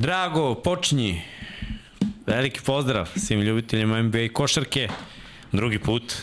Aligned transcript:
Drago, 0.00 0.54
počinji. 0.54 1.22
Veliki 2.26 2.60
pozdrav 2.66 3.08
svim 3.16 3.40
ljubiteljima 3.40 4.02
NBA 4.02 4.28
košarke. 4.32 4.88
Drugi 5.52 5.78
put. 5.78 6.14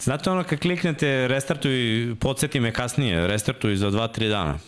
Znate 0.00 0.30
ono 0.30 0.44
kad 0.44 0.58
kliknete 0.58 1.28
restartuj, 1.28 2.14
podsjeti 2.20 2.60
me 2.60 2.72
kasnije, 2.72 3.26
restartuj 3.26 3.76
za 3.76 3.90
2-3 3.90 4.28
dana. 4.28 4.58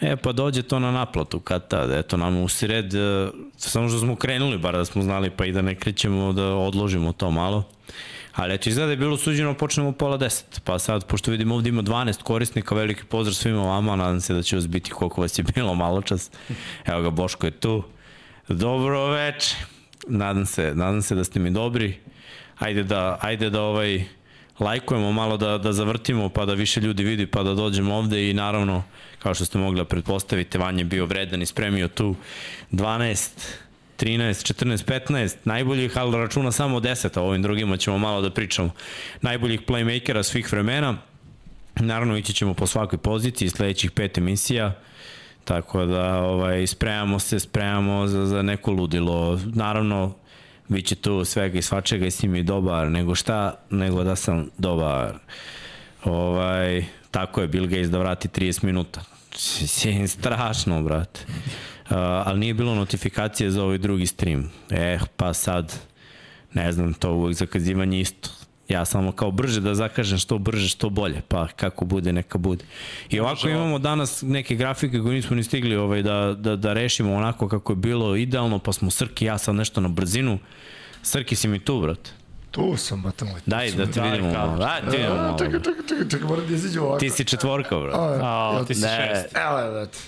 E, 0.00 0.16
pa 0.16 0.32
dođe 0.32 0.62
to 0.62 0.78
na 0.78 0.90
naplatu 0.90 1.40
kad 1.40 1.68
tad, 1.68 1.90
eto 1.90 2.16
nam 2.16 2.42
u 2.42 2.48
sred, 2.48 2.94
e, 2.94 3.28
samo 3.56 3.88
što 3.88 3.98
smo 3.98 4.16
krenuli, 4.16 4.58
bar 4.58 4.76
da 4.76 4.84
smo 4.84 5.02
znali, 5.02 5.30
pa 5.30 5.44
i 5.44 5.52
da 5.52 5.62
ne 5.62 5.74
krećemo 5.74 6.32
da 6.32 6.46
odložimo 6.46 7.12
to 7.12 7.30
malo. 7.30 7.64
Ali 8.34 8.54
eto, 8.54 8.68
izgleda 8.68 8.86
da 8.86 8.92
je 8.92 8.96
bilo 8.96 9.16
suđeno, 9.16 9.54
počnemo 9.54 9.88
u 9.88 9.92
pola 9.92 10.16
deset. 10.16 10.60
Pa 10.64 10.78
sad, 10.78 11.06
pošto 11.06 11.30
vidimo 11.30 11.54
ovdje 11.54 11.68
ima 11.68 11.82
12 11.82 12.22
korisnika, 12.22 12.74
veliki 12.74 13.04
pozdrav 13.04 13.34
svima 13.34 13.62
vama, 13.62 13.96
nadam 13.96 14.20
se 14.20 14.34
da 14.34 14.42
će 14.42 14.56
vas 14.56 14.68
biti 14.68 14.90
koliko 14.90 15.20
vas 15.20 15.38
je 15.38 15.44
bilo 15.54 15.74
malo 15.74 16.02
čas. 16.02 16.30
Evo 16.84 17.02
ga, 17.02 17.10
Boško 17.10 17.46
je 17.46 17.50
tu. 17.50 17.82
Dobro 18.48 19.06
veče. 19.06 19.56
Nadam 20.08 20.46
se, 20.46 20.72
nadam 20.74 21.02
se 21.02 21.14
da 21.14 21.24
ste 21.24 21.40
mi 21.40 21.50
dobri. 21.50 21.98
Ajde 22.58 22.82
da, 22.82 23.18
ajde 23.20 23.50
da 23.50 23.62
ovaj, 23.62 24.04
lajkujemo 24.60 25.12
malo 25.12 25.36
da, 25.36 25.58
da 25.58 25.72
zavrtimo 25.72 26.28
pa 26.28 26.44
da 26.46 26.54
više 26.54 26.80
ljudi 26.80 27.04
vidi 27.04 27.26
pa 27.26 27.42
da 27.42 27.54
dođemo 27.54 27.94
ovde 27.94 28.30
i 28.30 28.34
naravno 28.34 28.82
kao 29.18 29.34
što 29.34 29.44
ste 29.44 29.58
mogli 29.58 29.80
da 29.80 29.84
pretpostavite 29.84 30.58
Vanja 30.58 30.84
bio 30.84 31.06
vredan 31.06 31.42
i 31.42 31.46
spremio 31.46 31.88
tu 31.88 32.14
12 32.72 33.28
13, 34.02 34.54
14, 34.54 34.84
15 35.08 35.36
najboljih, 35.44 35.98
ali 35.98 36.16
računa 36.16 36.52
samo 36.52 36.80
10 36.80 37.18
a 37.18 37.22
ovim 37.22 37.42
drugima 37.42 37.76
ćemo 37.76 37.98
malo 37.98 38.20
da 38.20 38.30
pričamo 38.30 38.70
najboljih 39.20 39.60
playmakera 39.60 40.22
svih 40.22 40.52
vremena 40.52 40.98
naravno 41.76 42.16
ići 42.16 42.32
ćemo 42.32 42.54
po 42.54 42.66
svakoj 42.66 42.98
poziciji 42.98 43.48
sledećih 43.48 43.90
pet 43.90 44.18
emisija 44.18 44.72
tako 45.44 45.84
da 45.84 46.22
ovaj, 46.22 46.66
spremamo 46.66 47.18
se 47.18 47.40
spremamo 47.40 48.06
za, 48.06 48.26
za 48.26 48.42
neko 48.42 48.70
ludilo 48.70 49.40
naravno 49.54 50.14
Biće 50.68 50.94
tu 50.94 51.24
svega 51.24 51.58
i 51.58 51.62
svačega 51.62 52.06
i 52.06 52.10
si 52.10 52.28
mi 52.28 52.42
dobar, 52.42 52.90
nego 52.90 53.14
šta, 53.14 53.54
nego 53.70 54.04
da 54.04 54.16
sam 54.16 54.48
dobar. 54.58 55.18
Ovaj, 56.04 56.84
tako 57.10 57.40
je, 57.40 57.48
Bill 57.48 57.66
Gates 57.66 57.90
da 57.90 57.98
vrati 57.98 58.28
30 58.28 58.64
minuta. 58.64 59.00
Strašno, 60.06 60.82
brate. 60.82 61.20
Uh, 61.84 61.96
ali 61.96 62.38
nije 62.38 62.54
bilo 62.54 62.74
notifikacije 62.74 63.50
za 63.50 63.64
ovaj 63.64 63.78
drugi 63.78 64.06
stream. 64.06 64.50
Eh, 64.70 64.98
pa 65.16 65.32
sad, 65.32 65.74
ne 66.54 66.72
znam, 66.72 66.94
to 66.94 67.12
uvek 67.12 67.36
zakazivanje 67.36 68.00
isto 68.00 68.30
Ja 68.72 68.84
samo 68.84 69.12
kao 69.12 69.30
brže 69.30 69.60
da 69.60 69.74
zakažem 69.74 70.18
što 70.18 70.38
brže, 70.38 70.68
što 70.68 70.90
bolje, 70.90 71.22
pa 71.28 71.46
kako 71.48 71.84
bude, 71.84 72.12
neka 72.12 72.38
bude. 72.38 72.64
I 73.10 73.20
ovako 73.20 73.48
imamo 73.48 73.78
danas 73.78 74.22
neke 74.22 74.54
grafike 74.54 74.98
koje 74.98 75.14
nismo 75.14 75.36
ni 75.36 75.44
stigli 75.44 75.76
ovaj, 75.76 76.02
da, 76.02 76.34
da, 76.38 76.56
da 76.56 76.72
rešimo 76.72 77.14
onako 77.14 77.48
kako 77.48 77.72
je 77.72 77.76
bilo 77.76 78.16
idealno, 78.16 78.58
pa 78.58 78.72
smo 78.72 78.90
Srki, 78.90 79.24
ja 79.24 79.38
sam 79.38 79.56
nešto 79.56 79.80
na 79.80 79.88
brzinu. 79.88 80.38
Srki 81.02 81.36
si 81.36 81.48
mi 81.48 81.58
tu, 81.58 81.80
brate. 81.80 82.10
Tu 82.50 82.76
sam, 82.76 83.02
brate 83.02 83.24
moj. 83.24 83.40
Daj, 83.46 83.70
da 83.70 83.86
ti 83.86 84.00
vidimo. 84.00 84.56
Daj, 84.58 84.80
ti 84.80 84.96
vidimo 84.96 85.14
malo. 85.14 85.38
Čekaj, 85.38 85.60
čekaj, 85.60 85.86
čekaj, 85.88 86.08
čekaj, 86.08 86.28
moram 86.28 86.46
da 86.46 86.54
izađu 86.54 86.80
ovako. 86.80 86.98
Ti 86.98 87.10
si 87.10 87.24
četvorka, 87.24 87.78
brate. 87.78 88.20
A, 88.22 88.64
ti 88.66 88.74
si 88.74 88.80
šest. 88.80 89.36
Evo 89.48 89.58
je, 89.58 89.70
brate. 89.70 89.98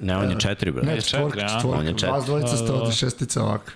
Ne, 0.00 0.16
on 0.16 0.30
je 0.30 0.40
četiri, 0.40 0.70
brate. 0.70 0.86
Ne, 0.86 0.94
Je 0.94 1.02
četvorka, 1.02 1.40
četvorka. 1.40 1.78
On 1.78 1.86
je 1.86 1.92
četiri. 1.92 2.10
Vas 2.10 2.24
dvojica 2.24 2.56
ste 2.56 2.72
ovde 2.72 2.92
šestica 2.92 3.42
ovako. 3.42 3.70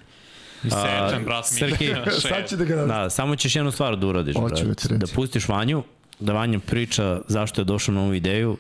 I 0.65 0.71
sečan, 0.71 1.25
brat 1.25 1.51
mi. 1.51 1.59
Srki, 1.59 1.89
Sad 2.29 2.49
će 2.49 2.57
da 2.57 2.65
ga... 2.65 2.77
Da, 2.77 3.11
samo 3.11 3.37
ćeš 3.37 3.57
jednu 3.57 3.71
stvar 3.71 3.97
da 3.97 4.07
uradiš, 4.07 4.37
Hoću, 4.37 4.65
brate. 4.65 4.89
Da 4.97 5.07
pustiš 5.15 5.49
Vanju, 5.49 5.83
da 6.21 6.33
Vanja 6.33 6.59
priča 6.67 7.21
zašto 7.29 7.61
je 7.61 7.65
došao 7.65 7.95
na 7.95 8.01
ovu 8.03 8.15
ideju, 8.15 8.57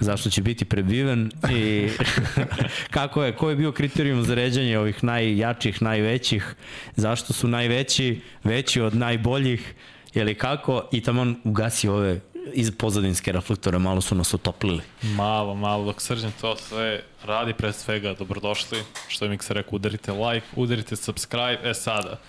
zašto 0.00 0.30
će 0.30 0.42
biti 0.42 0.64
prebiven 0.64 1.30
i 1.50 1.88
kako 2.96 3.24
je, 3.24 3.36
ko 3.36 3.50
je 3.50 3.56
bio 3.56 3.72
kriterijum 3.72 4.22
za 4.22 4.34
ređanje 4.34 4.78
ovih 4.78 5.04
najjačih, 5.04 5.82
najvećih, 5.82 6.54
zašto 6.96 7.32
su 7.32 7.48
najveći, 7.48 8.20
veći 8.44 8.80
od 8.80 8.96
najboljih, 8.96 9.74
ili 10.14 10.34
kako, 10.34 10.88
i 10.92 11.00
tamo 11.00 11.22
on 11.22 11.36
ugasi 11.44 11.88
ove 11.88 12.20
iz 12.52 12.70
pozadinske 12.78 13.32
reflektore, 13.32 13.78
malo 13.78 14.00
su 14.00 14.14
nas 14.14 14.34
utoplili. 14.34 14.82
Malo, 15.02 15.54
malo, 15.54 15.84
dok 15.84 16.02
srđan 16.02 16.32
to 16.40 16.56
sve 16.56 17.02
radi 17.24 17.54
pre 17.54 17.72
svega, 17.72 18.14
dobrodošli. 18.14 18.82
Što 19.08 19.24
je 19.24 19.28
Miksa 19.28 19.54
rekao, 19.54 19.76
udarite 19.76 20.12
like, 20.12 20.46
udarite 20.56 20.96
subscribe. 20.96 21.60
E 21.64 21.74
sada, 21.74 22.20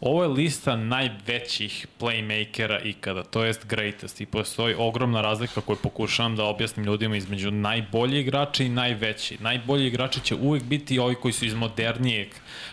ovo 0.00 0.22
je 0.22 0.28
lista 0.28 0.76
najvećih 0.76 1.86
playmakera 2.00 2.80
ikada, 2.84 3.22
to 3.22 3.44
jest 3.44 3.66
greatest 3.66 4.20
i 4.20 4.26
postoji 4.26 4.74
ogromna 4.78 5.20
razlika 5.20 5.60
koju 5.60 5.76
pokušavam 5.76 6.36
da 6.36 6.44
objasnim 6.44 6.86
ljudima 6.86 7.16
između 7.16 7.50
najbolji 7.50 8.20
igrači 8.20 8.64
i 8.64 8.68
najveći. 8.68 9.36
Najbolji 9.40 9.86
igrači 9.86 10.20
će 10.20 10.34
uvek 10.34 10.62
biti 10.62 10.98
ovi 10.98 11.14
koji 11.14 11.32
su 11.32 11.44
iz 11.44 11.54
modernijeg 11.54 12.28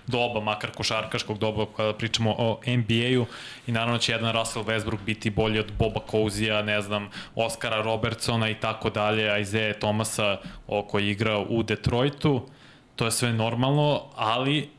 doba, 0.08 0.42
makar 0.42 0.72
košarkaškog 0.72 1.38
doba 1.38 1.66
kada 1.78 1.94
pričamo 1.94 2.36
o 2.38 2.60
NBA-u 2.68 3.26
i 3.68 3.72
naravno 3.72 3.98
će 3.98 4.12
jedan 4.12 4.34
Russell 4.34 4.66
Westbrook 4.66 5.04
biti 5.06 5.30
bolji 5.30 5.60
od 5.60 5.72
Boba 5.80 6.00
Cousy-a, 6.12 6.62
ne 6.62 6.82
znam, 6.82 7.10
Oscara 7.36 7.82
Robertsona 7.82 8.50
i 8.50 8.56
tako 8.56 8.90
dalje, 8.90 9.42
Isaiah 9.42 9.76
Thomasa 9.80 10.38
o, 10.68 10.84
koji 10.84 11.06
je 11.06 11.12
igrao 11.12 11.46
u 11.50 11.64
Detroitu. 11.64 12.48
To 12.96 13.06
je 13.06 13.12
sve 13.12 13.34
normalno, 13.34 14.04
ali 14.16 14.70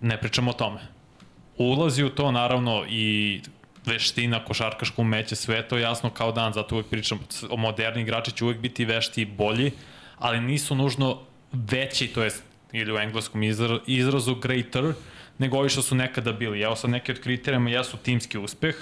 ne 0.00 0.20
pričamo 0.20 0.50
o 0.50 0.54
tome 0.54 0.99
ulazi 1.64 2.04
u 2.04 2.10
to 2.10 2.32
naravno 2.32 2.84
i 2.88 3.40
veština, 3.86 4.44
košarkaško 4.44 5.02
umeće, 5.02 5.36
sve 5.36 5.68
to 5.68 5.78
jasno 5.78 6.10
kao 6.10 6.32
dan, 6.32 6.52
zato 6.52 6.74
uvek 6.74 6.86
pričam, 6.86 7.18
o 7.50 7.56
moderni 7.56 8.02
igrači 8.02 8.32
će 8.32 8.44
uvek 8.44 8.58
biti 8.58 8.84
vešti 8.84 9.22
i 9.22 9.26
bolji, 9.26 9.72
ali 10.18 10.40
nisu 10.40 10.74
nužno 10.74 11.18
veći, 11.52 12.06
to 12.06 12.22
jest 12.22 12.42
ili 12.72 12.92
u 12.92 12.98
engleskom 12.98 13.42
izra, 13.42 13.78
izrazu 13.86 14.34
greater, 14.34 14.92
nego 15.38 15.58
ovi 15.58 15.68
što 15.68 15.82
su 15.82 15.94
nekada 15.94 16.32
bili. 16.32 16.62
Evo 16.62 16.76
sad 16.76 16.90
neke 16.90 17.12
od 17.12 17.20
kriterijama 17.20 17.70
jesu 17.70 17.96
timski 17.96 18.38
uspeh, 18.38 18.76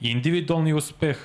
individualni 0.00 0.72
uspeh, 0.72 1.16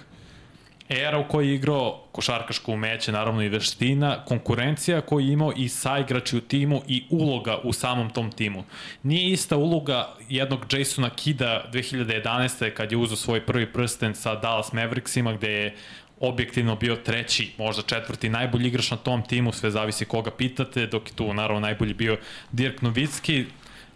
era 0.90 1.20
u 1.20 1.28
kojoj 1.28 1.50
je 1.50 1.56
igrao 1.56 2.04
košarkaško 2.12 2.72
umeće, 2.72 3.12
naravno 3.12 3.44
i 3.44 3.50
veština, 3.50 4.26
konkurencija 4.26 5.02
koju 5.02 5.26
je 5.26 5.34
imao 5.34 5.54
i 5.58 5.70
saigrači 5.70 6.38
u 6.38 6.42
timu 6.42 6.82
i 6.88 7.04
uloga 7.10 7.58
u 7.64 7.74
samom 7.74 8.10
tom 8.10 8.32
timu. 8.32 8.64
Nije 9.04 9.32
ista 9.32 9.58
uloga 9.58 10.16
jednog 10.30 10.74
Jasona 10.74 11.10
Kida 11.10 11.70
2011. 11.74 12.74
kad 12.74 12.92
je 12.92 12.98
uzao 12.98 13.18
svoj 13.18 13.46
prvi 13.46 13.74
prsten 13.74 14.16
sa 14.16 14.36
Dallas 14.36 14.74
Mavericksima 14.74 15.34
gde 15.34 15.52
je 15.52 15.76
objektivno 16.20 16.76
bio 16.76 16.96
treći, 16.96 17.52
možda 17.58 17.84
četvrti 17.84 18.30
najbolji 18.30 18.68
igrač 18.68 18.92
na 18.92 18.98
tom 18.98 19.24
timu, 19.24 19.52
sve 19.52 19.72
zavisi 19.72 20.06
koga 20.06 20.32
pitate, 20.32 20.88
dok 20.88 21.10
je 21.10 21.16
tu 21.16 21.34
naravno 21.34 21.60
najbolji 21.60 21.94
bio 21.94 22.18
Dirk 22.52 22.82
Novicki, 22.82 23.46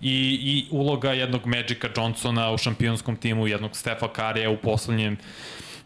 i, 0.01 0.39
i 0.41 0.65
uloga 0.71 1.11
jednog 1.11 1.45
Magica 1.45 1.87
Johnsona 1.97 2.51
u 2.51 2.57
šampionskom 2.57 3.15
timu, 3.15 3.47
jednog 3.47 3.77
Stefa 3.77 4.07
Karija 4.13 4.49
u 4.49 4.57
poslednjem 4.57 5.17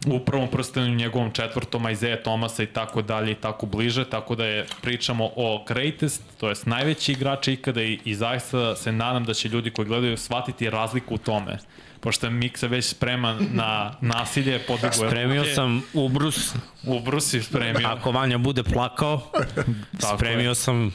u 0.06 0.20
prvom 0.20 0.48
prstenu 0.48 0.94
njegovom 0.94 1.30
četvrtom 1.32 1.90
Isaiah 1.90 2.18
Thomasa 2.22 2.62
i 2.62 2.66
tako 2.66 3.02
dalje 3.02 3.32
i 3.32 3.34
tako 3.34 3.66
bliže, 3.66 4.04
tako 4.04 4.34
da 4.34 4.44
je 4.44 4.66
pričamo 4.82 5.30
o 5.36 5.64
greatest, 5.68 6.22
to 6.40 6.48
jest 6.48 6.66
najveći 6.66 7.12
igrač 7.12 7.48
ikada 7.48 7.82
i, 7.82 7.98
i 8.04 8.14
zaista 8.14 8.76
se 8.76 8.92
nadam 8.92 9.24
da 9.24 9.34
će 9.34 9.48
ljudi 9.48 9.70
koji 9.70 9.88
gledaju 9.88 10.16
shvatiti 10.16 10.70
razliku 10.70 11.14
u 11.14 11.18
tome. 11.18 11.58
Pošto 12.00 12.26
je 12.26 12.30
Miksa 12.30 12.66
već 12.66 12.84
spreman 12.84 13.46
na 13.52 13.94
nasilje, 14.14 14.58
podiguje 14.58 14.92
Spremio 15.10 15.42
ruke. 15.42 15.54
sam 15.54 15.82
ubrus, 15.94 16.54
U 16.84 17.00
Brusi 17.00 17.42
spremio. 17.42 17.88
ako 17.88 18.10
Vanja 18.10 18.38
bude 18.38 18.62
plakao, 18.62 19.20
Tako 20.00 20.16
spremio 20.16 20.48
je. 20.48 20.54
sam 20.54 20.92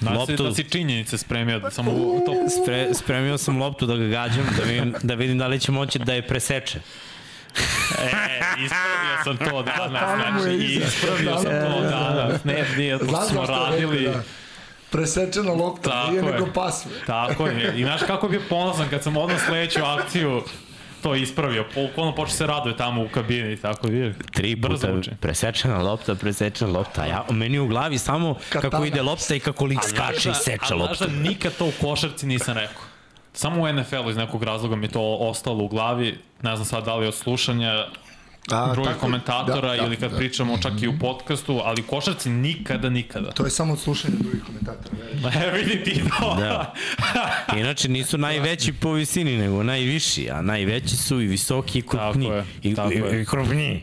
Da 0.00 0.10
si, 0.10 0.16
loptu, 0.16 0.44
da 0.44 0.54
si 0.54 0.64
činjenice 0.64 1.18
spremio, 1.18 1.58
da 1.60 1.70
samo 1.70 1.90
u 1.90 2.22
to 2.26 2.32
spre, 2.62 2.94
spremio 2.94 3.38
sam 3.38 3.58
loptu 3.58 3.86
da 3.86 3.96
ga 3.96 4.06
gađam, 4.06 4.44
da 4.58 4.64
vidim, 4.64 4.94
da 5.02 5.14
vidim 5.14 5.38
da 5.38 5.46
li 5.46 5.60
će 5.60 5.72
moći 5.72 5.98
da 5.98 6.14
je 6.14 6.26
preseče. 6.26 6.80
E, 8.04 8.40
ispravio 8.58 9.16
sam 9.24 9.36
to 9.38 9.62
danas, 9.62 10.02
mu 10.32 10.38
je 10.40 10.56
znači, 10.58 10.64
ispravio 10.64 11.32
sam 11.32 11.44
to 11.44 11.80
danas. 11.82 12.44
Ne, 12.44 12.64
nije, 12.76 12.98
to 12.98 13.22
smo 13.22 13.40
je 13.42 13.46
radili. 13.48 14.04
da? 14.04 14.22
Presečena 14.90 15.52
lopta, 15.52 15.90
Tako 15.90 16.10
nije 16.10 16.18
je. 16.18 16.32
nego 16.32 16.46
pas. 16.46 16.86
Tako 17.06 17.46
je. 17.46 17.74
I 17.76 17.84
znaš 17.84 18.00
kako 18.02 18.28
bi 18.28 18.38
bio 18.38 18.46
ponosan 18.48 18.86
kad 18.90 19.02
sam 19.02 19.16
odmah 19.16 19.40
sledeću 19.40 19.80
akciju 19.82 20.42
to 21.02 21.14
ispravio. 21.14 21.64
Bukvalno 21.76 22.14
počeo 22.14 22.30
se 22.30 22.46
raduje 22.46 22.76
tamo 22.76 23.02
u 23.02 23.08
kabini, 23.08 23.56
tako 23.56 23.86
vidi. 23.86 24.14
Tri 24.32 24.54
Brzo 24.56 24.74
puta 24.76 24.92
uči. 24.92 25.10
presečena 25.20 25.78
lopta, 25.78 26.14
presečena 26.14 26.70
lopta. 26.70 27.04
Ja, 27.04 27.24
meni 27.30 27.58
u 27.58 27.66
glavi 27.68 27.98
samo 27.98 28.34
Katana. 28.42 28.60
kako 28.62 28.84
ide 28.84 29.02
lopta 29.02 29.34
i 29.34 29.40
kako 29.40 29.64
lik 29.64 29.78
skače 29.84 30.28
i 30.28 30.32
da- 30.32 30.34
seče 30.34 30.74
a 30.74 30.76
znaš 30.76 30.98
da 30.98 31.06
nikad 31.08 31.52
to 31.52 31.66
u 31.66 31.72
košarci 31.80 32.26
nisam 32.26 32.54
rekao. 32.54 32.82
Samo 33.34 33.62
u 33.62 33.72
NFL-u 33.72 34.10
iz 34.10 34.16
nekog 34.16 34.42
razloga 34.42 34.76
mi 34.76 34.88
to 34.88 35.16
ostalo 35.20 35.64
u 35.64 35.68
glavi. 35.68 36.18
Ne 36.42 36.56
znam 36.56 36.64
sad 36.66 36.84
da 36.84 36.94
li 36.94 37.06
od 37.06 37.14
slušanja 37.14 37.86
A, 38.50 38.72
drugih 38.72 38.88
tako- 38.88 39.00
komentatora 39.00 39.60
da, 39.62 39.76
da, 39.76 39.76
ili 39.76 39.96
kad 39.96 40.10
da. 40.10 40.16
pričamo 40.16 40.58
čak 40.58 40.72
i 40.82 40.88
u 40.88 40.98
podcastu, 40.98 41.60
ali 41.64 41.82
u 41.82 41.86
košarci 41.86 42.30
nikada, 42.30 42.88
nikada. 42.90 43.30
To 43.30 43.44
je 43.44 43.50
samo 43.50 43.72
od 43.72 43.80
slušanja 43.80 44.14
drugih 44.16 44.42
komentatora. 44.42 44.96
veri. 45.24 45.46
E, 45.48 45.52
vidi 45.54 45.84
ti 45.84 46.02
to. 46.20 46.36
Da. 46.40 46.74
Inače 47.56 47.88
nisu 47.88 48.18
najveći 48.18 48.72
po 48.72 48.92
visini, 48.92 49.36
nego 49.36 49.62
najviši, 49.62 50.30
a 50.30 50.42
najveći 50.42 50.96
su 50.96 51.20
i 51.20 51.26
visoki 51.26 51.78
i 51.78 51.82
krupni. 51.82 52.26
je, 52.26 52.44
I, 52.62 52.74
tako 52.74 52.92
i, 52.92 52.96
je. 52.96 53.22
i 53.22 53.26
krupni. 53.26 53.82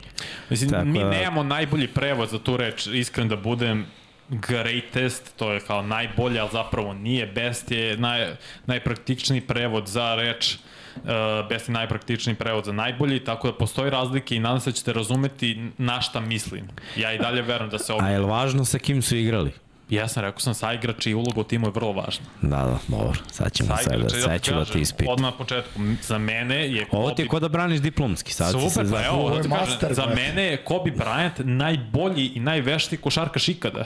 Mislim, 0.49 0.69
Tako 0.69 0.85
mi 0.85 0.99
da- 0.99 1.09
nemamo 1.09 1.43
najbolji 1.43 1.87
prevod 1.87 2.29
za 2.29 2.39
tu 2.39 2.57
reč, 2.57 2.87
iskren 2.87 3.27
da 3.27 3.35
budem, 3.35 3.85
greatest, 4.31 5.35
to 5.35 5.51
je 5.53 5.59
kao 5.59 5.81
najbolje, 5.81 6.39
ali 6.39 6.49
zapravo 6.51 6.93
nije 6.93 7.25
best, 7.27 7.71
je 7.71 7.97
naj, 7.97 8.35
najpraktičniji 8.65 9.41
prevod 9.41 9.87
za 9.87 10.15
reč 10.15 10.57
uh, 10.95 11.49
best 11.49 11.69
je 11.69 11.73
najpraktičniji 11.73 12.35
prevod 12.35 12.65
za 12.65 12.71
najbolji, 12.71 13.19
tako 13.19 13.51
da 13.51 13.57
postoji 13.57 13.89
razlike 13.89 14.35
i 14.35 14.39
nadam 14.39 14.59
se 14.59 14.69
da 14.69 14.75
ćete 14.75 14.93
razumeti 14.93 15.69
na 15.77 16.01
šta 16.01 16.19
mislim. 16.19 16.67
Ja 16.97 17.13
i 17.13 17.17
dalje 17.17 17.41
verujem 17.41 17.69
da 17.69 17.79
se 17.79 17.93
ovo... 17.93 18.03
A 18.03 18.09
je 18.09 18.19
li 18.19 18.25
važno 18.25 18.65
sa 18.65 18.79
kim 18.79 19.01
su 19.01 19.15
igrali? 19.15 19.51
Ja 19.89 20.07
sam 20.07 20.23
rekao 20.23 20.39
sam 20.39 20.53
sa 20.53 20.73
igrači 20.73 21.11
i 21.11 21.13
uloga 21.13 21.39
u 21.39 21.43
timu 21.43 21.67
je 21.67 21.71
vrlo 21.71 21.91
važna. 21.91 22.25
Da, 22.41 22.57
da, 22.57 22.77
dobro. 22.87 23.19
Sad 23.31 23.51
ćemo 23.51 23.69
Sa 23.77 23.83
sad, 23.83 23.93
igrači, 23.93 24.15
da, 24.15 24.21
sad 24.21 24.41
ću 24.41 24.53
da 24.53 24.65
ti 24.65 24.79
ispitam. 24.79 25.13
Odmah 25.13 25.31
na 25.31 25.37
početku, 25.37 25.79
za 26.01 26.17
mene 26.17 26.55
je 26.55 26.85
Ovo 26.91 27.11
ti 27.11 27.21
je 27.21 27.25
Kobe- 27.25 27.29
ko 27.29 27.39
da 27.39 27.47
braniš 27.47 27.79
diplomski, 27.79 28.33
sad 28.33 28.51
se 28.51 28.69
Super, 28.69 28.85
za... 28.85 28.95
pa 28.95 29.05
evo, 29.05 29.15
Ovo 29.15 29.39
ti 29.39 29.49
kažem, 29.49 29.95
za 29.95 30.05
mene 30.05 30.43
je 30.43 30.57
Kobe 30.57 30.91
Bryant 30.91 31.43
najbolji 31.43 32.31
i 32.35 32.39
najveštiji 32.39 32.99
košarkaš 32.99 33.49
ikada. 33.49 33.85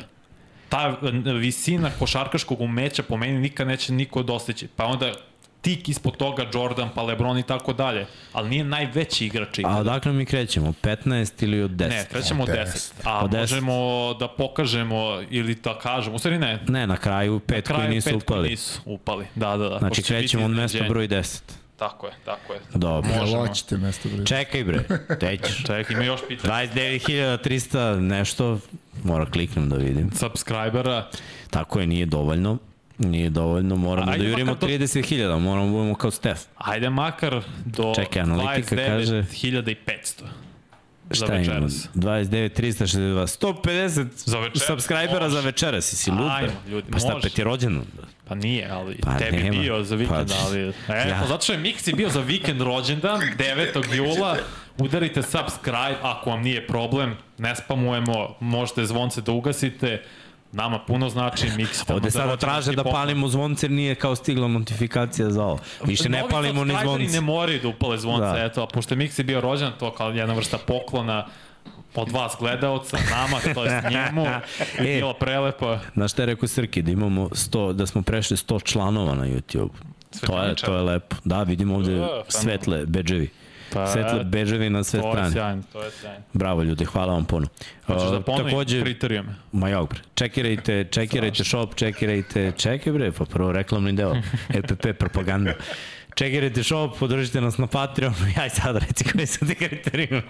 Ta 0.75 0.97
visina 1.33 1.89
košarkaškog 1.99 2.61
umeća 2.61 3.03
po 3.03 3.17
meni 3.17 3.39
nikad 3.39 3.67
neće 3.67 3.93
niko 3.93 4.23
dostići. 4.23 4.67
Pa 4.67 4.85
onda 4.85 5.11
tik 5.61 5.89
ispod 5.89 6.17
toga 6.17 6.45
Jordan, 6.53 6.89
pa 6.95 7.03
Lebron 7.03 7.37
i 7.37 7.43
tako 7.43 7.73
dalje. 7.73 8.05
Ali 8.33 8.49
nije 8.49 8.63
najveći 8.63 9.25
igrač 9.25 9.47
A 9.49 9.61
ikada. 9.61 9.77
odakle 9.77 10.13
mi 10.13 10.25
krećemo? 10.25 10.73
15 10.73 11.43
ili 11.43 11.61
od 11.61 11.71
10? 11.71 11.89
Ne, 11.89 12.05
krećemo 12.11 12.43
od 12.43 12.49
Od 12.49 12.55
10. 12.55 12.65
10. 12.65 12.91
A 13.03 13.19
Od 13.19 13.31
10. 13.31 13.39
možemo 13.39 13.73
da 14.13 14.27
pokažemo 14.27 15.21
ili 15.29 15.55
da 15.55 15.79
kažemo, 15.79 16.15
u 16.15 16.19
stvari 16.19 16.37
ne, 16.37 16.59
Ne, 16.67 16.87
na 16.87 16.97
kraju 16.97 17.39
pet 17.39 17.67
koji 17.67 17.75
kraju 17.75 17.89
nisu 17.89 18.05
pet 18.05 18.13
koji 18.13 18.23
upali. 18.27 18.49
nisu 18.49 18.81
upali. 18.85 19.25
Da, 19.35 19.57
da, 19.57 19.69
da. 19.69 19.77
Znači 19.79 20.03
krećemo 20.03 20.45
od 20.45 20.51
mesta 20.51 20.83
broj 20.89 21.07
10. 21.07 21.41
Tako 21.77 22.07
je, 22.07 22.13
tako 22.25 22.53
je. 22.53 22.59
Dobro. 22.73 23.11
Možemo. 23.11 23.47
Hoćete 23.47 23.77
mesto 23.77 24.09
broj? 24.09 24.25
Čekaj 24.25 24.63
bre, 24.63 24.83
tećeš. 25.19 25.63
Čekaj, 25.67 25.93
ima 25.93 26.03
još 26.03 26.19
pitanja. 26.27 26.53
29.300 26.53 27.99
nešto, 27.99 28.59
mora 29.03 29.25
kliknem 29.25 29.69
da 29.69 29.75
vidim. 29.77 30.11
Subscribera, 30.11 31.09
Tako 31.49 31.79
je, 31.79 31.87
nije 31.87 32.05
dovoljno. 32.05 32.57
Nije 32.97 33.29
dovoljno, 33.29 33.75
moramo 33.75 34.11
Ajde 34.11 34.23
da 34.23 34.29
jurimo 34.29 34.55
do- 34.55 34.67
30.000, 34.67 35.39
moramo 35.39 35.65
da 35.65 35.71
budemo 35.71 35.95
kao 35.95 36.11
Stef. 36.11 36.39
Ajde 36.57 36.89
makar 36.89 37.41
do 37.65 37.93
Čekaj, 37.95 38.21
analitika 38.21 38.75
kaže- 38.77 39.23
29.500 39.23 40.19
za 40.19 40.25
Šta 41.11 41.25
imamo? 41.25 41.39
večeras. 41.39 41.89
29.362, 41.95 43.27
150 43.63 44.07
Za 44.15 44.39
večeras, 44.39 44.67
subscribera 44.67 45.29
za 45.29 45.39
večeras, 45.39 45.85
si 45.85 46.11
lud? 46.11 46.31
Ajmo, 46.31 46.53
ljudi, 46.69 46.91
pa 46.91 46.99
šta, 46.99 47.13
može. 47.13 47.29
peti 47.29 47.43
rođendan? 47.43 47.85
Pa 48.27 48.35
nije, 48.35 48.69
ali 48.71 48.97
Pa 49.01 49.17
tebi 49.17 49.37
nema. 49.37 49.61
bio 49.61 49.83
za 49.83 49.95
vikend, 49.95 50.29
Pa, 50.29 50.35
ali... 50.47 50.59
E, 50.67 50.73
ja. 50.89 51.07
ja. 51.07 51.25
zato 51.27 51.43
što 51.43 51.53
je 51.53 51.59
Mixi 51.59 51.95
bio 51.95 52.09
za 52.09 52.19
vikend 52.19 52.61
rođendan, 52.61 53.21
9. 53.37 53.95
jula, 53.95 54.37
udarite 54.77 55.21
subscribe 55.21 55.97
ako 56.01 56.29
vam 56.29 56.41
nije 56.41 56.67
problem, 56.67 57.15
ne 57.37 57.55
spamujemo, 57.55 58.35
možete 58.39 58.85
zvonce 58.85 59.21
da 59.21 59.31
ugasite, 59.31 60.03
nama 60.55 60.79
puno 60.79 61.09
znači 61.09 61.47
tamo 61.77 61.95
Ovde 61.95 62.11
sada 62.11 62.37
traže 62.37 62.71
da 62.71 62.83
poklon. 62.83 62.93
palimo 62.93 63.27
zvonce 63.27 63.69
nije 63.69 63.95
kao 63.95 64.15
stigla 64.15 64.47
notifikacija 64.49 65.29
za 65.29 65.43
ovo. 65.43 65.59
Više 65.83 66.09
ne 66.09 66.19
Novi 66.19 66.31
palimo 66.31 66.63
ni 66.63 66.73
zvonce. 66.83 67.03
ne 67.05 67.21
moraju 67.21 67.59
da 67.61 67.67
upale 67.67 67.97
zvonce, 67.97 68.25
Da. 68.29 68.43
eto, 68.43 68.63
a 68.63 68.67
pošto 68.67 68.93
je 68.93 68.99
Mixi 68.99 69.23
bio 69.23 69.41
rođen, 69.41 69.71
to 69.79 69.91
kao 69.91 70.09
jedna 70.09 70.33
vrsta 70.33 70.57
poklona 70.57 71.25
od 71.95 72.11
vas 72.11 72.35
gledaoca, 72.39 72.97
nama, 73.11 73.53
to 73.53 73.65
je 73.65 73.81
njemu, 73.91 74.25
E. 74.25 74.39
je 74.79 74.95
bilo 74.95 75.13
prelepo. 75.13 75.77
Znaš 75.93 76.11
šta 76.11 76.21
je 76.21 76.25
rekao 76.25 76.47
Srki, 76.47 76.81
da 76.81 76.91
imamo 76.91 77.21
100, 77.23 77.73
da 77.73 77.85
smo 77.85 78.01
prešli 78.01 78.37
100 78.37 78.63
članova 78.63 79.15
na 79.15 79.25
YouTube. 79.25 79.69
To 80.21 80.43
je, 80.43 80.55
to 80.55 80.75
je 80.75 80.81
lepo. 80.81 81.15
Da, 81.23 81.43
vidimo 81.43 81.75
ovde 81.75 81.99
pa 82.25 82.31
svetle 82.31 82.85
bedževi. 82.85 83.29
Pa, 83.75 83.87
Svetle 83.87 84.23
beževi 84.23 84.69
na 84.69 84.83
sve 84.83 85.01
To 85.01 85.07
je 85.07 85.13
strane. 85.13 85.31
sjajno, 85.31 85.63
to 85.73 85.83
je 85.83 85.91
sjajno. 85.91 86.23
Bravo 86.33 86.63
ljudi, 86.63 86.85
hvala 86.85 87.13
vam 87.13 87.25
puno. 87.25 87.47
Hoćeš 87.85 88.09
da 88.09 88.21
ponovim 88.21 88.51
takođe, 88.51 88.81
kriterijume? 88.81 89.35
Ma 89.51 89.69
jok 89.69 89.89
bre, 89.89 89.99
čekirajte, 90.15 90.87
čekirajte 90.91 91.43
shop, 91.43 91.75
čekirajte, 91.75 92.51
čekaj 92.57 92.93
bre, 92.93 93.11
pa 93.11 93.25
prvo 93.25 93.51
reklamni 93.51 93.93
deo, 93.93 94.15
EPP 94.57 94.87
propaganda. 94.99 95.53
Čekirajte 96.15 96.63
shop, 96.63 96.95
podržite 96.99 97.41
nas 97.41 97.57
na 97.57 97.67
Patreonu, 97.67 98.15
aj 98.43 98.49
sad 98.49 98.77
reci 98.77 99.03
koji 99.03 99.27
su 99.27 99.45
ti 99.45 99.55
kriterijumi. 99.55 100.21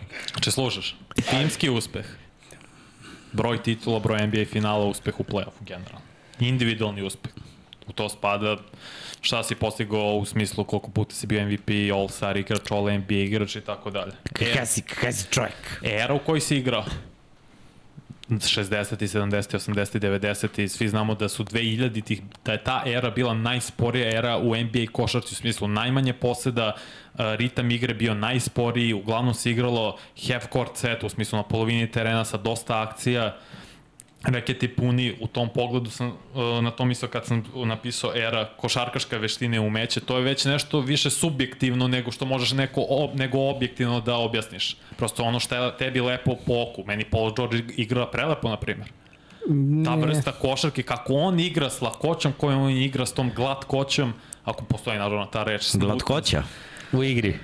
Če 0.41 0.51
slušaš, 0.51 0.95
timski 1.29 1.69
uspeh, 1.69 2.05
broj 3.31 3.63
titula, 3.63 3.99
broj 3.99 4.27
NBA 4.27 4.45
finala, 4.45 4.85
uspeh 4.85 5.19
u 5.19 5.23
play-offu 5.23 5.61
generalno. 5.61 6.01
Individualni 6.39 7.03
uspeh. 7.03 7.31
U 7.87 7.93
to 7.93 8.09
spada 8.09 8.57
šta 9.25 9.43
si 9.43 9.55
postigao 9.55 10.15
u 10.15 10.25
smislu 10.25 10.63
koliko 10.63 10.89
puta 10.91 11.15
si 11.15 11.27
bio 11.27 11.45
MVP, 11.45 11.69
All-Star 11.93 12.37
igrač, 12.37 12.71
All-NBA 12.71 13.23
igrač 13.23 13.55
i 13.55 13.61
tako 13.61 13.89
dalje. 13.89 14.11
Kakav 14.33 14.65
si, 14.65 14.81
kakav 14.81 15.11
si 15.11 15.27
čovjek? 15.31 15.81
Era 15.83 16.13
u 16.13 16.19
kojoj 16.19 16.41
si 16.41 16.57
igrao. 16.57 16.85
60. 18.29 18.95
70. 18.95 19.57
80. 19.57 19.99
90. 19.99 20.67
Svi 20.67 20.87
znamo 20.87 21.15
da 21.15 21.29
su 21.29 21.43
2000 21.43 22.03
tih, 22.03 22.21
da 22.45 22.51
je 22.51 22.63
ta 22.63 22.83
era 22.85 23.09
bila 23.09 23.33
najsporija 23.33 24.17
era 24.17 24.37
u 24.37 24.55
NBA 24.55 24.85
košarci 24.91 25.33
u 25.33 25.35
smislu 25.35 25.67
najmanje 25.67 26.13
poseda, 26.13 26.73
uh, 26.73 27.19
ritam 27.19 27.71
igre 27.71 27.93
bio 27.93 28.13
najsporiji, 28.13 28.93
uglavnom 28.93 29.33
se 29.33 29.51
igralo 29.51 29.97
half 30.27 30.45
court 30.53 30.77
set 30.77 31.03
u 31.03 31.09
smislu 31.09 31.37
na 31.37 31.43
polovini 31.43 31.91
terena 31.91 32.25
sa 32.25 32.37
dosta 32.37 32.81
akcija, 32.81 33.37
reketi 34.25 34.67
puni, 34.67 35.15
u 35.21 35.27
tom 35.27 35.49
pogledu 35.49 35.89
sam 35.89 36.07
uh, 36.07 36.63
na 36.63 36.71
to 36.71 36.85
mislio 36.85 37.09
kad 37.09 37.25
sam 37.25 37.43
napisao 37.65 38.11
era 38.15 38.49
košarkaška 38.57 39.17
veštine 39.17 39.57
i 39.57 39.59
umeće, 39.59 39.99
to 39.99 40.17
je 40.17 40.23
već 40.23 40.45
nešto 40.45 40.79
više 40.79 41.09
subjektivno 41.09 41.87
nego 41.87 42.11
što 42.11 42.25
možeš 42.25 42.51
neko 42.51 42.85
ob, 42.89 43.15
nego 43.15 43.39
objektivno 43.39 43.99
da 44.01 44.15
objasniš. 44.15 44.77
Prosto 44.97 45.23
ono 45.23 45.39
što 45.39 45.55
je 45.55 45.77
tebi 45.77 46.01
lepo 46.01 46.35
po 46.45 46.53
oku. 46.61 46.83
Meni 46.87 47.05
Paul 47.05 47.33
George 47.35 47.63
igra 47.77 48.07
prelepo, 48.07 48.49
na 48.49 48.57
primjer. 48.57 48.89
Ta 49.85 49.95
vrsta 49.95 50.31
košarke, 50.31 50.83
kako 50.83 51.13
on 51.13 51.39
igra 51.39 51.69
s 51.69 51.81
lakoćom 51.81 52.33
kojom 52.37 52.61
on 52.61 52.71
igra, 52.71 53.05
s 53.05 53.13
tom 53.13 53.31
glatkoćom, 53.35 54.13
ako 54.43 54.65
postoji 54.65 54.99
naravno 54.99 55.25
ta 55.25 55.43
reč. 55.43 55.75
Glatkoća 55.75 56.43
u 56.91 57.03
igri. 57.03 57.39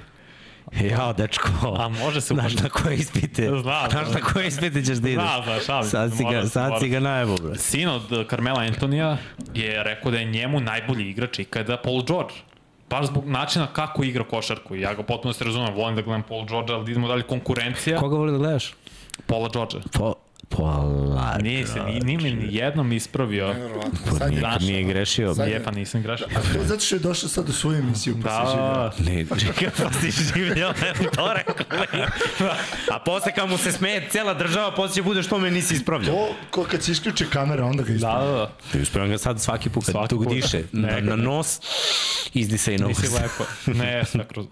Ja, 0.79 1.13
dečko. 1.13 1.49
A 1.79 1.87
može 1.87 2.21
se 2.21 2.33
Znaš 2.33 2.53
na 2.53 2.69
koje 2.69 2.95
ispite? 2.95 3.47
Znam, 3.61 3.89
Znaš 3.91 4.07
na 4.13 4.19
koje 4.21 4.47
ispite 4.47 4.83
ćeš 4.85 4.97
da 4.97 5.09
ideš? 5.09 5.23
Znam, 5.23 5.43
znam, 5.43 5.59
šalim 5.65 5.89
Sad 5.89 6.11
si 6.17 6.23
ga, 6.23 6.29
moram, 6.29 6.47
sad 6.47 6.71
si 6.79 6.89
ga 6.89 6.99
najebo, 6.99 7.35
bre. 7.37 7.57
Sin 7.57 7.89
od 7.89 8.27
Carmela 8.29 8.59
Antonija 8.61 9.17
je 9.53 9.83
rekao 9.83 10.11
da 10.11 10.17
je 10.17 10.25
njemu 10.25 10.59
najbolji 10.59 11.09
igrač 11.09 11.39
ikada 11.39 11.77
Paul 11.77 12.03
George. 12.03 12.33
Baš 12.89 13.05
zbog 13.05 13.29
načina 13.29 13.67
kako 13.67 14.03
igra 14.03 14.23
košarku. 14.23 14.75
Ja 14.75 14.93
ga 14.93 15.03
potpuno 15.03 15.33
se 15.33 15.43
razumem, 15.43 15.73
volim 15.73 15.95
da 15.95 16.01
gledam 16.01 16.23
Paul 16.23 16.45
George, 16.45 16.73
ali 16.73 16.85
da 16.85 16.91
idemo 16.91 17.07
dalje 17.07 17.23
konkurencija. 17.23 17.99
Koga 17.99 18.15
voli 18.17 18.31
da 18.31 18.37
gledaš? 18.37 18.73
Paula 19.25 19.49
George. 19.53 19.77
Po, 19.93 20.13
pola. 20.51 21.37
Nije 21.37 21.67
se, 21.67 21.79
ni, 21.81 21.99
nije 21.99 22.17
me 22.19 22.31
ni 22.31 22.55
jednom 22.55 22.91
ispravio. 22.91 23.55
Pa 24.05 24.11
Sad 24.11 24.21
je- 24.21 24.27
nikad 24.27 24.39
Znaš, 24.41 24.61
nije 24.61 24.83
grešio. 24.83 25.35
sad- 25.35 25.47
Je, 25.47 25.63
pa 25.63 25.71
nisam 25.71 26.01
grešio. 26.01 26.27
A 26.29 26.41
to 26.53 26.63
zato 26.63 26.79
što 26.79 26.95
je 26.95 26.99
došao 26.99 27.29
sad 27.29 27.49
u 27.49 27.53
svoju 27.53 27.79
emisiju, 27.79 28.15
pa 28.23 28.45
se 28.45 28.51
živio. 28.51 28.65
Da, 28.65 28.91
Ne, 29.01 29.45
čekaj, 29.47 29.69
pa 29.79 29.93
si 29.93 30.11
življao, 30.11 30.71
ne, 30.71 31.07
to 31.07 31.33
rekao. 31.35 31.65
A 32.91 32.99
posle 32.99 33.31
kad 33.31 33.49
mu 33.49 33.57
se 33.57 33.71
smeje 33.71 34.07
cela 34.09 34.33
država, 34.33 34.71
posle 34.71 34.95
će 34.95 35.01
bude 35.01 35.23
što 35.23 35.39
me 35.39 35.51
nisi 35.51 35.73
ispravljao. 35.75 36.15
To, 36.15 36.27
ko 36.51 36.63
kad 36.63 36.83
se 36.83 36.91
isključe 36.91 37.25
kamera, 37.27 37.65
onda 37.65 37.83
ga 37.83 37.89
da, 37.89 37.95
ispravlja. 37.95 38.25
da, 38.27 38.37
da. 38.37 38.51
Ti 38.71 38.79
ispravljam 38.79 39.11
ga 39.11 39.17
sad 39.17 39.41
svaki 39.41 39.69
put 39.69 39.85
kad 39.85 39.91
Svaki 39.91 40.09
tu 40.09 40.17
put. 40.17 40.27
diše. 40.29 40.63
Na, 40.71 40.99
na 40.99 41.15
nos, 41.15 41.59
izdisaj 42.33 42.77
nos. 42.77 42.87
Nisi 42.89 43.13
lepo. 43.13 43.43
Ne, 43.67 44.05
sve 44.05 44.25
kroz... 44.25 44.45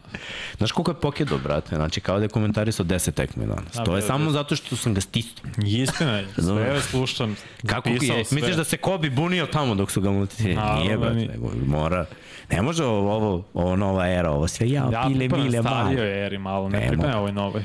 Znaš 0.57 0.71
koliko 0.71 0.91
je 0.91 0.95
pokedo, 0.95 1.37
brate? 1.37 1.75
Znači, 1.75 2.01
kao 2.01 2.17
da 2.17 2.23
je 2.23 2.29
komentarisao 2.29 2.85
10 2.85 3.11
tekme 3.11 3.45
danas. 3.45 3.73
To 3.85 3.95
je 3.95 4.01
samo 4.01 4.23
bre. 4.23 4.33
zato 4.33 4.55
što 4.55 4.75
sam 4.75 4.93
ga 4.93 5.01
stisnuo. 5.01 5.51
Istina 5.89 6.11
je, 6.11 6.27
sve 6.35 6.81
slušam. 6.81 7.35
Kako 7.67 7.89
je? 7.89 7.99
sve. 7.99 8.15
Misliš 8.31 8.55
da 8.55 8.63
se 8.63 8.77
Kobi 8.77 9.09
bunio 9.09 9.45
tamo 9.45 9.75
dok 9.75 9.91
su 9.91 10.01
ga? 10.01 10.09
Naravno 10.09 10.83
Nije, 10.83 10.97
brate, 10.97 11.37
mora... 11.65 12.05
Ne 12.51 12.61
može 12.61 12.83
ovo, 12.85 13.15
ovo, 13.15 13.43
ovo 13.53 13.75
nova 13.75 14.07
era, 14.07 14.31
ovo 14.31 14.47
sve 14.47 14.69
ja, 14.69 14.89
Ja 14.91 15.03
pile, 15.07 15.27
mile, 15.27 15.61
starijoj 15.61 15.95
male. 15.95 16.25
eri 16.25 16.37
malo, 16.37 16.69
ne 16.69 16.79
Ne 16.79 16.87
pripadam 16.87 17.11
mogu. 17.11 17.19
ovoj 17.19 17.31
novoj. 17.31 17.63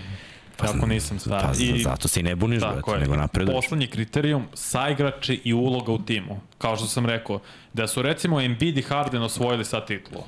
Kako 0.57 0.87
nisam 0.87 1.19
star. 1.19 1.43
Pa, 1.43 1.52
I, 1.59 1.83
zato 1.83 2.09
se 2.09 2.21
i 2.21 2.23
ne 2.23 2.37
buniš, 2.37 2.61
brate, 2.61 2.90
je. 2.90 2.99
nego 2.99 3.16
napreduješ. 3.16 3.57
Poslednji 3.57 3.87
kriterijum, 3.87 4.45
saigrači 4.54 5.40
i 5.45 5.52
uloga 5.52 5.93
u 5.93 5.99
timu. 5.99 6.40
Kao 6.59 6.76
što 6.76 6.87
sam 6.87 7.07
rekao, 7.07 7.40
da 7.73 7.87
su 7.87 8.02
recimo 8.02 8.40
Embiid 8.40 8.78
i 8.78 8.83
Harden 8.83 9.23
osvojili 9.23 9.64
sad 9.64 9.87
titulu. 9.87 10.23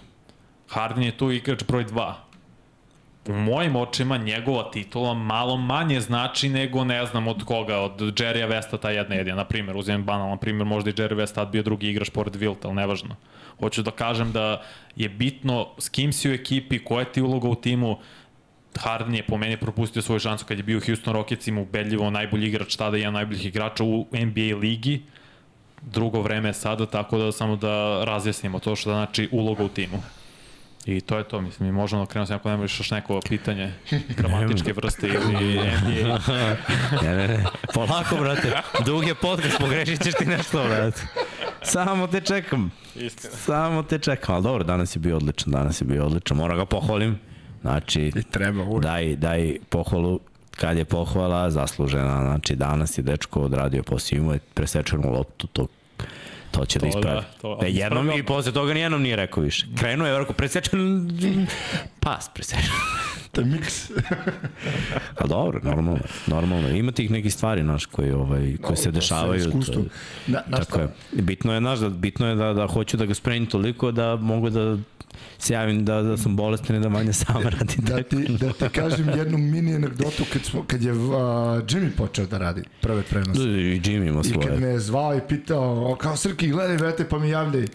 Harden 0.69 1.03
je 1.05 1.17
tu 1.17 1.31
igrač 1.31 1.65
broj 1.65 1.85
2. 1.87 2.13
U 3.29 3.33
mojim 3.33 3.77
očima 3.77 4.17
njegova 4.17 4.71
titula 4.71 5.15
malo 5.15 5.57
manje 5.57 6.01
znači 6.01 6.49
nego 6.49 6.85
ne 6.85 7.07
znam 7.07 7.29
od 7.29 7.45
koga, 7.45 7.79
od 7.79 8.01
Jerrya 8.01 8.49
Vesta 8.49 8.79
ta 8.79 8.91
jedna 8.91 9.15
jedina. 9.15 9.37
Na 9.37 9.45
primjer, 9.45 9.77
uzimam 9.77 10.05
banalan 10.05 10.39
primjer, 10.39 10.67
možda 10.67 10.91
i 10.91 10.93
Jerry 10.93 11.15
West 11.15 11.35
tad 11.35 11.49
bio 11.49 11.63
drugi 11.63 11.89
igrač 11.91 12.11
pored 12.11 12.35
Wilt, 12.35 12.57
ali 12.63 12.75
nevažno. 12.75 13.17
Hoću 13.61 13.83
da 13.83 13.91
kažem 13.91 14.33
da 14.33 14.63
je 14.97 15.09
bitno 15.09 15.69
s 15.79 15.89
kim 15.89 16.13
si 16.13 16.31
u 16.31 16.35
ekipi, 16.35 16.85
koja 16.85 17.05
ti 17.05 17.23
uloga 17.23 17.49
u 17.49 17.55
timu, 17.55 17.99
Harden 18.79 19.15
je 19.15 19.23
po 19.23 19.37
meni 19.37 19.57
propustio 19.57 20.03
svoju 20.03 20.21
šansu 20.21 20.45
kad 20.47 20.59
je 20.59 20.63
bio 20.63 20.81
Houston 20.87 21.15
Rocketsima 21.15 21.61
ubedljivo 21.61 22.11
najbolji 22.11 22.47
igrač 22.47 22.77
tada 22.77 22.97
i 22.97 23.01
jedan 23.01 23.15
najboljih 23.15 23.47
igrača 23.47 23.85
u 23.85 24.07
NBA 24.13 24.57
ligi. 24.61 25.03
Drugo 25.83 26.21
vreme 26.21 26.49
je 26.49 26.55
sada, 26.55 26.87
tako 26.87 27.19
da 27.19 27.33
samo 27.33 27.57
da 27.57 28.05
razjasnimo 28.05 28.59
to 28.59 28.77
što 28.77 28.91
znači 28.91 29.29
uloga 29.33 29.65
u 29.65 29.69
timu. 29.69 30.03
I 30.87 31.01
to 31.01 31.19
je 31.19 31.25
to, 31.25 31.41
mislim, 31.41 31.69
mi 31.69 31.73
možemo 31.73 32.03
da 32.05 32.11
krenemo 32.11 32.35
ako 32.35 32.51
nemaš 32.51 32.81
još 32.81 32.91
neko 32.91 33.21
pitanje 33.29 33.73
gramatičke 34.19 34.73
vrste 34.73 35.07
ili 35.07 35.35
NBA. 35.35 36.19
ne, 37.03 37.17
ne, 37.17 37.29
ne, 37.29 37.45
polako, 37.75 38.17
brate, 38.17 38.53
dug 38.85 39.07
je 39.07 39.15
podcast, 39.15 39.59
pogrešit 39.59 40.03
ćeš 40.03 40.15
ti 40.15 40.25
nešto, 40.27 40.65
brate. 40.65 41.03
Samo 41.63 42.07
te 42.07 42.21
čekam. 42.21 42.73
Istina. 42.95 43.35
Samo 43.35 43.83
te 43.83 43.99
čekam, 43.99 44.35
ali 44.35 44.45
dobro, 44.45 44.65
danas 44.65 44.97
je 44.97 45.01
bio 45.01 45.17
odličan, 45.17 45.53
danas 45.53 45.81
je 45.81 45.85
bio 45.85 46.07
odličan, 46.07 46.37
moram 46.37 46.57
ga 46.57 46.65
pohvalim. 46.65 47.19
Znači, 47.61 48.13
I 48.17 48.23
treba 48.23 48.63
uvijek. 48.63 48.83
daj, 48.83 49.17
daj 49.17 49.57
pohvalu 49.69 50.21
kad 50.57 50.77
je 50.79 50.85
pohvala 50.85 51.51
zaslužena. 51.51 52.21
Znači, 52.21 52.57
danas 52.57 52.99
je 52.99 53.03
dečko 53.03 53.41
odradio 53.41 53.83
posao, 53.83 54.17
imao 54.17 54.33
je 54.33 54.41
presečenu 54.55 55.13
loptu, 55.13 55.47
to 55.47 55.67
to 56.51 56.65
će 56.65 56.79
da 56.79 56.91
to 56.91 56.91
da 56.91 56.99
ispravi. 56.99 57.21
Da, 57.21 57.27
to, 57.43 57.59
e, 57.63 57.71
jednom 57.71 58.11
i 58.11 58.23
posle 58.23 58.53
toga 58.53 58.75
nijednom 58.75 59.03
nije 59.03 59.17
rekao 59.17 59.43
više. 59.43 59.67
Krenuo 59.79 60.07
je, 60.07 60.19
rekao, 60.19 60.35
presečen 60.35 61.09
pas, 62.01 62.31
presečen. 62.35 62.71
To 63.33 63.41
je 63.43 63.47
miks. 63.47 63.91
A 65.21 65.27
dobro, 65.27 65.61
normalno, 65.63 65.99
normalno. 66.27 66.69
Ima 66.69 66.93
tih 66.93 67.11
nekih 67.11 67.33
stvari, 67.35 67.63
naš, 67.63 67.87
koji, 67.87 68.13
ovaj, 68.13 68.57
koji 68.63 68.77
se 68.77 68.91
dešavaju. 68.91 69.51
To, 69.51 69.85
na, 70.27 70.43
na 70.47 70.59
tako 70.59 70.81
je. 70.81 70.89
Bitno 71.13 71.55
je, 71.55 71.61
naš, 71.61 71.79
da, 71.79 71.89
bitno 71.89 72.29
je 72.29 72.35
da, 72.35 72.53
da 72.53 72.67
hoću 72.67 72.97
da 72.97 73.07
ga 73.07 73.15
spremim 73.15 73.47
toliko 73.47 73.91
da 73.91 74.17
mogu 74.17 74.51
da 74.51 74.79
se 75.39 75.55
javim 75.55 75.85
da, 75.85 76.03
da 76.03 76.17
sam 76.17 76.37
bolestan 76.37 76.77
i 76.77 76.81
da 76.81 76.89
manje 76.89 77.13
sam 77.13 77.43
radim. 77.43 77.85
da, 77.85 78.03
ti, 78.03 78.27
da 78.41 78.53
ti 78.53 78.69
kažem 78.69 79.09
jednu 79.09 79.39
mini 79.39 79.75
anegdotu 79.75 80.25
kad, 80.33 80.45
smo, 80.45 80.65
kad 80.67 80.83
je 80.83 80.93
uh, 80.93 80.99
Jimmy 81.69 81.91
počeo 81.97 82.27
da 82.27 82.39
radi 82.39 82.63
prve 82.81 83.03
prenose. 83.03 83.41
Da, 83.41 83.47
I 83.47 83.81
Jimmy 83.81 84.09
ima 84.09 84.23
svoje. 84.23 84.47
I 84.47 84.49
kad 84.49 84.61
me 84.61 84.67
je 84.67 84.81
zvao 84.81 85.17
i 85.17 85.21
pitao, 85.29 85.97
kao 86.01 86.17
Srki, 86.17 86.49
gledaj, 86.49 86.77
vrete, 86.77 87.09
pa 87.09 87.19
mi 87.19 87.29
javljaj, 87.29 87.67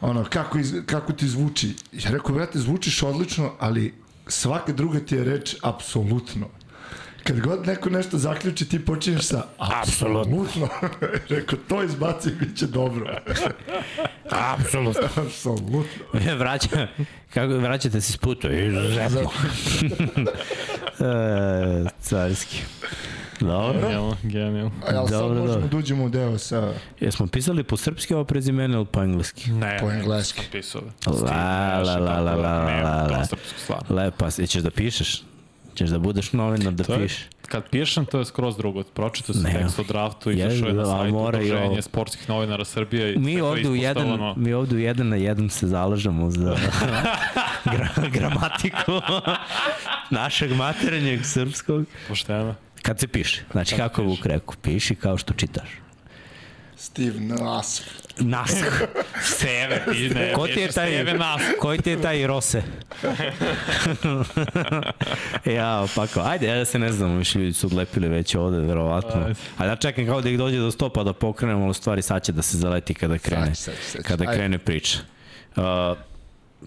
ono, 0.00 0.24
kako, 0.24 0.58
iz, 0.58 0.74
kako 0.86 1.12
ti 1.12 1.28
zvuči. 1.28 1.74
Ja 1.92 2.10
rekao, 2.10 2.34
vrete, 2.34 2.58
zvučiš 2.58 3.02
odlično, 3.02 3.52
ali 3.58 3.94
svaka 4.26 4.72
druga 4.72 5.00
ti 5.00 5.14
je 5.14 5.24
reč 5.24 5.56
apsolutno. 5.62 6.48
Kad 7.24 7.40
god 7.40 7.66
neko 7.66 7.90
nešto 7.90 8.18
zaključi, 8.18 8.68
ti 8.68 8.84
počinješ 8.84 9.24
sa 9.26 9.44
apsolutno. 9.58 10.46
Rekao, 11.28 11.58
to 11.68 11.82
izbaci 11.82 12.28
i 12.28 12.32
bit 12.32 12.58
će 12.58 12.66
dobro. 12.66 13.06
apsolutno. 14.54 15.08
apsolutno. 15.16 15.84
Vraća, 16.38 16.88
kako 17.34 17.52
vraćate 17.52 18.00
se 18.00 18.12
s 18.12 18.16
puta? 18.16 18.48
Izuzetno. 18.50 19.30
e, 21.00 21.84
carski. 22.00 22.58
Dobro. 23.40 23.80
Genijalno, 23.80 24.16
genijalno. 24.22 24.70
A 24.88 24.92
jel 24.92 25.06
sad 25.08 25.22
možemo 25.22 25.46
dobro. 25.46 25.68
da 25.68 25.76
uđemo 25.76 26.04
u 26.04 26.08
deo 26.08 26.38
sa... 26.38 26.72
Jesmo 27.00 27.26
pisali 27.26 27.64
po 27.64 27.76
srpski 27.76 28.14
ovo 28.14 28.24
prezimene 28.24 28.74
ili 28.74 28.86
po 28.86 29.02
engleski? 29.02 29.50
Ne, 29.50 29.78
po 29.80 29.90
engleski. 29.90 30.40
Ne, 30.40 30.46
pisao. 30.52 30.82
La, 31.06 31.78
la, 31.78 31.96
la, 31.96 32.20
la, 32.20 32.34
la, 32.34 32.36
la, 32.36 33.26
la. 33.68 33.80
Lepa, 33.88 34.30
ćeš 34.30 34.54
da 34.62 34.70
pišeš? 34.70 35.22
Ćeš 35.74 35.90
da 35.90 35.98
budeš 35.98 36.32
novinar 36.32 36.72
da 36.72 36.84
pišeš? 36.84 37.26
Kad 37.48 37.68
pišem, 37.70 38.06
to 38.06 38.18
je 38.18 38.24
skroz 38.24 38.56
drugo. 38.56 38.82
Pročito 38.82 39.34
se 39.34 39.42
tekst 39.42 39.78
o 39.78 39.82
draftu 39.82 40.30
i 40.30 40.36
zašao 40.36 40.68
je 40.68 40.74
na 40.74 40.86
sajtu 40.86 41.16
Udruženje 41.16 41.82
sportskih 41.82 42.28
novinara 42.28 42.64
Srbije. 42.64 43.14
I 43.14 43.18
mi 43.18 43.40
ovde, 43.40 43.68
u 43.68 43.76
jedan, 43.76 44.34
mi 44.36 44.52
ovde 44.52 44.76
u 44.76 44.78
jedan 44.78 45.08
na 45.08 45.16
jedan 45.16 45.48
se 45.48 45.66
zalažemo 45.66 46.30
za 46.30 46.56
gra, 47.72 47.88
gramatiku 48.12 48.92
našeg 50.10 50.52
maternjeg 50.52 51.26
srpskog. 51.26 51.84
Pošteno. 52.08 52.54
Kad 52.82 53.00
se 53.00 53.08
piše. 53.08 53.42
Znači, 53.52 53.70
Kad 53.76 53.78
kako 53.78 54.02
Vuk 54.02 54.26
rekao, 54.26 54.54
piši 54.62 54.94
kao 54.94 55.18
što 55.18 55.34
čitaš. 55.34 55.68
Steve 56.76 57.20
Nask. 57.20 57.82
Nask. 58.22 58.64
Steve, 59.34 59.84
ti 59.92 60.10
ne. 60.14 60.32
Ko 60.32 60.46
ti 60.46 60.60
je 60.60 60.68
taj, 60.68 60.92
Steve 60.92 61.14
Nask. 61.14 61.44
Koji 61.60 61.78
ti 61.78 61.90
je 61.90 62.02
taj 62.02 62.26
Rose? 62.26 62.62
ja, 65.56 65.86
pa 65.94 66.06
kao, 66.06 66.24
ajde, 66.26 66.46
ja 66.46 66.56
da 66.56 66.64
se 66.64 66.78
ne 66.78 66.92
znam, 66.92 67.16
više 67.16 67.38
ljudi 67.38 67.52
su 67.52 67.66
odlepili 67.66 68.08
već 68.08 68.34
ovde, 68.34 68.58
verovatno. 68.58 69.34
Ajde, 69.58 69.72
ja 69.72 69.76
čekam 69.76 70.06
kao 70.06 70.20
da 70.20 70.28
ih 70.28 70.38
dođe 70.38 70.58
do 70.58 70.70
stopa 70.70 71.04
da 71.04 71.12
pokrenemo, 71.12 71.64
ali 71.64 71.74
stvari 71.74 72.02
sad 72.02 72.24
će 72.24 72.32
da 72.32 72.42
se 72.42 72.56
zaleti 72.56 72.94
kada 72.94 73.18
krene, 73.18 73.54
sad, 73.54 73.74
sad, 73.74 73.74
sad. 73.84 74.02
kada 74.02 74.32
krene 74.32 74.58
priča. 74.58 74.98
Uh, 75.56 75.62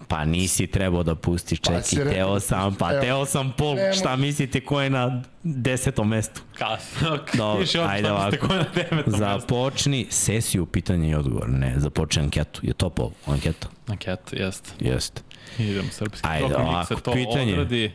Pa 0.08 0.24
nisi 0.24 0.66
trebao 0.66 1.02
da 1.02 1.14
pustiš, 1.14 1.60
pa 1.60 1.80
čeki, 1.82 1.96
pa 1.96 2.10
teo 2.10 2.40
sam, 2.40 2.74
pa 2.74 2.90
evo, 2.92 3.00
teo 3.00 3.26
sam 3.26 3.52
pol, 3.52 3.74
nemo. 3.74 3.94
šta 3.94 4.16
mislite 4.16 4.60
ko 4.60 4.80
je 4.80 4.90
na 4.90 5.22
desetom 5.42 6.08
mestu? 6.08 6.42
Kasno, 6.58 7.18
Dobro, 7.34 7.64
ajde 7.88 8.12
ovako, 8.12 8.36
ko 8.46 8.52
je 8.54 8.58
na 8.58 8.66
devetom 8.74 9.12
započni 9.18 9.98
mestu. 9.98 10.14
sesiju 10.14 10.66
pitanja 10.66 11.08
i 11.08 11.14
odgovor, 11.14 11.48
ne, 11.48 11.74
započni 11.76 12.22
anketu, 12.22 12.60
je 12.62 12.72
to 12.72 12.90
pol, 12.90 13.10
anketa? 13.26 13.68
Anketa, 13.86 14.36
jeste. 14.36 14.70
Jeste. 14.80 15.22
Idemo 15.58 15.88
srpski. 15.90 16.28
Ajde 16.28 16.48
Dok 16.48 16.58
ovako, 16.58 16.94
to 16.94 17.12
pitanje, 17.12 17.52
odradi... 17.52 17.92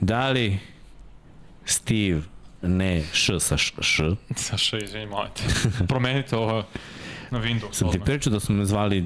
da 0.00 0.28
li 0.30 0.58
Steve 1.64 2.22
ne 2.62 3.02
š 3.12 3.40
sa 3.40 3.56
š, 3.56 3.72
š. 3.80 4.02
Sa 4.36 4.56
š, 4.56 4.78
izvini, 4.78 5.06
molite. 5.06 5.42
Promenite 5.88 6.36
ovo 6.36 6.64
na 7.30 7.38
Windows. 7.40 7.72
Sam 7.72 7.92
ti 7.92 8.00
pričao 8.00 8.32
da 8.32 8.40
su 8.40 8.52
me 8.52 8.64
zvali 8.64 9.04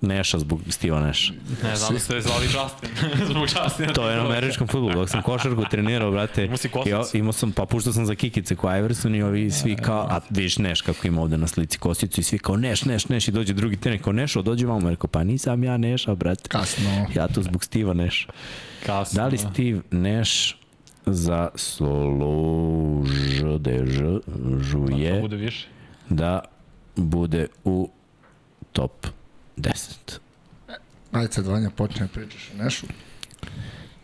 Neša 0.00 0.38
zbog 0.38 0.60
Steve'a 0.66 1.06
Neša. 1.06 1.32
Ne, 1.62 1.76
znam 1.76 1.92
da 1.92 1.98
ste 1.98 2.20
zvali 2.20 2.44
Justin. 2.44 2.90
zbog 3.30 3.42
Justina. 3.42 3.92
To 3.92 4.08
je 4.08 4.16
na 4.16 4.26
američkom 4.26 4.66
futbolu. 4.66 4.94
Dok 4.94 5.08
sam 5.08 5.22
košarku 5.22 5.64
trenirao, 5.70 6.10
brate, 6.10 6.44
imao 6.44 6.56
si 6.56 6.68
kosicu. 6.68 7.16
Imao 7.16 7.32
sam, 7.32 7.52
pa 7.52 7.66
puštao 7.66 7.92
sam 7.92 8.06
za 8.06 8.14
kikice 8.14 8.56
ko 8.56 8.76
Iverson 8.76 9.14
i 9.14 9.22
ovi 9.22 9.50
svi 9.50 9.76
kao, 9.76 10.06
a 10.10 10.20
vidiš 10.30 10.58
Neš 10.58 10.80
kako 10.80 11.06
ima 11.06 11.22
ovde 11.22 11.36
na 11.36 11.46
slici 11.46 11.78
kosicu 11.78 12.20
i 12.20 12.24
svi 12.24 12.38
kao 12.38 12.56
Neš, 12.56 12.84
Neš, 12.84 13.08
Neš 13.08 13.28
i 13.28 13.32
dođe 13.32 13.52
drugi 13.52 13.76
trener 13.76 14.02
kao 14.02 14.12
Nešo, 14.12 14.42
dođe 14.42 14.66
vamo. 14.66 14.90
Rekao, 14.90 15.08
pa 15.08 15.24
nisam 15.24 15.64
ja 15.64 15.76
Neša, 15.76 16.14
brate. 16.14 16.48
Kasno. 16.48 17.06
Ja 17.14 17.28
to 17.28 17.42
zbog 17.42 17.62
Steve'a 17.62 17.94
Neš. 17.94 18.26
Kasno. 18.86 19.22
Da 19.22 19.26
li 19.26 19.38
Steve 19.38 19.80
Neš 19.90 20.56
za 21.06 21.48
služ 21.54 23.10
dež 23.58 23.90
žuje 24.60 25.12
da 25.12 25.20
bude 25.20 25.36
više 25.36 25.68
da 26.08 26.40
bude 26.96 27.46
u 27.64 27.90
top 28.72 29.06
10. 29.56 30.18
Ajde 31.12 31.32
sad 31.32 31.46
Vanja 31.46 31.70
počne 31.70 32.08
pričaš 32.08 32.50
o 32.54 32.62
Nešu. 32.62 32.86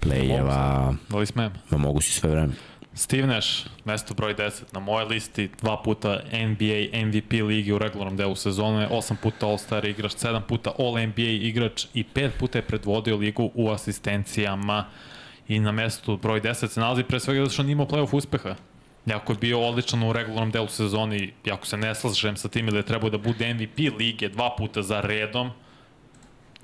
Plejeva. 0.00 0.94
Da 1.08 1.18
li 1.18 1.26
smem? 1.26 1.52
Ma 1.70 1.78
mogu 1.78 2.00
si 2.00 2.12
sve 2.12 2.30
vreme. 2.30 2.52
Steve 2.94 3.26
Nash, 3.26 3.66
mesto 3.84 4.14
broj 4.14 4.34
10 4.34 4.62
na 4.72 4.80
moje 4.80 5.04
listi, 5.04 5.50
dva 5.62 5.82
puta 5.82 6.20
NBA 6.32 7.06
MVP 7.06 7.32
ligi 7.32 7.72
u 7.72 7.78
regularnom 7.78 8.16
delu 8.16 8.36
sezone, 8.36 8.88
osam 8.90 9.16
puta 9.22 9.46
All-Star 9.46 9.88
igrač, 9.88 10.12
sedam 10.16 10.42
puta 10.48 10.72
All-NBA 10.78 11.48
igrač 11.48 11.86
i 11.94 12.04
pet 12.04 12.32
puta 12.38 12.58
je 12.58 12.62
predvodio 12.62 13.16
ligu 13.16 13.50
u 13.54 13.70
asistencijama 13.70 14.84
i 15.48 15.60
na 15.60 15.72
mestu 15.72 16.16
broj 16.16 16.40
10 16.40 16.68
se 16.68 16.80
nalazi 16.80 17.02
pre 17.02 17.20
svega 17.20 17.40
zato 17.40 17.52
što 17.52 17.62
nije 17.62 17.72
imao 17.72 17.86
playoff 17.86 18.16
uspeha. 18.16 18.54
Jako 19.06 19.32
je 19.32 19.38
bio 19.38 19.60
odličan 19.60 20.02
u 20.02 20.12
regularnom 20.12 20.50
delu 20.50 20.68
sezoni, 20.68 21.32
jako 21.44 21.66
se 21.66 21.76
ne 21.76 21.94
slažem 21.94 22.36
sa 22.36 22.48
tim 22.48 22.68
ili 22.68 22.76
je 22.76 22.82
trebao 22.82 23.10
da 23.10 23.18
bude 23.18 23.54
MVP 23.54 23.78
lige 23.98 24.28
dva 24.28 24.54
puta 24.58 24.82
za 24.82 25.00
redom, 25.00 25.50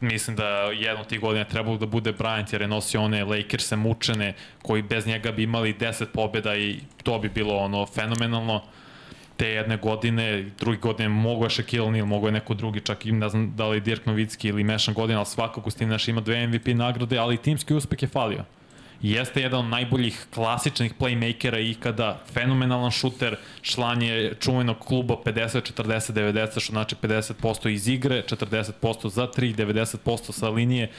mislim 0.00 0.37
da 0.37 0.47
jedno 0.59 1.04
tih 1.04 1.21
godina 1.21 1.45
trebalo 1.45 1.76
da 1.76 1.87
bude 1.87 2.12
Bryant 2.12 2.52
jer 2.52 2.62
je 2.62 2.68
nosio 2.68 3.02
one 3.02 3.25
Lakers-e 3.25 3.76
mučene 3.76 4.35
koji 4.62 4.83
bez 4.83 5.07
njega 5.07 5.33
bi 5.33 5.42
imali 5.42 5.75
10 5.75 6.07
pobjeda 6.07 6.57
i 6.57 6.80
to 7.02 7.18
bi 7.18 7.28
bilo 7.28 7.57
ono 7.57 7.87
fenomenalno. 7.87 8.62
Te 9.37 9.49
jedne 9.49 9.76
godine, 9.76 10.50
drugi 10.59 10.78
godine 10.78 11.09
mogo 11.09 11.45
je 11.45 11.50
Shaquille 11.50 11.87
O'Neal, 11.87 12.04
mogo 12.04 12.28
je 12.28 12.33
neko 12.33 12.54
drugi, 12.54 12.80
čak 12.80 13.07
i 13.07 13.12
ne 13.12 13.28
znam 13.28 13.57
da 13.57 13.68
li 13.68 13.80
Dirk 13.80 14.07
Novicki 14.07 14.49
ili 14.49 14.64
Mešan 14.64 14.95
godina, 14.95 15.18
ali 15.18 15.26
svakako 15.26 15.71
Steve 15.71 15.90
Nash 15.90 16.09
ima 16.09 16.21
dve 16.21 16.47
MVP 16.47 16.66
nagrade, 16.66 17.18
ali 17.18 17.37
timski 17.37 17.75
uspeh 17.75 18.02
je 18.02 18.09
falio 18.09 18.45
jeste 19.02 19.40
jedan 19.40 19.61
od 19.61 19.71
najboljih 19.71 20.26
klasičnih 20.35 20.95
playmakera 20.99 21.71
ikada, 21.71 22.21
fenomenalan 22.33 22.90
šuter, 22.90 23.37
član 23.62 24.02
je 24.02 24.35
čuvenog 24.40 24.78
kluba 24.78 25.17
50, 25.25 25.73
40, 25.83 26.12
90, 26.12 26.61
što 26.61 26.73
znači 26.73 26.97
50% 27.02 27.69
iz 27.69 27.88
igre, 27.88 28.23
40% 28.23 29.09
za 29.09 29.26
3, 29.26 29.57
90% 29.57 30.33
sa 30.33 30.49
linije 30.49 30.90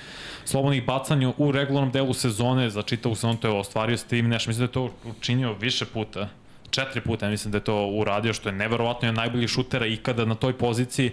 slobodnih 0.46 0.86
bacanja 0.86 1.34
u 1.38 1.52
regularnom 1.52 1.92
delu 1.92 2.14
sezone, 2.14 2.70
za 2.70 2.82
čitavu 2.82 3.16
sezonu 3.16 3.38
to 3.38 3.48
je 3.48 3.54
ostvario 3.54 3.98
Steve 3.98 4.28
Nash, 4.28 4.48
mislim 4.48 4.68
da 4.68 4.70
je 4.70 4.74
to 4.74 4.90
učinio 5.06 5.54
više 5.54 5.86
puta, 5.86 6.30
četiri 6.70 7.02
puta 7.02 7.30
mislim 7.30 7.52
da 7.52 7.58
je 7.58 7.64
to 7.64 7.88
uradio, 7.88 8.34
što 8.34 8.50
je 8.50 8.56
neverovatno 8.56 9.08
je 9.08 9.14
najbolji 9.14 9.48
šutera 9.48 9.86
ikada 9.86 10.26
na 10.26 10.36
toj 10.36 10.58
poziciji, 10.58 11.12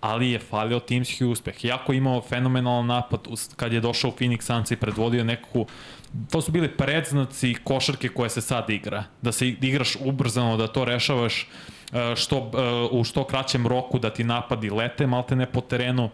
ali 0.00 0.30
je 0.30 0.38
falio 0.38 0.80
timski 0.80 1.24
uspeh. 1.24 1.64
Iako 1.64 1.92
imao 1.92 2.22
fenomenalan 2.22 2.86
napad 2.86 3.20
kad 3.56 3.72
je 3.72 3.80
došao 3.80 4.10
u 4.10 4.14
Phoenix 4.14 4.42
Suns 4.42 4.70
i 4.70 4.76
predvodio 4.76 5.24
neku 5.24 5.66
to 6.30 6.40
su 6.42 6.52
bili 6.52 6.68
predznaci 6.68 7.54
košarke 7.64 8.08
koje 8.08 8.30
se 8.30 8.40
sad 8.40 8.70
igra. 8.70 9.04
Da 9.22 9.32
se 9.32 9.48
igraš 9.48 9.96
ubrzano, 10.00 10.56
da 10.56 10.66
to 10.66 10.84
rešavaš 10.84 11.46
e, 11.92 12.16
što, 12.16 12.36
e, 12.36 12.96
u 12.96 13.04
što 13.04 13.24
kraćem 13.24 13.66
roku, 13.66 13.98
da 13.98 14.10
ti 14.10 14.24
napadi 14.24 14.70
lete 14.70 15.06
malte 15.06 15.36
ne 15.36 15.46
po 15.46 15.60
terenu. 15.60 16.10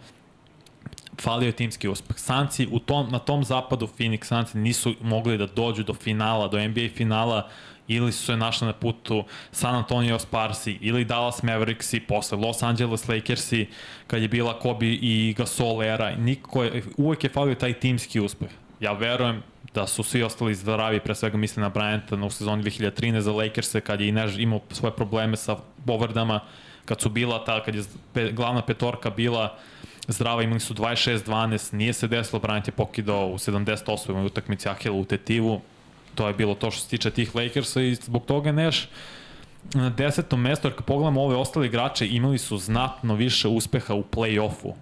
falio 1.21 1.47
je 1.47 1.53
timski 1.53 1.89
uspeh. 1.89 2.19
Sanci 2.19 2.69
u 2.71 2.79
tom, 2.79 3.09
na 3.11 3.19
tom 3.19 3.45
zapadu 3.45 3.89
Phoenix 3.99 4.25
Sanci 4.25 4.59
nisu 4.59 4.95
mogli 5.01 5.39
da 5.39 5.47
dođu 5.47 5.83
do 5.83 5.95
finala, 5.95 6.49
do 6.49 6.69
NBA 6.69 6.89
finala 6.97 7.49
ili 7.89 8.13
su 8.13 8.25
se 8.25 8.37
našli 8.37 8.67
na 8.67 8.73
putu 8.73 9.25
San 9.53 9.75
Antonio 9.75 10.19
Sparsi 10.19 10.79
ili 10.81 11.05
Dallas 11.05 11.43
Mavericksi, 11.43 12.01
posle 12.01 12.39
Los 12.39 12.63
Angeles 12.63 13.09
Lakersi, 13.09 13.67
kad 14.07 14.23
je 14.23 14.29
bila 14.29 14.59
Kobe 14.59 14.87
i 14.87 15.35
Gasol 15.39 15.83
era. 15.83 16.17
Niko 16.17 16.65
je, 16.65 16.83
uvek 16.97 17.25
je 17.25 17.31
falio 17.31 17.55
taj 17.55 17.73
timski 17.73 18.21
uspeh. 18.21 18.51
Ja 18.81 18.93
verujem 18.93 19.43
da 19.75 19.87
su 19.87 20.03
svi 20.03 20.23
ostali 20.23 20.55
zdravi, 20.55 21.01
pre 21.01 21.15
svega 21.15 21.37
mislim 21.37 21.63
na 21.63 21.71
Bryanta 21.71 22.27
u 22.27 22.31
sezoni 22.31 22.63
2013 22.63 23.19
za 23.19 23.33
Lakers-e, 23.33 23.81
kad 23.81 24.01
je 24.01 24.09
Inež 24.09 24.39
imao 24.39 24.61
svoje 24.71 24.93
probleme 24.93 25.37
sa 25.37 25.57
povredama, 25.87 26.41
kad 26.85 27.01
su 27.01 27.09
bila 27.09 27.45
ta, 27.45 27.63
kad 27.65 27.75
je 27.75 27.83
pe, 28.13 28.33
glavna 28.33 28.63
petorka 28.63 29.11
bila 29.11 29.57
zdrava, 30.09 30.43
imali 30.43 30.61
su 30.61 30.75
26-12, 30.75 31.75
nije 31.75 31.93
se 31.93 32.09
desilo, 32.09 32.41
Bryant 32.41 32.69
je 32.69 32.73
pokidao 32.73 33.27
u 33.27 33.39
78. 33.39 34.27
utakmici 34.27 34.69
Ahila 34.69 34.97
u 34.97 35.05
tetivu, 35.05 35.61
to 36.15 36.29
je 36.29 36.35
bilo 36.35 36.55
to 36.55 36.71
što 36.71 36.83
se 36.83 36.89
tiče 36.89 37.11
tih 37.11 37.35
Lakersa 37.35 37.81
i 37.81 37.95
zbog 37.95 38.25
toga 38.25 38.53
Neš 38.53 38.89
na 39.75 39.91
desetom 39.91 40.41
mestu, 40.41 40.69
jer 40.69 40.75
kad 40.77 40.85
pogledamo 40.85 41.23
ove 41.23 41.37
ostale 41.37 41.67
igrače, 41.67 42.09
imali 42.09 42.39
su 42.39 42.59
znatno 42.59 43.15
više 43.15 43.49
uspeha 43.49 43.95
u 43.95 44.03
play-offu. 44.03 44.73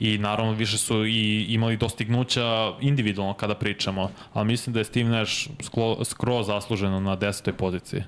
I 0.00 0.18
naravno 0.18 0.52
više 0.52 0.78
su 0.78 1.06
i 1.06 1.46
imali 1.48 1.76
dostignuća 1.76 2.72
individualno 2.80 3.34
kada 3.34 3.54
pričamo, 3.54 4.10
ali 4.32 4.46
mislim 4.46 4.74
da 4.74 4.80
je 4.80 4.84
Steve 4.84 5.08
Nash 5.08 5.48
sklo, 5.62 6.04
skroz 6.04 6.46
zasluženo 6.46 7.00
na 7.00 7.16
desetoj 7.16 7.52
poziciji. 7.52 8.02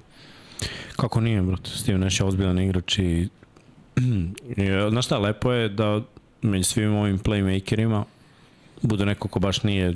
Kako 0.96 1.20
nije, 1.20 1.42
brate? 1.42 1.70
Steve 1.70 1.98
Nash 1.98 2.20
je 2.20 2.26
ozbiljan 2.26 2.58
igrač 2.58 2.98
i... 2.98 3.28
Znaš 4.90 5.04
šta, 5.06 5.18
lepo 5.18 5.52
je 5.52 5.68
da 5.68 6.00
među 6.42 6.64
svim 6.64 6.94
ovim 6.94 7.18
playmakerima 7.18 8.04
bude 8.82 9.06
neko 9.06 9.28
ko 9.28 9.38
baš 9.38 9.62
nije 9.62 9.94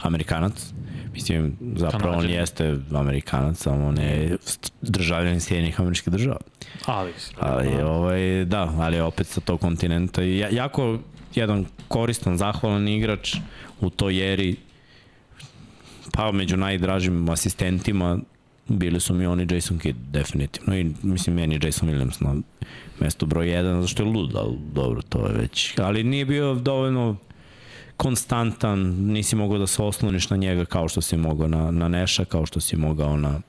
Amerikanac. 0.00 0.72
Mislim, 1.12 1.56
zapravo 1.76 2.04
Kanadžan. 2.04 2.30
on 2.30 2.36
jeste 2.36 2.78
Amerikanac, 2.94 3.56
samo 3.56 3.86
on 3.86 3.98
je 3.98 4.36
državljan 4.82 5.40
Sjedinih 5.40 5.80
američkih 5.80 6.12
država. 6.12 6.36
Ali, 6.84 7.12
ali 7.38 7.76
da. 7.76 7.86
ovaj, 7.86 8.44
da, 8.44 8.74
ali 8.78 9.00
opet 9.00 9.26
sa 9.26 9.40
tog 9.40 9.60
kontinenta. 9.60 10.22
I 10.22 10.38
jako 10.50 10.98
jedan 11.34 11.66
koristan, 11.88 12.38
zahvalan 12.38 12.88
igrač 12.88 13.36
u 13.80 13.90
toj 13.90 14.32
eri 14.32 14.56
pa 16.12 16.32
među 16.32 16.56
najdražim 16.56 17.28
asistentima 17.28 18.18
bili 18.68 19.00
su 19.00 19.14
mi 19.14 19.26
oni 19.26 19.46
Jason 19.50 19.78
Kidd, 19.78 19.98
definitivno. 20.10 20.76
I 20.76 20.90
mislim, 21.02 21.36
meni 21.36 21.60
Jason 21.62 21.88
Williams 21.88 22.24
na 22.24 22.34
mesto 23.00 23.26
broj 23.26 23.46
1, 23.46 23.74
zato 23.74 23.86
što 23.86 24.02
je 24.02 24.08
lud, 24.08 24.36
ali 24.36 24.58
dobro, 24.72 25.02
to 25.02 25.26
je 25.26 25.32
već. 25.32 25.78
Ali 25.78 26.04
nije 26.04 26.24
bio 26.24 26.54
dovoljno 26.54 27.16
konstantan, 27.98 28.78
nisi 29.12 29.36
mogao 29.36 29.58
da 29.58 29.66
se 29.66 29.82
osloniš 29.82 30.30
na 30.30 30.36
njega 30.36 30.64
kao 30.64 30.88
što 30.88 31.00
si 31.00 31.16
mogao 31.16 31.48
na, 31.48 31.70
na 31.70 31.88
Neša, 31.88 32.24
kao 32.24 32.46
što 32.46 32.60
si 32.60 32.76
mogao 32.76 33.16
na 33.16 33.40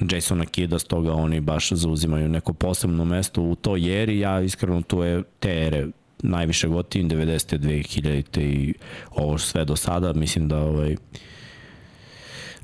Jasona 0.00 0.46
Kida, 0.46 0.78
stoga 0.78 1.12
oni 1.12 1.40
baš 1.40 1.72
zauzimaju 1.72 2.28
neko 2.28 2.52
posebno 2.52 3.04
mesto 3.04 3.42
u 3.42 3.54
toj 3.54 4.02
eri, 4.02 4.18
ja 4.18 4.40
iskreno 4.40 4.82
tu 4.82 5.02
je 5.02 5.22
te 5.40 5.66
ere 5.66 5.86
najviše 6.22 6.68
gotivim, 6.68 7.10
90. 7.10 7.58
2000. 7.58 8.40
i 8.40 8.74
ovo 9.10 9.38
sve 9.38 9.64
do 9.64 9.76
sada, 9.76 10.12
mislim 10.12 10.48
da 10.48 10.58
ovaj, 10.58 10.96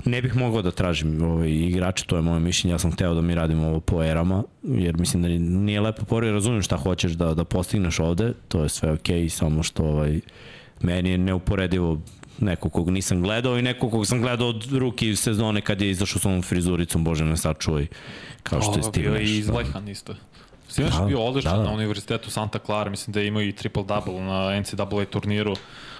ne 0.05 0.21
bih 0.21 0.35
mogao 0.35 0.61
da 0.61 0.71
tražim 0.71 1.23
ovaj, 1.23 1.49
igrače, 1.49 2.05
to 2.05 2.15
je 2.15 2.21
moje 2.21 2.39
mišljenje, 2.39 2.73
ja 2.73 2.79
sam 2.79 2.91
hteo 2.91 3.13
da 3.13 3.21
mi 3.21 3.35
radimo 3.35 3.67
ovo 3.67 3.79
po 3.79 4.03
erama, 4.03 4.43
jer 4.63 4.97
mislim 4.97 5.23
da 5.23 5.29
nije 5.29 5.81
lepo 5.81 6.05
pori, 6.05 6.31
razumijem 6.31 6.63
šta 6.63 6.77
hoćeš 6.77 7.11
da, 7.11 7.33
da 7.33 7.43
postigneš 7.43 7.99
ovde, 7.99 8.33
to 8.47 8.63
je 8.63 8.69
sve 8.69 8.91
okej, 8.91 9.23
okay, 9.23 9.29
samo 9.29 9.63
što 9.63 9.83
ovaj, 9.83 10.19
meni 10.81 11.09
je 11.09 11.17
neuporedivo 11.17 12.01
neko 12.39 12.69
kog 12.69 12.89
nisam 12.89 13.21
gledao 13.21 13.57
i 13.57 13.61
neko 13.61 13.89
kog 13.89 14.07
sam 14.07 14.21
gledao 14.21 14.47
od 14.47 14.71
ruki 14.71 15.15
sezone 15.15 15.61
kad 15.61 15.81
je 15.81 15.89
izašao 15.89 16.19
sa 16.19 16.29
ovom 16.29 16.41
frizuricom, 16.41 17.03
bože 17.03 17.25
ne 17.25 17.37
sačuvaj, 17.37 17.87
kao 18.43 18.61
što 18.61 18.77
je 18.77 18.83
Steve 18.83 19.09
Bio 19.09 19.19
i 19.19 19.37
izlehan 19.37 19.87
isto. 19.87 20.15
Steve 20.67 20.89
da, 20.89 21.05
bio 21.05 21.23
odličan 21.23 21.51
da, 21.51 21.57
da. 21.57 21.63
na 21.63 21.71
univerzitetu 21.71 22.29
Santa 22.31 22.59
Clara, 22.59 22.89
mislim 22.89 23.13
da 23.13 23.19
je 23.19 23.27
imao 23.27 23.41
i 23.41 23.51
triple-double 23.51 24.19
na 24.19 24.59
NCAA 24.59 25.05
turniru. 25.05 25.55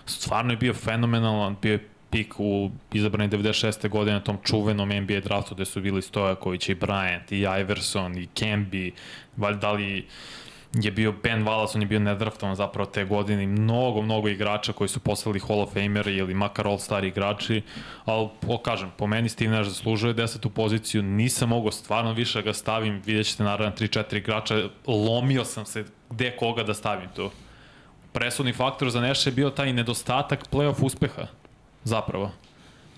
Stvarno 0.05 0.53
je 0.53 0.57
bio 0.57 0.73
fenomenalan, 0.73 1.55
bio 1.61 1.71
je 1.71 1.87
pik 2.09 2.33
u 2.37 2.71
izabrani 2.93 3.29
96. 3.29 3.89
godine 3.89 4.13
na 4.13 4.23
tom 4.23 4.37
čuvenom 4.43 4.89
NBA 4.89 5.19
draftu 5.19 5.55
gde 5.55 5.65
su 5.65 5.81
bili 5.81 6.01
Stojaković 6.01 6.69
i 6.69 6.75
Bryant 6.75 7.31
i 7.33 7.61
Iverson 7.61 8.17
i 8.17 8.27
Kemby, 8.35 8.91
valjda 9.37 9.71
li 9.71 10.05
je 10.85 10.91
bio 10.91 11.11
Ben 11.23 11.45
Wallace, 11.45 11.75
on 11.75 11.81
je 11.81 11.87
bio 11.87 11.99
nedraftovan 11.99 12.55
zapravo 12.55 12.89
te 12.89 13.05
godine 13.05 13.43
i 13.43 13.47
mnogo, 13.47 14.01
mnogo 14.01 14.27
igrača 14.27 14.73
koji 14.73 14.87
su 14.87 14.99
postali 14.99 15.39
Hall 15.39 15.61
of 15.61 15.73
Fameri 15.73 16.15
ili 16.15 16.33
makar 16.33 16.67
all 16.67 16.77
star 16.77 17.03
igrači, 17.03 17.61
ali 18.05 18.29
po, 18.41 18.57
kažem, 18.57 18.91
po 18.97 19.07
meni 19.07 19.29
Steve 19.29 19.51
Nash 19.51 19.69
zaslužuje 19.69 20.13
desetu 20.13 20.49
poziciju, 20.49 21.03
nisam 21.03 21.49
mogao 21.49 21.71
stvarno 21.71 22.13
više 22.13 22.41
ga 22.41 22.53
stavim, 22.53 23.01
vidjet 23.05 23.27
ćete 23.27 23.43
naravno 23.43 23.75
3-4 23.75 24.17
igrača, 24.17 24.69
lomio 24.87 25.45
sam 25.45 25.65
se 25.65 25.85
gde 26.09 26.35
koga 26.39 26.63
da 26.63 26.73
stavim 26.73 27.09
tu. 27.15 27.29
Presudni 28.11 28.53
faktor 28.53 28.89
za 28.89 29.01
Nash 29.01 29.27
je 29.27 29.31
bio 29.31 29.49
taj 29.49 29.73
nedostatak 29.73 30.49
playoff 30.51 30.83
uspeha, 30.83 31.27
zapravo 31.83 32.31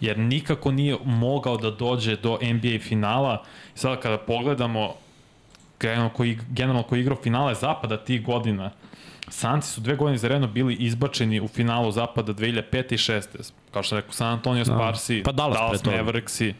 jer 0.01 0.17
nikako 0.17 0.71
nije 0.71 0.97
mogao 1.05 1.57
da 1.57 1.71
dođe 1.71 2.15
do 2.15 2.37
NBA 2.41 2.79
finala. 2.79 3.43
Sada 3.75 3.95
kada 3.99 4.17
pogledamo 4.17 4.95
generalno 5.79 6.09
koji, 6.09 6.39
generalno 6.49 6.83
koji 6.83 7.01
igrao 7.01 7.17
finale 7.23 7.55
Zapada 7.55 7.97
tih 7.97 8.25
godina, 8.25 8.71
Sanci 9.27 9.69
su 9.69 9.81
dve 9.81 9.95
godine 9.95 10.17
za 10.17 10.27
redno 10.27 10.47
bili 10.47 10.75
izbačeni 10.75 11.41
u 11.41 11.47
finalu 11.47 11.91
Zapada 11.91 12.33
2005. 12.33 12.93
i 12.93 12.97
2006. 12.97 13.51
Kao 13.71 13.83
što 13.83 13.95
rekao, 13.95 14.11
San 14.11 14.27
Antonio 14.27 14.63
da. 14.63 14.75
Sparsi, 14.75 15.21
pa 15.25 15.31
Dallas, 15.31 15.57
Dallas 15.57 15.85
Mavericksi 15.85 16.53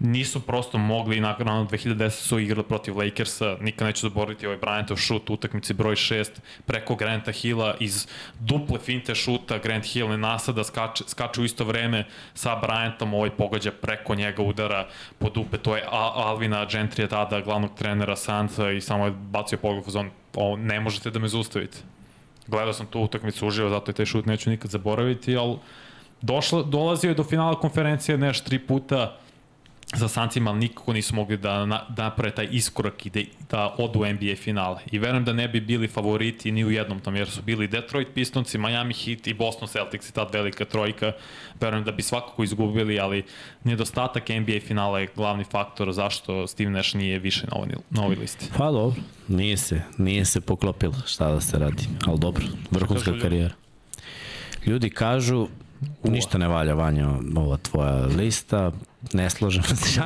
nisu 0.00 0.40
prosto 0.40 0.78
mogli 0.78 1.20
nakon 1.20 1.46
2010 1.46 2.10
su 2.10 2.38
igrali 2.38 2.64
protiv 2.64 2.98
Lakersa, 2.98 3.56
nikad 3.60 3.86
neću 3.86 4.00
zaboraviti 4.00 4.46
ovaj 4.46 4.58
Bryantov 4.58 4.96
šut 4.96 5.30
u 5.30 5.32
utakmici 5.32 5.74
broj 5.74 5.94
6 5.94 6.28
preko 6.66 6.94
Granta 6.94 7.32
Hilla 7.32 7.74
iz 7.80 8.06
duple 8.38 8.78
finte 8.78 9.14
šuta, 9.14 9.58
Grant 9.58 9.84
Hill 9.84 10.08
ne 10.08 10.18
nasada, 10.18 10.64
skače, 10.64 11.04
skače 11.06 11.40
u 11.40 11.44
isto 11.44 11.64
vreme 11.64 12.04
sa 12.34 12.56
Bryantom, 12.56 13.14
ovaj 13.14 13.30
pogađa 13.30 13.72
preko 13.72 14.14
njega 14.14 14.42
udara 14.42 14.88
po 15.18 15.30
dupe, 15.30 15.58
to 15.58 15.76
je 15.76 15.84
Alvina 15.90 16.66
Gentrija 16.66 17.08
tada, 17.08 17.40
glavnog 17.40 17.70
trenera 17.78 18.16
Sansa 18.16 18.70
i 18.70 18.80
samo 18.80 19.04
je 19.04 19.10
bacio 19.10 19.58
pogled 19.58 19.84
u 19.86 19.90
zon, 19.90 20.10
o, 20.34 20.56
ne 20.56 20.80
možete 20.80 21.10
da 21.10 21.18
me 21.18 21.28
zaustavite. 21.28 21.78
Gledao 22.46 22.72
sam 22.72 22.86
tu 22.86 23.00
utakmicu 23.00 23.46
uživo, 23.46 23.70
zato 23.70 23.90
je 23.90 23.94
taj 23.94 24.06
šut 24.06 24.26
neću 24.26 24.50
nikad 24.50 24.70
zaboraviti, 24.70 25.36
ali 25.36 25.56
došla, 26.20 26.62
dolazio 26.62 27.08
je 27.08 27.14
do 27.14 27.24
finala 27.24 27.60
konferencije 27.60 28.18
neš 28.18 28.40
tri 28.40 28.58
puta, 28.58 29.16
za 29.96 30.08
Sancima, 30.08 30.50
ali 30.50 30.58
nikako 30.58 30.92
nisu 30.92 31.14
mogli 31.14 31.36
da, 31.36 31.66
na, 31.66 31.80
naprave 31.96 32.34
taj 32.34 32.48
iskorak 32.50 33.06
i 33.06 33.10
da, 33.10 33.20
da 33.50 33.74
odu 33.78 34.00
u 34.00 34.06
NBA 34.06 34.36
finale. 34.36 34.80
I 34.92 34.98
verujem 34.98 35.24
da 35.24 35.32
ne 35.32 35.48
bi 35.48 35.60
bili 35.60 35.88
favoriti 35.88 36.52
ni 36.52 36.64
u 36.64 36.70
jednom 36.70 37.00
tom, 37.00 37.16
jer 37.16 37.30
su 37.30 37.42
bili 37.42 37.68
Detroit 37.68 38.08
Pistonci, 38.14 38.58
Miami 38.58 38.94
Heat 38.94 39.26
i 39.26 39.34
Boston 39.34 39.68
Celtics 39.68 40.08
i 40.08 40.12
tad 40.12 40.28
velika 40.32 40.64
trojka. 40.64 41.12
Verujem 41.60 41.84
da 41.84 41.92
bi 41.92 42.02
svakako 42.02 42.44
izgubili, 42.44 43.00
ali 43.00 43.24
nedostatak 43.64 44.28
NBA 44.28 44.60
finala 44.66 45.00
je 45.00 45.08
glavni 45.16 45.44
faktor 45.44 45.92
zašto 45.92 46.46
Steve 46.46 46.70
Nash 46.70 46.96
nije 46.96 47.18
više 47.18 47.46
na 47.46 47.56
ovoj, 47.56 47.68
na 47.90 48.02
ovoj 48.02 48.16
listi. 48.16 48.46
Pa 48.58 48.70
dobro, 48.70 49.00
nije 49.28 49.56
se, 49.56 49.82
nije 49.98 50.24
se 50.24 50.40
poklopilo 50.40 50.94
šta 51.06 51.30
da 51.30 51.40
se 51.40 51.58
radi, 51.58 51.88
ali 52.06 52.18
dobro, 52.18 52.44
vrhunska 52.70 53.12
karijera. 53.22 53.54
Ljudi 54.66 54.90
kažu 54.90 55.48
Ništa 56.04 56.38
ne 56.38 56.48
valja, 56.48 56.74
Vanja, 56.74 57.08
ova 57.36 57.56
tvoja 57.56 58.06
lista. 58.06 58.72
Ne 59.12 59.30
slažem 59.30 59.62
se. 59.62 60.00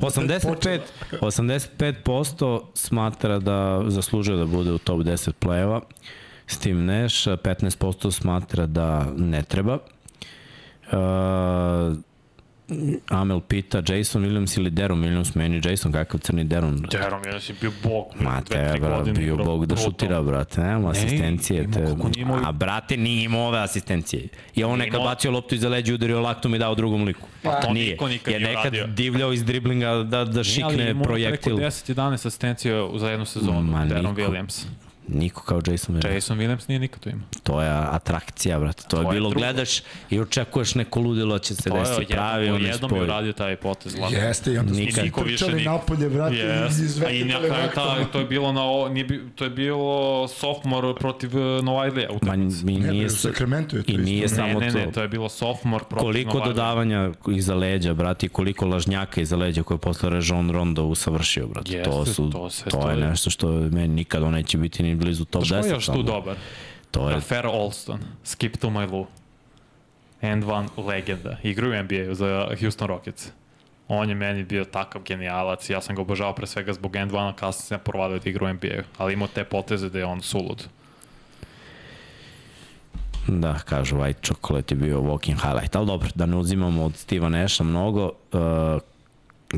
85, 0.00 0.80
85% 1.20 2.60
smatra 2.74 3.38
da 3.38 3.82
zaslužuje 3.86 4.38
da 4.38 4.46
bude 4.46 4.72
u 4.72 4.78
top 4.78 5.00
10 5.00 5.32
play-eva. 5.40 5.80
Steve 6.46 6.80
Nash, 6.80 7.26
15% 7.26 8.10
smatra 8.10 8.66
da 8.66 9.06
ne 9.16 9.42
treba. 9.42 9.78
Uh, 10.92 11.96
Amel 13.08 13.40
pita 13.40 13.82
Jason 13.88 14.22
Williams 14.24 14.56
ili 14.58 14.70
Deron 14.70 15.00
Williams, 15.00 15.34
meni 15.34 15.60
Jason, 15.64 15.92
kakav 15.92 16.20
crni 16.20 16.44
Deron? 16.44 16.86
Deron 16.90 17.22
Williams 17.22 17.50
je 17.50 17.56
bio 17.60 17.72
bog. 17.82 18.06
Ma 18.20 18.40
te, 18.40 18.74
bra, 18.80 19.02
bio 19.02 19.36
bog 19.36 19.66
da 19.66 19.76
šutira, 19.76 20.22
brate, 20.22 20.60
nema 20.60 20.90
asistencije. 20.90 21.70
Te, 21.70 21.96
a 22.44 22.52
brate, 22.52 22.96
nije 22.96 23.24
imao 23.24 23.46
ove 23.46 23.58
asistencije. 23.58 24.28
I 24.54 24.64
on 24.64 24.78
nekad 24.78 25.00
bacio 25.00 25.30
loptu 25.30 25.54
iza 25.54 25.68
leđa, 25.68 25.94
udario 25.94 26.20
laktom 26.20 26.54
i 26.54 26.58
dao 26.58 26.74
drugom 26.74 27.04
liku. 27.04 27.28
Pa 27.42 27.60
to 27.60 27.72
nije. 27.72 27.90
niko 27.90 28.08
nikad 28.08 28.34
je 28.34 28.40
nekad 28.40 28.64
radio. 28.64 28.86
divljao 28.86 29.32
iz 29.32 29.44
driblinga 29.44 29.94
da, 29.94 30.24
da 30.24 30.44
šikne 30.44 31.02
projektil. 31.02 31.56
Nije, 31.56 31.66
ali 31.66 31.92
imao 31.92 31.92
preko 31.92 32.00
10-11 32.00 32.14
asistencije 32.26 32.88
za 32.96 33.10
jednu 33.10 33.26
sezonu, 33.26 33.62
Ma, 33.62 33.84
Deron 33.84 34.16
Williams. 34.16 34.66
Niko 35.08 35.42
kao 35.42 35.60
Jason 35.66 35.94
Williams. 35.96 36.14
Jason 36.14 36.38
Williams 36.38 36.68
nije 36.68 36.78
nikad 36.78 37.00
to 37.00 37.10
imao. 37.10 37.26
To 37.42 37.62
je 37.62 37.70
atrakcija, 37.70 38.58
brate. 38.58 38.82
To, 38.82 38.88
To 38.88 38.96
je 38.98 39.04
je 39.04 39.12
bilo, 39.12 39.28
drugo. 39.30 39.40
gledaš 39.40 39.80
i 40.10 40.20
očekuješ 40.20 40.74
neko 40.74 41.00
ludilo 41.00 41.38
će 41.38 41.54
se 41.54 41.70
To 41.70 41.76
je 41.76 41.82
desiti. 41.82 42.06
Pravi 42.06 42.44
jednom, 42.44 42.56
onaj 42.56 42.70
jednom 42.70 42.94
je 42.94 43.02
uradio 43.02 43.32
taj 43.32 43.56
potez. 43.56 43.94
lako. 43.94 44.14
Jeste, 44.14 44.52
i 44.52 44.58
onda 44.58 44.72
Nikad. 44.72 45.04
Niko 45.04 45.22
više 45.22 45.36
trčali 45.36 45.52
nik- 45.54 45.64
napolje, 45.66 46.08
brate, 46.08 46.34
Yes. 46.34 46.68
yes. 46.68 46.84
iz 46.84 47.02
A 47.02 47.10
i 47.10 47.24
na 47.24 47.38
kraju 47.38 47.70
ta, 47.74 48.04
to 48.04 48.18
je 48.18 48.24
bilo 48.26 48.52
na 48.52 48.64
o, 48.64 48.88
nije 48.88 49.04
bi, 49.04 49.22
to 49.34 49.44
je 49.44 49.50
bilo 49.50 49.86
sophomore 50.30 50.94
protiv 50.94 51.30
uh, 51.36 51.64
Novajdlija 51.64 52.08
Ma, 52.10 52.14
utakmice. 52.16 52.64
mi 52.64 52.72
Ne, 52.72 52.78
nije, 52.80 53.06
bre, 53.06 53.34
u 53.72 53.76
je 53.76 53.82
to 53.82 53.90
i 53.92 53.92
isto. 53.92 54.02
nije 54.02 54.22
Ne, 54.22 54.28
samo 54.28 54.60
ne, 54.60 54.72
to. 54.72 54.78
ne, 54.78 54.92
to 54.92 55.02
je 55.02 55.08
bilo 55.08 55.28
sophomore 55.28 55.84
protiv 55.84 56.04
Koliko 56.04 56.28
Novajdlija. 56.30 56.54
dodavanja 56.54 57.10
iza 57.28 57.54
leđa, 57.54 57.94
brate, 57.94 58.26
i 58.26 58.28
koliko 58.28 58.66
lažnjaka 58.66 59.20
iza 59.20 59.36
leđa 59.36 59.62
koje 59.62 59.76
je 59.76 59.80
posle 59.80 60.10
Rejon 60.10 60.50
Rondo 60.50 60.84
usavršio, 60.84 61.46
brate. 61.46 61.72
Jeste, 61.72 61.90
to, 61.90 62.04
su, 62.06 62.30
to 62.30 62.50
sve 62.50 62.70
to 62.70 62.90
je 62.90 62.96
nešto 62.96 63.30
što 63.30 63.48
meni 63.50 63.88
nikada 63.88 64.30
neće 64.30 64.58
biti 64.58 64.82
ni 64.82 64.95
blizu 64.96 65.24
top 65.24 65.42
10. 65.42 65.46
Znaš 65.46 65.62
ko 65.62 65.66
je 65.66 65.72
još 65.72 65.86
tu 65.86 66.02
dobar? 66.02 66.36
To 66.90 67.08
je, 67.08 67.14
Rafer 67.14 67.46
Olston, 67.46 68.00
Skip 68.24 68.56
to 68.56 68.70
my 68.70 68.92
Lou. 68.92 69.06
And 70.22 70.44
one 70.44 70.68
legenda. 70.76 71.36
Igraju 71.42 71.80
u 71.80 71.82
NBA-u 71.82 72.14
za 72.14 72.48
Houston 72.60 72.88
Rockets. 72.88 73.28
On 73.88 74.08
je 74.08 74.14
meni 74.14 74.44
bio 74.44 74.64
takav 74.64 75.02
genijalac, 75.02 75.70
ja 75.70 75.80
sam 75.80 75.96
ga 75.96 76.02
obožavao 76.02 76.34
pre 76.34 76.46
svega 76.46 76.72
zbog 76.72 76.96
End 76.96 77.14
One-a, 77.14 77.32
kasnije 77.32 77.66
sam 77.66 77.80
provalio 77.84 78.18
da 78.18 78.30
igra 78.30 78.46
u 78.46 78.52
NBA-u, 78.52 78.82
ali 78.98 79.12
imao 79.12 79.28
te 79.28 79.44
poteze 79.44 79.90
da 79.90 79.98
je 79.98 80.04
on 80.04 80.22
sulud. 80.22 80.68
da, 83.28 83.58
kažu, 83.58 83.96
white 83.96 84.26
chocolate 84.26 84.74
je 84.74 84.78
bio 84.78 85.00
walking 85.00 85.36
highlight. 85.42 85.76
Ali 85.76 85.86
dobro, 85.86 86.08
da 86.14 86.26
ne 86.26 86.36
uzimamo 86.36 86.84
od 86.84 86.92
Steve'a 86.92 87.28
Nasha 87.28 87.64
mnogo. 87.64 88.12
Uh, 88.32 88.40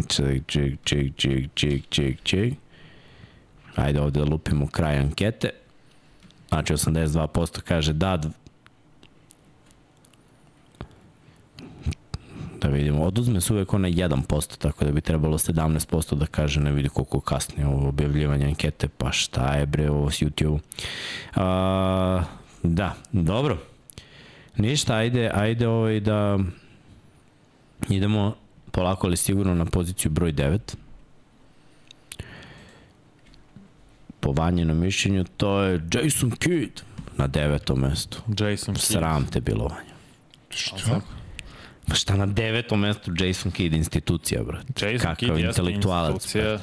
ček, 0.08 0.46
ček, 0.46 0.78
ček, 0.84 1.16
ček, 1.16 1.50
ček, 1.54 1.82
ček, 1.88 2.22
ček. 2.22 2.54
Ajde 3.78 4.00
ovde 4.00 4.20
da 4.20 4.26
lupimo 4.26 4.66
kraj 4.66 4.98
ankete. 4.98 5.50
Znači 6.48 6.72
82% 6.72 7.60
kaže 7.60 7.92
da, 7.92 8.16
da 12.60 12.68
vidimo, 12.68 13.04
oduzme 13.04 13.40
se 13.40 13.52
uvek 13.52 13.74
onaj 13.74 13.90
1%, 13.90 14.58
tako 14.58 14.84
da 14.84 14.92
bi 14.92 15.00
trebalo 15.00 15.38
17% 15.38 16.14
da 16.14 16.26
kaže, 16.26 16.60
ne 16.60 16.72
vidi 16.72 16.88
koliko 16.88 17.20
kasnije 17.20 17.66
ovo 17.66 17.88
objavljivanje 17.88 18.46
ankete, 18.46 18.88
pa 18.88 19.12
šta 19.12 19.54
je 19.54 19.66
bre 19.66 19.90
ovo 19.90 20.10
s 20.10 20.22
YouTube. 20.22 20.58
A, 21.34 22.24
da, 22.62 22.94
dobro. 23.12 23.58
Ništa, 24.56 24.94
ajde, 24.94 25.30
ajde 25.34 25.68
ovaj 25.68 26.00
da 26.00 26.38
idemo 27.88 28.34
polako 28.70 29.06
ali 29.06 29.16
sigurno 29.16 29.54
na 29.54 29.64
poziciju 29.64 30.10
broj 30.10 30.32
9. 30.32 30.58
Po 34.28 34.32
vanjenom 34.32 34.78
mišljenju 34.78 35.24
to 35.36 35.60
je 35.62 35.80
Jason 35.92 36.30
Kidd 36.30 36.80
na 37.16 37.26
devetom 37.26 37.80
mestu. 37.80 38.18
Jason 38.38 38.74
Kidd. 38.74 38.84
Sram 38.84 39.26
te 39.26 39.40
bilo 39.40 39.64
vanje. 39.64 39.94
Šta? 40.50 41.00
Pa 41.86 41.94
šta 41.94 42.16
na 42.16 42.26
devetom 42.26 42.80
mestu 42.80 43.12
Jason 43.20 43.52
Kidd 43.52 43.74
institucija, 43.74 44.42
brate. 44.42 44.66
Jason 44.76 44.98
Kakav 44.98 45.16
Kidd 45.16 45.30
jeste 45.30 45.62
intelektualac, 45.62 46.14
institucija. 46.14 46.58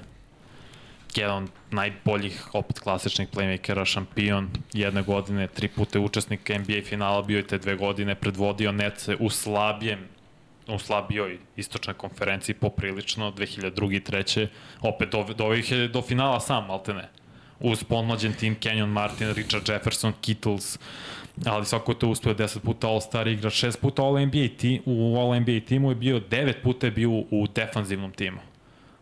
Jedan 1.15 1.43
od 1.43 1.49
najboljih, 1.71 2.49
opet 2.53 2.79
klasičnih 2.79 3.29
playmakera, 3.33 3.85
šampion 3.85 4.49
jedne 4.73 5.03
godine, 5.03 5.47
tri 5.47 5.67
puta 5.67 5.99
učesnik 5.99 6.49
NBA 6.49 6.85
finala, 6.85 7.21
bio 7.21 7.37
je 7.37 7.47
te 7.47 7.57
dve 7.57 7.75
godine, 7.75 8.15
predvodio 8.15 8.71
Nece 8.71 9.15
u 9.19 9.29
slabijem 9.29 9.99
u 10.67 10.79
slabijoj 10.79 11.37
istočnoj 11.55 11.93
konferenciji 11.93 12.55
poprilično, 12.55 13.31
2002. 13.31 13.95
i 13.95 13.99
3. 13.99 14.47
Opet 14.81 15.09
do, 15.11 15.25
do, 15.37 15.49
do 15.93 16.01
finala 16.01 16.39
sam, 16.39 16.67
malte 16.67 16.93
ne. 16.93 17.09
Uz 17.59 17.83
pomlađen 17.83 18.33
tim 18.33 18.55
Kenyon 18.55 18.89
Martin, 18.89 19.33
Richard 19.33 19.69
Jefferson, 19.69 20.13
Kittles, 20.21 20.79
ali 21.45 21.65
svako 21.65 21.91
je 21.91 21.99
to 21.99 22.09
uspio 22.09 22.33
10 22.33 22.59
puta 22.59 22.87
All-Star 22.87 23.27
igrač, 23.27 23.63
6 23.63 23.79
puta 23.81 24.01
All-NBA 24.01 24.57
ti, 24.57 24.81
u 24.85 25.17
All-NBA 25.17 25.65
timu 25.65 25.91
je 25.91 25.95
bio, 25.95 26.19
9 26.19 26.53
puta 26.63 26.87
je 26.87 26.91
bio 26.91 27.09
u 27.11 27.47
defanzivnom 27.55 28.11
timu. 28.11 28.39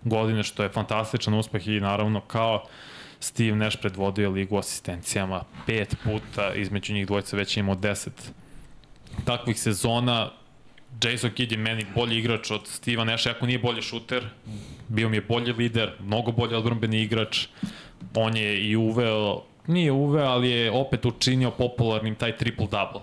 Godine 0.04 0.44
što 0.44 0.64
je 0.64 0.70
fantastičan 0.70 1.34
uspeh 1.34 1.68
i 1.68 1.80
naravno 1.80 2.22
kao 2.22 2.64
Steve 3.20 3.56
Nash 3.56 3.78
predvodio 3.82 4.30
ligu 4.30 4.58
asistencijama 4.58 5.44
pet 5.66 5.96
puta, 6.04 6.54
između 6.54 6.94
njih 6.94 7.08
dvojica 7.08 7.38
već 7.38 7.58
je 7.58 7.62
imao 7.62 7.76
10 7.76 8.10
takvih 9.26 9.60
sezona. 9.60 10.30
Jason 11.04 11.32
Kidd 11.32 11.52
je 11.52 11.58
meni 11.58 11.86
bolji 11.96 12.18
igrač 12.18 12.52
od 12.52 12.62
Steve'a 12.62 13.04
Nasha, 13.04 13.30
ako 13.30 13.46
nije 13.46 13.60
bolji 13.60 13.82
šuter, 13.82 14.24
bio 14.88 15.10
mi 15.10 15.18
je 15.18 15.22
bolji 15.22 15.54
lider, 15.54 15.92
mnogo 16.00 16.32
bolji 16.32 16.56
odbrambeni 16.56 17.02
igrač. 17.02 17.48
On 18.16 18.38
je 18.38 18.70
i 18.70 18.76
uveo, 18.76 19.42
nije 19.68 19.92
uveo, 19.92 20.26
ali 20.26 20.50
je 20.50 20.72
opet 20.72 21.06
učinio 21.06 21.52
popularnim 21.52 22.16
taj 22.16 22.38
triple-double. 22.38 23.02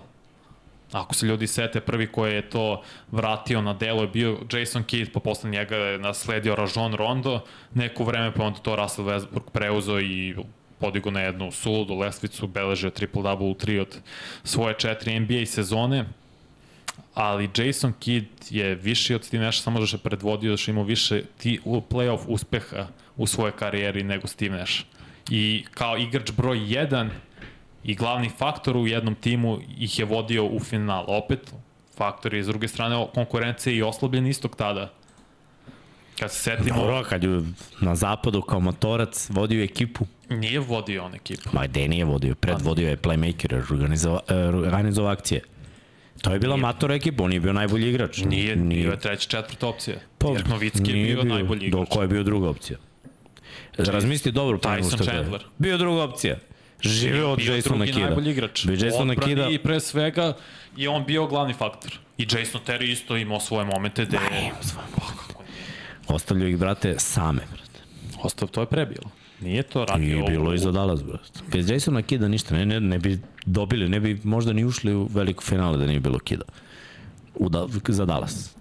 Ako 0.91 1.15
se 1.15 1.25
ljudi 1.25 1.47
sete, 1.47 1.81
prvi 1.81 2.07
koji 2.07 2.33
je 2.33 2.49
to 2.49 2.81
vratio 3.11 3.61
na 3.61 3.73
delo 3.73 4.01
je 4.01 4.07
bio 4.07 4.37
Jason 4.53 4.83
Kidd, 4.83 5.11
pa 5.13 5.19
posle 5.19 5.49
njega 5.49 5.75
je 5.75 5.97
nasledio 5.97 6.55
Rajon 6.55 6.93
Rondo, 6.93 7.39
neko 7.73 8.03
vreme 8.03 8.33
pa 8.33 8.43
onda 8.43 8.59
to 8.59 8.75
Russell 8.75 9.07
Westbrook 9.07 9.49
preuzeo 9.53 9.99
i 9.99 10.35
podigo 10.79 11.11
na 11.11 11.21
jednu 11.21 11.51
suludu 11.51 11.95
lestvicu, 11.95 12.47
beležio 12.47 12.89
triple-double 12.89 13.51
u 13.51 13.53
tri 13.53 13.79
od 13.79 13.99
svoje 14.43 14.75
četiri 14.77 15.19
NBA 15.19 15.45
sezone 15.45 16.05
ali 17.13 17.49
Jason 17.57 17.93
Kidd 17.99 18.27
je 18.49 18.75
viši 18.75 19.15
od 19.15 19.23
Steve 19.23 19.45
Nash, 19.45 19.61
samo 19.61 19.85
što 19.85 19.97
je 19.97 20.01
predvodio, 20.01 20.57
što 20.57 20.71
je 20.71 20.73
imao 20.73 20.83
više 20.83 21.23
ti, 21.37 21.59
playoff 21.65 22.19
uspeha 22.27 22.87
u 23.17 23.27
svojoj 23.27 23.51
karijeri 23.51 24.03
nego 24.03 24.27
Steve 24.27 24.57
Nash. 24.57 24.81
I 25.29 25.65
kao 25.71 25.97
igrač 25.97 26.31
broj 26.31 26.57
1 26.57 27.09
i 27.83 27.95
glavni 27.95 28.29
faktor 28.37 28.77
u 28.77 28.87
jednom 28.87 29.15
timu 29.15 29.59
ih 29.77 29.99
je 29.99 30.05
vodio 30.05 30.45
u 30.45 30.59
final. 30.59 31.05
Opet, 31.07 31.53
faktor 31.97 32.33
je 32.33 32.43
s 32.43 32.47
druge 32.47 32.67
strane 32.67 33.07
konkurencije 33.13 33.75
i 33.75 33.81
oslabljen 33.81 34.27
istog 34.27 34.55
tada. 34.55 34.93
Kad 36.19 36.31
se 36.31 36.39
setimo, 36.39 36.81
Dobro, 36.81 37.03
kad 37.09 37.23
je 37.23 37.41
na 37.81 37.95
zapadu 37.95 38.41
kao 38.41 38.59
motorac 38.59 39.29
vodio 39.29 39.63
ekipu, 39.63 40.05
nije 40.29 40.59
vodio 40.59 41.03
on 41.03 41.15
ekipu. 41.15 41.49
ma 41.53 41.67
gde 41.67 41.87
nije 41.87 42.05
vodio, 42.05 42.35
predvodio 42.35 42.89
je 42.89 42.97
playmaker, 42.97 43.73
organizovao 43.73 44.21
organizova 44.65 45.11
akcije. 45.11 45.41
To 46.21 46.33
je 46.33 46.39
bila 46.39 46.57
matora 46.57 46.95
ekipa, 46.95 47.23
on 47.23 47.33
je 47.33 47.39
bio 47.39 47.53
najbolji 47.53 47.89
igrač. 47.89 48.17
Nije, 48.17 48.55
nije. 48.55 48.81
bio 48.81 48.91
je 48.91 48.99
treća, 48.99 49.29
četvrta 49.29 49.67
opcija. 49.67 49.97
Pa, 50.17 50.31
Dirk 50.31 50.47
Novicki 50.47 50.91
je 50.91 50.95
nije 50.95 51.15
bio, 51.15 51.23
najbolji 51.23 51.67
igrač. 51.67 51.89
Do, 51.89 51.95
ko 51.95 52.01
je 52.01 52.07
bio 52.07 52.23
druga 52.23 52.49
opcija? 52.49 52.77
Razmisli 53.77 54.31
dobro. 54.31 54.57
pre 54.57 54.71
nego 54.71 54.87
Tyson 54.87 54.95
što. 54.95 55.03
Chandler. 55.03 55.45
Bio 55.57 55.77
druga 55.77 56.03
opcija. 56.03 56.37
Živeo 56.81 57.29
od 57.29 57.37
bio 57.37 57.55
Jasona 57.55 57.85
Kida. 57.85 57.99
najbolji 57.99 58.31
igrač. 58.31 58.65
Bio 58.65 58.85
Jasona 58.85 59.11
Odbrani 59.11 59.35
Kida. 59.35 59.49
I 59.49 59.57
pre 59.57 59.79
svega 59.79 60.33
je 60.77 60.89
on 60.89 61.05
bio 61.05 61.27
glavni 61.27 61.53
faktor. 61.53 61.99
I 62.17 62.23
Jason 62.23 62.61
Terry 62.67 62.91
isto 62.91 63.17
imao 63.17 63.39
svoje 63.39 63.65
momente 63.65 64.05
gde 64.05 64.17
je... 64.17 64.51
Pa, 64.95 65.01
kako 65.01 65.43
nije? 65.43 65.65
Ostavljaju 66.07 66.49
ih, 66.49 66.57
brate, 66.57 66.95
same, 66.99 67.41
brate. 67.51 67.79
Ostao, 68.23 68.47
to 68.47 68.61
je 68.61 68.65
prebilo. 68.65 69.11
Nije 69.41 69.63
to 69.63 69.85
radio 69.85 70.05
Nije 70.05 70.23
bilo 70.23 70.53
i 70.53 70.57
za 70.57 70.71
Dallas, 70.71 71.03
brate. 71.03 71.39
Bez 71.51 71.69
Jasona 71.69 72.01
Kida 72.01 72.27
ništa, 72.27 72.55
ne, 72.55 72.65
ne, 72.65 72.79
ne 72.79 72.99
bi 72.99 73.19
dobili, 73.45 73.89
ne 73.89 73.99
bi 73.99 74.19
možda 74.23 74.53
ni 74.53 74.65
ušli 74.65 74.93
u 74.93 75.09
veliko 75.13 75.43
finale 75.43 75.77
da 75.77 75.85
nije 75.85 75.99
bilo 75.99 76.19
Kida. 76.19 76.45
U 77.35 77.49
da, 77.49 77.67
za 77.87 78.05
Dallas. 78.05 78.55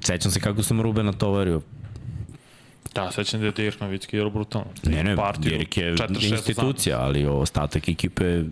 Sećam 0.00 0.30
se 0.30 0.40
kako 0.40 0.62
sam 0.62 0.80
Rubena 0.80 1.12
tovario. 1.12 1.60
Da, 2.94 3.10
sećam 3.12 3.40
da 3.40 3.46
je 3.46 3.52
Dirk 3.52 3.80
Novicki 3.80 4.16
igrao 4.16 4.30
brutalno. 4.30 4.66
Ne, 4.82 5.04
ne, 5.04 5.16
Partiju, 5.16 5.58
Dirk 5.58 5.76
je 5.76 5.94
4-6 5.94 6.32
institucija, 6.32 7.00
ali 7.00 7.26
ostatak 7.26 7.88
ekipe 7.88 8.42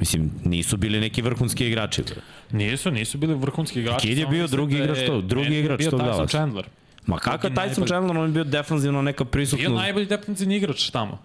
Mislim, 0.00 0.30
nisu 0.44 0.76
bili 0.76 1.00
neki 1.00 1.22
vrhunski 1.22 1.66
igrači. 1.66 2.02
Nisu, 2.50 2.90
nisu 2.90 3.18
bili 3.18 3.34
vrhunski 3.34 3.80
igrači. 3.80 4.08
Kid 4.08 4.18
je 4.18 4.26
bio 4.26 4.46
drugi 4.46 4.78
da 4.78 4.84
igrač 4.84 4.98
tog- 4.98 5.22
drugi 5.22 5.54
je 5.54 5.60
igrač 5.60 5.78
bio 5.78 5.90
tog 5.90 6.00
Tyson 6.00 6.04
Dallasa. 6.04 6.26
Chandler. 6.28 6.64
Ma 7.06 7.18
kakav 7.18 7.50
Tyson. 7.50 7.86
Chandler, 7.86 8.16
on 8.18 8.26
je 8.26 8.32
bio 8.32 8.44
defanzivno 8.44 9.02
neka 9.02 9.24
Bio 9.24 9.30
prisutnost. 9.30 9.74
najbolji 9.74 10.06
defensivni 10.06 10.56
igrač 10.56 10.90
tamo. 10.90 11.18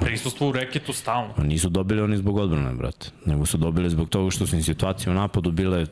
Prisustvo 0.00 0.48
u 0.48 0.52
reketu 0.52 0.92
stalno. 0.92 1.34
Nisu 1.38 1.68
dobili 1.68 2.00
oni 2.00 2.16
zbog 2.16 2.36
odbrane, 2.36 2.72
brate. 2.72 3.10
Nego 3.26 3.46
su 3.46 3.56
dobili 3.56 3.90
zbog 3.90 4.08
toga 4.08 4.30
što 4.30 4.46
su 4.46 4.56
im 4.56 4.62
situacije 4.62 5.10
u 5.10 5.14
napadu 5.14 5.50
bile 5.50 5.86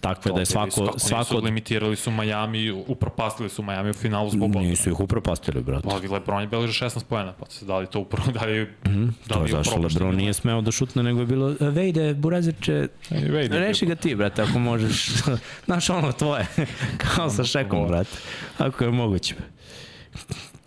takve 0.00 0.32
da 0.32 0.40
je 0.40 0.46
svako, 0.46 0.84
Kako 0.86 0.98
svako 0.98 1.34
Nisu, 1.34 1.38
limitirali 1.38 1.96
su 1.96 2.10
Miami, 2.12 2.70
upropastili 2.86 3.48
su 3.48 3.62
Miami 3.62 3.90
u 3.90 3.94
finalu 3.94 4.30
zbog 4.30 4.42
odbrane. 4.44 4.68
nisu 4.68 4.90
ih 4.90 5.00
upropastili, 5.00 5.62
brate. 5.62 5.88
Pa 5.88 6.12
Lebron 6.12 6.40
je 6.40 6.46
beleži 6.46 6.72
16 6.74 7.04
pojena, 7.04 7.32
pa 7.32 7.46
se 7.46 7.64
da 7.64 7.78
li 7.78 7.86
to 7.86 8.00
upro, 8.00 8.22
da 8.32 8.44
li, 8.44 8.66
da 8.84 8.90
Mhm, 8.90 9.08
To 9.28 9.42
je 9.42 9.48
zašto 9.48 9.76
Lebron 9.76 10.16
nije 10.16 10.32
smeo 10.32 10.60
da 10.60 10.70
šutne, 10.72 11.02
nego 11.02 11.20
je 11.20 11.26
bilo, 11.26 11.50
"E, 11.50 11.56
Vejde, 11.60 12.14
Burazirče, 12.14 12.88
je 13.10 13.48
reši 13.50 13.86
ga 13.86 13.94
ti, 13.94 14.14
brate, 14.14 14.42
ako 14.42 14.58
možeš. 14.58 15.06
Znaš 15.66 15.90
ono 15.90 16.12
tvoje, 16.12 16.46
kao 17.06 17.30
sa 17.30 17.44
šekom, 17.44 17.88
brate. 17.88 18.10
Ako 18.58 18.84
je 18.84 18.90
moguće. 18.90 19.34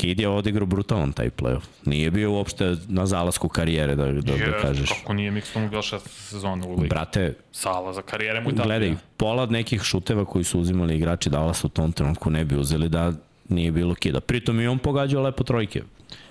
Kid 0.02 0.20
je 0.20 0.30
odigrao 0.30 0.66
brutalan 0.66 1.12
taj 1.12 1.30
playoff. 1.30 1.62
Nije 1.86 2.12
bio 2.12 2.32
uopšte 2.32 2.76
na 2.88 3.06
zalasku 3.06 3.50
karijere, 3.50 3.96
da, 3.96 4.06
da, 4.06 4.22
da 4.22 4.34
Je, 4.34 4.54
kažeš. 4.62 4.90
Kako 4.90 5.14
nije 5.14 5.32
Mixon 5.32 5.70
bio 5.70 5.82
šest 5.82 6.10
sezona 6.10 6.68
u 6.68 6.76
ligi. 6.76 6.88
Brate, 6.90 7.34
Sala 7.52 7.94
za 7.94 8.02
karijere 8.02 8.42
mu 8.42 8.50
i 8.50 8.56
tako. 8.56 8.68
gledaj, 8.68 8.96
pola 9.18 9.44
od 9.44 9.52
nekih 9.52 9.82
šuteva 9.82 10.26
koji 10.26 10.44
su 10.44 10.60
uzimali 10.60 10.96
igrači 10.96 11.30
Dallas 11.30 11.64
u 11.64 11.70
tom 11.70 11.92
trenutku 11.92 12.30
ne 12.30 12.46
bi 12.46 12.56
uzeli 12.56 12.90
da 12.90 13.14
nije 13.50 13.72
bilo 13.72 13.96
kida. 13.96 14.20
Pritom 14.20 14.60
i 14.60 14.68
on 14.68 14.80
pogađao 14.80 15.24
lepo 15.24 15.44
trojke. 15.44 15.84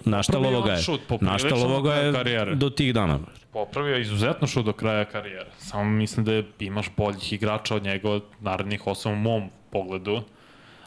Naštalovo 0.05 0.63
ga 0.63 0.73
je. 0.73 0.83
šut, 0.83 1.01
Naštalovo 1.21 1.83
ga 1.83 1.91
kraja 1.91 2.13
karijere. 2.13 2.51
je 2.51 2.57
do 2.57 2.71
tih 2.71 2.95
dana. 2.95 3.19
Popravio 3.53 3.95
je 3.95 4.01
izuzetno 4.03 4.47
šut 4.47 4.65
do 4.65 4.73
kraja 4.73 5.05
karijere. 5.05 5.51
Samo 5.59 5.85
mislim 5.85 6.25
da 6.27 6.33
je, 6.33 6.45
imaš 6.59 6.91
boljih 6.97 7.33
igrača 7.33 7.77
od 7.77 7.83
njega 7.83 8.11
od 8.11 8.23
narednih 8.41 8.87
osam 8.87 9.13
u 9.13 9.17
mom 9.17 9.51
pogledu. 9.71 10.23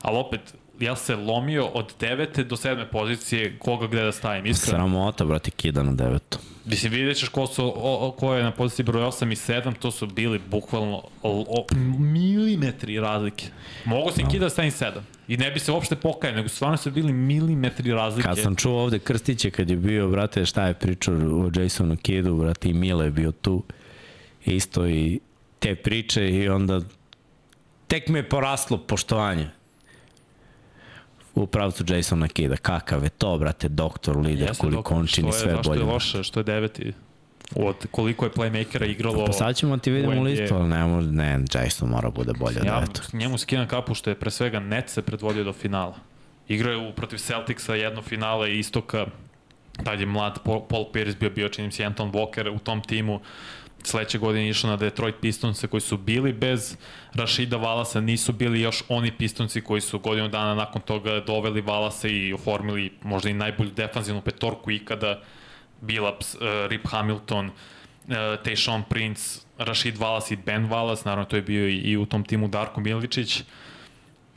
Ali 0.02 0.18
opet, 0.18 0.56
ja 0.84 0.96
se 0.96 1.16
lomio 1.16 1.66
od 1.66 1.94
devete 2.00 2.44
do 2.44 2.58
sedme 2.58 2.90
pozicije 2.90 3.60
koga 3.60 3.88
gde 3.88 4.04
da 4.04 4.12
stavim, 4.12 4.46
iskreno. 4.46 4.78
Sramota, 4.78 5.26
brate, 5.26 5.52
kida 5.52 5.84
na 5.84 5.92
devetu. 5.92 6.38
Mislim, 6.66 6.92
vidjet 6.92 7.18
ćeš 7.18 7.30
ko, 7.30 7.48
su, 7.48 7.66
o, 7.66 8.08
o, 8.08 8.12
ko 8.12 8.34
je 8.34 8.44
na 8.44 8.52
poziciji 8.52 8.86
broj 8.86 9.04
8 9.04 9.32
i 9.32 9.36
7, 9.36 9.74
to 9.80 9.92
su 9.92 10.08
bili 10.08 10.40
bukvalno 10.50 11.04
o, 11.24 11.46
o, 11.48 11.66
milimetri 12.00 13.00
razlike. 13.00 13.46
Mogu 13.86 14.12
se 14.12 14.24
no. 14.24 14.30
kida 14.30 14.50
stavim 14.50 14.72
7. 14.72 14.92
I 15.28 15.38
ne 15.38 15.52
bi 15.52 15.60
se 15.60 15.72
uopšte 15.72 15.96
pokajao, 15.96 16.36
nego 16.36 16.50
stvarno 16.50 16.78
su 16.78 16.92
bili 16.92 17.14
milimetri 17.14 17.92
razlike. 17.92 18.28
Kad 18.28 18.40
sam 18.40 18.56
čuo 18.56 18.84
ovde 18.84 19.00
Krstiće 19.00 19.52
kad 19.52 19.70
je 19.70 19.76
bio, 19.76 20.10
brate, 20.10 20.46
šta 20.46 20.68
je 20.68 20.74
pričao 20.74 21.16
o 21.16 21.52
Jasonu 21.60 21.98
Kidu, 21.98 22.36
brate, 22.36 22.70
i 22.70 22.74
Mile 22.74 23.06
je 23.06 23.12
bio 23.12 23.32
tu. 23.32 23.64
Isto 24.46 24.88
i 24.88 25.20
te 25.60 25.76
priče 25.76 26.30
i 26.30 26.50
onda 26.50 26.82
tek 27.88 28.08
me 28.08 28.20
je 28.20 28.30
poraslo 28.30 28.78
poštovanje 28.78 29.50
u 31.36 31.48
pravcu 31.48 31.84
Jasona 31.88 32.28
Kida. 32.28 32.56
Kakav 32.56 33.04
je 33.04 33.10
to, 33.10 33.38
brate, 33.38 33.70
doktor, 33.70 34.18
lider, 34.18 34.48
Jeste, 34.48 34.62
koliko 34.62 34.96
on 34.96 35.08
čini 35.08 35.32
što 35.32 35.38
je, 35.38 35.42
sve 35.42 35.62
bolje. 35.64 35.80
je 35.80 35.86
loše, 35.86 36.24
što 36.24 36.40
je 36.40 36.44
deveti? 36.44 36.94
Od 37.56 37.76
koliko 37.92 38.26
je 38.26 38.32
playmakera 38.32 38.90
igralo 38.92 39.26
Pa 39.26 39.34
sad 39.34 39.56
ćemo 39.56 39.78
ti 39.78 39.92
vidimo 39.92 40.24
listu, 40.24 40.56
ali 40.56 40.70
ne, 40.70 41.02
ne, 41.02 41.46
Jason 41.54 41.90
mora 41.90 42.10
bude 42.10 42.34
bolje 42.34 42.60
od 42.60 42.66
Ja 42.66 42.84
njemu 43.14 43.38
skidam 43.38 43.68
kapu 43.68 43.94
što 43.94 44.10
je 44.10 44.16
pre 44.16 44.32
svega 44.32 44.60
net 44.60 44.90
se 44.90 45.02
predvodio 45.02 45.44
do 45.44 45.54
finala. 45.54 45.96
Igrao 46.48 46.74
je 46.74 46.94
protiv 46.96 47.18
Celticsa 47.18 47.76
jedno 47.76 48.02
finale 48.02 48.60
istoka, 48.60 49.06
tad 49.84 50.00
je 50.00 50.06
mlad 50.06 50.40
Paul 50.44 50.62
Paul 50.70 50.86
Pierce 50.94 51.18
bio, 51.20 51.30
bio 51.30 51.50
činim 51.50 51.72
se 51.72 51.84
Anton 51.84 52.12
Walker 52.12 52.56
u 52.56 52.60
tom 52.60 52.82
timu. 52.82 53.20
Sledeće 53.84 54.18
godine 54.18 54.50
išao 54.50 54.70
na 54.70 54.78
Detroit 54.78 55.16
Pistonse 55.22 55.68
koji 55.68 55.82
su 55.82 55.98
bili 55.98 56.34
bez 56.34 56.78
Rašida 57.14 57.58
Valasa, 57.58 58.02
nisu 58.02 58.34
bili 58.34 58.62
još 58.62 58.84
oni 58.90 59.12
Pistonci 59.12 59.62
koji 59.62 59.82
su 59.82 60.00
godinu 60.00 60.28
dana 60.28 60.56
nakon 60.56 60.82
toga 60.82 61.20
doveli 61.20 61.62
Valasa 61.62 62.08
i 62.08 62.34
oformili 62.34 62.94
možda 63.04 63.30
i 63.30 63.34
najbolju 63.34 63.72
defanzivnu 63.72 64.22
petorku 64.22 64.72
ikada. 64.72 65.22
Billups, 65.82 66.36
uh, 66.36 66.42
Rip 66.68 66.88
Hamilton, 66.88 67.46
uh, 67.48 67.54
Tayshaun 68.16 68.84
Prince, 68.90 69.40
Rashid 69.58 69.98
Wallace 69.98 70.34
i 70.34 70.38
Ben 70.46 70.70
Wallace, 70.70 71.06
naravno 71.06 71.26
to 71.26 71.36
je 71.36 71.42
bio 71.42 71.68
i, 71.68 71.78
i 71.78 71.98
u 71.98 72.06
tom 72.06 72.24
timu 72.24 72.48
Darko 72.48 72.82
Miličić. 72.82 73.44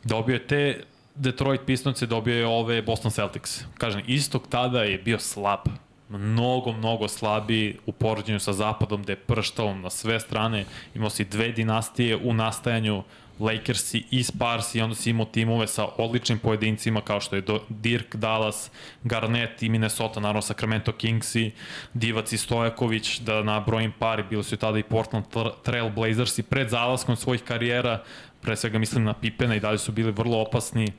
Dobio 0.04 0.34
je 0.34 0.46
te 0.46 0.82
Detroit 1.14 1.60
Pistonce, 1.66 2.06
dobio 2.06 2.34
je 2.34 2.46
ove 2.46 2.82
Boston 2.82 3.10
Celtics. 3.10 3.64
Kažem, 3.78 4.02
istok 4.06 4.48
tada 4.48 4.82
je 4.82 4.98
bio 4.98 5.18
slab. 5.18 5.60
Mnogo, 6.08 6.72
mnogo 6.72 7.08
slabiji 7.08 7.76
u 7.86 7.92
poređenju 7.92 8.40
sa 8.40 8.52
zapadom, 8.52 9.02
gde 9.02 9.12
je 9.12 9.16
prštao 9.16 9.74
na 9.74 9.90
sve 9.90 10.20
strane. 10.20 10.64
Imao 10.94 11.10
si 11.10 11.24
dve 11.24 11.52
dinastije 11.52 12.16
u 12.16 12.34
nastajanju, 12.34 13.02
Lakersi 13.38 14.04
i 14.10 14.22
Sparsi, 14.22 14.78
i 14.78 14.82
onda 14.82 14.94
si 14.94 15.10
imao 15.10 15.26
timove 15.26 15.66
sa 15.66 15.86
odličnim 15.98 16.38
pojedincima 16.38 17.00
kao 17.00 17.20
što 17.20 17.36
je 17.36 17.42
Dirk, 17.68 18.16
Dallas, 18.16 18.70
Garnett 19.04 19.62
i 19.62 19.68
Minnesota, 19.68 20.20
naravno 20.20 20.42
Sacramento 20.42 20.92
Kingsi, 20.92 21.50
Divac 21.94 22.32
i 22.32 22.38
Stojaković, 22.38 23.18
da 23.18 23.42
nabrojim 23.42 23.92
pari, 23.98 24.24
bili 24.30 24.44
su 24.44 24.56
tada 24.56 24.78
i 24.78 24.82
Portland 24.82 25.26
Tra- 25.32 25.52
Trail 25.62 25.90
Blazersi 25.90 26.42
pred 26.42 26.68
zalaskom 26.68 27.16
svojih 27.16 27.42
karijera, 27.42 28.02
pre 28.40 28.56
svega 28.56 28.78
mislim 28.78 29.04
na 29.04 29.14
Pipena 29.14 29.54
i 29.54 29.60
dalje 29.60 29.78
su 29.78 29.92
bili 29.92 30.12
vrlo 30.12 30.40
opasni. 30.40 30.92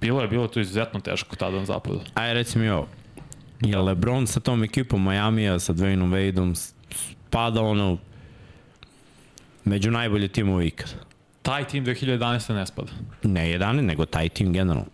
Bilo 0.00 0.20
je, 0.20 0.28
bilo 0.28 0.42
je 0.42 0.50
to 0.50 0.60
izuzetno 0.60 1.00
teško 1.00 1.36
tada 1.36 1.58
na 1.58 1.64
zapadu. 1.64 2.00
Ajde, 2.14 2.34
reci 2.34 2.58
mi 2.58 2.68
ovo. 2.68 2.88
Je 3.60 3.78
LeBron 3.78 4.26
sa 4.26 4.40
tom 4.40 4.64
ekipom 4.64 5.02
Majamija, 5.02 5.58
sa 5.58 5.72
Dwayneom 5.72 6.10
Wadeom, 6.14 6.54
spada 7.28 7.62
ono 7.62 7.98
među 9.64 9.90
najbolje 9.90 10.28
timove 10.28 10.66
ikada? 10.66 10.92
Taj 11.42 11.64
tim 11.68 11.84
2011. 11.86 12.54
ne 12.54 12.66
spada. 12.66 12.92
Ne 13.22 13.58
11, 13.58 13.80
nego 13.80 14.04
taj 14.04 14.28
tim 14.28 14.52
generalno. 14.52 14.90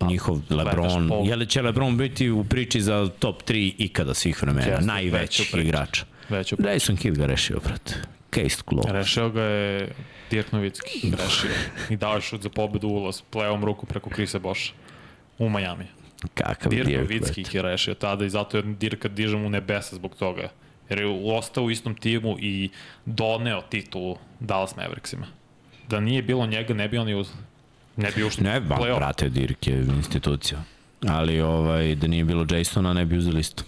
Njihov 0.00 0.40
LeBron. 0.50 1.08
Pol. 1.08 1.26
Je 1.28 1.36
li 1.36 1.46
će 1.46 1.62
LeBron 1.62 1.96
biti 1.96 2.30
u 2.30 2.44
priči 2.44 2.80
za 2.80 3.08
top 3.18 3.42
3 3.42 3.74
ikada 3.78 4.14
svih 4.14 4.42
vremena? 4.42 4.66
Jeste, 4.66 4.86
Najvećih 4.86 5.54
veću 5.54 6.56
priču. 6.56 6.72
Jason 6.72 6.96
Kidd 6.96 7.18
ga 7.18 7.26
rešio, 7.26 7.60
brate. 7.64 7.94
Case 8.34 8.62
closed. 8.68 8.92
Rešio 8.92 9.30
ga 9.30 9.42
je 9.42 9.92
Dirk 10.30 10.52
Novicki. 10.52 11.12
Rešio. 11.18 11.50
I 11.90 11.96
dao 11.96 12.14
je 12.14 12.20
šut 12.20 12.42
za 12.42 12.48
pobedu 12.48 12.88
ulaz. 12.88 13.22
Plevom 13.30 13.64
ruku 13.64 13.86
preko 13.86 14.10
Krisa 14.10 14.38
Boša. 14.38 14.72
U 15.38 15.48
Majami. 15.48 15.86
Kakav 16.34 16.70
Dirk 16.70 16.86
Dirk, 16.86 17.08
brate. 17.08 17.40
ih 17.40 17.54
je 17.54 17.62
rešio 17.62 17.94
tada 17.94 18.24
i 18.24 18.30
zato 18.30 18.56
je 18.56 18.62
Dirka 18.62 19.08
dižem 19.08 19.44
u 19.44 19.50
nebesa 19.50 19.96
zbog 19.96 20.16
toga. 20.16 20.48
Jer 20.90 20.98
je 20.98 21.06
ostao 21.36 21.64
u 21.64 21.70
istom 21.70 21.94
timu 21.94 22.36
i 22.38 22.68
doneo 23.06 23.62
titulu 23.62 24.16
Dallas 24.40 24.76
Mavericksima. 24.76 25.26
Da 25.88 26.00
nije 26.00 26.22
bilo 26.22 26.46
njega, 26.46 26.74
ne 26.74 26.88
bi 26.88 26.98
oni 26.98 27.14
uz... 27.14 27.28
Ne 27.96 28.10
bi 28.16 28.24
ušli 28.24 28.44
Ne, 28.44 28.60
ba, 28.60 28.76
play-off. 28.76 28.96
brate, 28.96 29.28
Dirk 29.28 29.66
je 29.66 29.78
institucija. 29.80 30.62
Ali 31.08 31.40
ovaj, 31.40 31.94
da 31.94 32.06
nije 32.06 32.24
bilo 32.24 32.46
Jasona, 32.50 32.92
ne 32.92 33.04
bi 33.06 33.16
uzeli 33.16 33.40
isto. 33.40 33.62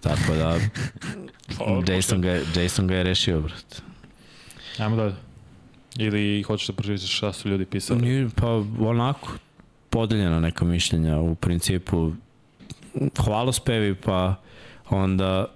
Tako 0.00 0.34
da, 0.34 0.58
Pa, 1.58 1.92
Jason 1.92 2.20
ga, 2.20 2.40
Jason 2.56 2.86
ga 2.86 2.94
je 2.96 3.02
rešio, 3.02 3.40
brate. 3.40 3.76
Ajmo 4.78 4.96
dalje. 4.96 5.14
Ili 5.96 6.42
hoćeš 6.42 6.66
da 6.66 6.72
pročitaš 6.72 7.16
šta 7.16 7.32
su 7.32 7.48
ljudi 7.48 7.64
pisali? 7.64 8.00
Nije, 8.02 8.28
pa 8.36 8.46
onako, 8.80 9.32
podeljena 9.90 10.40
neka 10.40 10.64
mišljenja 10.64 11.18
u 11.18 11.34
principu 11.34 12.12
hvalospevi, 13.24 13.94
pa 13.94 14.34
onda 14.90 15.46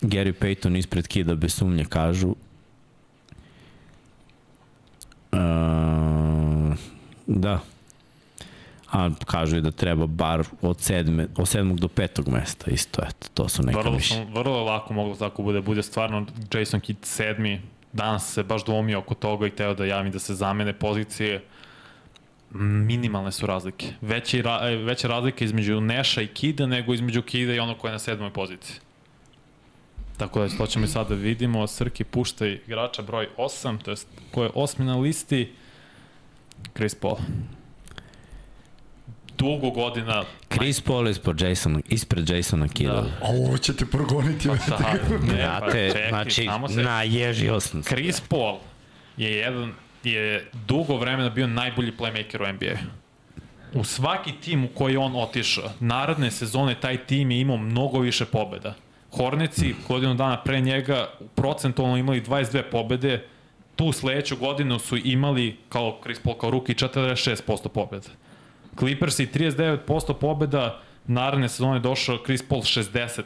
Gary 0.00 0.32
Payton 0.32 0.78
ispred 0.78 1.06
Kida 1.06 1.34
bez 1.34 1.54
sumnje 1.54 1.84
kažu 1.84 2.28
uh, 2.28 2.36
da 7.26 7.60
a 8.90 9.10
kažu 9.26 9.56
i 9.56 9.60
da 9.60 9.70
treba 9.70 10.06
bar 10.06 10.44
od, 10.62 10.80
sedme, 10.80 11.28
od 11.36 11.48
sedmog 11.48 11.80
do 11.80 11.88
petog 11.88 12.28
mesta 12.28 12.70
isto, 12.70 13.02
eto, 13.02 13.28
to 13.34 13.48
su 13.48 13.62
neka 13.62 13.78
Vrlo, 13.80 13.92
mišljenja. 13.92 14.26
vrlo 14.34 14.64
lako 14.64 14.94
moglo 14.94 15.16
tako 15.16 15.42
bude. 15.42 15.60
Bude 15.60 15.82
stvarno 15.82 16.26
Jason 16.54 16.80
Kidd 16.80 16.98
sedmi. 17.02 17.60
Danas 17.92 18.32
se 18.32 18.42
baš 18.42 18.64
dvomio 18.64 18.98
oko 18.98 19.14
toga 19.14 19.46
i 19.46 19.50
teo 19.50 19.74
da 19.74 19.84
javim 19.84 20.12
da 20.12 20.18
se 20.18 20.34
zamene 20.34 20.72
pozicije. 20.72 21.44
Minimalne 22.54 23.32
su 23.32 23.46
razlike. 23.46 23.86
Veće, 24.00 24.42
ra, 24.42 24.60
e, 24.62 24.76
veća 24.76 25.08
razlika 25.08 25.44
između 25.44 25.80
Neša 25.80 26.22
i 26.22 26.26
Kida 26.26 26.66
nego 26.66 26.94
između 26.94 27.22
Kida 27.22 27.54
i 27.54 27.58
ono 27.58 27.74
ko 27.74 27.86
je 27.86 27.92
na 27.92 27.98
sedmoj 27.98 28.30
poziciji. 28.30 28.76
Tako 30.16 30.40
da 30.40 30.48
to 30.48 30.66
ćemo 30.66 30.84
i 30.84 30.88
sad 30.88 31.08
da 31.08 31.14
vidimo. 31.14 31.66
Srki 31.66 32.04
pušta 32.04 32.46
igrača 32.46 33.02
broj 33.02 33.28
8, 33.36 33.82
to 33.82 33.90
jest 33.90 34.08
ko 34.30 34.42
je 34.42 34.50
osmi 34.54 34.84
na 34.84 34.96
listi. 34.96 35.52
Chris 36.76 36.94
Paul. 36.94 37.16
Dugo 39.38 39.70
godina 39.70 40.24
Chris 40.52 40.80
Paul 40.80 41.08
ispred 41.08 41.40
Jasona, 41.40 41.80
ispred 41.88 42.28
Jasona 42.28 42.68
Kida. 42.68 42.92
Da. 42.92 43.00
A 43.22 43.28
ovo 43.28 43.58
će 43.58 43.76
te 43.76 43.86
progoniti. 43.86 44.48
Pa, 44.48 44.76
da, 44.76 44.92
ne, 45.32 45.60
pa, 45.60 45.72
čekaj, 45.72 46.08
znači, 46.08 46.48
se- 46.74 46.82
naježio 46.82 47.60
sam 47.60 47.82
se. 47.82 47.88
Chris 47.88 48.20
Paul 48.20 48.58
je 49.16 49.30
jedan 49.30 49.72
je 50.04 50.50
dugo 50.66 50.96
vremena 50.96 51.30
bio 51.30 51.46
najbolji 51.46 51.92
playmaker 51.98 52.42
u 52.42 52.52
NBA. 52.52 52.78
U 53.74 53.84
svaki 53.84 54.32
tim 54.32 54.64
u 54.64 54.68
koji 54.68 54.96
on 54.96 55.16
otišao, 55.16 55.70
naredne 55.80 56.30
sezone 56.30 56.74
taj 56.74 56.96
tim 56.96 57.30
je 57.30 57.40
imao 57.40 57.56
mnogo 57.56 57.98
više 57.98 58.24
pobeda. 58.24 58.74
Horneci 59.16 59.74
godinu 59.88 60.14
dana 60.14 60.42
pre 60.42 60.60
njega 60.60 61.10
procentualno 61.34 61.96
imali 61.96 62.22
22 62.22 62.62
pobede, 62.70 63.24
tu 63.76 63.92
sledeću 63.92 64.36
godinu 64.36 64.78
su 64.78 64.96
imali 64.96 65.56
kao 65.68 65.98
Chris 66.02 66.18
Paul 66.18 66.36
kao 66.36 66.50
ruki 66.50 66.74
46% 66.74 67.68
pobeda. 67.68 68.08
Clippersi 68.78 69.26
39% 69.26 70.14
pobeda, 70.14 70.80
naredne 71.06 71.48
sezone 71.48 71.80
došao 71.80 72.18
Chris 72.24 72.42
Paul 72.48 72.60
60, 72.60 73.22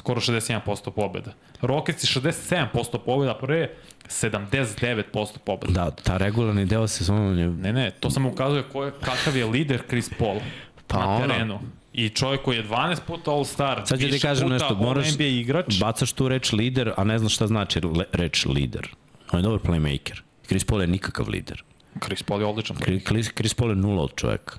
skoro 0.00 0.20
61% 0.20 0.90
pobeda. 0.90 1.32
Rocketsi 1.60 2.06
67% 2.06 2.98
pobeda, 3.04 3.34
pre 3.34 3.68
79% 4.08 5.38
pobeda. 5.44 5.72
Da, 5.72 5.90
ta 5.90 6.16
regularni 6.16 6.64
deo 6.66 6.88
sezona 6.88 7.40
je 7.40 7.48
Ne, 7.48 7.72
ne, 7.72 7.90
to 7.90 8.10
samo 8.10 8.28
ukazuje 8.28 8.62
ko 8.62 8.84
je, 8.84 8.92
kakav 9.00 9.36
je 9.36 9.44
lider 9.46 9.82
Chris 9.88 10.10
Paul 10.18 10.40
Pa 10.86 10.98
na 10.98 11.18
terenu. 11.20 11.60
I 11.92 12.08
čovjek 12.08 12.42
koji 12.42 12.56
je 12.56 12.64
12 12.64 13.00
puta 13.06 13.30
All-Star, 13.30 13.82
Sad 13.86 14.00
ću 14.00 14.08
ti 14.08 14.20
kažem 14.20 14.48
nešto, 14.48 14.74
moraš, 14.74 15.06
All-NBA 15.06 15.40
igrač, 15.40 15.80
bacaš 15.80 16.12
tu 16.12 16.28
reč 16.28 16.52
lider, 16.52 16.92
a 16.96 17.04
ne 17.04 17.18
znaš 17.18 17.34
šta 17.34 17.46
znači 17.46 17.80
le, 17.80 18.04
reč 18.12 18.46
lider. 18.46 18.88
On 19.32 19.40
je 19.40 19.42
dobar 19.42 19.60
playmaker. 19.60 20.22
Chris 20.46 20.64
Paul 20.64 20.80
je 20.80 20.86
nikakav 20.86 21.28
lider. 21.28 21.62
Chris 22.04 22.22
Paul 22.22 22.40
je 22.40 22.46
odličan. 22.46 22.76
Chris, 22.76 23.02
Chris, 23.04 23.30
Chris 23.36 23.54
Paul 23.54 23.70
je 23.70 23.76
nula 23.76 24.02
od 24.02 24.14
čoveka. 24.16 24.56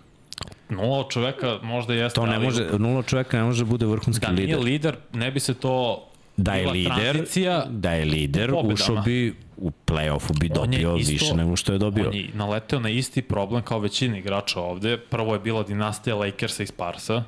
Nula 0.71 0.97
od 0.97 1.09
čoveka 1.09 1.59
možda 1.63 1.93
jeste, 1.93 2.15
To 2.15 2.25
ne 2.25 2.35
ali 2.35 2.45
može, 2.45 2.67
nula 2.79 2.99
od 2.99 3.05
čoveka 3.05 3.37
ne 3.37 3.43
može 3.43 3.63
da 3.63 3.69
bude 3.69 3.85
vrhunski 3.85 4.25
da 4.25 4.31
nije 4.31 4.45
lider. 4.47 4.63
lider, 4.63 4.95
ne 5.13 5.31
bi 5.31 5.39
se 5.39 5.53
to 5.53 6.07
Da 6.37 6.53
je 6.53 6.67
lider, 6.67 7.25
da 7.69 7.91
je 7.91 8.05
lider, 8.05 8.53
ušao 8.55 8.95
bi 8.95 9.35
u 9.57 9.71
play-offu 9.87 10.39
bi 10.39 10.49
dobio 10.49 10.95
isto- 10.95 11.11
više 11.11 11.35
nego 11.35 11.55
što 11.55 11.73
je 11.73 11.79
dobio. 11.79 12.07
On 12.07 12.15
je 12.15 12.29
naleteo 12.33 12.79
na 12.79 12.89
isti 12.89 13.21
problem 13.21 13.61
kao 13.63 13.79
većina 13.79 14.17
igrača 14.17 14.61
ovde. 14.61 14.97
Prvo 14.99 15.33
je 15.33 15.39
bila 15.39 15.63
dinastija 15.63 16.15
Lakersa 16.15 16.63
i 16.63 16.67
Sparsa, 16.67 17.23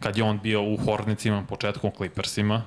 kad 0.00 0.16
je 0.16 0.24
on 0.24 0.40
bio 0.42 0.62
u 0.62 0.76
Hornicima, 0.76 1.42
početkom 1.42 1.90
Clippersima. 1.96 2.62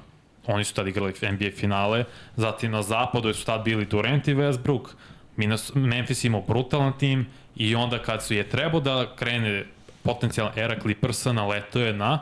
Oni 0.48 0.64
su 0.64 0.74
tad 0.74 0.88
igrali 0.88 1.14
NBA 1.24 1.52
finale. 1.52 2.04
Zatim 2.36 2.72
na 2.72 2.82
zapadu 2.82 3.34
su 3.34 3.46
tad 3.46 3.64
bili 3.64 3.86
Durant 3.86 4.28
i 4.28 4.36
Westbrook. 4.36 4.88
Minas, 5.36 5.72
Memphis 5.76 6.24
imao 6.24 6.42
brutalan 6.42 6.94
tim 7.00 7.26
i 7.56 7.76
onda 7.76 8.00
kad 8.00 8.24
su 8.24 8.34
je 8.34 8.50
trebao 8.50 8.80
da 8.80 9.16
krene 9.16 9.66
potencijalna 10.04 10.54
era 10.56 10.80
Clippersa, 10.82 11.34
naletao 11.34 11.82
je 11.82 11.94
na 11.94 12.20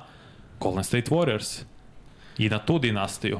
Golden 0.60 0.84
State 0.84 1.12
Warriors 1.12 1.64
i 2.38 2.50
na 2.50 2.60
tu 2.60 2.80
dinastiju. 2.80 3.40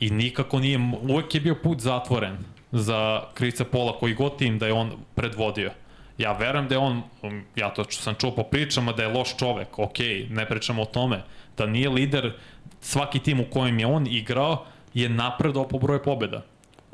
I 0.00 0.10
nikako 0.10 0.58
nije, 0.58 0.78
uvek 1.02 1.34
je 1.34 1.40
bio 1.40 1.54
put 1.54 1.80
zatvoren 1.80 2.36
za 2.72 3.22
Krisa 3.34 3.64
Pola 3.64 3.98
koji 3.98 4.14
god 4.14 4.38
tim 4.38 4.58
da 4.58 4.66
je 4.66 4.72
on 4.72 4.92
predvodio. 5.14 5.70
Ja 6.18 6.32
verujem 6.32 6.68
da 6.68 6.74
je 6.74 6.78
on, 6.78 7.02
um, 7.22 7.44
ja 7.56 7.70
to 7.70 7.84
sam 7.90 8.14
čuo 8.14 8.34
po 8.34 8.42
pričama 8.42 8.92
da 8.92 9.02
je 9.02 9.08
loš 9.08 9.36
čovek, 9.36 9.78
ok, 9.78 9.98
ne 10.30 10.46
pričamo 10.48 10.82
o 10.82 10.84
tome, 10.84 11.22
da 11.56 11.66
nije 11.66 11.88
lider, 11.88 12.32
svaki 12.80 13.18
tim 13.18 13.40
u 13.40 13.44
kojem 13.50 13.78
je 13.78 13.86
on 13.86 14.06
igrao 14.06 14.64
je 14.94 15.08
napredao 15.08 15.68
po 15.68 15.78
broju 15.78 16.02
pobjeda. 16.02 16.42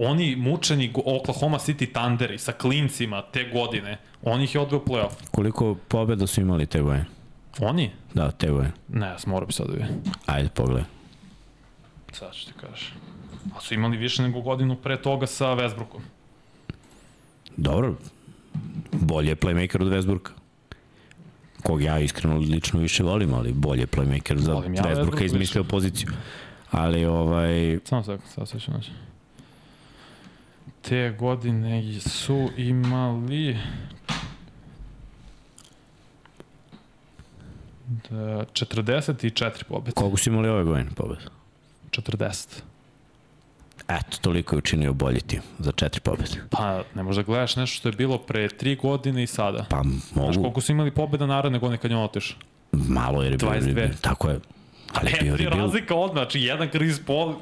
Oni 0.04 0.36
mučeni 0.36 0.92
Oklahoma 1.04 1.58
City 1.58 1.92
Thunderi 1.92 2.38
sa 2.38 2.52
klincima 2.52 3.22
te 3.22 3.50
godine, 3.52 3.98
on 4.22 4.42
ih 4.42 4.54
je 4.54 4.60
odveo 4.60 4.80
u 4.80 4.84
playoff. 4.84 5.12
Koliko 5.30 5.74
pobjeda 5.88 6.26
su 6.26 6.40
imali 6.40 6.66
te 6.66 6.80
godine? 6.80 7.04
Oni? 7.58 7.90
Da, 8.14 8.30
te 8.30 8.50
godine. 8.50 8.72
Ne, 8.88 9.06
ja 9.06 9.18
sam 9.18 9.30
morao 9.30 9.46
bi 9.46 9.52
sad 9.52 9.66
da. 9.66 9.86
Ajde, 10.26 10.48
pogledaj. 10.48 10.84
Sad 12.12 12.34
ću 12.34 12.46
ti 12.46 12.52
kažeš. 12.60 12.92
A 13.56 13.60
su 13.60 13.74
imali 13.74 13.96
više 13.96 14.22
nego 14.22 14.40
godinu 14.40 14.76
pre 14.76 15.02
toga 15.02 15.26
sa 15.26 15.46
Westbrookom. 15.46 16.00
Dobro, 17.56 17.94
bolje 18.92 19.28
je 19.28 19.36
playmaker 19.36 19.82
od 19.82 19.88
Westbrooka. 19.88 20.30
Kog 21.62 21.82
ja 21.82 21.98
iskreno 21.98 22.36
lično 22.36 22.80
više 22.80 23.02
volim, 23.02 23.34
ali 23.34 23.52
bolje 23.52 23.80
je 23.80 23.86
playmaker 23.86 24.38
za 24.38 24.52
Volim 24.52 24.74
ja 24.74 24.82
Westbrooka 24.82 25.04
Westbrooka 25.04 25.24
izmislio 25.24 25.64
poziciju. 25.64 26.08
Ali 26.70 27.04
ovaj, 27.04 27.78
Samo 27.84 28.02
sekund, 28.02 28.28
sad 28.34 28.48
sve 28.48 28.60
ću 28.60 28.70
naći. 28.70 28.90
Te 30.82 31.14
godine 31.18 32.00
su 32.00 32.48
imali... 32.56 33.56
Da, 38.10 38.16
44 38.44 39.64
pobjede. 39.64 39.92
koliko 39.92 40.16
su 40.16 40.30
imali 40.30 40.48
ove 40.48 40.64
godine 40.64 40.90
pobjeda? 40.96 41.30
40. 41.90 42.46
Eto, 43.88 44.16
toliko 44.20 44.54
je 44.54 44.58
učinio 44.58 44.92
bolji 44.92 45.20
tim 45.20 45.40
za 45.58 45.72
četiri 45.72 46.00
pobjede. 46.00 46.42
Pa 46.50 46.82
ne 46.94 47.02
možda 47.02 47.22
gledaš 47.22 47.56
nešto 47.56 47.76
što 47.76 47.88
je 47.88 47.92
bilo 47.92 48.18
pre 48.18 48.48
3 48.48 48.80
godine 48.80 49.22
i 49.22 49.26
sada. 49.26 49.66
Pa 49.70 49.82
Znaš 49.82 50.26
mogu, 50.26 50.40
koliko 50.42 50.60
su 50.60 50.72
imali 50.72 50.90
pobjeda 50.90 51.26
naredne 51.26 51.58
godine 51.58 51.78
kad 51.78 51.90
je 51.90 51.96
on 51.96 52.04
otišao? 52.04 52.38
malo 52.72 53.22
je 53.22 53.30
bio 53.30 53.48
22. 53.48 53.88
Tako 54.00 54.28
je. 54.30 54.40
Ali 54.94 55.10
E, 55.10 55.22
bio 55.22 55.34
je 55.34 55.50
razlika 55.50 55.94
odmah, 55.94 56.22
znači 56.24 56.40
jedan 56.40 56.68
Chris 56.68 57.00
Paul, 57.06 57.28
m, 57.30 57.36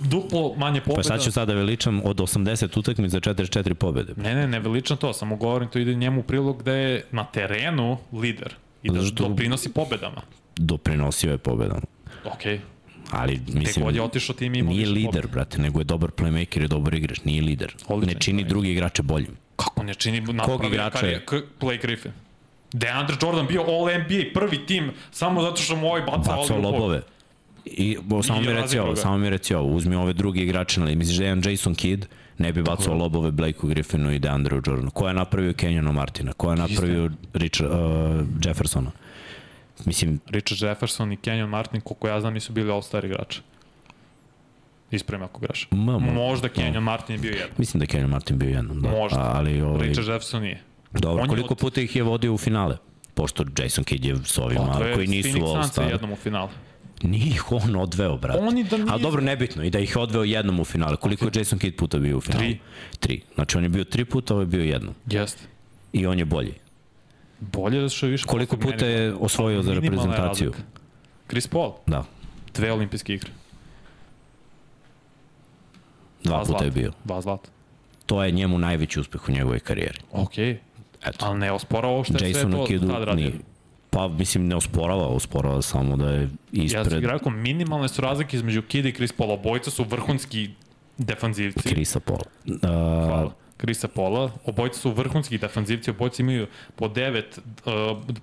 duplo 0.00 0.54
manje 0.56 0.80
pobjeda. 0.80 0.96
Pa 0.98 1.08
sad 1.08 1.22
ću 1.22 1.32
sada 1.32 1.54
veličam 1.54 2.00
od 2.04 2.16
80 2.16 2.78
utakmica 2.78 3.20
44 3.20 3.74
pobjede. 3.74 4.12
Ne, 4.16 4.34
ne, 4.34 4.48
ne 4.48 4.58
veličam 4.60 4.96
to, 4.96 5.12
samo 5.12 5.36
govorim 5.36 5.68
to 5.68 5.78
ide 5.78 5.94
njemu 5.94 6.20
u 6.20 6.24
prilog 6.24 6.62
da 6.62 6.72
je 6.72 7.04
na 7.12 7.24
terenu 7.24 7.98
lider 8.12 8.54
i 8.82 8.88
da 8.90 8.94
Zato 8.94 9.06
što- 9.06 9.28
doprinosi 9.28 9.72
pobedama. 9.72 10.22
Doprinosio 10.56 11.30
je 11.32 11.38
pobedama. 11.38 11.80
Okej, 12.26 12.60
Ali, 13.10 13.36
Gde 13.36 13.58
mislim, 13.58 13.84
god 13.84 13.94
je 13.94 14.02
otišao 14.02 14.34
tim 14.36 14.54
ima 14.54 14.70
nije 14.70 14.86
lider, 14.86 15.10
pobeda. 15.12 15.28
brate, 15.28 15.58
nego 15.58 15.80
je 15.80 15.84
dobar 15.84 16.10
playmaker 16.10 16.64
i 16.64 16.68
dobar 16.68 16.94
igrač. 16.94 17.24
Nije 17.24 17.42
lider. 17.42 17.74
Odličan 17.88 18.14
ne 18.14 18.20
čini 18.20 18.42
playmaker. 18.42 18.48
drugi 18.48 18.70
igrače 18.70 19.02
boljim. 19.02 19.36
Kako 19.56 19.82
ne 19.82 19.94
čini 19.94 20.20
napravi 20.22 20.66
igrača 20.66 21.06
je? 21.06 21.24
Blake 21.60 21.78
Griffin. 21.78 22.12
DeAndre 22.72 23.16
Jordan 23.22 23.46
bio 23.46 23.62
All 23.62 23.88
NBA 23.90 24.24
prvi 24.34 24.66
tim 24.66 24.90
samo 25.10 25.42
zato 25.42 25.56
što 25.56 25.76
mu 25.76 25.86
ovaj 25.86 26.00
bacao 26.00 26.36
Bacao 26.36 26.58
lobove. 26.58 27.02
I 27.66 27.96
bo, 28.02 28.22
samo 28.22 28.40
mi 28.40 28.46
reci 28.46 28.78
ovo, 28.78 28.96
samo 28.96 29.18
mi 29.18 29.30
reci 29.30 29.54
ovo, 29.54 29.66
uzmi 29.68 29.96
ove 29.96 30.12
druge 30.12 30.40
igrače, 30.40 30.80
ali 30.80 30.96
misliš 30.96 31.16
da 31.16 31.24
je 31.24 31.28
jedan 31.28 31.50
Jason 31.50 31.74
Kidd 31.74 32.04
ne 32.38 32.52
bi 32.52 32.62
bacao 32.62 32.94
lobove 32.94 33.30
Blakeu 33.30 33.66
Griffinu 33.66 34.12
i 34.12 34.18
DeAndre 34.18 34.56
Jordanu. 34.56 34.90
Ko 34.90 35.08
je 35.08 35.14
napravio 35.14 35.52
Kenyana 35.52 35.92
Martina? 35.92 36.32
Ko 36.32 36.50
je 36.50 36.56
napravio 36.56 37.10
Richard, 37.34 37.70
uh, 37.70 37.78
Jeffersona? 38.44 38.90
Mislim, 39.84 40.20
Richard 40.26 40.62
Jefferson 40.62 41.12
i 41.12 41.16
Kenyon 41.16 41.48
Martin, 41.48 41.80
koliko 41.80 42.08
ja 42.08 42.20
znam, 42.20 42.34
nisu 42.34 42.52
bili 42.52 42.70
All-Star 42.70 43.04
igrači. 43.04 43.40
Ispravim 44.90 45.24
ako 45.24 45.40
greš. 45.40 45.68
M, 45.72 45.78
mo- 45.78 46.12
Možda 46.14 46.48
Kenyon 46.48 46.82
Martin 46.82 47.14
je 47.14 47.20
bio 47.20 47.30
jedan. 47.30 47.48
mislim 47.58 47.78
da 47.78 47.84
je 47.84 47.88
Kenyon 47.88 48.10
Martin 48.10 48.38
bio 48.38 48.48
jednom, 48.48 48.82
da. 48.82 48.88
Možda. 48.90 49.32
Ali, 49.34 49.60
ovaj, 49.62 49.88
Richard 49.88 50.08
Jefferson 50.08 50.42
nije. 50.42 50.60
dobro, 50.92 51.22
on 51.22 51.24
je 51.24 51.28
koliko 51.28 51.54
od- 51.54 51.58
puta 51.58 51.80
ih 51.80 51.96
je 51.96 52.02
vodio 52.02 52.34
u 52.34 52.38
finale? 52.38 52.76
Pošto 53.14 53.44
Jason 53.58 53.84
Kidd 53.84 54.04
je 54.04 54.16
s 54.24 54.38
ovima 54.38 54.60
Odveo 54.62 54.88
je 54.88 54.94
koji 54.94 55.06
nisu 55.06 55.28
Phoenix 55.28 55.40
Sunsa 55.44 55.58
All-Star. 55.58 55.90
jednom 55.90 56.12
u 56.12 56.16
finalu. 56.16 56.48
Nije 57.04 57.26
ih 57.26 57.52
on 57.52 57.76
odveo, 57.76 58.16
brate. 58.16 58.38
Oni 58.40 58.64
da 58.64 58.76
nije- 58.76 58.86
Ali 58.90 59.02
dobro, 59.02 59.20
nebitno. 59.22 59.62
I 59.64 59.70
da 59.70 59.78
ih 59.78 59.90
je 59.90 59.98
odveo 59.98 60.24
jednom 60.24 60.60
u 60.60 60.64
finale. 60.64 60.96
Koliko 60.96 61.24
je 61.24 61.30
Jason 61.34 61.58
Kidd 61.58 61.76
puta 61.76 61.98
bio 61.98 62.18
u 62.18 62.20
finalu? 62.20 62.40
Tri. 62.40 62.58
Tri. 62.98 63.20
Znači, 63.34 63.56
on 63.56 63.62
je 63.62 63.68
bio 63.68 63.84
tri 63.84 64.04
puta, 64.04 64.34
ovo 64.34 64.40
je 64.42 64.46
bio 64.46 64.62
jednom. 64.62 64.94
Jeste. 65.06 65.42
I 65.92 66.06
on 66.06 66.18
je 66.18 66.24
bolji. 66.24 66.54
Bolje 67.40 67.80
da 67.80 67.88
što 67.88 68.06
je 68.06 68.10
više... 68.10 68.26
Koliko 68.26 68.56
puta 68.56 68.86
je 68.86 69.14
osvojio 69.14 69.62
za 69.62 69.74
reprezentaciju? 69.74 70.52
Chris 71.28 71.46
Paul, 71.46 71.72
Da. 71.86 72.04
dve 72.54 72.72
olimpijske 72.72 73.14
igre. 73.14 73.30
Dva 76.24 76.38
puta 76.38 76.46
zlata. 76.46 76.64
je 76.64 76.70
bio. 76.70 76.92
Dva 77.04 77.20
zlata. 77.20 77.50
To 78.06 78.24
je 78.24 78.30
njemu 78.32 78.58
najveći 78.58 79.00
uspeh 79.00 79.28
u 79.28 79.32
njegovoj 79.32 79.60
karijeri. 79.60 79.98
Okej. 80.12 80.58
Eto. 81.06 81.26
Ali 81.26 81.38
ne 81.38 81.52
osporava 81.52 81.94
ovo 81.94 82.04
što 82.04 82.12
je 82.14 82.18
sve 82.18 82.28
Jasonu 82.30 82.66
to 82.66 82.78
tad 82.92 83.02
radio. 83.02 83.14
nije. 83.14 83.32
Pa, 83.94 84.08
mislim, 84.08 84.46
ne 84.48 84.56
osporava, 84.56 85.06
osporava 85.06 85.62
samo 85.62 85.96
da 85.96 86.10
je 86.10 86.30
Ja 86.52 86.64
ispred 86.64 86.86
sam 86.90 87.04
rekao, 87.04 87.32
minimalne 87.32 87.88
su 87.88 88.02
razlike 88.02 88.36
između 88.36 88.62
Kida 88.62 88.88
i 88.88 88.92
Chris 88.92 89.12
Paula. 89.12 89.34
Obojica 89.34 89.70
su 89.70 89.84
vrhunski 89.84 90.50
defanzivci. 90.98 91.68
Krisa 91.68 92.00
Paula. 92.00 92.24
Uh, 92.46 92.60
Hvala. 93.06 93.32
Krisa 93.56 93.88
Paula. 93.88 94.30
Obojica 94.44 94.78
su 94.78 94.90
vrhunski 94.90 95.38
defanzivci, 95.38 95.90
obojica 95.90 96.22
imaju 96.22 96.46
po 96.76 96.88
devet, 96.88 97.38
uh, 97.38 97.72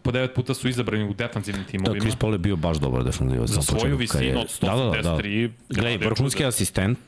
po 0.02 0.12
devet 0.12 0.36
puta 0.36 0.54
su 0.54 0.70
izabrani 0.70 1.10
u 1.10 1.14
defanzivnim 1.14 1.64
da, 1.64 1.72
timovima. 1.72 2.00
Chris 2.00 2.16
Paul 2.16 2.34
je 2.34 2.40
bio 2.40 2.56
baš 2.56 2.78
dobar 2.78 3.04
defenzivac. 3.04 3.50
Za 3.50 3.62
svoju 3.62 3.98
visinu 3.98 4.40
od 4.40 4.48
Da, 4.62 4.76
da, 4.76 4.84
da, 4.84 5.02
da. 5.02 5.18
183. 5.18 5.52
Gledaj, 5.70 5.98
vrhunski 5.98 6.46
asistent, 6.46 7.00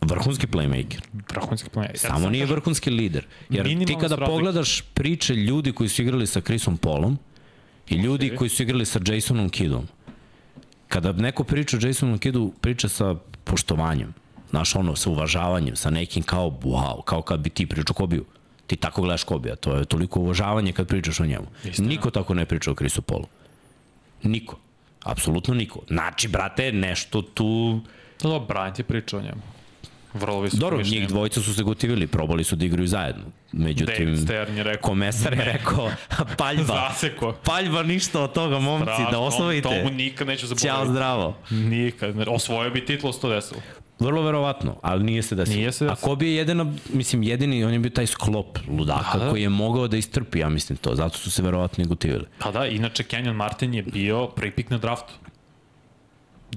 vrhunski 0.00 0.46
playmaker. 0.46 1.00
Vrhunski. 1.30 1.68
Ja 1.76 1.88
Samo 1.94 2.20
sam 2.20 2.32
nije 2.32 2.46
vrhunski 2.46 2.90
lider. 2.90 3.26
Jer 3.50 3.66
ti 3.86 3.94
kada 4.00 4.16
razlike. 4.16 4.30
pogledaš 4.30 4.82
priče 4.94 5.34
ljudi 5.34 5.72
koji 5.72 5.88
su 5.88 6.02
igrali 6.02 6.26
sa 6.26 6.40
Chrisom 6.40 6.76
Paulom 6.76 7.18
i 7.88 7.94
ljudi 7.94 8.36
koji 8.36 8.50
su 8.50 8.62
igrali 8.62 8.86
sa 8.86 9.00
Jasonom 9.06 9.48
Kiddom, 9.48 9.88
kada 10.88 11.12
neko 11.12 11.44
priča 11.44 11.76
o 11.76 11.86
Jasonu 11.86 12.18
Kiddu, 12.18 12.52
priča 12.60 12.88
sa 12.88 13.14
poštovanjem, 13.44 14.14
znaš 14.50 14.76
ono, 14.76 14.96
sa 14.96 15.10
uvažavanjem, 15.10 15.76
sa 15.76 15.90
nekim 15.90 16.22
kao, 16.22 16.50
wow, 16.62 17.04
kao 17.04 17.22
kad 17.22 17.40
bi 17.40 17.50
ti 17.50 17.66
pričao 17.66 17.94
Kobiju. 17.94 18.24
Ti 18.66 18.76
tako 18.76 19.02
gledaš 19.02 19.24
Kobija, 19.24 19.56
to 19.56 19.74
je 19.74 19.84
toliko 19.84 20.20
uvažavanje 20.20 20.72
kad 20.72 20.88
pričaš 20.88 21.20
o 21.20 21.26
njemu. 21.26 21.46
Istina. 21.64 21.88
Niko 21.88 22.10
tako 22.10 22.34
ne 22.34 22.46
priča 22.46 22.70
o 22.70 22.74
Chrisu 22.74 23.02
Paulu. 23.02 23.26
Niko. 24.22 24.58
Apsolutno 25.02 25.54
niko. 25.54 25.80
Znači, 25.88 26.28
brate, 26.28 26.72
nešto 26.72 27.22
tu... 27.22 27.80
Da, 28.22 28.28
da, 28.28 28.34
Bryant 28.34 28.78
je 28.78 28.84
pričao 28.84 29.20
o 29.20 29.22
njemu. 29.22 29.42
Vrlo 30.16 30.40
visoko 30.40 30.60
Dobro, 30.60 30.78
mišljenje. 30.78 31.00
njih 31.00 31.08
dvojica 31.08 31.40
su 31.40 31.54
se 31.54 31.62
gotivili, 31.62 32.06
probali 32.06 32.44
su 32.44 32.56
da 32.56 32.64
igraju 32.64 32.86
zajedno. 32.88 33.22
Međutim, 33.52 33.94
David 33.98 34.20
Stern 34.20 34.56
je 34.56 34.62
rekao. 34.64 34.82
komesar 34.82 35.32
je 35.32 35.44
rekao, 35.46 35.90
paljba, 36.38 36.64
Zaseko. 36.88 37.32
paljba 37.34 37.82
ništa 37.82 38.22
od 38.22 38.32
toga, 38.32 38.58
momci, 38.58 38.84
da 39.00 39.10
To 39.10 39.20
mu 39.20 39.26
osvojite. 39.26 39.84
nikad 39.86 40.26
neću 40.26 40.46
Ćao, 40.46 40.56
zaboraviti. 40.56 40.90
zdravo. 40.90 41.36
Nikad. 41.50 42.14
Osvojio 42.28 42.70
bi 42.70 42.84
titlo 42.84 43.12
110. 43.12 43.54
Vrlo 43.98 44.22
verovatno, 44.22 44.76
ali 44.82 45.04
nije 45.04 45.22
se 45.22 45.34
desilo. 45.34 45.56
Nije 45.56 45.72
se 45.72 45.84
A 45.84 45.88
desilo. 45.88 46.08
Kobe 46.08 46.26
je 46.26 46.34
jedina, 46.34 46.66
mislim, 46.88 47.22
jedini, 47.22 47.64
on 47.64 47.72
je 47.72 47.78
bio 47.78 47.90
taj 47.90 48.06
sklop 48.06 48.58
ludaka 48.70 49.18
Da, 49.18 49.24
da. 49.24 49.30
koji 49.30 49.42
je 49.42 49.48
mogao 49.48 49.88
da 49.88 49.96
istrpi, 49.96 50.38
ja 50.38 50.48
mislim 50.48 50.76
to. 50.76 50.94
Zato 50.94 51.18
su 51.18 51.30
se 51.30 51.42
verovatno 51.42 51.84
i 51.84 51.88
gotivili. 51.88 52.24
Pa 52.38 52.50
da, 52.50 52.66
inače 52.66 53.02
Kenyon 53.04 53.32
Martin 53.32 53.74
je 53.74 53.82
bio 53.82 54.26
prvi 54.26 54.50
pik 54.50 54.70
na 54.70 54.78
draftu. 54.78 55.12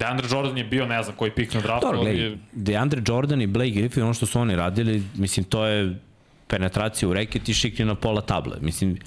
DeAndre 0.00 0.28
Jordan 0.30 0.58
je 0.58 0.64
bio, 0.64 0.86
ne 0.86 1.02
znam 1.02 1.16
koji 1.16 1.30
pik 1.30 1.54
na 1.54 1.60
draftu, 1.60 1.86
Dobro, 1.86 2.00
gledaj, 2.00 2.22
je 2.22 2.38
DeAndre 2.52 3.02
Jordan 3.06 3.42
i 3.42 3.46
Blake 3.46 3.70
Griffin, 3.70 4.02
ono 4.02 4.14
što 4.14 4.26
su 4.26 4.40
oni 4.40 4.56
radili, 4.56 5.02
mislim, 5.14 5.44
to 5.44 5.66
je 5.66 5.98
penetracija 6.46 7.08
u 7.08 7.12
reket 7.12 7.48
i 7.48 7.54
šikni 7.54 7.84
na 7.84 7.94
pola 7.94 8.20
table. 8.20 8.56
Mislim, 8.60 8.98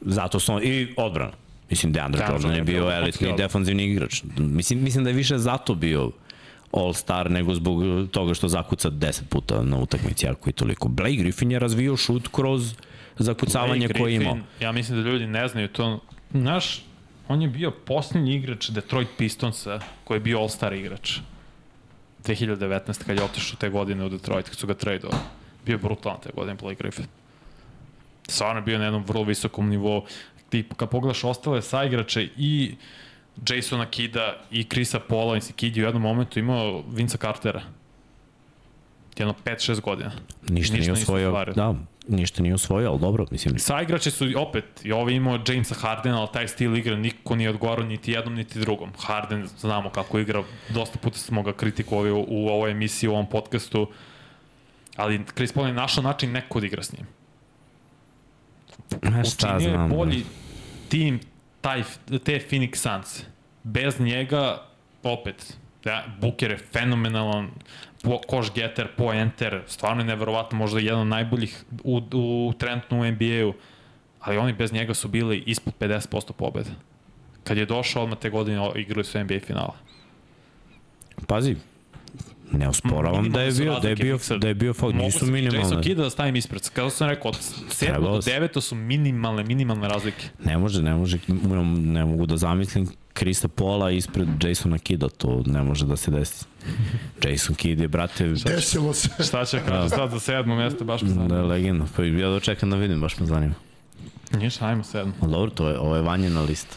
zato 0.00 0.40
su 0.40 0.52
on, 0.52 0.62
i 0.64 0.94
odbrana. 0.96 1.32
Mislim, 1.70 1.92
DeAndre 1.92 2.18
DeAndre 2.18 2.34
Jordan 2.34 2.50
Jordan 2.50 2.68
je 2.68 2.80
bio 2.80 2.90
elitni 2.90 3.34
defanzivni 3.36 3.84
igrač. 3.84 4.22
Mislim, 4.38 4.82
mislim 4.82 5.04
da 5.04 5.10
je 5.10 5.16
više 5.16 5.38
zato 5.38 5.74
bio 5.74 6.10
All-Star 6.72 7.30
nego 7.30 7.54
zbog 7.54 7.82
toga 8.10 8.34
što 8.34 8.48
zakuca 8.48 8.90
10 8.90 9.22
puta 9.28 9.62
na 9.62 9.76
utakmici, 9.78 10.26
ako 10.26 10.50
i 10.50 10.52
toliko. 10.52 10.88
Blake 10.88 11.16
Griffin 11.16 11.50
je 11.50 11.58
razvio 11.58 11.96
šut 11.96 12.28
kroz 12.28 12.74
zakucavanje 13.18 13.88
Blake 13.88 14.00
koje 14.00 14.14
imao. 14.14 14.38
Ja 14.60 14.72
mislim 14.72 15.02
da 15.02 15.10
ljudi 15.10 15.26
ne 15.26 15.48
znaju 15.48 15.68
to. 15.68 16.00
Znaš, 16.34 16.82
on 17.30 17.42
je 17.42 17.48
bio 17.48 17.70
posljednji 17.70 18.34
igrač 18.34 18.70
Detroit 18.70 19.08
Pistonsa 19.18 19.80
koji 20.04 20.16
je 20.16 20.20
bio 20.20 20.38
All-Star 20.38 20.74
igrač. 20.74 21.18
2019. 22.24 23.04
kad 23.06 23.16
je 23.16 23.24
otišao 23.24 23.56
te 23.56 23.68
godine 23.68 24.04
u 24.04 24.08
Detroit, 24.08 24.48
kad 24.48 24.58
su 24.58 24.66
ga 24.66 24.74
tradeovali. 24.74 25.22
Bio 25.66 25.74
je 25.74 25.78
brutalan 25.78 26.20
te 26.20 26.30
godine 26.34 26.54
Blake 26.54 26.76
Griffin. 26.78 27.06
Stvarno 28.28 28.58
je 28.58 28.64
bio 28.64 28.78
na 28.78 28.84
jednom 28.84 29.04
vrlo 29.04 29.24
visokom 29.24 29.68
nivou. 29.68 30.04
Ti 30.48 30.64
kad 30.76 30.90
pogledaš 30.90 31.24
ostale 31.24 31.62
saigrače 31.62 32.28
i 32.36 32.74
Jasona 33.48 33.86
Kida 33.90 34.36
i 34.50 34.64
Krisa 34.64 35.00
Paula, 35.00 35.34
mislim, 35.34 35.56
Kid 35.56 35.76
je 35.76 35.84
u 35.84 35.86
jednom 35.86 36.02
momentu 36.02 36.38
imao 36.38 36.82
Vinca 36.92 37.18
Cartera. 37.18 37.62
Jedno 39.18 39.34
5-6 39.44 39.80
godina. 39.80 40.12
Ništa, 40.48 40.76
ništa 40.76 40.92
nije 40.92 40.92
osvojio. 40.92 41.44
Da, 41.54 41.74
ništa 42.10 42.42
nije 42.42 42.54
osvojio, 42.54 42.90
ali 42.90 43.00
dobro, 43.00 43.26
mislim. 43.30 43.58
Saigrači 43.58 44.10
su 44.10 44.26
opet, 44.36 44.64
i 44.84 44.92
ovaj 44.92 45.14
imao 45.14 45.38
Jamesa 45.48 45.74
Hardena, 45.74 46.20
ali 46.20 46.28
taj 46.32 46.48
stil 46.48 46.76
igre 46.76 46.96
niko 46.96 47.36
nije 47.36 47.50
odgovarao 47.50 47.84
niti 47.84 48.12
jednom 48.12 48.34
niti 48.34 48.60
drugom. 48.60 48.92
Harden, 48.98 49.48
znamo 49.58 49.90
kako 49.90 50.18
igra, 50.18 50.42
dosta 50.68 50.98
puta 50.98 51.18
smo 51.18 51.42
ga 51.42 51.52
kritikovali 51.52 52.10
u, 52.10 52.24
u 52.28 52.48
ovoj 52.48 52.70
emisiji, 52.70 53.08
u 53.08 53.12
ovom 53.12 53.26
podcastu, 53.26 53.88
ali 54.96 55.24
Chris 55.34 55.52
Paul 55.52 55.66
je 55.66 55.72
našao 55.72 56.02
način 56.02 56.32
neko 56.32 56.60
da 56.60 56.66
igra 56.66 56.82
s 56.82 56.92
njim. 56.92 57.06
E, 59.02 59.24
šta 59.24 59.56
Učinio 59.56 59.70
je 59.70 59.76
znam. 59.76 59.90
bolji 59.90 60.24
tim 60.88 61.20
taj, 61.60 61.82
te 62.24 62.40
Phoenix 62.50 62.76
Suns. 62.76 63.22
Bez 63.62 64.00
njega, 64.00 64.62
opet, 65.02 65.56
da, 65.84 66.04
Booker 66.20 66.50
je 66.50 66.58
fenomenalan, 66.58 67.50
koš 68.26 68.52
getter, 68.54 68.88
po 68.96 69.12
enter, 69.12 69.62
stvarno 69.66 70.02
je 70.02 70.06
neverovatno, 70.06 70.58
možda 70.58 70.80
jedan 70.80 71.00
od 71.00 71.06
najboljih 71.06 71.64
u, 71.84 72.00
u 72.12 72.52
trenutno 72.58 73.00
u 73.00 73.04
NBA-u, 73.04 73.54
ali 74.20 74.38
oni 74.38 74.52
bez 74.52 74.72
njega 74.72 74.94
su 74.94 75.08
bili 75.08 75.42
ispod 75.46 75.74
50% 75.80 76.32
pobjede. 76.32 76.70
Kad 77.44 77.56
je 77.56 77.66
došao, 77.66 78.02
odmah 78.02 78.18
te 78.18 78.30
godine 78.30 78.70
igrali 78.74 79.04
su 79.04 79.18
NBA 79.18 79.40
finala. 79.46 79.74
Pazi, 81.26 81.56
ne 82.52 82.68
osporavam 82.68 83.30
da 83.30 83.40
je 83.40 83.52
bio, 83.52 83.80
da 83.80 83.88
je 83.88 83.96
bio, 83.96 84.18
da 84.38 84.48
je 84.48 84.54
bio 84.54 84.74
faul, 84.74 84.92
nisu 84.92 85.04
i 85.04 85.06
Jason 85.06 85.32
minimalne. 85.32 85.82
Kidd 85.82 86.00
da 86.00 86.10
stavim 86.10 86.36
ispred. 86.36 86.70
Kada 86.70 86.90
sam 86.90 87.08
rekao, 87.08 87.28
od 87.28 87.36
7 87.36 87.78
Trebalo 87.78 88.16
do 88.16 88.22
se. 88.22 88.30
9 88.30 88.60
su 88.60 88.74
minimalne, 88.74 89.44
minimalne 89.44 89.88
razlike. 89.88 90.28
Ne 90.44 90.58
može, 90.58 90.82
ne 90.82 90.94
može, 90.94 91.18
ne 91.76 92.04
mogu 92.04 92.26
da 92.26 92.36
zamislim 92.36 92.88
Krista 93.12 93.48
Pola 93.48 93.90
ispred 93.90 94.28
Jasona 94.44 94.78
Kida, 94.78 95.08
to 95.08 95.42
ne 95.46 95.62
može 95.62 95.86
da 95.86 95.96
se 95.96 96.10
desi. 96.10 96.44
Jason 97.24 97.54
Kidd 97.54 97.80
je, 97.80 97.88
brate, 97.88 98.28
Desilo 98.28 98.92
se. 98.92 99.08
Šta 99.24 99.44
će 99.44 99.60
kaže 99.68 99.88
sad 99.88 100.10
za 100.10 100.20
sedmo 100.20 100.56
mjesto, 100.56 100.84
baš 100.84 101.02
me 101.02 101.08
da 101.08 101.14
zanima. 101.14 101.36
je 101.36 101.42
legenda. 101.42 101.84
Pa 101.96 102.04
ja 102.04 102.28
dočekam 102.28 102.70
da 102.70 102.76
vidim, 102.76 103.00
baš 103.00 103.18
me 103.18 103.26
zanima. 103.26 103.54
Ništa, 104.32 104.66
ajmo 104.66 104.84
sedmo. 104.84 105.12
Dobro, 105.20 105.50
to 105.50 105.68
je, 105.68 105.78
ovo 105.78 105.96
je 105.96 106.02
vanjena 106.02 106.40
lista. 106.40 106.76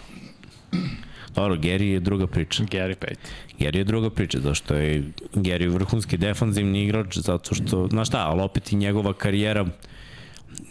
Dobro, 1.36 1.56
Gary 1.56 1.84
je 1.84 2.00
druga 2.00 2.28
priča. 2.28 2.64
Gary 2.64 2.96
Payton. 2.96 3.18
Gary 3.60 3.78
je 3.78 3.84
druga 3.84 4.10
priča, 4.10 4.40
zašto 4.40 4.76
je 4.76 5.04
Gary 5.34 5.68
vrhunski 5.68 6.18
defanzivni 6.18 6.84
igrač, 6.84 7.18
zato 7.18 7.56
što, 7.56 7.88
znaš 7.88 8.08
šta, 8.08 8.18
ali 8.20 8.42
opet 8.42 8.72
i 8.72 8.76
njegova 8.76 9.14
karijera 9.14 9.66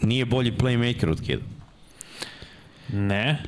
nije 0.01 0.25
bolji 0.25 0.51
playmaker 0.51 1.11
od 1.11 1.21
Kida. 1.21 1.41
Ne, 2.89 3.43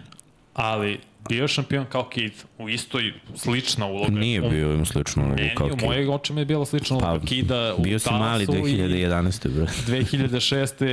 ali 0.54 1.00
bio 1.30 1.48
šampion 1.48 1.86
kao 1.86 2.04
Kid 2.04 2.32
u 2.58 2.70
istoj 2.70 3.14
slična 3.36 3.86
uloga. 3.86 4.12
Nije 4.12 4.42
U- 4.42 4.50
bio 4.50 4.74
im 4.74 4.86
slično 4.86 5.24
ulogu 5.24 5.36
Meni 5.38 5.56
kao 5.56 5.68
u 5.68 5.70
Kid. 5.70 5.84
mojeg 5.84 6.10
očima 6.10 6.40
je 6.40 6.46
bila 6.46 6.66
slična 6.66 6.98
uloga 6.98 7.20
Pa, 7.20 7.26
Kida 7.26 7.76
u 7.78 7.82
Bio 7.82 8.00
si 8.00 8.10
mali 8.12 8.46
Dallasu 8.46 8.68
i 8.68 8.74
2011. 8.74 9.48
bre. 9.50 9.66
2006. 9.88 10.86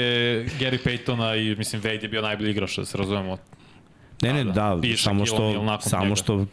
Gary 0.60 0.78
Paytona 0.84 1.36
i 1.42 1.56
mislim 1.56 1.82
Wade 1.82 2.02
je 2.02 2.08
bio 2.08 2.22
najbolji 2.22 2.50
igrač, 2.50 2.76
da 2.76 2.84
se 2.84 2.98
razumemo. 2.98 3.38
Ne, 4.22 4.32
ne, 4.34 4.44
Da, 4.44 4.52
da. 4.52 4.78
Piše 4.82 5.02
samo 5.02 5.26
što, 5.26 5.52
samo 5.80 6.04
njega. 6.04 6.16
što 6.16 6.46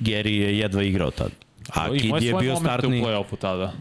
Gary 0.00 0.28
je 0.30 0.58
jedva 0.58 0.82
igrao 0.82 1.10
tad. 1.10 1.30
A 1.68 1.88
I 1.88 1.98
Kid 2.00 2.22
je 2.22 2.34
bio 2.34 2.56
startni, 2.56 3.00
u 3.00 3.04
play-offu 3.04 3.36
tada. 3.38 3.72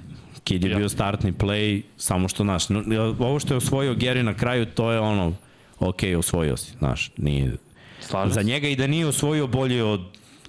Kid 0.43 0.63
je 0.63 0.71
Ja. 0.71 0.77
bio 0.77 0.89
startni 0.89 1.34
play, 1.34 1.82
samo 1.97 2.27
što, 2.27 2.43
znaš, 2.43 2.69
no, 2.69 2.84
ovo 3.19 3.39
što 3.39 3.53
je 3.53 3.57
osvojio 3.57 3.93
Gary 3.95 4.21
na 4.21 4.34
kraju, 4.34 4.65
to 4.65 4.91
je 4.91 4.99
ono, 4.99 5.34
ok, 5.79 5.97
osvojio 6.17 6.57
si, 6.57 6.71
znaš, 6.71 7.11
nije, 7.17 7.55
Slažem 7.99 8.34
za 8.34 8.39
se. 8.39 8.43
njega 8.43 8.67
i 8.67 8.75
da 8.75 8.88
nije 8.88 9.07
osvojio 9.07 9.47
bolje 9.47 9.84
od 9.84 10.01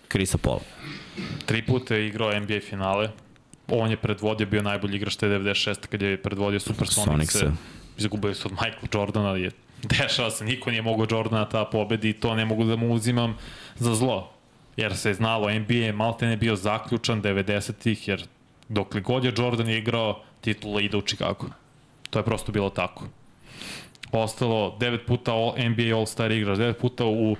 Krisa 0.08 0.38
Paula. 0.38 0.60
Tri 1.46 1.62
puta 1.62 1.94
je 1.94 2.06
igrao 2.06 2.40
NBA 2.40 2.60
finale. 2.60 3.08
On 3.68 3.90
je 3.90 3.96
predvodio, 3.96 4.46
bio 4.46 4.62
najbolji 4.62 4.96
igrač 4.96 5.16
te 5.16 5.26
96. 5.28 5.76
kad 5.86 6.02
je 6.02 6.16
predvodio 6.16 6.60
Supersonics. 6.60 7.32
Sonicse. 7.32 7.56
Izgubili 7.98 8.34
su 8.34 8.48
od 8.48 8.52
Michael 8.52 8.88
Jordana, 8.94 9.30
je 9.30 9.50
dešava 9.98 10.30
se, 10.30 10.44
niko 10.44 10.70
nije 10.70 10.82
mogao 10.82 11.06
Jordana 11.10 11.48
ta 11.48 11.64
pobedi 11.64 12.10
i 12.10 12.12
to 12.12 12.34
ne 12.34 12.44
mogu 12.44 12.64
da 12.64 12.76
mu 12.76 12.92
uzimam 12.92 13.36
za 13.76 13.94
zlo. 13.94 14.30
Jer 14.76 14.96
se 14.96 15.10
je 15.10 15.14
znalo, 15.14 15.54
NBA 15.54 15.74
je 15.74 15.92
maltene 15.92 16.36
bio 16.36 16.56
zaključan 16.56 17.22
90-ih, 17.22 18.08
jer 18.08 18.26
dok 18.68 18.94
li 18.94 19.00
god 19.00 19.24
je 19.24 19.32
Jordan 19.36 19.70
igrao, 19.70 20.22
titula 20.40 20.80
ide 20.80 20.96
u 20.96 21.02
Chicago. 21.02 21.46
To 22.10 22.18
je 22.18 22.24
prosto 22.24 22.52
bilo 22.52 22.70
tako. 22.70 23.08
Ostalo 24.12 24.76
devet 24.80 25.06
puta 25.06 25.32
all, 25.32 25.54
NBA 25.58 25.96
All-Star 25.96 26.32
igrač, 26.32 26.58
devet 26.58 26.78
puta 26.78 27.04
u 27.04 27.36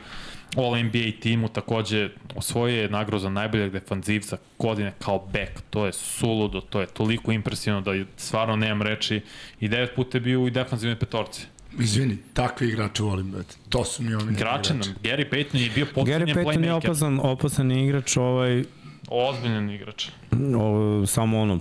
All 0.57 0.84
NBA 0.84 1.20
timu, 1.20 1.49
takođe 1.49 2.11
osvojio 2.34 2.82
je 2.82 2.88
nagradu 2.88 3.18
za 3.18 3.30
najboljeg 3.30 3.72
defanzivca 3.72 4.36
godine 4.59 4.93
kao 4.99 5.18
back. 5.18 5.62
To 5.70 5.86
je 5.86 5.93
suludo, 5.93 6.61
to 6.61 6.80
je 6.80 6.86
toliko 6.86 7.32
impresivno 7.32 7.80
da 7.80 7.90
stvarno 8.16 8.57
nemam 8.57 8.82
reči. 8.82 9.20
I 9.61 9.68
devet 9.68 9.95
puta 9.95 10.16
je 10.16 10.20
bio 10.20 10.40
u 10.40 10.51
defanzivnoj 10.51 10.99
petorci. 10.99 11.47
Izvini, 11.81 12.18
takve 12.35 12.68
igrače 12.68 13.03
volim, 13.03 13.31
brate. 13.31 13.57
To 13.68 13.85
su 13.85 14.03
mi 14.03 14.14
oni 14.14 14.33
Igrače 14.33 14.75
nam, 14.75 14.83
Gary 15.03 15.31
Payton 15.31 15.57
je 15.57 15.70
bio 15.75 15.87
Gary 15.87 15.95
posljednji 15.95 16.35
Payton 16.35 16.64
je 16.64 16.70
playmaker. 16.70 16.77
opasan, 16.77 17.20
opasan 17.23 17.70
igrač, 17.70 18.16
ovaj, 18.16 18.64
Ozbiljan 19.09 19.70
igrač. 19.70 20.09
ovo, 20.57 21.07
samo 21.07 21.41
ono, 21.41 21.61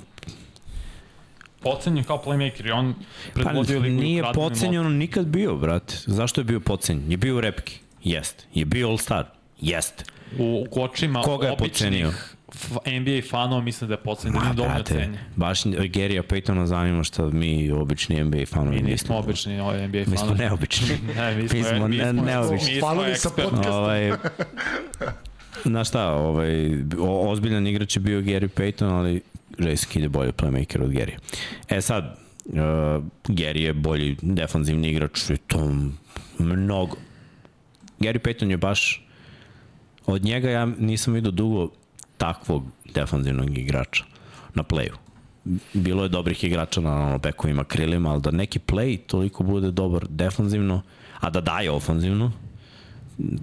Pocenjen 1.62 2.03
kao 2.03 2.24
playmaker 2.26 2.68
i 2.68 2.72
on 2.72 2.93
pa 2.93 3.41
predvodio 3.41 3.80
ligu 3.80 3.97
u 3.97 4.01
nije 4.01 4.22
kratkim 4.22 4.43
pocenjeno 4.43 4.89
nikad 4.89 5.26
bio, 5.26 5.55
brate. 5.55 5.95
Zašto 6.05 6.41
je 6.41 6.45
bio 6.45 6.59
pocenjen? 6.59 7.12
Je 7.12 7.18
bio 7.18 7.38
u 7.38 7.41
repki? 7.41 7.80
Jeste. 8.03 8.43
Je 8.53 8.66
bio 8.66 8.88
All-Star? 8.89 9.24
Jeste. 9.62 10.03
U, 10.39 10.66
u 10.72 10.84
očima 10.84 11.22
Koga 11.22 11.47
je 11.47 11.53
običnih 11.53 12.36
NBA 12.85 13.27
fanova 13.29 13.61
mislim 13.61 13.87
da 13.87 13.93
je 13.93 13.99
da 14.23 14.39
nije 14.39 14.53
dovoljno 14.53 14.75
brate, 14.75 14.93
cenjen. 14.93 15.17
baš 15.35 15.63
Gary'a 15.63 16.21
Paytona 16.23 16.65
zanima 16.65 17.03
šta 17.03 17.25
mi 17.25 17.71
obični 17.71 18.23
NBA 18.23 18.45
fanovi 18.47 18.75
Mi 18.75 18.81
nismo 18.81 19.17
obični 19.17 19.59
ovaj 19.59 19.87
NBA 19.87 19.97
Mi 19.97 20.05
smo 20.05 20.15
fanovi. 20.17 20.37
neobični. 20.39 20.87
Ne, 21.15 21.35
mi 21.35 21.47
smo, 21.47 21.57
Mi 21.57 21.63
smo 21.65 21.87
ne- 21.87 22.13
neobični. 22.13 22.79
Fanovi 22.79 23.15
sa 23.15 23.29
podcasta. 23.31 23.73
ovaj, 23.73 24.11
Znaš 25.65 25.87
šta, 25.87 26.07
ovaj, 26.07 26.73
o, 26.99 27.29
ozbiljan 27.29 27.67
igrač 27.67 27.95
je 27.95 27.99
bio 27.99 28.21
Gary 28.21 28.47
Payton, 28.49 28.89
ali 28.89 29.21
Jason 29.59 29.89
Kidd 29.91 30.03
je 30.03 30.09
bolji 30.09 30.31
playmaker 30.31 30.83
od 30.83 30.89
Gary. 30.89 31.11
E 31.69 31.81
sad, 31.81 32.17
uh, 32.45 32.53
Gary 33.25 33.57
je 33.57 33.73
bolji 33.73 34.17
defanzivni 34.21 34.89
igrač 34.89 35.29
i 35.29 35.37
to 35.37 35.71
mnogo. 36.39 36.95
Gary 37.99 38.19
Payton 38.19 38.49
je 38.49 38.57
baš 38.57 39.07
od 40.05 40.23
njega 40.23 40.49
ja 40.49 40.65
nisam 40.65 41.13
vidio 41.13 41.31
dugo 41.31 41.69
takvog 42.22 42.63
defanzivnog 42.93 43.57
igrača 43.57 44.03
na 44.53 44.63
playu. 44.63 44.93
Bilo 45.74 46.03
je 46.03 46.09
dobrih 46.09 46.43
igrača 46.43 46.82
na 46.82 46.95
ono, 47.07 47.17
bekovima, 47.17 47.63
krilima, 47.63 48.11
ali 48.11 48.22
da 48.22 48.32
neki 48.32 48.59
play 48.59 48.97
toliko 49.07 49.43
bude 49.43 49.72
dobar 49.72 50.05
defanzivno, 50.09 50.82
a 51.19 51.30
da 51.30 51.41
daje 51.41 51.72
ofanzivno, 51.72 52.32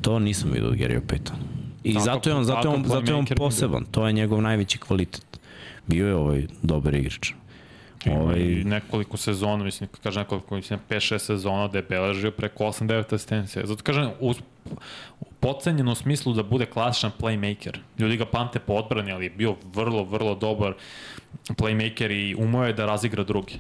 to 0.02 0.18
nisam 0.18 0.50
vidio 0.52 0.68
od 0.68 0.76
Gary 0.76 1.00
Payton. 1.00 1.36
I 1.84 1.94
Takav- 1.94 2.04
zato 2.04 2.30
je 2.30 2.34
on, 2.34 2.44
zato 2.44 2.68
je 2.68 2.74
on, 2.74 2.84
zato 2.84 3.10
je 3.12 3.14
on 3.14 3.26
poseban, 3.36 3.84
to 3.90 4.06
je 4.06 4.12
njegov 4.12 4.42
najveći 4.42 4.78
kvalitet. 4.78 5.40
Bio 5.86 6.06
je 6.08 6.14
ovaj 6.14 6.46
dobar 6.62 6.94
igrač. 6.94 7.32
Ovaj, 8.06 8.38
i 8.38 8.64
nekoliko 8.64 9.16
sezona, 9.16 9.64
mislim, 9.64 9.88
kažem 10.02 10.20
nekoliko, 10.22 10.56
mislim, 10.56 10.80
5-6 10.90 11.18
sezona 11.18 11.68
da 11.68 11.78
je 11.78 11.86
beležio 11.88 12.30
preko 12.30 12.64
8-9 12.64 13.14
asistencija. 13.14 13.66
Zato 13.66 13.82
kažem, 13.82 14.10
u, 14.20 14.34
pocenjeno 15.40 15.92
u 15.92 15.94
smislu 15.94 16.32
da 16.32 16.42
bude 16.42 16.66
klasičan 16.66 17.10
playmaker. 17.20 17.78
Ljudi 17.98 18.16
ga 18.16 18.26
pamte 18.26 18.58
po 18.58 18.72
odbrani, 18.72 19.12
ali 19.12 19.24
je 19.24 19.30
bio 19.30 19.56
vrlo, 19.74 20.04
vrlo 20.04 20.34
dobar 20.34 20.74
playmaker 21.48 22.10
i 22.12 22.34
umeo 22.34 22.64
je 22.64 22.72
da 22.72 22.86
razigra 22.86 23.24
drugi. 23.24 23.58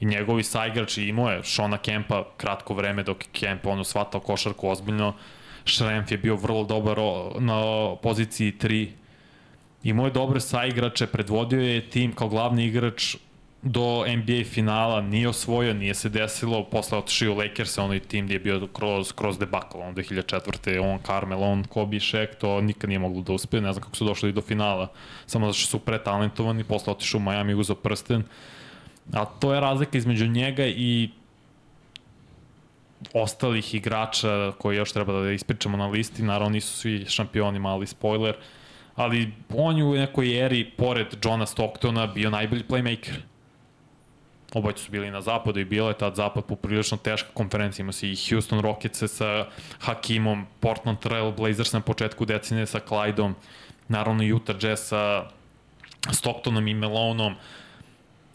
I 0.00 0.04
njegovi 0.04 0.42
saigrači 0.42 1.04
imao 1.04 1.30
je 1.30 1.44
Shona 1.44 1.78
Kempa 1.78 2.24
kratko 2.36 2.74
vreme 2.74 3.02
dok 3.02 3.24
je 3.24 3.28
Kemp 3.32 3.66
ono 3.66 3.84
shvatao 3.84 4.20
košarku 4.20 4.68
ozbiljno. 4.68 5.14
Šremf 5.64 6.10
je 6.10 6.18
bio 6.18 6.36
vrlo 6.36 6.64
dobar 6.64 6.98
na 7.38 7.60
poziciji 8.02 8.52
3 8.52 8.88
Imao 9.82 10.06
je 10.06 10.12
dobre 10.12 10.40
saigrače, 10.40 11.06
predvodio 11.06 11.60
je 11.60 11.90
tim 11.90 12.12
kao 12.12 12.28
glavni 12.28 12.66
igrač 12.66 13.16
do 13.62 14.04
NBA 14.16 14.44
finala, 14.44 15.00
nije 15.00 15.28
osvojio, 15.28 15.74
nije 15.74 15.94
se 15.94 16.08
desilo, 16.08 16.64
posle 16.64 16.98
otišao 16.98 17.32
u 17.32 17.36
Lakers, 17.36 17.78
onaj 17.78 18.00
tim 18.00 18.24
gdje 18.24 18.34
je 18.34 18.38
bio 18.38 18.68
kroz, 18.72 19.12
kroz 19.12 19.38
debakl, 19.38 19.78
on 19.78 19.94
2004. 19.94 20.92
on 20.92 20.98
Carmel, 21.06 21.42
on 21.42 21.64
Kobe 21.64 21.96
i 21.96 22.00
Shaq, 22.00 22.36
to 22.40 22.60
nikad 22.60 22.88
nije 22.88 22.98
moglo 22.98 23.22
da 23.22 23.32
uspe, 23.32 23.60
ne 23.60 23.72
znam 23.72 23.82
kako 23.82 23.96
su 23.96 24.04
došli 24.04 24.32
do 24.32 24.40
finala, 24.40 24.88
samo 25.26 25.46
zato 25.46 25.58
što 25.58 25.70
su 25.70 25.78
pretalentovani, 25.78 26.64
posle 26.64 26.90
otišao 26.92 27.18
u 27.18 27.22
Miami, 27.22 27.54
uzao 27.54 27.76
prsten, 27.76 28.22
a 29.12 29.24
to 29.24 29.54
je 29.54 29.60
razlika 29.60 29.98
između 29.98 30.26
njega 30.26 30.66
i 30.66 31.10
ostalih 33.12 33.74
igrača 33.74 34.52
koji 34.58 34.76
još 34.76 34.92
treba 34.92 35.20
da 35.20 35.32
ispričamo 35.32 35.76
na 35.76 35.86
listi, 35.86 36.22
naravno 36.22 36.50
nisu 36.50 36.78
svi 36.78 37.04
šampioni, 37.08 37.58
mali 37.58 37.86
spoiler, 37.86 38.34
ali 38.94 39.32
on 39.54 39.76
je 39.76 39.84
u 39.84 39.94
nekoj 39.94 40.46
eri, 40.46 40.70
pored 40.70 41.06
Johna 41.24 41.46
Stocktona, 41.46 42.06
bio 42.06 42.30
najbolji 42.30 42.62
playmaker. 42.68 43.29
Obojice 44.54 44.82
su 44.82 44.90
bili 44.90 45.10
na 45.10 45.20
zapadu 45.20 45.60
i 45.60 45.64
bilo 45.64 45.88
je 45.88 45.98
tad 45.98 46.14
zapad 46.14 46.44
poprilično 46.44 46.96
teška 46.96 47.28
konferencija. 47.34 47.82
Ima 47.82 47.92
si 47.92 48.10
i 48.10 48.16
Houston 48.16 48.60
Rockets 48.60 49.02
sa 49.06 49.46
Hakimom, 49.78 50.46
Portland 50.60 50.98
Trail 50.98 51.32
Blazers 51.32 51.72
na 51.72 51.80
početku 51.80 52.24
decenije 52.24 52.66
sa 52.66 52.80
Clydeom, 52.88 53.32
naravno 53.88 54.36
Utah 54.36 54.56
Jazz 54.62 54.80
sa 54.80 55.24
Stocktonom 56.12 56.68
i 56.68 56.74
Melonom. 56.74 57.34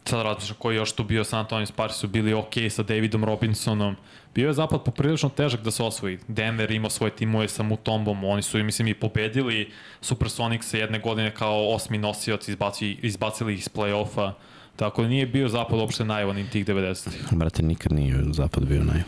Sad 0.06 0.26
razmišljam 0.26 0.58
koji 0.60 0.76
još 0.76 0.92
tu 0.92 1.04
bio 1.04 1.24
San 1.24 1.40
Antonio 1.40 1.66
Spurs 1.66 1.96
su 1.96 2.08
bili 2.08 2.34
ok 2.34 2.54
sa 2.70 2.84
Davidom 2.84 3.26
Robinsonom. 3.26 3.96
Bio 4.36 4.48
je 4.48 4.54
zapad 4.54 4.84
poprilično 4.84 5.30
težak 5.30 5.62
da 5.62 5.72
se 5.72 5.84
osvoji. 5.84 6.20
Denver 6.28 6.72
imao 6.72 6.90
svoje 6.90 7.16
timove 7.16 7.48
sa 7.48 7.64
Mutombom, 7.64 8.24
oni 8.24 8.42
su, 8.42 8.64
mislim, 8.64 8.88
i 8.88 8.94
pobedili 8.94 9.72
Supersonics 10.02 10.74
jedne 10.74 11.00
godine 11.00 11.34
kao 11.36 11.70
osmi 11.74 11.98
nosioc, 11.98 12.48
izbacili, 12.48 13.00
izbacili 13.02 13.54
ih 13.54 13.60
iz 13.60 13.70
play-offa. 13.70 14.32
Tako 14.76 15.02
da 15.02 15.08
nije 15.08 15.26
bio 15.26 15.50
zapad 15.50 15.80
uopšte 15.80 16.06
najavan 16.06 16.38
im 16.38 16.48
tih 16.48 16.66
90-ih. 16.66 17.26
Brate, 17.32 17.64
nikad 17.64 17.92
nije 17.92 18.24
zapad 18.32 18.66
bio 18.66 18.84
naj. 18.84 19.02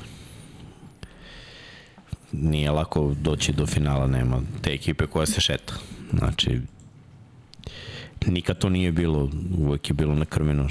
Nije 2.32 2.72
lako 2.72 3.16
doći 3.22 3.54
do 3.54 3.66
finala, 3.66 4.08
nema 4.08 4.42
te 4.62 4.74
ekipe 4.74 5.08
koja 5.08 5.26
se 5.26 5.42
šeta. 5.42 5.74
Znači, 6.14 6.62
nikad 8.26 8.58
to 8.58 8.70
nije 8.70 8.92
bilo, 8.92 9.30
uvek 9.58 9.90
je 9.90 9.94
bilo 9.94 10.16
na 10.16 10.26
krveno. 10.26 10.68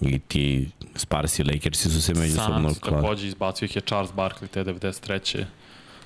I 0.00 0.18
ti 0.18 0.68
Spars 0.94 1.38
i 1.38 1.42
Lakersi 1.42 1.90
su 1.90 2.02
se 2.02 2.14
međusobno 2.14 2.68
Suns 2.68 2.80
takođe 2.80 3.26
izbacio 3.26 3.66
ih 3.66 3.76
je 3.76 3.82
Charles 3.82 4.12
Barkley 4.12 4.46
te 4.46 4.64
93. 4.64 5.44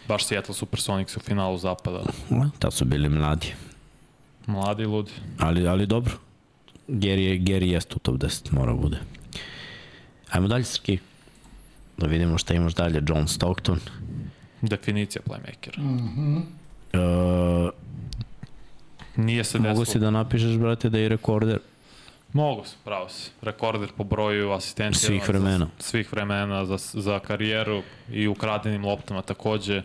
Baš 0.09 0.25
Seattle 0.25 0.55
Supersonics 0.55 1.17
u 1.17 1.21
finalu 1.21 1.59
zapada. 1.59 2.03
Da 2.61 2.71
su 2.71 2.85
bili 2.85 3.09
mladi. 3.09 3.55
Mladi 4.47 4.83
i 4.83 4.87
ludi. 4.87 5.13
Ali, 5.39 5.67
ali 5.67 5.87
dobro. 5.87 6.13
Gary, 6.91 7.21
je, 7.21 7.39
Gary 7.39 7.65
jeste 7.65 7.95
u 7.97 7.99
top 7.99 8.15
10, 8.17 8.53
mora 8.53 8.75
bude. 8.75 8.99
Ajmo 10.31 10.49
dalje, 10.49 10.65
Srki. 10.65 10.99
Da 11.97 12.07
vidimo 12.07 12.39
šta 12.39 12.55
imaš 12.55 12.75
dalje. 12.75 13.03
John 13.09 13.29
Stockton. 13.29 13.81
Definicija 14.63 15.23
playmakera. 15.29 15.79
Mhm. 15.79 16.37
Uh, 16.37 17.71
Nije 19.17 19.45
se 19.45 19.59
desilo. 19.59 19.75
mogu 19.75 19.85
si 19.85 19.99
da 19.99 20.11
napišeš, 20.11 20.57
brate, 20.57 20.91
da 20.91 20.99
je 20.99 21.09
rekorder 21.09 21.59
Mogu 22.33 22.65
se, 22.65 22.77
pravo 22.85 23.09
si. 23.09 23.31
Rekorder 23.43 23.89
po 23.97 24.05
broju 24.05 24.53
asistencija. 24.53 25.07
Svih 25.07 25.29
vremena. 25.29 25.67
Za, 25.79 25.85
svih 25.85 26.13
vremena 26.13 26.65
za, 26.65 26.77
za 26.77 27.19
karijeru 27.19 27.83
i 28.13 28.29
ukradenim 28.29 28.85
loptama 28.85 29.23
takođe. 29.23 29.83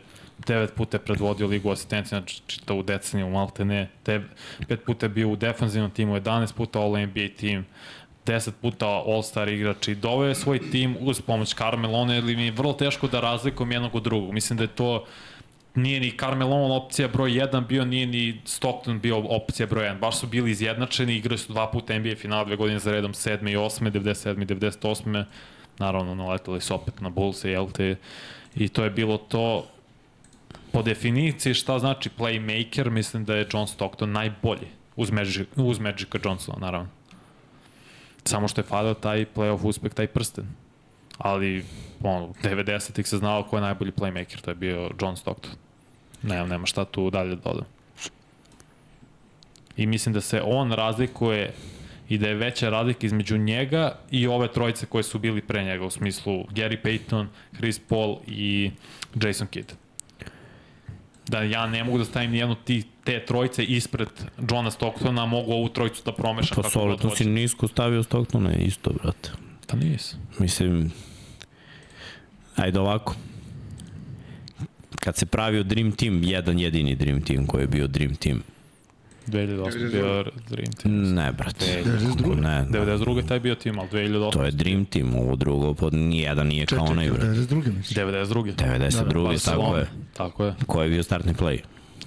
Devet 0.48 0.76
puta 0.76 0.98
je 0.98 1.02
predvodio 1.02 1.48
ligu 1.48 1.72
asistencija, 1.72 2.20
znači 2.20 2.42
čitavu 2.48 2.84
deceniju, 2.84 3.30
malte 3.30 3.66
ne. 3.66 3.90
Te, 4.04 4.22
pet 4.68 4.84
puta 4.86 5.06
je 5.06 5.10
bio 5.10 5.30
u 5.30 5.36
defanzivnom 5.36 5.92
timu, 5.92 6.16
11 6.16 6.54
puta 6.54 6.80
All-NBA 6.80 7.30
tim, 7.38 7.66
10 8.26 8.52
puta 8.62 8.86
All-Star 8.86 9.50
igrač 9.50 9.88
i 9.88 9.96
doveo 9.96 10.28
je 10.28 10.36
svoj 10.36 10.72
tim 10.72 10.98
uz 11.00 11.22
pomoć 11.22 11.56
Carmelona, 11.56 12.14
jer 12.14 12.24
mi 12.24 12.46
je 12.46 12.52
vrlo 12.52 12.74
teško 12.74 13.08
da 13.08 13.20
razlikujem 13.20 13.72
jednog 13.72 13.96
od 13.96 14.04
drugog. 14.04 14.34
Mislim 14.34 14.58
da 14.58 14.64
je 14.64 14.68
to 14.68 15.06
nije 15.76 16.00
ni 16.00 16.18
Carmelon 16.18 16.72
opcija 16.72 17.08
broj 17.08 17.32
1 17.32 17.68
bio, 17.68 17.86
nije 17.86 18.08
ni 18.08 18.42
Stockton 18.46 19.00
bio 19.00 19.18
opcija 19.18 19.68
broj 19.68 19.86
1. 19.86 20.00
Baš 20.00 20.20
su 20.20 20.28
bili 20.28 20.52
izjednačeni, 20.52 21.16
igrali 21.16 21.38
su 21.38 21.54
dva 21.54 21.72
puta 21.72 22.00
NBA 22.00 22.16
finala, 22.16 22.44
dve 22.44 22.56
godine 22.56 22.80
za 22.80 22.92
redom, 22.92 23.14
7. 23.14 23.52
i 23.52 23.56
8. 23.56 23.92
97. 23.92 24.42
i 24.42 24.46
98. 24.46 25.24
Naravno, 25.80 26.16
naletali 26.16 26.62
su 26.62 26.76
opet 26.76 27.02
na 27.02 27.10
Bulls 27.10 27.44
i 27.44 27.56
LT. 27.56 27.80
I 28.56 28.70
to 28.70 28.84
je 28.84 28.90
bilo 28.90 29.18
to 29.18 29.66
po 30.76 30.82
definiciji 30.82 31.54
šta 31.54 31.80
znači 31.80 32.10
playmaker, 32.18 32.90
mislim 32.90 33.26
da 33.26 33.36
je 33.36 33.48
John 33.54 33.68
Stockton 33.68 34.12
najbolji 34.12 34.68
uz, 34.96 35.12
Magic, 35.12 35.48
uz 35.56 35.80
Magica 35.80 36.18
Johnsona, 36.24 36.58
naravno. 36.60 36.90
Samo 38.26 38.48
što 38.48 38.62
je 38.62 38.66
falio 38.66 38.94
taj 38.94 39.26
playoff 39.36 39.64
uspeh, 39.64 39.94
taj 39.94 40.08
prsten. 40.08 40.46
Ali, 41.18 41.66
ono, 42.04 42.34
90-ih 42.44 43.08
se 43.08 43.18
znao 43.18 43.44
ko 43.44 43.58
je 43.58 43.62
najbolji 43.62 43.92
playmaker, 43.92 44.42
to 44.42 44.52
je 44.52 44.56
bio 44.56 44.92
John 45.02 45.16
Stockton. 45.18 45.52
Nemam, 46.24 46.50
nema 46.50 46.66
šta 46.66 46.86
tu 46.86 47.10
dalje 47.10 47.36
da 47.36 47.42
dodam. 47.42 47.66
I 49.78 49.88
mislim 49.88 50.14
da 50.14 50.22
se 50.22 50.42
on 50.42 50.72
razlikuje 50.72 51.54
i 52.10 52.18
da 52.18 52.28
je 52.28 52.36
veća 52.36 52.70
razlika 52.70 53.06
između 53.06 53.38
njega 53.38 53.98
i 54.12 54.28
ove 54.28 54.52
trojice 54.52 54.86
koje 54.86 55.04
su 55.04 55.20
bili 55.20 55.42
pre 55.42 55.64
njega, 55.64 55.86
u 55.86 55.90
smislu 55.90 56.44
Gary 56.44 56.78
Payton, 56.84 57.28
Chris 57.58 57.80
Paul 57.80 58.18
i 58.28 58.72
Jason 59.24 59.48
Kidd. 59.48 59.72
Da 61.28 61.42
ja 61.42 61.68
ne 61.68 61.84
mogu 61.84 61.98
da 61.98 62.06
stavim 62.06 62.32
nijednu 62.32 62.56
ti, 62.56 62.84
te 63.04 63.26
trojice 63.26 63.64
ispred 63.64 64.10
Johna 64.52 64.72
Stocktona, 64.72 65.26
mogu 65.26 65.52
ovu 65.52 65.70
trojicu 65.70 66.02
da 66.06 66.12
promešam 66.12 66.56
Pa 66.56 66.62
kako 66.62 66.80
god 66.80 67.00
solidno 67.00 67.16
si 67.16 67.26
nisko 67.26 67.68
stavio 67.68 68.04
Stocktona 68.04 68.54
isto, 68.54 68.92
brate. 69.04 69.32
Pa 69.68 69.78
nisi. 69.78 70.16
Mislim, 70.40 70.92
ajde 72.56 72.80
ovako. 72.80 73.16
Kad 75.00 75.18
se 75.18 75.26
pravio 75.26 75.64
Dream 75.64 75.92
Team, 75.92 76.24
jedan 76.24 76.60
jedini 76.60 76.96
Dream 76.96 77.22
Team 77.22 77.46
koji 77.46 77.64
je 77.64 77.68
bio 77.68 77.88
Dream 77.88 78.16
Team. 78.16 78.44
2008 79.28 79.92
bio 79.92 80.24
Dream 80.50 80.72
Team. 80.72 81.14
Ne, 81.14 81.32
brate. 81.32 81.84
92. 81.86 82.36
Ne, 82.36 82.66
ne. 82.66 82.80
92. 82.80 83.28
taj 83.28 83.40
bio 83.40 83.56
tim, 83.56 83.80
ali 83.80 83.90
2008. 83.90 84.32
To 84.32 84.44
je 84.44 84.52
Dream 84.52 84.86
Team, 84.86 85.16
ovo 85.16 85.36
drugo, 85.36 85.74
pod 85.74 85.94
nijedan 85.94 86.48
nije 86.48 86.66
kao 86.66 86.86
onaj, 86.86 87.10
brate. 87.10 87.26
92. 87.26 87.78
mislim. 87.78 88.08
92. 88.08 88.56
92. 88.56 89.46
tako 89.46 89.78
je. 89.78 89.88
Tako 90.14 90.46
je. 90.46 90.54
Ko 90.68 90.84
je 90.84 90.90
bio 90.90 91.04
startni 91.04 91.34
play? 91.34 91.60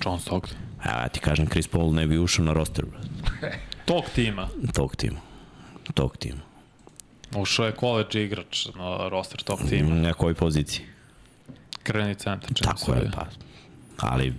John 0.04 0.20
Stockton. 0.20 0.56
Evo, 0.84 0.98
ja 0.98 1.08
ti 1.08 1.20
kažem, 1.20 1.46
Chris 1.46 1.68
Paul 1.68 1.92
ne 1.94 2.06
bi 2.06 2.18
ušao 2.18 2.44
na 2.44 2.52
roster, 2.52 2.84
brate. 2.84 3.58
Tog 3.88 4.04
tima. 4.14 4.48
Tog 4.74 4.96
tima. 4.96 5.20
Tog 5.94 6.16
tima. 6.16 6.40
Ušao 7.36 7.66
je 7.66 7.72
college 7.80 8.24
igrač 8.24 8.66
na 8.66 9.08
roster 9.08 9.42
tog 9.42 9.58
tima. 9.68 9.94
Na 9.94 10.12
kojoj 10.12 10.34
poziciji? 10.34 10.86
Kreni 11.82 12.14
centar. 12.14 12.50
Tako 12.62 12.78
se 12.78 12.90
je, 12.90 13.04
da 13.04 13.10
pa. 13.10 13.26
Ali, 13.96 14.34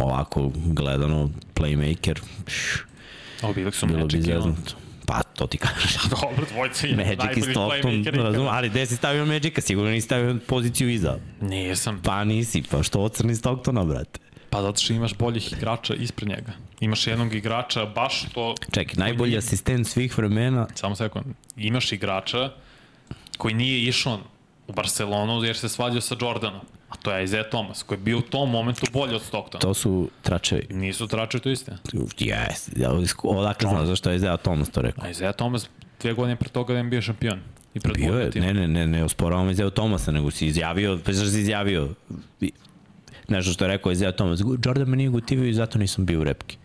ovako 0.00 0.50
gledano, 0.54 1.30
playmaker, 1.54 2.20
pš, 2.46 2.84
bili 3.54 3.72
su 3.72 3.86
bilo 3.86 4.06
bi 4.06 4.22
zeznuto. 4.22 4.72
Pa, 5.06 5.22
to 5.22 5.46
ti 5.46 5.58
kažeš. 5.58 5.98
Dobro, 6.20 6.46
dvojca 6.52 6.86
je 6.86 6.96
Magic 6.96 7.36
i 7.36 7.50
Stockton, 7.50 8.04
razum, 8.04 8.46
ali 8.48 8.68
gde 8.68 8.86
si 8.86 8.96
stavio 8.96 9.26
Magica? 9.26 9.60
Sigurno 9.60 9.90
nisi 9.90 10.04
stavio 10.04 10.38
poziciju 10.46 10.90
iza. 10.90 11.18
Nisam. 11.40 12.00
Pa 12.04 12.24
nisi, 12.24 12.62
pa 12.70 12.82
što 12.82 13.00
ocrni 13.00 13.34
Stocktona, 13.34 13.84
brate? 13.84 14.20
Pa 14.50 14.62
zato 14.62 14.80
što 14.80 14.92
imaš 14.92 15.14
boljih 15.14 15.52
igrača 15.52 15.94
ispred 15.94 16.28
njega. 16.28 16.52
Imaš 16.80 17.06
jednog 17.06 17.34
igrača, 17.34 17.86
baš 17.86 18.24
to... 18.34 18.54
Čekaj, 18.72 18.94
najbolji 18.96 19.38
asistent 19.38 19.86
svih 19.86 20.18
vremena, 20.18 20.66
Samo 20.74 20.96
sekund. 20.96 21.26
Imaš 21.56 21.92
igrača 21.92 22.50
koji 23.38 23.54
nije 23.54 23.82
išao 23.84 24.18
u 24.68 24.72
Barcelonu 24.72 25.44
jer 25.44 25.56
se 25.56 25.68
svađao 25.68 26.00
sa 26.00 26.16
Jordanom. 26.20 26.60
A 26.90 26.96
to 26.96 27.12
je 27.12 27.24
Isaiah 27.24 27.46
Thomas, 27.50 27.82
koji 27.82 27.98
je 27.98 28.02
bio 28.02 28.18
u 28.18 28.22
tom 28.22 28.50
momentu 28.50 28.86
bolji 28.92 29.14
od 29.14 29.22
Stocktona. 29.22 29.60
to 29.60 29.74
su 29.74 30.10
tračevi. 30.22 30.66
Nisu 30.70 31.06
tračevi, 31.06 31.42
to 31.42 31.48
je 31.48 31.52
istina. 31.52 31.78
Yes, 31.92 32.80
ja, 32.80 32.90
odakle 33.22 33.68
znam 33.68 33.86
zašto 33.86 34.10
je 34.10 34.16
Isaiah 34.16 34.40
Thomas 34.42 34.70
to 34.70 34.82
rekao. 34.82 35.10
Isaiah 35.10 35.34
Thomas 35.36 35.68
dve 36.00 36.12
godine 36.12 36.36
pre 36.36 36.48
toga 36.48 36.72
da 36.72 36.78
je 36.78 36.84
bio 36.84 37.02
šampion. 37.02 37.40
I 37.74 37.80
pred 37.80 37.96
Bio 37.96 38.14
je, 38.14 38.30
ne, 38.34 38.54
ne, 38.54 38.68
ne, 38.68 38.86
ne 38.86 39.04
osporavam 39.04 39.50
Isaiah 39.50 39.72
Thomasa, 39.72 40.12
nego 40.12 40.30
si 40.30 40.46
izjavio, 40.46 40.98
pa 41.04 41.12
zašto 41.12 41.30
si 41.30 41.40
izjavio 41.40 41.88
nešto 43.28 43.52
što 43.52 43.64
je 43.64 43.68
rekao 43.68 43.92
Isaiah 43.92 44.14
Thomas, 44.14 44.40
Jordan 44.64 44.88
me 44.88 44.96
nije 44.96 45.08
gotivio 45.08 45.48
i 45.48 45.54
zato 45.54 45.78
nisam 45.78 46.06
bio 46.06 46.20
u 46.20 46.24
repki. 46.24 46.56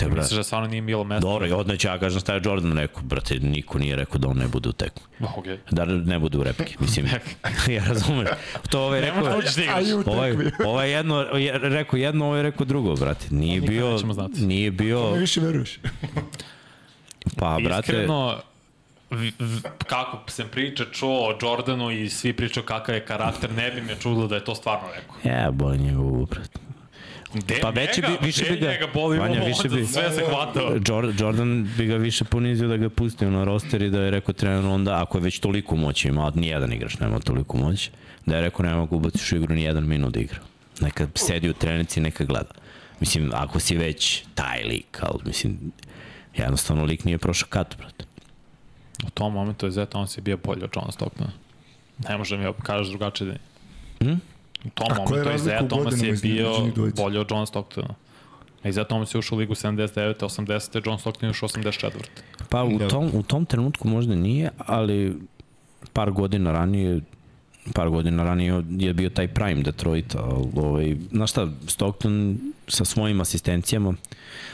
Te, 0.00 0.06
brate, 0.06 0.20
Misliš 0.20 0.36
da 0.36 0.42
stvarno 0.42 0.68
nije 0.68 0.82
bilo 0.82 1.04
mesta? 1.04 1.28
Dobro, 1.28 1.46
i 1.46 1.52
odneće 1.52 1.88
ja 1.88 1.98
kažem 1.98 2.20
šta 2.20 2.34
je 2.34 2.40
Jordan 2.44 2.78
rekao, 2.78 3.02
brate, 3.02 3.34
niko 3.34 3.78
nije 3.78 3.96
rekao 3.96 4.18
da 4.18 4.28
on 4.28 4.36
ne 4.36 4.48
bude 4.48 4.68
u 4.68 4.72
tekmu. 4.72 5.02
Okay. 5.20 5.56
Da 5.70 5.84
ne 5.84 6.18
bude 6.18 6.38
u 6.38 6.42
repki, 6.42 6.76
mislim. 6.80 7.06
ja 7.76 7.84
razumem. 7.84 8.26
To 8.70 8.80
ovaj 8.80 9.00
rekao, 9.00 9.22
da 9.22 9.28
da 9.30 10.10
ovaj, 10.12 10.30
tekmi. 10.30 10.50
ovaj 10.66 10.90
jedno 10.90 11.20
je 11.20 11.58
rekao 11.58 11.96
jedno, 11.96 12.26
ovaj 12.26 12.38
je 12.38 12.42
rekao 12.42 12.66
drugo, 12.66 12.94
brate. 12.96 13.26
Nije 13.30 13.60
bio, 13.60 13.98
nije 14.36 14.70
bio, 14.70 15.10
Ne 15.10 15.18
više 15.18 15.40
veruješ. 15.40 15.78
pa 17.38 17.58
brate, 17.64 17.92
Iskreno, 17.92 18.40
kako 19.86 20.30
sam 20.30 20.48
priča 20.48 20.84
čuo 20.92 21.28
o 21.28 21.38
Jordanu 21.42 21.90
i 21.90 22.10
svi 22.10 22.32
pričao 22.32 22.62
kakav 22.62 22.94
je 22.94 23.04
karakter, 23.04 23.52
ne 23.52 23.70
bi 23.70 23.80
me 23.80 23.96
čudilo 24.00 24.26
da 24.26 24.34
je 24.34 24.44
to 24.44 24.54
stvarno 24.54 24.88
rekao. 24.94 25.32
ja 25.32 25.50
boli 25.50 25.78
njegovu, 25.78 26.26
brate. 26.26 26.69
Gde 27.34 27.58
Pa 27.62 27.70
veći 27.70 28.00
bi- 28.00 28.26
više 28.26 28.44
bi 28.44 28.56
ga- 28.56 28.66
njega 28.66 28.86
boli 28.94 29.18
Vanja, 29.18 29.40
više 29.40 29.68
bi- 29.68 29.86
sve 29.86 30.10
se 30.10 30.24
hvatao. 30.24 30.70
Jor- 30.70 31.20
Jordan 31.20 31.68
bi 31.78 31.86
ga 31.86 31.96
više 31.96 32.24
ponizio 32.24 32.68
da 32.68 32.76
ga 32.76 32.88
pustio 32.90 33.30
na 33.30 33.44
roster 33.44 33.82
i 33.82 33.90
da 33.90 34.00
je 34.00 34.10
rekao 34.10 34.34
trener 34.34 34.64
onda, 34.64 35.02
ako 35.02 35.18
je 35.18 35.22
već 35.22 35.38
toliko 35.38 35.76
moći 35.76 36.08
imao, 36.08 36.30
nijedan 36.30 36.72
igrač 36.72 36.98
nema 36.98 37.18
toliko 37.18 37.56
moći, 37.56 37.90
da 38.26 38.36
je 38.36 38.42
rekao 38.42 38.62
nema 38.62 38.76
mogu 38.76 38.96
ubaciš 38.96 39.32
u 39.32 39.36
igru 39.36 39.54
ni 39.54 39.62
jedan 39.62 39.86
minut 39.86 40.14
da 40.14 40.20
igra. 40.20 40.38
Neka 40.80 41.08
sedi 41.14 41.50
u 41.50 41.54
trenici, 41.54 42.00
neka 42.00 42.24
gleda. 42.24 42.50
Mislim, 43.00 43.30
ako 43.34 43.60
si 43.60 43.76
već 43.76 44.24
taj 44.34 44.62
lik, 44.64 44.98
ali 45.00 45.18
mislim, 45.24 45.58
jednostavno 46.36 46.84
lik 46.84 47.04
nije 47.04 47.18
prošao 47.18 47.48
kat, 47.48 47.76
brate. 47.78 48.04
U 49.06 49.10
tom 49.10 49.32
momentu 49.32 49.66
je 49.66 49.72
Zeta, 49.72 49.98
on 49.98 50.08
se 50.08 50.20
bio 50.20 50.36
bolji 50.36 50.64
od 50.64 50.70
Johna 50.76 50.92
Stocktona. 50.92 51.30
Ne 52.08 52.16
može 52.18 52.36
mi 52.36 52.52
kažeš 52.62 52.88
drugačije 52.88 53.26
da 53.26 53.32
je. 53.32 54.18
U 54.64 54.70
tom 54.70 54.88
momentu 54.96 55.30
Isaiah 55.34 55.68
Thomas 55.68 56.02
je 56.02 56.12
bio 56.22 56.50
bolji 56.96 57.18
od 57.18 57.30
John 57.30 57.46
Stocktona. 57.46 57.94
Isaiah 58.64 58.86
Thomas 58.86 59.14
je 59.14 59.18
ušao 59.18 59.36
u 59.36 59.38
ligu 59.38 59.54
79. 59.54 60.14
80. 60.14 60.86
John 60.86 60.98
Stockton 60.98 61.26
je 61.26 61.30
ušao 61.30 61.48
84. 61.48 61.90
Pa 62.48 62.64
u 62.64 62.78
tom, 62.78 63.10
u 63.14 63.22
tom 63.22 63.44
trenutku 63.46 63.88
možda 63.88 64.14
nije, 64.14 64.50
ali 64.58 65.16
par 65.92 66.10
godina 66.10 66.52
ranije 66.52 67.00
par 67.74 67.88
godina 67.88 68.24
ranije 68.24 68.62
je 68.70 68.94
bio 68.94 69.10
taj 69.10 69.28
prime 69.28 69.62
Detroit, 69.62 70.14
ali 70.14 70.46
ovaj, 70.56 70.96
znaš 71.12 71.30
šta, 71.30 71.48
Stockton 71.66 72.38
sa 72.68 72.84
svojim 72.84 73.20
asistencijama, 73.20 73.94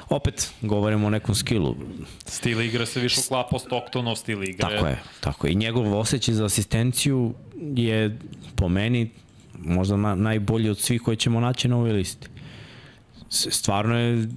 opet 0.08 0.50
govorimo 0.62 1.06
o 1.06 1.10
nekom 1.10 1.34
skillu, 1.34 1.76
Stil 2.26 2.60
igre 2.60 2.86
se 2.86 3.00
više 3.00 3.20
uklapa 3.26 3.58
Stocktonov 3.58 4.16
stil 4.16 4.42
igre. 4.42 4.58
tako 4.58 4.86
je, 4.86 4.98
tako 5.20 5.46
je. 5.46 5.52
I 5.52 5.56
njegov 5.56 5.98
osjećaj 5.98 6.34
za 6.34 6.44
asistenciju 6.44 7.34
je 7.76 8.18
po 8.56 8.68
meni 8.68 9.10
možda 9.64 9.96
na, 9.96 10.14
najbolji 10.14 10.70
od 10.70 10.78
svih 10.78 11.02
koje 11.02 11.16
ćemo 11.16 11.40
naći 11.40 11.68
na 11.68 11.76
ovoj 11.76 11.92
listi. 11.92 12.28
Stvarno 13.28 13.98
je 13.98 14.28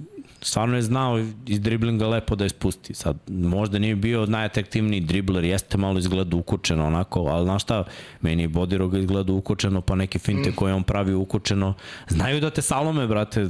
stvarno 0.42 0.76
je 0.76 0.82
znao 0.82 1.18
iz 1.46 1.60
driblinga 1.60 2.06
lepo 2.08 2.36
da 2.36 2.44
je 2.44 2.48
spusti. 2.48 2.94
Sad, 2.94 3.16
možda 3.28 3.78
nije 3.78 3.96
bio 3.96 4.26
najatraktivniji 4.26 5.00
dribler, 5.00 5.44
jeste 5.44 5.78
malo 5.78 5.98
izgleda 5.98 6.36
ukučeno 6.36 6.86
onako, 6.86 7.20
ali 7.20 7.44
znaš 7.44 7.62
šta, 7.62 7.84
meni 8.20 8.42
je 8.42 8.48
Bodiroga 8.48 8.98
izgleda 8.98 9.32
ukučeno, 9.32 9.80
pa 9.80 9.94
neke 9.94 10.18
finte 10.18 10.52
koje 10.52 10.74
on 10.74 10.82
pravi 10.82 11.14
ukučeno. 11.14 11.74
Znaju 12.08 12.40
da 12.40 12.50
te 12.50 12.62
salome, 12.62 13.06
brate, 13.06 13.48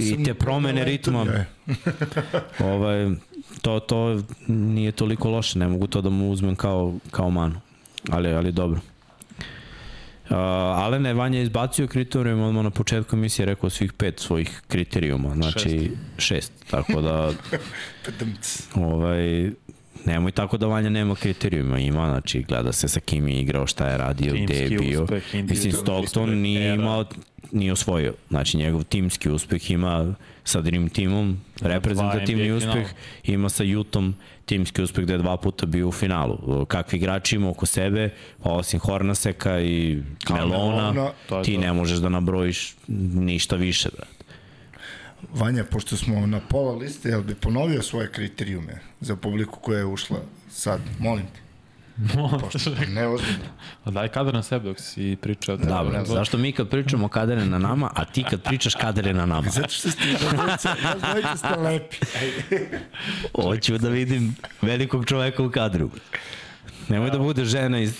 i 0.00 0.24
te 0.24 0.34
promene 0.34 0.84
ritma. 0.84 1.26
Ovaj, 2.72 3.10
to, 3.62 3.80
to 3.80 4.22
nije 4.48 4.92
toliko 4.92 5.30
loše, 5.30 5.58
ne 5.58 5.68
mogu 5.68 5.86
to 5.86 6.00
da 6.00 6.10
mu 6.10 6.30
uzmem 6.30 6.56
kao, 6.56 6.94
kao 7.10 7.30
manu. 7.30 7.60
Ali, 8.10 8.28
ali 8.28 8.52
dobro. 8.52 8.80
Uh, 10.30 10.36
Alen 10.36 11.06
je 11.06 11.14
Vanja 11.14 11.40
izbacio 11.40 11.86
kriterijum 11.86 12.40
odmah 12.40 12.64
na 12.64 12.70
početku 12.70 13.16
emisije 13.16 13.46
rekao 13.46 13.70
svih 13.70 13.92
pet 13.92 14.20
svojih 14.20 14.62
kriterijuma, 14.68 15.34
znači 15.34 15.58
šest, 15.68 15.90
šest 16.18 16.52
tako 16.70 17.00
da 17.00 17.32
ovaj, 18.92 19.50
nemoj 20.04 20.32
tako 20.32 20.56
da 20.56 20.66
Vanja 20.66 20.90
nema 20.90 21.14
kriterijuma, 21.14 21.78
ima, 21.78 22.08
znači 22.08 22.42
gleda 22.42 22.72
se 22.72 22.88
sa 22.88 23.00
kim 23.00 23.28
je 23.28 23.40
igrao, 23.40 23.66
šta 23.66 23.88
je 23.88 23.98
radio, 23.98 24.32
gde 24.32 24.54
je 24.54 24.68
Timski 24.68 24.88
bio. 24.88 25.02
uspeh, 25.02 25.34
Mislim, 25.34 25.72
Stockton 25.72 26.30
nije 26.30 26.74
imao, 26.74 27.04
nije 27.52 27.72
osvojio. 27.72 28.14
Znači, 28.28 28.56
njegov 28.56 28.84
timski 28.84 29.30
uspeh 29.30 29.70
ima 29.70 30.14
sa 30.44 30.60
Dream 30.60 30.88
Teamom, 30.88 31.40
reprezentativni 31.60 32.52
uspeh, 32.52 32.88
ima 33.24 33.48
sa 33.48 33.64
Jutom 33.64 34.14
timski 34.48 34.82
uspeh 34.82 35.04
gde 35.04 35.14
je 35.14 35.18
dva 35.18 35.36
puta 35.36 35.66
bio 35.66 35.88
u 35.88 35.92
finalu. 35.92 36.66
Kakvi 36.66 36.98
igrači 36.98 37.36
ima 37.36 37.50
oko 37.50 37.66
sebe, 37.66 38.10
pa 38.42 38.50
osim 38.50 38.80
Hornaseka 38.80 39.60
i 39.60 40.02
Melona, 40.30 40.92
Melona, 40.92 41.12
ti 41.44 41.54
to. 41.54 41.60
ne 41.60 41.72
možeš 41.72 41.98
da 41.98 42.08
nabrojiš 42.08 42.74
ništa 43.14 43.56
više, 43.56 43.88
brate. 43.96 44.18
Vanja, 45.34 45.64
pošto 45.64 45.96
smo 45.96 46.26
na 46.26 46.40
pola 46.40 46.76
liste, 46.76 47.08
jel 47.08 47.22
bi 47.22 47.34
ponovio 47.34 47.82
svoje 47.82 48.12
kriterijume 48.12 48.80
za 49.00 49.16
publiku 49.16 49.60
koja 49.60 49.78
je 49.78 49.84
ušla 49.84 50.18
sad? 50.50 50.80
Molim 50.98 51.26
te. 51.26 51.47
Pošto, 52.40 52.70
ne 52.88 53.06
ozbiljno. 53.06 53.44
A 53.84 53.90
daj 53.90 54.08
kadar 54.08 54.34
na 54.34 54.42
sebe 54.42 54.64
dok 54.68 54.80
si 54.80 55.16
pričao. 55.20 55.56
Dobro, 55.56 56.04
zašto 56.04 56.38
mi 56.38 56.52
kad 56.52 56.68
pričamo 56.68 57.08
kadar 57.08 57.38
je 57.38 57.46
na 57.46 57.58
nama, 57.58 57.90
a 57.94 58.04
ti 58.04 58.24
kad 58.30 58.42
pričaš 58.42 58.74
kadar 58.74 59.06
je 59.06 59.14
na 59.14 59.26
nama? 59.26 59.50
Zato 59.56 59.68
što 59.68 59.90
ste 59.90 60.04
dvojica, 60.34 60.76
vas 60.84 60.96
dvojica 61.02 61.36
ste 61.36 61.56
lepi. 61.56 61.96
Hoću 63.42 63.78
da 63.78 63.88
vidim 63.88 64.36
velikog 64.62 65.06
čoveka 65.06 65.42
u 65.42 65.50
kadru. 65.50 65.90
Nemoj 66.88 67.10
da 67.10 67.18
bude 67.18 67.44
žena 67.44 67.80
iz 67.80 67.94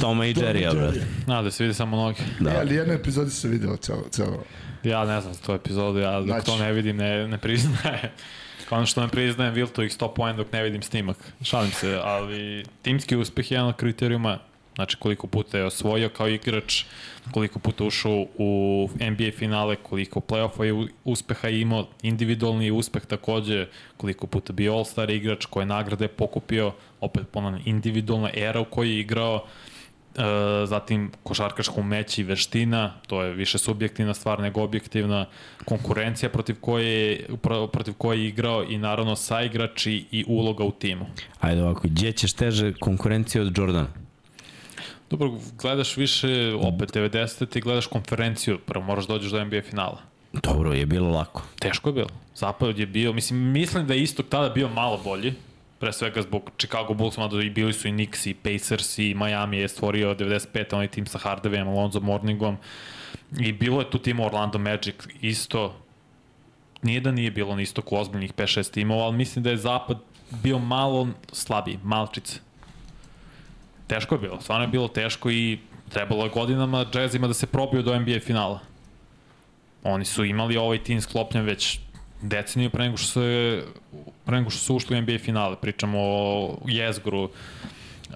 Toma 0.00 0.26
i 0.26 0.34
Jerrya, 0.34 0.74
brate. 0.74 1.06
A, 1.26 1.42
da 1.42 1.50
se 1.50 1.64
vidi 1.64 1.74
samo 1.74 1.96
noge. 1.96 2.22
Da. 2.40 2.50
E, 2.50 2.56
ali 2.60 2.74
jedna 2.74 2.94
epizodi 2.94 3.30
se 3.30 3.48
videla 3.48 3.76
celo, 3.76 4.08
celo. 4.10 4.44
Ja 4.82 5.04
ne 5.04 5.20
znam 5.20 5.34
za 5.34 5.40
tu 5.40 5.52
epizodu, 5.52 5.98
ja 5.98 6.18
dok 6.18 6.26
Znači. 6.26 6.46
to 6.46 6.56
ne 6.58 6.72
vidim 6.72 6.96
ne, 6.96 7.28
ne 7.28 7.38
priznaje. 7.38 8.12
Kao 8.68 8.78
ono 8.78 8.86
što 8.86 9.00
ne 9.00 9.08
priznajem 9.08 9.54
Viltovih 9.54 9.92
100 9.92 10.14
poen 10.14 10.36
dok 10.36 10.52
ne 10.52 10.62
vidim 10.62 10.82
snimak. 10.82 11.16
Šalim 11.42 11.70
se, 11.70 12.00
ali 12.04 12.64
timski 12.82 13.16
uspeh 13.16 13.50
je 13.50 13.54
jedan 13.54 13.68
od 13.68 13.76
kriterijuma, 13.76 14.38
znači 14.74 14.96
koliko 14.96 15.26
puta 15.26 15.58
je 15.58 15.64
osvojio 15.64 16.08
kao 16.08 16.28
igrač, 16.28 16.84
koliko 17.32 17.58
puta 17.58 17.84
ušao 17.84 18.26
u 18.38 18.88
NBA 19.00 19.30
finale, 19.38 19.76
koliko 19.76 20.20
play-offa 20.20 20.62
je 20.62 20.88
uspeha 21.04 21.48
imao, 21.48 21.88
individualni 22.02 22.70
uspeh 22.70 23.06
takođe, 23.06 23.66
koliko 23.96 24.26
puta 24.26 24.52
bio 24.52 24.72
All-Star 24.72 25.10
igrač, 25.10 25.46
koje 25.46 25.66
nagrade 25.66 26.08
pokupio, 26.08 26.72
opet 27.00 27.22
ponavljam, 27.32 27.62
individualna 27.64 28.30
era 28.34 28.60
u 28.60 28.64
kojoj 28.64 28.92
je 28.92 29.00
igrao, 29.00 29.44
E, 30.14 30.20
zatim 30.66 31.10
košarkaško 31.22 31.74
umeće 31.76 32.20
i 32.20 32.24
veština, 32.24 32.92
to 33.06 33.22
je 33.22 33.34
više 33.34 33.58
subjektivna 33.58 34.14
stvar 34.14 34.40
nego 34.40 34.62
objektivna, 34.62 35.26
konkurencija 35.64 36.28
protiv 36.28 36.56
koje, 36.60 36.86
je- 37.10 37.26
pro- 37.36 37.66
protiv 37.66 37.94
koje 37.94 38.18
je 38.18 38.28
igrao 38.28 38.64
i 38.64 38.78
naravno 38.78 39.16
saigrači 39.16 40.04
i 40.10 40.24
uloga 40.28 40.64
u 40.64 40.72
timu. 40.72 41.06
Ajde 41.40 41.62
ovako, 41.62 41.80
gdje 41.84 42.12
ćeš 42.12 42.32
teže 42.32 42.72
konkurencije 42.74 43.42
od 43.42 43.58
Jordana? 43.58 43.86
Dobro, 45.10 45.30
gledaš 45.58 45.96
više, 45.96 46.28
opet 46.56 46.92
90. 46.92 47.46
ti 47.46 47.60
gledaš 47.60 47.86
konferenciju, 47.86 48.58
prvo 48.58 48.84
moraš 48.84 49.06
da 49.06 49.12
dođeš 49.12 49.30
do 49.30 49.44
NBA 49.44 49.62
finala. 49.62 49.98
Dobro, 50.32 50.72
je 50.72 50.86
bilo 50.86 51.10
lako. 51.10 51.42
Teško 51.58 51.88
je 51.88 51.92
bilo. 51.92 52.08
Zapad 52.34 52.78
je 52.78 52.86
bio, 52.86 53.12
mislim, 53.12 53.52
mislim 53.52 53.86
da 53.86 53.94
je 53.94 54.02
istok 54.02 54.26
tada 54.28 54.48
bio 54.48 54.68
malo 54.68 55.00
bolji, 55.04 55.34
pre 55.84 55.92
svega 55.92 56.22
zbog 56.22 56.50
Chicago 56.56 56.94
Bulls, 56.94 57.16
mada 57.20 57.42
i 57.42 57.50
bili 57.50 57.72
su 57.72 57.88
i 57.88 57.90
Knicks 57.90 58.26
i 58.26 58.34
Pacers 58.34 58.98
i 58.98 59.14
Miami 59.14 59.58
je 59.58 59.68
stvorio 59.68 60.14
95. 60.14 60.74
onaj 60.74 60.88
tim 60.88 61.06
sa 61.06 61.18
Hardawayem, 61.18 61.68
Alonzo 61.68 62.00
Morningom 62.00 62.56
i 63.38 63.52
bilo 63.52 63.80
je 63.80 63.90
tu 63.90 63.98
tim 63.98 64.20
Orlando 64.20 64.58
Magic 64.58 64.94
isto, 65.20 65.76
nije 66.82 67.00
da 67.00 67.12
nije 67.12 67.30
bilo 67.30 67.56
na 67.56 67.62
istoku 67.62 67.96
ozbiljnih 67.96 68.32
5-6 68.32 68.72
timova, 68.72 69.04
ali 69.04 69.16
mislim 69.16 69.42
da 69.42 69.50
je 69.50 69.56
zapad 69.56 69.98
bio 70.30 70.58
malo 70.58 71.08
slabiji, 71.32 71.78
malčice. 71.82 72.40
Teško 73.86 74.14
je 74.14 74.18
bilo, 74.18 74.40
stvarno 74.40 74.64
je 74.64 74.68
bilo 74.68 74.88
teško 74.88 75.30
i 75.30 75.58
trebalo 75.88 76.24
je 76.24 76.30
godinama 76.30 76.86
Jazzima 76.94 77.26
da 77.26 77.34
se 77.34 77.46
probiju 77.46 77.82
do 77.82 78.00
NBA 78.00 78.20
finala. 78.20 78.60
Oni 79.82 80.04
su 80.04 80.24
imali 80.24 80.56
ovaj 80.56 80.84
tim 80.84 81.00
sklopljen 81.00 81.44
već 81.44 81.83
deceniju 82.28 82.70
pre 82.70 82.84
nego 82.84 82.96
što 82.96 83.08
se 83.08 83.62
pre 84.24 84.36
nego 84.36 84.50
što 84.50 84.60
su 84.60 84.76
ušli 84.76 84.98
u 84.98 85.02
NBA 85.02 85.18
finale. 85.18 85.56
Pričamo 85.60 85.98
o 86.00 86.58
Jezgru, 86.66 87.30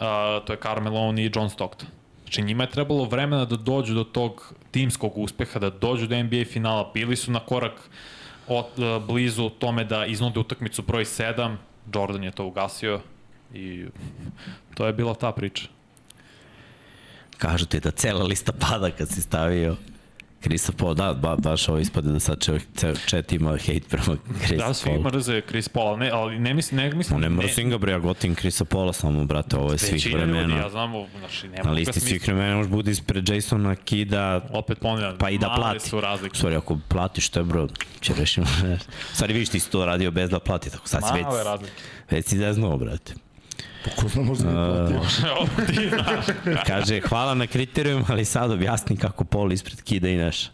a, 0.00 0.40
to 0.46 0.52
je 0.52 0.58
Carmelo 0.62 1.14
i 1.18 1.30
John 1.34 1.50
Stockton. 1.50 1.88
Znači 2.22 2.42
njima 2.42 2.64
je 2.64 2.70
trebalo 2.70 3.04
vremena 3.04 3.44
da 3.44 3.56
dođu 3.56 3.94
do 3.94 4.04
tog 4.04 4.54
timskog 4.70 5.18
uspeha, 5.18 5.58
da 5.58 5.70
dođu 5.70 6.06
do 6.06 6.22
NBA 6.22 6.44
finala. 6.52 6.90
Bili 6.94 7.16
su 7.16 7.30
na 7.30 7.40
korak 7.40 7.90
od, 8.46 8.66
a, 8.78 8.98
blizu 8.98 9.50
tome 9.50 9.84
da 9.84 10.06
iznude 10.06 10.40
utakmicu 10.40 10.82
broj 10.82 11.04
7. 11.04 11.56
Jordan 11.94 12.24
je 12.24 12.30
to 12.30 12.46
ugasio 12.46 13.00
i 13.54 13.86
to 14.74 14.86
je 14.86 14.92
bila 14.92 15.14
ta 15.14 15.32
priča. 15.32 15.68
Kažu 17.38 17.66
ti 17.66 17.80
da 17.80 17.90
cela 17.90 18.24
lista 18.24 18.52
pada 18.52 18.90
kad 18.90 19.08
si 19.08 19.22
stavio 19.22 19.76
Krisa 20.40 20.72
Paul, 20.72 20.94
da, 20.94 21.14
ba, 21.14 21.36
baš 21.36 21.68
ovo 21.68 21.78
ispade 21.78 22.10
da 22.10 22.20
sad 22.20 22.44
čovjek, 22.44 22.62
ceo 22.74 22.94
chat 22.96 23.32
ima 23.32 23.56
hejt 23.56 23.88
prema 23.88 24.16
Krisa 24.40 24.54
Da, 24.58 24.74
svi 24.74 24.90
Paul. 24.90 25.02
mrze 25.02 25.40
Chris 25.40 25.68
Paul, 25.68 25.98
ne, 25.98 26.10
ali 26.10 26.38
ne 26.38 26.54
mislim, 26.54 26.80
ne 26.80 26.94
mislim... 26.94 27.20
Ne 27.20 27.28
mrzim 27.28 27.70
ga 27.70 27.78
bre, 27.78 27.92
ja 27.92 27.98
gotim 27.98 28.34
Krisa 28.34 28.64
Paula 28.64 28.92
samo, 28.92 29.24
brate, 29.24 29.56
ovo 29.56 29.72
je 29.72 29.78
svih 29.78 29.92
Većina 29.92 30.18
ljudi, 30.18 30.32
vremena. 30.32 30.56
ja 30.56 30.70
znam, 30.70 30.92
znači, 31.18 31.48
nema 31.48 31.64
Na 31.64 31.70
listi 31.70 32.00
svih 32.00 32.22
vremena 32.24 32.56
može 32.56 32.68
bude 32.68 32.90
ispred 32.90 33.28
Jasona 33.28 33.74
Kida, 33.76 34.48
Opet 34.50 34.78
ponavljam, 34.78 35.16
pa 35.18 35.30
i 35.30 35.38
da 35.38 35.48
male 35.48 35.60
plati. 35.60 35.88
su 35.88 36.00
razlike. 36.00 36.38
Sorry, 36.38 36.56
ako 36.56 36.78
platiš 36.88 37.28
to 37.28 37.40
je 37.40 37.44
bro, 37.44 37.68
će 38.00 38.14
rešimo. 38.14 38.46
Stvari 39.14 39.32
vidiš 39.32 39.48
ti 39.48 39.60
si 39.60 39.70
to 39.70 39.86
radio 39.86 40.10
bez 40.10 40.30
da 40.30 40.38
plati, 40.40 40.70
tako 40.70 40.88
sad 40.88 41.02
si 41.02 41.14
već, 41.14 41.24
Male 41.24 41.44
razlike. 41.44 41.72
već 42.10 42.26
si 42.26 42.38
zeznuo, 42.38 42.76
brate. 42.76 43.14
Pa 43.96 44.02
ko 44.02 44.08
zna 44.08 44.22
možda 44.22 44.44
platio. 44.50 45.00
Znaš. 45.88 46.26
Kaže, 46.66 47.00
hvala 47.00 47.34
na 47.34 47.46
kriterijum, 47.46 48.04
ali 48.08 48.24
sad 48.24 48.50
objasni 48.50 48.96
kako 48.96 49.24
Paul 49.24 49.52
ispred 49.52 49.82
Kida 49.82 50.08
i 50.08 50.16
Neša. 50.16 50.50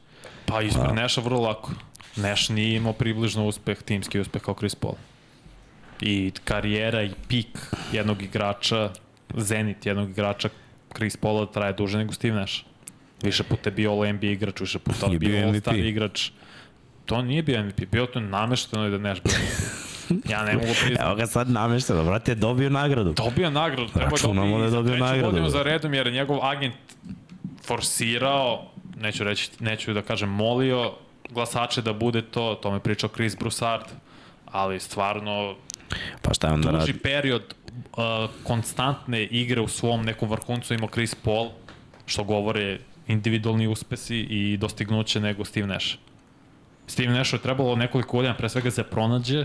Pa 0.47 0.63
ispred 0.63 0.95
Neša 0.95 1.21
vrlo 1.21 1.41
lako. 1.41 1.73
Neš 2.17 2.49
nije 2.49 2.77
imao 2.77 2.93
približno 2.93 3.47
uspeh, 3.47 3.83
timski 3.83 4.21
uspeh 4.21 4.43
kao 4.43 4.55
Chris 4.55 4.75
Paul. 4.75 4.95
I 6.01 6.33
karijera 6.45 7.03
i 7.03 7.11
pik 7.29 7.59
jednog 7.93 8.23
igrača, 8.23 8.91
zenit 9.35 9.87
jednog 9.87 10.11
igrača 10.11 10.49
Chris 10.97 11.17
Paula 11.17 11.47
traje 11.47 11.73
duže 11.73 11.99
nego 11.99 12.13
Steve 12.13 12.35
Nash. 12.35 12.55
Više 13.23 13.43
puta 13.43 13.71
je 13.71 13.73
bio 13.75 13.91
All 13.93 14.13
NBA 14.13 14.27
igrač, 14.27 14.61
više 14.61 14.79
puta 14.79 15.07
Je 15.07 15.19
bio 15.19 15.29
bio 15.31 15.47
All 15.49 15.61
Star 15.61 15.75
MVP. 15.75 15.85
igrač. 15.85 16.31
To 17.07 17.23
nije 17.23 17.43
bio 17.43 17.65
MVP, 17.65 17.81
bio 17.93 18.07
to 18.07 18.21
namešteno 18.21 18.85
je 18.85 18.91
da 18.91 18.99
Nash 18.99 19.23
bio 19.23 19.33
MVP. 19.33 19.94
Ja 20.33 20.45
ne 20.45 20.53
mogu 20.53 20.67
priznati. 20.67 21.03
Evo 21.07 21.15
ga 21.15 21.27
sad 21.27 21.51
namešteno, 21.51 22.05
brate, 22.05 22.31
je 22.31 22.35
dobio 22.35 22.71
nagradu. 22.71 23.13
Dobio 23.13 23.51
nagradu, 23.51 23.89
treba 23.93 24.11
Računamo 24.11 24.59
da 24.59 24.65
je 24.65 24.71
dobio 24.71 24.91
treću 24.91 25.05
nagradu. 25.05 25.31
godinu 25.31 25.49
za 25.49 25.63
redom, 25.63 25.95
jer 25.95 26.07
je 26.07 26.13
njegov 26.13 26.45
agent 26.45 26.75
forsirao, 27.67 28.63
neću 29.01 29.25
reći, 29.25 29.51
neću 29.61 29.93
da 29.93 30.03
kažem 30.03 30.29
molio 30.29 30.93
glasače 31.31 31.83
da 31.83 31.93
bude 31.93 32.23
to, 32.23 32.59
to 32.63 32.71
me 32.71 32.81
pričao 32.81 33.11
Chris 33.15 33.37
Broussard, 33.39 33.85
ali 34.47 34.81
stvarno 34.81 35.55
Pa 36.23 36.35
šta 36.35 36.47
je 36.47 36.53
onda 36.53 36.71
duži 36.71 36.93
radi? 36.93 36.99
period 36.99 37.55
uh, 37.75 37.87
konstantne 38.45 39.23
igre 39.25 39.61
u 39.61 39.69
svom 39.69 40.05
nekom 40.05 40.29
vrhuncu 40.31 40.75
imao 40.75 40.89
Chris 40.89 41.15
Paul, 41.15 41.49
što 42.07 42.25
govore 42.25 42.79
individualni 43.09 43.67
uspesi 43.67 44.17
i 44.17 44.57
dostignuće 44.57 45.21
nego 45.21 45.45
Steve 45.45 45.67
Nash. 45.67 45.95
Steve 46.87 47.13
Nashu 47.13 47.37
je 47.37 47.41
trebalo 47.41 47.77
nekoliko 47.77 48.17
godina 48.17 48.35
pre 48.35 48.49
svega 48.49 48.65
da 48.65 48.71
se 48.71 48.83
pronađe 48.83 49.45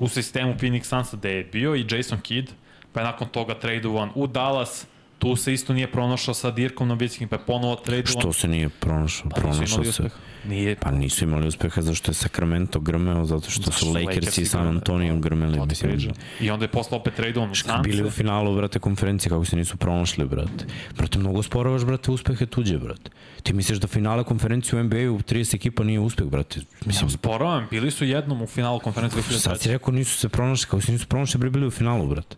u 0.00 0.08
sistemu 0.08 0.54
Phoenix 0.58 0.84
Sunsa 0.84 1.16
gde 1.16 1.30
je 1.30 1.44
bio 1.44 1.74
i 1.74 1.86
Jason 1.90 2.20
Kidd, 2.20 2.50
pa 2.92 3.00
je 3.00 3.06
nakon 3.06 3.28
toga 3.28 3.54
tradovan 3.54 4.10
u 4.14 4.26
Dallas, 4.26 4.86
tu 5.20 5.36
se 5.36 5.52
isto 5.54 5.72
nije 5.72 5.92
pronašao 5.92 6.34
sa 6.34 6.50
Dirkom 6.50 6.88
Novickim, 6.88 7.28
pa 7.28 7.36
je 7.36 7.42
ponovo 7.46 7.76
tradovan. 7.76 8.20
Što 8.20 8.32
se 8.32 8.48
nije 8.48 8.68
pronašao? 8.68 9.30
Pa 9.30 9.40
pronašao 9.40 9.84
se. 9.84 10.10
Nije, 10.44 10.76
Pa 10.76 10.90
nisu 10.90 11.24
imali 11.24 11.46
uspeha 11.46 11.82
zato 11.82 11.94
što 11.94 12.10
je 12.10 12.14
Sacramento 12.14 12.80
grmeo, 12.80 13.24
zato 13.24 13.50
što 13.50 13.62
Zato 13.62 13.72
su 13.72 13.86
su 13.86 13.92
Lakers 13.92 14.38
i 14.38 14.46
San. 14.46 14.66
Antonio 14.66 15.16
grmeli. 15.16 15.58
to 15.58 15.66
Mislim. 15.66 16.00
I 16.40 16.50
onda 16.50 16.64
je 16.64 16.68
posle 16.68 16.96
opet 16.96 17.14
tradovan 17.14 17.50
u 17.50 17.54
Kad 17.66 17.82
bili 17.84 18.02
u 18.02 18.04
Sanse. 18.04 18.16
finalu, 18.16 18.56
brate, 18.56 18.78
konferencije, 18.78 19.30
kako 19.30 19.44
se 19.44 19.56
nisu 19.56 19.76
pronašli, 19.76 20.24
brate. 20.24 20.64
Brate, 20.96 21.18
mnogo 21.18 21.42
sporavaš, 21.42 21.84
brate, 21.84 22.10
uspehe 22.10 22.46
tuđe, 22.46 22.78
brate. 22.78 23.10
Ti 23.42 23.52
misliš 23.52 23.78
da 23.78 23.86
finale 23.86 24.24
konferencije 24.24 24.80
u 24.80 24.84
NBA-u 24.84 25.18
30 25.18 25.54
ekipa 25.54 25.84
nije 25.84 26.00
uspeh, 26.00 26.26
brate. 26.26 26.60
Mislim, 26.86 27.10
Sporavam, 27.10 27.66
bili 27.70 27.90
su 27.90 28.04
jednom 28.04 28.42
u 28.42 28.46
finalu 28.46 28.78
konferencije 28.80 29.22
sad 29.22 29.52
2003. 29.52 29.62
si 29.62 29.68
rekao 29.68 29.94
nisu 29.94 30.18
se 30.18 30.28
pronašli, 30.28 30.66
kako 30.66 30.80
se 30.80 30.92
nisu 30.92 31.06
pronašli, 31.06 31.50
bili 31.50 31.66
u 31.66 31.70
finalu, 31.70 32.06
brate. 32.06 32.36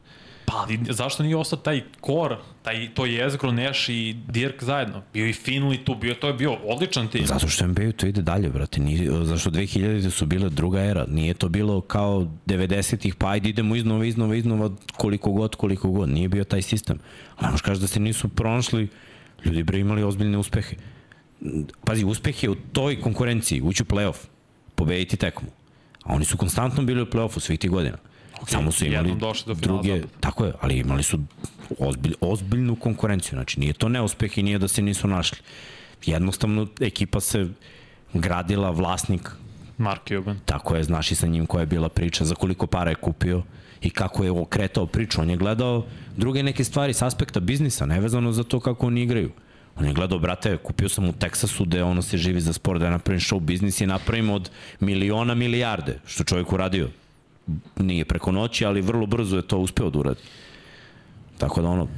Pa, 0.52 0.58
ali 0.58 0.78
zašto 0.90 1.22
nije 1.22 1.36
ostao 1.36 1.58
taj 1.58 1.82
kor, 2.00 2.36
taj, 2.62 2.94
to 2.94 3.06
jezgro, 3.06 3.52
Neš 3.52 3.88
i 3.88 4.16
Dirk 4.28 4.62
zajedno? 4.62 5.02
Bio 5.12 5.26
i 5.26 5.32
Finley 5.32 5.84
tu, 5.84 5.94
bio, 5.94 6.14
to 6.14 6.26
je 6.26 6.34
bio 6.34 6.52
odličan 6.52 7.08
tim. 7.08 7.26
Zato 7.26 7.48
što 7.48 7.66
NBA 7.66 7.92
to 7.92 8.06
ide 8.06 8.22
dalje, 8.22 8.48
brate. 8.48 8.80
Nije, 8.80 9.24
zašto 9.24 9.50
2000 9.50 10.10
su 10.10 10.26
bile 10.26 10.48
druga 10.48 10.80
era. 10.80 11.04
Nije 11.08 11.34
to 11.34 11.48
bilo 11.48 11.80
kao 11.80 12.26
90-ih, 12.46 13.14
pa 13.14 13.28
ajde 13.28 13.48
idemo 13.48 13.76
iznova, 13.76 14.04
iznova, 14.04 14.36
iznova, 14.36 14.70
koliko 14.96 15.30
god, 15.30 15.56
koliko 15.56 15.90
god. 15.90 16.08
Nije 16.08 16.28
bio 16.28 16.44
taj 16.44 16.62
sistem. 16.62 16.98
Ali 17.36 17.50
možeš 17.50 17.62
kaži 17.62 17.80
da 17.80 17.86
se 17.86 18.00
nisu 18.00 18.28
pronašli, 18.28 18.88
ljudi 19.44 19.62
bre 19.62 19.78
imali 19.78 20.02
ozbiljne 20.02 20.38
uspehe. 20.38 20.76
Pazi, 21.84 22.04
uspeh 22.04 22.42
je 22.42 22.50
u 22.50 22.54
toj 22.54 23.00
konkurenciji, 23.00 23.60
ući 23.60 23.82
u 23.82 23.86
playoff, 23.86 24.16
pobediti 24.74 25.16
tekmu. 25.16 25.48
A 26.04 26.14
oni 26.14 26.24
su 26.24 26.36
konstantno 26.36 26.82
bili 26.82 27.02
u 27.02 27.06
playoffu 27.06 27.40
svih 27.40 27.58
tih 27.58 27.70
godina. 27.70 27.98
Okay, 28.42 28.50
Samo 28.50 28.72
su 28.72 28.86
imali 28.86 29.14
do 29.46 29.54
druge, 29.54 29.96
zapada. 30.00 30.12
tako 30.20 30.44
je, 30.44 30.52
ali 30.60 30.78
imali 30.78 31.02
su 31.02 31.18
ozbilj, 31.78 32.14
ozbiljnu 32.20 32.76
konkurenciju. 32.76 33.36
Znači, 33.36 33.60
nije 33.60 33.72
to 33.72 33.88
neuspeh 33.88 34.38
i 34.38 34.42
nije 34.42 34.58
da 34.58 34.68
se 34.68 34.82
nisu 34.82 35.08
našli. 35.08 35.38
Jednostavno, 36.06 36.66
ekipa 36.80 37.20
se 37.20 37.48
gradila, 38.14 38.70
vlasnik, 38.70 39.30
Mark 39.78 40.08
Cuban. 40.08 40.38
tako 40.44 40.76
je, 40.76 40.84
znaš 40.84 41.10
i 41.10 41.14
sa 41.14 41.26
njim 41.26 41.46
koja 41.46 41.60
je 41.60 41.66
bila 41.66 41.88
priča, 41.88 42.24
za 42.24 42.34
koliko 42.34 42.66
para 42.66 42.90
je 42.90 42.94
kupio 42.94 43.42
i 43.80 43.90
kako 43.90 44.24
je 44.24 44.30
okretao 44.30 44.86
priču. 44.86 45.20
On 45.20 45.30
je 45.30 45.36
gledao 45.36 45.86
druge 46.16 46.42
neke 46.42 46.64
stvari 46.64 46.92
s 46.94 47.02
aspekta 47.02 47.40
biznisa, 47.40 47.86
nevezano 47.86 48.32
za 48.32 48.44
to 48.44 48.60
kako 48.60 48.86
oni 48.86 49.02
igraju. 49.02 49.30
On 49.76 49.84
je 49.86 49.92
gledao, 49.92 50.18
brate, 50.18 50.56
kupio 50.56 50.88
sam 50.88 51.08
u 51.08 51.12
Teksasu 51.12 51.64
gde 51.64 51.82
ono 51.82 52.02
se 52.02 52.18
živi 52.18 52.40
za 52.40 52.52
sport, 52.52 52.80
da 52.80 52.90
napravim 52.90 53.20
show 53.20 53.40
biznis 53.40 53.80
i 53.80 53.86
napravim 53.86 54.30
od 54.30 54.50
miliona 54.80 55.34
milijarde, 55.34 55.98
što 56.06 56.24
čovjek 56.24 56.52
uradio. 56.52 56.88
Nije 57.76 58.04
preko 58.04 58.32
noći, 58.32 58.64
ali 58.64 58.80
vrlo 58.80 59.06
brzo 59.06 59.36
je 59.36 59.42
to 59.42 59.58
uspeo 59.58 59.90
da 59.90 59.98
uradi. 59.98 60.20
Tako 61.38 61.62
da 61.62 61.68
ono, 61.68 61.88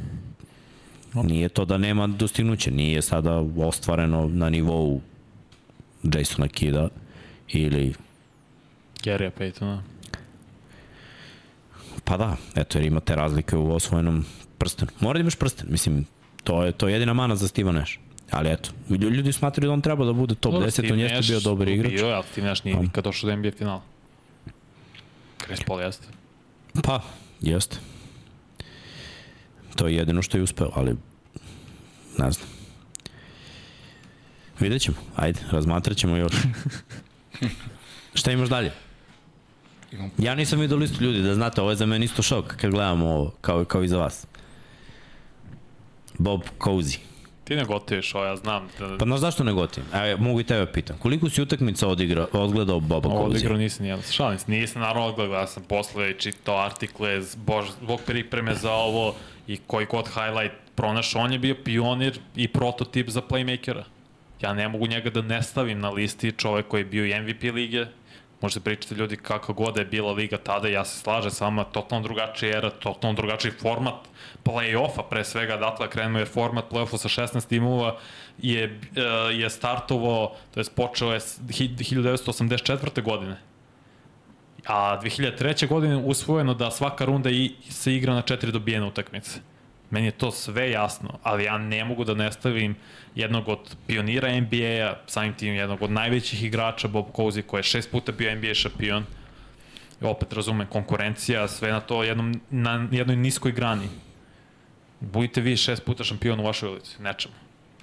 nije 1.15 1.49
to 1.49 1.65
da 1.65 1.79
nema 1.79 2.07
dostignuće, 2.07 2.71
nije 2.71 3.03
sada 3.03 3.33
ostvareno 3.57 4.29
na 4.29 4.51
nivou 4.51 5.01
Jasona 6.05 6.49
Kida 6.49 6.89
ili 7.49 7.95
Gary'a 9.03 9.31
Paytona. 9.39 9.79
Pa 12.05 12.17
da, 12.17 12.37
eto, 12.55 12.79
jer 12.79 12.87
imate 12.87 13.15
razlike 13.15 13.57
u 13.57 13.75
osvojenom 13.75 14.25
prstenu. 14.59 14.91
Mora 15.01 15.19
da 15.19 15.21
imaš 15.21 15.37
prsten, 15.37 15.67
mislim, 15.71 16.05
to 16.45 16.65
je, 16.65 16.73
to 16.73 16.89
je 16.89 16.93
jedina 16.93 17.13
mana 17.13 17.37
za 17.37 17.49
Steve 17.49 17.73
Nash. 17.73 17.93
Ali 18.31 18.51
eto, 18.51 18.71
lju- 18.91 19.11
ljudi 19.11 19.33
smatraju 19.33 19.69
da 19.69 19.73
on 19.73 19.81
treba 19.81 20.05
da 20.05 20.13
bude 20.13 20.35
top 20.35 20.53
Dobro, 20.53 20.67
10, 20.67 20.71
Steve 20.71 20.93
on 20.93 20.99
jeste 20.99 21.33
bio 21.33 21.41
dobar 21.41 21.69
igrač. 21.69 21.93
Bio 21.93 22.07
je, 22.07 22.15
ali 22.15 22.25
Steve 22.33 22.47
Nash 22.49 22.65
nije 22.65 22.77
Pa. 22.77 22.83
nikad 22.83 23.05
došao 23.05 23.31
do 23.31 23.37
NBA 23.37 23.51
finala. 23.51 23.83
Chris 25.45 25.61
Paul 25.67 25.81
jeste. 25.81 26.07
Pa, 26.83 27.01
jeste. 27.41 27.77
To 29.77 29.89
je 29.89 29.95
jedino 29.97 30.23
što 30.23 30.37
je 30.37 30.43
uspeo, 30.43 30.71
ali 30.75 30.97
ne 32.19 32.31
znam. 32.31 32.49
Vidjet 34.61 34.83
ćemo, 34.83 34.97
ajde, 35.17 35.41
razmatrat 35.51 35.97
ćemo 35.97 36.17
još. 36.17 36.33
Šta 38.15 38.33
imaš 38.33 38.49
dalje? 38.49 38.73
Ja 40.19 40.35
nisam 40.35 40.61
vidio 40.61 40.77
listu 40.77 41.05
ljudi, 41.05 41.23
da 41.23 41.35
znate, 41.35 41.61
ovo 41.61 41.71
je 41.71 41.77
za 41.77 41.87
mene 41.87 42.05
isto 42.05 42.23
šok 42.23 42.57
kad 42.57 42.71
gledamo 42.71 43.07
ovo, 43.07 43.35
kao, 43.41 43.65
kao 43.65 43.83
i 43.85 43.89
za 43.89 43.99
vas. 43.99 44.27
Bob 46.19 46.43
Cousy. 46.59 46.99
Ti 47.45 47.57
ne 47.57 47.65
gotiviš 47.65 48.15
ovo, 48.15 48.25
ja 48.25 48.37
znam. 48.37 48.69
Da, 48.79 48.99
Pa 48.99 49.05
znaš 49.05 49.21
zašto 49.21 49.45
ne 49.45 49.53
gotivim? 49.53 49.89
Evo, 49.95 50.23
mogu 50.23 50.41
i 50.41 50.45
tebe 50.45 50.73
pitam. 50.73 50.97
Koliko 50.99 51.31
si 51.31 51.43
utakmica 51.43 51.89
odigra, 51.89 52.27
odgledao 52.33 52.81
Boba 52.81 53.09
Ovo 53.09 53.25
odigrao 53.25 53.57
nisam 53.57 53.83
nijedan. 53.83 54.03
Šalim 54.11 54.39
se, 54.39 54.51
nisam 54.51 54.83
naravno 54.83 55.07
odgledao, 55.09 55.37
ja 55.41 55.47
sam 55.47 55.63
posle 55.63 56.13
čitao 56.19 56.59
artikle 56.59 57.23
zbog, 57.23 57.65
zbog 57.83 58.01
pripreme 58.07 58.55
za 58.55 58.73
ovo 58.73 59.15
i 59.47 59.57
koji 59.67 59.87
god 59.87 60.09
highlight 60.09 60.55
pronašao, 60.75 61.23
on 61.23 61.33
je 61.33 61.39
bio 61.39 61.55
pionir 61.65 62.19
i 62.37 62.49
prototip 62.49 63.09
za 63.09 63.21
playmakera. 63.23 63.83
Ja 64.41 64.55
ne 64.55 64.69
mogu 64.69 64.87
njega 64.87 65.11
da 65.11 65.23
ne 65.23 65.43
stavim 65.43 65.81
na 65.81 65.91
listi 65.91 66.33
čovek 66.33 66.69
koji 66.69 66.81
je 66.81 66.85
bio 66.85 67.07
i 67.07 67.21
MVP 67.21 67.43
lige, 67.43 67.87
možete 68.45 68.61
pričati 68.61 68.95
ljudi 68.95 69.17
kako 69.17 69.53
god 69.55 69.77
je 69.77 69.85
bila 69.87 70.13
liga 70.13 70.37
tada, 70.39 70.69
ja 70.69 70.85
se 70.85 70.99
slažem 70.99 71.31
s 71.31 71.41
vama, 71.41 71.65
totalno 71.67 72.03
drugačija 72.03 72.59
era, 72.59 72.71
totalno 72.71 73.17
drugačiji 73.17 73.53
format 73.53 73.95
play-offa 74.45 75.03
pre 75.11 75.25
svega, 75.25 75.55
odatle 75.55 75.89
krenuo 75.91 76.19
jer 76.19 76.29
format 76.29 76.65
play-offa 76.71 76.99
sa 76.99 77.09
16 77.09 77.49
timova 77.49 77.97
je, 78.39 78.65
e, 78.65 79.01
je 79.35 79.51
startovao, 79.51 80.35
to 80.55 80.61
je 80.61 80.67
počeo 80.75 81.13
je 81.13 81.21
s- 81.21 81.39
hi- 81.51 81.69
1984. 81.71 83.03
godine. 83.03 83.37
A 84.67 85.01
2003. 85.01 85.67
godine 85.67 85.97
usvojeno 85.97 86.55
da 86.55 86.71
svaka 86.71 87.05
runda 87.05 87.31
i, 87.31 87.51
se 87.71 87.95
igra 87.95 88.15
na 88.15 88.23
četiri 88.23 88.53
dobijene 88.53 88.87
utakmice. 88.87 89.41
Meni 89.91 90.07
je 90.07 90.11
to 90.11 90.31
sve 90.31 90.71
jasno, 90.71 91.19
ali 91.23 91.45
ja 91.45 91.59
ne 91.59 91.85
mogu 91.85 92.05
da 92.05 92.15
ne 92.15 92.33
stavim 92.33 92.77
jednog 93.15 93.49
od 93.49 93.77
pionira 93.87 94.41
NBA-a, 94.41 94.95
samim 95.07 95.35
tim 95.35 95.55
jednog 95.55 95.83
od 95.83 95.91
najvećih 95.91 96.45
igrača, 96.45 96.89
Bob 96.89 97.07
Cousy, 97.13 97.43
koji 97.43 97.59
je 97.59 97.63
šest 97.63 97.91
puta 97.91 98.13
bio 98.13 98.35
NBA 98.37 98.55
šampion. 98.55 99.05
I 100.03 100.05
opet 100.05 100.33
razumem, 100.33 100.67
konkurencija, 100.67 101.49
sve 101.49 101.73
na 101.73 101.81
to 101.81 102.03
jednom, 102.03 102.41
na 102.51 102.89
jednoj 102.91 103.17
niskoj 103.17 103.53
grani. 103.53 103.89
Budite 105.01 105.41
vi 105.41 105.57
šest 105.57 105.85
puta 105.85 106.05
šampion 106.05 106.41
u 106.41 106.45
vašoj 106.45 106.69
ulici, 106.69 107.03
nečemu. 107.03 107.35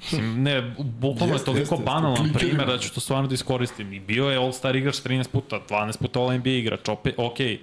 Mislim, 0.01 0.43
ne, 0.43 0.73
bukvalno 0.77 1.33
je 1.33 1.35
Jeste, 1.35 1.45
toliko 1.45 1.75
jeste, 1.75 1.85
banalan 1.85 2.15
klinkerima. 2.15 2.39
primer 2.39 2.67
da 2.67 2.77
ću 2.77 2.93
to 2.93 2.99
stvarno 2.99 3.27
da 3.27 3.33
iskoristim. 3.33 3.93
I 3.93 3.99
bio 3.99 4.29
je 4.29 4.39
All-Star 4.39 4.77
igrač 4.77 4.95
13 4.95 5.27
puta, 5.27 5.59
12 5.69 5.97
puta 5.99 6.19
All-NBA 6.19 6.49
igrač, 6.49 6.89
opet, 6.89 7.15
okej. 7.17 7.59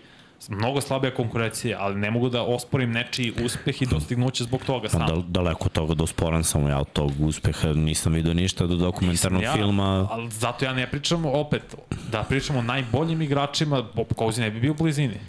Mnogo 0.49 0.81
slabija 0.81 1.15
konkurencija, 1.15 1.79
ali 1.81 1.97
ne 1.97 2.11
mogu 2.11 2.29
da 2.29 2.43
osporim 2.43 2.91
nečiji 2.91 3.33
uspeh 3.45 3.83
i 3.83 3.87
dostignuće 3.87 4.45
zbog 4.45 4.65
toga 4.65 4.89
Pa 4.93 4.99
sam. 4.99 5.07
da, 5.07 5.23
daleko 5.29 5.65
od 5.65 5.73
toga 5.73 5.95
da 5.95 6.03
usporan 6.03 6.45
sam 6.45 6.69
ja 6.69 6.79
od 6.79 6.93
tog 6.93 7.21
uspeha, 7.21 7.69
nisam 7.73 8.13
vidio 8.13 8.35
ništa 8.35 8.67
do 8.67 8.77
dokumentarnog 8.77 9.43
ja, 9.43 9.53
filma. 9.53 10.09
Ali 10.11 10.31
zato 10.31 10.65
ja 10.65 10.73
ne 10.73 10.87
pričam 10.91 11.27
opet, 11.27 11.75
da 12.13 12.23
pričamo 12.23 12.59
o 12.59 12.63
najboljim 12.63 13.23
igračima, 13.23 13.85
Bob 13.95 14.07
Cousy 14.07 14.41
ne 14.41 14.51
bi 14.51 14.61
bio 14.61 14.71
u 14.73 14.75
blizini. 14.75 15.21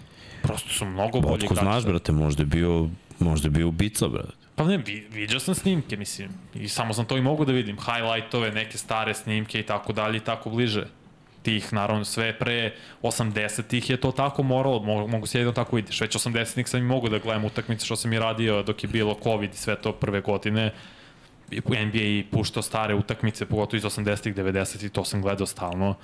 Prosto 0.42 0.68
su 0.68 0.84
mnogo 0.84 1.20
bolji 1.20 1.34
Otko 1.34 1.44
igrači. 1.44 1.64
znaš, 1.64 1.84
brate, 1.84 2.12
možda 2.12 2.42
je 2.42 2.46
bio, 2.46 2.88
možda 3.18 3.46
je 3.46 3.50
bio 3.50 3.68
ubica, 3.68 4.08
brate. 4.08 4.32
Pa 4.54 4.64
ne, 4.64 4.78
vi, 4.78 5.06
vidio 5.12 5.40
sam 5.40 5.54
snimke, 5.54 5.96
mislim, 5.96 6.28
i 6.54 6.68
samo 6.68 6.94
sam 6.94 7.04
to 7.04 7.16
i 7.16 7.22
mogu 7.22 7.44
da 7.44 7.52
vidim, 7.52 7.76
highlightove, 7.76 8.52
neke 8.52 8.78
stare 8.78 9.14
snimke 9.14 9.60
i 9.60 9.62
tako 9.62 9.92
dalje 9.92 10.16
i 10.16 10.20
tako 10.20 10.50
bliže. 10.50 10.86
Tih, 11.42 11.72
naravno, 11.72 12.04
sve 12.04 12.38
pre 12.38 12.72
80-ih 13.02 13.90
je 13.90 13.96
to 13.96 14.12
tako 14.12 14.42
moralo, 14.42 15.06
mogu, 15.06 15.26
se 15.26 15.38
jedno 15.38 15.52
tako 15.52 15.76
vidiš. 15.76 16.00
Već 16.00 16.16
80-ih 16.16 16.68
sam 16.68 16.80
i 16.80 16.84
mogu 16.84 17.08
da 17.08 17.18
gledam 17.18 17.44
utakmice 17.44 17.86
što 17.86 17.96
sam 17.96 18.12
i 18.12 18.18
radio 18.18 18.62
dok 18.62 18.82
je 18.84 18.88
bilo 18.88 19.16
COVID 19.22 19.54
i 19.54 19.56
sve 19.56 19.76
to 19.76 19.92
prve 19.92 20.20
godine. 20.20 20.72
NBA 21.50 22.02
i 22.02 22.24
puštao 22.30 22.62
stare 22.62 22.94
utakmice, 22.94 23.46
pogotovo 23.46 23.76
iz 23.76 23.84
80-ih, 23.84 24.34
90-ih, 24.34 24.90
to 24.90 25.04
sam 25.04 25.22
gledao 25.22 25.46
stalno. 25.46 25.94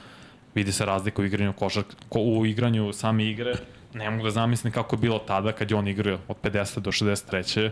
Vidi 0.55 0.73
se 0.73 0.87
razlika 0.87 1.23
u 1.23 1.25
igranju 1.25 1.53
košark, 1.53 1.87
ko, 2.09 2.21
u 2.21 2.47
igranju 2.47 2.93
same 2.93 3.25
igre. 3.25 3.55
Ne 3.95 4.11
mogu 4.11 4.25
da 4.25 4.31
zamislim 4.31 4.73
kako 4.73 4.97
je 4.97 5.01
bilo 5.01 5.19
tada 5.19 5.53
kad 5.53 5.71
je 5.71 5.77
on 5.77 5.89
igrao 5.89 6.19
od 6.29 6.37
50 6.43 6.81
do 6.81 6.93
63 6.93 7.71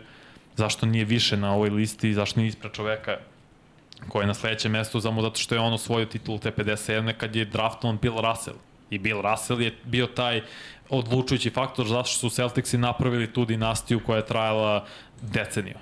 zašto 0.57 0.87
nije 0.87 1.05
više 1.05 1.37
na 1.37 1.55
ovoj 1.55 1.71
listi 1.71 2.15
zašto 2.15 2.41
nije 2.41 2.49
ispred 2.49 2.73
čoveka 2.73 3.17
koji 4.09 4.23
je 4.23 4.27
na 4.27 4.35
sledećem 4.35 4.73
mestu 4.73 5.01
samo 5.01 5.23
zato 5.23 5.39
što 5.41 5.55
je 5.55 5.61
on 5.61 5.73
osvojio 5.73 6.07
titulu 6.07 6.39
te 6.39 6.51
57. 6.51 7.13
kad 7.13 7.37
je 7.37 7.45
draftovan 7.45 7.99
Bill 8.03 8.21
Russell. 8.21 8.57
I 8.91 8.99
Bill 8.99 9.23
Russell 9.23 9.63
je 9.63 9.75
bio 9.85 10.07
taj 10.07 10.43
odlučujući 10.91 11.51
faktor 11.51 11.87
zašto 11.87 12.19
su 12.19 12.31
Celticsi 12.31 12.79
napravili 12.79 13.33
tu 13.33 13.45
dinastiju 13.45 14.01
koja 14.07 14.17
je 14.17 14.27
trajala 14.27 14.85
deceniju. 15.23 15.79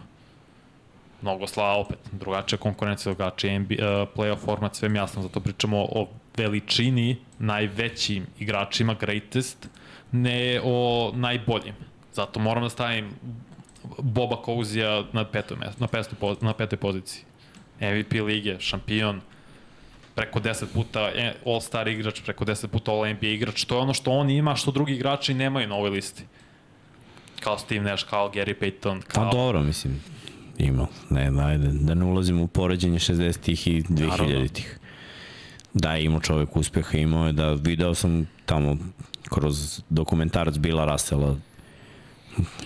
Mnogo 1.22 1.46
slava 1.46 1.76
opet, 1.76 1.98
drugačija 2.12 2.58
konkurencija, 2.58 3.14
drugačija 3.14 3.58
NBA, 3.58 3.74
uh, 3.74 4.08
playoff 4.16 4.44
format, 4.44 4.74
sve 4.74 4.88
mi 4.88 4.98
jasno, 4.98 5.22
zato 5.22 5.40
pričamo 5.40 5.78
o 5.78 6.08
veličini 6.36 7.16
najvećim 7.38 8.26
igračima, 8.38 8.94
greatest, 8.94 9.68
ne 10.12 10.60
o 10.64 11.10
najboljim. 11.14 11.74
Zato 12.12 12.40
moram 12.40 12.62
da 12.62 12.68
stavim 12.68 13.10
Boba 13.98 14.36
Kouzija 14.36 15.04
na 15.12 15.24
petoj, 15.24 15.56
mesto, 15.56 15.80
na, 15.80 16.16
po- 16.20 16.36
na 16.40 16.52
petoj 16.52 16.78
poziciji. 16.78 17.24
MVP 17.82 18.12
lige, 18.12 18.60
šampion, 18.60 19.20
preko 20.14 20.40
10 20.40 20.66
puta 20.74 21.00
e, 21.00 21.34
All-Star 21.46 21.88
igrač, 21.88 22.20
preko 22.20 22.44
10 22.44 22.66
puta 22.66 22.92
All-NBA 22.92 23.34
igrač. 23.34 23.64
To 23.64 23.74
je 23.74 23.80
ono 23.80 23.94
što 23.94 24.10
on 24.10 24.30
ima, 24.30 24.56
što 24.56 24.70
drugi 24.70 24.94
igrači 24.94 25.34
nemaju 25.34 25.68
na 25.68 25.74
ovoj 25.74 25.90
listi. 25.90 26.24
Kao 27.40 27.58
Steve 27.58 27.84
Nash, 27.84 28.04
kao 28.10 28.30
Gary 28.34 28.54
Payton, 28.60 29.00
Pa 29.00 29.12
kao... 29.12 29.32
dobro, 29.32 29.62
mislim, 29.62 30.00
ima. 30.58 30.86
Ne, 31.10 31.30
ajde, 31.44 31.68
da 31.72 31.94
ne 31.94 32.04
ulazimo 32.04 32.42
u 32.42 32.46
poređenje 32.46 32.98
60-ih 32.98 33.66
i 33.66 33.82
2000-ih. 33.82 34.78
Da, 35.74 35.96
imao 35.96 36.20
čovek 36.20 36.56
uspeha, 36.56 36.98
imao 36.98 37.26
je 37.26 37.32
da 37.32 37.52
video 37.52 37.94
sam 37.94 38.26
tamo 38.46 38.76
kroz 39.30 39.82
dokumentarac 39.88 40.58
Bila 40.58 40.84
Rasela 40.84 41.36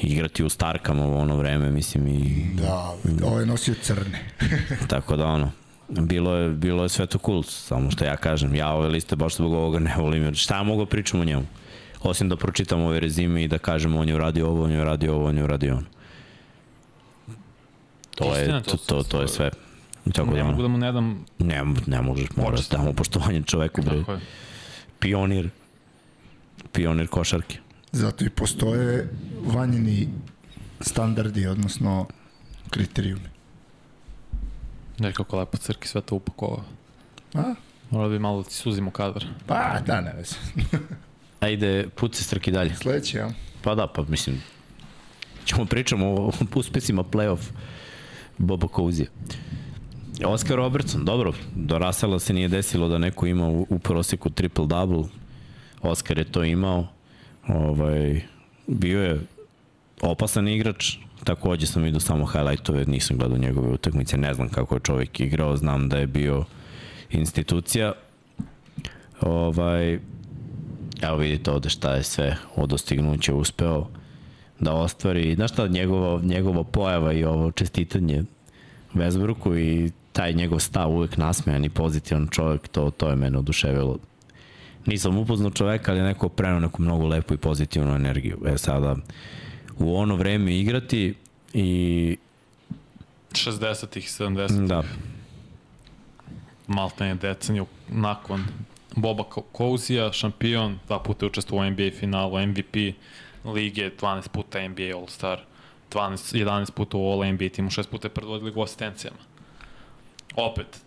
igrati 0.01 0.45
u 0.45 0.49
Starkama 0.49 1.07
u 1.07 1.19
ono 1.19 1.37
vreme, 1.37 1.71
mislim, 1.71 2.09
i 2.09 2.47
Da, 2.55 2.95
ovo 3.25 3.41
je 3.41 3.47
nosio 3.47 3.75
crne. 3.83 4.25
tako 4.89 5.17
da 5.17 5.27
ono, 5.27 5.51
bilo 5.89 6.35
je, 6.35 6.51
bilo 6.51 6.83
je 6.83 6.89
sve 6.89 7.07
to 7.07 7.19
cool, 7.19 7.43
samo 7.43 7.91
što 7.91 8.05
ja 8.05 8.17
kažem, 8.17 8.55
ja 8.55 8.73
ove 8.73 8.89
liste 8.89 9.17
baš 9.17 9.37
zbog 9.37 9.53
ovoga 9.53 9.79
ne 9.79 9.95
volim, 9.97 10.23
jer 10.23 10.35
šta 10.35 10.57
ja 10.57 10.63
mogu 10.63 10.85
da 10.85 10.91
pričam 10.91 11.21
o 11.21 11.25
njemu? 11.25 11.47
Osim 12.03 12.29
da 12.29 12.37
pročitam 12.37 12.81
ove 12.83 13.01
rezime 13.01 13.45
i 13.45 13.49
da 13.49 13.59
kažem 13.59 13.97
on 13.97 14.09
je 14.09 14.15
uradio 14.15 14.49
ovo, 14.49 14.65
on 14.65 14.71
je 14.71 14.81
uradio 14.81 15.15
ovo, 15.15 15.27
on 15.29 15.39
je 15.39 15.45
uradio 15.45 15.77
ono. 15.77 15.87
To 18.15 18.37
je, 18.37 18.63
to, 18.63 18.77
to 18.77 19.03
to, 19.03 19.21
je 19.21 19.29
sve. 19.29 19.51
Tako 20.13 20.31
Ne 20.31 20.37
da, 20.37 20.45
mogu 20.45 20.63
da 20.63 20.69
mu 20.69 20.79
ne 20.79 20.93
dam... 20.93 21.25
ne, 21.39 21.65
ne 21.87 22.03
možeš, 22.03 22.29
moraš 22.37 22.69
da 22.69 22.77
damo 22.77 22.93
poštovanje 22.93 23.43
čoveku, 23.43 23.83
bre. 23.83 23.99
Tako 23.99 24.13
je. 24.13 24.21
Pionir. 24.99 25.51
Pionir 26.73 27.09
košarke. 27.09 27.59
Zato 27.97 28.25
i 28.25 28.31
postoje 28.31 29.09
vanjeni 29.47 30.09
standardi, 30.81 31.47
odnosno 31.47 32.07
kriterijumi. 32.71 33.29
Ne 34.99 35.13
kako 35.13 35.39
lepo 35.39 35.57
crki 35.57 35.89
sve 35.89 36.01
to 36.01 36.15
upakovao. 36.15 36.65
A? 37.35 37.55
Mora 37.91 38.09
bi 38.09 38.19
malo 38.19 38.43
da 38.43 38.49
ti 38.49 38.55
suzimo 38.55 38.91
kadar. 38.91 39.25
Pa, 39.47 39.81
da, 39.87 40.01
ne 40.01 40.13
veze. 40.17 40.37
Ajde, 41.41 41.89
puci 41.95 42.25
strki 42.25 42.51
dalje. 42.51 42.75
Sledeći, 42.75 43.17
ja. 43.17 43.31
Pa 43.63 43.75
da, 43.75 43.87
pa 43.87 44.03
mislim, 44.09 44.43
ćemo 45.45 45.65
pričamo 45.65 46.07
o 46.07 46.33
uspesima 46.55 47.05
playoff 47.05 47.51
Boba 48.39 48.69
Kouzija. 48.69 49.09
Oscar 50.25 50.57
Robertson, 50.57 51.05
dobro, 51.05 51.33
do 51.55 51.79
Rasela 51.79 52.19
se 52.19 52.33
nije 52.33 52.49
desilo 52.49 52.89
da 52.89 52.99
neko 52.99 53.27
ima 53.27 53.49
u, 53.49 53.67
u 53.71 53.79
proseku 53.79 54.31
triple-double. 54.31 55.09
Oscar 55.83 56.19
je 56.19 56.25
to 56.25 56.45
imao. 56.45 56.96
Ovaj, 57.49 58.21
bio 58.67 59.03
je 59.03 59.21
opasan 60.01 60.49
igrač, 60.49 60.97
takođe 61.25 61.67
sam 61.67 61.83
vidio 61.83 62.01
samo 62.01 62.27
highlightove, 62.27 62.85
nisam 62.85 63.17
gledao 63.19 63.39
njegove 63.39 63.69
utakmice, 63.69 64.17
ne 64.17 64.35
znam 64.35 64.49
kako 64.49 64.75
je 64.75 64.81
čovjek 64.81 65.21
igrao, 65.21 65.57
znam 65.57 65.89
da 65.89 65.99
je 65.99 66.07
bio 66.07 66.45
institucija. 67.11 67.93
Ovaj, 69.21 69.99
Evo 71.03 71.17
vidite 71.17 71.51
ovde 71.51 71.69
šta 71.69 71.95
je 71.95 72.03
sve 72.03 72.37
od 72.57 72.69
dostignuća 72.69 73.35
uspeo 73.35 73.87
da 74.61 74.73
ostvari. 74.73 75.35
Znaš 75.35 75.53
šta, 75.53 75.67
njegova, 75.67 76.21
njegova 76.23 76.65
pojava 76.65 77.13
i 77.13 77.25
ovo 77.25 77.51
čestitanje 77.51 78.25
Vesbruku 78.95 79.57
i 79.57 79.91
taj 80.13 80.33
njegov 80.33 80.59
stav 80.59 80.91
uvek 80.91 81.17
nasmejan 81.17 81.65
i 81.65 81.71
pozitivan 81.71 82.29
čovjek, 82.31 82.69
to, 82.69 82.91
to 82.91 83.09
je 83.09 83.17
mene 83.17 83.39
oduševilo. 83.39 83.99
Nisam 84.87 85.19
upoznao 85.19 85.51
čoveka, 85.51 85.93
ali 85.93 86.01
je 86.01 86.05
neko 86.05 86.29
prenao 86.29 86.61
neku 86.61 86.83
mnogo 86.83 87.07
lepu 87.07 87.35
i 87.35 87.37
pozitivnu 87.37 87.95
energiju. 87.95 88.39
E 88.47 88.59
sada, 88.59 88.97
u 89.79 89.97
ono 89.97 90.17
vreme 90.17 90.57
igrati 90.57 91.15
i 91.53 92.17
60-ih, 93.33 94.05
70-ih. 94.05 94.69
da, 94.69 94.83
Maltene 96.67 97.15
deceniju 97.15 97.67
nakon 97.89 98.45
Boba 98.97 99.25
Kouzija, 99.53 100.13
šampion, 100.13 100.79
dva 100.87 101.03
puta 101.03 101.27
je 101.27 101.31
učestvovao 101.31 101.67
u 101.67 101.71
NBA 101.71 101.91
finalu, 101.99 102.47
MVP 102.47 102.77
lige, 103.45 103.91
12 104.01 104.29
puta 104.29 104.69
NBA 104.69 104.97
All-Star, 104.97 105.39
12, 105.93 106.45
11 106.45 106.71
puta 106.71 106.97
u 106.97 107.11
All-NBA 107.11 107.49
timu, 107.49 107.71
6 107.71 107.89
puta 107.91 108.07
je 108.07 108.15
predvodili 108.15 108.53
u 108.55 108.63
asistencijama. 108.63 109.19
Opet, 110.37 110.81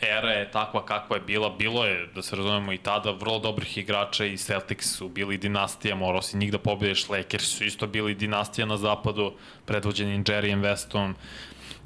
era 0.00 0.30
je 0.30 0.50
takva 0.50 0.84
kakva 0.86 1.16
je 1.16 1.22
bila, 1.22 1.50
bilo 1.50 1.84
je, 1.84 2.06
da 2.14 2.22
se 2.22 2.36
razumemo 2.36 2.72
i 2.72 2.78
tada, 2.78 3.10
vrlo 3.10 3.38
dobrih 3.38 3.78
igrača 3.78 4.24
i 4.24 4.36
Celtics 4.36 4.96
su 4.96 5.08
bili 5.08 5.38
dinastija, 5.38 5.94
morao 5.94 6.22
si 6.22 6.36
njih 6.36 6.52
da 6.52 6.58
pobediš, 6.58 7.08
Lakers 7.08 7.44
su 7.44 7.64
isto 7.64 7.86
bili 7.86 8.14
dinastija 8.14 8.66
na 8.66 8.76
zapadu, 8.76 9.32
predvođeni 9.64 10.24
Jerryem 10.24 10.60
Westom 10.60 11.14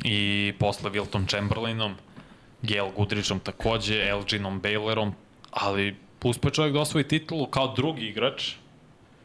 i 0.05 0.53
posle 0.59 0.91
Wilton 0.91 1.29
Chamberlainom, 1.29 1.95
Gail 2.63 2.91
Goodrichom 2.97 3.41
takođe, 3.41 4.09
Elginom 4.09 4.63
Baylorom, 4.63 5.13
ali 5.51 5.97
uspeo 6.25 6.51
čovjek 6.51 6.75
da 6.75 6.81
osvoji 6.81 7.09
titulu 7.09 7.47
kao 7.47 7.75
drugi 7.77 8.07
igrač, 8.07 8.53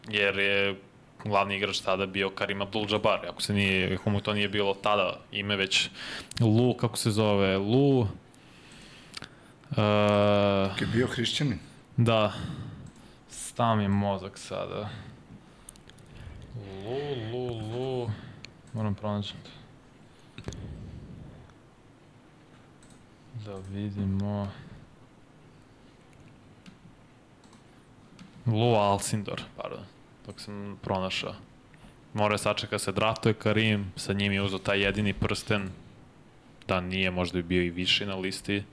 jer 0.09 0.39
je 0.39 0.75
glavni 1.23 1.57
igrač 1.57 1.79
tada 1.79 2.05
bio 2.05 2.29
Karim 2.29 2.61
Abdul-Jabbar, 2.61 3.29
ako 3.29 3.41
se 3.41 3.53
nije, 3.53 3.95
ako 3.95 4.09
mu 4.09 4.21
to 4.21 4.33
nije 4.33 4.49
bilo 4.49 4.73
tada 4.73 5.19
ime, 5.31 5.55
već 5.55 5.89
Lu, 6.39 6.73
kako 6.73 6.97
se 6.97 7.11
zove, 7.11 7.57
Lu, 7.57 8.07
uh, 9.71 10.81
Je 10.81 10.87
bio 10.93 11.07
hrišćanin. 11.07 11.59
da, 11.97 12.33
stav 13.29 13.77
mi 13.77 13.87
mozak 13.87 14.37
sada. 14.37 14.89
Lu, 16.55 17.31
Lu, 17.31 17.47
Lu, 17.47 18.11
moram 18.73 18.95
pronaći. 18.95 19.33
Da 23.45 23.55
vidimo... 23.55 24.51
Lu 28.45 28.75
Alcindor, 28.75 29.41
pardon, 29.57 29.83
dok 30.25 30.39
sam 30.41 30.79
pronašao. 30.81 31.33
Mora 32.13 32.33
je 32.33 32.37
sačeka 32.37 32.79
se 32.79 32.91
draftuje 32.91 33.33
Karim, 33.33 33.91
sa 33.95 34.13
njim 34.13 34.31
je 34.31 34.41
uzao 34.41 34.59
taj 34.59 34.79
jedini 34.83 35.13
prsten, 35.13 35.69
da 36.67 36.81
nije, 36.81 37.11
možda 37.11 37.37
bi 37.37 37.43
bio 37.43 37.61
i 37.61 37.69
više 37.69 38.05
na 38.05 38.15
listi. 38.15 38.63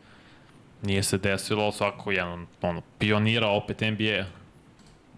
Nije 0.83 1.03
se 1.03 1.19
desilo, 1.19 1.63
ali 1.63 1.73
svako 1.73 2.13
jedan, 2.13 2.47
ono, 2.63 2.83
pionira 2.99 3.49
opet 3.49 3.81
NBA. 3.81 4.25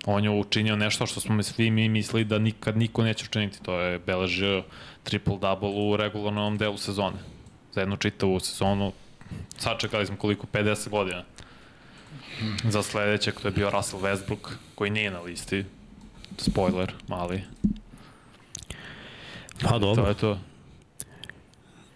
On 0.06 0.24
je 0.24 0.30
učinio 0.30 0.76
nešto 0.76 1.06
što 1.06 1.20
smo 1.20 1.42
svi 1.42 1.70
mi 1.70 1.88
mislili 1.88 2.24
da 2.24 2.38
nikad 2.38 2.76
niko 2.76 3.04
neće 3.04 3.24
učiniti. 3.28 3.62
To 3.62 3.80
je 3.80 3.98
beležio 3.98 4.64
triple-double 5.04 5.72
u 5.74 5.96
regularnom 5.96 6.58
delu 6.58 6.76
sezone. 6.76 7.16
Za 7.72 7.80
jednu 7.80 7.96
čitavu 7.96 8.40
sezonu 8.40 8.92
sačekali 9.58 10.06
smo 10.06 10.16
koliko, 10.16 10.46
50 10.52 10.88
godina. 10.88 11.24
Za 12.64 12.82
sledećeg 12.82 13.34
to 13.40 13.48
je 13.48 13.52
bio 13.52 13.70
Russell 13.70 14.02
Westbrook, 14.02 14.52
koji 14.74 14.90
nije 14.90 15.10
na 15.10 15.20
listi. 15.20 15.64
Spoiler, 16.38 16.92
mali. 17.08 17.42
pa 19.62 19.68
To 19.68 19.78
dobro, 19.78 20.06
je 20.08 20.14
to. 20.14 20.38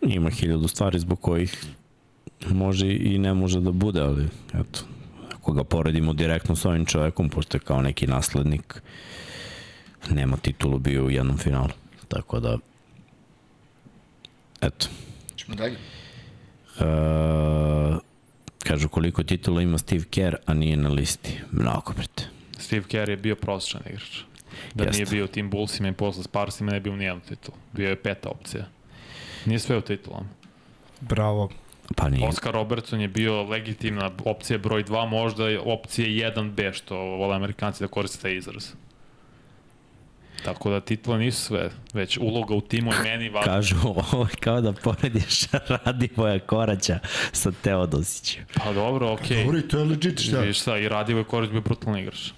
ima 0.02 0.30
hiljadu 0.30 0.68
stvari 0.68 0.98
zbog 0.98 1.20
kojih 1.20 1.64
može 2.46 2.86
i 2.86 3.18
ne 3.18 3.34
može 3.34 3.60
da 3.60 3.72
bude, 3.72 4.00
ali 4.00 4.28
eto, 4.54 4.80
ako 5.34 5.52
ga 5.52 5.64
poredimo 5.64 6.12
direktno 6.12 6.56
s 6.56 6.64
ovim 6.64 6.86
čovekom, 6.86 7.28
pošto 7.28 7.56
je 7.56 7.60
kao 7.60 7.82
neki 7.82 8.06
naslednik, 8.06 8.82
nema 10.10 10.36
titulu 10.36 10.78
bio 10.78 11.04
u 11.04 11.10
jednom 11.10 11.38
finalu. 11.38 11.70
Tako 12.08 12.40
da, 12.40 12.58
eto. 14.60 14.86
Ćemo 15.36 15.54
dalje. 15.54 15.76
E, 16.78 17.98
kažu 18.58 18.88
koliko 18.88 19.22
titula 19.22 19.62
ima 19.62 19.78
Steve 19.78 20.04
Kerr, 20.10 20.36
a 20.46 20.54
nije 20.54 20.76
na 20.76 20.88
listi. 20.88 21.40
Mnogo, 21.50 21.92
brate. 21.96 22.24
Steve 22.58 22.84
Kerr 22.84 23.10
je 23.10 23.16
bio 23.16 23.36
prosječan 23.36 23.80
igrač. 23.86 24.20
Da 24.74 24.84
Jeste. 24.84 24.96
nije 24.96 25.10
bio 25.10 25.24
u 25.24 25.28
tim 25.28 25.50
Bullsima 25.50 25.88
i 25.88 25.92
posle 25.92 26.22
Sparsima 26.22 26.72
ne 26.72 26.80
bi 26.80 26.90
u 26.90 26.96
nijednu 26.96 27.20
titul. 27.28 27.54
Bio 27.72 27.88
je 27.88 28.02
peta 28.02 28.28
opcija. 28.28 28.66
Nije 29.46 29.58
sve 29.58 29.76
u 29.76 29.80
titulama. 29.80 30.28
Bravo. 31.00 31.50
Pa 31.96 32.08
nije. 32.08 32.28
Oscar 32.28 32.52
Robertson 32.54 33.00
je 33.00 33.08
bio 33.08 33.42
legitimna 33.42 34.10
opcija 34.24 34.58
broj 34.58 34.84
2, 34.84 35.08
možda 35.08 35.48
je 35.48 35.60
opcija 35.60 36.30
1B, 36.30 36.74
što 36.74 36.96
vole 36.96 37.36
Amerikanci 37.36 37.84
da 37.84 37.88
koriste 37.88 38.22
taj 38.22 38.36
izraz. 38.36 38.72
Tako 40.44 40.70
da 40.70 40.80
titula 40.80 41.18
nisu 41.18 41.42
sve, 41.42 41.70
već 41.92 42.18
uloga 42.18 42.54
u 42.54 42.60
timu 42.60 42.92
je 42.92 42.98
meni 43.02 43.28
važna. 43.28 43.52
Kažu, 43.52 43.76
ovo 44.12 44.22
je 44.22 44.36
kao 44.40 44.60
da 44.60 44.72
porediš 44.72 45.44
Radivoja 45.84 46.38
Koraća 46.38 46.98
sa 47.32 47.52
Teodosićem. 47.62 48.44
Pa 48.54 48.72
dobro, 48.72 49.12
okej. 49.12 49.44
Dobro, 49.44 49.58
i 49.58 49.62
to 49.62 49.78
je 49.78 49.84
legit, 49.84 50.20
šta? 50.20 50.40
Viš 50.40 50.60
šta, 50.60 50.78
i 50.78 50.88
Radivo 50.88 51.18
je 51.18 51.24
Korać 51.24 51.50
bio 51.50 51.60
brutalan 51.60 51.98
igrač. 51.98 52.30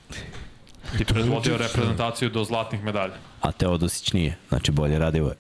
I 1.00 1.04
predvodio 1.04 1.56
reprezentaciju 1.56 2.30
do 2.30 2.44
zlatnih 2.44 2.84
medalja. 2.84 3.14
A 3.40 3.52
Teodosić 3.52 4.12
nije, 4.12 4.36
znači 4.48 4.72
bolje 4.72 4.98
Radivoje. 4.98 5.34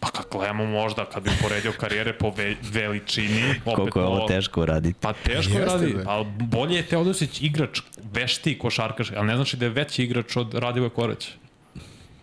Pa 0.00 0.10
kad 0.10 0.24
gledamo 0.32 0.66
možda, 0.66 1.04
kad 1.04 1.22
bi 1.22 1.30
poredio 1.42 1.72
karijere 1.72 2.18
po 2.18 2.30
ve, 2.30 2.56
veličini, 2.72 3.50
opet 3.64 3.74
Koliko 3.74 4.00
je 4.00 4.06
ovo 4.06 4.28
teško 4.28 4.62
uraditi. 4.62 4.98
Pa 5.00 5.12
teško 5.12 5.52
je 5.52 5.60
Jeste, 5.60 5.64
radi, 5.64 5.94
ali 6.06 6.26
bolje 6.40 6.76
je 6.76 6.86
Teodosić 6.86 7.42
igrač, 7.42 7.80
vešti 8.12 8.58
košarkaš, 8.58 9.10
ali 9.16 9.26
ne 9.26 9.36
znači 9.36 9.56
da 9.56 9.64
je 9.64 9.70
veći 9.70 10.04
igrač 10.04 10.36
od 10.36 10.54
Radivoja 10.54 10.90
Korać. 10.90 11.28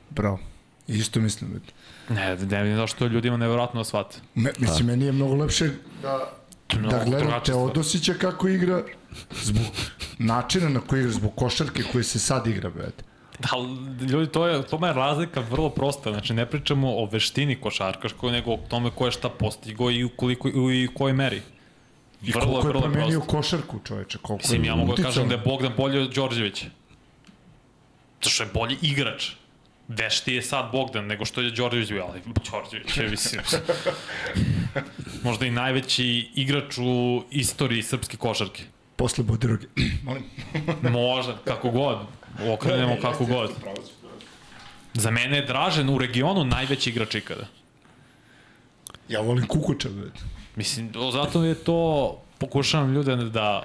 Bravo. 0.09 0.39
Isto 0.87 1.19
mislim. 1.19 1.61
Ne, 2.09 2.35
ne 2.35 2.63
vidim 2.63 2.77
zašto 2.77 2.99
to 2.99 3.07
ljudima 3.07 3.37
nevjerojatno 3.37 3.79
da 3.79 3.83
shvate. 3.83 4.17
Me, 4.35 4.51
mislim, 4.59 4.87
meni 4.87 5.05
je 5.05 5.11
mnogo 5.11 5.35
lepše 5.35 5.69
da, 6.01 6.33
Mnogo 6.79 6.97
da 6.97 7.03
gledam 7.05 7.43
Teodosića 7.45 8.13
kako 8.13 8.47
igra, 8.47 8.83
zbog 9.41 9.65
načina 10.17 10.69
na 10.69 10.79
koji 10.79 10.99
igra, 10.99 11.11
zbog 11.11 11.35
košarke 11.35 11.83
koje 11.91 12.03
se 12.03 12.19
sad 12.19 12.47
igra, 12.47 12.69
brate. 12.69 13.03
Da, 13.39 13.49
ljudi, 14.05 14.31
to 14.31 14.47
je, 14.47 14.63
to 14.63 14.85
je 14.87 14.93
razlika 14.93 15.39
vrlo 15.39 15.69
prosta. 15.69 16.11
Znači, 16.11 16.33
ne 16.33 16.45
pričamo 16.45 16.95
o 16.95 17.05
veštini 17.05 17.55
košarkaškoj, 17.55 18.31
nego 18.31 18.51
o 18.53 18.59
tome 18.69 18.91
ko 18.91 19.05
je 19.05 19.11
šta 19.11 19.29
postigo 19.29 19.91
i 19.91 20.03
u, 20.03 20.09
koliko, 20.09 20.49
i 20.49 20.87
u 20.87 20.93
kojoj 20.93 21.13
meri. 21.13 21.41
I 22.23 22.31
Vrlo, 22.31 22.45
koliko 22.45 22.67
je 22.67 22.69
vrlo 22.69 22.81
promenio 22.81 23.19
prosto. 23.19 23.37
košarku, 23.37 23.79
čoveče, 23.83 24.17
koliko 24.17 24.41
Mislim, 24.43 24.63
je 24.63 24.67
ja 24.67 24.75
mogu 24.75 24.95
da 24.95 25.03
kažem 25.03 25.27
da 25.27 25.35
je 25.35 25.41
Bogdan 25.45 25.73
bolji 25.77 25.99
od 25.99 26.13
Đorđevića. 26.13 26.65
To 28.19 28.29
što 28.29 28.43
je 28.43 28.49
bolji 28.53 28.77
igrač. 28.81 29.31
Vešti 29.87 30.33
je 30.33 30.41
sad 30.41 30.71
Bogdan 30.71 31.05
nego 31.05 31.25
što 31.25 31.41
je 31.41 31.51
Đorđević 31.51 31.89
bio, 31.89 32.05
ali 32.09 32.21
Đorđević 32.51 32.97
je, 32.97 33.09
mislim, 33.09 33.41
možda 35.23 35.45
i 35.45 35.51
najveći 35.51 36.29
igrač 36.35 36.77
u 36.77 37.23
istoriji 37.31 37.83
srpske 37.83 38.17
košarke. 38.17 38.63
Posle 38.95 39.23
Bodiroge. 39.23 39.67
Molim. 40.03 40.23
Možda, 40.81 41.37
kako 41.45 41.69
god. 41.69 41.97
Okrenemo 42.53 42.97
kako 43.01 43.25
god. 43.25 43.51
Za 44.93 45.11
mene 45.11 45.37
je 45.37 45.45
Dražen 45.45 45.89
u 45.89 45.97
regionu 45.97 46.45
najveći 46.45 46.89
igrač 46.89 47.15
ikada. 47.15 47.45
Ja 49.09 49.21
volim 49.21 49.47
Kukuča, 49.47 49.89
brate. 49.89 50.19
Mislim, 50.55 50.91
zato 51.13 51.43
je 51.43 51.55
to, 51.55 52.21
pokušavam 52.37 52.93
ljude 52.93 53.15
da 53.15 53.63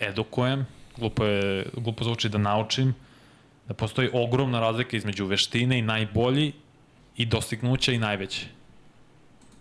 edukujem, 0.00 0.66
glupo, 0.96 1.24
je, 1.24 1.66
glupo 1.76 2.04
zvuči 2.04 2.28
da 2.28 2.38
naučim, 2.38 2.94
da 3.68 3.74
postoji 3.74 4.10
ogromna 4.12 4.60
razlika 4.60 4.96
između 4.96 5.26
veštine 5.26 5.78
i 5.78 5.82
najbolji 5.82 6.52
i 7.16 7.26
dostignuća 7.26 7.92
i 7.92 7.98
najveće. 7.98 8.46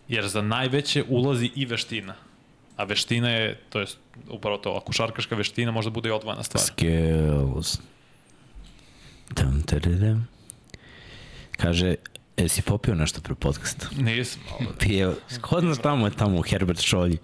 Jer 0.08 0.28
za 0.28 0.42
najveće 0.42 1.04
ulazi 1.10 1.52
i 1.56 1.66
veština. 1.66 2.16
A 2.78 2.84
veština 2.84 3.30
je, 3.30 3.60
to 3.70 3.80
je 3.80 3.86
upravo 4.30 4.58
to, 4.58 4.72
ako 4.72 4.94
šarkaška 4.94 5.36
veština 5.36 5.72
može 5.72 5.90
da 5.90 5.94
bude 5.94 6.10
i 6.10 6.12
odvojena 6.12 6.44
stvar. 6.44 6.64
Skills. 6.64 7.80
Dum, 9.36 9.62
tadadam. 9.62 10.28
Kaže, 11.58 11.96
jesi 12.38 12.62
popio 12.62 12.96
nešto 12.96 13.22
pre 13.22 13.36
podcasta? 13.36 13.88
Nisam, 13.98 14.42
Pije, 14.80 15.14
skodno 15.30 15.76
tamo 15.76 16.08
je 16.08 16.12
tamo 16.12 16.42
Herbert 16.42 16.82
Šolji. 16.82 17.18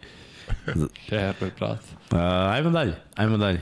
Herbert, 1.09 1.59
brat. 1.59 1.79
Uh, 2.11 2.17
ajmo 2.53 2.69
dalje, 2.69 2.95
ajmo 3.15 3.37
dalje. 3.37 3.61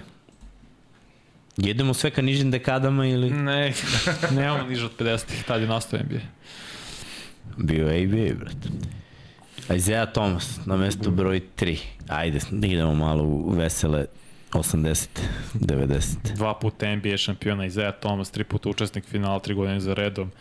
Jedemo 1.57 1.93
sve 1.93 2.11
ka 2.11 2.21
nižim 2.21 2.51
dekadama 2.51 3.05
ili 3.07 3.29
Ne, 3.29 3.73
nemamo 4.35 4.63
niže 4.69 4.85
od 4.85 4.91
50-ih, 4.99 5.43
tad 5.43 5.61
je 5.61 5.67
nastao 5.67 5.99
NBA. 5.99 6.19
bio 7.57 7.87
ABA, 7.87 8.35
brate. 8.39 8.69
Isaiah 9.75 10.11
Thomas 10.13 10.59
na 10.65 10.77
mestu 10.77 11.11
broj 11.11 11.41
3. 11.57 11.77
Ajde, 12.07 12.39
idemo 12.51 12.95
malo 12.95 13.23
u 13.23 13.49
vesele 13.49 14.05
80, 14.60 15.08
90. 15.54 16.36
Dva 16.36 16.54
puta 16.54 16.95
NBA 16.95 17.18
šampiona 17.18 17.66
Isaiah 17.66 17.93
Thomas, 17.99 18.32
tri 18.32 18.43
puta 18.43 18.70
učesnik 18.70 19.06
finala, 19.06 19.39
tri 19.39 19.54
godine 19.54 19.80
za 19.80 19.93
redom. 19.93 20.32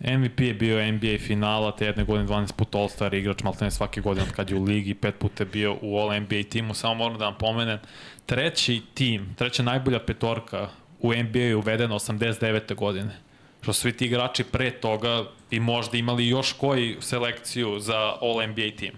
MVP 0.00 0.40
je 0.40 0.54
bio 0.54 0.92
NBA 0.92 1.18
finala, 1.18 1.76
te 1.76 1.86
jedne 1.86 2.04
godine 2.04 2.28
12 2.28 2.52
puta 2.52 2.78
All-Star 2.78 3.14
igrač, 3.14 3.42
malo 3.42 3.56
ne 3.60 3.70
svake 3.70 4.00
godine 4.00 4.26
od 4.26 4.32
kad 4.32 4.50
je 4.50 4.56
u 4.56 4.64
ligi, 4.64 4.94
pet 4.94 5.14
puta 5.18 5.42
je 5.42 5.48
bio 5.52 5.76
u 5.82 5.98
All-NBA 5.98 6.42
timu, 6.50 6.74
samo 6.74 6.94
moram 6.94 7.18
da 7.18 7.24
vam 7.24 7.34
pomenem. 7.38 7.78
Treći 8.26 8.82
tim, 8.94 9.34
treća 9.38 9.62
najbolja 9.62 9.98
petorka 9.98 10.68
u 11.00 11.14
NBA 11.14 11.38
je 11.38 11.56
uvedena 11.56 11.94
89. 11.94 12.74
godine. 12.74 13.16
Što 13.62 13.72
svi 13.72 13.92
ti 13.92 14.06
igrači 14.06 14.44
pre 14.44 14.70
toga 14.70 15.24
i 15.50 15.60
možda 15.60 15.98
imali 15.98 16.28
još 16.28 16.52
koji 16.52 16.96
selekciju 17.00 17.78
za 17.78 18.14
All-NBA 18.20 18.76
tim. 18.76 18.92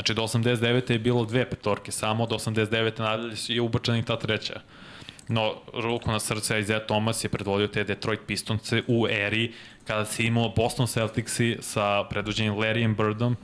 Znači, 0.00 0.14
do 0.14 0.22
89. 0.22 0.92
je 0.92 0.98
bilo 0.98 1.24
dve 1.24 1.50
petorke 1.50 1.92
samo, 1.92 2.26
do 2.26 2.36
89. 2.36 3.00
nadalje 3.00 3.34
je 3.48 3.60
ubačena 3.60 3.98
i 3.98 4.02
ta 4.02 4.16
treća. 4.18 4.60
No, 5.28 5.54
ruku 5.74 6.10
na 6.10 6.20
srce, 6.20 6.60
Isaiah 6.60 6.82
Thomas 6.86 7.24
je 7.24 7.28
predvodio 7.28 7.66
te 7.66 7.84
Detroit 7.84 8.20
Pistonce 8.26 8.82
u 8.86 9.06
eri 9.10 9.52
kada 9.84 10.04
se 10.04 10.24
imao 10.24 10.48
Boston 10.56 10.86
Celticsi 10.86 11.58
sa 11.60 12.04
predvođenim 12.10 12.54
Larryem 12.54 12.96
Birdom 12.96 13.36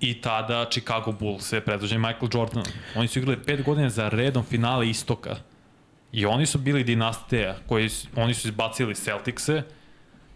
i 0.00 0.20
tada 0.20 0.66
Chicago 0.70 1.12
Bulls 1.12 1.48
se 1.48 1.60
predvođen 1.60 2.00
Michael 2.00 2.28
Jordan. 2.34 2.64
Oni 2.96 3.08
su 3.08 3.18
igrali 3.18 3.42
pet 3.42 3.62
godina 3.62 3.90
za 3.90 4.08
redom 4.08 4.44
finale 4.44 4.90
istoka. 4.90 5.36
I 6.12 6.26
oni 6.26 6.46
su 6.46 6.58
bili 6.58 6.84
dinastija 6.84 7.56
koji 7.66 7.88
oni 8.16 8.34
su 8.34 8.48
izbacili 8.48 8.94
Celticse 8.94 9.62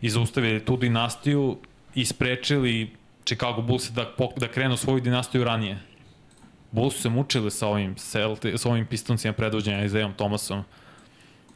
i 0.01 0.11
zaustavili 0.11 0.65
tu 0.65 0.77
dinastiju 0.77 1.59
i 1.95 2.05
sprečili 2.05 2.91
Chicago 3.27 3.63
Bulls 3.63 3.91
da, 3.91 4.15
da 4.37 4.49
krenu 4.49 4.77
svoju 4.77 5.01
dinastiju 5.01 5.45
ranije. 5.45 5.79
Bulls 6.71 6.95
su 6.95 7.03
se 7.03 7.09
mučili 7.09 7.51
sa 7.51 7.69
ovim, 7.69 7.95
Celti, 7.95 8.59
sa 8.59 8.69
ovim 8.71 8.87
pistoncima 8.87 9.33
predvođenja 9.33 9.85
Isaiahom 9.85 10.15
Thomasom 10.15 10.65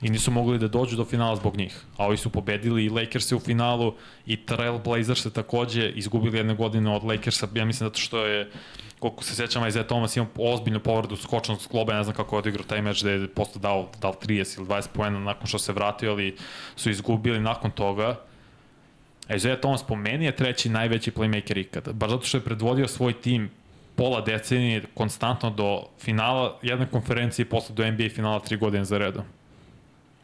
i 0.03 0.11
nisu 0.11 0.31
mogli 0.31 0.59
da 0.59 0.69
dođu 0.69 0.97
do 0.97 1.05
finala 1.05 1.37
zbog 1.37 1.57
njih. 1.57 1.85
A 1.97 2.07
ovi 2.07 2.17
su 2.17 2.31
pobedili 2.31 2.85
i 2.85 2.89
Lakers 2.89 3.33
u 3.33 3.41
finalu 3.41 3.95
i 4.27 4.37
Trailblazers 4.47 5.23
se 5.23 5.33
takođe 5.33 5.91
izgubili 5.91 6.39
jedne 6.39 6.55
godine 6.55 6.95
od 6.95 7.05
Lakersa, 7.05 7.49
ja 7.55 7.65
mislim 7.65 7.89
zato 7.89 8.01
što 8.01 8.27
je 8.27 8.51
koliko 8.99 9.25
se 9.25 9.35
sećam, 9.35 9.67
Isaiah 9.67 9.87
Thomas 9.87 10.17
ima 10.17 10.27
ozbiljnu 10.39 10.81
povredu 10.81 11.17
skočnog 11.17 11.63
skloba, 11.63 11.95
ne 11.95 12.05
znam 12.05 12.17
kako 12.17 12.37
je 12.37 12.39
odigrao 12.39 12.65
taj 12.65 12.83
meč 12.83 13.03
da 13.03 13.11
je 13.11 13.29
posle 13.29 13.61
dao, 13.61 13.89
dao 14.01 14.13
30 14.13 14.59
ili 14.59 14.67
20 14.67 14.89
poena 14.93 15.19
nakon 15.19 15.47
što 15.47 15.59
se 15.59 15.73
vratio, 15.73 16.11
ali 16.11 16.37
su 16.77 16.91
izgubili 16.91 17.41
nakon 17.41 17.71
toga. 17.71 18.30
Isaiah 19.37 19.61
Thomas 19.61 19.83
po 19.83 19.97
meni 19.97 20.25
je 20.25 20.37
treći 20.37 20.69
najveći 20.69 21.11
playmaker 21.11 21.61
ikada, 21.61 21.93
baš 21.93 22.11
zato 22.11 22.27
što 22.27 22.37
je 22.37 22.45
predvodio 22.45 22.89
svoj 22.89 23.13
tim 23.13 23.51
pola 23.97 24.21
decenije 24.21 24.83
konstantno 24.95 25.51
do 25.51 25.83
finala 25.99 26.59
jedne 26.63 26.87
konferencije 26.87 27.45
i 27.45 27.49
posle 27.49 27.75
do 27.75 27.91
NBA 27.91 28.09
finala 28.15 28.41
tri 28.41 28.57
godine 28.57 28.85
za 28.85 28.99
redom. 28.99 29.25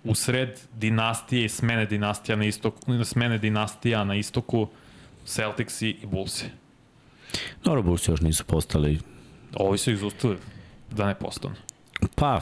U 0.05 0.15
sred 0.15 0.61
dinastije 0.73 1.45
i 1.45 1.49
smene 1.49 1.87
dinastija 1.87 2.37
na 2.37 2.45
istoku, 2.45 3.05
smene 3.05 3.39
dinastija 3.39 4.05
na 4.05 4.15
istoku 4.15 4.69
Celticsi 5.25 5.89
i 5.89 6.07
Bullsi. 6.07 6.47
Dobro, 7.65 7.83
Bulls 7.83 8.09
još 8.09 8.21
nisu 8.21 8.45
postali, 8.45 8.99
Ovi 9.55 9.79
su 9.79 9.93
ih 9.93 9.99
da 10.91 11.07
ne 11.07 11.15
postanu. 11.15 11.55
pa, 12.15 12.41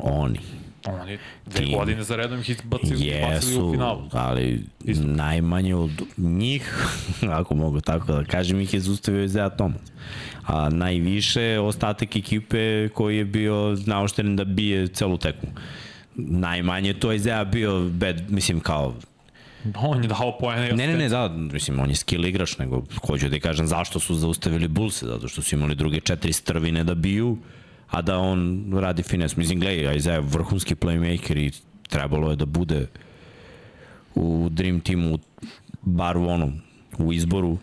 oni. 0.00 0.40
Oni 0.86 1.18
dve 1.46 1.60
Tim. 1.60 1.78
godine 1.78 2.02
za 2.02 2.16
redom 2.16 2.40
ih 2.40 2.50
izbacili, 2.50 2.90
bacili 2.90 3.02
u 3.02 3.32
Jesu, 3.32 3.72
finalu. 3.72 4.08
ali 4.12 4.64
Isto. 4.84 5.06
najmanje 5.06 5.74
od 5.74 6.02
njih, 6.16 6.74
ako 7.40 7.54
mogu 7.54 7.80
tako 7.80 8.12
da 8.12 8.24
kažem, 8.24 8.60
ih 8.60 8.74
je 8.74 8.80
zustavio 8.80 9.24
Isaiah 9.24 9.52
Thomas. 9.56 9.80
A 10.46 10.68
najviše 10.68 11.58
ostatak 11.58 12.16
ekipe 12.16 12.88
koji 12.88 13.16
je 13.16 13.24
bio 13.24 13.76
naošteren 13.86 14.36
da 14.36 14.44
bije 14.44 14.88
celu 14.88 15.18
tekmu. 15.18 15.50
Najmanje 16.16 16.94
to 16.94 17.10
je 17.12 17.16
Isaiah 17.16 17.46
bio 17.46 17.88
bad, 17.88 18.30
mislim 18.30 18.60
kao 18.60 18.94
On 19.76 20.02
je 20.02 20.08
dao 20.08 20.38
pojene. 20.40 20.72
Ne, 20.72 20.86
ne, 20.86 20.96
ne, 20.96 21.08
da, 21.08 21.28
mislim, 21.28 21.80
on 21.80 21.88
je 21.88 21.94
skill 21.94 22.24
igrač, 22.24 22.58
nego 22.58 22.82
hoću 23.06 23.28
da 23.28 23.38
kažem 23.40 23.66
zašto 23.66 24.00
su 24.00 24.14
zaustavili 24.14 24.68
Bullse, 24.68 25.06
zato 25.06 25.28
što 25.28 25.42
su 25.42 25.54
imali 25.54 25.74
druge 25.74 26.00
četiri 26.00 26.32
strvine 26.32 26.84
da 26.84 26.94
biju, 26.94 27.38
a 27.90 28.02
da 28.02 28.18
on 28.18 28.72
radi 28.78 29.02
fines. 29.02 29.36
Mislim, 29.36 29.60
gledaj, 29.60 29.96
Isaiah 29.96 30.16
je 30.16 30.28
vrhunski 30.30 30.74
playmaker 30.74 31.38
i 31.38 31.52
trebalo 31.88 32.30
je 32.30 32.36
da 32.36 32.46
bude 32.46 32.86
u 34.14 34.48
Dream 34.50 34.80
Teamu, 34.80 35.18
bar 35.82 36.16
u 36.16 36.28
onom, 36.28 36.60
u 36.98 37.12
izboru, 37.12 37.58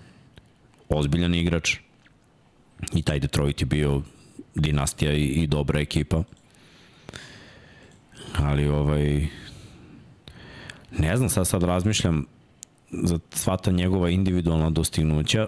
ozbiljan 0.89 1.36
igrač. 1.36 1.75
I 2.93 3.01
taj 3.01 3.19
Detroit 3.19 3.61
je 3.61 3.65
bio 3.65 4.01
dinastija 4.55 5.13
i, 5.13 5.23
i 5.23 5.47
dobra 5.47 5.80
ekipa. 5.80 6.23
Ali 8.38 8.67
ovaj, 8.67 9.28
ne 10.91 11.17
znam, 11.17 11.30
sad 11.30 11.47
sad 11.47 11.63
razmišljam 11.63 12.25
za 12.91 13.19
sva 13.32 13.57
ta 13.57 13.71
njegova 13.71 14.09
individualna 14.09 14.69
dostignuća, 14.69 15.47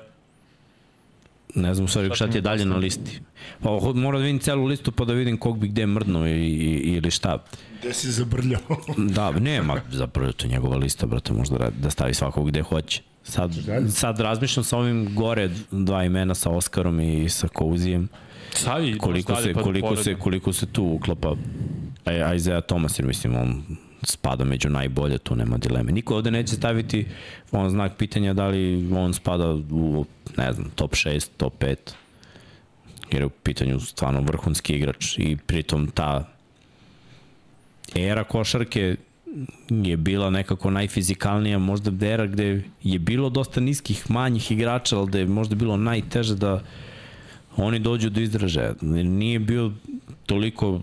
ne 1.56 1.74
znam 1.74 1.88
stvari 1.88 2.10
šta 2.12 2.28
ti 2.28 2.38
je 2.38 2.42
dalje 2.42 2.66
na 2.66 2.76
listi. 2.78 3.20
Pa 3.62 3.70
ho- 3.70 3.94
moram 3.96 4.22
da 4.22 4.26
vidim 4.26 4.40
celu 4.40 4.66
listu 4.66 4.92
pa 4.92 5.06
da 5.06 5.14
vidim 5.14 5.38
kog 5.38 5.60
bi 5.60 5.68
gde 5.68 5.86
mrdnuo 5.86 6.28
i, 6.28 6.32
i, 6.32 6.66
ili 6.88 7.12
šta. 7.12 7.44
Gde 7.80 7.94
si 7.94 8.12
zabrljao? 8.12 8.62
Da, 9.10 9.32
nema, 9.32 9.82
zapravo 9.92 10.32
to 10.32 10.46
je 10.46 10.52
njegova 10.52 10.78
lista, 10.78 11.06
brate, 11.06 11.34
možda 11.34 11.58
ra- 11.58 11.72
da 11.72 11.90
stavi 11.90 12.14
svakog 12.14 12.48
gde 12.48 12.62
hoće. 12.62 13.02
Sad, 13.24 13.52
sad 13.90 14.20
razmišljam 14.20 14.64
sa 14.64 14.78
ovim 14.78 15.16
gore 15.16 15.50
dva 15.72 16.04
imena 16.04 16.36
sa 16.36 16.50
Oskarom 16.50 17.00
i 17.00 17.30
sa 17.30 17.48
Kouzijem. 17.48 18.08
Savi, 18.52 18.98
Koliko 18.98 19.36
se, 19.36 19.54
pa 19.54 19.62
koliko 19.62 19.96
se, 19.96 20.16
koliko 20.16 20.54
se 20.54 20.66
tu 20.66 20.84
uklapa 20.86 21.36
Aj- 22.06 22.36
Isaiah 22.36 22.64
Thomas, 22.64 23.00
jer 23.00 23.06
mislim 23.06 23.36
on 23.36 23.64
spada 24.04 24.44
među 24.44 24.70
najbolje, 24.70 25.18
tu 25.18 25.36
nema 25.36 25.58
dileme. 25.58 25.92
Niko 25.92 26.16
ovde 26.16 26.32
neće 26.32 26.56
staviti 26.56 27.06
on 27.52 27.70
znak 27.70 27.98
pitanja 27.98 28.34
da 28.34 28.48
li 28.48 28.90
on 28.94 29.14
spada 29.14 29.50
u, 29.72 30.06
ne 30.38 30.54
znam, 30.54 30.70
top 30.76 30.92
6, 30.92 31.28
top 31.38 31.54
5, 31.60 31.76
jer 33.12 33.22
je 33.22 33.26
u 33.26 33.30
pitanju 33.30 33.80
stvarno 33.80 34.22
vrhunski 34.22 34.74
igrač 34.74 35.18
i 35.18 35.38
pritom 35.46 35.88
ta 35.88 36.28
era 37.96 38.24
košarke 38.24 38.96
je 39.70 39.98
bila 39.98 40.30
nekako 40.30 40.72
najfizikalnija 40.72 41.58
možda 41.60 42.08
era 42.08 42.28
gde 42.28 42.64
je 42.84 43.00
bilo 43.00 43.30
dosta 43.30 43.60
niskih, 43.62 44.12
manjih 44.12 44.52
igrača, 44.52 44.98
ali 44.98 45.12
da 45.12 45.20
je 45.20 45.26
možda 45.26 45.56
bilo 45.56 45.78
najteže 45.78 46.36
da 46.36 46.64
oni 47.58 47.80
dođu 47.80 48.10
do 48.10 48.22
izražaja. 48.22 48.74
Nije 48.82 49.40
bio 49.40 49.72
toliko 50.26 50.82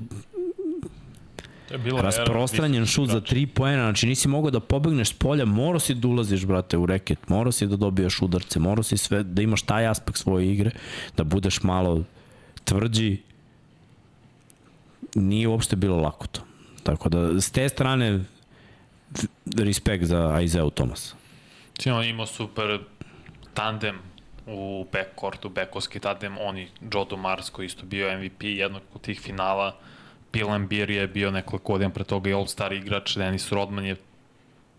Era 1.71 2.03
rasprostranjen 2.03 2.83
visokih 2.83 2.95
šut 2.95 3.09
za 3.09 3.17
igrača. 3.17 3.35
3 3.35 3.47
poena, 3.47 3.83
znači 3.83 4.07
nisi 4.07 4.29
mogao 4.29 4.51
da 4.51 4.61
pobegneš 4.61 5.09
s 5.09 5.13
polja, 5.13 5.45
morao 5.45 5.81
si 5.81 5.95
da 5.95 6.09
ulaziš, 6.09 6.45
brate, 6.45 6.77
u 6.77 6.87
reket, 6.87 7.29
morao 7.29 7.53
si 7.53 7.67
da 7.67 7.77
dobijaš 7.77 8.23
udarce, 8.23 8.59
morao 8.59 8.83
si 8.83 8.97
sve, 8.97 9.23
da 9.23 9.43
imaš 9.43 9.63
taj 9.63 9.87
aspekt 9.87 10.19
svoje 10.19 10.53
igre, 10.53 10.71
da 11.17 11.25
budeš 11.25 11.63
malo 11.63 12.05
tvrđi, 12.65 13.23
nije 15.15 15.49
uopšte 15.49 15.77
bilo 15.77 15.97
lako 15.97 16.27
to. 16.27 16.41
Tako 16.83 17.09
da, 17.09 17.41
s 17.41 17.51
te 17.51 17.69
strane, 17.69 18.25
respekt 19.57 20.05
za 20.05 20.41
Isaiah 20.43 20.71
Thomas. 20.75 21.15
Znači, 21.75 21.91
on 21.91 22.05
imao 22.05 22.27
super 22.27 22.81
tandem 23.55 23.99
u 24.47 24.87
backcourtu, 24.93 25.49
backovski 25.49 26.01
tandem, 26.01 26.39
oni, 26.39 26.69
Joe 26.93 27.05
Dumars 27.11 27.51
koji 27.51 27.67
isto 27.67 27.87
bio 27.87 28.19
MVP 28.19 28.43
jednog 28.43 28.83
od 28.95 29.01
tih 29.01 29.21
finala, 29.21 29.77
Bill 30.37 30.51
Ambir 30.53 30.91
je 30.91 31.07
bio 31.07 31.31
nekoliko 31.31 31.73
godina 31.73 31.91
pre 31.91 32.05
toga 32.05 32.31
i 32.31 32.35
All-Star 32.35 32.73
igrač, 32.73 33.17
Dennis 33.17 33.53
Rodman 33.53 33.85
je 33.85 33.97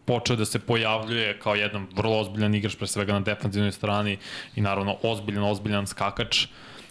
počeo 0.05 0.35
da 0.35 0.45
se 0.45 0.59
pojavljuje 0.59 1.39
kao 1.39 1.55
jedan 1.55 1.87
vrlo 1.95 2.19
ozbiljan 2.19 2.55
igrač, 2.55 2.75
pre 2.75 2.87
svega 2.87 3.13
na 3.13 3.19
defanzivnoj 3.19 3.71
strani 3.71 4.17
i 4.55 4.61
naravno 4.61 4.97
ozbiljan, 5.03 5.43
ozbiljan 5.43 5.87
skakač. 5.87 6.45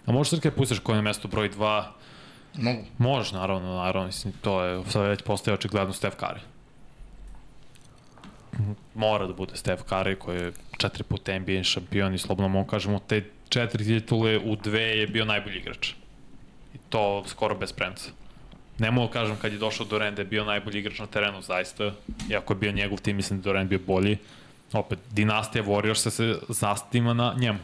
A 0.06 0.12
možeš 0.12 0.40
kada 0.40 0.56
pustiš 0.56 0.78
koje 0.78 0.98
je 0.98 1.02
mesto 1.02 1.28
broj 1.28 1.50
2, 1.50 1.84
Mogu. 2.56 2.84
Može, 2.98 3.34
naravno, 3.34 3.76
naravno, 3.76 4.06
mislim, 4.06 4.32
to 4.42 4.64
je, 4.64 4.82
sad 4.88 5.02
već 5.02 5.22
postaje 5.22 5.54
očigledno 5.54 5.92
Steph 5.92 6.16
Curry. 6.16 6.40
Mora 8.94 9.26
da 9.26 9.32
bude 9.32 9.56
Steph 9.56 9.82
Curry 9.84 10.18
koji 10.18 10.36
je 10.36 10.52
četiri 10.78 11.04
puta 11.04 11.38
NBA 11.38 11.62
šampion 11.62 12.14
i 12.14 12.18
slobodno 12.18 12.48
mogu 12.48 12.68
kažemo 12.68 12.98
te 12.98 13.24
četiri 13.48 13.84
titule 13.84 14.38
u 14.38 14.56
dve 14.56 14.82
je 14.82 15.06
bio 15.06 15.24
najbolji 15.24 15.58
igrač. 15.58 15.90
I 16.74 16.78
to 16.88 17.24
skoro 17.26 17.54
bez 17.54 17.72
premca. 17.72 18.10
Ne 18.78 18.90
mogu 18.90 19.06
da 19.06 19.12
kažem 19.12 19.36
kad 19.42 19.52
je 19.52 19.58
došao 19.58 19.86
Durant 19.86 20.16
da 20.16 20.22
je 20.22 20.26
bio 20.26 20.44
najbolji 20.44 20.78
igrač 20.78 20.98
na 20.98 21.06
terenu, 21.06 21.42
zaista. 21.42 21.92
Iako 22.30 22.52
je 22.52 22.58
bio 22.58 22.72
njegov 22.72 22.98
tim, 22.98 23.16
mislim 23.16 23.40
da 23.40 23.42
Durant 23.42 23.70
bio 23.70 23.78
bolji. 23.86 24.18
Opet, 24.72 24.98
dinastija 25.12 25.64
Warriorsa 25.64 26.10
se 26.10 26.38
zastima 26.48 27.14
na 27.14 27.34
njemu 27.38 27.58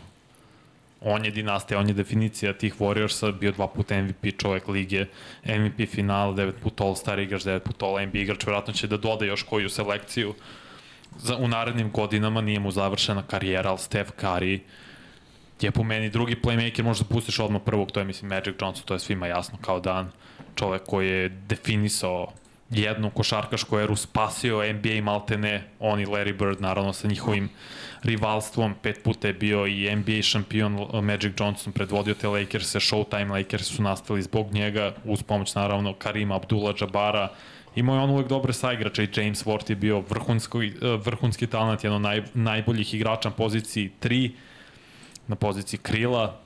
on 1.04 1.24
je 1.24 1.30
dinastija, 1.30 1.78
on 1.78 1.88
je 1.88 1.94
definicija 1.94 2.52
tih 2.52 2.80
Warriorsa, 2.80 3.32
bio 3.38 3.52
dva 3.52 3.66
puta 3.66 4.02
MVP 4.02 4.38
čovek 4.38 4.68
lige, 4.68 5.06
MVP 5.44 5.88
final, 5.90 6.34
devet 6.34 6.56
puta 6.62 6.84
All-Star 6.84 7.18
igrač, 7.18 7.44
devet 7.44 7.64
puta 7.64 7.86
All-NBA 7.86 8.22
igrač, 8.22 8.46
vjerojatno 8.46 8.72
će 8.72 8.86
da 8.86 8.96
doda 8.96 9.24
još 9.24 9.42
koju 9.42 9.68
selekciju. 9.68 10.34
Za, 11.18 11.36
u 11.36 11.48
narednim 11.48 11.90
godinama 11.90 12.40
nije 12.40 12.60
mu 12.60 12.70
završena 12.70 13.22
karijera, 13.22 13.70
ali 13.70 13.78
Steph 13.78 14.10
Curry 14.20 14.60
je 15.66 15.70
po 15.70 15.82
meni 15.82 16.10
drugi 16.10 16.36
playmaker, 16.42 16.82
možda 16.82 17.04
pustiš 17.04 17.38
odmah 17.38 17.62
prvog, 17.64 17.92
to 17.92 18.00
je 18.00 18.04
mislim 18.04 18.28
Magic 18.28 18.54
Johnson, 18.60 18.84
to 18.84 18.94
je 18.94 19.00
svima 19.00 19.26
jasno 19.26 19.58
kao 19.60 19.80
dan. 19.80 20.10
Čovek 20.54 20.82
koji 20.86 21.08
je 21.08 21.28
definisao 21.28 22.32
jednu 22.70 23.10
košarkašku 23.10 23.78
eru, 23.78 23.96
spasio 23.96 24.72
NBA 24.72 25.02
maltene, 25.02 25.68
on 25.80 26.00
i 26.00 26.06
Larry 26.06 26.38
Bird 26.38 26.60
naravno 26.60 26.92
sa 26.92 27.08
njihovim 27.08 27.50
rivalstvom, 28.02 28.74
pet 28.82 29.02
puta 29.04 29.28
je 29.28 29.34
bio 29.34 29.66
i 29.66 29.96
NBA 29.96 30.22
šampion 30.22 30.86
Magic 31.02 31.32
Johnson, 31.40 31.72
predvodio 31.72 32.14
te 32.14 32.28
Lakers-e, 32.28 32.80
Showtime 32.80 33.30
Lakers 33.30 33.66
su 33.66 33.82
nastali 33.82 34.22
zbog 34.22 34.52
njega, 34.52 34.94
uz 35.04 35.22
pomoć 35.22 35.54
naravno 35.54 35.94
Karima 35.94 36.40
Abdullah-Jabara, 36.40 37.28
Imao 37.74 37.96
je 37.96 38.02
on 38.02 38.10
uvek 38.10 38.28
dobre 38.28 38.52
saigrače 38.52 39.04
i 39.04 39.08
James 39.16 39.44
Ward 39.44 39.70
je 39.70 39.76
bio 39.76 40.00
vrhunski, 40.00 40.72
vrhunski 41.04 41.46
talent, 41.46 41.84
jedan 41.84 41.96
od 41.96 42.02
naj, 42.02 42.22
najboljih 42.34 42.94
igrača 42.94 43.28
na 43.28 43.34
poziciji 43.34 43.90
3, 44.02 44.30
na 45.32 45.36
poziciji 45.36 45.80
krila, 45.80 46.40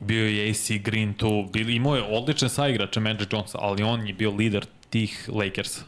bio 0.00 0.28
je 0.28 0.50
AC 0.50 0.70
Green 0.82 1.14
tu, 1.14 1.48
bili, 1.52 1.74
imao 1.74 1.96
je 1.96 2.02
odlične 2.02 2.48
saigrače 2.48 3.00
Magic 3.00 3.28
Johnson, 3.32 3.60
ali 3.64 3.82
on 3.82 4.06
je 4.06 4.12
bio 4.12 4.30
lider 4.30 4.66
tih 4.90 5.28
Lakersa. 5.32 5.82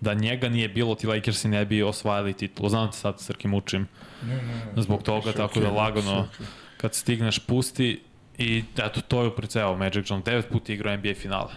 Da 0.00 0.14
njega 0.14 0.48
nije 0.48 0.68
bilo, 0.68 0.94
ti 0.94 1.06
Lakersi 1.06 1.48
ne 1.48 1.64
bi 1.64 1.82
osvajali 1.82 2.32
titulu. 2.32 2.68
Znam 2.68 2.90
te 2.90 2.96
sad 2.96 3.20
Srki 3.20 3.48
mučim 3.48 3.88
Ne, 4.22 4.34
ne, 4.34 4.42
ne. 4.76 4.82
zbog 4.82 5.02
toga, 5.02 5.32
tako 5.32 5.60
da 5.60 5.70
lagano 5.70 6.28
kad 6.76 6.94
stigneš 6.94 7.38
pusti 7.38 8.00
i 8.38 8.64
eto 8.78 9.00
to 9.00 9.22
je 9.22 9.28
upriceo 9.28 9.76
Magic 9.76 10.10
Johnson. 10.10 10.22
Devet 10.22 10.48
puta 10.48 10.72
igrao 10.72 10.96
NBA 10.96 11.14
finale. 11.14 11.52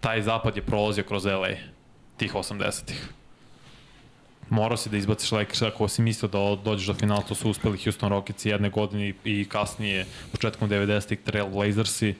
Taj 0.00 0.22
zapad 0.22 0.56
je 0.56 0.62
prolazio 0.62 1.04
kroz 1.04 1.24
LA 1.24 1.56
tih 2.16 2.34
80-ih. 2.34 3.08
Morao 4.50 4.76
si 4.76 4.90
da 4.90 4.96
izbaciš 4.96 5.32
Lakers 5.32 5.62
ako 5.62 5.88
si 5.88 6.02
mislio 6.02 6.28
da 6.28 6.62
dođeš 6.64 6.86
do 6.86 6.94
finala, 6.94 7.22
to 7.22 7.34
su 7.34 7.50
uspeli 7.50 7.78
Houston 7.84 8.08
Rockets 8.08 8.44
jedne 8.44 8.70
godine 8.70 9.12
i 9.24 9.44
kasnije, 9.48 10.06
početkom 10.32 10.70
90-ih 10.70 11.18
Trail 11.20 11.46
Blazersi. 11.46 12.14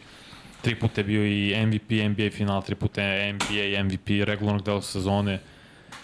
Tri 0.62 0.74
puta 0.74 1.00
je 1.00 1.04
bio 1.04 1.26
i 1.26 1.66
MVP, 1.66 1.90
NBA 1.90 2.30
final, 2.30 2.62
tri 2.62 2.74
puta 2.74 3.02
NBA, 3.02 3.84
MVP 3.84 4.08
regularnog 4.24 4.64
dela 4.64 4.82
sezone. 4.82 5.40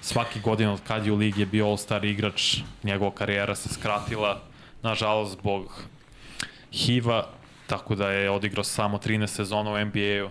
Svaki 0.01 0.41
godin 0.41 0.69
od 0.69 0.81
kad 0.87 1.07
je 1.07 1.13
u 1.13 1.17
ligi 1.17 1.41
je 1.41 1.47
bio 1.47 1.67
All-Star 1.67 2.05
igrač, 2.05 2.57
njegova 2.83 3.15
karijera 3.15 3.55
se 3.55 3.69
skratila, 3.69 4.43
nažalost 4.83 5.33
zbog 5.33 5.85
HIV-a, 6.73 7.27
tako 7.67 7.95
da 7.95 8.11
je 8.11 8.31
odigrao 8.31 8.65
samo 8.65 8.99
13 8.99 9.27
sezona 9.27 9.71
u 9.71 9.85
NBA-u, 9.85 10.29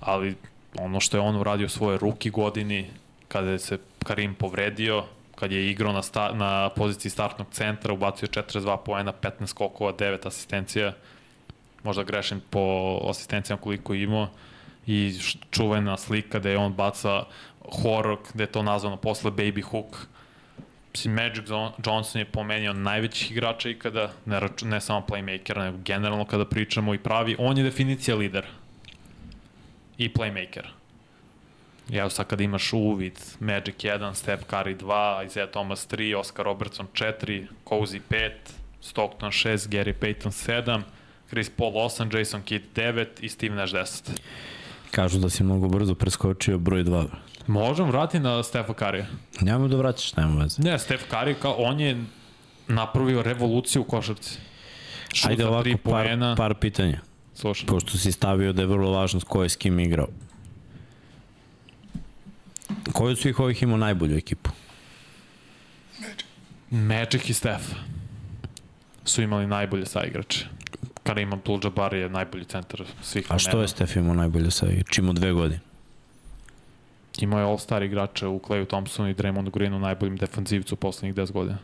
ali 0.00 0.34
ono 0.78 1.00
što 1.00 1.16
je 1.16 1.20
on 1.20 1.36
uradio 1.36 1.66
u 1.66 1.68
svojoj 1.68 1.98
ruki 1.98 2.30
godini, 2.30 2.90
kada 3.32 3.58
se 3.58 3.78
Karim 4.04 4.34
povredio, 4.34 5.04
kad 5.34 5.52
je 5.52 5.70
igrao 5.70 5.92
na, 5.92 6.02
sta, 6.02 6.32
na 6.32 6.68
poziciji 6.68 7.10
startnog 7.10 7.46
centra, 7.50 7.92
ubacio 7.92 8.28
42 8.28 8.76
poena, 8.84 9.12
15 9.12 9.46
skokova, 9.46 9.92
9 9.92 10.26
asistencija, 10.26 10.92
možda 11.82 12.02
grešim 12.02 12.42
po 12.50 12.98
asistencijama 13.10 13.62
koliko 13.62 13.94
imao, 13.94 14.28
i 14.86 15.14
čuvena 15.50 15.96
slika 15.96 16.38
da 16.38 16.50
je 16.50 16.58
on 16.58 16.72
baca 16.72 17.24
horror, 17.82 18.18
gde 18.34 18.42
je 18.42 18.52
to 18.52 18.62
nazvano 18.62 18.96
posle 18.96 19.30
baby 19.30 19.62
hook. 19.62 20.06
Mislim, 20.92 21.14
Magic 21.14 21.44
Johnson 21.86 22.18
je 22.18 22.24
pomenio 22.24 22.72
najvećih 22.72 23.30
igrača 23.30 23.70
ikada, 23.70 24.10
ne, 24.26 24.40
raču, 24.40 24.66
ne 24.66 24.80
samo 24.80 25.06
playmakera, 25.08 25.64
nego 25.64 25.78
generalno 25.84 26.24
kada 26.24 26.44
pričamo 26.44 26.94
i 26.94 26.98
pravi, 26.98 27.36
on 27.38 27.58
je 27.58 27.64
definicija 27.64 28.16
lidera 28.16 28.48
i 29.98 30.12
playmaker. 30.12 30.79
Evo 31.92 32.10
sad 32.10 32.26
kada 32.26 32.44
imaš 32.44 32.72
uvid, 32.72 33.12
Magic 33.40 33.74
1, 33.76 34.14
Steph 34.14 34.42
Curry 34.50 34.76
2, 34.76 35.24
Isaiah 35.26 35.50
Thomas 35.50 35.88
3, 35.88 36.14
Oscar 36.14 36.44
Robertson 36.44 36.86
4, 36.94 37.46
Cozy 37.64 38.00
5, 38.10 38.30
Stockton 38.80 39.30
6, 39.30 39.68
Gary 39.68 39.92
Payton 40.00 40.32
7, 40.32 40.82
Chris 41.28 41.50
Paul 41.56 41.72
8, 41.72 42.18
Jason 42.18 42.42
Kidd 42.42 42.64
9 42.74 43.06
i 43.20 43.28
Steve 43.28 43.54
Nash 43.54 43.74
10. 43.74 44.10
Kažu 44.90 45.18
da 45.18 45.30
si 45.30 45.44
mnogo 45.44 45.68
brzo 45.68 45.94
preskočio 45.94 46.58
broj 46.58 46.84
2. 46.84 47.06
Možem 47.46 47.86
vrati 47.90 48.18
na 48.20 48.42
Stefa 48.42 48.72
Curry. 48.72 49.04
Nemoj 49.40 49.68
da 49.68 49.76
vraćaš, 49.76 50.16
nema 50.16 50.42
veze. 50.42 50.62
Ne, 50.62 50.78
Steph 50.78 51.04
Curry, 51.10 51.34
kao, 51.34 51.54
on 51.58 51.80
je 51.80 52.04
napravio 52.68 53.22
revoluciju 53.22 53.82
u 53.82 53.84
košarci. 53.84 54.38
Šut 55.14 55.30
Ajde 55.30 55.46
ovako 55.46 55.68
par, 55.70 55.78
poena. 55.82 56.34
par 56.36 56.54
pitanja. 56.54 57.00
Slušaj. 57.34 57.66
Pošto 57.66 57.98
si 57.98 58.12
stavio 58.12 58.52
da 58.52 58.62
je 58.62 58.66
vrlo 58.66 58.90
važno 58.90 59.20
ko 59.28 59.42
je 59.42 59.48
s 59.48 59.56
kim 59.56 59.80
igrao. 59.80 60.06
Koji 62.92 63.10
od 63.10 63.18
svih 63.18 63.40
ovih 63.40 63.62
imao 63.62 63.76
najbolju 63.76 64.16
ekipu? 64.16 64.50
Magic 66.70 67.28
i 67.28 67.34
Steph 67.34 67.64
su 69.04 69.22
imali 69.22 69.46
najbolje 69.46 69.86
saigrače. 69.86 70.46
Karim 71.02 71.30
Abdul-Jabbar 71.30 71.94
je 71.94 72.08
najbolji 72.08 72.44
centar 72.44 72.82
svih 73.02 73.32
A 73.32 73.38
što 73.38 73.60
je 73.60 73.68
Steph 73.68 73.96
imao 73.96 74.14
najbolje 74.14 74.50
sa 74.50 74.66
igračima 74.66 75.04
imao 75.04 75.12
dve 75.12 75.32
godine? 75.32 75.60
Imao 77.18 77.40
je 77.40 77.46
all-star 77.46 77.82
igrače 77.82 78.26
u 78.26 78.38
Clayu 78.38 78.66
Thompsonu 78.66 79.10
i 79.10 79.14
Draymondu 79.14 79.50
Greenu, 79.50 79.78
najboljim 79.78 80.16
defanzivcu 80.16 80.74
u 80.74 80.78
poslednjih 80.78 81.14
10 81.14 81.32
godina. 81.32 81.58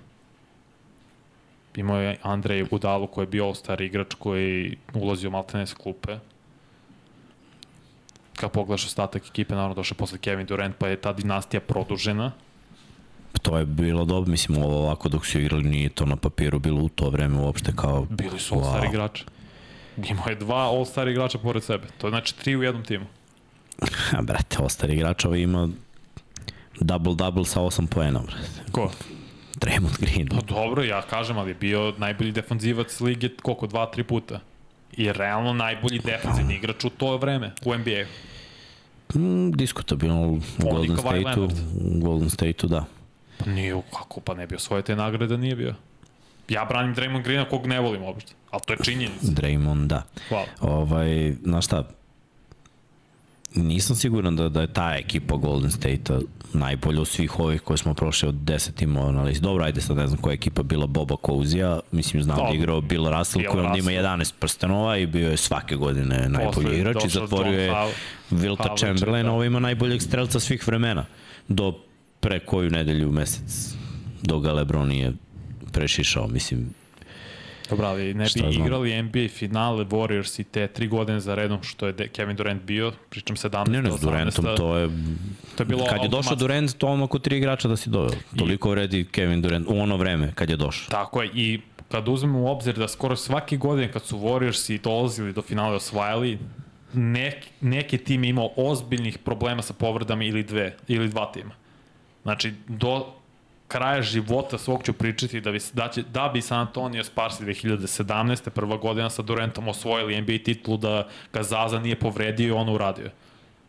Imao 1.76 2.00
je 2.00 2.18
Andrej 2.22 2.64
Budalu 2.64 3.06
koji 3.06 3.22
je 3.22 3.26
bio 3.26 3.44
all-star 3.44 3.82
igrač 3.82 4.14
koji 4.14 4.76
ulazio 4.94 5.30
maltene 5.30 5.66
s 5.66 5.74
klupe. 5.74 6.18
Kad 8.36 8.50
pogledaš 8.50 8.86
ostatak 8.86 9.26
ekipe, 9.26 9.54
naravno 9.54 9.74
došao 9.74 9.96
posle 9.96 10.18
Kevin 10.18 10.46
Durant, 10.46 10.76
pa 10.78 10.88
je 10.88 10.96
ta 10.96 11.12
dinastija 11.12 11.60
produžena. 11.60 12.32
To 13.42 13.58
je 13.58 13.64
bilo 13.64 14.04
dobro, 14.04 14.30
mislim 14.30 14.62
ovo 14.62 14.78
ovako 14.78 15.08
dok 15.08 15.26
su 15.26 15.40
igrali 15.40 15.62
nije 15.64 15.88
to 15.88 16.06
na 16.06 16.16
papiru 16.16 16.58
bilo 16.58 16.80
u 16.82 16.88
to 16.88 17.10
vreme 17.10 17.38
uopšte 17.38 17.72
kao... 17.76 18.06
Bili 18.10 18.38
su 18.40 18.54
all-star 18.54 18.82
Wow. 18.82 18.88
igrača. 18.88 19.24
Imao 20.10 20.28
je 20.28 20.34
dva 20.34 20.56
all-star 20.70 21.08
igrača 21.08 21.38
pored 21.38 21.62
sebe. 21.64 21.86
To 21.98 22.06
je 22.06 22.10
znači 22.10 22.36
tri 22.36 22.56
u 22.56 22.62
jednom 22.62 22.84
timu. 22.84 23.04
Ha, 23.92 24.22
brate, 24.28 24.58
ostari 24.58 24.94
igrač 24.94 25.24
ovaj 25.24 25.38
ima 25.40 25.68
double-double 26.80 27.44
sa 27.44 27.60
8 27.60 27.86
poena, 27.86 28.20
brate. 28.20 28.72
Ko? 28.72 28.90
Draymond 29.60 29.98
Green. 30.00 30.28
Pa 30.28 30.40
dobro, 30.40 30.82
ja 30.84 31.02
kažem, 31.02 31.38
ali 31.38 31.50
je 31.50 31.54
bio 31.54 31.94
najbolji 31.98 32.32
defanzivac 32.32 33.00
lige 33.00 33.28
koliko, 33.42 33.66
dva, 33.66 33.86
tri 33.86 34.02
puta. 34.04 34.40
I 34.96 35.12
realno 35.12 35.52
najbolji 35.52 36.00
defanzivni 36.04 36.54
igrač 36.54 36.84
u 36.84 36.90
to 36.90 37.16
vreme, 37.16 37.52
u 37.64 37.74
NBA-u. 37.74 38.06
Mm, 39.18 39.50
diskutabilno 39.52 40.28
u 40.28 40.40
Golden 40.58 40.96
State-u. 40.96 41.44
U 41.44 42.00
Golden 42.00 42.30
State-u, 42.30 42.68
da. 42.68 42.84
Pa 43.38 43.50
nije, 43.50 43.82
kako, 43.90 44.20
pa 44.20 44.34
ne 44.34 44.46
bi 44.46 44.54
osvojio 44.54 44.82
te 44.82 44.96
nagrade, 44.96 45.38
nije 45.38 45.56
bio. 45.56 45.74
Ja 46.48 46.64
branim 46.64 46.94
Draymond 46.94 47.22
Greena 47.22 47.48
kog 47.48 47.66
ne 47.66 47.80
volim 47.80 48.02
uopšte, 48.02 48.32
ali 48.50 48.62
to 48.66 48.72
je 48.72 48.78
činjenica. 48.84 49.26
Draymond, 49.26 49.86
da. 49.86 50.02
Hvala. 50.28 50.46
Ovaj, 50.60 51.34
znaš 51.42 51.64
šta, 51.64 51.88
nisam 53.56 53.96
siguran 53.96 54.36
da, 54.36 54.48
da 54.48 54.60
je 54.60 54.72
ta 54.72 54.94
ekipa 54.94 55.36
Golden 55.36 55.70
State-a 55.70 56.18
najbolja 56.52 57.00
od 57.00 57.08
svih 57.08 57.40
ovih 57.40 57.60
koje 57.60 57.76
smo 57.76 57.94
prošli 57.94 58.28
od 58.28 58.34
10 58.34 58.74
timova 58.74 59.12
na 59.12 59.22
listi. 59.22 59.42
Dobro, 59.42 59.64
ajde 59.64 59.80
sad 59.80 59.96
ne 59.96 60.06
znam 60.06 60.20
koja 60.20 60.32
je 60.32 60.34
ekipa 60.34 60.62
bila 60.62 60.86
Boba 60.86 61.14
Cousy-a, 61.14 61.80
mislim 61.92 62.22
znam 62.22 62.36
da 62.36 62.42
Dobro. 62.42 62.54
je 62.54 62.58
igrao 62.58 62.80
Bill 62.80 63.10
Russell 63.10 63.40
Bill 63.42 63.52
koji 63.52 63.66
onda 63.66 63.78
ima 63.78 63.90
Russell. 63.90 64.06
11 64.06 64.32
prstenova 64.38 64.96
i 64.96 65.06
bio 65.06 65.30
je 65.30 65.36
svake 65.36 65.76
godine 65.76 66.28
najbolji 66.28 66.76
igrač 66.78 67.04
i 67.04 67.08
zatvorio 67.08 67.60
je 67.60 67.70
Wilta 68.30 68.62
Havlića, 68.62 68.86
Chamberlaina, 68.86 69.28
da. 69.28 69.32
ovo 69.32 69.44
ima 69.44 69.60
najboljeg 69.60 70.02
strelca 70.02 70.40
svih 70.40 70.66
vremena 70.66 71.04
do 71.48 71.74
pre 72.20 72.38
koju 72.38 72.70
nedelju, 72.70 73.12
mesec, 73.12 73.74
dok 74.22 74.42
ga 74.42 74.52
Lebron 74.52 74.88
nije 74.88 75.12
prešišao, 75.72 76.28
mislim, 76.28 76.70
Dobro, 77.70 77.86
ali 77.86 78.14
ne 78.14 78.26
bi 78.34 78.54
igrali 78.54 79.02
NBA 79.02 79.28
finale 79.28 79.84
Warriors 79.84 80.40
i 80.40 80.44
te 80.44 80.66
tri 80.66 80.88
godine 80.88 81.20
za 81.20 81.34
redom 81.34 81.62
što 81.62 81.86
je 81.86 82.08
Kevin 82.08 82.36
Durant 82.36 82.62
bio, 82.62 82.92
pričam 83.10 83.36
17. 83.36 83.68
Ne, 83.68 83.82
ne, 83.82 83.90
s 83.90 83.94
18. 83.94 84.00
Durantom 84.00 84.44
to 84.56 84.76
je... 84.76 84.88
To 85.56 85.62
je 85.62 85.66
bilo 85.66 85.84
kad 85.84 86.02
je 86.02 86.08
došao. 86.08 86.36
Durant, 86.36 86.78
to 86.78 86.86
ono 86.86 87.06
ko 87.06 87.18
tri 87.18 87.36
igrača 87.36 87.68
da 87.68 87.76
si 87.76 87.90
doveo. 87.90 88.10
Toliko 88.36 88.70
vredi 88.70 89.04
Kevin 89.04 89.42
Durant 89.42 89.66
u 89.68 89.78
ono 89.78 89.96
vreme 89.96 90.32
kad 90.34 90.50
je 90.50 90.56
došao. 90.56 90.90
Tako 90.90 91.22
je, 91.22 91.30
i 91.34 91.60
kad 91.90 92.08
uzmemo 92.08 92.40
u 92.40 92.46
obzir 92.46 92.74
da 92.74 92.88
skoro 92.88 93.16
svake 93.16 93.56
godine 93.56 93.92
kad 93.92 94.04
su 94.04 94.18
Warriorsi 94.18 94.80
dolazili 94.82 95.32
do 95.32 95.42
finala 95.42 95.72
i 95.72 95.76
osvajali, 95.76 96.38
nek, 96.92 97.46
neki 97.60 97.98
tim 97.98 98.24
je 98.24 98.30
imao 98.30 98.50
ozbiljnih 98.56 99.18
problema 99.18 99.62
sa 99.62 99.74
povredama 99.74 100.24
ili 100.24 100.42
dve, 100.42 100.76
ili 100.88 101.08
dva 101.08 101.32
tima. 101.32 101.54
Znači, 102.22 102.52
do 102.68 103.06
kraja 103.68 104.02
života 104.02 104.58
svog 104.58 104.82
ću 104.84 104.92
pričati 104.92 105.40
da 105.40 105.52
bi, 105.52 105.58
da, 105.72 105.88
će, 105.88 106.02
da 106.02 106.28
bi 106.28 106.42
San 106.42 106.60
Antonio 106.60 107.04
Sparsi 107.04 107.44
2017. 107.44 108.50
prva 108.50 108.76
godina 108.76 109.10
sa 109.10 109.22
Durantom 109.22 109.68
osvojili 109.68 110.20
NBA 110.20 110.38
titulu 110.44 110.76
da 110.76 111.08
ga 111.32 111.42
Zaza 111.42 111.78
nije 111.80 111.98
povredio 111.98 112.48
i 112.48 112.50
ono 112.50 112.74
uradio. 112.74 113.10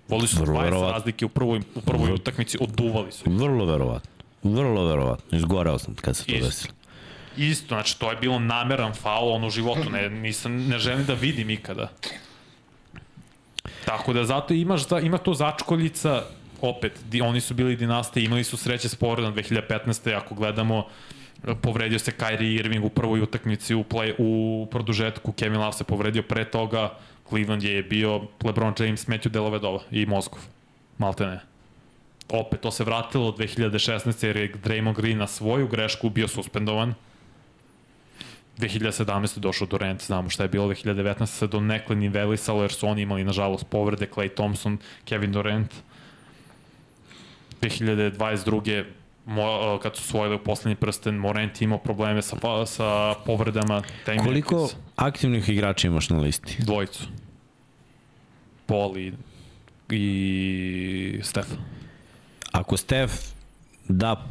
Voli 0.08 0.28
su 0.28 0.40
Vrlo 0.42 0.60
20 0.60 0.64
verovatno. 0.64 0.92
razlike 0.92 1.26
u 1.26 1.30
prvoj, 1.30 1.62
u 1.76 1.82
prvoj 1.82 2.12
utakmici, 2.12 2.58
oduvali 2.62 3.12
su. 3.12 3.24
Vrlo 3.26 3.66
verovatno. 3.66 4.12
Vrlo 4.44 4.86
verovatno. 4.86 5.38
Izgoreo 5.38 5.80
sam 5.80 5.96
kad 5.96 6.18
se 6.18 6.26
to 6.26 6.32
Isto. 6.32 6.46
desilo. 6.46 6.74
Isto, 7.38 7.68
znači 7.68 8.00
to 8.00 8.12
je 8.12 8.18
bilo 8.18 8.40
nameran 8.40 8.94
faul 8.94 9.32
on 9.32 9.44
u 9.46 9.50
životu, 9.50 9.90
ne, 9.90 10.10
nisam, 10.10 10.68
ne 10.68 10.80
želim 10.80 11.06
da 11.06 11.14
vidim 11.14 11.50
ikada. 11.50 11.90
Tako 13.86 14.14
da 14.14 14.24
zato 14.26 14.54
imaš, 14.54 14.88
da, 14.88 15.00
ima 15.00 15.18
to 15.18 15.34
začkoljica, 15.34 16.24
opet, 16.62 17.00
di, 17.10 17.22
oni 17.22 17.42
su 17.42 17.54
bili 17.54 17.76
dinastije, 17.76 18.26
imali 18.26 18.44
su 18.44 18.58
sreće 18.58 18.90
s 18.90 18.96
povredom 18.96 19.36
2015. 19.36 20.16
Ako 20.18 20.36
gledamo, 20.36 20.88
povredio 21.62 22.00
se 22.00 22.12
Kyrie 22.12 22.60
Irving 22.60 22.86
u 22.86 22.90
prvoj 22.90 23.22
utakmici 23.22 23.76
u, 23.76 23.84
play, 23.84 24.14
u 24.18 24.68
produžetku, 24.72 25.32
Kevin 25.32 25.60
Love 25.60 25.74
se 25.74 25.84
povredio 25.84 26.24
pre 26.24 26.46
toga, 26.46 26.98
Cleveland 27.30 27.64
je 27.64 27.84
bio 27.84 28.22
LeBron 28.44 28.74
James, 28.80 29.08
Matthew 29.08 29.30
Delovedova 29.30 29.80
i 29.92 30.06
Moskov, 30.06 30.42
malte 30.98 31.26
ne. 31.26 31.40
Opet, 32.30 32.62
to 32.62 32.72
se 32.72 32.84
vratilo 32.84 33.32
2016. 33.32 34.26
jer 34.26 34.38
je 34.38 34.54
Draymond 34.54 34.96
Green 34.96 35.18
na 35.18 35.28
svoju 35.28 35.68
grešku 35.68 36.10
bio 36.10 36.28
suspendovan, 36.28 36.94
2017. 38.58 39.40
došao 39.40 39.68
Durant, 39.68 40.04
znamo 40.04 40.30
šta 40.30 40.44
je 40.44 40.50
bilo, 40.50 40.68
2019. 40.68 41.26
se 41.26 41.48
do 41.48 41.60
nekle 41.60 41.96
nivelisalo 41.96 42.62
jer 42.62 42.72
su 42.72 42.88
oni 42.88 43.02
imali 43.02 43.24
nažalost 43.24 43.66
povrede, 43.70 44.08
Clay 44.16 44.34
Thompson, 44.34 44.78
Kevin 45.06 45.32
Durant. 45.32 45.74
2022. 47.62 48.84
Mo, 49.26 49.44
kad 49.84 49.96
su 49.96 50.04
svojili 50.04 50.36
u 50.36 50.40
poslednji 50.40 50.76
prsten, 50.76 51.16
Morant 51.16 51.62
je 51.62 51.66
imao 51.66 51.78
probleme 51.78 52.22
sa, 52.22 52.36
pa- 52.36 52.66
sa 52.66 52.86
povredama. 53.26 53.82
Dame 54.06 54.18
Koliko 54.18 54.56
Memphis, 54.56 54.78
aktivnih 54.96 55.50
igrača 55.50 55.88
imaš 55.88 56.10
na 56.10 56.18
listi? 56.18 56.56
Dvojicu. 56.60 57.04
Paul 58.66 58.98
i, 58.98 59.14
i 59.90 61.20
Steph. 61.24 61.48
Ako 62.52 62.78
Stef 62.78 63.12
da 63.88 64.26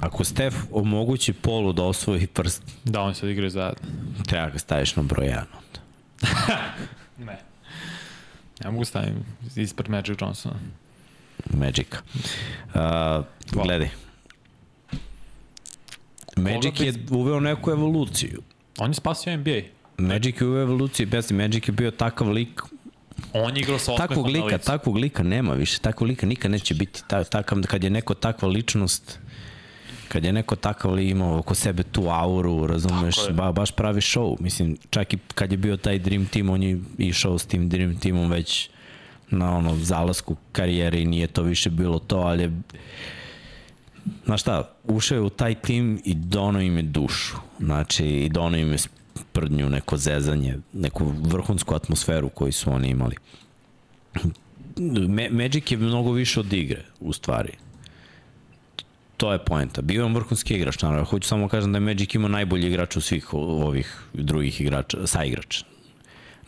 Ako 0.00 0.24
Stef 0.24 0.54
omogući 0.72 1.32
Polu 1.32 1.72
da 1.72 1.82
osvoji 1.82 2.26
prst, 2.26 2.62
Da, 2.84 3.00
oni 3.02 3.14
sad 3.14 3.28
igraju 3.28 3.50
zajedno. 3.50 3.88
treba 4.26 4.48
ga 4.48 4.58
staviš 4.58 4.96
na 4.96 5.02
broj 5.02 5.26
1. 5.26 5.36
onda. 5.36 5.80
Ne. 7.18 7.38
Ja 8.64 8.70
mogu 8.70 8.84
stavim 8.84 9.14
ispred 9.56 9.90
Magic 9.90 10.16
Johnsona. 10.20 10.54
Magica. 11.54 11.98
Uh, 12.74 13.24
gledaj. 13.52 13.88
Magic 16.36 16.80
je 16.80 16.94
uveo 17.10 17.40
neku 17.40 17.70
evoluciju. 17.70 18.42
On 18.78 18.90
je 18.90 18.94
spasio 18.94 19.36
NBA. 19.36 19.60
Magic 19.98 20.40
je 20.40 20.46
uveo 20.46 20.62
evoluciju, 20.62 21.06
bez 21.06 21.32
Magic 21.32 21.68
je 21.68 21.72
bio 21.72 21.90
takav 21.90 22.28
lik, 22.28 22.62
On 23.32 23.56
je 23.56 23.60
igrao 23.60 23.78
sa 23.78 23.96
takvog 23.96 24.26
na 24.26 24.32
lika, 24.32 24.46
licu. 24.46 24.66
takvog 24.66 24.96
lika 24.96 25.22
nema 25.22 25.54
više, 25.54 25.78
takvog 25.78 26.08
lika 26.08 26.26
nikad 26.26 26.50
neće 26.50 26.74
biti. 26.74 27.02
Ta, 27.06 27.24
takav, 27.24 27.58
kad 27.66 27.84
je 27.84 27.90
neko 27.90 28.14
takva 28.14 28.48
ličnost, 28.48 29.18
kad 30.08 30.24
je 30.24 30.32
neko 30.32 30.56
takav 30.56 30.94
li 30.94 31.08
imao 31.08 31.38
oko 31.38 31.54
sebe 31.54 31.82
tu 31.82 32.08
auru, 32.08 32.66
razumeš, 32.66 33.16
ba, 33.30 33.52
baš 33.52 33.70
pravi 33.70 34.00
show. 34.00 34.36
Mislim, 34.40 34.76
čak 34.90 35.12
i 35.12 35.18
kad 35.34 35.52
je 35.52 35.58
bio 35.58 35.76
taj 35.76 35.98
Dream 35.98 36.26
Team, 36.26 36.50
on 36.50 36.62
je 36.62 36.80
išao 36.98 37.38
s 37.38 37.46
tim 37.46 37.68
Dream 37.68 37.98
Teamom 37.98 38.30
već 38.30 38.70
na 39.30 39.56
ono 39.56 39.76
zalasku 39.76 40.36
karijere 40.52 41.00
i 41.00 41.04
nije 41.04 41.26
to 41.26 41.42
više 41.42 41.70
bilo 41.70 41.98
to, 41.98 42.16
ali 42.16 42.42
je 42.42 42.52
znaš 44.24 44.40
šta, 44.40 44.70
ušao 44.84 45.16
je 45.16 45.20
u 45.20 45.30
taj 45.30 45.54
tim 45.54 46.00
i 46.04 46.14
dono 46.14 46.60
im 46.60 46.76
je 46.76 46.82
dušu. 46.82 47.36
Znači, 47.58 48.06
i 48.06 48.28
dono 48.28 48.56
im 48.56 48.72
je 48.72 48.78
sprdnju, 49.14 49.70
neko 49.70 49.96
zezanje, 49.96 50.58
neku 50.72 51.12
vrhunsku 51.22 51.74
atmosferu 51.74 52.28
koju 52.28 52.52
su 52.52 52.72
oni 52.72 52.88
imali. 52.88 53.16
Ma 55.08 55.22
Magic 55.30 55.70
je 55.70 55.76
mnogo 55.76 56.12
više 56.12 56.40
od 56.40 56.52
igre, 56.52 56.84
u 57.00 57.12
stvari. 57.12 57.52
To 59.16 59.32
je 59.32 59.38
poenta. 59.38 59.82
Bio 59.82 60.00
je 60.00 60.04
on 60.04 60.14
vrhunski 60.14 60.54
igrač, 60.54 60.82
naravno. 60.82 61.04
Hoću 61.04 61.28
samo 61.28 61.48
kažem 61.48 61.72
da 61.72 61.76
je 61.76 61.80
Magic 61.80 62.14
imao 62.14 62.28
najbolji 62.28 62.66
igrač 62.66 62.96
od 62.96 63.02
svih 63.02 63.34
ovih 63.34 64.02
drugih 64.12 64.60
igrača, 64.60 65.06
sa 65.06 65.24
igrača 65.24 65.64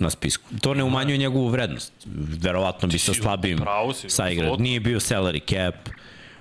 na 0.02 0.10
spisku. 0.10 0.44
To 0.60 0.74
ne 0.74 0.84
umanjuje 0.84 1.18
njegovu 1.18 1.48
vrednost. 1.48 1.92
Verovatno 2.40 2.88
bi 2.88 2.98
sa 2.98 3.12
si 3.12 3.20
u 3.20 3.22
slabim 3.22 3.58
pravu 3.58 3.92
si, 3.92 4.10
sa 4.10 4.28
igrač. 4.28 4.44
apsolutno. 4.44 4.62
Nije 4.62 4.80
bio 4.80 5.00
salary 5.00 5.40
cap, 5.54 5.88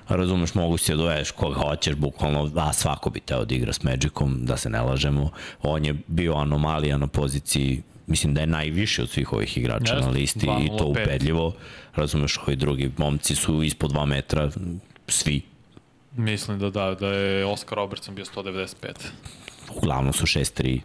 razumeš, 0.10 0.54
mogu 0.54 0.78
se 0.78 0.96
doveš 0.96 1.32
koga 1.32 1.60
hoćeš, 1.60 1.96
bukvalno, 1.96 2.52
a 2.56 2.74
svako 2.74 3.10
bi 3.10 3.20
teo 3.20 3.46
da 3.46 3.56
igra 3.56 3.74
s 3.74 3.84
Magicom, 3.84 4.46
da 4.46 4.58
se 4.58 4.70
ne 4.70 4.82
lažemo. 4.82 5.30
On 5.62 5.86
je 5.86 5.96
bio 6.08 6.36
anomalija 6.36 6.98
na 6.98 7.08
poziciji 7.08 7.82
mislim 8.12 8.34
da 8.34 8.42
je 8.42 8.48
najviše 8.48 9.02
od 9.02 9.10
svih 9.10 9.34
ovih 9.34 9.58
igrača 9.58 10.00
na 10.00 10.10
listi 10.10 10.48
i 10.66 10.68
to 10.68 10.86
2.05. 10.86 10.90
ubedljivo. 10.90 11.54
Razumeš, 11.96 12.38
ovi 12.48 12.56
drugi 12.56 12.92
momci 12.98 13.36
su 13.36 13.64
ispod 13.64 13.92
2 13.92 14.06
metra, 14.06 14.52
svi. 15.08 15.42
Mislim 16.18 16.60
da 16.60 16.70
da, 16.70 16.96
da 17.00 17.08
je 17.08 17.46
Oscar 17.46 17.76
Robertson 17.76 18.16
bio 18.16 18.26
195. 18.26 18.74
Uglavnom 19.76 20.14
su 20.14 20.26
6-3 20.26 20.80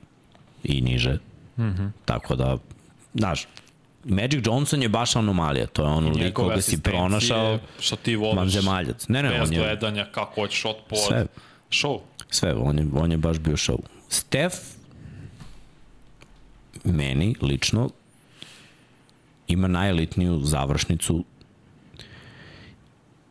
i 0.64 0.80
niže. 0.80 1.18
Mm. 1.56 1.62
-hmm. 1.62 1.90
Tako 2.04 2.36
da, 2.36 2.58
znaš, 3.14 3.46
Magic 4.04 4.46
Johnson 4.46 4.82
je 4.82 4.88
baš 4.88 5.16
anomalija. 5.16 5.66
To 5.66 5.82
je 5.82 5.88
ono 5.88 6.08
lik 6.08 6.34
koga 6.34 6.60
si 6.60 6.82
pronašao 6.82 7.58
Što 7.80 7.96
ti 7.96 8.16
voliš. 8.16 8.36
vanzemaljac. 8.36 9.08
Ne, 9.08 9.22
ne, 9.22 9.28
Bez 9.28 9.48
on 9.48 9.52
je 9.52 9.58
gledanja, 9.58 10.06
kako 10.12 10.40
hoćeš 10.40 10.60
shot 10.60 10.76
pod. 10.88 10.98
Sve. 11.08 11.26
Show. 11.70 12.00
sve, 12.30 12.54
on 12.54 12.78
je, 12.78 12.86
on 12.94 13.10
je 13.12 13.16
baš 13.16 13.38
bio 13.38 13.56
show. 13.56 13.78
Steph, 14.08 14.56
meni 16.84 17.34
lično, 17.42 17.90
ima 19.48 19.68
najelitniju 19.68 20.40
završnicu 20.44 21.24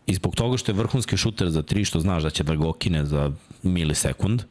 i 0.08 0.14
zbog 0.14 0.36
toga 0.36 0.58
što 0.58 0.72
je 0.72 0.76
vrhunski 0.76 1.18
šuter 1.18 1.50
za 1.50 1.62
tri, 1.62 1.86
što 1.86 2.00
znaš 2.00 2.24
da 2.24 2.30
će 2.30 2.44
da 2.44 2.56
ga 2.56 2.68
okine 2.68 3.06
za 3.06 3.32
milisekund, 3.64 4.44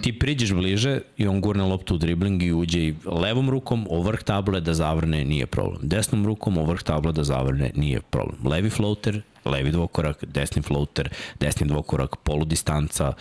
ti 0.00 0.18
priđeš 0.18 0.52
bliže 0.52 1.00
i 1.16 1.26
on 1.26 1.40
gurne 1.40 1.64
loptu 1.64 1.94
u 1.94 1.98
dribling 1.98 2.42
i 2.42 2.52
uđe 2.52 2.78
i 2.78 2.94
levom 3.04 3.50
rukom 3.50 3.86
o 3.90 4.02
vrh 4.02 4.22
table 4.22 4.60
da 4.60 4.74
zavrne 4.74 5.24
nije 5.24 5.46
problem. 5.46 5.80
Desnom 5.82 6.26
rukom 6.26 6.58
o 6.58 6.64
vrh 6.64 6.82
table 6.82 7.12
da 7.12 7.24
zavrne 7.24 7.70
nije 7.74 8.00
problem. 8.00 8.52
Levi 8.52 8.70
floater, 8.70 9.22
levi 9.44 9.70
dvokorak, 9.70 10.24
desni 10.24 10.62
floater, 10.62 11.08
desni 11.40 11.66
dvokorak, 11.66 12.16
poludistanca. 12.16 13.12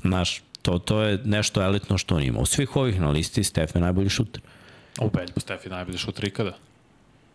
Znaš, 0.00 0.42
to, 0.62 0.78
to 0.78 1.02
je 1.02 1.18
nešto 1.24 1.62
elitno 1.62 1.98
što 1.98 2.16
on 2.16 2.22
ima. 2.22 2.40
U 2.40 2.46
svih 2.46 2.76
ovih 2.76 3.00
na 3.00 3.10
listi 3.10 3.44
Steph 3.44 3.74
je 3.74 3.80
najbolji 3.80 4.08
šuter. 4.08 4.42
Ubedljivo, 5.00 5.40
Steph 5.40 5.64
je 5.64 5.70
najbolji 5.70 5.98
šuter 5.98 6.24
ikada 6.24 6.52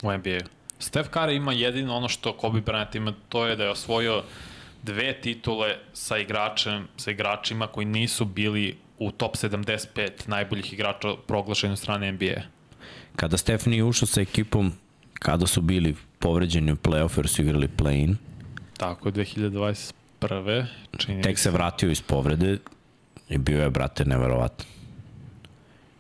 u 0.04 0.12
NBA-u. 0.12 0.60
Curry 0.80 1.36
ima 1.36 1.54
jedino 1.54 1.96
ono 1.96 2.10
što 2.10 2.34
Kobe 2.34 2.62
Bryant 2.62 2.96
ima, 2.96 3.14
to 3.30 3.48
je 3.48 3.56
da 3.56 3.64
je 3.64 3.70
osvojio 3.70 4.24
dve 4.84 5.22
titule 5.22 5.76
sa 5.94 6.18
igračem, 6.18 6.88
sa 6.98 7.12
igračima 7.12 7.68
koji 7.68 7.86
nisu 7.86 8.26
bili 8.26 8.78
u 9.00 9.12
top 9.12 9.36
75 9.36 10.10
najboljih 10.28 10.74
igrača 10.74 11.08
proglašenih 11.28 11.80
strane 11.80 12.12
NBA. 12.12 12.42
Kada 13.16 13.38
Steph 13.38 13.68
nije 13.68 13.84
ušao 13.84 14.08
sa 14.08 14.22
ekipom, 14.22 14.74
kada 15.14 15.48
su 15.48 15.62
bili 15.62 15.96
povređen 16.20 16.70
u 16.70 16.76
playoff 16.76 17.18
jer 17.18 17.28
su 17.28 17.42
igrali 17.42 17.68
play-in. 17.78 18.16
Tako 18.78 19.10
je, 19.10 19.14
2021. 19.14 20.66
Čini 20.98 21.22
Tek 21.22 21.40
se 21.40 21.52
vratio 21.52 21.92
iz 21.92 22.02
povrede 22.02 22.58
i 23.30 23.38
bio 23.38 23.64
je, 23.64 23.70
brate, 23.70 24.06
neverovatno. 24.06 24.66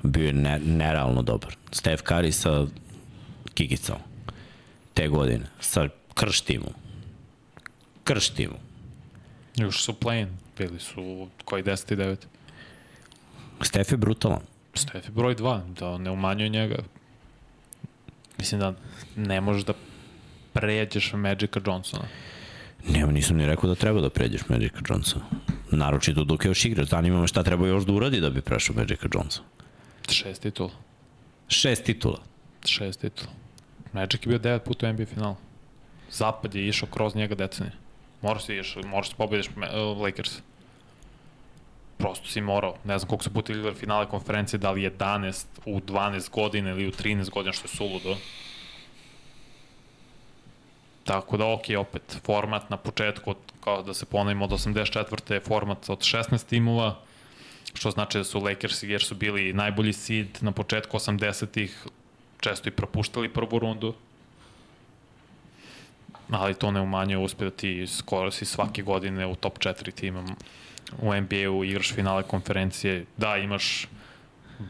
Bio 0.03 0.26
je 0.26 0.34
ne, 0.34 0.60
nerealno 0.60 1.22
dobar. 1.22 1.56
Steph 1.72 2.03
Curry 2.03 2.31
sa 2.31 2.65
kikicom. 3.53 3.97
Te 4.93 5.07
godine. 5.07 5.45
Sa 5.60 5.88
krš 6.14 6.41
timom. 6.41 6.73
Još 9.60 9.84
su 9.84 9.94
play-in, 9.94 10.27
bili 10.57 10.80
su 10.80 11.27
koji 11.45 11.64
10 11.64 11.94
i 11.94 11.95
9. 11.95 12.15
Steph 13.61 13.91
je 13.91 13.98
brutalan. 13.98 14.41
Steph 14.73 15.07
je 15.07 15.11
broj 15.11 15.36
2, 15.36 15.73
da 15.73 15.98
ne 15.98 16.11
umanjuje 16.11 16.49
njega. 16.49 16.77
Mislim 18.38 18.61
da 18.61 18.73
ne 19.15 19.41
možeš 19.41 19.64
da 19.64 19.73
pređeš 20.53 21.14
Magica 21.14 21.60
Johnsona. 21.65 22.06
Ne, 22.88 23.07
nisam 23.07 23.38
ni 23.38 23.45
rekao 23.45 23.69
da 23.69 23.76
treba 23.76 24.02
da 24.02 24.10
pređeš 24.10 24.41
Magica 24.49 24.77
Johnsona. 24.90 25.26
Naročito 25.72 26.23
dok 26.23 26.45
je 26.45 26.49
još 26.49 26.65
igra. 26.65 26.86
Zanima 26.86 27.22
me 27.22 27.27
šta 27.27 27.44
treba 27.44 27.68
još 27.68 27.84
da 27.86 27.94
uradi 27.94 28.19
da 28.19 28.30
bi 28.30 28.41
prešao 28.41 28.76
Magica 28.76 29.07
Johnson. 29.14 29.44
Šest 30.10 30.41
titula. 30.41 30.72
Šest 31.48 31.84
titula. 31.84 32.19
Šest 32.65 33.02
titula. 33.02 33.31
Magic 33.94 34.22
je 34.23 34.27
bio 34.27 34.38
devet 34.38 34.64
puta 34.64 34.90
u 34.90 34.94
NBA 34.94 35.06
finalu. 35.06 35.36
Zapad 36.11 36.56
je 36.56 36.68
išao 36.68 36.90
kroz 36.90 37.15
njega 37.15 37.36
decenije. 37.36 37.73
Moraš 38.22 38.46
si 38.46 38.56
išao, 38.56 38.84
moraš 38.84 39.10
da 39.10 39.16
pobediš 39.16 39.48
uh, 39.48 40.02
Lakers. 40.02 40.40
Prosto 41.98 42.28
si 42.28 42.41
morao. 42.41 42.76
Ne 42.84 42.98
znam 42.98 43.10
koliko 43.10 43.24
se 43.24 43.34
puta 43.34 43.54
igrali 43.54 43.76
finale 43.76 44.06
konferencije, 44.06 44.60
da 44.60 44.72
li 44.72 44.90
11 44.90 45.46
u 45.66 45.80
12 45.80 46.30
godina 46.30 46.70
ili 46.70 46.88
u 46.88 46.91
13 46.91 47.30
godina, 47.30 47.54
što 47.54 47.66
je 47.66 47.76
suludo. 47.76 48.16
Tako 51.04 51.38
da, 51.38 51.46
ok, 51.48 51.64
opet, 51.80 52.18
format 52.26 52.70
na 52.70 52.78
početku, 52.78 53.36
kao 53.64 53.84
da 53.84 53.94
se 53.94 54.06
ponovimo 54.06 54.46
od 54.46 54.52
84. 54.52 55.34
je 55.34 55.40
format 55.40 55.90
od 55.90 56.00
16 56.00 56.46
timova, 56.46 57.00
što 57.74 57.91
znači 57.91 58.18
da 58.18 58.24
su 58.24 58.40
Lakersi, 58.40 58.90
jer 58.90 59.02
su 59.04 59.16
bili 59.16 59.54
najbolji 59.54 59.94
seed 59.94 60.38
na 60.41 60.52
početku 60.52 60.98
80-ih, 60.98 61.86
često 62.40 62.70
i 62.70 62.72
propuštali 62.72 63.34
prvu 63.34 63.60
rundu, 63.60 63.94
ali 66.31 66.53
to 66.53 66.72
ne 66.72 66.81
umanjuje 66.81 67.18
uspeh 67.18 67.47
da 67.47 67.56
ti 67.56 67.88
skoro 67.88 68.31
si 68.31 68.45
svake 68.45 68.81
godine 68.81 69.27
u 69.27 69.35
top 69.35 69.60
4 69.60 69.91
tima 69.91 70.23
u 71.01 71.14
NBA-u 71.14 71.64
igraš 71.64 71.93
finale 71.93 72.23
konferencije, 72.23 73.06
da 73.18 73.38
imaš 73.38 73.88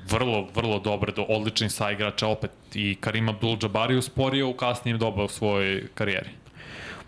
vrlo, 0.10 0.48
vrlo 0.56 0.80
dobre, 0.80 1.12
do 1.12 1.26
odlični 1.30 1.70
saigrača, 1.70 2.28
opet 2.28 2.52
i 2.74 2.96
Karim 3.00 3.28
Abdul-Jabbar 3.28 3.92
je 3.92 3.98
usporio 3.98 4.50
u 4.50 4.54
kasnijem 4.54 5.00
doba 5.00 5.24
u 5.24 5.28
svojoj 5.28 5.88
karijeri. 5.94 6.30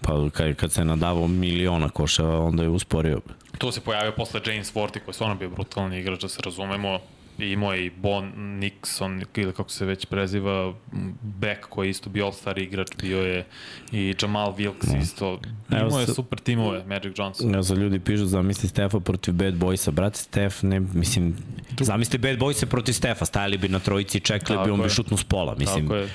Pa 0.02 0.30
kad, 0.34 0.56
kad 0.56 0.72
se 0.72 0.86
nadavao 0.86 1.28
miliona 1.28 1.90
koševa, 1.90 2.40
onda 2.40 2.64
je 2.64 2.70
usporio. 2.70 3.22
Tu 3.58 3.72
se 3.72 3.82
pojavio 3.82 4.12
posle 4.12 4.42
James 4.46 4.74
Forti, 4.74 5.00
koji 5.00 5.10
je 5.10 5.14
stvarno 5.14 5.36
bio 5.36 5.50
brutalan 5.50 5.94
igrač, 5.94 6.22
da 6.22 6.30
se 6.30 6.42
razumemo, 6.46 7.00
imao 7.42 7.74
je 7.74 7.86
i 7.86 7.90
Bon 7.90 8.32
Nixon, 8.36 9.26
ili 9.36 9.54
kako 9.54 9.70
se 9.70 9.86
već 9.86 10.06
preziva, 10.06 10.74
Beck 11.22 11.62
koji 11.70 11.88
je 11.88 11.90
isto 11.90 12.10
bio 12.10 12.26
all-star 12.26 12.60
igrač, 12.60 12.88
bio 13.02 13.22
je 13.22 13.46
i 13.92 14.16
Jamal 14.22 14.54
Wilkes 14.56 15.02
isto. 15.02 15.40
Imao 15.70 16.00
je 16.00 16.08
super 16.08 16.40
timove, 16.40 16.84
Magic 16.86 17.14
Johnson. 17.18 17.54
Ja 17.54 17.62
za 17.62 17.76
ljudi 17.76 18.00
pišu, 18.00 18.26
zamisli 18.26 18.70
Stefa 18.70 19.00
protiv 19.00 19.34
Bad 19.34 19.54
Boysa. 19.54 19.92
Brate, 19.92 20.18
Stef, 20.18 20.64
ne, 20.64 20.80
mislim, 20.80 21.36
zamisli 21.80 22.20
Bad 22.20 22.38
Boysa 22.38 22.66
protiv 22.66 22.94
Stefa, 22.94 23.26
stajali 23.26 23.58
bi 23.58 23.68
na 23.68 23.80
trojici 23.80 24.18
i 24.18 24.22
čekali 24.22 24.58
Tako 24.58 24.66
bi, 24.66 24.72
on 24.72 24.82
bi 24.82 24.90
šutnu 24.90 25.18
s 25.18 25.24
pola. 25.24 25.56
Mislim, 25.56 25.88
Tako 25.88 25.96
je. 25.96 26.10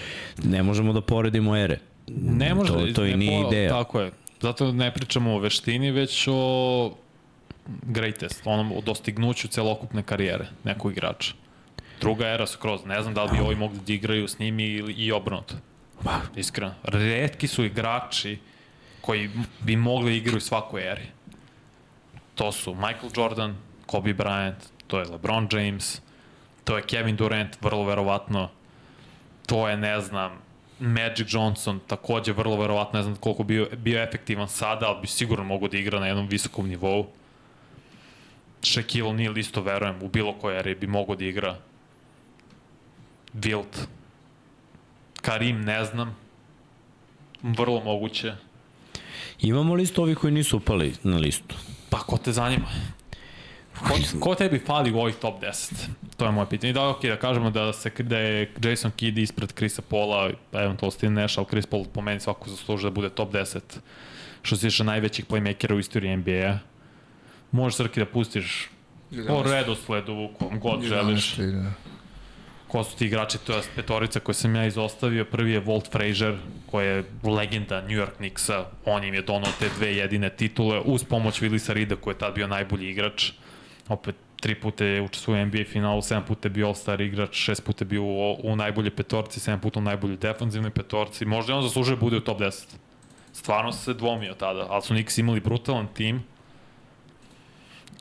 ne 0.44 0.62
možemo 0.62 0.92
da 0.92 1.00
poredimo 1.00 1.56
ere. 1.56 1.78
Ne 2.08 2.54
može, 2.54 2.72
to, 2.72 2.92
to 2.94 3.04
i 3.04 3.16
nije 3.16 3.46
ideja. 3.48 3.70
Tako 3.70 4.00
je. 4.00 4.10
Zato 4.40 4.72
ne 4.72 4.94
pričamo 4.94 5.34
o 5.34 5.38
veštini, 5.38 5.90
već 5.90 6.28
o 6.30 6.94
greatest, 7.82 8.42
onom 8.44 8.72
o 8.72 8.80
dostignuću 8.80 9.48
celokupne 9.48 10.02
karijere 10.02 10.46
nekog 10.64 10.92
igrača. 10.92 11.34
Druga 12.00 12.28
era 12.28 12.46
skroz, 12.46 12.84
ne 12.84 13.02
znam 13.02 13.14
da 13.14 13.24
li 13.24 13.30
bi 13.32 13.40
ovi 13.40 13.54
mogli 13.54 13.78
da 13.86 13.92
igraju 13.92 14.28
s 14.28 14.38
njimi 14.38 14.64
ili 14.64 14.92
i 14.92 15.12
obrnuto. 15.12 15.54
Iskreno. 16.36 16.74
Redki 16.82 17.48
su 17.48 17.64
igrači 17.64 18.38
koji 19.00 19.30
bi 19.60 19.76
mogli 19.76 20.10
da 20.10 20.16
igraju 20.16 20.40
svakoj 20.40 20.92
eri. 20.92 21.06
To 22.34 22.52
su 22.52 22.74
Michael 22.74 23.10
Jordan, 23.16 23.56
Kobe 23.86 24.14
Bryant, 24.14 24.76
to 24.86 24.98
je 24.98 25.06
LeBron 25.06 25.48
James, 25.52 26.00
to 26.64 26.76
je 26.76 26.82
Kevin 26.82 27.16
Durant, 27.16 27.56
vrlo 27.62 27.84
verovatno, 27.84 28.48
to 29.46 29.68
je, 29.68 29.76
ne 29.76 30.00
znam, 30.00 30.32
Magic 30.78 31.26
Johnson, 31.34 31.80
takođe 31.86 32.32
vrlo 32.32 32.56
verovatno, 32.56 32.98
ne 32.98 33.02
znam 33.02 33.16
koliko 33.16 33.42
bio, 33.42 33.68
bio 33.76 34.02
efektivan 34.02 34.48
sada, 34.48 34.86
ali 34.86 35.00
bi 35.00 35.06
sigurno 35.06 35.44
mogo 35.44 35.68
da 35.68 35.78
igra 35.78 36.00
na 36.00 36.06
jednom 36.06 36.28
visokom 36.28 36.68
nivou. 36.68 37.06
Shaquille 38.66 39.08
O'Neal 39.08 39.38
isto 39.38 39.62
verujem, 39.62 40.02
u 40.02 40.08
bilo 40.08 40.32
kojoj 40.32 40.58
eri 40.58 40.74
bi 40.74 40.86
mogo 40.86 41.14
da 41.16 41.24
igra. 41.24 41.56
Wilt, 43.34 43.86
Karim 45.20 45.60
ne 45.64 45.84
znam, 45.84 46.16
vrlo 47.42 47.80
moguće. 47.80 48.32
imamo 49.40 49.74
listu 49.74 50.02
ovih 50.02 50.18
koji 50.18 50.32
nisu 50.32 50.56
upali 50.56 50.94
na 51.02 51.16
listu. 51.16 51.54
Pa 51.90 51.98
ko 51.98 52.18
te 52.18 52.32
zanima? 52.32 52.66
Ko, 53.78 53.94
ko 54.20 54.34
tebi 54.34 54.58
fali 54.58 54.92
u 54.92 54.98
ovih 54.98 55.14
top 55.14 55.42
10? 55.42 55.72
To 56.16 56.24
je 56.24 56.30
moje 56.32 56.48
pitanje. 56.48 56.72
Da, 56.72 56.88
ok, 56.88 57.02
da 57.02 57.16
kažemo 57.16 57.50
da, 57.50 57.72
se, 57.72 57.90
da 57.90 58.18
je 58.18 58.52
Jason 58.62 58.90
Kidd 58.90 59.18
ispred 59.18 59.52
Chrisa 59.52 59.82
Paula, 59.82 60.30
pa 60.50 60.62
eventualno 60.62 60.90
Steve 60.90 61.12
Nash, 61.12 61.38
ali 61.38 61.46
Chris 61.46 61.66
Paul 61.66 61.84
po 61.84 62.00
meni 62.00 62.20
svako 62.20 62.50
zaslužuje 62.50 62.90
da 62.90 62.94
bude 62.94 63.10
top 63.10 63.32
10 63.32 63.60
što 64.42 64.56
se 64.56 64.68
tiče 64.68 64.84
najvećih 64.84 65.26
playmakera 65.26 65.74
u 65.74 65.78
istoriji 65.78 66.16
NBA. 66.16 66.58
Možeš 67.56 67.76
Srki 67.76 68.00
da 68.00 68.06
pustiš 68.06 68.68
po 69.28 69.42
redosledu, 69.42 70.28
kom 70.38 70.60
god 70.60 70.82
želiš. 70.82 71.36
Da. 71.36 71.72
Ko 72.68 72.84
su 72.84 72.96
ti 72.96 73.06
igrači, 73.06 73.38
to 73.38 73.56
je 73.56 73.62
petorica 73.76 74.20
koje 74.20 74.34
sam 74.34 74.56
ja 74.56 74.66
izostavio. 74.66 75.24
Prvi 75.24 75.52
je 75.52 75.64
Walt 75.64 75.90
Frazier, 75.92 76.36
koji 76.70 76.86
je 76.86 77.04
legenda 77.22 77.80
New 77.80 77.96
York 77.96 78.16
Knicksa. 78.16 78.64
On 78.84 79.04
im 79.04 79.14
je 79.14 79.22
donao 79.22 79.50
te 79.58 79.68
dve 79.76 79.96
jedine 79.96 80.30
titule 80.30 80.80
uz 80.80 81.04
pomoć 81.04 81.40
Willisa 81.40 81.72
Rida, 81.72 81.96
koji 81.96 82.14
je 82.14 82.18
tad 82.18 82.34
bio 82.34 82.46
najbolji 82.46 82.90
igrač. 82.90 83.32
Opet, 83.88 84.14
tri 84.40 84.54
puta 84.54 84.84
je 84.84 85.02
učestvovao 85.02 85.42
u 85.42 85.46
NBA 85.46 85.64
finalu, 85.72 86.02
sedam 86.02 86.24
puta 86.24 86.48
je 86.48 86.50
bio 86.50 86.66
All-Star 86.66 87.00
igrač, 87.00 87.36
šest 87.36 87.64
puta 87.64 87.84
je 87.84 87.86
bio 87.86 88.02
u, 88.02 88.36
u 88.42 88.56
najbolje 88.56 88.90
petorci, 88.90 89.40
sedam 89.40 89.60
puta 89.60 89.78
u 89.78 89.82
najbolje 89.82 90.16
defanzivne 90.16 90.70
petorci. 90.70 91.24
Možda 91.24 91.52
je 91.52 91.56
on 91.56 91.62
zaslužuje 91.62 91.96
da 91.96 92.00
bude 92.00 92.16
u 92.16 92.20
top 92.20 92.40
10. 92.40 92.74
Stvarno 93.32 93.72
se 93.72 93.94
dvomio 93.94 94.34
tada, 94.34 94.66
ali 94.70 94.82
su 94.82 94.94
Knicks 94.94 95.18
imali 95.18 95.40
brutalan 95.40 95.86
tim. 95.94 96.22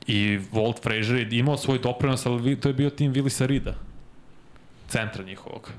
I 0.06 0.38
Walt 0.52 0.82
Frazier 0.82 1.32
je 1.32 1.38
imao 1.38 1.56
svoj 1.56 1.78
doprinos, 1.78 2.26
ali 2.26 2.60
to 2.60 2.68
je 2.68 2.74
bio 2.74 2.90
tim 2.90 3.14
Willisa 3.14 3.46
Rida 3.46 3.74
centra 4.88 5.24
njihovog. 5.24 5.70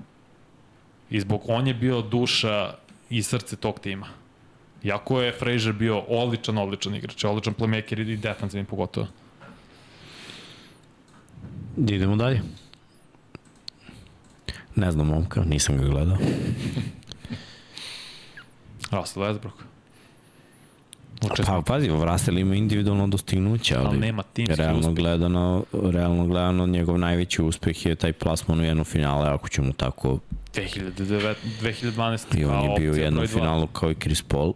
I 1.10 1.20
zbog 1.20 1.42
on 1.48 1.68
je 1.68 1.74
bio 1.74 2.02
duša 2.02 2.74
i 3.10 3.24
srce 3.24 3.56
tog 3.56 3.80
tima. 3.80 4.08
Iako 4.84 5.22
je 5.22 5.32
Frazier 5.32 5.74
bio 5.74 6.00
odličan, 6.00 6.58
odličan 6.58 6.96
igrač, 6.96 7.24
odličan 7.24 7.54
playmaker 7.54 8.02
i 8.02 8.18
defanzivni 8.18 8.66
pogotovo. 8.66 9.08
Idemo 11.78 12.16
dalje. 12.16 12.42
Ne 14.76 14.92
znam 14.92 15.08
momka, 15.08 15.44
nisam 15.44 15.78
ga 15.78 15.84
gledao. 15.84 16.18
Russell 18.92 19.26
Westbrook. 19.26 19.64
Pa 21.46 21.62
pazi, 21.66 21.90
Vrastel 21.90 22.38
ima 22.38 22.56
individualno 22.56 23.08
dostignuće, 23.08 23.76
ali, 23.76 23.88
ali 23.88 23.98
nema 23.98 24.24
timski 24.24 24.56
realno 24.56 24.80
uspeh. 24.80 24.96
gledano, 24.96 25.64
realno 25.74 26.28
gledano 26.28 26.68
njegov 26.68 26.98
najveći 26.98 27.42
uspeh 27.42 27.86
je 27.86 27.96
taj 27.96 28.14
plasman 28.14 28.60
u 28.60 28.64
jedno 28.64 28.84
finale, 28.84 29.30
ako 29.30 29.50
ćemo 29.50 29.74
tako 29.74 30.20
2009, 30.54 31.36
2012. 31.62 32.40
i 32.40 32.46
on 32.46 32.64
je 32.64 32.80
bio 32.80 32.92
u 32.92 32.96
jednom 32.96 33.28
finalu 33.28 33.68
kao 33.68 33.92
i 33.92 33.96
Chris 33.96 34.22
Paul. 34.22 34.54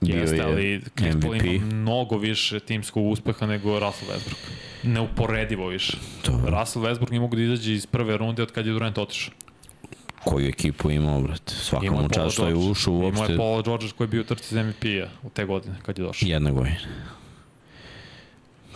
Bio 0.00 0.16
Jeste, 0.16 0.36
je 0.36 0.42
ali 0.42 0.82
Chris 0.98 1.16
Paul 1.22 1.34
MVP. 1.34 1.44
ima 1.44 1.66
mnogo 1.66 2.18
više 2.18 2.60
timskog 2.60 3.06
uspeha 3.06 3.46
nego 3.46 3.80
Russell 3.80 4.10
Westbrook. 4.10 4.50
Neuporedivo 4.82 5.68
više. 5.68 5.96
Dobro. 6.26 6.58
Russell 6.58 6.84
Westbrook 6.84 7.10
nije 7.10 7.20
mogu 7.20 7.36
da 7.36 7.42
izađe 7.42 7.72
iz 7.72 7.86
prve 7.86 8.16
runde 8.16 8.42
od 8.42 8.52
kad 8.52 8.66
je 8.66 8.72
Durant 8.72 8.98
otišao. 8.98 9.34
Koju 10.24 10.48
ekipu 10.48 10.90
imao, 10.90 11.20
brate. 11.20 11.54
Svaka 11.54 11.86
Imao 11.86 12.02
mu 12.02 12.08
čast 12.08 12.32
što 12.34 12.48
je 12.48 12.54
ušao 12.54 12.92
Imao 12.94 13.06
uopšte 13.06 13.32
je 13.32 13.36
Paul 13.36 13.62
George 13.62 13.86
koji 13.96 14.04
je 14.04 14.10
bio 14.10 14.22
trci 14.22 14.54
za 14.54 14.62
MVP-a 14.62 15.08
u 15.22 15.30
te 15.30 15.44
godine 15.44 15.76
kad 15.82 15.98
je 15.98 16.04
došao. 16.04 16.26
jedna 16.28 16.50
godina. 16.50 16.76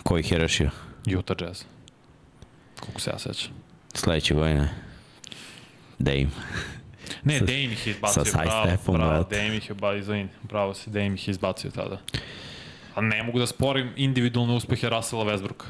Koji 0.03 0.19
ih 0.19 0.31
je 0.31 0.37
rešio? 0.37 0.69
Utah 1.17 1.37
Jazz. 1.41 1.63
Koliko 2.79 3.01
se 3.01 3.09
ja 3.09 3.19
sećam. 3.19 3.51
Sledeće 3.93 4.33
godine. 4.33 4.69
Dame. 5.99 6.27
Ne, 7.23 7.39
Sa- 7.39 7.45
Dame 7.45 7.63
ih 7.63 7.87
je 7.87 7.91
izbacio, 7.91 8.25
sa 8.25 8.31
side 8.31 8.51
stepom, 8.65 8.95
bravo, 8.95 9.11
brate. 9.11 9.35
Dame 9.37 9.57
ih 9.57 9.69
je, 9.69 9.75
ba, 9.75 9.93
izvini, 9.95 10.27
bravo 10.43 10.73
si, 10.73 10.89
Dame 10.89 11.13
ih 11.13 11.27
je 11.27 11.31
izbacio 11.31 11.71
tada. 11.71 12.01
A 12.95 13.01
ne 13.01 13.23
mogu 13.23 13.39
da 13.39 13.47
sporim 13.47 13.93
individualne 13.95 14.53
uspehe 14.53 14.89
Russella 14.89 15.25
Westbrooka, 15.25 15.65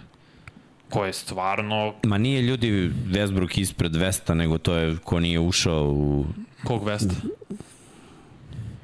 koji 0.90 1.10
je 1.10 1.14
stvarno, 1.14 1.94
Ma 2.03 2.18
nije 2.18 2.41
ljudi 2.41 2.91
Westbrook 3.07 3.60
ispred 3.60 3.95
Vesta, 3.95 4.34
nego 4.34 4.57
to 4.57 4.76
je 4.76 4.98
ko 5.03 5.20
nije 5.20 5.40
ušao 5.40 5.84
u... 5.84 6.26
kog 6.64 6.84
Vesta? 6.84 7.16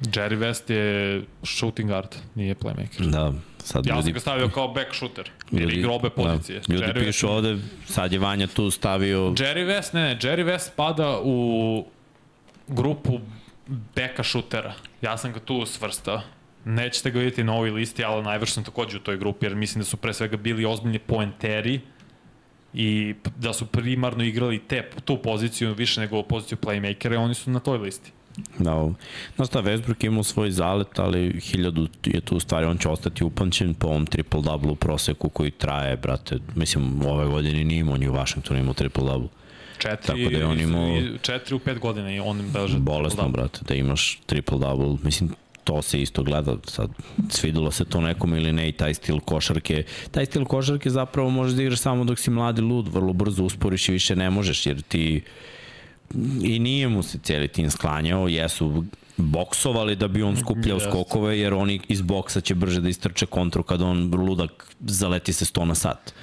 Jerry 0.00 0.38
West 0.38 0.70
je 0.72 1.22
shooting 1.42 1.88
guard, 1.88 2.16
nije 2.34 2.54
playmaker. 2.54 3.10
Da, 3.10 3.32
sad 3.58 3.86
Ja 3.86 3.94
sam 3.94 3.98
ljudi, 3.98 4.12
ga 4.12 4.20
stavio 4.20 4.48
kao 4.48 4.68
back 4.68 4.94
shooter, 4.94 5.30
jer 5.50 5.62
ljudi, 5.62 5.78
igra 5.78 5.92
obe 5.92 6.10
pozicije. 6.10 6.60
Da, 6.66 6.74
ljudi 6.74 6.86
Jerry 6.86 7.04
pišu 7.04 7.26
West, 7.26 7.30
ovde, 7.30 7.58
sad 7.86 8.12
je 8.12 8.18
Vanja 8.18 8.46
tu 8.46 8.70
stavio... 8.70 9.18
Jerry 9.18 9.66
West, 9.66 9.94
ne, 9.94 10.00
ne, 10.00 10.18
Jerry 10.22 10.44
West 10.44 10.72
spada 10.72 11.20
u 11.22 11.86
grupu 12.68 13.20
beka 13.94 14.22
šutera. 14.22 14.74
Ja 15.02 15.16
sam 15.16 15.32
ga 15.32 15.40
tu 15.40 15.66
svrstao. 15.66 16.20
Nećete 16.64 17.10
ga 17.10 17.18
vidjeti 17.18 17.44
na 17.44 17.54
ovoj 17.54 17.70
listi, 17.70 18.04
ali 18.04 18.22
najvrš 18.22 18.52
sam 18.52 18.64
takođe 18.64 18.96
u 18.96 19.00
toj 19.00 19.16
grupi, 19.16 19.46
jer 19.46 19.54
mislim 19.54 19.80
da 19.80 19.84
su 19.84 19.96
pre 19.96 20.12
svega 20.12 20.36
bili 20.36 20.64
ozbiljni 20.64 20.98
poenteri 20.98 21.80
i 22.74 23.14
da 23.36 23.52
su 23.52 23.66
primarno 23.66 24.24
igrali 24.24 24.58
te, 24.58 24.90
tu 25.04 25.18
poziciju 25.18 25.74
više 25.74 26.00
nego 26.00 26.22
poziciju 26.22 26.58
playmakera 26.62 27.16
oni 27.16 27.34
su 27.34 27.50
na 27.50 27.60
toj 27.60 27.78
listi. 27.78 28.12
Da, 28.58 28.88
znaš 29.36 29.48
šta, 29.48 29.62
Westbrook 29.62 30.06
imao 30.06 30.22
svoj 30.22 30.50
zalet, 30.50 30.98
ali 30.98 31.40
hiljadu 31.40 31.88
je 32.04 32.20
tu 32.20 32.40
stvari, 32.40 32.66
on 32.66 32.78
će 32.78 32.88
ostati 32.88 33.24
upamćen 33.24 33.74
po 33.74 33.86
ovom 33.86 34.06
triple-double 34.06 34.74
proseku 34.74 35.28
koji 35.28 35.50
traje, 35.50 35.96
brate, 35.96 36.38
mislim, 36.54 37.06
ove 37.06 37.26
godine 37.26 37.64
nije 37.64 37.80
imao 37.80 37.96
ni 37.96 38.08
u 38.08 38.12
Washingtonu 38.12 38.60
imao 38.60 38.74
triple-double. 38.74 39.28
Četiri, 39.78 40.06
Tako 40.06 40.30
da 40.30 40.38
je 40.38 40.46
on 40.46 40.60
imao- 40.60 41.18
četiri 41.22 41.54
u 41.54 41.58
pet 41.58 41.78
godina 41.78 42.12
i 42.14 42.20
on 42.20 42.42
beleže. 42.52 42.78
Bolesno, 42.78 43.28
brate, 43.28 43.60
da 43.68 43.74
imaš 43.74 44.20
triple-double, 44.26 44.98
mislim, 45.04 45.30
to 45.64 45.82
se 45.82 46.02
isto 46.02 46.22
gleda, 46.22 46.56
sad 46.64 46.90
svidelo 47.28 47.70
se 47.70 47.84
to 47.84 48.00
nekom 48.00 48.34
ili 48.34 48.52
ne 48.52 48.68
i 48.68 48.72
taj 48.72 48.94
stil 48.94 49.20
košarke, 49.20 49.84
taj 50.10 50.26
stil 50.26 50.44
košarke 50.44 50.90
zapravo 50.90 51.30
možeš 51.30 51.54
da 51.54 51.62
igraš 51.62 51.80
samo 51.80 52.04
dok 52.04 52.18
si 52.18 52.30
mladi 52.30 52.60
lud, 52.60 52.88
vrlo 52.88 53.12
brzo 53.12 53.44
usporiš 53.44 53.88
i 53.88 53.92
više 53.92 54.16
ne 54.16 54.30
možeš, 54.30 54.66
jer 54.66 54.82
ti 54.82 55.22
i 56.42 56.58
nije 56.58 56.88
mu 56.88 57.02
se 57.02 57.18
cijeli 57.18 57.48
tim 57.48 57.70
sklanjao, 57.70 58.28
jesu 58.28 58.84
boksovali 59.16 59.96
da 59.96 60.08
bi 60.08 60.22
on 60.22 60.36
skupljao 60.36 60.80
skokove, 60.80 61.38
jer 61.38 61.54
oni 61.54 61.80
iz 61.88 62.02
boksa 62.02 62.40
će 62.40 62.54
brže 62.54 62.80
da 62.80 62.88
istrče 62.88 63.26
kontru 63.26 63.62
kad 63.62 63.82
on 63.82 64.14
ludak 64.14 64.66
zaleti 64.80 65.32
se 65.32 65.44
100 65.44 65.64
na 65.64 65.74
sat. 65.74 66.14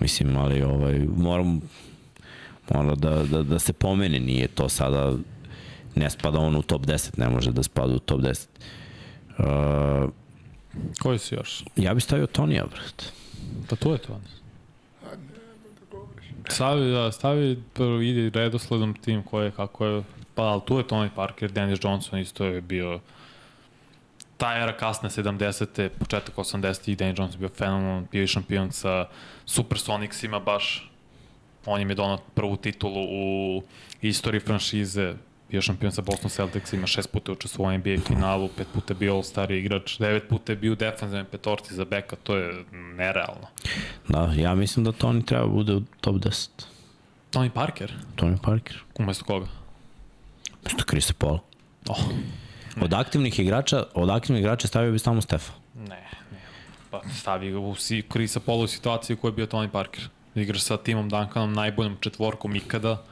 Mislim, 0.00 0.36
ali 0.36 0.62
ovaj, 0.62 0.98
moram, 1.16 1.60
mora 2.74 2.94
da, 2.94 3.22
da, 3.22 3.42
da 3.42 3.58
se 3.58 3.72
pomene, 3.72 4.20
nije 4.20 4.48
to 4.48 4.68
sada 4.68 5.16
ne 5.96 6.10
spada 6.10 6.38
on 6.38 6.56
u 6.56 6.62
top 6.62 6.86
10, 6.86 7.18
ne 7.18 7.28
može 7.28 7.52
da 7.52 7.62
spada 7.62 7.94
u 7.94 7.98
top 7.98 8.20
10. 8.20 8.46
Uh, 9.38 10.10
Koji 11.02 11.18
su 11.18 11.34
još? 11.34 11.64
ja 11.76 11.94
bih 11.94 12.04
stavio 12.04 12.26
Tonija, 12.26 12.64
brate. 12.64 13.04
Pa 13.70 13.76
to 13.76 13.92
je 13.92 13.98
to. 13.98 14.20
Stavi, 16.48 16.90
da, 16.90 17.12
stavi 17.12 17.62
prvo 17.74 18.00
ide 18.00 18.40
redosledom 18.40 18.94
tim 18.94 19.22
ko 19.22 19.40
je, 19.40 19.50
kako 19.50 19.86
je, 19.86 20.02
pa 20.34 20.42
ali 20.42 20.60
tu 20.66 20.78
je 20.78 20.84
Tony 20.84 21.08
Parker, 21.14 21.52
Dennis 21.52 21.78
Johnson 21.82 22.18
isto 22.18 22.44
je 22.44 22.60
bio 22.60 23.00
ta 24.36 24.56
era 24.58 24.72
kasne 24.76 25.08
70. 25.08 25.88
početak 25.88 26.36
80. 26.36 26.90
i 26.90 26.96
Dennis 26.96 27.18
Johnson 27.18 27.40
bio 27.40 27.48
fenomenalan, 27.48 28.06
bio 28.12 28.20
je 28.20 28.26
šampion 28.26 28.72
sa 28.72 29.08
Supersonicsima 29.46 30.40
baš. 30.40 30.90
On 31.66 31.80
im 31.80 31.88
je 31.90 31.94
donao 31.94 32.18
prvu 32.34 32.56
titulu 32.56 33.02
u 33.10 33.62
istoriji 34.02 34.40
franšize, 34.40 35.14
bio 35.50 35.62
šampion 35.62 35.92
sa 35.92 36.02
Boston 36.02 36.30
Celticsima, 36.30 36.86
šest 36.86 37.12
puta 37.12 37.32
učestvovao 37.32 37.74
u 37.74 37.78
NBA 37.78 38.00
finalu, 38.06 38.48
pet 38.56 38.66
puta 38.74 38.94
bio 38.94 39.14
all-star 39.14 39.50
igrač, 39.50 39.98
devet 39.98 40.28
puta 40.28 40.52
je 40.52 40.56
bio 40.56 40.72
u 40.72 40.76
defensivnoj 40.76 41.24
petorci 41.24 41.74
za 41.74 41.84
beka, 41.84 42.16
to 42.22 42.36
je 42.36 42.64
nerealno. 42.72 43.46
Da, 44.08 44.32
ja 44.36 44.54
mislim 44.54 44.84
da 44.84 44.92
Toni 44.92 45.26
treba 45.26 45.46
bude 45.46 45.74
u 45.74 45.82
top 46.00 46.16
10. 46.16 46.48
Tony 47.32 47.48
Parker? 47.50 47.92
Tony 48.16 48.36
Parker. 48.42 48.76
Umesto 48.98 49.24
koga? 49.24 49.46
Mesto 50.64 50.84
Krisa 50.84 51.12
Paul. 51.18 51.38
Oh, 51.88 51.98
Od 52.80 52.92
aktivnih 52.94 53.38
igrača, 53.40 53.84
od 53.94 54.10
aktivnih 54.10 54.40
igrača 54.40 54.68
stavio 54.68 54.92
bi 54.92 54.98
samo 54.98 55.20
Stefa. 55.20 55.52
ne, 55.74 55.88
ne. 56.32 56.40
Pa 56.90 57.00
stavi 57.20 57.50
ga 57.50 57.58
u 57.58 57.74
si, 57.74 58.02
Krisa 58.08 58.40
Polu 58.40 58.62
u 58.62 58.66
situaciju 58.66 59.16
koja 59.16 59.28
je 59.28 59.32
bio 59.32 59.46
Tony 59.46 59.68
Parker. 59.68 60.08
Igraš 60.34 60.62
sa 60.62 60.76
Timom 60.76 61.08
Duncanom, 61.08 61.52
najboljom 61.52 61.96
četvorkom 62.00 62.56
ikada. 62.56 63.02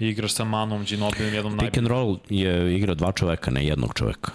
I 0.00 0.08
igraš 0.08 0.32
sa 0.32 0.44
Manom 0.44 0.84
Ginobilijem, 0.84 1.34
jednom 1.34 1.58
Pick 1.58 1.78
and 1.78 1.88
najboljim. 1.88 1.88
roll 1.88 2.18
je 2.28 2.76
igra 2.76 2.94
dva 2.94 3.12
čoveka, 3.12 3.50
ne 3.50 3.66
jednog 3.66 3.94
čoveka. 3.94 4.32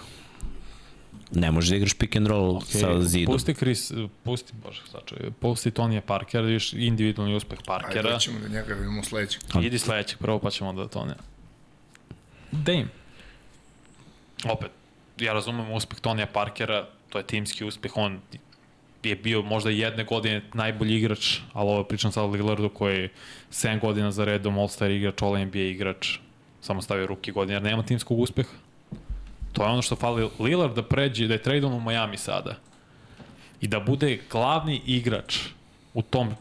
Ne 1.31 1.51
možeš 1.51 1.69
da 1.69 1.75
igraš 1.75 1.93
pick 1.93 2.15
and 2.15 2.27
roll 2.27 2.53
okay. 2.53 2.79
sa 2.79 3.01
zidom. 3.01 3.33
Pusti 3.33 3.53
Chris, 3.53 3.91
pusti, 4.23 4.53
bože, 4.63 4.81
sačuj, 4.91 5.31
pusti 5.39 5.71
Tonija 5.71 6.01
Parkera, 6.01 6.41
da 6.41 6.47
vidiš 6.47 6.73
individualni 6.73 7.35
uspeh 7.35 7.59
Ajde, 7.59 7.65
Parkera. 7.67 8.11
doćemo 8.11 8.39
do 8.39 8.47
njega, 8.47 8.73
vidimo 8.73 9.03
sledećeg. 9.03 9.41
Idi 9.61 9.79
sledećeg 9.79 10.19
prvo, 10.19 10.39
pa 10.39 10.49
ćemo 10.49 10.73
da 10.73 10.87
Tonija. 10.87 11.17
Dame. 12.51 12.87
Opet, 14.49 14.71
ja 15.19 15.33
razumem 15.33 15.71
uspeh 15.71 15.99
Tonija 15.99 16.27
Parkera, 16.27 16.87
to 17.09 17.17
je 17.17 17.27
timski 17.27 17.65
uspeh, 17.65 17.91
on 17.95 18.19
je 19.09 19.15
bio 19.15 19.41
možda 19.41 19.69
jedne 19.69 20.03
godine 20.03 20.41
najbolji 20.53 20.95
igrač, 20.95 21.39
ali 21.53 21.69
ovo 21.69 21.83
pričam 21.83 22.11
sad 22.11 22.23
o 22.23 22.27
Lillardu 22.27 22.69
koji 22.69 23.01
je 23.01 23.09
7 23.51 23.79
godina 23.79 24.11
za 24.11 24.25
redom 24.25 24.57
All-Star 24.57 24.91
igrač, 24.91 25.21
All-NBA 25.21 25.71
igrač, 25.71 26.17
samo 26.61 26.81
stavio 26.81 27.07
ruki 27.07 27.31
godine, 27.31 27.55
jer 27.55 27.63
nema 27.63 27.83
timskog 27.83 28.19
uspeha. 28.19 28.49
To 29.53 29.63
je 29.63 29.69
ono 29.69 29.81
što 29.81 29.95
fali 29.95 30.29
Lillard 30.39 30.75
da 30.75 30.83
pređe, 30.83 31.27
da 31.27 31.33
je 31.33 31.41
tradeon 31.41 31.73
u 31.73 31.79
Miami 31.79 32.17
sada 32.17 32.55
i 33.61 33.67
da 33.67 33.79
bude 33.79 34.19
glavni 34.31 34.81
igrač 34.85 35.39
u 35.93 36.01
tom 36.01 36.35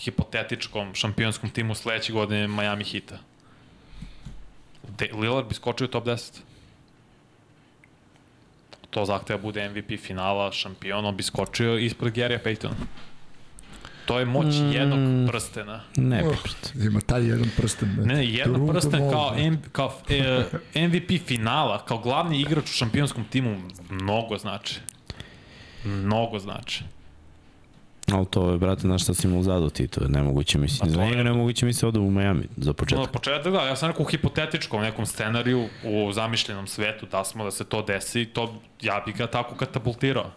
hipotetičkom 0.00 0.94
šampionskom 0.94 1.50
timu 1.50 1.74
sledeće 1.74 2.12
godine 2.12 2.48
Miami 2.48 2.84
Hita. 2.84 3.18
Lillard 5.12 5.48
bi 5.48 5.54
skočio 5.54 5.84
u 5.84 5.88
top 5.88 6.04
10. 6.04 6.40
To 8.92 9.04
zahteva 9.04 9.38
da 9.38 9.42
bude 9.42 9.68
MVP 9.68 9.96
finala, 10.00 10.52
šampion, 10.52 11.06
on 11.06 11.16
bi 11.16 11.22
skočio 11.22 11.78
ispred 11.78 12.14
Gary'a 12.14 12.38
Paytona. 12.44 12.74
To 14.06 14.18
je 14.18 14.24
moć 14.24 14.46
mm. 14.46 14.72
jednog 14.72 15.28
prstena. 15.28 15.80
Ne, 15.96 16.22
Oh, 16.24 16.34
brate. 16.42 16.86
ima 16.86 17.00
taj 17.00 17.26
jedan 17.28 17.50
prsten. 17.56 17.96
Ne, 18.04 18.14
ne, 18.14 18.26
jedan 18.26 18.52
Drugo 18.54 18.72
prsten 18.72 19.00
mogu. 19.00 19.12
kao, 19.12 19.34
M, 19.38 19.62
kao 19.72 19.92
e, 20.08 20.44
MVP 20.74 21.26
finala, 21.26 21.84
kao 21.84 21.98
glavni 21.98 22.40
igrač 22.40 22.64
u 22.64 22.72
šampionskom 22.72 23.24
timu, 23.24 23.56
mnogo 23.90 24.38
znači. 24.38 24.80
Mnogo 25.84 26.38
znači. 26.38 26.84
Ali 28.12 28.26
to 28.26 28.50
je, 28.50 28.58
brate, 28.58 28.80
znaš 28.80 29.02
šta 29.02 29.14
si 29.14 29.26
imao 29.26 29.42
zadu 29.42 29.70
ti, 29.70 29.86
to 29.86 30.02
je 30.02 30.08
nemoguće, 30.08 30.58
mislim. 30.58 30.78
Pa 30.80 30.86
to 30.86 30.92
Za 30.92 31.02
je- 31.02 31.10
njega 31.10 31.22
nemoguće 31.22 31.66
mi 31.66 31.72
se 31.72 31.86
ode 31.86 31.98
u 31.98 32.10
Miami 32.10 32.44
za 32.56 32.70
No, 32.70 32.74
početak. 32.74 33.10
početak, 33.10 33.52
da, 33.52 33.60
ja 33.60 33.76
sam 33.76 33.88
rekao 33.88 34.02
u 34.02 34.08
hipotetičkom 34.08 34.82
nekom 34.82 35.06
scenariju, 35.06 35.68
u 35.84 36.12
zamišljenom 36.12 36.66
svetu, 36.66 37.06
da 37.06 37.24
smo 37.24 37.44
da 37.44 37.50
se 37.50 37.64
to 37.64 37.82
desi, 37.82 38.24
to 38.24 38.54
ja 38.82 39.02
bih 39.06 39.16
ga 39.16 39.26
tako 39.26 39.54
katapultirao. 39.54 40.30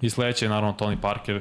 I 0.00 0.10
sledeće 0.10 0.44
je 0.44 0.50
naravno 0.50 0.74
Tony 0.74 0.96
Parker. 0.96 1.40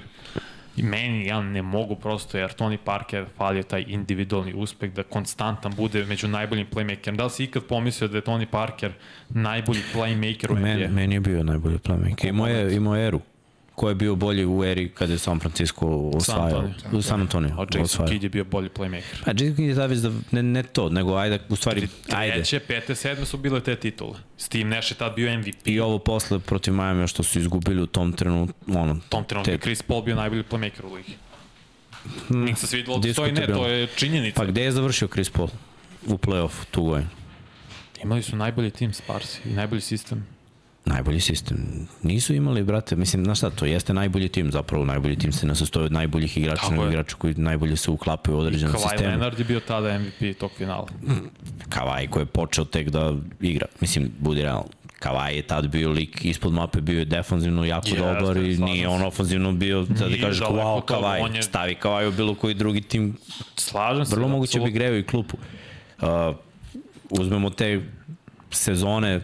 I 0.78 0.84
meni, 0.84 1.26
ja 1.26 1.42
ne 1.42 1.62
mogu 1.62 1.96
prosto, 1.96 2.38
jer 2.38 2.50
Tony 2.50 2.78
Parker 2.78 3.26
falio 3.38 3.64
taj 3.64 3.86
individualni 3.88 4.54
uspeh 4.54 4.94
da 4.94 5.04
konstantan 5.04 5.74
bude 5.74 6.06
među 6.06 6.28
najboljim 6.28 6.68
playmakerom. 6.68 7.16
Da 7.16 7.24
li 7.24 7.30
si 7.30 7.44
ikad 7.44 7.64
pomislio 7.64 8.08
da 8.08 8.18
je 8.18 8.22
Tony 8.24 8.46
Parker 8.46 8.92
najbolji 9.30 9.80
playmaker 9.94 10.52
u 10.52 10.56
NBA? 10.56 10.62
Men, 10.64 10.94
meni 10.94 11.16
je 11.16 11.20
bio 11.20 11.44
najbolji 11.44 11.78
playmaker. 11.78 12.28
Imao 12.28 12.48
je, 12.48 12.76
imao 12.76 12.96
je 12.96 13.08
eru. 13.08 13.20
Ko 13.76 13.90
je 13.90 13.96
bio 13.96 14.16
bolji 14.16 14.46
u 14.46 14.64
eri 14.64 14.90
kada 14.90 15.14
je 15.14 15.20
San 15.20 15.40
Francisco 15.40 15.86
osvajao? 16.14 16.60
Antonio. 16.60 17.00
U 17.00 17.02
San 17.02 17.22
Antonio. 17.22 17.50
A 17.50 17.62
Jason 17.62 17.82
osvajao. 17.82 18.10
Kidd 18.10 18.24
je 18.24 18.30
bio 18.30 18.44
bolji 18.44 18.70
playmaker. 18.70 19.16
A 19.26 19.32
Jason 19.32 19.56
Kidd 19.56 19.60
je 19.60 19.76
zavez 19.76 20.02
da, 20.02 20.12
ne, 20.32 20.44
ne 20.44 20.64
to, 20.64 20.90
nego 20.90 21.16
ajde, 21.16 21.40
u 21.50 21.56
stvari, 21.56 21.88
ajde. 22.14 22.34
Treće, 22.34 22.60
pete, 22.60 22.96
sedme 22.96 23.26
su 23.26 23.38
bile 23.38 23.60
te 23.60 23.76
titule. 23.76 24.18
Steve 24.38 24.64
Nash 24.64 24.92
je 24.92 24.96
tad 24.96 25.16
bio 25.16 25.38
MVP. 25.40 25.68
I 25.68 25.80
ovo 25.80 26.00
posle 26.00 26.40
protiv 26.40 26.74
Miami 26.74 27.08
što 27.08 27.24
su 27.24 27.40
izgubili 27.40 27.82
u 27.82 27.88
tom 27.88 28.14
trenutku, 28.14 28.56
ono, 28.76 28.98
tom 29.10 29.24
trenutku 29.24 29.52
je 29.52 29.58
Te- 29.58 29.62
Chris 29.64 29.82
Paul 29.82 30.02
bio 30.02 30.16
najbolji 30.16 30.44
playmaker 30.44 30.86
u 30.86 30.94
ligi. 30.94 31.14
Nik 32.30 32.58
se 32.58 32.68
svidilo 32.68 32.98
da 32.98 33.14
stoji 33.14 33.32
ne, 33.32 33.34
diskutabilno. 33.34 33.68
to 33.68 33.74
je 33.74 33.88
činjenica. 33.96 34.36
Pa 34.36 34.46
gde 34.46 34.64
je 34.64 34.72
završio 34.72 35.08
Chris 35.08 35.30
Paul? 35.30 35.48
U 36.08 36.18
play-offu 36.18 36.66
tu 36.72 36.84
godinu. 36.84 37.10
Imali 38.04 38.24
su 38.24 38.36
najbolji 38.36 38.72
tim 38.72 38.94
Sparsi 38.94 39.40
i 39.46 39.54
najbolji 39.54 39.82
sistem. 39.82 40.28
Najbolji 40.86 41.20
sistem. 41.20 41.58
Nisu 42.04 42.34
imali, 42.34 42.64
brate, 42.64 42.96
mislim, 42.96 43.24
znaš 43.26 43.38
šta, 43.38 43.50
to 43.50 43.66
jeste 43.66 43.94
najbolji 43.94 44.30
tim, 44.30 44.52
zapravo 44.52 44.86
najbolji 44.86 45.16
tim 45.16 45.32
se 45.32 45.48
ne 45.48 45.56
sastoji 45.56 45.86
od 45.86 45.92
najboljih 45.92 46.38
igrača, 46.38 46.56
Tako 46.56 46.72
nego 46.72 46.84
je. 46.84 46.90
igrača 46.90 47.16
koji 47.16 47.34
najbolje 47.34 47.76
se 47.78 47.92
uklapaju 47.92 48.38
u 48.38 48.40
određenom 48.40 48.76
Kawhi 48.76 48.82
sistemu. 48.82 49.10
Leonard 49.10 49.40
je 49.40 49.46
bio 49.46 49.60
tada 49.60 50.00
MVP 50.00 50.38
tog 50.40 50.52
finala. 50.52 50.88
Kavaj 51.70 52.08
koji 52.08 52.22
je 52.22 52.28
počeo 52.28 52.66
tek 52.66 52.90
da 52.90 53.14
igra. 53.42 53.66
Mislim, 53.82 54.12
budi 54.20 54.42
realno. 54.42 54.66
Kavaj 55.00 55.36
je 55.36 55.42
tad 55.44 55.68
bio 55.68 55.90
lik 55.90 56.26
ispod 56.26 56.54
mape, 56.54 56.82
bio 56.82 57.00
je 57.00 57.06
defanzivno 57.06 57.66
jako 57.66 57.88
Jeste, 57.88 58.02
dobar 58.14 58.38
i 58.38 58.58
nije 58.58 58.88
on 58.88 59.02
ofanzivno 59.04 59.52
bio, 59.54 59.82
da 59.84 60.10
ti 60.10 60.22
kažeš 60.22 60.40
wow, 60.42 60.86
Kavaj, 60.86 61.22
je- 61.30 61.44
stavi 61.44 61.76
Kavaj 61.76 62.08
u 62.08 62.12
bilo 62.12 62.36
koji 62.36 62.54
drugi 62.54 62.82
tim, 62.82 63.18
Slažem 63.56 64.06
se. 64.06 64.16
vrlo 64.16 64.28
da, 64.28 64.32
moguće 64.32 64.52
bi 64.52 64.62
apsolutno. 64.62 64.80
greo 64.80 64.98
i 64.98 65.04
klupu. 65.04 65.38
Uh, 66.00 66.08
uzmemo 67.12 67.50
te 67.50 67.82
sezone 68.52 69.22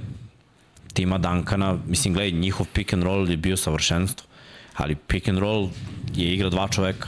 tima 0.94 1.18
Dankana, 1.18 1.78
mislim, 1.88 2.14
gledaj, 2.14 2.32
njihov 2.32 2.68
pick 2.74 2.94
and 2.94 3.04
roll 3.04 3.30
je 3.30 3.38
bio 3.38 3.58
savršenstvo, 3.58 4.28
ali 4.76 4.96
pick 4.96 5.28
and 5.28 5.40
roll 5.40 5.70
je 6.16 6.34
igra 6.34 6.50
dva 6.50 6.68
čoveka. 6.68 7.08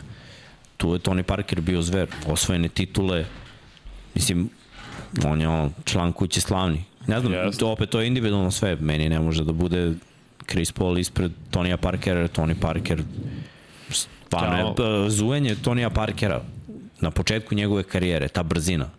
Tu 0.77 0.93
je 0.93 0.99
Tony 0.99 1.23
Parker 1.23 1.61
bio 1.61 1.81
zver, 1.81 2.07
osvojene 2.27 2.67
titule, 2.67 3.25
mislim, 4.15 4.49
on 5.25 5.41
je 5.41 5.47
on, 5.47 5.73
član 5.85 6.11
kuće 6.11 6.41
slavni, 6.41 6.83
Ne 7.07 7.19
znam, 7.19 7.33
Jeste. 7.33 7.59
to, 7.59 7.71
opet 7.71 7.89
to 7.89 7.99
je 7.99 8.07
individualno 8.07 8.51
sve. 8.51 8.75
Meni 8.75 9.09
ne 9.09 9.19
može 9.19 9.43
da 9.43 9.51
bude 9.51 9.93
Chris 10.49 10.71
Paul 10.71 10.97
ispred 10.97 11.31
Tonija 11.51 11.77
Parkera, 11.77 12.27
Tony 12.27 12.53
Parker 12.53 13.03
stvarno 13.91 14.55
je 14.57 14.63
Ćao. 14.63 14.75
p- 14.75 15.09
zujenje 15.09 15.55
Tonija 15.55 15.89
Parkera 15.89 16.41
na 17.01 17.11
početku 17.11 17.55
njegove 17.55 17.83
karijere, 17.83 18.27
ta 18.27 18.43
brzina. 18.43 18.89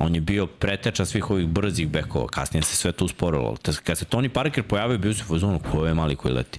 On 0.00 0.14
je 0.14 0.20
bio 0.20 0.46
preteča 0.46 1.04
svih 1.04 1.30
ovih 1.30 1.46
brzih 1.48 1.88
bekova, 1.88 2.26
kasnije 2.26 2.62
se 2.62 2.76
sve 2.76 2.92
to 2.92 3.04
usporilo. 3.04 3.56
Kad 3.84 3.98
se 3.98 4.04
Tony 4.04 4.28
Parker 4.28 4.64
pojavio, 4.64 4.98
bio 4.98 5.14
se 5.14 5.22
u 5.22 5.26
fazonu, 5.26 5.60
ko 5.72 5.86
je 5.86 5.94
mali 5.94 6.16
koji 6.16 6.34
leti. 6.34 6.58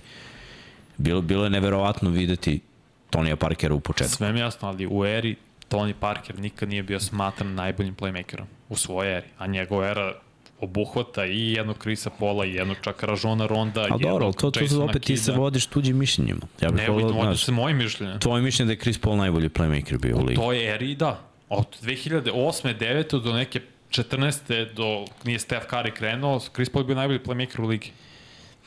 Bilo, 0.98 1.22
bilo 1.22 1.44
je 1.44 1.50
neverovatno 1.50 2.10
videti 2.10 2.60
Tonija 3.10 3.36
Parkera 3.36 3.76
u 3.76 3.80
početku. 3.80 4.14
Sve 4.16 4.34
mi 4.34 4.40
jasno, 4.40 4.68
ali 4.68 4.88
u 4.92 5.06
eri 5.06 5.36
Tony 5.70 5.94
Parker 5.94 6.40
nikad 6.40 6.70
nije 6.70 6.84
bio 6.84 7.00
smatran 7.00 7.54
najboljim 7.56 7.96
playmakerom 7.96 8.46
u 8.70 8.76
svojoj 8.76 9.18
eri, 9.18 9.28
a 9.38 9.48
njegova 9.48 9.88
era 9.88 10.14
obuhvata 10.60 11.26
i 11.26 11.52
jednog 11.52 11.78
Krisa 11.78 12.10
Pola 12.10 12.46
i 12.46 12.54
jednog 12.54 12.78
čak 12.82 13.04
Ražona 13.04 13.46
Ronda, 13.48 13.88
Ali 13.90 14.04
dobro, 14.04 14.26
ali 14.26 14.34
to, 14.34 14.52
to 14.52 14.60
Jasona 14.60 14.84
opet 14.86 15.04
ti 15.04 15.18
se 15.18 15.32
vodiš 15.32 15.66
tuđim 15.66 15.98
mišljenjima. 15.98 16.42
Ja 16.62 16.70
bih 16.70 16.78
Ne, 16.78 16.88
volao, 16.90 16.98
vidim, 16.98 17.18
ovdje 17.18 17.34
znaš, 17.34 17.46
se 17.46 17.52
moje 17.52 17.74
mišljenje. 17.74 18.20
tvoje 18.20 18.42
mišljenje 18.42 18.68
da 18.68 18.74
je 18.74 18.80
Chris 18.80 18.98
Paul 18.98 19.18
najbolji 19.18 19.50
playmaker 19.50 19.98
bio 20.02 20.18
u 20.18 20.20
U 20.20 20.24
ligi. 20.24 20.36
toj 20.42 20.76
eri, 20.76 20.96
da. 20.96 21.31
Od 21.52 21.68
2008. 21.82 22.78
9. 22.78 23.22
do 23.22 23.34
neke 23.34 23.62
14. 23.90 24.74
do 24.74 25.06
nije 25.24 25.40
Steph 25.40 25.66
Curry 25.68 25.92
krenuo, 25.92 26.40
Chris 26.54 26.70
Paul 26.70 26.84
je 26.84 26.88
bio 26.88 26.96
najbolji 26.96 27.20
playmaker 27.20 27.62
u 27.62 27.68
ligi. 27.68 27.92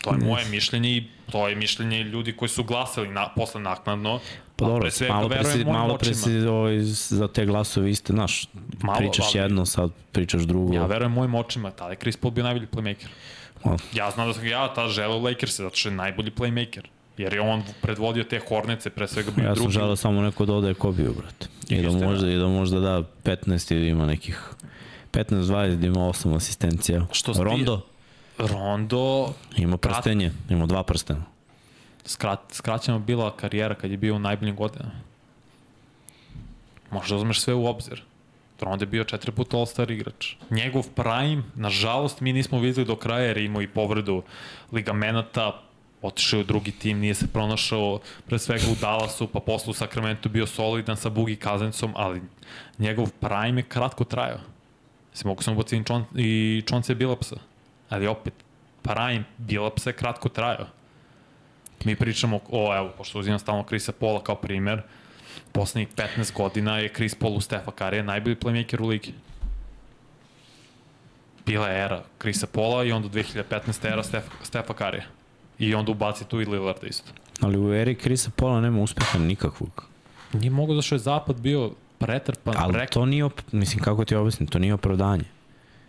To 0.02 0.10
je 0.10 0.18
moje 0.18 0.44
mišljenje 0.44 0.90
i 0.90 1.04
to 1.32 1.48
je 1.48 1.54
mišljenje 1.54 2.02
ljudi 2.02 2.36
koji 2.36 2.48
su 2.48 2.64
glasali 2.64 3.08
na, 3.08 3.28
posle 3.36 3.60
naknadno. 3.60 4.20
Pa 4.56 4.64
dobro, 4.64 4.80
pre 4.80 4.90
svega 4.90 5.12
malo 5.14 5.28
pre 5.28 5.44
si, 5.44 5.64
malo 5.64 5.98
pre 5.98 6.14
si 6.14 6.38
ovaj, 6.38 6.78
za 6.80 7.28
te 7.28 7.46
glasove 7.46 7.90
iste, 7.90 8.12
znaš, 8.12 8.48
Malo, 8.82 8.98
pričaš 8.98 9.34
ali- 9.34 9.44
jedno, 9.44 9.66
sad 9.66 9.90
pričaš 10.12 10.42
drugo. 10.42 10.74
Ja 10.74 10.86
verujem 10.86 11.12
mojim 11.12 11.34
očima, 11.34 11.70
tada 11.70 11.90
je 11.90 11.96
Chris 11.96 12.16
Paul 12.16 12.30
bio 12.30 12.44
najbolji 12.44 12.66
playmaker. 12.66 13.06
Ma, 13.64 13.76
Ja 13.94 14.10
znam 14.10 14.26
da 14.26 14.34
sam 14.34 14.46
ja 14.46 14.74
tada 14.74 14.88
želeo 14.88 15.18
Lakers, 15.18 15.56
zato 15.56 15.76
što 15.76 15.88
je 15.88 15.94
najbolji 15.94 16.30
playmaker. 16.30 16.82
Jer 17.18 17.34
je 17.34 17.40
on 17.42 17.62
predvodio 17.82 18.24
te 18.24 18.40
Hornece, 18.40 18.90
pre 18.90 19.08
svega 19.08 19.30
bio 19.30 19.42
ja 19.42 19.48
sam 19.48 19.54
drugi. 19.54 19.72
želeo 19.72 19.96
samo 19.96 20.22
neko 20.22 20.46
da 20.46 20.52
odaje 20.54 20.74
ko 20.74 20.92
bio, 20.92 21.12
brate. 21.12 21.46
I 21.68 21.76
da, 21.76 21.88
Istina. 21.88 22.06
možda, 22.06 22.30
I 22.30 22.36
da 22.36 22.46
možda 22.46 22.80
da 22.80 23.02
15 23.24 23.74
i 23.74 23.80
da 23.80 23.86
ima 23.86 24.06
nekih 24.06 24.48
15-20, 25.12 25.50
da 25.74 25.86
ima 25.86 26.00
8 26.00 26.36
asistencija. 26.36 27.06
Što 27.12 27.34
sti- 27.34 27.42
Rondo 27.44 27.80
Rondo, 28.38 29.32
ima 29.56 29.76
prstenje, 29.76 30.32
ima 30.48 30.66
dva 30.66 30.82
prstena. 30.82 31.22
skrat, 32.04 32.40
skraćena 32.50 32.98
bila 32.98 33.30
karijera 33.32 33.74
kad 33.74 33.90
je 33.90 33.96
bio 33.96 34.16
u 34.16 34.18
najboljim 34.18 34.56
godinama. 34.56 34.90
Možda 36.90 37.16
uzmeš 37.16 37.40
sve 37.40 37.54
u 37.54 37.66
obzir. 37.66 38.02
Rondo 38.60 38.82
je 38.82 38.86
bio 38.86 39.04
četiri 39.04 39.32
puta 39.32 39.56
All-Star 39.56 39.90
igrač. 39.90 40.34
Njegov 40.50 40.88
prime, 40.88 41.42
nažalost, 41.54 42.20
mi 42.20 42.32
nismo 42.32 42.58
videli 42.58 42.86
do 42.86 42.96
kraja 42.96 43.24
jer 43.24 43.36
je 43.36 43.44
imao 43.44 43.62
i 43.62 43.68
povredu 43.68 44.22
ligamenata, 44.72 45.60
otišao 46.04 46.40
u 46.40 46.44
drugi 46.44 46.70
tim, 46.70 46.98
nije 46.98 47.14
se 47.14 47.26
pronašao 47.26 48.00
pre 48.26 48.38
svega 48.38 48.64
u 48.72 48.74
Dallasu, 48.80 49.26
pa 49.26 49.40
posle 49.40 49.70
u 49.70 49.74
Sacramento 49.74 50.28
bio 50.28 50.46
solidan 50.46 50.96
sa 50.96 51.08
Bugi 51.08 51.36
Kazencom, 51.36 51.92
ali 51.96 52.22
njegov 52.78 53.10
prime 53.20 53.60
je 53.60 53.68
kratko 53.68 54.04
trajao. 54.04 54.40
Se 55.12 55.28
mogu 55.28 55.42
sam 55.42 55.54
ubaciti 55.54 55.84
čon, 55.86 56.04
i 56.14 56.62
Čonce 56.68 56.94
Bilapsa, 56.94 57.36
ali 57.88 58.06
opet, 58.06 58.34
prime 58.82 59.24
Bilapsa 59.38 59.90
je 59.90 59.96
kratko 59.96 60.28
trajao. 60.28 60.66
Mi 61.84 61.96
pričamo 61.96 62.40
o, 62.50 62.76
evo, 62.76 62.92
pošto 62.98 63.18
uzimam 63.18 63.38
stalno 63.38 63.64
Krisa 63.64 63.92
Pola 63.92 64.22
kao 64.24 64.36
primer, 64.36 64.82
poslednjih 65.52 65.88
15 65.96 66.32
godina 66.36 66.78
je 66.78 66.92
Chris 66.94 67.14
Paul 67.14 67.36
u 67.36 67.40
Stefa 67.40 67.70
Karija 67.70 68.02
najbolji 68.02 68.36
playmaker 68.36 68.82
u 68.82 68.86
ligi. 68.86 69.14
Bila 71.46 71.68
je 71.68 71.84
era 71.84 72.02
Krisa 72.18 72.46
Pola 72.46 72.84
i 72.84 72.92
onda 72.92 73.08
2015. 73.08 73.92
era 73.92 74.02
Stef, 74.02 74.24
Stefa 74.42 74.74
Karija. 74.74 75.04
I 75.58 75.74
onda 75.74 75.92
ubaci 75.92 76.24
tu 76.24 76.40
i 76.40 76.44
Lillarda 76.44 76.86
isto. 76.86 77.12
Ali 77.40 77.58
u 77.58 77.74
eri 77.74 77.94
Krisa 77.94 78.30
Pola 78.36 78.60
nema 78.60 78.80
uspeha 78.82 79.18
nikakvog. 79.18 79.84
Nije 80.32 80.50
mogo 80.50 80.74
da 80.74 80.82
što 80.82 80.94
je 80.94 80.98
zapad 80.98 81.40
bio 81.40 81.70
pretrpan, 81.98 82.54
Ali 82.58 82.72
rekao, 82.72 83.02
to 83.02 83.06
nije, 83.06 83.24
op... 83.24 83.40
mislim, 83.52 83.82
kako 83.82 84.04
ti 84.04 84.14
objasnim, 84.14 84.46
to 84.46 84.58
nije 84.58 84.74
opravdanje. 84.74 85.24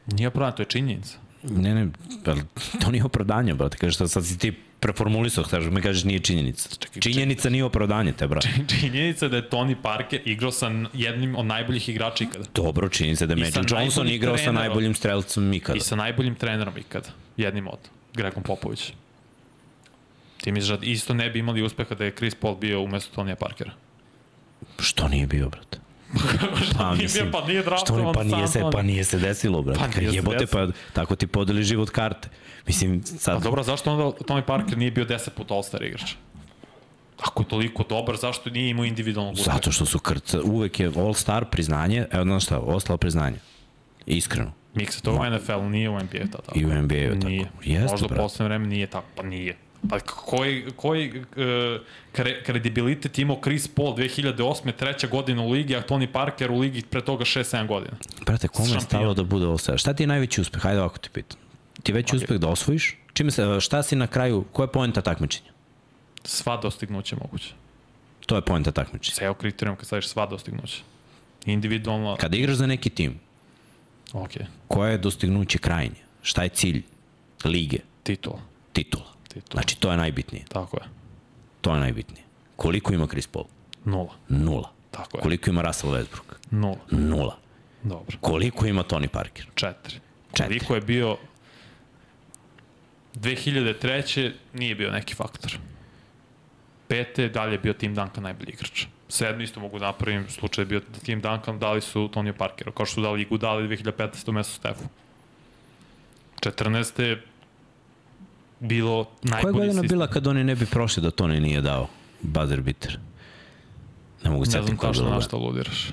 nije 0.06 0.30
pravno, 0.30 0.52
to 0.52 0.62
je 0.62 0.66
činjenica. 0.66 1.18
Ne, 1.44 1.76
ne, 1.76 1.88
ali 2.26 2.42
to 2.82 2.92
nije 2.92 3.04
opravdanje, 3.04 3.54
brate. 3.54 3.78
Kažeš, 3.78 3.98
sad, 3.98 4.12
sad 4.12 4.26
si 4.26 4.38
ti 4.38 4.54
preformulisao, 4.80 5.44
kažeš, 5.44 5.72
mi 5.72 5.82
kažeš 5.82 6.04
nije 6.04 6.20
činjenica. 6.20 6.70
Čekaj, 6.80 7.02
Činjenica 7.02 7.50
nije 7.50 7.64
opravdanje, 7.64 8.12
te, 8.12 8.28
brate. 8.28 8.50
Činjenica 8.80 9.26
je 9.26 9.30
da 9.30 9.38
je 9.38 9.50
Tony 9.50 9.76
Parker 9.82 10.22
igrao 10.26 10.52
sa 10.52 10.72
jednim 10.94 11.36
od 11.36 11.46
najboljih 11.46 11.90
igrača 11.90 12.24
ikada. 12.24 12.46
Dobro, 12.56 12.90
se 12.92 13.28
da 13.28 13.34
je 13.34 13.52
sa 13.52 13.60
Magic 13.60 13.72
Johnson 13.72 14.08
igrao 14.08 14.38
sa 14.38 14.44
trenerom. 14.44 14.66
najboljim 14.66 14.96
strelcem 14.96 15.54
ikada. 15.54 15.78
I 15.78 15.82
sa 15.82 15.96
najboljim 15.96 16.36
trenerom 16.36 16.78
ikada. 16.78 17.10
Jednim 17.38 17.68
od. 17.68 17.80
Gregom 18.14 18.44
Popović. 18.44 18.94
Ti 20.46 20.52
misliš 20.52 20.80
da 20.80 20.86
isto 20.86 21.14
ne 21.14 21.30
bi 21.30 21.40
imali 21.40 21.62
uspeha 21.62 21.96
da 21.96 22.06
je 22.06 22.16
Chris 22.16 22.36
Paul 22.36 22.56
bio 22.56 22.82
umesto 22.82 23.16
Tonija 23.16 23.36
Parkera? 23.36 23.72
Što 24.80 25.08
nije 25.08 25.28
bio, 25.28 25.50
brate? 25.50 25.80
Pa, 26.78 26.92
Nije 26.92 27.04
mislim, 27.04 27.32
pa 27.32 27.48
nije 27.48 27.62
Što 27.62 27.70
draftovan 27.70 28.14
pa 28.14 28.24
nije 28.24 28.48
se, 28.48 28.62
pa 28.72 28.82
nije 28.82 29.04
se 29.04 29.20
desilo, 29.20 29.62
brate. 29.62 29.80
Pa 29.80 30.00
nije 30.00 30.14
Jebote, 30.14 30.46
pa 30.46 30.68
tako 30.94 31.16
ti 31.16 31.28
podeli 31.28 31.64
život 31.64 31.90
karte. 31.90 32.30
Mislim, 32.68 33.04
sad... 33.04 33.38
Pa 33.38 33.44
dobro, 33.44 33.64
zašto 33.64 33.92
onda 33.92 34.18
Tony 34.18 34.42
Parker 34.42 34.78
nije 34.78 34.92
bio 34.92 35.06
10 35.06 35.30
puta 35.30 35.54
All-Star 35.54 35.84
igrač? 35.84 36.14
Ako 37.20 37.44
je 37.44 37.48
toliko 37.48 37.84
dobar, 37.90 38.16
zašto 38.16 38.50
nije 38.50 38.70
imao 38.70 38.86
individualnog 38.86 39.34
uspeha? 39.34 39.56
Zato 39.56 39.72
što 39.72 39.86
su 39.86 40.00
krca, 40.00 40.42
uvek 40.44 40.80
je 40.80 40.90
All-Star 40.90 41.46
priznanje, 41.46 42.06
evo 42.12 42.24
znaš 42.24 42.44
šta, 42.44 42.60
All-Star 42.60 42.98
priznanje. 42.98 43.38
Iskreno. 44.06 44.52
Miksa 44.74 45.02
to 45.02 45.12
u 45.12 45.30
NFL, 45.30 45.60
nije 45.70 45.90
u 45.90 46.00
NBA 46.00 46.32
to 46.32 46.38
tako. 46.38 46.60
I 46.60 46.66
u 46.66 46.82
NBA 46.82 46.96
je 46.96 47.20
tako. 47.20 47.28
Nije. 47.28 47.52
Jeste, 47.64 47.92
Možda 47.92 48.06
u 48.06 48.18
poslednje 48.18 48.48
vreme 48.48 48.68
nije 48.68 48.88
tako, 48.88 49.08
pa 49.16 49.24
nije. 49.24 49.65
Pa 49.90 50.00
koji, 50.00 50.66
koji 50.76 51.20
uh, 51.20 51.26
kre, 52.12 52.44
kredibilitet 52.44 53.20
imao 53.20 53.40
Chris 53.44 53.68
Paul 53.68 53.96
2008. 53.96 54.72
treća 54.72 55.08
godina 55.08 55.42
u 55.42 55.52
ligi, 55.52 55.76
a 55.76 55.84
Tony 55.84 56.12
Parker 56.12 56.52
u 56.52 56.60
ligi 56.60 56.82
pre 56.90 57.02
toga 57.02 57.26
6-7 57.26 57.68
godina? 57.68 57.98
Brate, 58.26 58.48
kome 58.48 58.74
je 58.74 58.82
stalo 58.82 59.14
da 59.14 59.24
bude 59.24 59.46
All-Star? 59.46 59.78
Šta 59.78 59.94
ti 59.94 60.04
je 60.04 60.08
najveći 60.08 60.42
uspeh? 60.42 60.62
Hajde 60.62 60.80
ovako 60.80 60.98
ti 60.98 61.10
pitam. 61.14 61.40
Ti 61.84 61.92
je 61.92 61.94
veći 61.94 62.14
okay. 62.14 62.16
uspeh 62.16 62.38
da 62.38 62.48
osvojiš? 62.48 62.98
Čime 63.14 63.32
se, 63.32 63.60
šta 63.60 63.84
si 63.84 63.96
na 63.96 64.08
kraju, 64.08 64.46
koja 64.52 64.64
je 64.64 64.72
poenta 64.72 65.02
takmičenja? 65.02 65.52
Sva 66.24 66.58
dostignuća 66.58 67.16
moguće. 67.22 67.54
To 68.26 68.36
je 68.36 68.42
poenta 68.42 68.72
takmičenja. 68.72 69.16
Ceo 69.16 69.34
kriterijum 69.34 69.78
kad 69.78 69.86
staviš 69.86 70.08
sva 70.08 70.26
dostignuća. 70.26 70.82
Individualno, 71.46 72.16
Kada 72.20 72.38
igraš 72.38 72.56
za 72.56 72.68
neki 72.68 72.90
tim, 72.90 73.20
ok, 74.14 74.32
koje 74.68 74.92
je 74.92 74.98
dostignuće 74.98 75.58
krajnje? 75.58 76.02
Šta 76.22 76.44
je 76.44 76.50
cilj 76.50 76.84
lige, 77.44 77.78
titula. 78.04 78.40
titula? 78.74 79.15
Titula. 79.42 79.62
Znači, 79.62 79.80
to 79.80 79.92
je 79.92 79.98
najbitnije. 79.98 80.46
Tako 80.46 80.78
je. 80.78 80.88
To 81.62 81.74
je 81.74 81.80
najbitnije. 81.80 82.24
Koliko 82.56 82.94
ima 82.94 83.08
Chris 83.08 83.28
Paul? 83.28 83.46
Nula. 83.86 84.14
Nula. 84.30 84.72
Tako 84.92 85.18
je. 85.18 85.22
Koliko 85.22 85.50
ima 85.50 85.62
Russell 85.62 85.94
Westbrook? 85.94 86.36
Nula. 86.52 86.80
Nula. 86.92 87.38
Dobro. 87.84 88.18
Koliko 88.22 88.66
ima 88.66 88.84
Tony 88.84 89.08
Parker? 89.08 89.46
Četiri. 89.56 90.00
Četiri. 90.34 90.60
Koliko 90.60 90.76
je 90.76 90.82
bio 90.82 91.18
2003. 93.16 94.32
nije 94.54 94.76
bio 94.76 94.92
neki 94.92 95.16
faktor. 95.16 95.58
Pete, 96.88 97.30
dalje 97.30 97.54
je 97.54 97.60
bio 97.60 97.74
Tim 97.74 97.96
Duncan 97.96 98.24
najbolji 98.24 98.50
igrač. 98.50 98.86
Sedmi 99.10 99.44
isto 99.44 99.60
mogu 99.60 99.80
da 99.80 99.86
napravim, 99.86 100.30
slučaj 100.30 100.62
je 100.62 100.66
bio 100.66 100.82
Tim 101.04 101.22
Duncan 101.22 101.60
dali 101.60 101.82
su 101.82 102.10
Tonio 102.14 102.34
Parkeru, 102.34 102.72
kao 102.72 102.86
što 102.86 102.94
su 102.94 103.02
dali 103.02 103.22
Igu 103.22 103.38
dali 103.38 103.68
2015. 103.68 104.32
mesto 104.32 104.54
Stefu. 104.54 104.84
14. 106.42 107.18
bilo 108.66 109.04
Koja 109.04 109.32
najbolji 109.32 109.54
godina 109.54 109.74
sistem. 109.74 109.88
bila 109.90 110.08
kad 110.08 110.28
oni 110.28 110.44
ne 110.44 110.56
bi 110.56 110.66
prošli 110.66 111.04
da 111.04 111.12
Tony 111.12 111.40
nije 111.40 111.62
dao 111.62 111.88
buzzer 112.22 112.62
beater? 112.62 113.00
Ne 114.24 114.30
mogu 114.30 114.46
Ne 114.46 114.52
setim 114.52 114.66
znam 114.66 114.78
koja 114.78 114.88
je 114.88 114.92
tačno 114.92 115.04
bila. 115.04 115.16
na 115.16 115.22
što 115.22 115.38
ludiraš. 115.38 115.90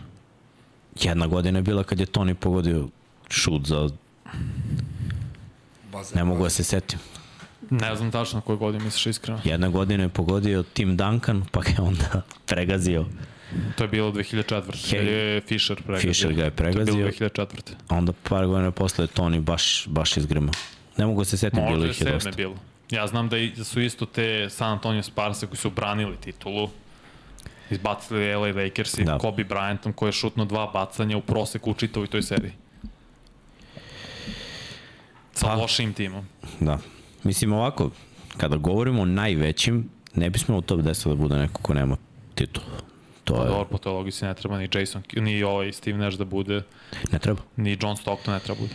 Jedna 1.01 1.27
godina 1.27 1.59
je 1.59 1.63
bila 1.63 1.85
kad 1.85 2.01
je 2.01 2.07
Tony 2.07 2.35
pogodio 2.35 2.89
šut 3.29 3.67
za... 3.67 3.89
Bazen, 5.93 6.19
Ne 6.19 6.25
mogu 6.25 6.43
da 6.43 6.51
se 6.51 6.65
setim. 6.65 6.99
Ne 7.71 7.97
znam 7.97 8.11
tačno 8.11 8.37
na 8.37 8.41
koju 8.41 8.59
godinu 8.59 8.85
misliš 8.85 9.07
iskreno. 9.07 9.41
Jedna 9.45 9.69
godina 9.69 10.03
je 10.03 10.09
pogodio 10.09 10.63
Tim 10.63 10.97
Duncan, 10.97 11.43
pa 11.51 11.61
ga 11.61 11.69
je 11.69 11.81
onda 11.81 12.23
pregazio. 12.47 13.07
To 13.77 13.85
je 13.85 13.89
bilo 13.89 14.13
2004. 14.13 14.91
Hej. 14.91 15.01
Hej. 15.01 15.13
je 15.15 15.41
Fisher 15.41 15.83
pregazio. 15.83 16.11
Fisher 16.11 16.33
ga 16.33 16.45
je 16.45 16.51
To 16.51 16.65
je 16.65 16.73
bilo 16.73 16.85
pregazio. 16.87 17.29
2004. 17.29 17.47
A 17.89 17.97
onda 17.97 18.13
par 18.23 18.47
godina 18.47 18.71
posle 18.71 19.05
je 19.05 19.09
Tony 19.09 19.41
baš, 19.41 19.87
baš 19.89 20.17
izgrmao. 20.17 20.53
Ne 20.97 21.07
mogu 21.07 21.21
da 21.21 21.25
se 21.25 21.37
setim, 21.37 21.65
bilo 21.67 21.85
je 21.85 21.91
ih 21.91 22.01
je 22.01 22.05
dosta. 22.07 22.31
bilo. 22.31 22.55
Ja 22.91 23.07
znam 23.07 23.29
da, 23.29 23.37
da 23.57 23.65
su 23.65 23.81
isto 23.81 24.07
te 24.07 24.51
San 24.51 24.73
Antonio 24.73 25.03
Sparse 25.03 25.47
koji 25.47 25.57
su 25.57 25.71
branili 25.71 26.17
titulu, 26.17 26.69
izbacili 27.71 28.35
LA 28.35 28.63
Lakers 28.63 28.95
i 28.95 29.05
Da. 29.05 29.13
da. 29.13 29.19
Kobe 29.19 29.45
Bryantom 29.45 29.93
koji 29.93 30.09
je 30.09 30.13
šutno 30.13 30.45
dva 30.45 30.67
bacanja 30.67 31.17
u 31.17 31.23
proseku 31.23 31.71
u 31.71 31.75
čitavoj 31.75 32.07
toj 32.07 32.23
seriji. 32.23 32.53
Sa 35.33 35.47
Pa. 35.47 35.55
lošim 35.55 35.93
timom. 35.95 36.27
Da. 36.61 36.79
Mislim 37.23 37.53
ovako, 37.53 37.91
kada 38.37 38.57
govorimo 38.57 39.03
o 39.03 39.07
najvećim, 39.07 39.89
ne 40.15 40.31
bismo 40.31 40.57
u 40.57 40.63
top 40.63 40.81
10 40.81 41.09
da 41.09 41.15
bude 41.15 41.35
neko 41.37 41.63
ko 41.63 41.75
nema 41.75 41.97
titul. 42.35 42.63
To 43.25 43.35
Pa 43.35 43.43
je, 43.43 43.49
dobro, 43.49 43.65
po 43.65 43.79
toj 43.79 43.93
logici 43.93 44.25
ne 44.25 44.35
treba 44.35 44.59
ni 44.59 44.69
Jason, 44.75 45.03
ni 45.15 45.43
ovaj 45.43 45.73
Steve 45.73 45.99
Nash 45.99 46.17
da 46.17 46.25
bude, 46.25 46.63
ne 47.13 47.19
treba. 47.19 47.41
ni 47.57 47.79
John 47.83 47.97
Stockton 47.97 48.35
ne 48.35 48.41
treba 48.41 48.61
bude. 48.61 48.75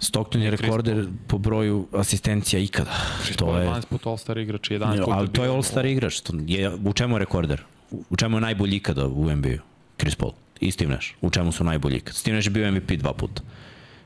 Stockton 0.00 0.42
je 0.42 0.50
rekorder 0.50 1.06
po 1.26 1.38
broju 1.38 1.88
asistencija 1.92 2.60
ikada. 2.60 2.90
Chris 3.22 3.36
To 3.36 3.56
je 3.56 3.62
je, 3.62 3.70
12 3.70 3.84
puta 3.86 4.10
All-Star 4.10 4.38
igrač 4.38 4.70
i 4.70 4.74
11 4.74 4.98
puta 4.98 5.12
ali 5.12 5.28
to 5.28 5.42
je 5.42 5.46
bio- 5.46 5.54
All-Star 5.54 5.86
igrač. 5.86 6.20
To 6.20 6.32
je, 6.46 6.70
u 6.76 6.92
čemu 6.92 7.16
je 7.16 7.18
rekorder? 7.18 7.62
U 8.10 8.16
čemu 8.16 8.36
je 8.36 8.40
najbolji 8.40 8.76
ikada 8.76 9.06
u 9.06 9.24
NBA-u? 9.26 9.58
Chris 9.98 10.14
Paul. 10.14 10.32
I 10.60 10.70
Steve 10.70 10.90
Nash. 10.90 11.08
U 11.20 11.30
čemu 11.30 11.52
su 11.52 11.64
najbolji 11.64 11.96
ikada? 11.96 12.12
Steve 12.12 12.36
Nash 12.36 12.46
je 12.46 12.50
bio 12.50 12.72
MVP 12.72 12.90
dva 12.92 13.12
puta. 13.12 13.42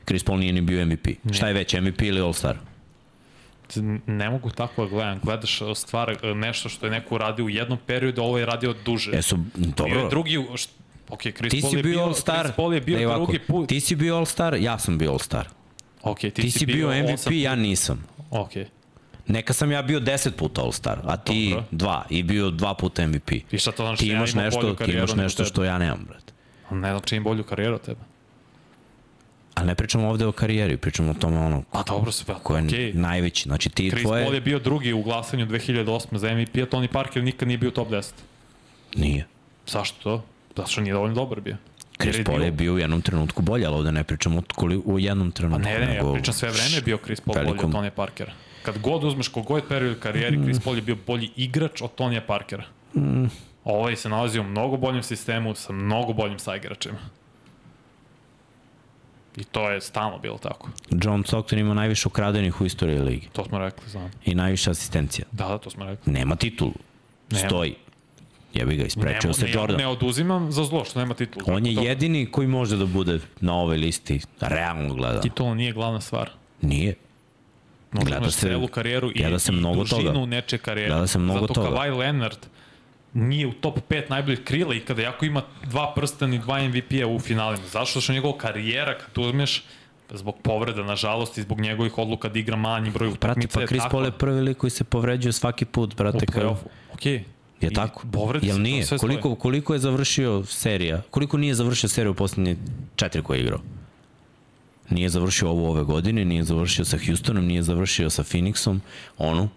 Chris 0.05 0.23
Paul 0.23 0.39
nije 0.39 0.53
ni 0.53 0.61
bio 0.61 0.85
MVP. 0.85 1.07
Šta 1.31 1.47
je 1.47 1.53
već, 1.53 1.73
MVP 1.73 2.01
ili 2.01 2.21
All-Star? 2.21 2.55
Ne 4.07 4.29
mogu 4.29 4.49
tako 4.49 4.83
da 4.83 4.89
gledam. 4.89 5.19
Gledaš 5.19 5.61
uh, 5.61 5.67
stvar, 5.75 6.11
uh, 6.13 6.37
nešto 6.37 6.69
što 6.69 6.85
je 6.85 6.91
neko 6.91 7.15
uradio 7.15 7.45
u 7.45 7.49
jednom 7.49 7.77
periodu, 7.79 8.21
ovo 8.21 8.37
je 8.37 8.45
radio 8.45 8.75
duže. 8.85 9.11
Jesu, 9.11 9.37
Bio 9.37 9.45
je 9.59 9.73
dobro, 9.73 10.09
drugi, 10.09 10.37
št- 10.37 10.69
ok, 11.09 11.21
Chris 11.21 11.51
ti 11.51 11.61
Paul 11.61 11.71
si 11.71 11.77
je 11.77 11.83
bio 11.83 11.99
All-Star. 12.01 12.41
Chris 12.41 12.55
Paul 12.55 12.73
je 12.73 12.81
bio 12.81 13.13
drugi 13.15 13.39
put. 13.39 13.69
Ti 13.69 13.79
si 13.79 13.95
bio 13.95 14.15
All-Star, 14.15 14.55
ja 14.55 14.79
sam 14.79 14.97
bio 14.97 15.11
All-Star. 15.11 15.45
Ok, 16.05 16.19
ti, 16.19 16.31
Ti 16.31 16.51
si 16.51 16.65
bio 16.65 16.89
MVP, 16.89 17.13
osam 17.13 17.33
ja 17.33 17.51
puta. 17.51 17.61
nisam. 17.61 18.05
Ok, 18.31 18.51
Neka 19.27 19.53
sam 19.53 19.71
ja 19.71 19.81
bio 19.81 19.99
10 19.99 20.31
puta 20.31 20.61
All-Star, 20.61 20.97
a 21.03 21.17
ti 21.17 21.49
Dobro. 21.49 21.65
dva 21.71 22.05
i 22.09 22.23
bio 22.23 22.49
dva 22.49 22.73
puta 22.73 23.07
MVP. 23.07 23.31
i 23.31 23.57
šta 23.57 23.71
to 23.71 23.83
znači? 23.83 23.99
Ti 24.03 24.07
ja 24.09 24.17
imaš 24.17 24.33
imam 24.33 24.45
nešto, 24.45 24.75
ti 24.75 24.91
imaš 24.91 25.13
nešto 25.15 25.45
što 25.45 25.63
ja 25.63 25.77
nemam, 25.77 26.05
brate. 26.07 26.33
Ne 26.71 26.89
znam 26.89 27.01
čim 27.01 27.23
bolju 27.23 27.43
karijeru 27.43 27.75
od 27.75 27.81
tebe. 27.81 27.99
Ali 29.55 29.67
ne 29.67 29.75
pričamo 29.75 30.09
ovde 30.09 30.25
o 30.25 30.31
karijeri, 30.31 30.77
pričamo 30.77 31.11
o 31.11 31.13
tome 31.13 31.39
ono 31.39 31.63
A 31.71 31.83
dobro, 31.83 32.11
sve, 32.11 32.35
ko 32.43 32.57
je 32.57 32.63
okej. 32.65 32.93
najveći. 32.93 33.43
Znači 33.43 33.69
ti 33.69 33.89
Chris 33.89 34.03
tvoje... 34.03 34.23
Paul 34.23 34.35
je 34.35 34.41
bio 34.41 34.59
drugi 34.59 34.93
u 34.93 35.01
glasanju 35.03 35.45
2008 35.45 36.17
za 36.17 36.33
MVP, 36.35 36.55
a 36.55 36.75
Tony 36.75 36.87
Parker 36.87 37.23
nikad 37.23 37.47
nije 37.47 37.57
bio 37.57 37.71
top 37.71 37.89
10. 37.89 38.11
Nije. 38.95 39.27
Zašto 39.67 39.97
to? 40.03 40.23
Zato 40.55 40.69
što 40.71 40.81
nije 40.81 40.93
dovoljno 40.93 41.15
dobar 41.15 41.41
bio. 41.41 41.57
Chris 42.01 42.25
Paul 42.25 42.43
je 42.43 42.51
bio 42.51 42.73
u 42.73 42.79
jednom 42.79 43.01
trenutku 43.01 43.41
bolji, 43.41 43.65
ali 43.65 43.75
ovde 43.75 43.91
ne 43.91 44.03
pričamo 44.03 44.39
o, 44.39 44.43
koli, 44.55 44.81
u 44.85 44.99
jednom 44.99 45.31
Pa 45.31 45.35
trenutku. 45.37 45.63
ne, 45.63 45.79
ne, 45.79 45.85
ja 45.85 45.93
nego 45.93 46.13
pričam 46.13 46.33
sve 46.33 46.49
vreme 46.49 46.75
je 46.75 46.81
bio 46.81 46.97
Chris 47.03 47.21
Paul 47.21 47.35
bolji 47.45 47.59
od 47.63 47.71
Tonija 47.71 47.91
Parkera. 47.91 48.33
Kad 48.63 48.77
god 48.79 49.03
uzmeš 49.03 49.27
kogod 49.27 49.63
period 49.69 49.99
karijeri, 49.99 50.43
Chris 50.43 50.59
Paul 50.59 50.75
je 50.75 50.81
bio 50.81 50.97
bolji 51.07 51.29
igrač 51.35 51.81
od 51.81 51.95
Tonija 51.95 52.21
Parkera. 52.21 52.63
Mm. 52.95 53.25
Ovaj 53.63 53.95
se 53.95 54.09
nalazi 54.09 54.39
u 54.39 54.43
mnogo 54.43 54.77
boljem 54.77 55.03
sistemu 55.03 55.55
sa 55.55 55.73
mnogo 55.73 56.13
boljim 56.13 56.39
saigračima. 56.39 56.97
I 59.37 59.43
to 59.43 59.69
je 59.69 59.81
stalno 59.81 60.19
bilo 60.19 60.37
tako. 60.37 60.69
John 61.03 61.23
Stockton 61.27 61.59
ima 61.59 61.73
najviše 61.73 62.07
ukradenih 62.07 62.61
u 62.61 62.65
istoriji 62.65 62.99
ligi 62.99 63.27
To 63.33 63.45
smo 63.45 63.59
rekli, 63.59 63.89
znam. 63.89 64.11
i 64.25 64.35
najviše 64.35 64.71
asistencija. 64.71 65.25
Da, 65.31 65.47
da, 65.47 65.57
to 65.57 65.69
smo 65.69 65.85
rekli. 65.85 66.13
Nema 66.13 66.35
titulu. 66.35 66.73
Nema. 67.31 67.47
Stoji. 67.47 67.75
Jebi 68.55 68.75
ga, 68.75 68.83
isprečio 68.83 69.33
se 69.33 69.45
ne, 69.45 69.51
Jordan. 69.51 69.77
Ne 69.77 69.87
oduzimam 69.87 70.51
za 70.51 70.63
zlo 70.63 70.85
što 70.85 70.99
nema 70.99 71.13
titulu. 71.13 71.45
On 71.49 71.65
je 71.65 71.75
To- 71.75 71.81
jedini 71.81 72.25
koji 72.25 72.47
može 72.47 72.77
da 72.77 72.85
bude 72.85 73.19
na 73.41 73.53
ovoj 73.53 73.77
listi, 73.77 74.19
realno 74.39 74.93
gleda. 74.93 75.21
Titula 75.21 75.55
nije 75.55 75.71
glavna 75.71 76.01
stvar. 76.01 76.29
Nije. 76.61 76.93
Možda 77.91 78.09
Gleda 78.09 78.31
se- 78.31 78.39
celu 78.39 78.67
karijeru 78.67 79.11
i, 79.11 79.13
gleda 79.13 79.39
se 79.39 79.51
i 79.51 79.55
mnogo 79.55 79.79
dužinu 79.79 80.13
toga. 80.13 80.25
neče 80.25 80.57
karijere. 80.57 80.89
Gleda 80.91 81.07
se 81.07 81.19
mnogo 81.19 81.39
Zato 81.39 81.53
toga. 81.53 81.69
Kawhi 81.69 81.97
Leonard 81.97 82.37
nije 83.13 83.47
u 83.47 83.53
top 83.53 83.79
5 83.89 84.09
najboljih 84.09 84.39
krila 84.43 84.75
i 84.75 84.79
kada 84.79 85.01
jako 85.01 85.25
ima 85.25 85.41
dva 85.63 85.93
prstena 85.93 86.35
i 86.35 86.39
dva 86.39 86.59
MVP-a 86.59 87.07
u 87.07 87.19
finalima. 87.19 87.67
Zašto? 87.67 88.01
Što 88.01 88.11
je 88.11 88.17
njegova 88.17 88.37
karijera, 88.37 88.97
kad 88.97 89.17
uzmeš, 89.17 89.63
zbog 90.09 90.35
povreda, 90.41 90.83
nažalost, 90.83 91.37
i 91.37 91.41
zbog 91.41 91.59
njegovih 91.59 91.97
odluka 91.97 92.29
da 92.29 92.39
igra 92.39 92.55
manji 92.55 92.89
broj 92.89 93.07
Brate, 93.09 93.17
utakmica, 93.17 93.59
pa 93.59 93.65
Chris 93.65 93.83
Paul 93.91 94.05
je 94.05 94.11
prvi 94.11 94.41
lik 94.41 94.57
koji 94.57 94.71
se 94.71 94.83
povređuje 94.83 95.33
svaki 95.33 95.65
put, 95.65 95.93
u 95.93 95.95
brate. 95.95 96.25
Kao, 96.25 96.41
play-offu. 96.43 96.67
Okej. 96.93 97.23
Je 97.61 97.69
tako? 97.69 98.07
Povredi 98.11 98.47
Jel 98.47 98.61
nije? 98.61 98.85
Koliko, 98.99 99.35
koliko 99.35 99.73
je 99.73 99.79
završio 99.79 100.43
serija? 100.45 101.01
Koliko 101.09 101.37
nije 101.37 101.55
završio 101.55 101.89
seriju 101.89 102.11
u 102.11 102.15
poslednje 102.15 102.55
četiri 102.95 103.23
koje 103.23 103.37
je 103.37 103.41
igrao? 103.41 103.59
Nije 104.89 105.09
završio 105.09 105.49
ovu 105.49 105.65
ove 105.65 105.83
godine, 105.83 106.25
nije 106.25 106.43
završio 106.43 106.85
sa 106.85 106.97
Houstonom, 106.97 107.45
nije 107.45 107.63
završio 107.63 108.09
sa 108.09 108.23
Phoenixom, 108.23 108.79
onu. 109.17 109.49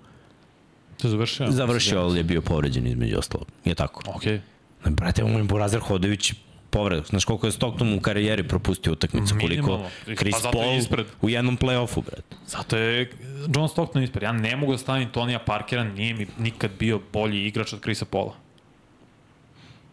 To 0.97 1.09
je 1.09 1.11
završio? 1.11 1.51
Završio, 1.51 2.01
ali 2.01 2.19
je 2.19 2.25
bio 2.25 2.41
povređen 2.41 2.87
između 2.87 3.19
ostalog. 3.19 3.47
Je 3.65 3.75
tako? 3.75 4.03
Okej. 4.15 4.41
Brate, 4.85 5.25
moj 5.25 5.43
Burazir 5.43 5.81
Hodović 5.81 6.33
povreda. 6.71 7.03
Znaš 7.09 7.25
koliko 7.25 7.47
je 7.47 7.53
Stockton 7.53 7.95
u 7.95 8.01
karijeri 8.01 8.49
propustio 8.49 8.93
utakmicu, 8.93 9.35
koliko. 9.41 9.81
Chris 10.17 10.35
Pa 10.43 10.49
je 10.49 10.53
Paul 10.53 10.79
ispred. 10.79 11.07
u 11.23 11.29
jednom 11.29 11.59
play-offu, 11.59 12.05
brate. 12.05 12.37
Zato 12.47 12.77
je 12.77 13.11
John 13.55 13.69
Stockton 13.69 14.03
ispred. 14.03 14.23
Ja 14.23 14.33
ne 14.33 14.57
mogu 14.57 14.73
da 14.73 14.79
stavim 14.79 15.09
Tonija 15.09 15.39
Parkera, 15.39 15.85
nije 15.85 16.15
mi 16.15 16.27
nikad 16.39 16.71
bio 16.79 17.01
bolji 17.13 17.47
igrač 17.47 17.73
od 17.73 17.81
Chrisa 17.81 18.05
Paula. 18.05 18.35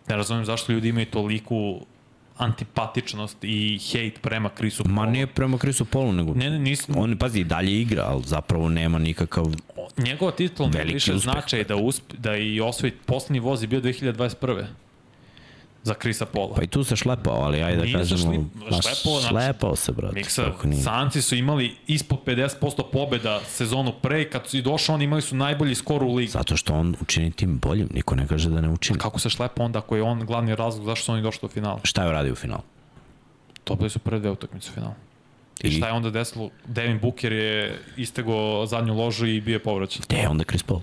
Ne 0.07 0.15
razumem 0.15 0.45
zašto 0.45 0.71
ljudi 0.71 0.89
imaju 0.89 1.05
toliku 1.05 1.85
antipatičnost 2.37 3.37
i 3.41 3.79
hejt 3.91 4.21
prema 4.21 4.49
Chrisu 4.57 4.83
Paulu. 4.83 4.95
Ma 4.95 5.05
nije 5.05 5.27
prema 5.27 5.57
Chrisu 5.57 5.85
Paulu, 5.85 6.11
nego... 6.11 6.33
Ne, 6.33 6.49
ne, 6.49 6.59
nisam. 6.59 6.97
On, 6.97 7.17
pazi, 7.17 7.43
dalje 7.43 7.81
igra, 7.81 8.03
ali 8.07 8.23
zapravo 8.25 8.69
nema 8.69 8.99
nikakav... 8.99 9.45
Njegova 9.97 10.31
Veliki 10.59 10.93
više 10.93 11.13
uspeh, 11.13 11.31
značaj 11.31 11.63
da, 11.63 11.75
usp, 11.75 12.13
da 12.13 12.37
i 12.37 12.61
osvoji 12.61 12.91
poslednji 13.05 13.39
voz 13.39 13.63
je 13.63 13.67
bio 13.67 13.81
2021. 13.81 14.65
za 15.85 15.93
Chrisa 15.93 16.25
Paula. 16.25 16.55
Pa 16.55 16.63
i 16.63 16.67
tu 16.67 16.83
se 16.83 16.95
šlepao, 16.95 17.33
ali 17.33 17.63
ajde 17.63 17.77
da 17.77 17.83
Nije 17.83 17.97
kažemo... 17.97 18.31
ma, 18.31 18.81
šlepao, 18.81 19.19
znači- 19.19 19.27
šlepao 19.27 19.75
se, 19.75 19.91
brate. 19.91 20.15
Miksa. 20.15 20.51
Sanci 20.83 21.21
su 21.21 21.35
imali 21.35 21.75
ispod 21.87 22.19
50% 22.25 22.83
pobeda 22.91 23.41
sezonu 23.47 23.93
pre 24.01 24.21
i 24.21 24.29
kad 24.29 24.47
su 24.47 24.57
i 24.57 24.61
došao, 24.61 24.95
oni 24.95 25.03
imali 25.03 25.21
su 25.21 25.35
najbolji 25.35 25.75
skor 25.75 26.03
u 26.03 26.15
ligi. 26.15 26.31
Zato 26.31 26.57
što 26.57 26.73
on 26.73 26.95
učini 27.01 27.31
tim 27.31 27.59
boljim, 27.59 27.89
niko 27.93 28.15
ne 28.15 28.27
kaže 28.27 28.49
da 28.49 28.61
ne 28.61 28.69
učini. 28.69 28.99
Kako 28.99 29.19
se 29.19 29.29
šlepa 29.29 29.63
onda 29.63 29.79
ako 29.79 29.95
je 29.95 30.01
on 30.01 30.25
glavni 30.25 30.55
razlog 30.55 30.85
zašto 30.85 31.05
su 31.05 31.11
oni 31.11 31.21
došli 31.21 31.39
do 31.41 31.47
finala? 31.47 31.79
Šta 31.83 32.03
je 32.03 32.09
uradio 32.09 32.33
u 32.33 32.35
finalu? 32.35 32.61
Dobili 33.65 33.89
su 33.89 33.99
prve 33.99 34.19
dve 34.19 34.29
utakmice 34.29 34.69
u 34.71 34.73
finalu. 34.73 34.93
I, 35.63 35.67
I? 35.67 35.71
šta 35.71 35.87
je 35.87 35.93
onda 35.93 36.09
desilo? 36.09 36.49
Devin 36.65 36.99
Booker 36.99 37.31
je 37.31 37.79
istego 37.97 38.65
zadnju 38.65 38.93
ložu 38.93 39.25
i 39.25 39.41
bio 39.41 39.53
je 39.53 39.63
povraćan. 39.63 40.01
Gde 40.07 40.17
je 40.17 40.29
onda 40.29 40.43
Chris 40.43 40.63
Paul? 40.63 40.81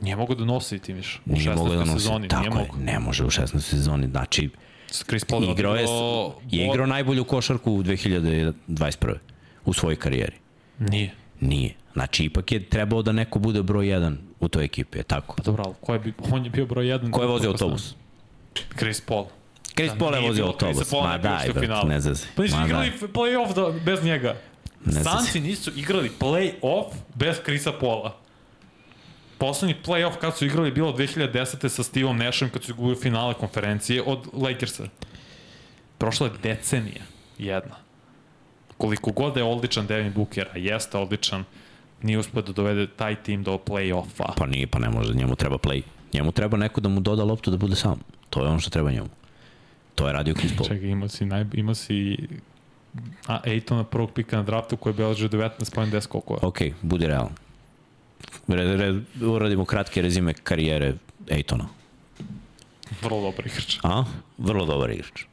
Nije 0.00 0.16
mogo 0.16 0.34
da 0.34 0.44
nosi 0.44 0.78
tim 0.78 0.96
više. 0.96 1.18
U 1.26 1.32
Nije 1.32 1.54
mogao 1.54 1.64
da 1.66 1.74
16. 1.74 1.86
nosi. 1.86 1.92
sezoni. 1.92 2.18
Nije 2.18 2.28
Tako 2.28 2.44
je, 2.44 2.50
mogo. 2.50 2.76
ne 2.78 2.98
može 2.98 3.24
u 3.24 3.30
16. 3.30 3.60
sezoni. 3.60 4.06
Znači, 4.06 4.50
Chris 5.04 5.24
Paul 5.24 5.44
je 5.44 5.50
igrao 5.52 5.76
je, 5.76 5.86
je 6.50 6.66
igrao 6.66 6.86
najbolju 6.86 7.24
košarku 7.24 7.72
u 7.72 7.82
2021. 7.82 9.14
u 9.64 9.72
svojoj 9.72 9.96
karijeri. 9.96 10.36
Nije. 10.78 11.14
Nije. 11.40 11.74
Znači, 11.92 12.24
ipak 12.24 12.52
je 12.52 12.64
trebao 12.64 13.02
da 13.02 13.12
neko 13.12 13.38
bude 13.38 13.62
broj 13.62 13.86
1 13.86 14.16
u 14.40 14.48
toj 14.48 14.64
ekipi, 14.64 14.98
je 14.98 15.02
tako? 15.02 15.34
Pa 15.36 15.42
dobro, 15.42 15.64
ali 15.66 15.74
ko 15.80 15.94
je, 15.94 16.00
on 16.32 16.44
je 16.44 16.50
bio 16.50 16.66
broj 16.66 16.88
jedan. 16.88 17.10
Ko 17.10 17.20
je 17.20 17.26
vozio 17.26 17.50
autobus? 17.50 17.94
Chris 18.78 19.00
Paul. 19.00 19.24
Chris 19.74 19.92
Da, 19.92 19.98
Paul 19.98 20.14
je 20.14 20.18
nije 20.18 20.30
vozio 20.30 20.46
autobus. 20.46 20.92
Ma 20.92 21.18
daj, 21.18 21.52
finale. 21.52 21.88
ne 21.88 22.00
zezi. 22.00 22.26
Pa 22.36 22.42
nisu 22.42 22.56
igrali 22.66 22.92
play-off 23.02 23.54
da, 23.54 23.78
bez 23.80 24.04
njega. 24.04 24.36
Ne 24.84 25.04
Sanci 25.04 25.40
nisu 25.40 25.70
igrali 25.76 26.10
play-off 26.20 26.84
bez 27.14 27.36
Chrisa 27.44 27.72
Paula. 27.72 28.16
Poslednji 29.38 29.76
play-off 29.86 30.16
kad 30.20 30.36
su 30.36 30.46
igrali 30.46 30.70
bilo 30.70 30.92
2010. 30.92 31.68
sa 31.68 31.82
Steveom 31.82 32.16
Nashom 32.16 32.50
kad 32.50 32.64
su 32.64 32.70
izgubili 32.70 32.96
finale 32.96 33.34
konferencije 33.34 34.02
od 34.02 34.28
Lakersa. 34.32 34.84
Prošla 35.98 36.26
je 36.26 36.32
decenija 36.42 37.02
jedna. 37.38 37.76
Koliko 38.76 39.10
god 39.10 39.34
da 39.34 39.40
je 39.40 39.44
odličan 39.44 39.86
Devin 39.86 40.12
Booker, 40.12 40.48
a 40.54 40.58
jeste 40.58 40.98
odličan, 40.98 41.44
nije 42.02 42.18
uspio 42.18 42.42
da 42.42 42.52
dovede 42.52 42.86
taj 42.86 43.22
tim 43.22 43.42
do 43.42 43.58
play-offa. 43.66 44.32
Pa 44.36 44.46
nije, 44.46 44.66
pa 44.66 44.78
ne 44.78 44.90
može, 44.90 45.14
njemu 45.14 45.36
treba 45.36 45.58
play. 45.58 45.82
Njemu 46.12 46.32
treba 46.32 46.56
neko 46.56 46.80
da 46.80 46.88
mu 46.88 47.00
doda 47.00 47.24
loptu 47.24 47.50
da 47.50 47.56
bude 47.56 47.76
sam. 47.76 48.00
To 48.30 48.42
je 48.42 48.48
ono 48.48 48.58
što 48.58 48.70
treba 48.70 48.90
njemu. 48.90 49.08
To 49.94 50.06
je 50.06 50.12
radio 50.12 50.34
Chris 50.34 50.52
Paul. 50.56 50.68
Čekaj, 50.68 50.88
imao 50.88 51.08
si, 51.08 51.26
naj, 51.26 51.44
imao 51.52 51.74
si 51.74 52.28
a, 53.26 53.40
Ejtona 53.44 53.84
prvog 53.84 54.12
pika 54.12 54.36
na 54.36 54.42
draftu 54.42 54.76
koji 54.76 54.92
je 54.92 54.96
beležio 54.96 55.28
19.10 55.28 56.06
koliko 56.06 56.34
je. 56.34 56.38
Ok, 56.42 56.58
budi 56.82 57.06
realan. 57.06 57.45
Re, 58.48 58.76
re, 58.76 58.94
uradimo 59.22 59.64
kratke 59.64 60.02
rezime 60.02 60.34
karijere 60.34 60.94
Ejtona. 61.28 61.68
Vrlo 63.02 63.20
dobar 63.22 63.46
igrač. 63.46 63.78
A? 63.82 64.04
Vrlo 64.38 64.66
dobar 64.66 64.90
igrač. 64.90 65.24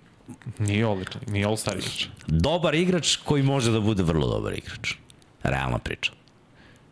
Nije 0.60 0.88
odličan, 0.88 1.22
nije 1.28 1.46
all-star 1.46 1.78
igrač. 1.78 2.08
Dobar 2.28 2.76
igrač 2.76 3.16
koji 3.18 3.44
može 3.44 3.72
da 3.72 3.80
bude 3.80 4.04
vrlo 4.04 4.28
dobar 4.28 4.54
igrač. 4.54 4.94
Realna 5.44 5.78
priča. 5.78 6.12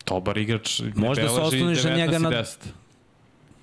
Dobar 0.06 0.38
igrač. 0.38 0.82
Možda 0.96 1.30
se 1.30 1.34
osloniš 1.34 1.84
na 1.84 1.90
19 1.90 1.98
njega 1.98 2.20
na- 2.20 2.30
10. 2.32 2.58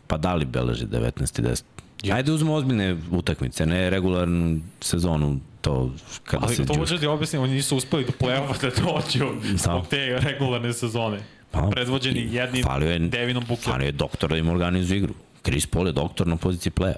Pa 0.06 0.16
da 0.16 0.34
li 0.34 0.44
beleži 0.46 0.86
19 0.86 1.38
i 1.38 1.42
10? 1.42 1.62
Ja. 2.02 2.16
Ajde 2.16 2.32
uzmemo 2.32 2.54
ozbiljne 2.54 2.96
utakmice, 3.10 3.66
ne 3.66 3.90
regularnu 3.90 4.60
sezonu, 4.80 5.40
to 5.60 5.92
kada 6.24 6.46
Ali 6.46 6.54
se 6.54 6.58
to 6.58 6.64
džuska. 6.64 6.80
može 6.80 6.94
da 6.94 7.00
ti 7.00 7.06
objasnim, 7.06 7.42
oni 7.42 7.52
nisu 7.52 7.76
uspeli 7.76 8.04
do 8.04 8.12
play-offa 8.20 8.60
da 8.60 8.82
dođu 8.82 9.26
zbog 9.56 9.86
te 9.86 10.18
regularne 10.18 10.72
sezone. 10.72 11.18
Pa, 11.50 11.68
Predvođeni 11.70 12.28
jednim 12.32 12.64
falio 12.64 12.90
je, 12.90 12.98
Devinom 12.98 13.44
Bookerom. 13.48 13.72
Falio 13.72 13.86
je 13.86 13.92
doktor 13.92 14.30
da 14.30 14.36
im 14.36 14.48
organizuje 14.48 14.98
igru. 14.98 15.14
Chris 15.42 15.66
Paul 15.66 15.86
je 15.86 15.92
doktor 15.92 16.26
na 16.26 16.36
poziciji 16.36 16.72
playa. 16.72 16.96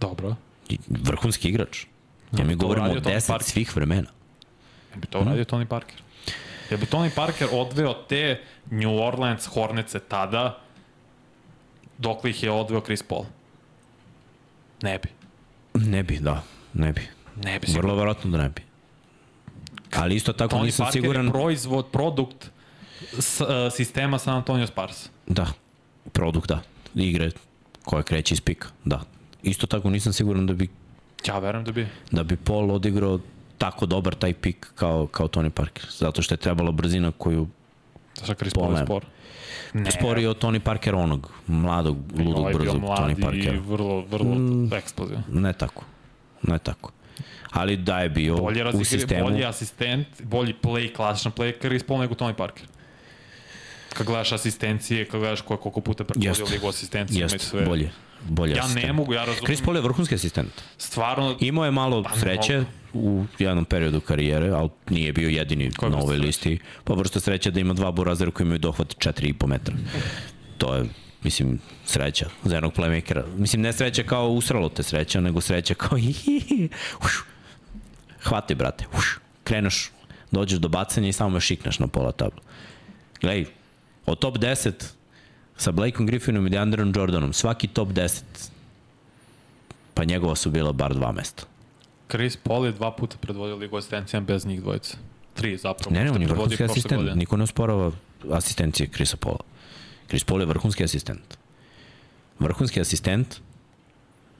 Dobro. 0.00 0.34
I 0.68 0.78
vrhunski 0.88 1.48
igrač. 1.48 1.84
Ja 2.32 2.44
mi 2.44 2.52
to 2.52 2.58
govorim 2.58 2.82
o 2.82 2.86
uradio 2.86 3.00
Tony 3.00 3.16
10 3.16 3.28
Parker. 3.28 3.46
svih 3.46 3.76
vremena. 3.76 4.08
Ja 4.92 5.00
bi 5.00 5.06
to 5.06 5.20
uradio 5.20 5.44
Tony 5.44 5.64
Parker. 5.64 5.96
Ja 6.70 6.76
bi 6.76 6.86
Tony 6.86 7.10
Parker 7.14 7.48
odveo 7.52 7.94
te 7.94 8.40
New 8.70 8.98
Orleans 9.00 9.46
Hornetse 9.46 9.98
tada 9.98 10.58
dok 11.98 12.24
li 12.24 12.30
ih 12.30 12.42
je 12.42 12.50
odveo 12.50 12.80
Chris 12.80 13.02
Paul. 13.02 13.24
Ne 14.82 14.98
bi. 14.98 15.08
Ne 15.74 16.02
bi, 16.02 16.18
da, 16.18 16.42
ne 16.74 16.92
bi. 16.92 17.00
Ne 17.44 17.58
bi 17.58 17.66
sigurno. 17.66 17.88
Vrlo 17.88 17.96
verovatno 17.96 18.30
da 18.30 18.38
ne 18.38 18.48
bi. 18.48 18.62
Ali 19.96 20.14
isto 20.14 20.32
tako 20.32 20.56
Tony 20.56 20.64
nisam 20.64 20.86
Parker 20.86 21.02
siguran... 21.02 21.26
je 21.26 21.32
proizvod, 21.32 21.86
produkt 21.92 22.50
s, 23.18 23.40
uh, 23.40 23.46
sistema 23.72 24.18
San 24.18 24.36
Antonio 24.36 24.66
Spars. 24.66 25.08
Da, 25.26 25.46
produkt, 26.12 26.48
da. 26.48 26.62
Igre 26.94 27.30
koja 27.84 28.02
kreće 28.02 28.34
iz 28.34 28.40
pika, 28.40 28.68
da. 28.84 29.00
Isto 29.42 29.66
tako 29.66 29.90
nisam 29.90 30.12
siguran 30.12 30.46
da 30.46 30.52
bi, 30.52 30.68
Ja 31.26 31.38
verujem 31.38 31.64
da 31.64 31.72
bi. 31.72 31.86
da 32.10 32.22
bi 32.22 32.36
Paul 32.36 32.70
odigrao 32.70 33.18
tako 33.58 33.86
dobar 33.86 34.14
taj 34.14 34.32
pik 34.32 34.72
kao, 34.74 35.06
kao 35.06 35.28
Tony 35.28 35.50
Parker. 35.50 35.86
Zato 35.90 36.22
što 36.22 36.34
je 36.34 36.38
trebala 36.38 36.72
brzina 36.72 37.12
koju 37.18 37.46
Sa 38.14 38.34
Chris 38.34 38.54
Paul 38.54 38.76
je 38.76 38.84
spor. 38.84 39.04
Ne, 39.72 39.90
spori 39.90 40.26
od 40.26 40.42
Tony 40.42 40.58
Parker 40.58 40.94
onog, 40.94 41.30
mladog, 41.46 41.96
ludog, 42.18 42.36
ovaj 42.36 42.52
je 42.52 42.58
brzog 42.58 42.82
Tony 42.82 43.18
i 43.18 43.22
Parkera. 43.22 43.58
vrlo, 43.66 44.00
vrlo 44.00 44.34
mm. 44.34 44.72
eksplozivan. 44.72 45.22
Ne 45.32 45.52
tako. 45.52 45.84
Ne 46.42 46.58
tako. 46.58 46.90
Ali 47.50 47.76
da 47.76 47.98
je 48.00 48.08
bio 48.08 48.36
Bolji, 48.36 48.62
u 48.74 48.84
sistemu. 48.84 49.24
bolji 49.24 49.44
asistent, 49.44 50.06
bolji 50.22 50.54
play, 50.62 50.94
klasičan 50.96 51.32
play 51.32 51.60
Chris 51.60 51.82
Paul 51.82 52.00
nego 52.00 52.14
Tony 52.14 52.32
Parker. 52.32 52.66
Kad 53.94 54.06
gledaš 54.06 54.32
asistencije, 54.32 55.04
kad 55.04 55.20
gledaš 55.20 55.40
ko, 55.40 55.56
koliko 55.56 55.80
puta 55.80 56.04
predvodio 56.04 56.28
Jeste. 56.30 56.44
ligu 56.44 56.68
asistencijama 56.68 57.20
i 57.20 57.24
Jeste, 57.24 57.38
sve. 57.38 57.64
bolje. 57.64 57.90
Bolje 58.22 58.54
Ja 58.54 58.62
asistent. 58.62 58.86
ne 58.86 58.92
mogu, 58.92 59.14
ja 59.14 59.20
razumem. 59.20 59.44
Chris 59.44 59.60
Paul 59.60 59.76
je 59.76 59.82
vrhunski 59.82 60.14
asistent. 60.14 60.52
Stvarno, 60.78 61.36
Imao 61.40 61.64
je 61.64 61.70
malo 61.70 62.02
Pa, 62.02 62.16
sreće 62.16 62.64
u 62.92 63.24
jednom 63.38 63.64
periodu 63.64 64.00
karijere, 64.00 64.50
ali 64.50 64.68
nije 64.88 65.12
bio 65.12 65.28
jedini 65.28 65.70
Koja 65.70 65.90
na 65.90 65.98
ovoj 65.98 66.16
listi. 66.18 66.54
Pa 66.84 66.94
vrsta 66.94 67.20
sreće 67.20 67.50
da 67.50 67.60
ima 67.60 67.74
dva 67.74 67.92
burazera 67.92 68.30
koji 68.30 68.44
imaju 68.44 68.58
dohvat 68.58 68.88
4,5 68.88 69.46
metra. 69.46 69.74
To 70.58 70.74
je, 70.74 70.84
mislim, 71.22 71.58
sreća 71.86 72.28
za 72.44 72.54
jednog 72.54 72.72
playmakera. 72.72 73.24
Mislim, 73.36 73.62
ne 73.62 73.72
sreća 73.72 74.02
kao 74.02 74.28
usralo 74.28 74.68
te 74.68 74.82
sreća, 74.82 75.20
nego 75.20 75.40
sreća 75.40 75.74
kao 75.74 75.98
hihihi. 76.16 76.68
Uš. 77.04 77.24
Hvataj, 78.22 78.56
brate. 78.56 78.84
Uš. 78.98 79.18
Kreneš, 79.44 79.90
dođeš 80.30 80.58
do 80.58 80.68
bacanja 80.68 81.08
i 81.08 81.12
samo 81.12 81.30
me 81.30 81.40
šikneš 81.40 81.78
na 81.78 81.86
pola 81.86 82.12
tabla. 82.12 82.40
Glej, 83.20 83.44
od 84.06 84.18
top 84.18 84.38
10 84.38 84.72
sa 85.56 85.72
Blakeom 85.72 86.06
Griffinom 86.06 86.46
i 86.46 86.50
DeAndreom 86.50 86.92
Jordanom, 86.96 87.32
svaki 87.32 87.68
top 87.68 87.88
10 87.88 88.22
pa 89.94 90.04
njegova 90.04 90.36
su 90.36 90.50
bila 90.50 90.72
bar 90.72 90.94
dva 90.94 91.12
mesta. 91.12 91.42
Chris 92.10 92.36
Paul 92.36 92.66
je 92.66 92.72
dva 92.72 92.90
puta 92.96 93.16
predvodio 93.20 93.56
ligu 93.56 93.76
asistencijama 93.76 94.26
bez 94.26 94.46
njih 94.46 94.60
dvojice. 94.60 94.96
Tri 95.34 95.56
zapravo. 95.56 95.94
Ne, 95.94 96.04
ne, 96.04 96.10
on 96.10 96.22
je 96.22 96.28
vrhunski 96.28 96.64
asistent. 96.64 96.96
godine. 96.96 97.16
Niko 97.16 97.36
ne 97.36 97.42
osporava 97.42 97.92
asistencije 98.32 98.88
Krisa 98.88 99.16
Pola. 99.16 99.40
Chris 100.08 100.24
Paul 100.24 100.40
je 100.40 100.46
vrhunski 100.46 100.84
asistent. 100.84 101.38
Vrhunski 102.38 102.80
asistent 102.80 103.36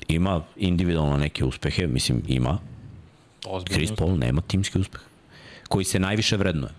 ima 0.09 0.43
individualno 0.57 1.17
neke 1.17 1.45
uspehe, 1.45 1.87
mislim 1.87 2.23
ima. 2.29 2.59
Ozbiljno. 3.47 3.77
Chris 3.77 3.93
Paul 3.99 4.19
nema 4.19 4.41
timski 4.41 4.79
uspeh. 4.79 5.01
Koji 5.69 5.85
se 5.85 5.99
najviše 5.99 6.37
vrednuje. 6.37 6.73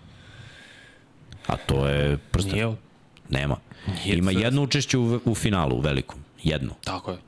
A 1.46 1.56
to 1.56 1.86
je 1.86 2.16
prsten. 2.18 2.52
Nije, 2.54 2.76
Nema. 3.28 3.56
Nije 3.96 4.18
Ima 4.18 4.30
jedno 4.30 4.62
učešće 4.62 4.98
u, 4.98 5.20
u 5.24 5.34
finalu, 5.34 5.76
u 5.76 5.80
velikom. 5.80 6.18
Jedno. 6.42 6.74
tako 6.84 7.10
je. 7.10 7.18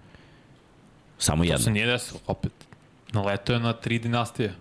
Samo 1.18 1.42
To 1.42 1.46
se 1.46 1.52
jedno. 1.52 1.72
nije 1.72 1.86
desilo, 1.86 2.20
opet. 2.26 2.52
Naletao 3.12 3.54
je 3.54 3.60
na 3.60 3.72
tri 3.72 3.98
dinastije. 3.98 4.54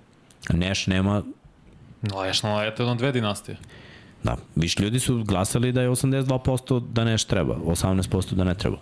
Neš 0.49 0.87
nema 0.87 1.23
Naleš 2.01 2.43
naletao 2.43 2.83
je 2.83 2.87
na 2.87 2.95
dve 2.95 3.11
dinastije. 3.11 3.57
Da, 4.23 4.37
viš 4.55 4.79
ljudi 4.79 4.99
su 4.99 5.23
glasali 5.23 5.71
da 5.71 5.81
je 5.81 5.89
82% 5.89 6.79
da 6.83 7.03
neš 7.03 7.23
treba, 7.23 7.55
18% 7.55 8.33
da 8.33 8.43
ne 8.43 8.53
treba. 8.55 8.77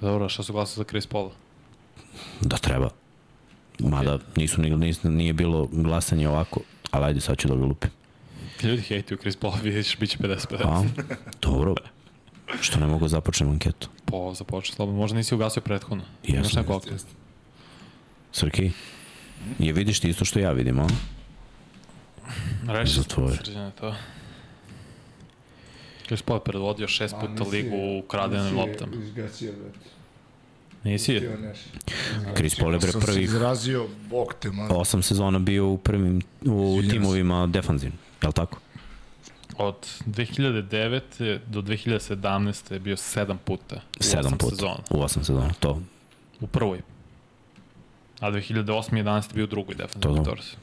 Dobro, 0.00 0.28
šta 0.28 0.42
su 0.42 0.52
glasali 0.52 0.76
za 0.76 0.84
Chris 0.84 1.06
Paula? 1.06 1.30
Da 2.40 2.56
treba. 2.56 2.90
Mada 3.78 4.18
nisu, 4.36 4.60
ni- 4.60 4.70
nisu, 4.70 5.10
nije 5.10 5.32
bilo 5.32 5.66
glasanje 5.66 6.28
ovako, 6.28 6.60
ali 6.90 7.04
ajde 7.04 7.20
sad 7.20 7.38
ću 7.38 7.48
da 7.48 7.54
ga 7.54 7.64
lupim. 7.64 7.90
Ljudi 8.62 8.82
hejtuju 8.82 9.18
Chris 9.18 9.36
Paula, 9.36 9.56
vidiš, 9.62 9.98
bit 9.98 10.10
će 10.10 10.18
50-50. 10.18 10.56
A, 10.64 10.84
dobro. 11.42 11.74
Što 12.60 12.80
ne 12.80 12.86
mogu 12.86 13.04
da 13.04 13.08
započnem 13.08 13.50
anketu? 13.50 13.88
Po, 14.04 14.34
započeo 14.34 14.74
slobodno. 14.74 15.00
Možda 15.00 15.16
nisi 15.16 15.34
ugasio 15.34 15.62
prethodno. 15.62 16.04
Jesam. 16.24 16.40
Imaš 16.40 16.52
neko? 16.54 16.80
Srki, 18.32 18.70
je 19.58 19.72
vidiš 19.72 20.00
ti 20.00 20.08
isto 20.08 20.24
što 20.24 20.38
ja 20.38 20.52
vidim, 20.52 20.78
a? 20.78 20.86
Reši 22.66 23.00
srđane 23.36 23.70
to. 23.80 23.94
Chris 26.06 26.22
Paul 26.22 26.36
je 26.38 26.44
predvodio 26.44 26.88
šest 26.88 27.14
puta 27.20 27.50
ligu 27.50 27.76
u 27.76 28.02
kradenim 28.02 28.56
loptama. 28.58 28.92
Izgacio, 29.02 29.52
brate. 29.52 29.78
Nisi 30.84 31.12
je? 31.12 31.54
Chris 32.36 32.54
Paul 32.54 32.72
je 32.72 32.78
bre 32.78 32.92
Sam 32.92 33.00
se 33.00 33.06
prvih 33.06 33.22
izrazio, 33.24 33.88
bog 34.10 34.34
te, 34.40 34.50
man. 34.50 34.68
osam 34.70 35.02
sezona 35.02 35.38
bio 35.38 35.68
u 35.68 35.78
prvim, 35.78 36.22
u 36.46 36.78
Izvinjam 36.78 37.04
se. 37.78 37.90
Defanzivnim, 38.18 38.22
jel 38.22 38.32
tako? 38.32 38.58
Od 39.58 39.86
2009. 40.06 41.38
do 41.46 41.62
2017. 41.62 42.72
je 42.72 42.78
bio 42.80 42.96
sedam 42.96 43.38
puta. 43.38 43.80
U 44.00 44.02
Sedam 44.02 44.38
puta. 44.38 44.56
Sezona. 44.56 44.78
U 44.90 45.02
osam 45.02 45.24
sezona, 45.24 45.52
to. 45.60 45.82
U 46.40 46.46
prvoj. 46.46 46.80
A 48.20 48.30
2008. 48.30 48.96
i 48.96 49.02
11. 49.02 49.34
bio 49.34 49.44
u 49.44 49.46
drugoj 49.46 49.74
To 49.74 49.82
defensivnoj 49.82 50.18
da. 50.18 50.30
torsi. 50.30 50.56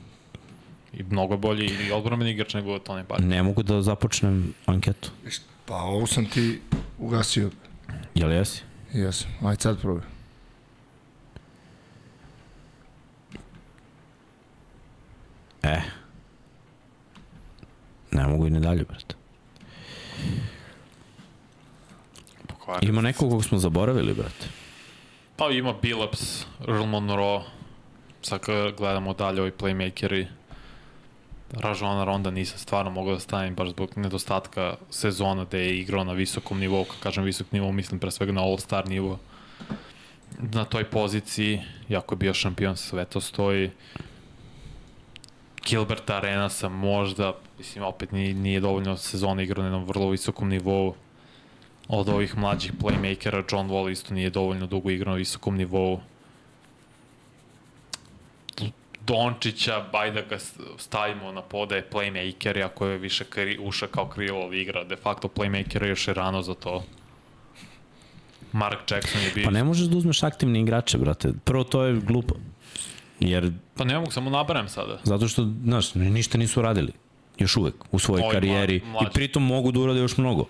I 0.93 1.03
mnogo 1.03 1.37
bolji 1.37 1.65
i 1.65 1.91
odbromen 1.91 2.27
igrač 2.27 2.53
nego 2.53 2.79
Tony 2.79 3.03
Parker. 3.03 3.25
Ne 3.25 3.43
mogu 3.43 3.63
da 3.63 3.81
započnem 3.81 4.53
anketu. 4.65 5.11
Pa 5.65 5.75
ovo 5.75 6.07
sam 6.07 6.25
ti 6.25 6.61
ugasio. 6.99 7.49
Jel 8.15 8.31
jesi? 8.31 8.61
Jesam. 8.93 9.31
Ajde 9.43 9.61
sad 9.61 9.81
probaj. 9.81 10.03
E. 15.63 15.81
Ne 18.15 18.27
mogu 18.27 18.47
i 18.47 18.49
ne 18.49 18.59
dalje, 18.59 18.83
brate. 18.83 19.15
Ima 22.81 23.01
nekog 23.01 23.29
kog 23.29 23.45
smo 23.45 23.57
zaboravili, 23.57 24.13
brate. 24.13 24.47
Pa 25.35 25.49
ima 25.49 25.73
Billups, 25.81 26.45
Earl 26.67 26.85
Monroe, 26.85 27.41
sad 28.21 28.39
kad 28.39 28.75
gledamo 28.77 29.13
dalje 29.13 29.41
ovi 29.41 29.51
playmakeri, 29.51 30.25
Ražona 31.51 32.03
Ronda 32.03 32.31
nisam 32.31 32.57
stvarno 32.57 32.91
mogao 32.91 33.13
da 33.13 33.19
stavim 33.19 33.55
baš 33.55 33.69
zbog 33.69 33.97
nedostatka 33.97 34.75
sezona 34.89 35.45
gde 35.45 35.59
je 35.59 35.79
igrao 35.79 36.03
na 36.03 36.13
visokom 36.13 36.59
nivou, 36.59 36.83
kad 36.83 36.99
kažem 36.99 37.23
visok 37.23 37.51
nivou, 37.51 37.71
mislim 37.71 37.99
pre 37.99 38.11
svega 38.11 38.31
na 38.31 38.41
all-star 38.41 38.87
nivo. 38.87 39.19
Na 40.39 40.65
toj 40.65 40.83
poziciji, 40.83 41.61
jako 41.89 42.15
je 42.15 42.17
bio 42.17 42.33
šampion, 42.33 42.77
sve 42.77 43.05
to 43.05 43.21
stoji. 43.21 43.71
Gilbert 45.65 46.09
Arenasa 46.09 46.69
možda, 46.69 47.33
mislim, 47.57 47.83
opet 47.83 48.11
nije, 48.11 48.33
nije 48.33 48.59
dovoljno 48.59 48.97
sezona 48.97 49.41
igrao 49.41 49.61
na 49.61 49.67
jednom 49.67 49.85
vrlo 49.85 50.09
visokom 50.09 50.49
nivou 50.49 50.95
od 51.87 52.09
ovih 52.09 52.37
mlađih 52.37 52.73
playmakera, 52.73 53.43
John 53.51 53.69
Wall 53.69 53.91
isto 53.91 54.13
nije 54.13 54.29
dovoljno 54.29 54.67
dugo 54.67 54.89
igrao 54.89 55.11
na 55.11 55.17
visokom 55.17 55.57
nivou. 55.57 55.99
Dončića, 59.01 59.85
baj 59.91 60.11
da 60.11 60.21
ga 60.21 60.37
stavimo 60.77 61.31
na 61.31 61.41
poda 61.41 61.75
je 61.75 61.89
playmaker, 61.91 62.65
ako 62.65 62.87
je 62.87 62.97
više 62.97 63.23
kri, 63.23 63.57
uša 63.61 63.87
kao 63.87 64.07
krilo 64.07 64.53
igra, 64.53 64.83
de 64.83 64.95
facto 64.95 65.27
playmaker 65.27 65.83
je 65.83 65.89
još 65.89 66.07
je 66.07 66.13
rano 66.13 66.41
za 66.41 66.53
to. 66.53 66.83
Mark 68.51 68.91
Jackson 68.91 69.21
je 69.21 69.31
bio... 69.35 69.45
Pa 69.45 69.51
ne 69.51 69.63
možeš 69.63 69.87
da 69.87 69.97
uzmeš 69.97 70.23
aktivne 70.23 70.61
igrače, 70.61 70.97
brate. 70.97 71.33
Prvo, 71.43 71.63
to 71.63 71.83
je 71.83 71.99
glupo. 71.99 72.35
Jer, 73.19 73.51
pa 73.75 73.83
ne 73.83 73.97
mogu, 73.99 74.11
samo 74.11 74.29
nabaram 74.29 74.69
sada. 74.69 74.99
zato 75.03 75.27
što, 75.27 75.51
znaš, 75.63 75.93
ništa 75.93 76.37
nisu 76.37 76.61
radili. 76.61 76.91
Još 77.37 77.57
uvek, 77.57 77.73
u 77.91 77.99
svojoj 77.99 78.23
Ovi 78.23 78.33
karijeri. 78.33 78.79
mla- 78.79 78.91
mlađi. 78.91 79.05
I 79.05 79.13
pritom 79.13 79.43
mogu 79.45 79.71
da 79.71 79.79
urade 79.79 79.99
još 79.99 80.17
mnogo. 80.17 80.45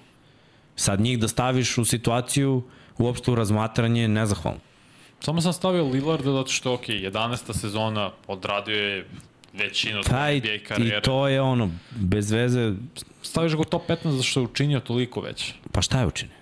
Sad 0.76 1.00
njih 1.00 1.20
da 1.20 1.28
staviš 1.28 1.78
u 1.78 1.86
situaciju, 1.86 2.64
uopšte 2.98 3.32
u 3.32 3.36
razmatranje, 3.36 4.08
nezahvalno. 4.08 4.60
Samo 5.20 5.42
sam 5.42 5.54
stavio 5.54 5.84
Lillarda 5.86 6.32
zato 6.32 6.52
što, 6.52 6.74
ok, 6.74 6.90
11. 6.90 7.54
sezona 7.54 8.12
odradio 8.28 8.76
je 8.78 9.08
većinu 9.54 10.02
Taj, 10.04 10.38
NBA 10.38 10.58
karijere. 10.68 10.98
I 10.98 11.02
to 11.02 11.28
je 11.28 11.42
ono, 11.42 11.70
bez 11.92 12.32
veze, 12.32 12.74
Staviš 13.22 13.54
ga 13.54 13.62
u 13.62 13.66
top 13.66 13.90
15 13.90 14.10
zato 14.10 14.24
što 14.24 14.40
je 14.40 14.44
učinio 14.44 14.80
toliko 14.80 15.22
već. 15.22 15.54
pa 15.72 15.82
šta 15.82 16.00
je 16.00 16.08
učinio? 16.08 16.36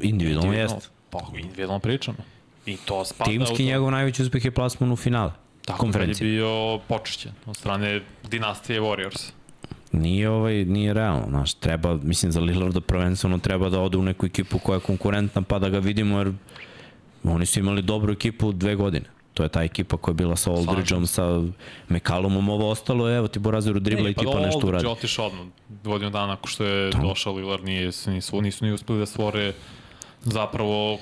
Individualno 0.00 0.52
jeste. 0.52 0.88
Pa, 1.10 1.18
individualno 1.34 1.78
pričamo. 1.78 2.18
I 2.66 2.76
to 2.76 3.04
spada 3.04 3.30
u 3.30 3.32
Timski 3.32 3.56
to. 3.56 3.62
njegov 3.62 3.90
najveći 3.90 4.22
uspeh 4.22 4.44
je 4.44 4.50
plasman 4.50 4.92
u 4.92 4.96
finale. 4.96 5.32
Tako 5.66 5.78
konferencije. 5.78 6.26
da 6.28 6.32
je 6.32 6.38
bio 6.38 6.78
počešćen 6.88 7.32
od 7.46 7.56
strane 7.56 8.00
dinastije 8.30 8.80
Warriors. 8.80 9.30
Nije 9.92 10.30
ovaj, 10.30 10.64
nije 10.64 10.94
realno, 10.94 11.26
znaš, 11.28 11.54
treba, 11.54 11.96
mislim 12.02 12.32
za 12.32 12.40
Lillarda 12.40 12.80
prvenstveno 12.80 13.38
treba 13.38 13.68
da 13.68 13.80
ode 13.80 13.98
u 13.98 14.02
neku 14.02 14.26
ekipu 14.26 14.58
koja 14.58 14.76
je 14.76 14.80
konkurentna 14.80 15.42
pa 15.42 15.58
da 15.58 15.68
ga 15.68 15.78
vidimo 15.78 16.18
jer 16.18 16.32
oni 17.24 17.46
su 17.46 17.60
imali 17.60 17.82
dobru 17.82 18.12
ekipu 18.12 18.52
dve 18.52 18.74
godine. 18.74 19.06
To 19.34 19.42
je 19.42 19.48
ta 19.48 19.62
ekipa 19.62 19.96
koja 19.96 20.12
je 20.12 20.16
bila 20.16 20.36
sa 20.36 20.50
Aldridgeom, 20.50 21.06
sa 21.06 21.42
McCallumom, 21.88 22.48
ovo 22.48 22.70
ostalo 22.70 23.08
je, 23.08 23.16
evo 23.16 23.28
ti 23.28 23.38
Borazeru 23.38 23.80
dribla 23.80 24.08
ekipa 24.08 24.30
pa 24.32 24.40
nešto 24.40 24.66
uradi. 24.66 24.84
Pa 24.84 24.90
otišao 24.90 25.26
odmah, 25.26 25.46
godinu 25.84 26.10
dana 26.10 26.26
nakon 26.26 26.48
što 26.50 26.64
je 26.64 26.90
došao 26.90 27.34
Lillard, 27.34 27.64
nije, 27.64 27.90
nisu, 28.06 28.42
nisu 28.42 28.64
ni 28.64 28.72
uspeli 28.72 28.98
da 28.98 29.06
stvore 29.06 29.52
zapravo, 30.22 30.98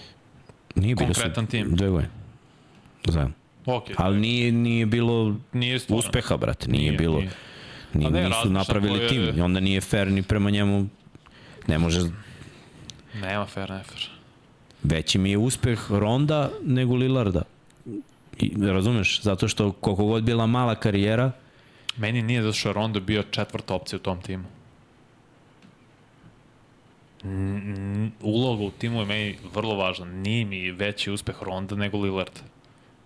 Nije 0.74 0.94
bilo 0.94 1.14
su 1.14 1.20
konkretan 1.20 1.46
tim. 1.46 1.76
dve 1.76 1.88
godine. 1.88 2.10
Zajedno. 3.04 3.43
Ok, 3.66 3.84
Ali 3.96 4.18
nije, 4.18 4.52
nije 4.52 4.86
bilo 4.86 5.36
nije 5.52 5.78
stvoren. 5.78 5.98
uspeha, 6.00 6.36
brate, 6.36 6.68
nije, 6.68 6.80
Nije, 6.82 6.92
bilo. 6.92 7.16
nije. 7.16 7.30
Ni, 7.94 8.04
Pa 8.04 8.10
ne, 8.10 8.24
nisu 8.24 8.50
napravili 8.50 8.98
je- 8.98 9.08
tim 9.08 9.32
i 9.36 9.40
onda 9.40 9.60
nije 9.60 9.80
fair 9.80 10.08
ni 10.08 10.22
prema 10.22 10.50
njemu. 10.50 10.86
Ne 11.66 11.78
može, 11.78 12.00
Nema 13.14 13.46
fair, 13.46 13.70
ne 13.70 13.82
fair. 13.82 14.08
veći 14.82 15.18
mi 15.18 15.30
je 15.30 15.38
uspeh 15.38 15.90
Ronda 15.90 16.50
nego 16.62 16.94
Lillarda. 16.94 17.42
I, 18.38 18.52
razumeš? 18.58 19.20
Zato 19.22 19.48
što 19.48 19.72
koliko 19.72 20.04
god 20.04 20.22
bila 20.22 20.46
mala 20.46 20.74
karijera, 20.74 21.32
Meni 21.96 22.22
nije 22.22 22.42
zato 22.42 22.52
što 22.52 22.68
je 22.68 22.72
Rondo 22.72 23.00
bio 23.00 23.22
četvrta 23.22 23.74
opcija 23.74 23.96
u 23.96 24.02
tom 24.02 24.20
timu. 24.20 24.44
N- 27.24 28.12
Uloga 28.20 28.62
u 28.62 28.70
timu 28.70 29.00
je 29.00 29.06
meni 29.06 29.38
vrlo 29.54 29.74
važna. 29.74 30.06
Nije 30.06 30.44
mi 30.44 30.70
veći 30.70 31.10
uspeh 31.10 31.42
Ronda 31.42 31.76
nego 31.76 31.98
Lillard. 31.98 32.40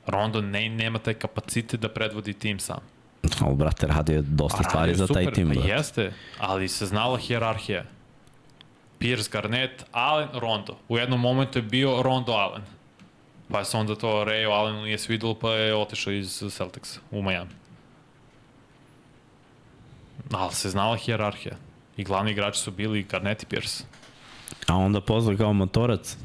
Rondo 0.08 0.40
ne, 0.40 0.68
nema 0.68 0.98
taj 0.98 1.14
kapacitet 1.14 1.80
da 1.80 1.88
predvodi 1.88 2.32
tim 2.32 2.58
sam. 2.58 2.78
ali 3.40 3.56
brate, 3.56 3.86
radio 3.86 4.14
je 4.14 4.22
dosta 4.22 4.58
A 4.60 4.62
stvari 4.62 4.92
radio 4.92 5.06
za 5.06 5.14
taj 5.14 5.24
super, 5.24 5.34
tim. 5.34 5.48
Pa 5.48 5.54
brate. 5.54 5.68
jeste, 5.68 6.12
ali 6.38 6.68
se 6.68 6.86
znala 6.86 7.18
hijerarhija. 7.18 7.84
Pierce, 8.98 9.30
Garnett, 9.32 9.84
Allen, 9.92 10.28
Rondo. 10.34 10.76
U 10.88 10.98
jednom 10.98 11.20
momentu 11.20 11.58
je 11.58 11.62
bio 11.62 12.02
Rondo 12.02 12.32
Allen. 12.32 12.62
Pa 13.50 13.64
se 13.64 13.76
onda 13.76 13.94
to 13.94 14.08
Rayo 14.24 14.50
Allenu 14.50 14.82
nije 14.82 14.98
svidelo, 14.98 15.34
pa 15.34 15.52
je 15.52 15.74
otišao 15.76 16.12
iz 16.12 16.42
Celticsa 16.50 17.00
u 17.10 17.22
Miami. 17.22 17.50
Ali 20.32 20.54
se 20.54 20.70
znala 20.70 20.96
hijerarhija. 20.96 21.56
I 21.96 22.04
glavni 22.04 22.30
igrači 22.30 22.60
su 22.60 22.70
bili 22.70 23.02
Garnett 23.02 23.42
i 23.42 23.46
Pierce. 23.46 23.84
A 24.66 24.76
onda 24.76 25.00
pozva 25.00 25.36
kao 25.36 25.52
motorac. 25.52 26.16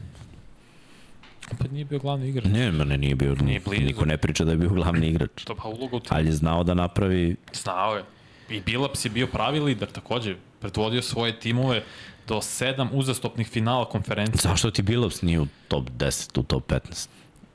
Pa 1.60 1.68
nije 1.72 1.86
bio 1.86 2.00
glavni 2.00 2.30
igrač. 2.30 2.46
Ne, 2.46 2.72
ne, 2.72 2.98
nije 2.98 3.16
bio, 3.16 3.36
Nije 3.36 3.60
blizu. 3.60 3.84
niko 3.84 4.06
ne 4.06 4.18
priča 4.18 4.44
da 4.46 4.52
je 4.52 4.58
bio 4.58 4.70
glavni 4.70 5.08
igrač. 5.08 5.44
To 5.44 5.56
pa 5.56 5.68
uloga 5.68 5.96
u 5.96 6.00
timu. 6.00 6.18
Ali 6.18 6.28
je 6.28 6.32
znao 6.32 6.64
da 6.64 6.74
napravi 6.74 7.36
Znao 7.54 7.96
je. 7.96 8.04
I 8.50 8.62
Bilaps 8.62 9.06
je 9.06 9.10
bio 9.10 9.28
pravi 9.28 9.60
lider 9.60 9.92
takođe. 9.92 10.36
Predvodio 10.60 11.02
svoje 11.02 11.40
timove 11.40 11.84
do 12.28 12.42
sedam 12.42 12.90
uzastopnih 12.94 13.48
finala 13.48 13.86
konferencije. 13.86 14.42
Zašto 14.42 14.72
ti 14.72 14.82
Billups 14.82 15.22
nije 15.22 15.40
u 15.40 15.48
top 15.68 15.90
10, 15.90 16.40
u 16.40 16.44
top 16.44 16.72
15? 16.72 17.08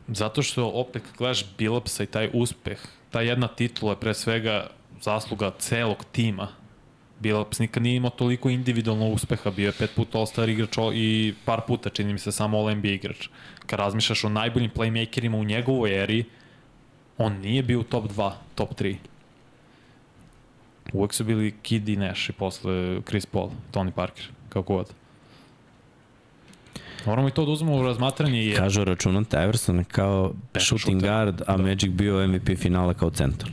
Zato 0.09 0.43
što 0.43 0.67
opet 0.67 1.03
gledaš 1.19 1.45
Billupsa 1.59 2.03
i 2.03 2.07
taj 2.07 2.31
uspeh, 2.33 2.79
ta 3.11 3.21
jedna 3.21 3.49
titula 3.49 3.93
je 3.93 4.01
pre 4.01 4.15
svega 4.15 4.67
zasluga 5.03 5.51
celog 5.59 6.05
tima. 6.13 6.49
Billups 7.21 7.59
nikad 7.59 7.83
nije 7.83 7.97
imao 7.97 8.11
toliko 8.11 8.49
individualno 8.49 9.09
uspeha, 9.09 9.51
bio 9.51 9.67
je 9.67 9.73
pet 9.73 9.91
puta 9.97 10.19
All-Star 10.19 10.49
igrač 10.49 10.77
i 10.95 11.35
par 11.45 11.61
puta, 11.67 11.91
čini 11.91 12.13
mi 12.13 12.19
se, 12.19 12.33
samo 12.33 12.59
All-NBA 12.59 12.95
igrač. 12.95 13.29
Kad 13.69 13.79
razmišljaš 13.79 14.25
o 14.25 14.29
najboljim 14.29 14.71
playmakerima 14.71 15.37
u 15.37 15.45
njegovoj 15.45 16.03
eri, 16.03 16.25
on 17.19 17.33
nije 17.33 17.63
bio 17.63 17.81
u 17.81 17.83
top 17.83 18.05
2, 18.05 18.33
top 18.55 18.75
3. 18.81 18.97
Uvek 20.93 21.13
su 21.15 21.25
bili 21.25 21.55
Kid 21.63 21.89
i 21.89 21.97
Nash 21.97 22.31
i 22.31 22.33
posle 22.33 23.01
Chris 23.09 23.27
Paul, 23.27 23.51
Tony 23.73 23.91
Parker, 23.91 24.25
kako 24.49 24.75
god. 24.75 24.93
Moramo 27.07 27.29
i 27.29 27.31
to 27.31 27.45
da 27.45 27.51
uzmemo 27.53 27.77
u 27.77 27.83
razmatranje 27.83 28.47
jer 28.47 28.59
Kažu 28.59 28.85
računate 28.85 29.37
Iverson 29.43 29.85
kao 29.85 30.33
Back 30.55 30.67
shooting 30.67 31.01
shooter. 31.01 31.11
guard, 31.11 31.43
a 31.47 31.57
Magic 31.57 31.91
bio 31.91 32.29
MVP 32.29 32.59
finala 32.59 32.95
kao 32.95 33.11
centar. 33.11 33.51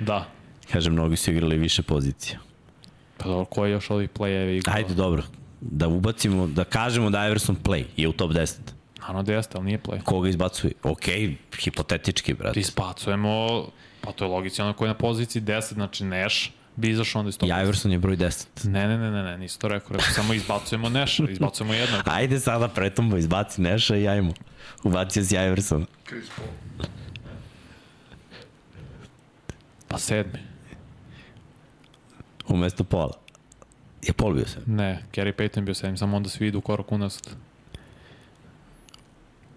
da, 0.00 0.26
Kaže, 0.72 0.90
mnogi 0.90 1.16
su 1.16 1.30
igrali 1.30 1.58
više 1.58 1.82
pozicija. 1.82 2.38
Pa 3.16 3.28
dobro, 3.28 3.44
ko 3.44 3.64
je 3.66 3.72
još 3.72 3.90
ovih 3.90 4.10
play-eva 4.10 4.56
igrao? 4.58 4.76
Ajde, 4.76 4.94
dobro. 4.94 5.22
Da 5.60 5.88
ubacimo, 5.88 6.46
da 6.46 6.64
kažemo 6.64 7.10
da 7.10 7.26
Iverson 7.26 7.56
play 7.56 7.84
je 7.96 8.08
u 8.08 8.12
top 8.12 8.30
10. 8.32 8.54
Naravno 9.00 9.22
da 9.22 9.32
jeste, 9.32 9.58
ali 9.58 9.66
nije 9.66 9.78
play. 9.78 10.02
Koga 10.02 10.28
izbacuje? 10.28 10.72
Ok, 10.82 11.04
hipotetički, 11.58 12.34
brate. 12.34 12.60
Ispacujemo, 12.60 13.66
pa 14.00 14.12
to 14.12 14.24
je 14.24 14.30
logično, 14.30 14.64
ono 14.64 14.74
ko 14.74 14.84
je 14.84 14.88
na 14.88 14.94
poziciji 14.94 15.42
10, 15.42 15.74
znači 15.74 16.04
Nash, 16.04 16.48
bi 16.76 16.90
izašao 16.90 17.18
onda 17.20 17.28
iz 17.28 17.38
toga. 17.38 17.58
I 17.58 17.62
Iverson 17.62 17.92
je 17.92 17.98
broj 17.98 18.16
10. 18.16 18.46
Ne, 18.64 18.88
ne, 18.88 18.98
ne, 18.98 19.10
ne, 19.10 19.22
ne, 19.22 19.38
nisi 19.38 19.58
to 19.58 19.68
rekao, 19.68 19.96
rekao 19.96 20.12
samo 20.12 20.34
izbacujemo 20.34 20.88
Nasha, 20.88 21.24
izbacujemo 21.30 21.74
jednog. 21.74 22.00
Ajde 22.18 22.40
sada 22.40 22.68
pretombo, 22.68 23.16
izbaci 23.16 23.60
Neša 23.60 23.96
i 23.96 24.08
ajmo. 24.08 24.32
Ubacio 24.82 25.24
si 25.24 25.34
Iverson. 25.34 25.86
Chris 26.08 26.26
Paul. 26.36 26.48
Pa 29.88 29.98
sedmi. 29.98 30.38
Umesto 32.48 32.84
pola. 32.84 33.27
Je 34.02 34.12
pol 34.12 34.34
bio 34.34 34.46
se. 34.46 34.58
Ne, 34.66 35.02
Gary 35.12 35.32
Payton 35.32 35.64
bio 35.64 35.74
sedmi, 35.74 35.98
samo 35.98 36.16
onda 36.16 36.28
svi 36.28 36.46
idu 36.46 36.60
korak 36.60 36.92
unazad. 36.92 37.28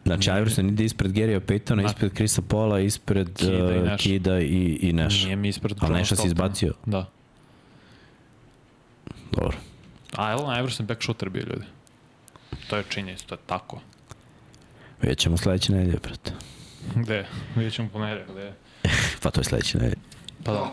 Znači, 0.06 0.30
Iverson 0.30 0.70
ide 0.70 0.84
ispred 0.86 1.12
Gary'a 1.12 1.40
Paytona, 1.40 1.82
Da. 1.82 1.88
ispred 1.88 2.12
Chrisa 2.16 2.42
Paula, 2.42 2.80
ispred 2.80 3.30
Kida 3.38 3.74
i 3.74 3.78
uh, 3.78 3.84
Nasha. 3.84 3.98
Kida 3.98 4.40
i, 4.40 4.78
i 4.82 4.94
Nash. 4.94 5.24
Nije 5.24 5.36
mi 5.36 5.48
ispred 5.50 5.78
Ali 5.80 5.88
Johna 5.90 6.00
Nasha 6.00 6.16
si 6.16 6.28
izbacio. 6.28 6.74
Da. 6.86 7.10
Dobro. 9.32 9.58
A 10.16 10.24
Allen 10.32 10.60
Iverson 10.60 10.86
back 10.86 11.02
shooter 11.04 11.30
bio 11.30 11.44
ljudi. 11.50 11.66
To 12.70 12.78
je 12.78 12.84
činjenica, 12.90 13.26
to 13.26 13.36
je 13.36 13.40
tako. 13.46 13.82
Vidjet 15.02 15.18
ćemo 15.20 15.38
sledeće 15.38 15.74
nedelje, 15.74 16.00
brate. 16.04 16.32
Gde? 16.96 17.26
Vidjet 17.56 17.74
ćemo 17.74 17.90
ponedeljak, 17.90 18.28
gde? 18.32 18.54
Pa 19.22 19.32
to 19.32 19.40
je 19.40 19.44
sledeće 19.44 19.78
nedelje. 19.78 20.02
Pa 20.44 20.52
da. 20.52 20.72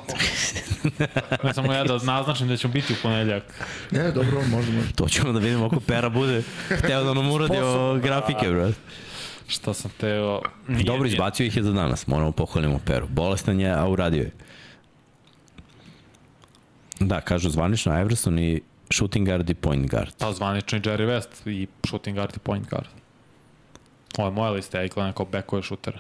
ne 1.45 1.55
samo 1.55 1.73
ja 1.73 1.85
da 1.85 1.99
naznačim 1.99 2.49
da 2.49 2.57
ćemo 2.57 2.73
biti 2.73 2.93
u 2.93 2.97
ponedeljak. 3.03 3.45
Ne, 3.91 4.11
dobro, 4.11 4.41
može, 4.51 4.73
može. 4.73 4.93
To 4.93 5.09
ćemo 5.09 5.33
da 5.33 5.39
vidimo 5.39 5.67
ako 5.67 5.81
Pera 5.81 6.09
bude 6.09 6.43
hteo 6.69 7.05
da 7.05 7.15
nam 7.15 7.31
uradi 7.31 7.57
o 7.57 7.61
Sposobno. 7.61 8.01
grafike, 8.03 8.49
brate. 8.51 8.79
Šta 9.47 9.75
sam 9.75 9.91
teo... 10.01 10.41
Nije, 10.69 10.85
Dobro, 10.85 11.03
nije. 11.03 11.13
izbacio 11.13 11.47
ih 11.47 11.57
je 11.57 11.63
za 11.63 11.73
danas, 11.73 12.07
moramo 12.07 12.33
pohvalimo 12.33 12.79
Peru. 12.85 13.07
Bolestan 13.09 13.61
je, 13.61 13.71
a 13.71 13.87
uradio 13.89 14.23
je. 14.23 14.31
Da, 17.01 17.21
kažu 17.21 17.51
zvanično 17.51 18.01
Iverson 18.01 18.39
i 18.39 18.61
shooting 18.91 19.29
guard 19.29 19.51
i 19.51 19.55
point 19.55 19.91
guard. 19.91 20.11
Pa 20.19 20.33
zvanični 20.33 20.81
Jerry 20.81 21.07
West 21.09 21.51
i 21.51 21.67
shooting 21.87 22.17
guard 22.17 22.37
i 22.37 22.39
point 22.39 22.71
guard. 22.71 22.87
Ovo 24.19 24.29
je 24.29 24.33
moja 24.33 24.51
lista, 24.51 24.79
ja 24.79 24.85
ih 24.85 24.93
gledam 24.93 25.13
kao 25.13 25.27
backove 25.27 25.63
šutera. 25.63 25.99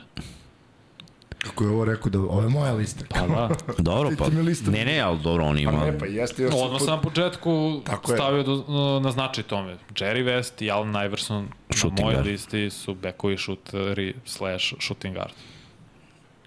Kako 1.59 1.70
je 1.70 1.74
ovo 1.74 1.85
rekao 1.85 2.10
da 2.10 2.18
ovo 2.18 2.43
je 2.43 2.48
moja 2.48 2.72
lista. 2.72 3.05
Pa 3.09 3.26
da. 3.26 3.51
Dobro, 3.78 4.10
pa, 4.18 4.28
ne, 4.70 4.85
ne, 4.85 5.01
ali 5.01 5.18
dobro, 5.22 5.44
on 5.44 5.55
Pa 5.55 5.60
ima... 5.60 5.85
ne, 5.85 5.98
pa 5.98 6.06
jeste 6.06 6.43
još... 6.43 6.55
Odmah 6.56 6.80
sam 6.80 6.89
na 6.89 7.01
početku 7.01 7.80
Tako 7.85 8.12
stavio 8.12 8.43
do, 8.43 9.01
na 9.02 9.10
značaj 9.10 9.44
tome. 9.44 9.76
Jerry 9.94 10.24
West 10.24 10.64
i 10.64 10.70
Allen 10.70 11.06
Iverson 11.06 11.48
Shooting 11.70 11.98
na 11.98 12.05
mojoj 12.05 12.14
guard. 12.14 12.26
listi 12.26 12.70
su 12.70 12.94
backovi 12.94 13.36
šuteri 13.36 14.14
slash 14.24 14.74
shooting 14.80 15.14
guard. 15.14 15.32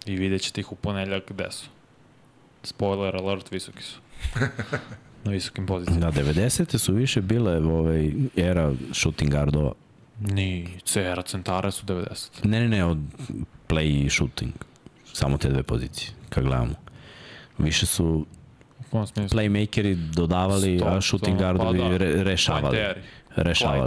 I 0.05 0.15
vidjet 0.15 0.41
ćete 0.41 0.61
ih 0.61 0.71
u 0.71 0.75
ponedeljak 0.75 1.23
gde 1.29 1.51
su. 1.51 1.65
Spoiler 2.63 3.15
alert, 3.15 3.51
visoki 3.51 3.83
su. 3.83 3.99
na 5.23 5.31
visokim 5.31 5.65
pozicijama. 5.65 6.11
Da, 6.11 6.21
90. 6.21 6.77
su 6.77 6.93
više 6.93 7.21
bile 7.21 7.57
ovaj, 7.57 8.11
era 8.35 8.73
shooting 8.93 9.31
guardova. 9.31 9.73
Ni, 10.19 10.67
cera 10.83 11.21
centara 11.21 11.71
su 11.71 11.85
90. 11.85 12.29
Ne, 12.43 12.59
ne, 12.59 12.69
ne, 12.69 12.85
od 12.85 12.97
play 13.67 14.05
i 14.05 14.09
shooting. 14.09 14.53
Samo 15.13 15.37
te 15.37 15.49
dve 15.49 15.63
pozicije, 15.63 16.11
kad 16.29 16.43
gledamo. 16.43 16.73
Više 17.57 17.85
su 17.85 18.25
playmakeri 18.91 19.95
dodavali, 19.95 20.79
Sto- 20.79 20.87
a 20.87 21.01
shooting 21.01 21.37
guardovi 21.37 21.79
pa 21.79 21.89
da. 21.89 21.97
re, 21.97 22.23
rešavali. 22.23 22.77
Pointeri. 22.77 23.01
Rešavali. 23.35 23.81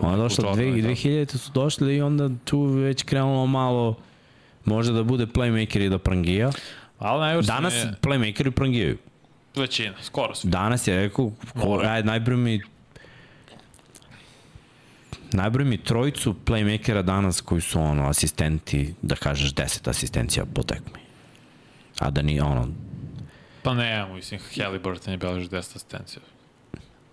Onda 0.00 0.26
i 0.26 0.36
tako. 0.36 0.56
2000 0.56 1.36
su 1.36 1.52
došli 1.52 1.96
i 1.96 2.02
onda 2.02 2.30
tu 2.44 2.62
već 2.62 3.02
krenulo 3.02 3.46
malo 3.46 3.96
može 4.64 4.92
da 4.92 5.02
bude 5.02 5.26
playmaker 5.26 5.86
i 5.86 5.88
da 5.88 5.98
prangija. 5.98 6.50
Iverson 7.00 7.54
Danas 7.56 7.74
je 7.74 7.92
playmakeri 8.02 8.50
prangijaju. 8.50 8.98
većina, 9.56 9.94
skoro 10.02 10.34
svi. 10.34 10.50
Danas 10.50 10.86
je 10.86 10.96
rekao, 10.96 11.30
ko, 11.60 11.80
ajde, 11.84 12.06
najbroj 12.06 12.36
mi 12.36 12.60
najbroj 15.32 15.64
mi 15.64 15.78
trojicu 15.78 16.34
playmakera 16.44 17.02
danas 17.02 17.40
koji 17.40 17.60
su 17.60 17.80
ono 17.80 18.08
asistenti, 18.08 18.94
da 19.02 19.16
kažeš 19.16 19.54
10 19.54 19.90
asistencija 19.90 20.44
po 20.54 20.62
tekmi. 20.62 21.00
A 21.98 22.10
da 22.10 22.22
ni 22.22 22.40
ono, 22.40 22.68
Pa 23.62 23.74
ne, 23.74 24.06
mislim, 24.14 24.40
Halliburton 24.56 25.12
je 25.12 25.18
beležio 25.18 25.48
10 25.48 25.58
asistencija. 25.58 26.22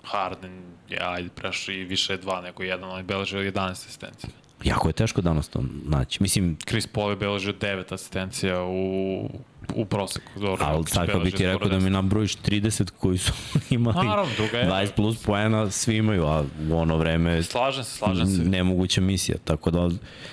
Harden 0.03 0.61
je, 0.89 0.97
ajde, 1.01 1.29
prešao 1.35 1.73
i 1.73 1.83
više 1.83 2.13
je 2.13 2.17
dva 2.17 2.41
nego 2.41 2.63
jedan, 2.63 2.89
ali 2.89 2.99
je 2.99 3.03
beležio 3.03 3.39
11 3.39 3.71
asistencija. 3.71 4.29
Jako 4.63 4.89
je 4.89 4.93
teško 4.93 5.21
danas 5.21 5.47
to 5.47 5.63
naći. 5.85 6.23
Mislim, 6.23 6.57
Chris 6.67 6.87
Paul 6.87 7.09
je 7.09 7.15
beležio 7.15 7.53
9 7.53 7.93
asistencija 7.93 8.63
u, 8.63 9.29
u 9.75 9.85
proseku. 9.85 10.31
Dobro, 10.39 10.65
ali 10.65 10.83
sad 10.87 11.11
kad 11.11 11.23
bi 11.23 11.31
ti 11.31 11.45
rekao 11.45 11.67
da 11.67 11.79
mi 11.79 11.85
10. 11.85 11.89
nabrojiš 11.89 12.35
30 12.37 12.89
koji 12.91 13.17
su 13.17 13.33
imali 13.69 14.07
Naravno, 14.07 14.31
druga 14.37 14.57
je. 14.57 14.69
20 14.69 14.91
plus 14.91 15.23
poena, 15.23 15.71
svi 15.71 15.97
imaju, 15.97 16.25
a 16.25 16.43
u 16.69 16.75
ono 16.77 16.97
vreme 16.97 17.43
Slažem 17.43 17.83
se, 17.83 17.97
slažem 17.97 18.27
se. 18.27 18.41
nemoguća 18.43 19.01
misija. 19.01 19.37
Tako 19.43 19.71
da 19.71 19.89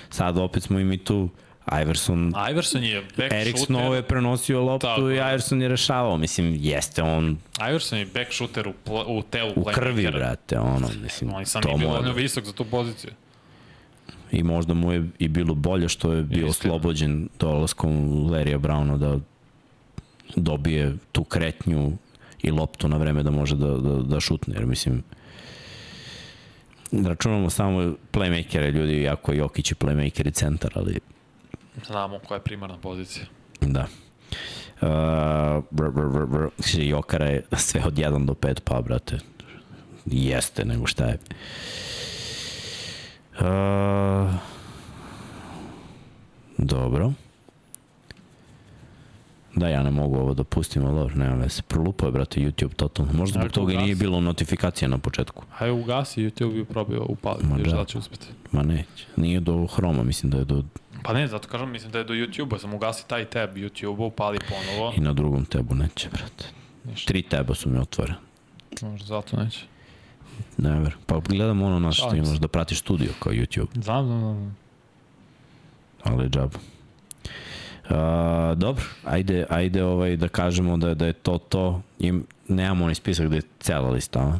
sad 0.09 0.37
opet 0.37 0.63
smo 0.63 0.79
i 0.79 0.83
mi 0.83 0.97
tu. 0.97 1.29
Iverson, 1.81 2.33
Iverson 2.51 2.83
je 2.83 3.01
back 3.17 3.33
Erik. 3.33 3.55
Snow 3.55 3.93
je 3.93 4.01
prenosio 4.03 4.61
loptu 4.61 4.87
Tako 4.87 5.09
i. 5.09 5.13
Iverson 5.15 5.61
je 5.61 5.67
rešavao. 5.67 6.17
Mislim, 6.17 6.55
jeste 6.59 7.03
on 7.03 7.37
Iverson 7.69 7.99
je 7.99 8.05
back 8.05 8.33
shooter 8.33 8.67
u, 8.67 8.73
pl 8.73 8.91
u 9.07 9.21
telu 9.21 9.53
u 9.55 9.63
krvi, 9.63 10.11
brate, 10.11 10.59
ono, 10.59 10.89
mislim, 11.03 11.33
On 11.33 11.45
sam 11.45 11.61
to 11.61 11.69
nije 11.69 11.87
dovoljno 11.87 12.11
visok 12.13 12.45
za 12.45 12.53
tu 12.53 12.65
poziciju. 12.65 13.11
I 14.33 14.43
možda 14.43 14.73
mu 14.73 14.91
je 14.93 15.09
i 15.19 15.27
bilo 15.27 15.53
bolje 15.55 15.89
što 15.89 16.13
je 16.13 16.23
bio 16.23 16.47
Istina. 16.47 16.73
oslobođen 16.73 17.29
dolaskom 17.39 17.91
Larrya 18.29 18.57
Browna 18.57 18.97
da 18.97 19.19
dobije 20.35 20.97
tu 21.11 21.23
kretnju 21.23 21.91
i 22.41 22.51
loptu 22.51 22.87
na 22.87 22.97
vreme 22.97 23.23
da 23.23 23.31
može 23.31 23.55
da, 23.55 23.67
da, 23.67 23.95
da 24.01 24.19
šutne, 24.19 24.55
jer 24.55 24.65
mislim 24.65 25.03
računamo 26.91 27.49
samo 27.49 27.95
playmakere 28.11 28.71
ljudi, 28.71 29.01
iako 29.01 29.31
je 29.31 29.37
Jokić 29.37 29.71
i 29.71 29.75
playmaker 29.75 30.27
i 30.27 30.31
centar, 30.31 30.71
ali 30.75 30.99
Znamo 31.87 32.19
koja 32.19 32.35
je 32.35 32.43
primarna 32.43 32.77
pozicija. 32.77 33.25
Da. 33.61 33.87
Uh, 34.81 35.63
br, 35.71 35.89
br, 35.89 36.05
br, 36.05 36.25
br. 36.25 36.47
Jokara 36.73 37.25
je 37.25 37.43
sve 37.51 37.81
od 37.85 37.93
1 37.93 38.25
do 38.25 38.33
5 38.33 38.59
pa, 38.63 38.81
brate. 38.81 39.19
Jeste, 40.05 40.65
nego 40.65 40.87
šta 40.87 41.05
je. 41.05 41.13
Uh, 41.13 41.37
dobro. 46.57 47.11
Da, 49.55 49.67
ja 49.67 49.83
ne 49.83 49.91
mogu 49.91 50.17
ovo 50.17 50.33
da 50.33 50.43
pustim, 50.43 50.85
ali 50.85 50.95
dobro, 50.95 51.15
nema 51.15 51.35
veze. 51.35 51.61
Prolupao 51.61 52.07
je, 52.07 52.11
brate, 52.11 52.39
YouTube 52.41 52.73
totalno. 52.73 53.13
Možda 53.13 53.39
zbog 53.39 53.51
toga 53.51 53.73
i 53.73 53.77
nije 53.77 53.95
bilo 53.95 54.21
notifikacija 54.21 54.87
na 54.87 54.97
početku. 54.97 55.43
Hajde 55.51 55.71
ugasi 55.71 56.21
YouTube 56.21 56.61
i 56.61 56.65
probio 56.65 57.05
upali, 57.09 57.43
Ma 57.43 57.55
vidiš 57.55 57.71
da. 57.71 57.77
da 57.79 57.85
će 57.85 57.97
uspeti. 57.97 58.27
Ma 58.51 58.63
neće. 58.63 59.05
Nije 59.15 59.39
do 59.39 59.67
Hroma, 59.67 60.03
mislim 60.03 60.31
da 60.31 60.37
je 60.37 60.45
do... 60.45 60.63
Pa 61.03 61.13
ne, 61.13 61.27
zato 61.27 61.47
kažem, 61.47 61.71
mislim 61.71 61.91
da 61.91 61.97
je 61.97 62.03
do 62.03 62.13
YouTube-a, 62.13 62.59
sam 62.59 62.73
ugasi 62.73 63.07
taj 63.07 63.25
tab 63.25 63.49
YouTube-a, 63.57 64.05
upali 64.05 64.39
ponovo. 64.49 64.93
I 64.97 65.01
na 65.01 65.13
drugom 65.13 65.45
tebu 65.45 65.75
neće, 65.75 66.09
brate. 66.09 66.45
Ništa, 66.83 67.07
Tri 67.07 67.21
teba 67.21 67.55
su 67.55 67.69
mi 67.69 67.77
otvorene. 67.79 68.17
možda 68.81 69.05
zato 69.07 69.37
neće. 69.43 69.65
Never. 70.57 70.95
Pa 71.05 71.19
gledam 71.19 71.61
ono 71.61 71.79
na 71.79 71.91
što 71.91 72.15
imaš 72.15 72.37
da 72.39 72.47
pratiš 72.47 72.79
studio 72.79 73.09
kao 73.19 73.33
YouTube, 73.33 73.83
Znam, 73.83 74.05
znam, 74.05 74.19
znam. 74.19 74.57
ali 76.03 76.29
džaba. 76.29 76.59
Uh, 77.83 78.57
dobro, 78.57 78.83
ajde, 79.05 79.45
ajde 79.49 79.83
ovaj 79.83 80.17
da 80.17 80.27
kažemo 80.27 80.77
da, 80.77 80.93
da 80.93 81.05
je 81.05 81.13
to 81.13 81.37
to. 81.37 81.81
Im, 81.99 82.25
nemamo 82.47 82.83
onaj 82.83 82.95
spisak 82.95 83.27
da 83.27 83.35
je 83.35 83.41
cela 83.59 83.89
lista, 83.89 84.19
a? 84.19 84.39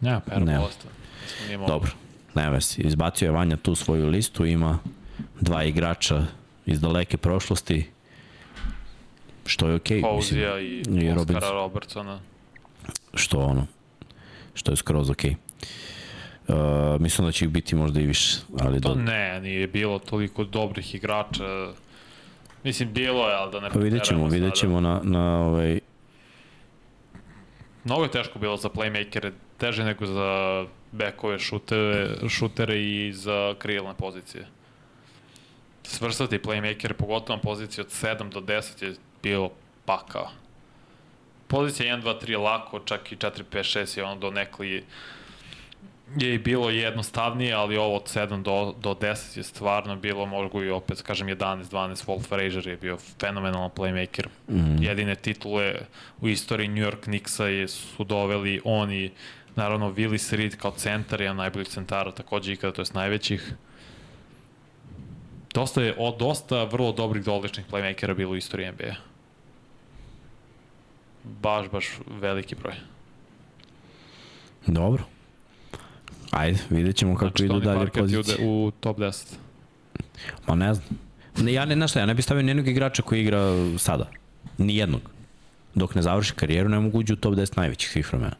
Nema, 0.00 0.20
pera 0.20 0.38
Nema. 0.38 0.58
moglo. 0.60 1.66
Dobro, 1.66 1.90
nema 2.34 2.48
veze. 2.50 2.82
Izbacio 2.82 3.26
je 3.26 3.32
Vanja 3.32 3.56
tu 3.56 3.74
svoju 3.74 4.06
listu, 4.06 4.44
ima 4.44 4.78
dva 5.40 5.64
igrača 5.64 6.24
iz 6.66 6.80
daleke 6.80 7.16
prošlosti, 7.16 7.88
što 9.46 9.68
je 9.68 9.74
okej. 9.74 9.98
Okay, 9.98 10.02
Fauzija 10.02 10.60
i, 10.60 10.82
i 10.88 11.10
Oskara. 11.10 11.50
Robertsona. 11.50 12.20
što 13.14 13.40
ono, 13.40 13.66
što 14.54 14.72
je 14.72 14.76
skroz 14.76 15.10
okej. 15.10 15.30
Okay. 15.30 15.36
Uh, 16.48 17.00
mislim 17.00 17.26
da 17.26 17.32
će 17.32 17.44
ih 17.44 17.50
biti 17.50 17.76
možda 17.76 18.00
i 18.00 18.06
više, 18.06 18.38
ali 18.60 18.80
To 18.80 18.94
do, 18.94 19.00
ne, 19.00 19.40
nije 19.40 19.66
bilo 19.66 19.98
toliko 19.98 20.44
dobrih 20.44 20.94
igrača. 20.94 21.72
Mislim, 22.64 22.92
bilo 22.92 23.28
je, 23.28 23.34
ali 23.34 23.52
da 23.52 23.60
ne 23.60 23.70
pa 23.70 23.78
vidjet 23.78 24.04
ćemo, 24.04 24.28
vidjet 24.28 24.54
ćemo 24.54 24.80
na, 24.80 25.00
na 25.04 25.38
ovaj, 25.38 25.78
Mnogo 27.84 28.02
je 28.02 28.10
teško 28.10 28.38
bilo 28.38 28.56
za 28.56 28.68
playmakere, 28.68 29.32
teže 29.58 29.84
nego 29.84 30.06
za 30.06 30.64
bekove, 30.92 31.38
šutere, 31.38 32.28
šutere 32.28 32.82
i 32.82 33.12
za 33.12 33.54
krilne 33.58 33.94
pozicije. 33.98 34.46
Svrstati 35.82 36.38
playmakere, 36.38 36.92
pogotovo 36.92 37.36
na 37.36 37.42
poziciji 37.42 37.82
od 37.82 37.88
7 37.88 38.30
do 38.30 38.40
10 38.40 38.84
je 38.84 38.94
bilo 39.22 39.50
pakao. 39.84 40.30
Pozicija 41.52 41.96
1, 41.96 42.02
2, 42.02 42.20
3 42.22 42.30
je 42.30 42.38
lako, 42.38 42.78
čak 42.78 43.12
i 43.12 43.16
4, 43.16 43.42
5, 43.52 43.78
6 43.78 43.98
je 43.98 44.04
ono 44.04 44.16
do 44.16 44.30
nekli 44.30 44.84
je 46.16 46.34
i 46.34 46.38
bilo 46.38 46.70
jednostavnije, 46.70 47.54
ali 47.54 47.76
ovo 47.76 47.96
od 47.96 48.04
7 48.04 48.42
do, 48.42 48.74
do 48.80 48.94
10 48.94 49.36
je 49.36 49.42
stvarno 49.42 49.96
bilo, 49.96 50.26
mogu 50.26 50.62
i 50.62 50.70
opet, 50.70 51.02
kažem, 51.02 51.28
11, 51.28 51.64
12, 51.64 52.06
Walt 52.06 52.28
Frazier 52.28 52.66
je 52.66 52.76
bio 52.76 52.98
fenomenalan 53.20 53.70
playmaker. 53.76 54.26
Mm. 54.48 54.82
Jedine 54.82 55.14
titule 55.14 55.74
u 56.20 56.28
istoriji 56.28 56.68
New 56.68 56.84
York 56.84 57.00
Knicksa 57.00 57.46
je, 57.46 57.68
su 57.68 58.04
doveli 58.04 58.60
oni, 58.64 59.10
naravno 59.56 59.92
Willis 59.92 60.36
Reed 60.36 60.56
kao 60.56 60.70
centar, 60.70 61.20
jedan 61.20 61.36
najboljih 61.36 61.68
centara 61.68 62.12
takođe 62.12 62.52
ikada, 62.52 62.72
to 62.72 62.82
je 62.82 62.86
najvećih. 62.94 63.52
Dosta 65.54 65.82
je, 65.82 65.94
o, 65.98 66.16
dosta 66.18 66.64
vrlo 66.64 66.92
dobrih 66.92 67.24
doličnih 67.24 67.66
playmakera 67.70 68.14
bilo 68.14 68.32
u 68.32 68.36
istoriji 68.36 68.72
NBA. 68.72 69.11
Baš, 71.24 71.68
baš 71.68 71.86
veliki 72.10 72.54
broj. 72.54 72.74
Dobro. 74.66 75.02
Ajde, 76.30 76.58
vidjet 76.70 76.96
ćemo 76.96 77.14
kako 77.14 77.26
Znači, 77.26 77.44
idu 77.44 77.54
Tony 77.54 77.64
dalje 77.64 77.78
Parker 77.78 78.02
pozicije. 78.02 78.36
ude 78.36 78.46
u 78.46 78.70
top 78.72 78.98
10. 78.98 79.34
Ma 80.46 80.54
ne 80.54 80.74
znam. 80.74 80.98
Ne, 81.36 81.52
ja 81.52 81.64
ne, 81.64 81.74
znaš 81.74 81.90
šta, 81.90 82.00
ja 82.00 82.06
ne 82.06 82.14
bih 82.14 82.24
stavio 82.24 82.42
nijednog 82.42 82.68
igrača 82.68 83.02
koji 83.02 83.20
igra 83.20 83.40
sada. 83.78 84.10
Nijednog. 84.58 85.00
Dok 85.74 85.94
ne 85.94 86.02
završi 86.02 86.34
karijeru, 86.34 86.68
ne 86.68 86.80
mogu 86.80 86.98
uđi 86.98 87.12
u 87.12 87.16
top 87.16 87.34
10 87.34 87.56
najvećih 87.56 87.90
svih 87.90 88.08
vremena. 88.08 88.36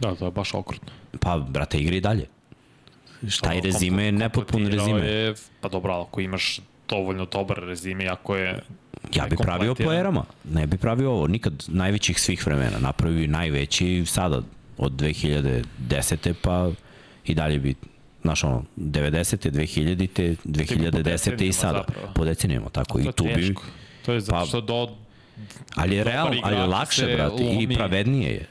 Da, 0.00 0.14
to 0.14 0.24
je 0.24 0.30
baš 0.30 0.54
okrutno. 0.54 0.92
Pa, 1.20 1.38
brate, 1.38 1.78
igri 1.78 1.96
i 1.96 2.00
dalje. 2.00 2.26
Rezime 3.62 4.04
je 4.04 4.12
komplet- 4.12 4.18
nepotpun 4.18 4.66
rezime. 4.66 5.00
Je, 5.00 5.34
pa 5.60 5.68
dobro, 5.68 5.94
ako 5.94 6.20
imaš 6.20 6.60
dovoljno 6.88 7.26
dobar 7.26 7.58
rezime, 7.58 8.08
ako 8.08 8.36
je 8.36 8.62
Ja 9.14 9.26
bi 9.26 9.36
pravio 9.36 9.74
po 9.74 9.92
erama. 9.92 10.24
Ne 10.44 10.66
bi 10.66 10.76
pravio 10.76 11.10
ovo. 11.10 11.26
Nikad 11.26 11.64
najvećih 11.68 12.20
svih 12.20 12.46
vremena. 12.46 12.78
Napravio 12.78 13.26
najveći 13.26 14.04
sada 14.06 14.42
od 14.78 14.92
2010. 14.92 16.34
pa 16.42 16.70
i 17.26 17.34
dalje 17.34 17.58
bi 17.58 17.74
Znaš, 18.24 18.44
ono, 18.44 18.62
90. 18.76 19.50
2000. 19.50 20.36
2010. 20.44 21.42
i 21.42 21.52
sada. 21.52 21.78
zapravo. 21.78 22.12
Po 22.14 22.24
decenijama, 22.24 22.68
tako. 22.68 23.00
I 23.00 23.12
tu 23.12 23.24
bi... 23.24 23.54
To 24.04 24.12
je 24.12 24.20
zato 24.20 24.38
Pa- 24.40 24.46
što 24.46 24.60
do... 24.60 24.88
Ali 25.74 25.96
je 25.96 26.04
realno, 26.04 26.40
ali 26.42 26.56
je 26.56 26.66
lakše, 26.66 27.14
brate, 27.16 27.44
i 27.60 27.74
pravednije 27.74 28.30
je. 28.30 28.46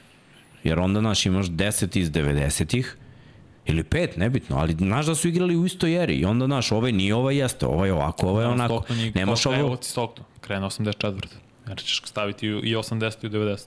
Jer 0.64 0.78
onda, 0.78 1.00
znaš, 1.00 1.26
imaš 1.26 1.46
10 1.46 1.98
iz 1.98 2.10
90-ih, 2.10 2.96
ili 3.66 3.82
5, 3.82 4.18
nebitno, 4.18 4.56
ali 4.56 4.72
znaš 4.74 5.06
da 5.06 5.14
su 5.14 5.28
igrali 5.28 5.56
u 5.56 5.66
istoj 5.66 6.02
eri 6.02 6.14
i 6.14 6.24
onda, 6.24 6.46
znaš, 6.46 6.72
ovaj 6.72 6.92
nije, 6.92 7.14
ovaj 7.14 7.36
jeste, 7.36 7.66
ovaj 7.66 7.90
ovako, 7.90 8.28
ovaj 8.28 8.44
onako. 8.46 8.74
Stockton 8.74 9.12
Nemaš 9.14 9.46
Evo 9.46 9.54
ovo, 9.56 9.76
ti 9.76 9.86
Stockton, 9.86 10.24
krenuo 10.40 10.70
84. 10.70 11.12
Jer 11.68 11.78
ćeš 11.78 12.02
staviti 12.04 12.46
i 12.46 12.54
u- 12.54 12.64
i 12.64 12.76
80 12.76 13.24
i 13.24 13.26
u 13.26 13.30
90. 13.30 13.66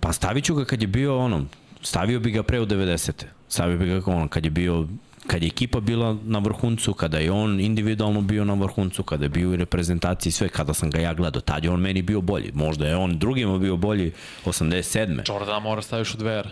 pa 0.00 0.12
stavit 0.12 0.44
ću 0.44 0.54
ga 0.54 0.64
kad 0.64 0.82
je 0.82 0.88
bio 0.88 1.18
ono, 1.18 1.44
stavio 1.82 2.20
bi 2.20 2.30
ga 2.30 2.42
pre 2.42 2.60
u 2.60 2.66
90. 2.66 3.12
Stavio 3.48 3.78
bi 3.78 3.86
ga 3.86 4.02
ono, 4.06 4.28
kad 4.28 4.44
je 4.44 4.50
bio 4.50 4.86
kad 5.26 5.42
je 5.42 5.46
ekipa 5.46 5.80
bila 5.80 6.16
na 6.24 6.38
vrhuncu, 6.38 6.94
kada 6.94 7.18
je 7.18 7.32
on 7.32 7.60
individualno 7.60 8.20
bio 8.20 8.44
na 8.44 8.54
vrhuncu, 8.54 9.02
kada 9.02 9.24
je 9.24 9.28
bio 9.28 9.50
u 9.50 9.56
reprezentaciji 9.56 10.32
sve, 10.32 10.48
kada 10.48 10.74
sam 10.74 10.90
ga 10.90 11.00
ja 11.00 11.14
gledao, 11.14 11.40
tad 11.42 11.64
je 11.64 11.70
on 11.70 11.80
meni 11.80 12.02
bio 12.02 12.20
bolji. 12.20 12.50
Možda 12.54 12.86
je 12.88 12.96
on 12.96 13.18
drugima 13.18 13.58
bio 13.58 13.76
bolji 13.76 14.12
87. 14.44 15.22
Jordana 15.28 15.58
mora 15.58 15.82
staviš 15.82 16.14
u 16.14 16.18
dvera. 16.18 16.50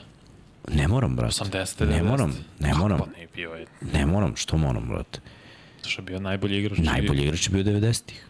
Ne 0.69 0.89
moram, 0.89 1.16
brate. 1.16 1.35
80. 1.35 1.81
Ne 1.81 1.93
90. 1.95 2.03
moram, 2.03 2.37
ne 2.61 2.74
moram. 2.74 2.99
Kako 2.99 3.11
ne, 3.11 3.27
bio 3.27 3.51
je, 3.51 3.66
Ne 3.93 4.07
moram, 4.07 4.37
što 4.37 4.57
moram, 4.59 4.89
brate. 4.89 5.20
što 5.82 6.03
je 6.03 6.07
bio 6.07 6.20
najbolji 6.20 6.59
igrač. 6.59 6.78
Najbolji 6.78 7.23
igrač 7.23 7.47
je 7.47 7.53
bio 7.53 7.65
90-ih. 7.65 8.27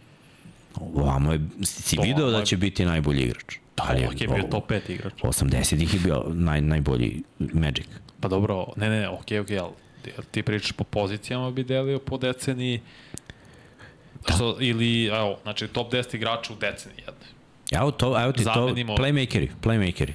Ovamo 0.75 1.33
je, 1.33 1.39
si 1.63 1.95
To, 1.95 2.01
video 2.01 2.29
da 2.29 2.43
će 2.43 2.57
biti 2.57 2.85
najbolji 2.85 3.21
igrač. 3.21 3.55
Ali 3.77 4.05
Ali 4.05 4.17
je 4.19 4.27
bio 4.27 4.43
top 4.43 4.71
5 4.71 4.89
igrač. 4.89 5.13
80-ih 5.15 5.93
je 5.93 5.99
bio 5.99 6.23
naj, 6.27 6.61
najbolji 6.61 7.23
Magic. 7.39 7.85
Pa 8.19 8.27
dobro, 8.27 8.65
ne, 8.75 8.89
ne, 8.89 8.99
ne, 8.99 9.09
okej, 9.09 9.39
okej, 9.39 9.59
ali 9.59 9.71
ti- 10.01 10.11
ti 10.31 10.43
pričaš 10.43 10.71
po 10.71 10.83
pozicijama 10.83 11.51
bi 11.51 11.63
delio 11.63 11.99
po 11.99 12.17
deceniji. 12.17 12.81
Da. 14.27 14.33
Što, 14.35 14.57
ili, 14.59 15.05
evo, 15.05 15.37
znači 15.43 15.67
top 15.67 15.93
10 15.93 16.15
igrača 16.15 16.53
u 16.53 16.57
deceniji 16.57 16.99
jedne. 16.99 17.25
Evo, 17.73 17.91
to, 17.91 18.21
evo 18.23 18.31
ti 18.31 18.43
Zamenimo- 18.43 18.95
to, 18.95 19.03
playmakeri, 19.03 19.47
playmakeri. 19.61 20.11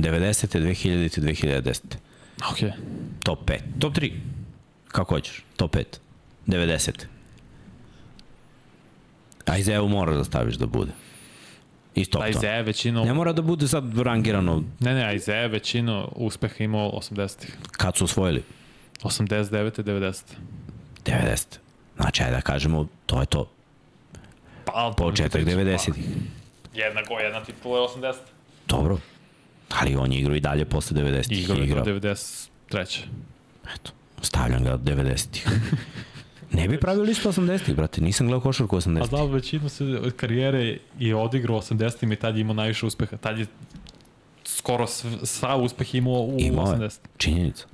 90. 0.00 0.58
2000. 0.58 1.20
2010. 1.20 1.80
Okej. 2.52 2.72
Top 3.22 3.50
5. 3.50 3.58
Top 3.78 3.94
3. 3.94 4.12
Kako 4.88 5.14
hoćeš. 5.14 5.42
Top 5.56 5.76
5. 5.76 5.84
90. 6.46 6.90
A 9.46 9.58
Izeo 9.58 9.88
mora 9.88 10.16
da 10.16 10.24
staviš 10.24 10.54
da 10.54 10.66
bude. 10.66 10.90
I 11.94 12.00
Da, 12.00 12.04
Stockton. 12.04 12.30
Isaiah 12.30 12.66
većinu, 12.66 13.04
Ne 13.04 13.14
mora 13.14 13.32
da 13.32 13.42
bude 13.42 13.68
sad 13.68 13.98
rangirano 13.98 14.62
ne, 14.80 14.94
ne, 14.94 15.16
Isaiah 15.16 15.50
većinu 15.50 16.08
uspeha 16.16 16.64
imao 16.64 16.90
80-ih. 16.90 17.56
kad 17.72 17.96
su 17.96 18.04
osvojili. 18.04 18.42
89. 19.02 19.82
90. 19.82 20.22
90. 21.04 21.44
Znači, 21.96 22.22
ajde 22.22 22.36
da 22.36 22.40
kažemo, 22.40 22.86
to 23.06 23.20
je 23.20 23.26
to. 23.26 23.50
Pa, 24.64 24.94
Početak 24.96 25.42
90. 25.42 25.92
Jedna 26.74 27.00
go, 27.08 27.14
jedna 27.14 27.44
titula 27.44 27.78
je 27.80 27.88
80. 27.88 28.14
Dobro. 28.68 28.98
Ali 29.78 29.96
on 29.96 30.12
je 30.12 30.18
igrao 30.18 30.36
i 30.36 30.40
dalje 30.40 30.64
posle 30.64 31.02
90. 31.02 31.32
Igrao 31.32 31.56
je 31.56 31.64
igrao. 31.64 31.84
do 31.84 31.90
93. 31.90 32.98
Eto, 33.74 33.90
stavljam 34.22 34.64
ga 34.64 34.78
90. 34.78 35.48
ne 36.52 36.68
bi 36.68 36.80
pravio 36.80 37.02
listu 37.02 37.28
80-ih, 37.28 37.76
brate. 37.76 38.00
Nisam 38.00 38.26
gledao 38.26 38.40
košarku 38.40 38.76
A 38.76 38.80
80-ih. 38.80 39.10
da, 39.10 39.24
većinu 39.24 39.68
se 39.68 39.84
od 39.84 40.12
karijere 40.16 40.78
je 40.98 41.16
odigrao 41.16 41.60
80-im 41.60 42.12
i 42.12 42.16
tad 42.16 42.36
je 42.36 42.40
imao 42.40 42.54
najviše 42.54 42.86
uspeha. 42.86 43.16
Tad 43.16 43.38
je 43.38 43.46
skoro 44.44 44.86
sv, 44.86 45.08
sav 45.22 45.62
uspeh 45.62 45.94
imao 45.94 46.12
u 46.12 46.36
Imao 46.38 46.72
je. 46.72 46.78
80. 46.78 46.98
Činjenica. 47.16 47.64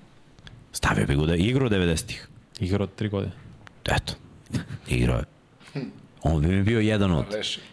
Stavio 0.72 1.06
bi 1.06 1.16
ga 1.16 1.26
da 1.26 1.32
je 1.34 1.38
igrao 1.40 1.68
90-ih. 1.68 2.28
Igra 2.60 2.82
od 2.82 2.94
tri 2.94 3.08
godine. 3.08 3.32
Eto, 3.84 4.12
igrao 4.88 5.18
je. 5.18 5.24
On 6.22 6.40
bi 6.42 6.48
mi 6.48 6.62
bio 6.62 6.80
jedan 6.80 7.12
od. 7.12 7.24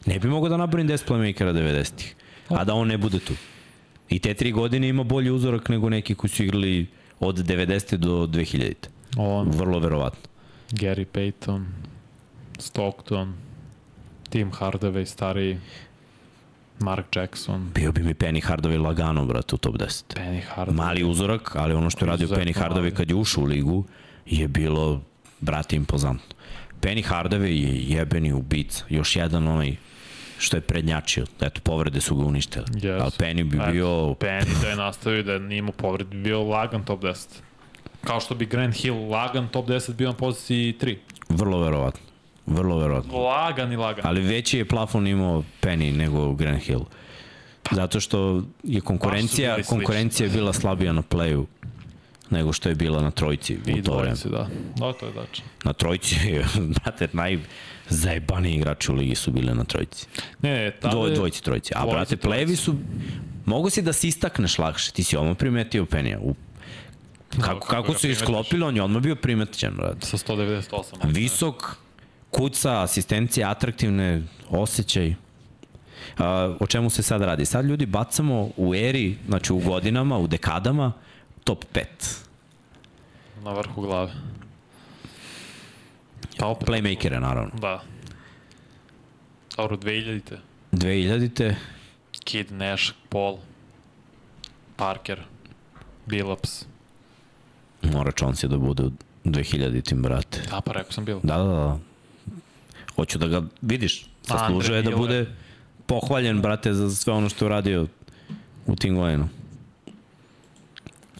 Ne 0.06 0.20
bi 0.20 0.28
mogao 0.28 0.50
da 0.50 0.58
naborim 0.58 0.88
10 0.88 1.08
playmakera 1.08 1.54
90-ih, 1.54 2.16
a 2.50 2.64
da 2.64 2.74
on 2.74 2.88
ne 2.88 2.98
bude 2.98 3.20
tu. 3.20 3.34
I 4.10 4.20
te 4.20 4.34
tri 4.34 4.52
godine 4.52 4.90
ima 4.90 5.04
bolji 5.04 5.30
uzorak 5.32 5.70
nego 5.70 5.90
neki 5.90 6.16
koji 6.16 6.30
su 6.32 6.44
igrali 6.44 6.88
od 7.20 7.38
90. 7.38 7.96
do 7.96 8.28
2000. 8.28 8.74
On, 9.18 9.50
Vrlo 9.50 9.80
verovatno. 9.80 10.30
Gary 10.72 11.06
Payton, 11.14 11.66
Stockton, 12.60 13.34
Tim 14.30 14.52
Hardaway, 14.52 15.06
stariji, 15.06 15.60
Mark 16.80 17.16
Jackson, 17.16 17.70
Bio 17.76 17.92
bi 17.92 18.04
mi 18.04 18.14
Penny 18.14 18.42
Hardaway 18.48 18.82
lagano, 18.82 19.26
brate, 19.26 19.56
u 19.56 19.58
top 19.58 19.76
10. 19.76 20.04
Penny 20.16 20.42
Hardaway. 20.56 20.74
Mali 20.76 21.04
uzorak, 21.04 21.56
ali 21.56 21.74
ono 21.74 21.90
što 21.90 22.06
je 22.06 22.10
radio 22.10 22.28
Penny 22.28 22.54
Hardaway 22.60 22.76
mali. 22.76 22.96
kad 22.96 23.10
je 23.10 23.16
ušao 23.16 23.44
u 23.44 23.48
ligu 23.48 23.84
je 24.26 24.48
bilo, 24.48 25.02
brate, 25.40 25.76
impozantno. 25.76 26.36
Penny 26.82 27.04
Hardaway 27.10 27.46
je 27.46 27.84
jebeni 27.84 28.34
ubica. 28.34 28.86
Još 28.90 29.16
jedan 29.16 29.48
onaj 29.48 29.76
što 30.38 30.58
je 30.58 30.62
prednjačio. 30.62 31.26
Eto, 31.42 31.62
povrede 31.64 32.02
su 32.02 32.16
ga 32.16 32.26
uništile. 32.26 32.66
Yes. 32.66 33.02
Ali 33.02 33.12
Penny 33.12 33.44
bi 33.44 33.58
Eto, 33.58 33.72
bio 33.72 33.88
Penny 34.20 34.62
da 34.62 34.68
je 34.70 34.76
nastavio 34.76 35.24
da 35.24 35.40
nije 35.40 35.60
imao 35.60 35.72
povred, 35.72 36.08
bi 36.08 36.18
bio 36.18 36.44
lagan 36.44 36.84
top 36.86 37.02
10. 37.02 37.28
Kao 38.04 38.20
što 38.20 38.36
bi 38.36 38.46
Grant 38.46 38.76
Hill 38.76 39.10
lagan 39.10 39.48
top 39.48 39.68
10 39.68 39.94
bio 39.94 40.08
na 40.10 40.16
poziciji 40.16 40.74
3. 40.82 40.98
vrlo 41.30 41.60
verovatno. 41.64 42.02
Vrlo 42.46 42.78
verovatno. 42.78 43.18
Lagan 43.20 43.72
i 43.72 43.76
lagan. 43.76 44.06
Ali 44.08 44.22
veći 44.22 44.58
je 44.58 44.66
plafon 44.66 45.08
imao 45.08 45.44
Penny 45.62 45.98
nego 45.98 46.34
Grant 46.34 46.64
Hill. 46.64 46.82
Zato 47.72 48.00
što 48.00 48.44
je 48.64 48.82
konkurencija, 48.82 49.56
slični. 49.56 49.70
konkurencija 49.70 50.28
je 50.28 50.34
bila 50.34 50.54
slabija 50.54 50.94
na 50.94 51.02
playu 51.02 51.46
nego 52.30 52.54
što 52.54 52.70
je 52.70 52.76
bila 52.76 53.02
na 53.02 53.12
trojci 53.12 53.58
I 53.66 53.80
u 53.80 53.84
to 53.84 53.98
vreme. 53.98 54.16
da. 54.26 54.48
Da, 54.76 54.94
to 54.94 55.06
je 55.06 55.12
dačno. 55.12 55.46
Na 55.64 55.74
trojci, 55.74 56.16
brate, 56.84 57.08
najzajebaniji 57.86 58.54
igrači 58.54 58.92
u 58.92 58.96
ligi 58.96 59.16
su 59.16 59.32
bile 59.32 59.54
na 59.56 59.64
trojci. 59.64 60.08
Ne, 60.42 60.54
ne, 60.54 60.72
tada 60.72 60.92
Dvo, 60.92 61.08
je- 61.08 61.14
dvojici, 61.14 61.44
trojici. 61.44 61.74
A 61.76 61.82
brate, 61.82 61.94
trojici. 62.08 62.18
plevi 62.18 62.56
su... 62.56 62.76
Mogu 63.46 63.70
si 63.70 63.82
da 63.82 63.94
se 63.94 64.08
istakneš 64.08 64.58
lakše. 64.58 64.92
Ti 64.92 65.04
si 65.04 65.18
odmah 65.18 65.38
primetio 65.38 65.86
Penija. 65.86 66.20
U, 66.20 66.36
kako, 67.32 67.44
kako 67.46 67.60
kako 67.60 67.82
ga 67.84 67.94
su 67.94 68.00
primetiš? 68.00 68.22
isklopili, 68.22 68.64
on 68.64 68.76
je 68.76 68.84
odmah 68.84 69.02
bio 69.02 69.16
primećen, 69.16 69.74
brate. 69.76 70.06
Sa 70.08 70.18
198. 70.18 70.84
Visok, 71.04 71.76
kuca, 72.32 72.82
asistencija, 72.82 73.50
atraktivne, 73.50 74.22
osjećaj. 74.50 75.16
A, 76.18 76.56
o 76.60 76.68
čemu 76.68 76.90
se 76.90 77.04
sad 77.04 77.22
radi? 77.22 77.46
Sad 77.46 77.66
ljudi 77.66 77.86
bacamo 77.86 78.50
u 78.58 78.76
eri, 78.76 79.18
znači 79.28 79.54
u 79.54 79.60
godinama, 79.60 80.18
u 80.18 80.28
dekadama, 80.28 80.92
top 81.44 81.66
5. 81.74 81.84
Na 83.44 83.52
vrhu 83.54 83.82
glave. 83.82 84.12
Pa 86.38 86.46
opet, 86.48 86.68
Playmakere, 86.68 87.20
naravno. 87.20 87.52
da. 87.62 87.82
Dobro, 89.58 89.78
2000-te. 89.78 90.38
2000-te, 90.72 91.56
Kid, 92.24 92.52
Nash, 92.52 92.92
Paul, 93.10 93.38
Parker, 94.76 95.20
Billups. 96.06 96.66
mora 97.84 98.12
Chauncey 98.12 98.48
da 98.48 98.58
bude 98.58 98.84
u 98.84 98.92
2000-tim, 99.26 100.02
brate. 100.02 100.42
Da, 100.52 100.62
pa 100.62 100.72
rekao 100.72 100.92
sam 100.92 101.06
Billups. 101.06 101.26
Da, 101.28 101.38
da, 101.38 101.44
da. 101.44 101.80
Hoću 102.96 103.18
da 103.18 103.28
ga, 103.28 103.42
vidiš, 103.62 104.06
zaslužuje 104.24 104.82
da 104.82 104.96
bude 104.98 105.26
pohvaljen, 105.86 106.42
brate, 106.42 106.74
za 106.74 106.90
sve 106.96 107.14
ono 107.14 107.30
što 107.30 107.46
je 107.46 107.48
uradio 107.48 107.88
u 108.68 108.76
tim 108.76 108.96
godinu. 108.96 109.30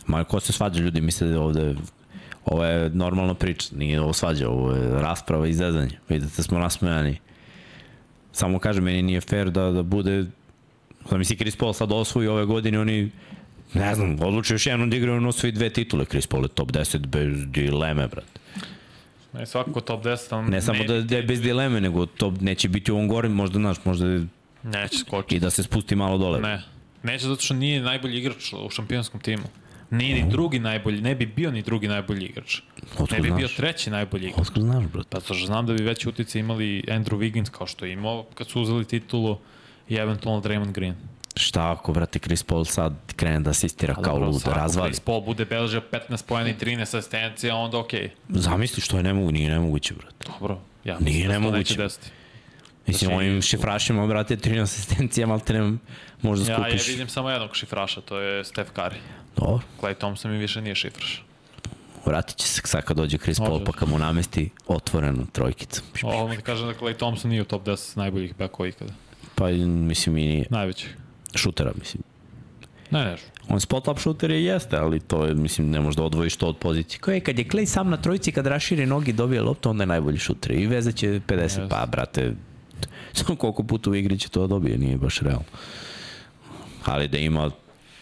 Ma, 0.08 0.24
ko 0.24 0.40
se 0.40 0.54
svađa, 0.54 0.82
ljudi 0.82 1.02
misle 1.02 1.28
da 1.28 1.34
je 1.34 1.40
ovde 1.40 1.76
ovo 2.46 2.66
je 2.66 2.90
normalna 2.90 3.34
priča, 3.34 3.76
nije 3.76 4.02
ovo 4.02 4.14
svađa, 4.14 4.50
ovo 4.50 4.72
je 4.72 5.02
rasprava 5.02 5.48
i 5.48 5.54
zezanje. 5.54 6.00
Vidite, 6.10 6.44
smo 6.44 6.60
nasmejani. 6.60 7.18
Samo 8.32 8.60
kažem, 8.60 8.84
meni 8.84 9.02
nije 9.02 9.22
fair 9.22 9.50
da, 9.50 9.72
da 9.72 9.84
bude, 9.84 10.26
da 11.10 11.18
misli 11.18 11.36
Chris 11.36 11.56
Paul 11.56 11.74
sad 11.74 11.92
osvoji 11.92 12.28
ove 12.28 12.46
godine, 12.46 12.80
oni 12.80 13.12
ne 13.74 13.96
znam, 13.96 14.18
odlučio 14.22 14.54
još 14.54 14.66
jednom 14.66 14.90
da 14.90 14.98
igraju, 14.98 15.18
on 15.18 15.26
osvoji 15.26 15.52
dve 15.52 15.70
titule, 15.70 16.06
Chris 16.06 16.28
Paul 16.28 16.44
je 16.44 16.48
top 16.48 16.72
10 16.72 17.06
bez 17.08 17.46
dileme, 17.48 18.08
brate. 18.08 18.40
Ne, 19.34 19.46
svakako 19.46 19.82
top 19.82 20.04
10, 20.04 20.36
ali 20.36 20.52
Ne 20.52 20.62
samo 20.62 20.84
da, 20.84 21.02
da 21.02 21.16
je 21.16 21.24
bez 21.24 21.42
dileme, 21.42 21.82
nego 21.82 22.06
to 22.06 22.34
neće 22.42 22.70
biti 22.70 22.92
u 22.92 22.96
ovom 22.96 23.08
gore, 23.08 23.30
možda, 23.30 23.60
znaš, 23.60 23.78
možda 23.86 24.06
Neće 24.64 24.98
skočiti. 24.98 25.36
i 25.36 25.40
da 25.40 25.50
se 25.50 25.64
spusti 25.64 25.96
malo 25.96 26.18
dole. 26.18 26.42
Ne. 26.42 26.64
Neće 27.04 27.28
zato 27.28 27.42
što 27.42 27.54
nije 27.54 27.82
najbolji 27.82 28.18
igrač 28.18 28.54
u 28.54 28.70
šampionskom 28.70 29.20
timu. 29.20 29.44
Nije 29.94 30.16
ni 30.16 30.30
drugi 30.30 30.60
najbolji, 30.60 31.02
ne 31.02 31.16
bi 31.16 31.26
bio 31.26 31.52
ni 31.52 31.62
drugi 31.62 31.88
najbolji 31.88 32.26
igrač. 32.26 32.58
Otkud 32.92 33.12
Ne 33.12 33.20
bi 33.20 33.28
bio 33.30 33.48
znaš? 33.48 33.56
treći 33.56 33.90
najbolji 33.90 34.26
igrač. 34.26 34.42
Otkud 34.42 34.64
znaš, 34.64 34.84
brate? 34.86 35.10
Pa 35.12 35.20
što 35.20 35.34
znam 35.36 35.66
da 35.66 35.74
bi 35.74 35.84
veći 35.84 36.10
utjecaj 36.10 36.40
imali 36.40 36.84
Andrew 36.88 37.18
Wiggins 37.18 37.50
kao 37.50 37.68
što 37.68 37.86
je 37.86 37.94
imao 37.94 38.24
kad 38.26 38.48
su 38.48 38.62
uzeli 38.62 38.86
titulu 38.86 39.38
i 39.90 39.96
eventualno 39.96 40.42
Draymond 40.42 40.72
Green. 40.72 40.96
Šta 41.36 41.72
ako, 41.72 41.94
brate, 41.94 42.20
Chris 42.20 42.44
Paul 42.44 42.66
sad 42.66 42.94
krene 43.16 43.40
da 43.40 43.50
asistira 43.50 43.96
kao 43.96 44.18
lud, 44.18 44.42
razvali? 44.46 44.90
Chris 44.90 45.00
Paul 45.00 45.22
bude 45.22 45.46
beležio 45.46 45.82
15 46.10 46.26
pojena 46.26 46.50
i 46.50 46.56
13 46.56 46.98
asistencija, 46.98 47.56
onda 47.56 47.78
okej. 47.78 48.10
Zamisli 48.30 48.82
što 48.82 48.98
je 48.98 49.04
nemogu, 49.04 49.32
nije 49.32 49.50
nemoguće, 49.50 49.94
brate. 49.94 50.26
Dobro, 50.30 50.60
ja 50.84 51.00
Nije 51.00 51.28
da 51.28 51.34
nemoguće. 51.34 51.58
neće 51.60 51.76
desiti. 51.78 52.10
Mislim, 52.88 53.08
Znači- 53.08 53.16
ovim 53.18 53.42
šifrašima, 53.42 54.08
brate, 54.08 54.38
13 54.38 54.62
asistencija, 54.64 55.28
malo 55.28 55.40
te 55.40 55.54
ne 55.54 55.78
možda 56.22 56.52
Ja, 56.52 56.58
ja 56.58 56.64
skupiš. 56.64 56.88
vidim 56.88 57.08
samo 57.08 57.30
jednog 57.30 57.56
šifraša, 57.56 58.02
to 58.02 58.20
je 58.20 58.44
Steph 58.44 58.72
Curry. 58.72 58.98
Dobro, 59.38 59.60
Clay 59.82 59.94
Thompson 59.98 60.32
mi 60.32 60.38
više 60.38 60.62
nije 60.62 60.76
šifraš. 60.76 61.24
vratit 62.06 62.38
će 62.38 62.48
se 62.48 62.62
sad 62.66 62.84
kad 62.84 62.98
dođe 62.98 63.18
Chris 63.18 63.38
Paul, 63.40 63.64
pa 63.66 63.72
kad 63.72 63.90
mu 63.90 63.98
namesti 63.98 64.50
otvorenu 64.68 65.26
trojkicu. 65.32 65.82
Ovo 66.04 66.36
da 66.36 66.42
kažem 66.42 66.68
da 66.68 66.74
Clay 66.74 66.98
Thompson 66.98 67.30
nije 67.30 67.42
u 67.42 67.46
top 67.46 67.64
10 67.66 67.98
najboljih 67.98 68.36
bekova 68.38 68.70
ikada. 68.70 68.94
Pa, 69.36 69.48
mislim, 69.50 70.18
i 70.18 70.26
nije 70.26 70.46
Najvećih. 70.50 70.98
šutera, 71.36 71.72
mislim. 71.80 72.04
Ne, 72.92 73.06
ne, 73.06 73.16
On 73.50 73.60
spot 73.60 73.88
up 73.88 74.00
shooter 74.00 74.32
je 74.32 74.44
jeste, 74.46 74.78
ali 74.78 75.00
to 75.00 75.26
je, 75.26 75.34
mislim, 75.34 75.70
ne 75.70 75.80
možeš 75.82 75.96
da 75.98 76.04
odvojiš 76.04 76.36
to 76.36 76.48
od 76.48 76.58
pozicije. 76.58 77.00
Koje, 77.00 77.20
kad 77.20 77.40
je 77.40 77.46
Clay 77.46 77.66
sam 77.66 77.90
na 77.90 77.98
trojici, 77.98 78.32
kad 78.32 78.48
raširi 78.48 78.86
nogi 78.86 79.10
i 79.10 79.14
dobije 79.14 79.42
loptu, 79.42 79.70
onda 79.70 79.84
je 79.84 79.88
najbolji 79.88 80.18
šuter. 80.18 80.52
I 80.52 80.68
vezat 80.68 80.96
će 80.96 81.08
50, 81.28 81.42
Jeste. 81.42 81.68
pa, 81.70 81.86
brate, 81.86 82.34
samo 83.14 83.36
koliko 83.36 83.64
puta 83.64 83.90
u 83.90 83.96
igri 83.96 84.20
će 84.20 84.30
to 84.30 84.42
da 84.42 84.48
dobije, 84.48 84.78
nije 84.78 84.98
baš 84.98 85.20
realno. 85.20 85.46
Ali 86.86 87.08
da 87.08 87.18
ima 87.18 87.52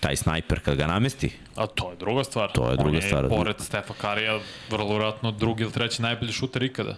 taj 0.01 0.15
snajper 0.15 0.59
kad 0.59 0.77
ga 0.77 0.87
namesti, 0.87 1.31
A 1.55 1.67
to 1.67 1.89
je 1.89 1.95
druga 1.95 2.23
stvar. 2.23 2.51
To 2.51 2.69
je 2.71 2.77
druga 2.77 2.97
On 2.97 3.01
stvar. 3.01 3.23
je, 3.23 3.29
pored 3.29 3.55
Stefa 3.59 3.93
Karija, 3.93 4.39
vrlo 4.69 4.89
vjerojatno 4.89 5.31
drugi 5.31 5.63
ili 5.63 5.71
treći 5.71 6.01
najbolji 6.01 6.31
šuter 6.31 6.63
ikada. 6.63 6.97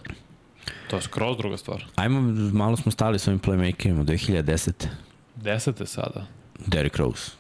To 0.90 0.96
je 0.96 1.02
skroz 1.02 1.38
druga 1.38 1.58
stvar. 1.58 1.84
ajmo, 1.96 2.22
malo 2.54 2.78
smo 2.78 2.92
stali 2.92 3.20
s 3.20 3.28
ovim 3.28 3.40
playmakerima, 3.40 4.04
2010. 4.04 4.88
Desete 5.36 5.86
sada. 5.86 6.26
Derrick 6.60 6.96
Rose, 6.98 7.32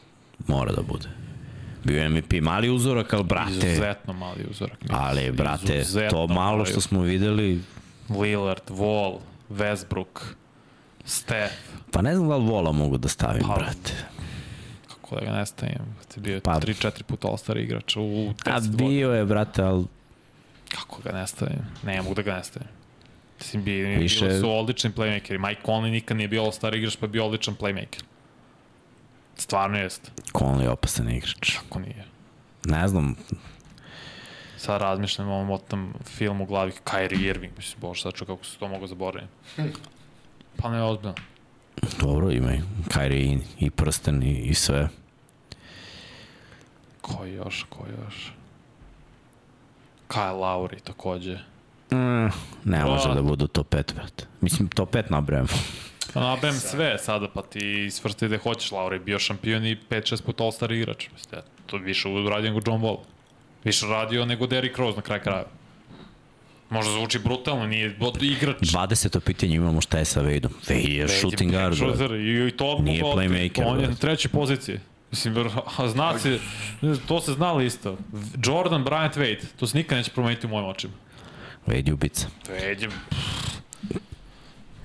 mora 0.47 0.71
da 0.71 0.81
bude. 0.81 1.07
Bio 1.83 2.01
je 2.01 2.09
MVP, 2.09 2.33
mali 2.41 2.69
uzorak, 2.69 3.13
ali 3.13 3.23
brate, 3.23 3.51
Izuzetno 3.51 4.13
mali 4.13 4.45
uzorak. 4.51 4.77
ali 4.89 5.31
brate, 5.31 5.79
Izuzetno 5.79 6.09
to 6.09 6.27
malo 6.27 6.57
mali 6.57 6.65
što 6.65 6.81
smo 6.81 7.01
videli, 7.01 7.61
Lillard, 8.11 8.69
Wall, 8.69 9.17
Westbrook, 9.49 10.19
Steph, 11.05 11.53
pa 11.91 12.01
ne 12.01 12.15
znam 12.15 12.29
da 12.29 12.37
li 12.37 12.45
vola 12.45 12.71
mogu 12.71 12.97
da 12.97 13.07
stavim, 13.07 13.43
Pa, 13.47 13.55
brate. 13.55 13.93
Da 15.13 15.21
ga 15.21 15.31
ne 15.31 15.45
stavim, 15.45 15.77
ti 16.07 16.19
bio 16.19 16.39
Pa- 16.41 16.59
3-4 16.59 17.03
puta 17.03 17.27
All-Star 17.27 17.57
igrač 17.57 17.95
u 17.95 17.99
10 17.99 18.33
A 18.45 18.59
godina. 18.59 18.77
bio 18.79 19.11
je, 19.11 19.25
brate, 19.25 19.61
ali 19.63 19.85
Kako 20.69 21.01
ga 21.01 21.11
ne 21.11 21.27
stavim? 21.27 21.59
Ne 21.83 22.01
mogu 22.01 22.15
da 22.15 22.21
ga 22.21 22.33
ne 22.33 22.43
stavim. 22.43 22.67
Mislim, 23.39 23.63
bi, 23.63 23.71
Više- 23.71 24.25
bili 24.25 24.39
su 24.39 24.51
odlični 24.51 24.91
playmakeri. 24.91 25.37
Mike 25.39 25.61
Conley 25.65 25.91
nikad 25.91 26.17
nije 26.17 26.27
bio 26.27 26.41
All-Star 26.41 26.75
igrač, 26.75 26.95
pa 26.95 27.05
je 27.05 27.09
bio 27.09 27.25
odličan 27.25 27.55
playmaker. 27.55 28.03
Stvarno 29.35 29.77
jeste. 29.77 30.11
Conley 30.33 30.61
je 30.61 30.69
opasan 30.69 31.09
igrač. 31.09 31.51
Kako 31.53 31.79
nije? 31.79 32.05
Ne 32.65 32.87
znam, 32.87 33.15
Sad 34.57 34.81
razmišljam 34.81 35.29
o 35.29 35.33
ovom 35.33 35.47
motam 35.47 35.93
film 36.05 36.41
u 36.41 36.45
glavi 36.45 36.71
Kyrie 36.85 37.21
Irving, 37.21 37.53
mislim, 37.57 37.81
bože, 37.81 38.01
sad 38.01 38.13
ću 38.13 38.25
kako 38.25 38.45
se 38.45 38.57
to 38.57 38.67
mogu 38.67 38.87
zaboraviti. 38.87 39.33
Pa 40.55 40.69
ne, 40.69 40.83
ozbiljno. 40.83 41.15
dobro, 41.99 42.31
ima 42.31 42.53
i 42.53 42.61
Kyrie 42.87 43.33
i, 43.33 43.39
i 43.59 43.69
prsten 43.69 44.23
i, 44.23 44.31
i 44.35 44.53
sve. 44.53 44.89
Ko 47.03 47.25
još, 47.25 47.65
ko 47.69 47.85
još? 47.99 48.31
Kyle 50.07 50.35
Lowry 50.35 50.79
takođe. 50.83 51.37
Mm, 51.91 52.29
ne 52.63 52.85
može 52.85 53.09
A. 53.09 53.13
da 53.13 53.21
bude 53.21 53.47
top 53.47 53.69
5, 53.75 53.93
brate. 53.93 54.25
Mislim, 54.41 54.67
top 54.67 54.93
5 54.95 55.03
nabrajamo. 55.11 55.47
Pa 56.13 56.19
nabrem 56.19 56.53
sve 56.53 56.97
sada, 56.97 57.27
pa 57.27 57.41
ti 57.41 57.89
svrsti 57.91 58.27
da 58.27 58.37
hoćeš. 58.37 58.71
Lowry 58.71 59.03
bio 59.03 59.19
šampion 59.19 59.65
i 59.65 59.77
5-6 59.89 60.21
puta 60.23 60.43
All-Star 60.43 60.71
igrač. 60.71 61.09
Mislim, 61.13 61.39
ja, 61.39 61.43
to 61.65 61.77
više 61.77 62.07
uradio 62.09 62.51
nego 62.51 62.61
John 62.67 62.81
Wall. 62.81 62.97
Više 63.63 63.85
radio 63.85 64.25
nego 64.25 64.47
Derrick 64.47 64.77
Rose 64.77 64.95
na 64.95 65.01
kraj 65.01 65.19
kraja. 65.19 65.45
Možda 66.69 66.91
zvuči 66.91 67.19
brutalno, 67.19 67.67
nije 67.67 67.95
bod- 67.99 68.23
igrač. 68.23 68.57
20. 68.61 69.19
pitanje 69.19 69.55
imamo 69.55 69.81
šta 69.81 69.97
je 69.97 70.05
sa 70.05 70.21
Wadeom. 70.21 70.49
Wade 70.67 70.89
je 70.89 71.07
shooting 71.07 71.51
guard. 71.51 71.75
Shooter, 71.77 72.11
I, 72.11 72.47
i 72.47 72.51
to 72.51 72.65
odmah 72.65 72.85
Nije 72.85 73.03
playmaker, 73.03 73.63
On 73.65 73.79
je 73.79 73.87
na 73.87 73.95
trećoj 73.95 74.31
poziciji. 74.31 74.79
Mislim, 75.13 75.35
zna 75.87 76.19
se, 76.19 76.39
to 77.07 77.21
se 77.21 77.33
znali 77.33 77.65
isto. 77.65 77.97
Jordan, 78.45 78.85
Bryant, 78.85 79.17
Wade, 79.17 79.43
to 79.59 79.67
se 79.67 79.77
nikad 79.77 79.97
neće 79.97 80.11
promeniti 80.11 80.47
u 80.47 80.49
mojim 80.49 80.69
očima. 80.69 80.93
Vedi 81.67 81.91
ubica. 81.91 82.27
Veđe. 82.49 82.87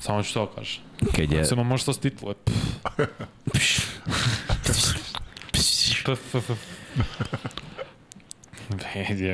Samo 0.01 0.23
ću 0.23 0.35
to 0.35 0.47
kažem. 0.47 0.83
Kad 1.17 1.33
je... 1.33 1.45
Samo 1.45 1.65
može 1.65 1.85
to 1.85 1.93
s 1.93 1.99
titule. 1.99 2.35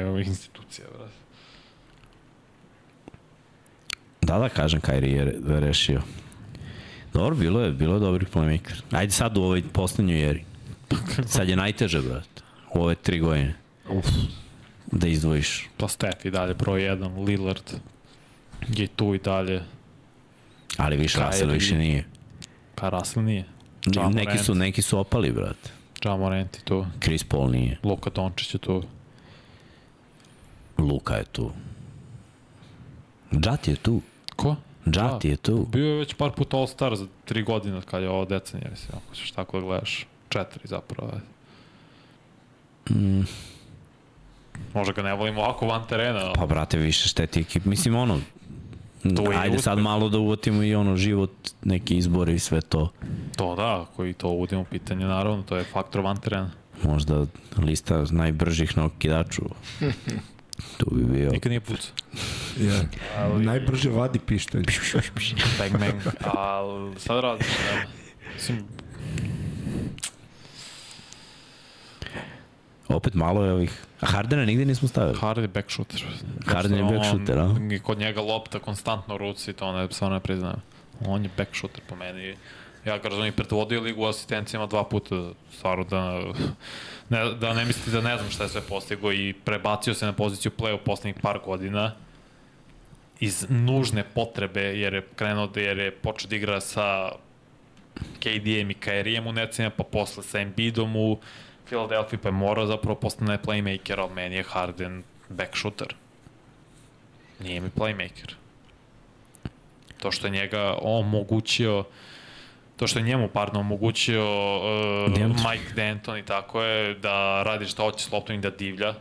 Ovo 0.07 0.19
je 0.19 0.25
institucija, 0.25 0.87
brate. 0.99 1.12
Da, 4.23 4.39
da, 4.39 4.49
kažem, 4.49 4.81
Kairi 4.81 5.12
je 5.12 5.25
re- 5.25 5.61
rešio. 5.61 6.03
Dobro, 7.12 7.37
bilo 7.37 7.61
je, 7.61 7.71
bilo 7.73 7.95
je 7.95 8.01
dobrih 8.01 8.29
playmaker. 8.35 8.83
Ajde 8.91 9.12
sad 9.12 9.37
u 9.37 9.43
ovoj 9.43 9.62
poslednjoj 9.73 10.31
eri. 10.31 10.45
Sad 11.27 11.48
je 11.48 11.56
najteže, 11.56 12.02
brate. 12.02 12.43
U 12.74 12.82
ove 12.82 12.94
tri 12.94 13.19
godine. 13.19 13.55
Uf. 13.89 14.06
Da 14.93 15.09
izdvojiš. 15.09 15.69
Pa 15.77 15.89
Steph 15.89 16.27
i 16.27 16.31
dalje 16.31 16.55
broj 16.55 16.81
1, 16.81 17.27
Lillard 17.27 17.73
je 18.69 18.86
tu 18.86 19.15
i 19.15 19.19
dalje. 19.19 19.62
Ali 20.77 20.97
više. 20.97 21.27
Russell 21.27 21.51
više 21.51 21.78
nije. 21.78 22.05
Pa 22.74 22.89
Russell 22.89 23.24
nije. 23.24 23.44
Ja 23.94 24.09
Neki 24.09 24.39
su, 24.39 24.55
neki 24.55 24.82
su 24.82 24.98
opali, 24.98 25.32
brate. 25.32 25.70
Ja 26.05 26.16
Morant 26.16 26.56
je 26.56 26.61
tu. 26.65 26.86
Chris 27.02 27.24
Paul 27.24 27.51
nije. 27.51 27.78
Luka 27.82 28.11
Dončić 28.11 28.55
je 28.55 28.59
tu. 28.59 28.82
Luka 30.78 31.15
je 31.15 31.24
tu. 31.24 31.52
Džat 33.32 33.69
je 33.69 33.77
tu. 33.77 34.01
Ko? 34.36 34.56
Džat 34.90 35.24
je 35.24 35.36
tu. 35.36 35.66
Bio 35.73 35.86
je 35.86 35.98
već 35.98 36.15
par 36.15 36.31
puta 36.31 36.56
All-Star 36.56 36.94
za 36.94 37.06
tri 37.24 37.43
godine 37.43 37.81
kad 37.90 38.02
je 38.02 38.09
ovo 38.09 38.24
decenija, 38.24 38.70
mislim, 38.70 38.98
ako 39.06 39.15
ćeš 39.15 39.31
tako 39.31 39.61
da 39.61 39.66
gledaš. 39.66 40.06
Četiri 40.35 40.69
zapravo. 40.69 41.12
Mm, 42.90 43.23
Možda 44.74 44.93
ga 44.93 45.02
ne 45.02 45.15
volimo 45.15 45.40
ovako 45.40 45.66
van 45.66 45.86
terena. 45.89 46.20
ali 46.20 46.32
pa, 46.35 46.47
brate, 46.47 46.78
više 46.78 47.09
šteti 47.09 47.40
ekip. 47.40 47.65
Mislim, 47.65 47.94
ono, 47.94 48.20
To 49.16 49.24
ajde 49.36 49.59
sad 49.59 49.78
malo 49.78 50.09
da 50.09 50.19
uvotimo 50.19 50.62
i 50.62 50.74
ono 50.74 50.97
život, 50.97 51.31
neki 51.65 51.97
izbori 51.97 52.35
i 52.35 52.39
sve 52.39 52.61
to. 52.61 52.93
To 53.36 53.55
da, 53.56 53.86
koji 53.97 54.12
to 54.12 54.28
uvodimo 54.28 54.65
pitanje, 54.65 55.06
naravno, 55.06 55.43
to 55.43 55.56
je 55.56 55.65
faktor 55.65 56.01
van 56.01 56.16
terena. 56.16 56.51
Možda 56.82 57.27
lista 57.59 58.05
najbržih 58.11 58.77
na 58.77 58.85
okidaču. 58.85 59.43
tu 60.78 60.86
bi 60.94 61.05
bio. 61.05 61.31
Nikad 61.31 61.51
nije 61.51 61.61
pucao. 61.61 61.93
Ja. 62.61 62.82
Najbrže 63.39 63.90
vadi 63.90 64.19
pištolj. 64.19 64.65
Bang, 65.59 65.73
bang. 65.78 66.15
Ali 66.35 67.01
sad 67.01 67.20
radiš? 67.20 67.47
Mislim, 68.35 68.65
Opet 72.97 73.15
malo 73.15 73.45
je 73.45 73.53
ovih... 73.53 73.83
A 74.01 74.07
Hardena 74.07 74.45
nigde 74.45 74.65
nismo 74.65 74.89
stavili. 74.89 75.19
Harden 75.21 75.45
je 75.45 75.49
back 75.49 75.71
shooter. 75.71 76.05
Harden 76.47 76.79
je 76.79 76.85
back 76.85 77.05
shooter, 77.05 77.39
a? 77.39 77.45
on- 77.45 77.73
i 77.73 77.79
Kod 77.81 77.99
njega 77.99 78.21
lopta 78.21 78.59
konstantno 78.59 79.19
ruci, 79.19 79.53
to 79.53 79.73
ne, 79.73 79.89
stvarno 79.91 80.16
ne 80.16 80.21
priznajem. 80.21 80.61
On 81.07 81.23
je 81.25 81.31
back 81.37 81.57
shooter 81.57 81.81
po 81.89 81.97
meni. 81.97 82.37
Ja 82.85 82.99
ga 82.99 83.09
razumijem, 83.09 83.35
predvodio 83.35 83.81
ligu 83.81 84.03
u 84.03 84.07
asistencijama 84.07 84.66
dva 84.66 84.85
puta, 84.85 85.31
stvarno 85.57 85.85
da, 85.85 86.21
ne, 87.11 87.35
da 87.35 87.55
ne 87.55 87.65
mislite 87.65 87.91
da 87.91 88.01
ne 88.01 88.16
znam 88.16 88.31
šta 88.31 88.43
je 88.43 88.49
sve 88.49 88.61
postigo 88.61 89.12
i 89.12 89.33
prebacio 89.45 89.95
se 89.95 90.07
na 90.07 90.12
poziciju 90.12 90.53
play 90.59 90.75
u 90.75 90.85
poslednjih 90.85 91.16
par 91.23 91.39
godina 91.45 91.93
iz 93.21 93.47
nužne 93.49 94.05
potrebe, 94.15 94.61
jer 94.61 94.95
je 94.95 95.07
krenuo 95.16 95.47
da 95.47 95.61
jer 95.61 95.79
je 95.79 95.91
počeo 95.91 96.29
da 96.29 96.37
igra 96.37 96.61
sa 96.61 97.12
KD-em 97.95 98.71
i 98.71 98.75
Kyrie-em 98.75 99.27
u 99.27 99.33
necima, 99.33 99.71
pa 99.71 99.85
posle 99.85 100.23
sa 100.23 100.41
Embiidom 100.41 100.97
u 100.97 101.19
Philadelphia, 101.75 102.19
pa 102.23 102.29
je 102.29 102.33
morao 102.33 102.67
zapravo 102.67 102.95
postane 102.95 103.39
playmaker, 103.39 104.01
ali 104.01 104.15
meni 104.15 104.37
je 104.37 104.43
Harden 104.43 105.03
back 105.29 105.57
shooter. 105.57 105.95
Nije 107.41 107.61
mi 107.61 107.71
playmaker. 107.71 108.35
To 109.99 110.13
što 110.13 110.27
je 110.27 110.31
njega 110.31 110.77
omogućio 110.83 111.85
to 112.77 112.87
što 112.87 112.99
je 112.99 113.05
njemu, 113.05 113.29
pardon, 113.29 113.61
omogućio 113.61 114.25
uh, 114.57 114.63
D'Antoni. 115.13 115.51
Mike 115.51 115.75
D'Antoni, 115.77 116.25
tako 116.25 116.63
je, 116.63 116.95
da 116.95 117.43
radi 117.43 117.67
šta 117.67 117.83
hoće 117.83 118.05
s 118.05 118.13
loptom 118.13 118.37
i 118.37 118.41
da 118.41 118.51
divlja, 118.51 118.95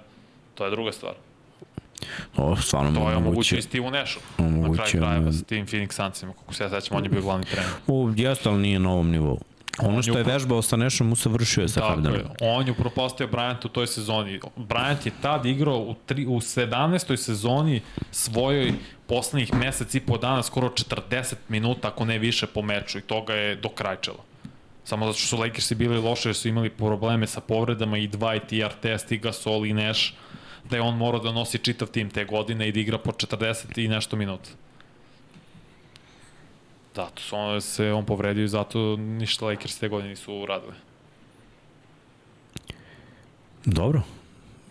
to 0.55 0.65
je 0.65 0.71
druga 0.71 0.91
stvar. 0.91 1.13
O, 2.37 2.55
stvarno 2.55 2.99
To 2.99 3.09
je 3.09 3.15
omogućio 3.15 3.57
i 3.57 3.61
Steve 3.61 3.91
Nashu. 3.91 4.19
Na 4.37 4.45
Omogućio 4.47 4.83
kraju 4.85 5.03
krajeva 5.03 5.25
mu- 5.25 5.33
sa 5.33 5.43
tim 5.43 5.65
Phoenix 5.67 5.91
Sunsima, 5.91 6.33
kako 6.33 6.53
se 6.53 6.63
ja 6.63 6.69
sećam, 6.69 6.97
on 6.97 7.03
je 7.03 7.09
bio 7.09 7.21
glavni 7.21 7.45
trener. 7.45 7.71
U, 7.87 8.11
jeste, 8.15 8.49
ali 8.49 8.61
nije 8.61 8.79
na 8.79 8.91
ovom 8.91 9.09
nivou. 9.09 9.39
Ono 9.79 10.01
što 10.01 10.17
je 10.17 10.23
vežbao 10.23 10.61
sa 10.61 10.75
Nešom, 10.77 11.11
usavršio 11.11 11.61
je 11.61 11.69
sa 11.69 11.79
Tako 11.79 11.89
Hardenom. 11.89 12.19
je. 12.19 12.25
On 12.41 12.65
je 12.65 12.71
upropastio 12.71 13.27
Bryant 13.27 13.65
u 13.65 13.69
toj 13.69 13.87
sezoni. 13.87 14.39
Bryant 14.57 15.05
je 15.05 15.11
tad 15.21 15.45
igrao 15.45 15.77
u, 15.77 15.95
tri, 16.05 16.25
u 16.25 16.35
17. 16.35 17.15
sezoni 17.17 17.81
svojoj 18.11 18.73
poslednjih 19.07 19.53
mesec 19.53 19.95
i 19.95 19.99
po 19.99 20.17
dana 20.17 20.43
skoro 20.43 20.69
40 20.69 21.35
minuta, 21.49 21.87
ako 21.87 22.05
ne 22.05 22.19
više 22.19 22.47
po 22.47 22.61
meču 22.61 22.97
i 22.97 23.01
to 23.01 23.21
ga 23.21 23.33
je 23.33 23.55
dokrajčalo. 23.55 24.23
Samo 24.83 25.05
zato 25.05 25.17
što 25.17 25.27
su 25.27 25.37
Lakersi 25.37 25.75
bili 25.75 25.97
loše 25.97 26.29
jer 26.29 26.35
su 26.35 26.47
imali 26.47 26.69
probleme 26.69 27.27
sa 27.27 27.41
povredama 27.41 27.97
i 27.97 28.07
Dwight 28.07 28.53
i 28.53 28.63
Artest 28.63 29.11
i 29.11 29.17
Gasol 29.17 29.65
i 29.65 29.73
Nash 29.73 30.13
da 30.69 30.75
je 30.75 30.81
on 30.81 30.97
morao 30.97 31.19
da 31.19 31.31
nosi 31.31 31.57
čitav 31.57 31.87
tim 31.87 32.09
te 32.09 32.25
godine 32.25 32.67
i 32.67 32.71
da 32.71 32.79
igra 32.79 32.97
po 32.97 33.11
40 33.11 33.79
i 33.85 33.87
nešto 33.87 34.15
minuta. 34.15 34.49
Zato 36.95 37.21
su 37.21 37.35
on, 37.35 37.61
se 37.61 37.91
on 37.91 38.05
povredio 38.05 38.43
i 38.43 38.47
zato 38.47 38.95
ništa 38.95 39.45
Lakers 39.45 39.79
te 39.79 39.87
godine 39.89 40.09
nisu 40.09 40.33
uradili. 40.33 40.73
Dobro. 43.65 44.01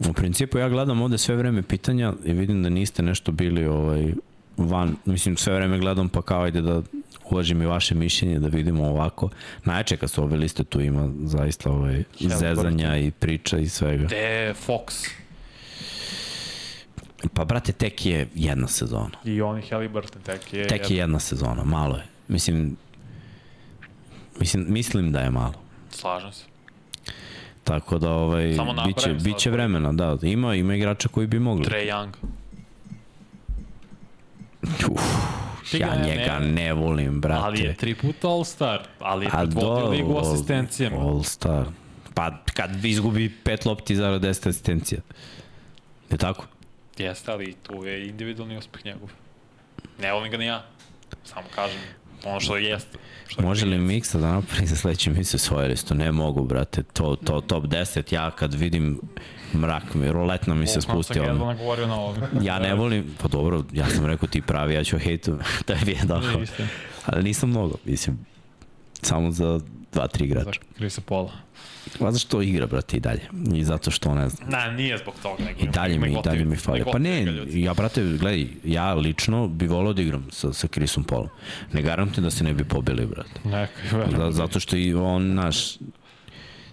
U 0.08 0.12
principu 0.12 0.58
ja 0.58 0.68
gledam 0.68 1.02
ovde 1.02 1.18
sve 1.18 1.36
vreme 1.36 1.62
pitanja 1.62 2.12
i 2.24 2.32
vidim 2.32 2.62
da 2.62 2.68
niste 2.68 3.02
nešto 3.02 3.32
bili 3.32 3.66
ovaj, 3.66 4.12
van, 4.56 4.96
mislim 5.04 5.36
sve 5.36 5.54
vreme 5.54 5.78
gledam 5.78 6.08
pa 6.08 6.22
kao 6.22 6.42
ajde 6.42 6.60
da 6.60 6.82
uvažim 7.30 7.62
i 7.62 7.66
vaše 7.66 7.94
mišljenje 7.94 8.38
da 8.38 8.48
vidimo 8.48 8.84
ovako. 8.84 9.30
Najjače 9.64 9.96
kad 9.96 10.10
su 10.10 10.22
ove 10.22 10.36
liste 10.36 10.64
tu 10.64 10.80
ima 10.80 11.12
zaista 11.24 11.70
ovaj, 11.70 12.04
i 12.20 12.28
zezanja 12.28 12.96
i 12.96 13.10
priča 13.10 13.58
i 13.58 13.68
svega. 13.68 14.14
Je 14.14 14.54
Fox? 14.66 15.08
Pa 17.34 17.44
brate, 17.44 17.72
tek 17.72 18.06
je 18.06 18.28
jedna 18.34 18.68
sezona. 18.68 19.18
I 19.24 19.40
oni 19.40 19.62
Halliburton 19.70 20.22
tek 20.22 20.54
je... 20.54 20.66
Tek 20.66 20.90
je 20.90 20.96
jedna 20.96 21.18
sezona, 21.18 21.64
malo 21.64 21.96
je. 21.96 22.11
Mislim, 22.28 22.76
mislim, 24.36 24.66
mislim 24.68 25.12
da 25.12 25.20
je 25.20 25.30
malo. 25.30 25.54
Slažem 25.90 26.32
se. 26.32 26.44
Tako 27.64 27.98
da 27.98 28.10
ovaj 28.10 28.54
Samo 28.54 28.74
biće 28.86 29.14
biće 29.14 29.50
vremena, 29.50 29.92
da. 29.92 30.18
Ima 30.22 30.54
ima 30.54 30.74
igrača 30.74 31.08
koji 31.08 31.26
bi 31.26 31.38
mogli. 31.38 31.64
Trae 31.64 31.84
Young. 31.84 32.08
Uf, 34.90 35.02
ja 35.72 35.94
ne- 35.94 36.02
njega 36.04 36.38
ne- 36.38 36.52
ne 36.52 36.72
volim, 36.72 37.20
brate. 37.20 37.42
Ali 37.44 37.60
je 37.60 37.74
tri 37.74 37.94
puta 37.94 38.28
All-Star. 38.28 38.78
Ali 39.00 39.24
je 39.26 39.30
predvodio 39.30 39.88
ligu 39.88 40.18
asistencijama. 40.18 40.96
All 40.98 41.22
Star. 41.22 41.66
Pa 42.14 42.30
kad 42.46 42.84
izgubi 42.84 43.32
pet 43.44 43.66
lopti 43.66 43.96
za 43.96 44.08
10 44.10 44.28
asistencija. 44.48 45.00
Je 46.10 46.16
tako? 46.18 46.46
Jeste, 46.98 47.32
ali 47.32 47.54
tu 47.54 47.84
je 47.84 48.08
individualni 48.08 48.56
uspeh 48.58 48.84
njegov. 48.84 49.10
Ne 49.98 50.12
volim 50.12 50.30
ga 50.30 50.36
ni 50.36 50.46
ja. 50.46 50.64
Samo 51.24 51.46
kažem 51.54 51.78
ono 52.24 52.40
što 52.40 52.56
jeste. 52.56 52.98
Što 53.28 53.42
Može 53.42 53.66
li. 53.66 53.78
Miksa 53.78 54.18
da 54.18 54.32
napravi 54.32 54.66
za 54.66 54.76
sledeće 54.76 55.10
misle 55.10 55.38
svoje 55.38 55.68
listu? 55.68 55.94
Ne 55.94 56.12
mogu, 56.12 56.44
brate. 56.44 56.82
To, 56.82 57.16
to 57.16 57.40
top 57.40 57.64
10, 57.64 58.14
ja 58.14 58.30
kad 58.30 58.54
vidim 58.54 59.00
mrak 59.54 59.94
mi, 59.94 60.12
roletna 60.12 60.54
mi 60.54 60.66
se 60.66 60.80
spusti. 60.80 61.18
jedva 61.18 61.32
Ono. 61.32 61.44
nagovorio 61.44 61.86
na 61.86 62.00
ovo. 62.00 62.16
Ja 62.42 62.58
ne 62.58 62.74
volim, 62.74 63.04
pa 63.22 63.28
dobro, 63.28 63.64
ja 63.72 63.88
sam 63.88 64.06
rekao 64.06 64.28
ti 64.28 64.40
pravi, 64.42 64.74
ja 64.74 64.84
ću 64.84 64.98
hejtu, 64.98 65.38
da 65.66 65.74
je. 65.74 65.80
Nije 65.84 66.42
istina. 66.42 66.68
Ali 67.06 67.22
nisam 67.22 67.48
mnogo, 67.50 67.74
mislim, 67.84 68.18
samo 69.02 69.30
za 69.30 69.60
dva, 69.92 70.06
tri 70.08 70.28
Za 70.28 70.40
igrača. 70.40 70.60
Krisa 70.76 71.00
Pola. 71.00 71.32
Pa 71.98 72.10
zašto 72.10 72.42
igra, 72.42 72.66
brate, 72.66 72.96
i 72.96 73.00
dalje. 73.00 73.20
I 73.54 73.64
zato 73.64 73.90
što, 73.90 74.14
ne 74.14 74.28
znam, 74.28 74.50
Na, 74.50 74.70
nije 74.70 74.98
zbog 74.98 75.14
toga. 75.22 75.44
Nego 75.44 75.60
I 75.60 75.66
dalje 75.66 75.98
mi, 75.98 76.12
i 76.12 76.16
dalje 76.24 76.44
mi 76.44 76.56
fali. 76.56 76.78
nego 76.78 76.90
Pa 76.90 76.98
ne, 76.98 77.26
ja, 77.50 77.74
brate, 77.74 78.04
gledaj, 78.04 78.46
ja 78.64 78.94
lično 78.94 79.48
bi 79.48 79.66
volao 79.66 79.92
da 79.92 80.02
igram 80.02 80.26
sa, 80.30 80.52
sa 80.52 80.68
Chrisom 80.68 81.04
Paulom. 81.04 81.28
Ne 81.72 81.82
garantujem 81.82 82.24
da 82.24 82.30
se 82.30 82.44
ne 82.44 82.54
bi 82.54 82.64
pobili, 82.64 83.06
brate. 83.06 83.40
Neka, 83.44 84.30
zato 84.30 84.60
što 84.60 84.76
i 84.76 84.94
on, 84.94 85.34
naš, 85.34 85.76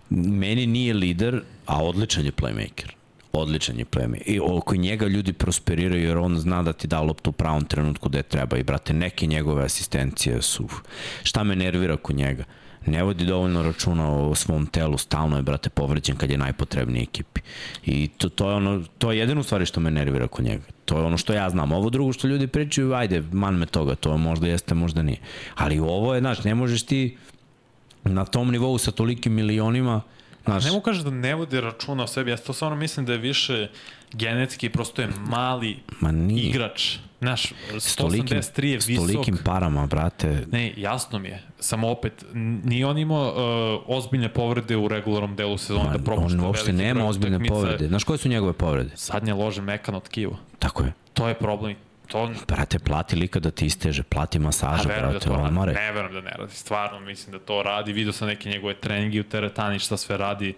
meni 0.09 0.67
nije 0.67 0.93
lider, 0.93 1.41
a 1.65 1.83
odličan 1.83 2.25
je 2.25 2.31
playmaker. 2.31 2.89
Odličan 3.33 3.79
je 3.79 3.85
playmaker. 3.85 4.23
I 4.25 4.39
oko 4.39 4.75
njega 4.75 5.07
ljudi 5.07 5.33
prosperiraju 5.33 6.03
jer 6.03 6.17
on 6.17 6.39
zna 6.39 6.63
da 6.63 6.73
ti 6.73 6.87
da 6.87 7.01
loptu 7.01 7.29
u 7.29 7.33
pravom 7.33 7.65
trenutku 7.65 8.09
gde 8.09 8.23
treba. 8.23 8.57
I, 8.57 8.63
brate, 8.63 8.93
neke 8.93 9.27
njegove 9.27 9.63
asistencije 9.63 10.41
su... 10.41 10.67
Šta 11.23 11.43
me 11.43 11.55
nervira 11.55 11.97
kod 11.97 12.15
njega? 12.15 12.43
Ne 12.89 13.03
vodi 13.03 13.25
dovoljno 13.25 13.63
računa 13.63 14.11
o 14.11 14.35
svom 14.35 14.65
telu, 14.65 14.97
stalno 14.97 15.35
je, 15.35 15.41
brate, 15.41 15.69
povređen 15.69 16.15
kad 16.15 16.29
je 16.29 16.37
najpotrebniji 16.37 17.03
ekipi. 17.03 17.41
I 17.85 18.07
to, 18.17 18.29
to 18.29 18.49
je 18.49 18.55
ono, 18.55 18.83
to 18.97 19.11
je 19.11 19.19
jedino 19.19 19.43
stvari 19.43 19.65
što 19.65 19.79
me 19.79 19.91
nervira 19.91 20.27
kod 20.27 20.45
njega. 20.45 20.63
To 20.85 20.97
je 20.97 21.03
ono 21.05 21.17
što 21.17 21.33
ja 21.33 21.49
znam. 21.49 21.71
Ovo 21.71 21.89
drugo 21.89 22.13
što 22.13 22.27
ljudi 22.27 22.47
pričaju, 22.47 22.93
ajde, 22.93 23.23
man 23.31 23.55
me 23.55 23.65
toga, 23.65 23.95
to 23.95 24.17
možda 24.17 24.47
jeste, 24.47 24.75
možda 24.75 25.01
nije. 25.01 25.17
Ali 25.55 25.79
ovo 25.79 26.13
je, 26.13 26.19
znaš, 26.19 26.43
ne 26.43 26.55
možeš 26.55 26.83
ti 26.83 27.17
na 28.03 28.25
tom 28.25 28.51
nivou 28.51 28.77
sa 28.77 28.91
tolikim 28.91 29.33
milionima 29.33 30.01
Znaš, 30.45 30.65
Ne 30.65 30.71
mogu 30.71 30.83
kažeš 30.83 31.03
da 31.03 31.11
ne 31.11 31.35
vodi 31.35 31.61
računa 31.61 32.03
o 32.03 32.07
sebi, 32.07 32.31
ja 32.31 32.37
to 32.37 32.53
stvarno 32.53 32.77
mislim 32.77 33.05
da 33.05 33.13
je 33.13 33.17
više 33.19 33.69
genetski, 34.13 34.69
prosto 34.69 35.01
je 35.01 35.09
mali 35.27 35.77
ma 35.99 36.11
nije. 36.11 36.49
igrač. 36.49 36.97
S 37.79 37.95
tolikim, 37.95 38.37
183 38.37 38.63
je 38.65 38.81
s 38.81 38.87
visok. 38.87 39.07
tolikim 39.07 39.37
parama, 39.45 39.85
brate. 39.85 40.45
Ne, 40.51 40.73
jasno 40.77 41.19
mi 41.19 41.29
je. 41.29 41.43
Samo 41.59 41.89
opet, 41.89 42.25
nije 42.63 42.85
on 42.85 42.97
imao 42.97 43.27
uh, 43.27 43.97
ozbiljne 43.97 44.29
povrede 44.29 44.77
u 44.77 44.87
regularnom 44.87 45.35
delu 45.35 45.57
sezone 45.57 45.83
Ma, 45.83 45.91
da 45.91 46.03
propušta 46.03 46.37
on 46.37 46.45
uopšte 46.45 46.73
nema 46.73 47.05
ozbiljne 47.07 47.37
utakmica. 47.37 47.53
povrede. 47.55 47.87
Znaš 47.87 48.03
koje 48.03 48.17
su 48.17 48.29
njegove 48.29 48.53
povrede? 48.53 48.89
Sadnje 48.95 49.33
lože 49.33 49.61
mekan 49.61 49.95
od 49.95 50.09
kiva. 50.09 50.35
Tako 50.59 50.83
je. 50.83 50.93
To 51.13 51.27
je 51.27 51.33
problem. 51.33 51.75
To 52.07 52.31
Brate, 52.47 52.79
plati 52.79 53.15
lika 53.15 53.39
da 53.39 53.51
ti 53.51 53.65
isteže, 53.65 54.03
plati 54.03 54.39
masaža, 54.39 54.83
da 54.83 54.95
brate, 55.01 55.19
to 55.19 55.29
radi. 55.29 55.43
odmore. 55.43 55.73
Ne 55.73 55.91
verujem 55.91 56.13
da 56.13 56.21
ne 56.21 56.35
radi. 56.37 56.53
Stvarno 56.53 56.99
mislim 56.99 57.31
da 57.31 57.39
to 57.39 57.63
radi. 57.63 57.93
Vidio 57.93 58.13
sam 58.13 58.27
neke 58.27 58.49
njegove 58.49 58.73
treningi 58.73 59.19
u 59.19 59.23
teretani, 59.23 59.79
šta 59.79 59.97
sve 59.97 60.17
radi. 60.17 60.53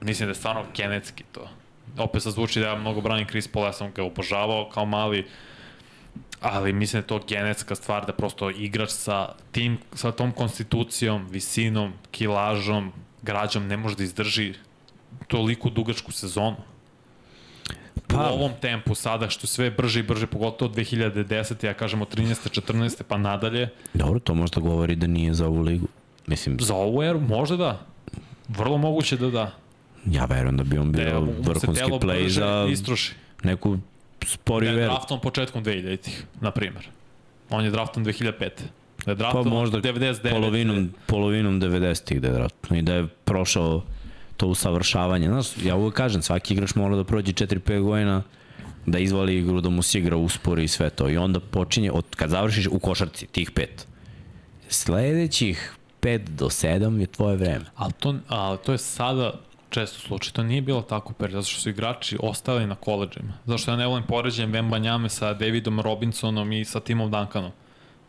Mislim 0.00 0.26
da 0.26 0.30
je 0.30 0.34
stvarno 0.34 0.64
genetski 0.76 1.24
to. 1.32 1.48
Opet 1.98 2.22
sad 2.22 2.32
zvuči 2.32 2.60
da 2.60 2.66
ja 2.66 2.74
mnogo 2.74 3.00
branim 3.00 3.26
Chris 3.26 3.48
Paul, 3.48 3.64
ja 3.64 3.72
sam 3.72 3.92
ga 3.92 4.02
obožavao 4.04 4.68
kao 4.68 4.84
mali, 4.86 5.26
ali 6.40 6.72
mislim 6.72 7.00
da 7.00 7.04
je 7.04 7.06
to 7.06 7.26
genetska 7.28 7.74
stvar 7.74 8.06
da 8.06 8.12
prosto 8.12 8.50
igrač 8.50 8.90
sa 8.90 9.28
tim, 9.52 9.78
sa 9.94 10.12
tom 10.12 10.32
konstitucijom, 10.32 11.26
visinom, 11.30 11.92
kilažom, 12.10 12.92
građom 13.22 13.66
ne 13.66 13.76
može 13.76 13.96
da 13.96 14.04
izdrži 14.04 14.54
toliko 15.26 15.70
dugačku 15.70 16.12
sezonu. 16.12 16.56
Pa, 18.06 18.30
u 18.30 18.34
ovom 18.34 18.52
tempu 18.60 18.94
sada, 18.94 19.30
što 19.30 19.46
sve 19.46 19.70
brže 19.70 20.00
i 20.00 20.02
brže, 20.02 20.26
pogotovo 20.26 20.70
od 20.70 20.76
2010. 20.76 21.66
ja 21.66 21.74
kažem 21.74 22.02
od 22.02 22.16
13. 22.16 22.60
14. 22.60 23.02
pa 23.08 23.16
nadalje, 23.16 23.68
Dobro, 23.94 24.20
to 24.20 24.34
možda 24.34 24.60
govori 24.60 24.96
da 24.96 25.06
nije 25.06 25.34
za 25.34 25.46
ovu 25.46 25.60
ligu. 25.60 25.88
Mislim, 26.26 26.56
za 26.60 26.74
ovu 26.74 27.02
eru 27.02 27.20
možda 27.20 27.56
da. 27.56 27.86
Vrlo 28.48 28.78
moguće 28.78 29.16
da 29.16 29.30
da. 29.30 29.50
ja 30.06 30.24
verujem 30.24 30.56
da 30.56 30.64
bi 30.64 30.78
on 30.78 30.92
Da 30.92 30.98
bio 30.98 31.26
se 31.26 31.50
vrhunski 31.50 31.90
play 31.90 32.28
za 32.28 32.66
neku 33.42 33.78
sporiju 34.28 34.72
Da 34.72 34.80
je 34.80 34.86
draftom 34.86 35.20
početkom 35.20 35.64
2000-ih, 35.64 36.24
na 36.40 36.50
primjer. 36.50 36.88
On 37.50 37.64
je 37.64 37.70
draftom 37.70 38.04
2005. 38.04 38.32
Da 38.38 38.42
je 38.46 38.50
Pa 39.06 39.14
draftom 39.14 39.48
možda 39.48 39.80
99. 39.80 40.30
polovinom, 40.30 40.90
polovinom 41.06 41.60
90-ih 41.60 42.20
da 42.20 42.28
je 42.28 42.34
vratno 42.34 42.76
i 42.76 42.82
da 42.82 42.94
je 42.94 43.06
prošao 43.24 43.82
to 44.36 44.46
usavršavanje. 44.46 45.28
Znaš, 45.28 45.46
ja 45.64 45.76
uvek 45.76 45.94
kažem, 45.94 46.22
svaki 46.22 46.54
igrač 46.54 46.74
mora 46.74 46.96
da 46.96 47.04
prođe 47.04 47.32
4-5 47.32 47.80
godina 47.80 48.22
da 48.86 48.98
izvali 48.98 49.38
igru, 49.38 49.60
da 49.60 49.68
mu 49.68 49.82
se 49.82 49.98
igra 49.98 50.16
uspori 50.16 50.64
i 50.64 50.68
sve 50.68 50.90
to. 50.90 51.08
I 51.08 51.16
onda 51.16 51.40
počinje, 51.40 51.92
od, 51.92 52.04
kad 52.16 52.30
završiš 52.30 52.66
u 52.66 52.78
košarci, 52.78 53.26
tih 53.26 53.50
pet, 53.50 53.86
sledećih 54.68 55.74
5 56.02 56.18
do 56.18 56.46
7 56.46 57.00
je 57.00 57.06
tvoje 57.06 57.36
vreme. 57.36 57.64
Ali 57.76 57.92
to, 57.92 58.14
ali 58.28 58.58
to 58.64 58.72
je 58.72 58.78
sada 58.78 59.32
često 59.74 59.98
slučaj. 59.98 60.32
To 60.32 60.42
nije 60.42 60.62
bilo 60.62 60.82
tako 60.82 61.12
period, 61.12 61.32
zato 61.32 61.50
što 61.50 61.60
su 61.60 61.70
igrači 61.70 62.18
ostali 62.20 62.66
na 62.66 62.74
koleđima. 62.74 63.32
Zato 63.46 63.58
što 63.58 63.70
ja 63.70 63.76
ne 63.76 63.86
volim 63.86 64.06
poređenjem 64.06 64.52
Vemba 64.52 64.78
Njame 64.78 65.08
sa 65.08 65.34
Davidom 65.34 65.80
Robinsonom 65.80 66.52
i 66.52 66.64
sa 66.64 66.80
Timom 66.80 67.10
Duncanom. 67.10 67.52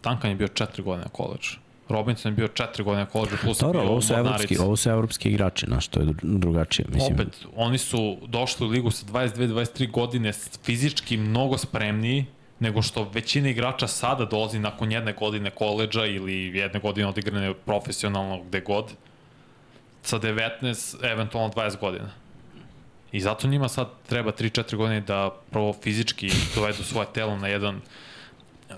Duncan 0.04 0.30
je 0.30 0.36
bio 0.36 0.48
4 0.48 0.82
godine 0.82 1.04
na 1.04 1.10
koleđu. 1.10 1.52
Robinson 1.90 2.32
je 2.32 2.36
bio 2.36 2.48
4 2.48 2.84
godine 2.84 3.04
na 3.04 3.10
koleđu, 3.10 3.36
plus 3.44 3.60
Dobro, 3.60 3.82
ovo 3.82 4.02
su, 4.02 4.14
evropski, 4.14 4.58
ovo 4.58 4.76
su 4.76 4.90
evropski 4.90 5.30
igrači, 5.30 5.66
znaš, 5.66 5.88
to 5.88 6.00
je 6.00 6.06
dru- 6.06 6.40
drugačije. 6.40 6.86
Mislim, 6.94 7.14
Opet, 7.14 7.46
oni 7.56 7.78
su 7.78 8.18
došli 8.28 8.68
u 8.68 8.70
ligu 8.70 8.92
sa 8.92 9.06
22-23 9.06 9.92
godine 9.92 10.34
fizički 10.64 11.18
mnogo 11.18 11.58
spremniji 11.58 12.26
nego 12.60 12.82
što 12.82 13.10
većina 13.14 13.50
igrača 13.50 13.88
sada 13.88 14.26
dolazi 14.26 14.60
nakon 14.60 14.92
jedne 14.92 15.14
godine 15.14 15.50
koleđa 15.50 16.06
ili 16.06 16.58
jedne 16.58 16.80
godine 16.80 17.08
odigrane 17.08 17.54
profesionalno 17.54 18.44
gde 18.44 18.60
god 18.60 18.86
sa 20.06 20.20
19, 20.20 21.12
eventualno 21.12 21.54
20 21.54 21.80
godina. 21.80 22.10
I 23.12 23.22
zato 23.22 23.48
njima 23.48 23.70
sad 23.70 23.88
treba 24.08 24.32
3-4 24.32 24.76
godine 24.76 25.02
da 25.02 25.30
prvo 25.52 25.74
fizički 25.74 26.32
dovedu 26.56 26.84
svoje 26.84 27.08
telo 27.14 27.38
na 27.38 27.48
jedan 27.48 27.76
eh, 28.70 28.74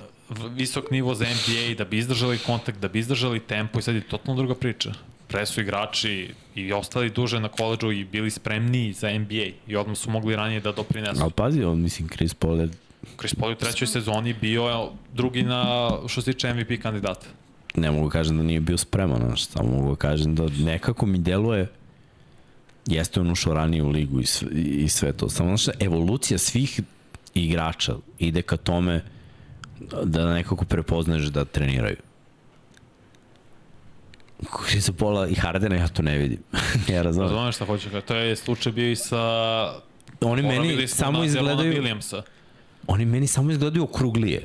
visok 0.50 0.92
nivo 0.92 1.16
za 1.16 1.26
NBA 1.26 1.74
da 1.78 1.86
bi 1.86 1.98
izdržali 1.98 2.38
kontakt, 2.38 2.80
da 2.80 2.88
bi 2.88 3.00
izdržali 3.00 3.40
tempo 3.40 3.80
i 3.80 3.82
sad 3.82 3.96
je 3.96 4.02
totalno 4.02 4.38
druga 4.38 4.56
priča. 4.56 4.92
Pre 5.28 5.46
su 5.46 5.62
igrači 5.62 6.34
i 6.56 6.74
ostali 6.74 7.10
duže 7.10 7.40
na 7.40 7.50
koleđu 7.50 7.92
i 7.92 8.06
bili 8.06 8.32
spremniji 8.32 8.94
za 8.94 9.20
NBA 9.20 9.46
i 9.68 9.76
odmah 9.76 9.98
su 9.98 10.12
mogli 10.12 10.36
ranije 10.36 10.60
da 10.60 10.72
doprinesu. 10.72 11.22
ali 11.22 11.32
pazi, 11.32 11.64
on, 11.64 11.82
mislim, 11.82 12.10
Chris 12.10 12.34
Paul 12.34 12.60
je 12.60 12.70
Chris 13.20 13.36
Paul 13.36 13.52
je 13.52 13.56
u 13.56 13.60
trećoj 13.60 13.88
sezoni 13.88 14.34
bio 14.34 14.90
drugi 15.14 15.44
na 15.44 15.92
što 16.08 16.22
se 16.22 16.34
tiče 16.34 16.54
MVP 16.54 16.82
kandidata. 16.82 17.28
Ne 17.78 17.92
mogu 17.92 18.10
kažem 18.10 18.38
da 18.38 18.44
nije 18.44 18.60
bio 18.60 18.78
spreman, 18.78 19.22
znaš, 19.26 19.48
samo 19.48 19.70
mogu 19.70 19.90
da 19.90 19.96
kažem 19.96 20.36
da 20.36 20.44
nekako 20.60 21.06
mi 21.06 21.18
deluje 21.18 21.68
jeste 22.88 23.20
on 23.22 23.32
ušao 23.32 23.54
ranije 23.54 23.84
u 23.84 23.90
ligu 23.90 24.20
i 24.20 24.26
sve, 24.26 24.50
i 24.56 24.90
sve 24.90 25.14
to. 25.14 25.30
Samo 25.30 25.58
znaš, 25.58 25.76
evolucija 25.80 26.38
svih 26.38 26.82
igrača 27.34 27.96
ide 28.20 28.42
ka 28.42 28.58
tome 28.58 29.04
da 30.04 30.34
nekako 30.34 30.66
prepoznaš 30.66 31.24
da 31.24 31.46
treniraju. 31.46 31.96
Krisa 34.66 34.94
Pola 34.94 35.28
i 35.28 35.36
Hardena 35.36 35.76
ja 35.76 35.88
to 35.88 36.02
ne 36.02 36.18
vidim. 36.18 36.40
ja 36.94 37.02
razumem. 37.02 37.30
Razumeš 37.30 37.56
šta 37.56 37.66
hoću? 37.66 37.90
To 38.08 38.16
je 38.16 38.36
slučaj 38.36 38.72
bio 38.72 38.92
i 38.92 38.96
sa... 38.96 39.18
Oni 40.22 40.42
meni 40.42 40.88
samo 40.88 41.24
izgledaju, 41.24 41.74
Williamsa. 41.74 42.22
oni 42.88 43.06
meni 43.06 43.28
samo 43.28 43.52
izgledaju 43.52 43.84
okruglije. 43.84 44.44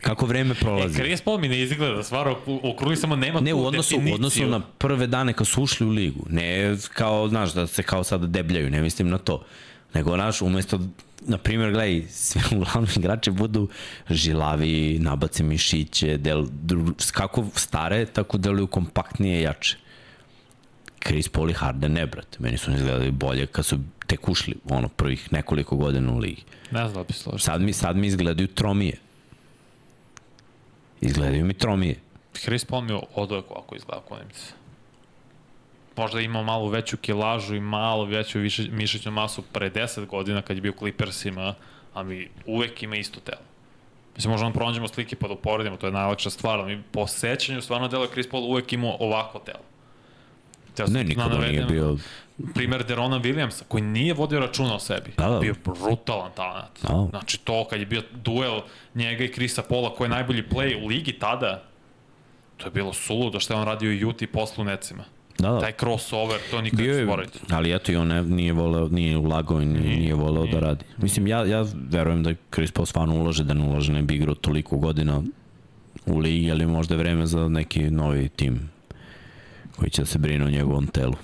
Kako 0.00 0.26
vreme 0.26 0.50
E, 0.50 0.54
prolazi. 0.54 0.94
Chris 0.94 1.20
Paul 1.20 1.38
mi 1.38 1.48
ne 1.48 1.60
izgleda, 1.60 2.02
stvarno, 2.02 2.36
u 2.46 2.76
krugu 2.76 2.96
samo 2.96 3.16
nema 3.16 3.40
Ne, 3.40 3.50
tu 3.50 3.56
u 3.56 3.66
odnosu, 3.66 3.94
u 3.94 3.98
definiciju. 3.98 4.14
odnosu 4.14 4.46
na 4.46 4.60
prve 4.60 5.06
dane 5.06 5.32
kad 5.32 5.46
su 5.46 5.62
ušli 5.62 5.86
u 5.86 5.90
ligu. 5.90 6.26
Ne 6.30 6.76
kao, 6.94 7.28
znaš, 7.28 7.52
da 7.52 7.66
se 7.66 7.82
kao 7.82 8.04
sada 8.04 8.26
debljaju, 8.26 8.70
ne 8.70 8.82
mislim 8.82 9.08
na 9.08 9.18
to. 9.18 9.44
Nego, 9.94 10.14
znaš, 10.14 10.42
umesto, 10.42 10.80
na 11.20 11.38
primjer, 11.38 11.72
gledaj, 11.72 12.02
sve 12.08 12.42
uglavnom 12.56 12.88
igrači 12.96 13.30
budu 13.30 13.68
žilavi, 14.10 14.98
nabace 14.98 15.42
mišiće, 15.42 16.16
del, 16.16 16.46
dru, 16.52 16.84
kako 17.12 17.44
stare, 17.54 18.06
tako 18.06 18.38
deluju 18.38 18.66
kompaktnije 18.66 19.38
i 19.38 19.42
jače. 19.42 19.76
Chris 21.06 21.28
Paul 21.28 21.50
i 21.50 21.54
Harden 21.54 21.92
ne, 21.92 22.06
brate. 22.06 22.38
Meni 22.40 22.58
su 22.58 22.70
izgledali 22.72 23.10
bolje 23.10 23.46
kad 23.46 23.66
su 23.66 23.78
tek 24.06 24.28
ušli, 24.28 24.54
ono, 24.64 24.88
prvih 24.88 25.32
nekoliko 25.32 25.76
godina 25.76 26.12
u 26.12 26.18
ligi. 26.18 26.42
Ne 26.70 26.80
znam 26.80 26.92
da 26.94 27.02
bi 27.02 27.12
složio. 27.12 27.38
Sad 27.38 27.60
mi, 27.60 27.72
sad 27.72 27.96
mi 27.96 28.06
izgledaju 28.06 28.48
tromije. 28.48 28.96
Izgledaju 31.00 31.44
mi 31.44 31.54
tromije. 31.54 32.00
Chris 32.34 32.64
Paul 32.64 32.82
mi 32.82 33.00
odove 33.14 33.42
ovako 33.50 33.76
izgleda 33.76 34.00
ako 34.04 34.14
mi 34.14 34.34
se. 34.34 34.52
Možda 35.96 36.20
imao 36.20 36.42
malo 36.42 36.68
veću 36.68 36.96
kilažu 36.96 37.54
i 37.54 37.60
malo 37.60 38.04
veću 38.04 38.38
više, 38.38 38.68
mišićnu 38.70 39.12
masu 39.12 39.42
pre 39.42 39.70
10 39.70 40.06
godina 40.06 40.42
kad 40.42 40.56
je 40.56 40.60
bio 40.60 40.72
Clippersima, 40.78 41.54
a 41.94 42.02
mi 42.02 42.28
uvek 42.46 42.82
ima 42.82 42.96
isto 42.96 43.20
telo. 43.20 43.42
Mislim, 44.16 44.32
možemo 44.32 44.52
pronađemo 44.52 44.88
slike 44.88 45.16
pa 45.16 45.28
da 45.28 45.34
uporedimo, 45.34 45.76
to 45.76 45.86
je 45.86 45.92
najlakša 45.92 46.30
stvar, 46.30 46.60
ali 46.60 46.76
mi 46.76 46.82
po 46.92 47.06
sećanju 47.06 47.62
stvarno 47.62 47.88
delo 47.88 48.06
Chris 48.06 48.28
Paul 48.30 48.44
uvek 48.44 48.72
imao 48.72 48.96
ovako 49.00 49.38
telo. 49.38 49.67
Te 50.86 50.92
Ne, 50.92 51.04
nikada 51.04 51.38
nije 51.38 51.64
bio 51.64 51.96
Primer 52.54 52.84
Derona 52.84 53.20
Williamsa, 53.20 53.62
koji 53.68 53.82
nije 53.82 54.14
vodio 54.14 54.40
računa 54.40 54.74
o 54.74 54.78
sebi. 54.78 55.10
Da, 55.16 55.28
da. 55.28 55.40
Bio 55.40 55.54
brutalan 55.64 56.30
talent. 56.34 56.82
Da. 56.82 57.06
Znači 57.10 57.38
to 57.38 57.64
kad 57.70 57.80
je 57.80 57.86
bio 57.86 58.02
duel 58.12 58.60
njega 58.94 59.24
i 59.24 59.32
Krisa 59.32 59.62
Pola, 59.62 59.94
ko 59.94 60.04
je 60.04 60.08
najbolji 60.08 60.42
play 60.50 60.84
u 60.84 60.86
ligi 60.86 61.12
tada, 61.12 61.62
to 62.56 62.66
je 62.66 62.70
bilo 62.70 62.92
suludo 62.92 63.40
što 63.40 63.54
je 63.54 63.58
on 63.60 63.66
radio 63.66 63.92
i 63.92 64.00
Juti 64.00 64.26
poslu 64.26 64.64
necima. 64.64 65.04
Da, 65.38 65.50
da. 65.50 65.60
Taj 65.60 65.72
crossover, 65.72 66.38
to 66.50 66.60
nikad 66.60 66.78
Bio 66.78 66.92
ne 66.92 66.98
je, 66.98 67.04
zaboravite. 67.04 67.38
ali 67.50 67.74
eto 67.74 67.92
i 67.92 67.96
on 67.96 68.06
ne, 68.08 68.22
nije 68.22 68.52
voleo, 68.52 68.88
nije 68.88 69.16
ulagao 69.16 69.62
i 69.62 69.66
nije, 69.66 69.96
nije 69.96 70.14
voleo 70.14 70.46
da 70.46 70.60
radi. 70.60 70.84
Mislim, 70.96 71.26
ja, 71.26 71.44
ja 71.44 71.64
verujem 71.90 72.22
da 72.22 72.34
Chris 72.54 72.72
Paul 72.72 72.86
stvarno 72.86 73.14
ulaže, 73.14 73.44
da 73.44 73.54
ne 73.54 73.64
ulaže, 73.64 73.92
ne 73.92 74.02
bi 74.02 74.14
igrao 74.14 74.34
toliko 74.34 74.76
godina 74.76 75.22
u 76.06 76.18
ligi, 76.18 76.50
ali 76.50 76.66
možda 76.66 76.94
je 76.94 76.98
vreme 76.98 77.26
za 77.26 77.48
neki 77.48 77.90
novi 77.90 78.28
tim 78.28 78.70
koji 79.78 79.90
će 79.90 80.02
da 80.02 80.06
se 80.06 80.18
brine 80.18 80.44
o 80.44 80.50
njegovom 80.50 80.86
telu. 80.86 81.14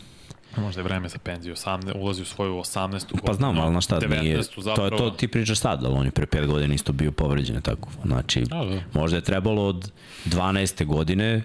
Možda 0.57 0.81
je 0.81 0.85
vreme 0.85 1.09
za 1.09 1.19
penziju, 1.19 1.55
18, 1.55 1.93
ulazi 1.97 2.23
u 2.23 2.25
svoju 2.25 2.55
18. 2.55 2.91
godinu. 2.91 3.23
Pa 3.27 3.35
znam, 3.35 3.59
ali 3.59 3.75
na 3.75 3.81
šta, 3.81 4.01
19. 4.01 4.23
nije, 4.23 4.43
zapravo. 4.43 4.77
to 4.77 4.85
je 4.85 4.99
to 4.99 5.11
ti 5.11 5.29
pričaš 5.29 5.59
sad, 5.59 5.85
ali 5.85 5.95
on 5.95 6.05
je 6.05 6.11
pre 6.11 6.27
5 6.27 6.47
godina 6.47 6.75
isto 6.75 6.93
bio 6.93 7.13
povređen, 7.13 7.61
tako. 7.61 7.89
Znači, 8.05 8.41
Da, 8.41 8.65
da. 8.65 8.81
možda 8.93 9.17
je 9.17 9.23
trebalo 9.23 9.67
od 9.67 9.93
12. 10.27 10.85
godine 10.87 11.43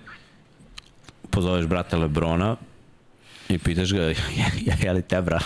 pozoveš 1.29 1.65
brata 1.65 1.97
Lebrona 1.97 2.55
i 3.49 3.57
pitaš 3.57 3.93
ga, 3.93 4.01
ja 4.85 4.91
li 4.91 5.01
te 5.01 5.21
bra, 5.21 5.39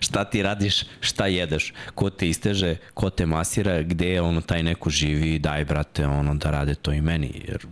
šta 0.00 0.24
ti 0.24 0.42
radiš, 0.42 0.82
šta 1.00 1.26
jedeš, 1.26 1.72
ko 1.94 2.10
te 2.10 2.28
isteže, 2.28 2.76
ko 2.94 3.10
te 3.10 3.26
masira, 3.26 3.82
gde 3.82 4.08
je 4.08 4.22
ono 4.22 4.40
taj 4.40 4.62
neko 4.62 4.90
živi, 4.90 5.38
daj 5.38 5.64
brate 5.64 6.06
ono 6.06 6.34
da 6.34 6.50
rade 6.50 6.74
to 6.74 6.92
i 6.92 7.00
meni, 7.00 7.42
jer 7.48 7.66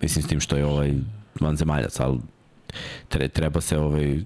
mislim 0.00 0.22
s 0.22 0.28
tim 0.28 0.40
što 0.40 0.56
je 0.56 0.66
ovaj 0.66 0.92
vanzemaljac, 1.40 2.00
ali 2.00 2.18
tre, 3.08 3.28
treba 3.28 3.60
se 3.60 3.78
ovaj, 3.78 4.18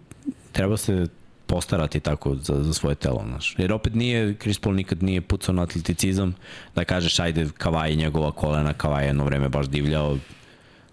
treba 0.53 0.77
se 0.77 1.07
postarati 1.47 2.01
tako 2.01 2.37
za, 2.37 2.63
za 2.63 2.75
svoje 2.75 2.95
telo, 2.95 3.25
znaš. 3.29 3.55
Jer 3.59 3.73
opet 3.73 3.95
nije, 3.95 4.35
Chris 4.41 4.59
Paul 4.59 4.75
nikad 4.75 5.03
nije 5.03 5.21
pucao 5.21 5.55
na 5.55 5.63
atleticizam, 5.63 6.35
da 6.75 6.85
kažeš 6.85 7.19
ajde 7.19 7.49
Kavaj 7.59 7.95
njegova 7.95 8.33
kolena, 8.33 8.73
Kavaj 8.73 9.07
jedno 9.07 9.25
vreme 9.25 9.49
baš 9.49 9.69
divljao, 9.69 10.19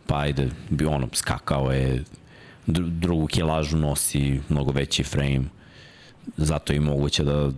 pa 0.08 0.20
ajde, 0.20 0.50
bi 0.70 0.86
ono, 0.86 1.08
skakao 1.14 1.72
je, 1.72 2.04
dru- 2.68 2.90
drugu 2.90 3.28
kilažu 3.28 3.78
nosi, 3.78 4.40
mnogo 4.50 4.72
veći 4.72 5.04
frame, 5.04 5.44
zato 6.38 6.74
je 6.74 6.80
moguće 6.80 7.24
da, 7.24 7.52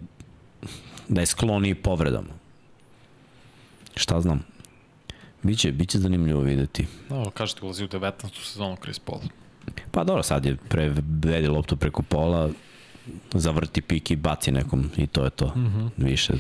da 1.07 1.21
je 1.21 1.25
skloni 1.25 1.75
povredama. 1.75 2.33
Šta 3.95 4.21
znam. 4.21 4.43
Biće, 5.43 5.71
biće 5.71 5.99
zanimljivo 5.99 6.41
videti. 6.41 6.87
No, 7.09 7.29
kažete, 7.29 7.65
ulazi 7.65 7.83
u 7.83 7.87
19. 7.87 8.43
sezonu 8.43 8.77
Chris 8.81 8.99
Paul. 8.99 9.21
Pa 9.91 10.03
dobro, 10.03 10.23
sad 10.23 10.45
je 10.45 10.55
prevedi 10.55 11.47
loptu 11.47 11.75
preko 11.75 12.01
pola, 12.01 12.49
zavrti 13.33 13.81
pik 13.81 14.11
i 14.11 14.15
baci 14.15 14.51
nekom 14.51 14.89
i 14.97 15.07
to 15.07 15.23
je 15.23 15.29
to. 15.29 15.47
Mm. 15.55 15.65
-hmm. 15.65 15.89
Više 15.97 16.33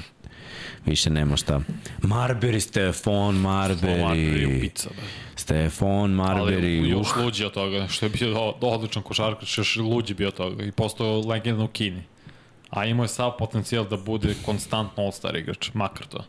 više 0.85 1.09
nema 1.09 1.37
šta. 1.37 1.61
Marbury, 2.01 2.59
Stefan 2.59 3.35
Marbury 3.35 4.03
Marbury. 4.03 4.83
da. 4.83 4.89
Stefan 5.35 5.89
Ali 5.89 6.53
Marbury. 6.53 6.89
još 6.89 7.07
uh, 7.11 7.23
luđi 7.23 7.45
od 7.45 7.53
toga, 7.53 7.87
što 7.87 8.05
je 8.05 8.09
bio 8.09 8.53
odličan 8.61 9.03
košarkaš, 9.03 9.57
još 9.57 9.75
luđi 9.75 10.13
bio 10.13 10.27
od 10.27 10.33
toga 10.33 10.63
i 10.63 10.71
postao 10.71 11.21
legenda 11.21 11.63
u 11.63 11.67
Kini. 11.67 12.03
A 12.69 12.85
imao 12.85 13.03
je 13.03 13.07
sav 13.07 13.37
potencijal 13.39 13.87
da 13.87 13.97
bude 13.97 14.35
konstantno 14.45 15.03
all-star 15.03 15.37
igrač, 15.37 15.73
makar 15.73 16.07
to. 16.07 16.23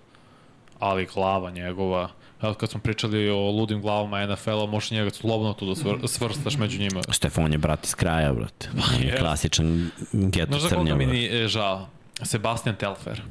Ali 0.79 1.09
glava 1.15 1.51
njegova, 1.51 2.11
kad 2.41 2.71
smo 2.71 2.81
pričali 2.81 3.31
o 3.31 3.51
ludim 3.51 3.81
glavama 3.81 4.27
NFL-a, 4.27 4.67
možeš 4.67 4.91
njega 4.91 5.11
slobodno 5.11 5.53
tu 5.53 5.67
da 5.67 5.75
svr 5.75 6.09
svrstaš 6.09 6.57
među 6.57 6.81
njima. 6.81 7.01
Stefan 7.11 7.53
je 7.53 7.59
brat 7.59 7.85
iz 7.85 7.95
kraja, 7.95 8.33
brate. 8.33 8.69
On 8.95 9.03
je 9.03 9.17
klasičan 9.19 9.91
geto 10.13 10.59
Znaš 10.59 10.71
crnja, 10.71 10.95
mi 10.95 11.07
brate. 11.07 11.19
ni 11.19 11.45
e, 11.45 11.49
žao? 11.49 11.89
Sebastian 12.23 12.77
Telfer 12.77 13.23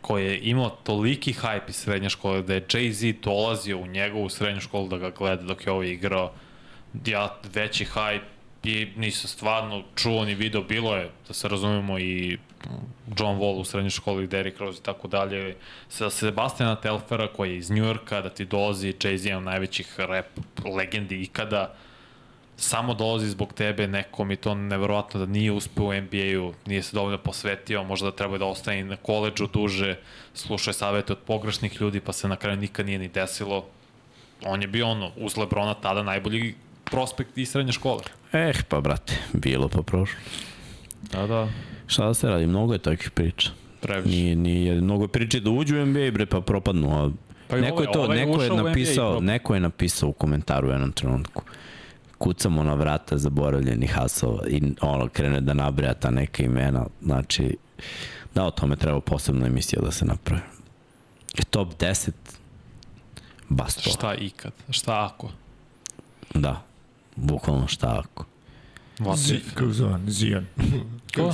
koji 0.00 0.26
je 0.26 0.40
imao 0.42 0.70
toliki 0.70 1.32
hype 1.32 1.68
iz 1.68 1.76
srednje 1.76 2.10
škole 2.10 2.42
da 2.42 2.54
je 2.54 2.66
Jay-Z 2.66 3.14
dolazio 3.22 3.78
u 3.78 3.86
njegovu 3.86 4.28
srednju 4.28 4.60
školu 4.60 4.88
da 4.88 4.98
ga 4.98 5.10
gleda 5.10 5.42
dok 5.42 5.66
je 5.66 5.72
ovo 5.72 5.82
igrao. 5.82 6.32
Ja 7.06 7.36
veći 7.54 7.84
hype 7.84 8.20
i 8.64 8.88
nisam 8.96 9.28
stvarno 9.28 9.82
čuo 9.94 10.24
ni 10.24 10.34
video, 10.34 10.62
bilo 10.62 10.96
je, 10.96 11.10
da 11.28 11.34
se 11.34 11.48
razumemo, 11.48 11.98
i 11.98 12.38
John 13.18 13.38
Wall 13.38 13.60
u 13.60 13.64
srednjoj 13.64 13.90
školi, 13.90 14.26
Derrick 14.26 14.58
Rose 14.58 14.78
i 14.80 14.82
tako 14.82 15.08
dalje. 15.08 15.56
Sa 15.88 16.10
Sebastiana 16.10 16.76
Telfera 16.76 17.28
koji 17.28 17.50
je 17.50 17.56
iz 17.56 17.70
Njujorka, 17.70 18.20
da 18.20 18.30
ti 18.30 18.44
dolazi 18.44 18.92
Jay-Z, 18.92 19.26
jedan 19.26 19.38
od 19.38 19.44
najvećih 19.44 20.00
rap 20.00 20.26
legendi 20.76 21.22
ikada, 21.22 21.74
samo 22.56 22.94
dolazi 22.94 23.28
zbog 23.28 23.52
tebe, 23.52 23.86
neko 23.86 24.24
mi 24.24 24.36
to 24.36 24.54
neverovatno 24.54 25.20
da 25.20 25.26
nije 25.26 25.52
uspeo 25.52 25.84
u 25.84 25.94
NBA-u, 25.94 26.54
nije 26.66 26.82
se 26.82 26.96
dovoljno 26.96 27.18
posvetio, 27.18 27.84
možda 27.84 28.10
da 28.10 28.16
treba 28.16 28.38
da 28.38 28.44
ostane 28.44 28.84
na 28.84 28.96
koleđu 28.96 29.46
duže, 29.52 29.98
slušao 30.34 30.70
je 30.70 30.74
savete 30.74 31.12
od 31.12 31.18
pogrešnih 31.18 31.80
ljudi, 31.80 32.00
pa 32.00 32.12
se 32.12 32.28
na 32.28 32.36
kraju 32.36 32.56
nikad 32.56 32.86
nije 32.86 32.98
ni 32.98 33.08
desilo. 33.08 33.64
On 34.46 34.62
je 34.62 34.68
bio 34.68 34.88
ono, 34.88 35.10
uz 35.16 35.36
Lebrona 35.36 35.74
tada 35.74 36.02
najbolji 36.02 36.54
prospekt 36.84 37.38
iz 37.38 37.50
srednje 37.50 37.72
škole. 37.72 38.02
Eh, 38.32 38.52
pa 38.68 38.80
brate, 38.80 39.18
bilo 39.32 39.68
pa 39.68 39.82
prošlo. 39.82 40.18
Da, 41.12 41.26
da, 41.26 41.48
Šta 41.86 42.06
da 42.06 42.14
se 42.14 42.28
radi, 42.28 42.46
mnogo 42.46 42.72
je 42.72 42.78
takvih 42.78 43.10
priča. 43.10 43.50
previše. 43.80 44.08
Nije, 44.16 44.36
nije, 44.36 44.80
mnogo 44.80 45.04
je 45.04 45.08
priče 45.08 45.40
da 45.40 45.50
uđu 45.50 45.76
u 45.76 45.86
NBA, 45.86 46.10
bre, 46.10 46.26
pa 46.26 46.40
propadnu, 46.40 47.04
a 47.04 47.10
Pa 47.48 47.56
neko 47.56 47.82
je 47.82 47.88
ovaj- 47.88 47.92
to, 47.92 48.02
ovaj 48.02 48.16
neko 48.16 48.42
je 48.42 48.50
napisao, 48.50 49.20
neko 49.20 49.54
je 49.54 49.60
napisao 49.60 50.08
u 50.08 50.12
komentaru 50.12 50.68
u 50.68 50.70
jednom 50.70 50.92
trenutku. 50.92 51.42
Kucamo 52.18 52.62
na 52.62 52.74
vrata 52.74 53.18
zaboravljenih 53.18 53.92
hasova 53.94 54.46
i 54.48 54.62
ono 54.80 55.08
krene 55.08 55.40
da 55.40 55.54
nabraja 55.54 55.94
ta 55.94 56.10
neka 56.10 56.42
imena, 56.42 56.86
znači 57.02 57.56
da 58.34 58.44
o 58.44 58.50
tome 58.50 58.76
treba 58.76 59.00
posebna 59.00 59.46
emisija 59.46 59.82
da 59.82 59.90
se 59.90 60.04
napravi. 60.04 60.42
Top 61.50 61.74
10 61.78 62.10
Basto. 63.48 63.90
Šta 63.90 64.14
ikad? 64.14 64.52
Šta 64.70 65.10
ako? 65.12 65.30
Da, 66.34 66.62
bukvalno 67.16 67.66
šta 67.68 68.02
ako. 68.04 68.24
What 68.98 69.16
Zi, 69.16 69.40
Ko? 71.14 71.32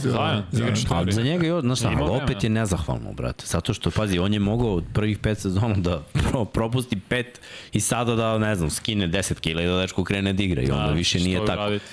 Igrač 0.52 0.78
Ali 0.88 1.12
za 1.12 1.22
njega 1.22 1.46
je, 1.46 1.60
znaš 1.60 1.78
šta, 1.78 1.92
ali 1.98 2.22
opet 2.22 2.44
je 2.44 2.50
nezahvalno, 2.50 3.12
brate. 3.12 3.46
Zato 3.46 3.74
što, 3.74 3.90
pazi, 3.90 4.18
on 4.18 4.32
je 4.32 4.38
mogao 4.40 4.74
od 4.74 4.84
prvih 4.94 5.18
pet 5.18 5.38
sezona 5.38 5.74
da 5.74 6.02
pro, 6.12 6.44
propusti 6.44 7.00
pet 7.08 7.40
i 7.72 7.80
sada 7.80 8.14
da, 8.14 8.38
ne 8.38 8.54
znam, 8.54 8.70
skine 8.70 9.08
10 9.08 9.40
kila 9.40 9.62
i 9.62 9.66
da 9.66 9.80
dečko 9.80 10.04
krene 10.04 10.32
da 10.32 10.42
igra 10.42 10.62
i 10.62 10.70
onda 10.70 10.92
više 10.92 11.18
što 11.18 11.26
nije 11.26 11.38
je 11.38 11.46
tako. 11.46 11.60
uraditi. 11.60 11.84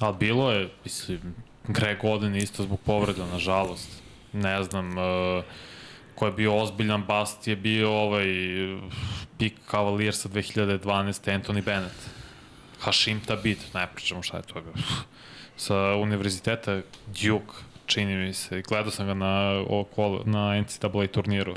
Ali 0.00 0.16
bilo 0.20 0.52
je, 0.52 0.68
mislim, 0.84 1.34
Greg 1.68 2.04
Oden 2.04 2.36
isto 2.36 2.62
zbog 2.62 2.80
povreda, 2.80 3.26
nažalost. 3.26 4.02
Ne 4.32 4.62
znam, 4.62 4.98
uh, 4.98 5.44
ko 6.14 6.26
je 6.26 6.32
bio 6.32 6.56
ozbiljan 6.56 7.04
bast 7.04 7.48
je 7.48 7.56
bio 7.56 7.92
ovaj 7.92 8.26
pik 9.38 9.54
Cavaliersa 9.70 10.28
2012. 10.28 11.40
Anthony 11.40 11.64
Bennett. 11.64 11.94
Hashim 12.80 13.20
Tabit, 13.20 13.58
ne 13.74 13.86
pričamo 13.94 14.22
šta 14.22 14.36
je 14.36 14.42
to 14.42 14.60
bio. 14.60 14.72
Sa 15.56 15.96
univerziteta 15.96 16.80
Duke, 17.06 17.52
čini 17.86 18.14
mi 18.16 18.32
se. 18.34 18.62
Gledao 18.68 18.90
sam 18.90 19.06
ga 19.06 19.14
na, 19.14 19.64
okolo, 19.68 20.22
na 20.24 20.60
NCAA 20.60 21.06
turniru. 21.12 21.54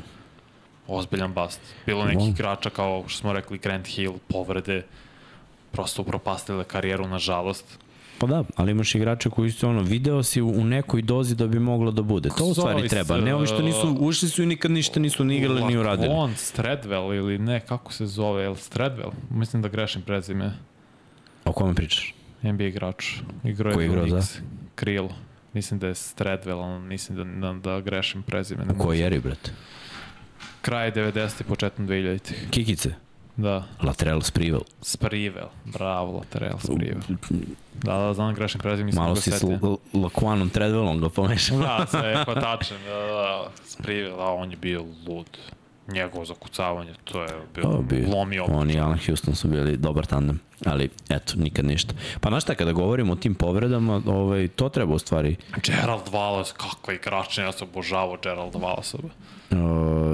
Ozbiljan 0.88 1.34
bast. 1.34 1.60
Bilo 1.86 2.06
nekih 2.06 2.20
Wow. 2.22 2.30
igrača 2.30 2.70
kao 2.70 3.04
što 3.08 3.20
smo 3.20 3.34
rekli 3.34 3.58
Grant 3.58 3.88
Hill, 3.88 4.14
povrede, 4.28 4.84
prosto 5.72 6.02
upropastile 6.02 6.64
karijeru, 6.64 7.08
nažalost. 7.08 7.66
Pa 8.20 8.28
da, 8.28 8.44
ali 8.56 8.72
imaš 8.72 8.96
igrače 8.96 9.30
koji 9.30 9.52
su 9.52 9.68
ono, 9.70 9.82
video 9.82 10.24
si 10.24 10.42
u 10.42 10.64
nekoj 10.64 11.02
dozi 11.02 11.36
da 11.36 11.48
bi 11.48 11.60
moglo 11.60 11.92
da 11.92 12.02
bude. 12.02 12.30
To 12.38 12.46
u 12.46 12.54
stvari 12.54 12.88
treba. 12.88 13.18
Ne 13.18 13.36
ovi 13.36 13.48
što 13.48 13.62
nisu, 13.62 13.98
ušli 14.00 14.30
su 14.30 14.44
i 14.44 14.46
nikad 14.46 14.72
ništa 14.72 15.00
nisu 15.00 15.24
ni 15.24 15.38
igrali 15.38 15.64
ni 15.64 15.78
uradili. 15.78 16.10
On, 16.12 16.32
Stradwell 16.32 17.16
ili 17.16 17.38
ne, 17.38 17.60
kako 17.60 17.94
se 17.94 18.06
zove, 18.06 18.44
je 18.44 18.50
li 18.50 18.56
Stradwell? 18.56 19.12
Mislim 19.30 19.62
da 19.62 19.68
grešim 19.70 20.02
prezime. 20.02 20.52
O 21.46 21.52
kome 21.52 21.76
pričaš? 21.76 22.14
NBA 22.44 22.64
igrač. 22.64 23.06
Igrao 23.44 23.70
je 23.70 23.76
Ko 23.76 23.82
je 23.82 23.88
igrao 23.88 24.08
za? 24.08 24.16
Knicks. 24.16 24.38
Krilo. 24.76 25.10
Mislim 25.54 25.80
da 25.80 25.88
je 25.88 25.96
Stradwell, 25.96 26.62
ali 26.64 26.80
mislim 26.80 27.18
da, 27.42 27.48
da, 27.48 27.60
da 27.60 27.82
grešim 27.82 28.24
prezime. 28.24 28.66
Ne 28.66 28.74
U 28.74 28.78
kojoj 28.78 29.06
eri, 29.06 29.20
brate? 29.20 29.52
Kraj 30.62 30.92
90. 30.92 31.44
početkom 31.44 31.88
2000. 31.88 32.34
Kikice. 32.50 32.94
Da, 33.36 33.64
Lateral 33.84 34.22
Sprivel. 34.22 34.62
Sprivel. 34.82 35.48
Bravo, 35.66 36.18
Laterel 36.18 36.58
Sprivel. 36.60 37.02
Da, 37.74 37.98
da, 37.98 38.14
znam 38.14 38.34
da 38.34 38.40
grešim 38.40 38.62
prezime, 38.62 38.86
mislim 38.86 39.04
Malo 39.04 39.16
da 39.16 39.22
si 39.22 39.32
s 39.32 39.34
setim. 39.34 39.52
L- 39.54 39.78
Laquanom 39.94 40.50
Treadwellom 40.50 41.00
ga 41.00 41.10
pomešao. 41.10 41.58
Da, 41.60 41.86
sve 41.90 42.10
je 42.10 42.26
kotačen, 42.26 42.78
da, 42.86 42.96
da, 42.96 43.50
Sprivel, 43.66 44.22
a 44.22 44.34
on 44.34 44.52
je 44.52 44.58
bio 44.58 44.86
lud. 45.08 45.38
Njegovo 45.94 46.26
zakucavanje, 46.26 46.94
to 47.04 47.22
je 47.22 47.30
bio, 47.56 47.64
Pa, 47.64 47.78
bio. 47.90 48.10
lomio. 48.10 48.44
On 48.44 48.72
i 48.72 48.80
Alan 48.80 49.00
Houston 49.06 49.36
su 49.36 49.48
bili 49.48 49.78
dobar 49.78 50.06
tandem, 50.06 50.40
ali 50.66 50.90
eto, 51.10 51.34
nikad 51.38 51.66
ništa. 51.66 51.94
Pa 52.22 52.30
znaš 52.30 52.44
šta, 52.44 52.56
kada 52.56 52.72
govorimo 52.72 53.14
o 53.14 53.16
tim 53.16 53.36
povredama, 53.36 54.02
ovaj, 54.06 54.48
to 54.48 54.70
treba 54.70 54.94
u 54.94 55.00
stvari, 55.00 55.36
Gerald 55.66 56.08
Wallace, 56.12 56.54
kakva 56.54 56.94
igrač, 56.94 57.38
ja 57.38 57.52
sam 57.52 57.68
obožavao 57.68 58.18
Gerald 58.24 58.54
Wallace. 58.54 58.96
uh, 59.52 59.60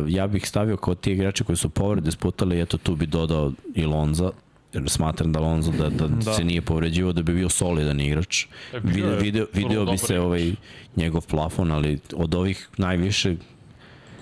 ja 0.08 0.28
bih 0.28 0.48
stavio 0.50 0.78
kao 0.78 0.96
ti 0.96 1.12
igrače 1.12 1.44
koji 1.44 1.56
su 1.56 1.70
povrede 1.70 2.12
sputali, 2.12 2.62
eto 2.62 2.78
tu 2.78 2.96
bi 2.96 3.06
dodao 3.06 3.52
i 3.76 3.86
Lonza, 3.86 4.32
jer 4.74 4.90
smatram 4.90 5.32
da 5.32 5.40
Lonzo 5.40 5.72
da, 5.72 5.90
da, 5.90 6.08
da. 6.08 6.34
Se 6.34 6.44
nije 6.44 6.62
povređivo, 6.62 7.14
da 7.14 7.22
bi 7.22 7.34
bio 7.34 7.50
solidan 7.50 8.00
igrač. 8.00 8.44
E, 8.74 8.80
Video, 8.84 9.16
video, 9.16 9.46
video 9.54 9.86
bi 9.86 9.98
se 9.98 10.20
ovaj 10.20 10.52
njegov 10.96 11.28
plafon, 11.28 11.72
ali 11.72 12.00
od 12.14 12.36
ovih 12.36 12.70
najviše 12.78 13.36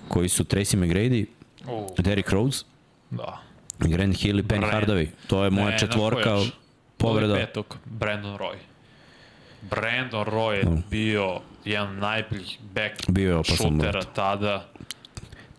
koji 0.08 0.30
su 0.30 0.44
Tracy 0.44 0.78
McGrady, 0.78 1.26
Uh, 1.68 1.88
Derrick 1.98 2.30
Rose, 2.30 2.66
da. 3.10 3.42
Grant 3.80 4.18
Hill 4.18 4.40
i 4.40 4.44
Penny 4.44 4.60
Brand. 4.60 4.74
Hardaway. 4.74 5.08
To 5.28 5.44
je 5.44 5.50
moja 5.50 5.70
Ne, 5.70 5.80
četvorka 5.80 6.38
povreda. 6.98 7.36
Petog, 7.36 7.78
Brandon 7.86 8.38
Roy. 8.38 8.56
Brandon 9.62 10.26
Roy 10.26 10.54
je 10.54 10.84
bio 10.90 11.40
jedan 11.66 12.00
najboljih 12.00 12.58
back 12.74 12.94
Bio 13.08 13.44
šutera 13.44 14.02
tada. 14.04 14.68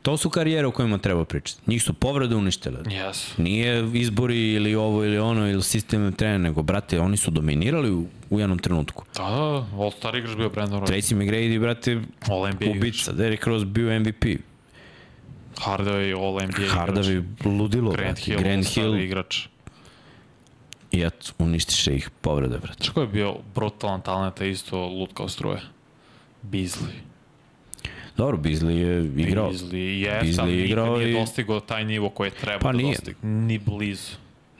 To 0.02 0.16
su 0.16 0.30
karijere 0.30 0.66
o 0.66 0.70
kojima 0.70 0.98
treba 0.98 1.24
pričati. 1.24 1.60
Njih 1.66 1.82
su 1.82 1.94
povrede 1.94 2.34
uništile. 2.34 2.82
Yes. 2.82 3.38
Nije 3.38 3.90
izbori 3.94 4.52
ili 4.52 4.74
ovo 4.74 5.04
ili 5.04 5.18
ono 5.18 5.50
ili 5.50 5.62
sistem 5.62 6.12
trener, 6.12 6.40
nego 6.40 6.62
brate, 6.62 7.00
oni 7.00 7.16
su 7.16 7.30
dominirali 7.30 7.90
u, 7.90 8.06
u 8.30 8.40
jednom 8.40 8.58
trenutku. 8.58 9.04
Da, 9.16 9.22
da, 9.22 9.66
All-Star 9.82 10.16
igrač 10.16 10.36
bio 10.36 10.48
Brandon 10.48 10.80
Roy. 10.80 10.86
Tracy 10.86 11.14
McGrady, 11.14 11.60
brate, 11.60 12.00
All 12.28 12.48
NBA 12.48 12.70
ubica. 12.78 13.12
Derrick 13.12 13.46
Rose 13.46 13.64
bio 13.64 14.00
MVP. 14.00 14.24
Hardaway, 15.56 16.14
All 16.14 16.34
NBA 16.38 16.56
igrač. 16.56 16.70
Hardavi 16.70 17.22
ludilo, 17.46 17.90
Grant. 17.90 18.18
Hill, 18.18 18.38
Grant 18.38 18.66
Hill 18.66 18.96
igrač. 18.96 19.46
i 20.90 21.00
eto, 21.00 21.32
uništiše 21.38 21.94
ih 21.94 22.10
povrede, 22.12 22.58
brate. 22.58 22.90
Ko 22.90 23.00
je 23.00 23.06
bio 23.08 23.34
brutalan 23.54 24.00
talent, 24.00 24.40
a 24.40 24.44
isto 24.44 24.78
lud 24.80 25.08
kao 25.14 25.28
struje? 25.28 25.60
Beasley. 26.42 26.94
Dobro, 28.16 28.36
Beasley 28.36 28.70
je 28.70 29.04
igrao. 29.18 29.50
Beasley 29.50 29.74
je, 29.76 30.20
Beasley 30.22 30.64
igrao 30.64 30.96
nije 30.96 31.10
i- 31.10 31.14
dostigao 31.14 31.60
taj 31.60 31.84
nivo 31.84 32.08
koji 32.10 32.28
je 32.28 32.32
trebao 32.32 32.60
Pa 32.60 32.72
da 32.72 32.76
nije. 32.78 32.90
dostigne. 32.90 33.30
Ni 33.30 33.58
blizu. 33.58 34.12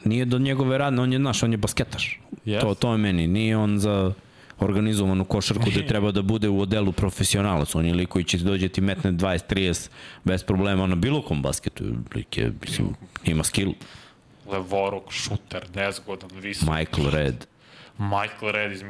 Nije 0.04 0.24
do 0.24 0.38
njegove 0.38 0.78
radne, 0.78 1.02
on 1.02 1.12
je, 1.12 1.18
znaš, 1.18 1.42
on 1.42 1.52
je 1.52 1.58
basketaš. 1.58 2.20
Yes. 2.46 2.60
To, 2.60 2.74
to 2.74 2.92
je 2.92 2.98
meni. 2.98 3.26
Nije 3.26 3.56
on 3.56 3.78
za 3.78 4.12
organizovanu 4.58 5.24
košarku 5.24 5.64
gde 5.66 5.86
treba 5.88 6.10
da 6.10 6.22
bude 6.22 6.48
u 6.48 6.60
odelu 6.60 6.92
profesionalac. 6.92 7.74
On 7.74 7.86
je 7.86 7.94
lik 7.94 8.08
koji 8.08 8.24
će 8.24 8.38
dođe 8.38 8.68
ti 8.68 8.80
metne 8.80 9.12
20-30 9.12 9.88
bez 10.24 10.44
problema 10.44 10.86
na 10.86 10.94
bilo 10.94 11.22
kom 11.22 11.42
basketu. 11.42 11.84
Lik 12.14 12.38
je, 12.38 12.52
mislim, 12.60 12.88
ima 13.24 13.44
skill. 13.44 13.72
Levoruk, 14.46 15.12
šuter, 15.12 15.66
nezgodan, 15.74 16.30
visok. 16.32 16.68
Michael 16.68 17.10
Red. 17.10 17.46
Michael 17.98 18.52
Red 18.52 18.72
iz 18.72 18.82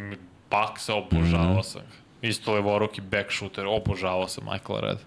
Bucksa, 0.51 0.95
obožavao 0.95 1.53
Mhm. 1.53 1.63
sam 1.63 1.81
ga. 1.83 2.05
Isto 2.23 2.55
levoruki 2.55 3.01
back 3.01 3.33
shooter, 3.33 3.67
obožavao 3.67 4.29
sam 4.29 4.45
Michael 4.45 4.81
Red. 4.81 4.99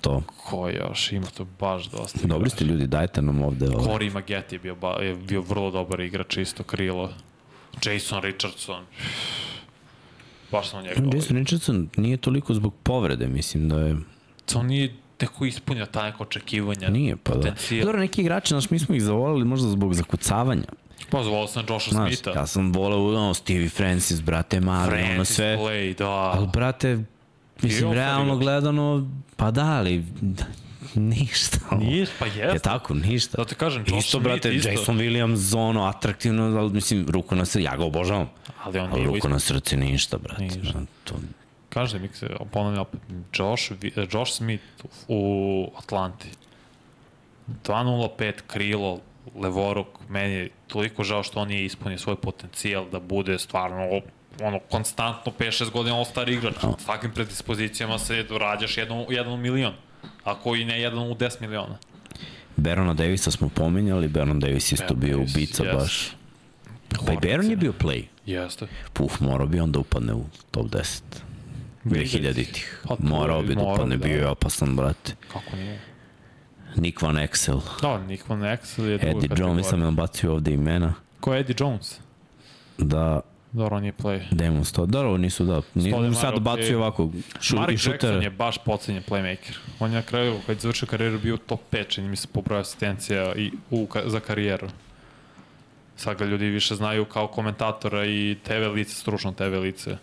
To. 0.00 0.22
Ko 0.38 0.68
još? 0.68 1.12
Ima 1.12 1.26
to 1.26 1.44
baš 1.44 1.84
dosta. 1.84 2.26
Dobri 2.26 2.50
ste 2.50 2.64
ljudi, 2.64 2.86
dajte 2.86 3.22
nam 3.22 3.42
ovde. 3.42 3.66
Ovaj. 3.68 3.84
Corey 3.86 4.12
Maggette 4.12 4.54
je 4.54 4.60
bio, 4.60 4.74
ba, 4.74 4.90
je 4.92 5.14
bio 5.16 5.40
vrlo 5.40 5.70
dobar 5.70 6.00
igrač, 6.00 6.36
isto 6.36 6.62
krilo. 6.62 7.10
Jason 7.84 8.22
Richardson. 8.22 8.84
Baš 10.52 10.70
sam 10.70 10.82
njega. 10.82 11.16
Jason 11.16 11.36
Richardson 11.36 11.88
nije 11.96 12.16
toliko 12.16 12.54
zbog 12.54 12.74
povrede, 12.82 13.26
mislim 13.26 13.68
da 13.68 13.80
je... 13.80 13.96
On 14.54 14.66
nije 14.66 14.94
neko 15.20 15.44
ispunio 15.44 15.86
ta 15.86 16.02
neka 16.02 16.22
očekivanja. 16.22 16.88
Nije, 16.88 17.16
pa 17.16 17.32
da. 17.32 17.38
potencijal. 17.38 17.84
Dobro, 17.84 18.00
neki 18.00 18.20
igrači, 18.20 18.48
znaš, 18.48 18.70
mi 18.70 18.78
smo 18.78 18.94
ih 18.94 19.02
zavolali 19.02 19.44
možda 19.44 19.68
zbog 19.68 19.94
zakucavanja. 19.94 20.68
Pa 21.10 21.22
zvao 21.22 21.46
sam 21.46 21.64
Josha 21.68 21.90
Znaš, 21.90 22.08
Smitha. 22.08 22.30
ja 22.30 22.46
sam 22.46 22.72
volao, 22.72 23.08
ono, 23.08 23.34
Stevie 23.34 23.68
Francis, 23.68 24.20
brate, 24.22 24.60
mali, 24.60 25.02
ono 25.02 25.14
Francis 25.14 25.36
sve. 25.36 25.56
Play, 25.56 25.98
da. 25.98 26.08
Ali, 26.08 26.46
brate, 26.52 26.98
mislim, 27.62 27.92
realno 27.92 28.36
gledano, 28.36 29.10
pa 29.36 29.50
da, 29.50 29.64
ali 29.64 30.04
ništa. 31.00 31.58
Nije, 31.76 32.06
pa 32.18 32.26
Je 32.26 32.32
jeste. 32.36 32.58
tako, 32.58 32.94
ništa. 32.94 33.36
Da 33.36 33.44
ti 33.44 33.54
kažem, 33.54 33.84
Josh 33.88 33.98
Isto, 33.98 34.18
Smith, 34.18 34.24
brate, 34.24 34.54
isto. 34.54 34.68
Jason 34.68 34.98
Williams, 34.98 35.56
ono, 35.56 35.84
atraktivno, 35.84 36.58
ali 36.58 36.72
mislim, 36.72 37.06
ruku 37.08 37.36
na 37.36 37.44
srce, 37.44 37.62
ja 37.62 37.76
ga 37.76 37.84
obožavam. 37.84 38.30
Ali 38.64 38.78
on 38.78 38.90
Ali 38.92 39.04
ruku 39.04 39.28
na 39.28 39.38
srce 39.38 39.76
ništa, 39.76 40.18
brate. 40.18 40.42
Ništa. 40.42 40.80
To, 41.04 41.14
Kažem, 41.68 42.02
mi 42.02 42.08
se 42.08 42.28
ponavljam 42.52 42.82
opet, 42.82 43.00
Josh, 43.34 43.72
Josh 44.12 44.32
Smith 44.32 44.64
u 45.08 45.70
Atlanti. 45.78 46.28
2.05 47.64 48.32
krilo, 48.46 49.00
levoruk, 49.34 49.86
meni 50.08 50.34
je 50.34 50.50
toliko 50.66 51.04
žao 51.04 51.22
što 51.22 51.40
on 51.40 51.48
nije 51.48 51.64
ispunio 51.64 51.98
svoj 51.98 52.16
potencijal 52.16 52.88
da 52.90 53.00
bude 53.00 53.38
stvarno 53.38 54.00
ono, 54.42 54.58
konstantno 54.70 55.32
5-6 55.38 55.70
godina 55.70 55.96
all-star 55.96 56.28
igrač. 56.28 56.54
S 56.78 56.84
takvim 56.84 57.12
predispozicijama 57.12 57.98
se 57.98 58.24
rađaš 58.40 58.78
jednom, 58.78 59.06
jednom 59.08 59.40
milion. 59.40 59.74
Ako 60.24 60.54
i 60.56 60.64
ne 60.64 60.80
jednom 60.80 61.08
u 61.08 61.14
10 61.14 61.40
miliona. 61.40 61.78
Berona 62.56 62.94
Davisa 62.94 63.30
smo 63.30 63.48
pominjali, 63.48 64.08
Beron 64.08 64.40
Davis 64.40 64.72
isto 64.72 64.84
Baron 64.86 65.00
bio 65.00 65.16
Davis, 65.16 65.34
ubica 65.34 65.64
yes. 65.64 65.74
baš. 65.74 66.10
Pa 67.06 67.12
i 67.12 67.18
Beron 67.18 67.50
je 67.50 67.56
bio 67.56 67.72
play. 67.74 68.04
Jeste. 68.26 68.66
Puf, 68.92 69.20
morao 69.20 69.46
bi 69.46 69.60
onda 69.60 69.78
upadne 69.78 70.14
u 70.14 70.24
top 70.50 70.66
10. 70.66 71.02
2000-ih. 71.84 72.80
Pa 72.82 72.96
to 72.96 73.02
Morao 73.02 73.36
je- 73.36 73.42
bi 73.42 73.54
da 73.54 73.62
upadne, 73.62 73.96
bi, 73.96 74.04
bio 74.04 74.14
da. 74.14 74.20
je 74.20 74.28
opasan, 74.28 74.76
brate. 74.76 75.12
Kako 75.32 75.56
nije? 75.56 75.80
Nick 76.76 77.02
Van 77.02 77.16
Exel, 77.16 77.60
Da, 77.82 77.98
Nick 77.98 78.28
Van 78.28 78.40
Exel 78.40 78.84
je 78.84 78.98
druga 78.98 79.10
Eddie 79.10 79.28
Jones, 79.30 79.56
nisam 79.56 79.62
kategorija. 79.62 79.84
nam 79.84 79.96
bacio 79.96 80.32
ovde 80.32 80.52
imena, 80.52 80.94
Ko 81.20 81.34
je 81.34 81.40
Eddie 81.40 81.56
Jones? 81.58 81.98
da 82.78 83.20
Dobro, 83.56 83.76
on 83.76 83.84
je 83.84 83.92
play. 83.92 84.20
Demon 84.30 84.64
sto, 84.64 84.86
da, 84.86 85.00
ovo 85.00 85.16
nisu, 85.16 85.44
da, 85.44 85.60
ni, 85.74 85.90
Stoudemire, 85.90 86.20
sad 86.20 86.40
bacio 86.40 86.78
ovako, 86.78 87.10
šu, 87.40 87.56
Mark 87.56 87.70
i 87.70 87.72
Jackson 87.72 87.92
šutere. 87.92 88.24
je 88.24 88.30
baš 88.30 88.58
pocenjen 88.64 89.02
playmaker. 89.08 89.56
On 89.78 89.90
je 89.90 89.96
na 89.96 90.02
kraju, 90.02 90.40
kad 90.46 90.56
je 90.56 90.60
završio 90.60 90.88
karijeru, 90.88 91.18
bio 91.18 91.36
top 91.36 91.60
5, 91.72 91.88
čini 91.88 92.08
mi 92.08 92.16
se 92.16 92.28
po 92.32 92.42
broju 92.42 92.60
asistencija 92.60 93.34
i 93.34 93.50
u, 93.70 93.86
ka, 93.86 94.02
za 94.06 94.20
karijeru. 94.20 94.68
Sad 95.96 96.18
ga 96.18 96.24
ljudi 96.24 96.46
više 96.46 96.74
znaju 96.74 97.04
kao 97.04 97.26
komentatora 97.26 98.06
i 98.06 98.36
TV 98.42 98.72
lice, 98.74 98.94
stručno 98.94 99.32
TV 99.32 99.58
lice 99.62 99.96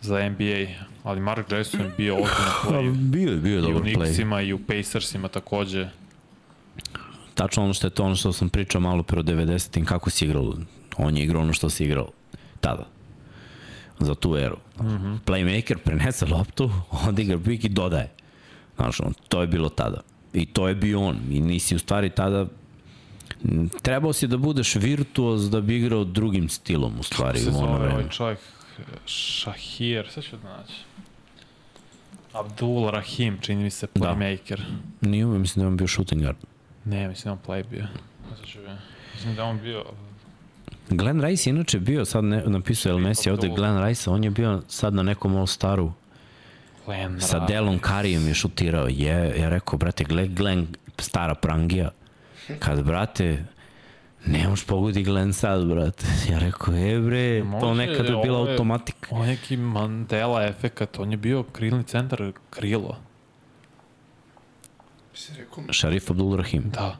za 0.00 0.28
NBA. 0.28 0.66
Ali 1.04 1.20
Mark 1.20 1.52
Jackson 1.52 1.80
je 1.80 1.92
bio 1.96 2.14
ozbiljno 2.14 2.52
play. 2.64 2.92
bio 3.10 3.30
je, 3.30 3.36
bio 3.36 3.52
je 3.52 3.58
I 3.58 3.62
u 3.62 3.62
dobar 3.62 3.82
play. 3.82 3.94
Knicksima 3.94 4.40
i 4.40 4.52
u 4.52 4.58
Pacersima 4.58 5.28
takođe. 5.28 5.88
Tačno 7.34 7.64
ono 7.64 7.74
što 7.74 7.86
je 7.86 7.90
to, 7.90 8.04
ono 8.04 8.16
što 8.16 8.32
sam 8.32 8.48
pričao 8.48 8.80
malo 8.80 9.02
pre 9.02 9.20
o 9.20 9.22
90-im, 9.22 9.84
kako 9.84 10.10
si 10.10 10.24
igrao. 10.24 10.54
On 10.96 11.16
je 11.16 11.24
igrao 11.24 11.42
ono 11.42 11.52
što 11.52 11.70
si 11.70 11.84
igrao 11.84 12.08
tada. 12.60 12.86
Za 14.00 14.14
tu 14.14 14.36
eru. 14.36 14.56
Mm. 14.80 14.86
-hmm. 14.86 15.18
Playmaker 15.26 15.76
prenese 15.78 16.26
loptu, 16.26 16.70
odigra 17.08 17.38
pik 17.38 17.64
i 17.64 17.68
dodaje. 17.68 18.12
Znaš, 18.76 19.00
on, 19.00 19.14
to 19.28 19.40
je 19.40 19.46
bilo 19.46 19.68
tada. 19.68 20.00
I 20.32 20.46
to 20.46 20.68
je 20.68 20.74
bio 20.74 21.00
on. 21.00 21.16
I 21.30 21.40
nisi 21.40 21.74
u 21.74 21.78
stvari 21.78 22.10
tada 22.10 22.46
trebao 23.82 24.12
si 24.12 24.26
da 24.26 24.36
budeš 24.36 24.74
virtuoz 24.74 25.50
da 25.50 25.60
bi 25.60 25.76
igrao 25.76 26.04
drugim 26.04 26.48
stilom 26.48 27.00
u 27.00 27.02
stvari 27.02 27.38
se 27.38 27.50
u 27.50 27.58
ono 27.58 27.66
zove 27.66 27.78
vreme. 27.78 27.94
ovaj 27.94 28.08
čovjek? 28.08 28.38
Shahir, 29.06 30.08
sad 30.10 30.24
ću 30.24 30.36
da 30.36 30.56
naći. 30.56 30.72
Abdul 32.32 32.90
Rahim, 32.90 33.38
čini 33.40 33.62
mi 33.62 33.70
se, 33.70 33.86
Da. 33.94 34.00
playmaker. 34.00 34.60
Nije 35.00 35.26
ovo, 35.26 35.38
mislim 35.38 35.60
da 35.60 35.64
je 35.64 35.68
on 35.68 35.76
bio 35.76 35.88
shooting 35.88 36.22
guard. 36.22 36.36
Ne, 36.84 37.08
mislim 37.08 37.24
da 37.24 37.32
on 37.32 37.38
play 37.46 37.64
bio. 37.70 37.86
Mislim 39.14 39.34
da 39.34 39.42
je 39.42 39.48
on 39.48 39.60
bio... 39.60 39.84
Glenn 40.88 41.20
Rice 41.20 41.50
je 41.50 41.52
inače 41.52 41.78
bio, 41.80 42.04
sad 42.04 42.24
ne, 42.24 42.42
napisao 42.46 42.90
El 42.90 42.98
Messi 42.98 43.30
ovde. 43.30 43.48
Glenn 43.48 43.78
Rice, 43.78 44.10
on 44.10 44.24
je 44.24 44.30
bio 44.30 44.62
sad 44.68 44.94
na 44.94 45.02
nekom 45.02 45.36
All-Staru. 45.36 45.92
Len 46.86 47.20
Sa 47.20 47.38
Delon 47.40 47.78
Karijem 47.78 48.28
je 48.28 48.34
šutirao. 48.34 48.86
Je, 48.88 49.08
ja 49.38 49.48
rekao, 49.48 49.78
brate, 49.78 50.04
Glenn, 50.04 50.34
Glenn 50.34 50.66
stara 50.98 51.34
prangija. 51.34 51.90
Kad, 52.58 52.82
brate, 52.82 53.44
ne 54.26 54.48
možeš 54.48 54.66
pogodi 54.66 55.02
Glenn 55.02 55.32
sad, 55.32 55.66
brate. 55.66 56.06
Ja 56.30 56.38
rekao, 56.38 56.74
e 56.74 57.00
bre, 57.00 57.38
to 57.40 57.44
Može, 57.46 57.74
nekada 57.76 58.08
je 58.08 58.22
bila 58.22 58.38
ovo 58.38 58.46
je- 58.46 58.52
automatika. 58.52 59.08
On 59.10 59.22
je 59.22 59.28
neki 59.28 59.56
Mandela 59.56 60.44
efekat, 60.44 60.98
on 60.98 61.10
je 61.10 61.16
bio 61.16 61.42
krilni 61.42 61.84
centar 61.84 62.22
krilo. 62.50 62.96
Si 65.14 65.32
rekao, 65.34 65.64
Šarif 65.70 66.10
Abdul 66.10 66.36
Rahim. 66.36 66.62
Da. 66.64 66.96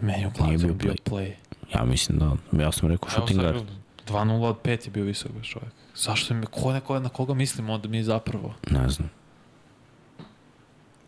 Meni 0.00 0.18
u 0.18 0.30
Nije 0.40 0.56
glavu 0.56 0.56
bio 0.58 0.74
bio, 0.74 0.92
play. 0.94 1.10
play. 1.10 1.30
Ja 1.74 1.84
mislim 1.84 2.18
da, 2.18 2.36
ja 2.62 2.72
sam 2.72 2.88
rekao 2.88 3.10
shooting 3.10 3.40
guard. 3.40 3.62
2-0 4.08 4.42
od 4.44 4.56
5 4.64 4.86
je 4.86 4.90
bio 4.90 5.04
visok 5.04 5.32
baš 5.32 5.48
čovjek. 5.48 5.72
Zašto 5.96 6.34
mi, 6.34 6.46
ko, 6.46 6.72
na, 6.72 6.80
ko, 6.80 7.00
na 7.00 7.08
koga 7.08 7.34
mislimo 7.34 7.72
onda 7.72 7.88
mi 7.88 8.02
zapravo? 8.02 8.54
Ne 8.70 8.88
znam. 8.88 9.10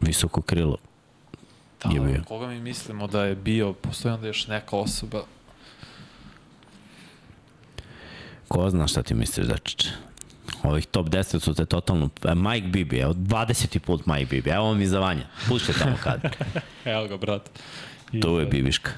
Visoko 0.00 0.42
krilo. 0.42 0.76
Da, 1.84 1.90
Je 1.90 2.00
bio. 2.00 2.22
koga 2.28 2.46
mi 2.46 2.60
mislimo 2.60 3.06
da 3.06 3.24
je 3.24 3.34
bio, 3.34 3.72
postoji 3.72 4.14
onda 4.14 4.26
još 4.26 4.46
neka 4.46 4.76
osoba. 4.76 5.22
Ko 8.48 8.70
zna 8.70 8.86
šta 8.86 9.02
ti 9.02 9.14
misliš, 9.14 9.46
Dačiće? 9.46 9.88
Ovih 10.62 10.86
top 10.86 11.06
10 11.06 11.40
su 11.40 11.54
te 11.54 11.66
totalno... 11.66 12.08
E, 12.24 12.34
Mike 12.34 12.66
Bibi, 12.68 12.98
evo 12.98 13.12
20. 13.12 13.78
put 13.78 14.06
Mike 14.06 14.24
Bibi, 14.30 14.50
evo 14.50 14.74
mi 14.74 14.86
za 14.86 14.98
vanja. 14.98 15.26
Pušte 15.48 15.72
tamo 15.72 15.96
kad. 16.02 16.20
Evo 16.84 17.08
ga, 17.08 17.16
brat. 17.16 17.50
I, 18.12 18.20
Tu 18.20 18.38
je 18.38 18.46
Bibiška. 18.46 18.90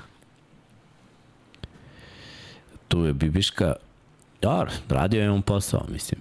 Tu 2.93 3.05
je 3.05 3.13
Bibiška. 3.13 3.75
Dobro, 4.43 4.71
radio 4.89 5.23
je 5.23 5.31
on 5.31 5.43
posao, 5.43 5.85
mislim. 5.89 6.21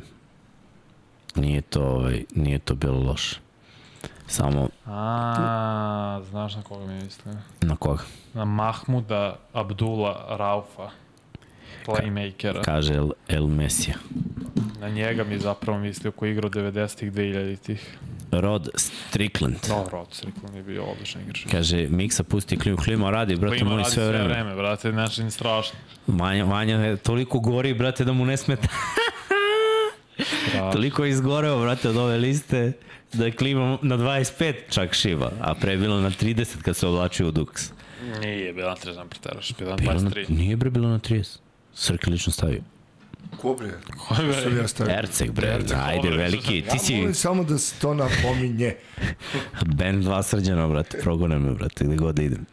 Nije 1.35 1.61
to, 1.61 1.84
ovaj, 1.84 2.26
nije 2.35 2.60
to 2.60 2.76
bilo 2.76 2.99
loše. 2.99 3.39
Samo 4.27 4.69
A, 4.85 6.22
znaš 6.30 6.56
na 6.56 6.64
koga 6.64 6.85
mi 6.85 7.03
mislim? 7.03 7.35
na 7.61 7.76
koga? 7.76 8.03
Na 8.34 8.45
Mahmuda 8.45 9.35
Abdula 9.53 10.26
Raufa, 10.30 10.89
playmakera. 11.86 12.62
Kaže 12.64 12.94
El, 12.94 13.10
El 13.28 13.48
Mesija. 13.48 13.95
Na 14.80 14.90
njega 14.90 15.24
mi 15.24 15.40
zapravo 15.40 15.80
mislio 15.80 16.12
koji 16.12 16.32
igrao 16.32 16.49
90-ih, 16.49 17.12
2000-ih. 17.14 17.98
Rod 18.32 18.70
Strickland. 18.76 19.56
Dobro, 19.68 19.91
Rod 19.91 20.08
Strickland 20.12 20.56
je 20.56 20.64
bio 20.64 20.84
odličan 20.84 21.22
igrač. 21.22 21.45
Kaže, 21.52 21.88
Miksa 21.90 22.24
pusti 22.24 22.58
klimu, 22.60 22.78
klima 22.78 23.10
radi, 23.12 23.36
brate 23.36 23.56
Klima 23.56 23.72
moj 23.72 23.80
radi 23.80 23.91
sve 23.91 24.08
vreme. 24.08 24.24
vreme, 24.28 24.56
brate, 24.56 24.91
znači 24.91 25.24
ni 25.24 25.32
strašno. 25.32 25.80
Vanja, 26.08 26.45
Vanja 26.45 26.76
je 26.78 26.98
toliko 26.98 27.40
gori, 27.40 27.74
brate, 27.74 28.06
da 28.06 28.14
mu 28.14 28.26
ne 28.26 28.38
smeta. 28.38 28.68
Da. 30.53 30.72
toliko 30.72 31.03
je 31.06 31.10
izgoreo, 31.12 31.60
brate, 31.60 31.90
od 31.90 31.98
ove 31.98 32.18
liste, 32.18 32.72
da 33.14 33.26
je 33.26 33.32
klima 33.32 33.78
na 33.82 33.98
25 33.98 34.53
čak 34.70 34.94
šiva, 34.94 35.32
a 35.41 35.53
pre 35.56 35.72
je 35.72 35.78
bilo 35.78 36.02
na 36.02 36.10
30 36.10 36.62
kad 36.62 36.76
se 36.76 36.88
oblačio 36.88 37.28
u 37.28 37.32
Dux. 37.32 37.72
Nije 38.22 38.53
bila 38.53 38.70
na 38.70 38.76
30 38.76 39.08
preteraš, 39.08 39.53
bila 39.60 39.70
na 39.70 39.76
Bilo 39.76 39.94
na, 39.94 39.99
23. 39.99 40.30
nije 40.30 40.56
bre 40.56 40.70
bilo 40.70 40.90
na 40.90 40.99
30. 40.99 41.38
Srke 41.73 42.10
lično 42.11 42.34
stavio. 42.34 42.61
ko 43.38 43.53
bre? 43.56 43.72
Ko 43.98 44.15
bre? 44.15 44.57
ja 44.57 44.68
stavio? 44.68 44.93
Erceg, 44.98 45.31
bre, 45.31 45.48
Erceg, 45.48 45.77
ajde, 45.81 46.10
veliki, 46.10 46.61
ti 46.61 46.68
Ja 46.68 46.80
si 46.80 46.95
molim 46.95 47.14
samo 47.14 47.43
da 47.43 47.57
se 47.57 47.76
to 47.81 47.93
napominje. 47.93 48.76
band 49.77 50.03
dva 50.03 50.23
srđana, 50.23 50.68
brate, 50.68 50.98
progone 50.98 51.39
me, 51.39 51.53
brate, 51.53 51.85
gde 51.85 51.95
god 51.95 52.15
da 52.15 52.23
idem. 52.23 52.45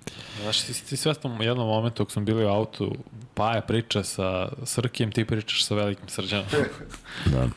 Znaš, 0.42 0.60
ti, 0.60 0.84
ti 0.84 0.96
svestan 0.96 1.40
u 1.40 1.42
jednom 1.42 1.66
momentu 1.66 2.02
dok 2.02 2.12
sam 2.12 2.24
bili 2.24 2.44
u 2.44 2.48
autu, 2.48 2.94
Paja 3.34 3.60
priča 3.60 4.02
sa 4.02 4.48
Srkijem, 4.64 5.12
ti 5.12 5.24
pričaš 5.24 5.64
sa 5.64 5.74
velikim 5.74 6.08
srđanom. 6.08 6.46
Da. 7.32 7.48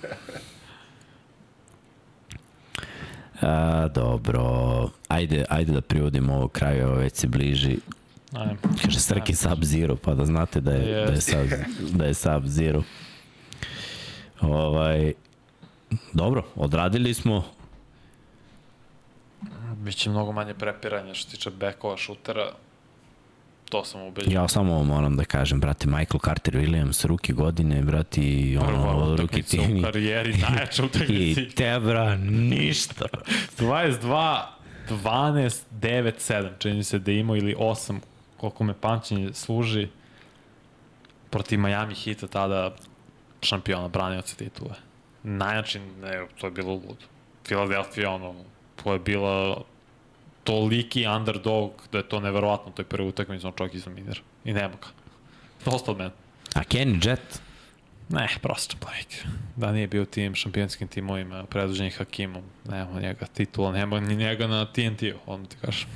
A, 3.41 3.87
dobro, 3.87 4.43
ajde, 5.07 5.45
ajde 5.49 5.71
da 5.71 5.81
privodimo 5.81 6.33
ovo 6.33 6.47
kraju, 6.47 6.87
ovo 6.87 6.95
već 6.95 7.15
se 7.15 7.27
bliži. 7.27 7.77
Ajme. 8.33 8.55
Kaže 8.83 8.99
Srki 8.99 9.33
Sub-Zero, 9.35 9.95
pa 9.95 10.13
da 10.13 10.25
znate 10.25 10.61
da 10.61 10.71
je, 10.71 11.05
da 11.05 11.11
je, 11.11 11.21
sub, 11.21 11.37
da 11.93 12.05
je 12.05 12.13
Sub-Zero. 12.13 12.83
Ovaj, 14.41 15.13
dobro, 16.13 16.45
odradili 16.55 17.13
smo. 17.13 17.43
Biće 19.75 20.09
mnogo 20.09 20.31
manje 20.31 20.53
prepiranja 20.53 21.13
što 21.13 21.29
se 21.29 21.37
tiče 21.37 21.49
bekova, 21.49 21.97
šutera. 21.97 22.51
To 23.69 23.85
sam 23.85 24.01
ubeđen. 24.01 24.33
Ja 24.33 24.47
samo 24.47 24.73
ovo 24.73 24.83
moram 24.83 25.17
da 25.17 25.23
kažem, 25.23 25.59
brate, 25.59 25.87
Michael 25.87 26.19
Carter 26.25 26.53
Williams, 26.55 27.05
ruki 27.07 27.33
godine, 27.33 27.81
brate, 27.81 28.21
i 28.21 28.57
Prva 28.59 28.95
ono, 28.95 29.15
ruki 29.15 29.43
tim. 29.43 29.79
u 29.79 29.81
karijeri, 29.81 30.37
najjača 30.37 30.85
utakmica. 30.85 31.41
I 31.41 31.49
Tebra, 31.49 32.15
ništa. 32.17 33.05
22, 33.59 34.41
12, 34.89 35.61
9, 35.81 36.11
7, 36.19 36.49
čini 36.59 36.83
se 36.83 36.99
da 36.99 37.11
imao 37.11 37.35
ili 37.35 37.55
8, 37.55 37.99
koliko 38.41 38.63
me 38.63 38.73
pamćenje 38.73 39.33
služi, 39.33 39.87
protiv 41.29 41.59
Miami 41.59 41.95
Hita 41.95 42.27
tada 42.27 42.71
šampiona, 43.41 43.87
branioca 43.87 44.35
titule. 44.35 44.73
Najjači, 45.23 45.79
ne, 45.79 46.25
to 46.39 46.47
je 46.47 46.51
bilo 46.51 46.73
ludo. 46.73 47.05
Philadelphia, 47.43 48.09
ono, 48.09 48.35
to 48.83 48.93
je 48.93 48.99
bila 48.99 49.63
toliki 50.43 51.05
underdog 51.07 51.71
da 51.91 51.97
je 51.97 52.09
to 52.09 52.19
neverovatno, 52.19 52.71
to 52.71 52.81
je 52.81 52.85
prvi 52.85 53.07
utakmica, 53.07 53.47
on 53.47 53.53
čovjek 53.57 53.73
izdominira. 53.73 54.21
I 54.45 54.53
nema 54.53 54.73
ga. 54.81 54.87
Dosta 55.65 55.91
od 55.91 55.97
mene. 55.97 56.11
A 56.55 56.63
Kenny 56.63 57.07
Jet? 57.07 57.41
Ne, 58.09 58.27
prosto 58.41 58.75
playmaker. 58.77 59.27
Da 59.55 59.71
nije 59.71 59.87
bio 59.87 60.05
tim 60.05 60.35
šampionskim 60.35 60.87
timovima 60.87 61.43
predvođenih 61.45 61.97
Hakimom, 61.97 62.43
nema 62.69 62.99
njega 62.99 63.25
titula, 63.25 63.71
nema 63.71 63.99
ni 63.99 64.15
njega 64.15 64.47
na 64.47 64.65
TNT-u, 64.65 65.17
odmah 65.25 65.49
ti 65.49 65.55
kažem. 65.61 65.89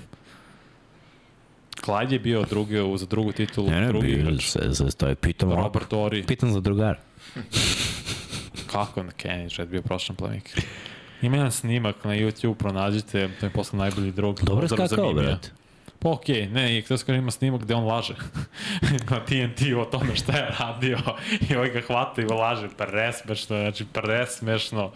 Clyde 1.82 2.12
je 2.12 2.20
bio 2.20 2.44
drugi, 2.44 2.78
za 2.98 3.06
drugu 3.06 3.32
titulu, 3.32 3.70
Ne, 3.70 3.82
ne, 3.82 3.88
drugi 3.88 4.12
igrač. 4.12 4.44
se, 4.44 4.76
se 4.76 4.92
stoje, 4.92 5.16
pitam, 5.16 5.52
Robert 5.52 5.94
Ori, 5.94 6.24
pitam 6.24 6.52
za 6.52 6.60
drugara. 6.60 7.00
kako 8.72 9.04
na 9.04 9.12
Kenny 9.12 9.60
Jet 9.60 9.70
bio 9.70 9.82
prošlan 9.82 10.18
playmaker. 10.18 10.64
Ima 11.22 11.38
jedan 11.38 11.52
snimak 11.52 12.04
na 12.04 12.12
YouTube, 12.12 12.56
pronađite, 12.56 13.30
to 13.40 13.46
je 13.46 13.50
posle 13.50 13.80
najbolji 13.80 14.12
drug. 14.12 14.42
Dobro 14.44 14.68
skakao, 14.68 15.14
brate. 15.14 15.50
Pa 16.00 16.10
okej, 16.10 16.36
okay, 16.36 16.52
ne, 16.54 16.78
i 16.78 16.82
sam 16.82 16.98
kažem 16.98 17.16
ima 17.16 17.32
snimak 17.32 17.62
gde 17.62 17.76
on 17.76 17.86
laže 17.86 18.16
na 19.10 19.26
TNT 19.26 19.62
o 19.78 19.86
tome 19.86 20.16
šta 20.16 20.38
je 20.38 20.56
radio 20.60 20.98
i 21.50 21.56
ovaj 21.56 21.70
ga 21.70 21.82
hvata 21.82 22.22
i 22.22 22.26
laže, 22.26 22.70
presmešno, 22.78 23.58
znači 23.58 23.86
presmešno. 23.86 24.92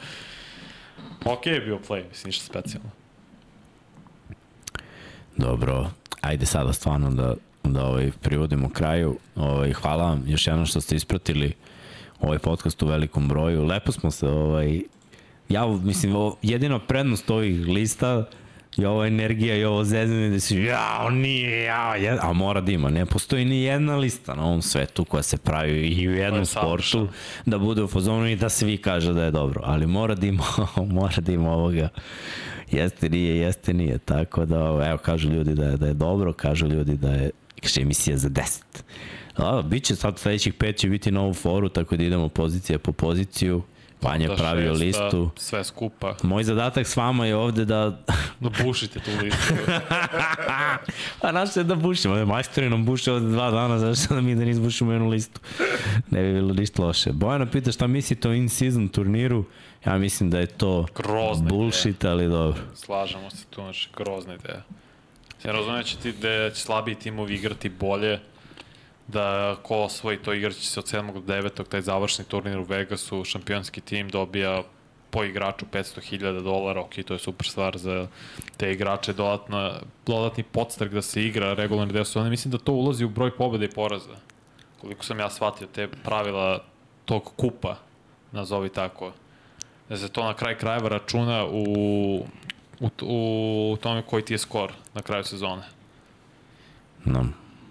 Okej 1.25 1.53
je 1.53 1.59
bio 1.59 1.79
play, 1.87 2.03
mislim, 2.09 2.29
ništa 2.29 2.45
specijalno. 2.45 2.98
Dobro, 5.39 5.89
ajde 6.21 6.45
sada 6.45 6.73
stvarno 6.73 7.09
da, 7.09 7.33
da 7.63 7.85
ovaj, 7.85 8.11
privodimo 8.21 8.69
kraju. 8.69 9.17
Ovaj, 9.35 9.73
hvala 9.73 10.03
vam 10.03 10.23
još 10.27 10.47
jednom 10.47 10.65
što 10.65 10.81
ste 10.81 10.95
ispratili 10.95 11.53
ovaj 12.19 12.39
podcast 12.39 12.83
u 12.83 12.87
velikom 12.87 13.27
broju. 13.27 13.63
Lepo 13.63 13.91
smo 13.91 14.11
se, 14.11 14.27
ovaj, 14.27 14.81
ja 15.49 15.67
mislim, 15.67 16.15
ovo, 16.15 16.37
jedina 16.41 16.79
prednost 16.79 17.29
ovih 17.29 17.67
lista 17.67 18.25
je 18.77 18.87
ova 18.87 19.07
energija 19.07 19.55
i 19.55 19.63
ovo 19.63 19.83
zezanje 19.83 20.29
da 20.29 20.39
si, 20.39 20.57
jao, 20.57 21.09
nije, 21.09 21.63
jao, 21.63 21.95
jed... 21.95 22.17
a 22.21 22.33
mora 22.33 22.61
da 22.61 22.71
ima. 22.71 22.89
Ne 22.89 23.05
postoji 23.05 23.45
ni 23.45 23.61
jedna 23.61 23.95
lista 23.95 24.35
na 24.35 24.45
ovom 24.45 24.61
svetu 24.61 25.05
koja 25.05 25.23
se 25.23 25.37
pravi 25.37 25.87
i 25.87 26.07
u 26.07 26.11
jednom 26.11 26.45
sportu 26.45 27.07
da 27.45 27.57
bude 27.57 27.83
u 27.83 27.87
fazonu 27.87 28.27
i 28.27 28.35
da 28.35 28.49
svi 28.49 28.77
kaže 28.77 29.13
da 29.13 29.23
je 29.23 29.31
dobro. 29.31 29.61
Ali 29.63 29.87
mora 29.87 30.15
da 30.15 30.27
ima, 30.27 30.43
mora 30.99 31.21
da 31.21 31.31
ima 31.31 31.51
ovoga 31.51 31.89
jeste, 32.71 33.09
nije, 33.09 33.37
jeste, 33.37 33.73
nije. 33.73 33.97
Tako 33.97 34.45
da, 34.45 34.87
evo, 34.89 34.97
kažu 34.97 35.29
ljudi 35.29 35.55
da 35.55 35.65
je, 35.65 35.77
da 35.77 35.87
je 35.87 35.93
dobro, 35.93 36.33
kažu 36.33 36.67
ljudi 36.67 36.97
da 36.97 37.11
je 37.11 37.31
kaže, 37.61 37.81
emisija 37.81 38.17
za 38.17 38.29
10. 38.29 38.61
Da, 39.37 39.61
bit 39.61 39.83
će 39.83 39.95
sad 39.95 40.19
sledećih 40.19 40.53
pet 40.53 40.77
će 40.77 40.89
biti 40.89 41.11
na 41.11 41.21
ovu 41.21 41.33
foru, 41.33 41.69
tako 41.69 41.97
da 41.97 42.03
idemo 42.03 42.29
pozicija 42.29 42.79
po 42.79 42.91
poziciju. 42.91 43.61
Panja 44.01 44.23
je 44.23 44.27
Da 44.27 44.35
pravio 44.35 44.75
šesta, 44.75 45.03
listu. 45.03 45.29
Sve 45.35 45.63
skupa. 45.63 46.15
Moj 46.23 46.43
zadatak 46.43 46.87
s 46.87 46.95
vama 46.95 47.25
je 47.25 47.35
ovde 47.35 47.65
da... 47.65 47.99
Da 48.39 48.49
bušite 48.63 48.99
tu 48.99 49.11
listu. 49.23 49.53
A 51.21 51.31
naš 51.31 51.57
je 51.57 51.63
da 51.63 51.75
bušimo. 51.75 52.25
Majstori 52.25 52.69
nam 52.69 52.85
buše 52.85 53.11
ovde 53.11 53.27
dva 53.27 53.51
dana, 53.51 53.79
zašto 53.79 54.15
da 54.15 54.21
mi 54.21 54.35
da 54.35 54.45
ne 54.45 54.51
izbušimo 54.51 54.91
jednu 54.91 55.09
listu. 55.09 55.39
Ne 56.11 56.23
bi 56.23 56.33
bilo 56.33 56.53
ništa 56.53 56.83
loše. 56.83 57.11
Bojana 57.11 57.45
pita 57.45 57.71
šta 57.71 57.87
mislite 57.87 58.29
o 58.29 58.33
in-season 58.33 58.87
turniru. 58.87 59.45
Ja 59.85 59.97
mislim 59.97 60.29
da 60.29 60.39
je 60.39 60.47
to 60.47 60.85
Grozna 60.95 61.45
ideja. 61.45 61.57
bullshit, 61.57 62.05
ali 62.05 62.27
dobro. 62.27 62.61
Slažemo 62.75 63.29
se 63.29 63.45
tu, 63.49 63.61
znači, 63.61 63.89
grozna 63.97 64.33
ideja. 64.35 64.61
Ja 65.43 65.51
razumijem 65.51 65.81
da 65.81 65.83
će, 65.83 65.97
ti, 65.97 66.11
da 66.11 66.49
će 66.49 66.61
slabiji 66.61 66.95
timovi 66.95 67.35
igrati 67.35 67.69
bolje, 67.69 68.19
da 69.07 69.55
ko 69.63 69.75
osvoji 69.77 70.17
to 70.17 70.33
igraće 70.33 70.61
se 70.61 70.79
od 70.79 70.85
7. 70.85 71.13
do 71.13 71.33
9. 71.33 71.67
taj 71.69 71.81
završni 71.81 72.25
turnir 72.25 72.57
u 72.57 72.63
Vegasu, 72.63 73.23
šampionski 73.23 73.81
tim 73.81 74.09
dobija 74.09 74.63
po 75.09 75.23
igraču 75.23 75.65
500.000 75.71 76.43
dolara, 76.43 76.81
ok, 76.81 76.93
to 77.05 77.13
je 77.13 77.19
super 77.19 77.47
stvar 77.47 77.77
za 77.77 78.07
te 78.57 78.71
igrače, 78.71 79.13
dodatna, 79.13 79.79
dodatni 80.05 80.43
podstrek 80.43 80.91
da 80.91 81.01
se 81.01 81.23
igra 81.23 81.53
regularni 81.53 81.93
deo 81.93 82.05
sezone. 82.05 82.29
Mislim 82.29 82.51
da 82.51 82.57
to 82.57 82.71
ulazi 82.73 83.05
u 83.05 83.09
broj 83.09 83.37
pobjeda 83.37 83.65
i 83.65 83.69
poraza. 83.69 84.15
Koliko 84.81 85.05
sam 85.05 85.19
ja 85.19 85.29
shvatio 85.29 85.67
te 85.67 85.87
pravila 86.03 86.63
tog 87.05 87.31
kupa, 87.37 87.75
nazovi 88.31 88.69
tako, 88.69 89.11
da 89.89 89.97
se 89.97 90.09
to 90.09 90.23
na 90.23 90.33
kraj 90.33 90.57
krajeva 90.57 90.89
računa 90.89 91.45
u, 91.45 91.63
u, 92.79 92.89
u 93.01 93.77
tome 93.81 94.01
koji 94.01 94.23
ti 94.23 94.33
je 94.33 94.37
skor 94.37 94.71
na 94.93 95.01
kraju 95.01 95.23
sezone. 95.23 95.61
No. 97.05 97.25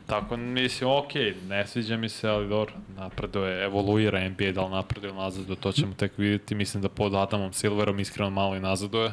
Tako, 0.07 0.37
mislim, 0.37 0.91
ok, 0.91 1.11
ne 1.49 1.67
sviđa 1.67 1.97
mi 1.97 2.09
se, 2.09 2.29
ali 2.29 2.49
dobro, 2.49 2.75
napreduje, 2.97 3.65
evoluira 3.65 4.29
NBA, 4.29 4.53
da 4.53 4.65
li 4.65 4.71
napreduje 4.71 5.09
ili 5.11 5.19
nazaduje, 5.19 5.57
to 5.57 5.73
ćemo 5.73 5.95
tek 5.95 6.13
vidjeti. 6.19 6.55
Mislim 6.55 6.83
da 6.83 6.89
pod 6.89 7.15
Adamom 7.15 7.53
Silverom 7.53 8.01
iskreno 8.01 8.31
malo 8.31 8.57
i 8.57 8.61
nazaduje. 8.61 9.13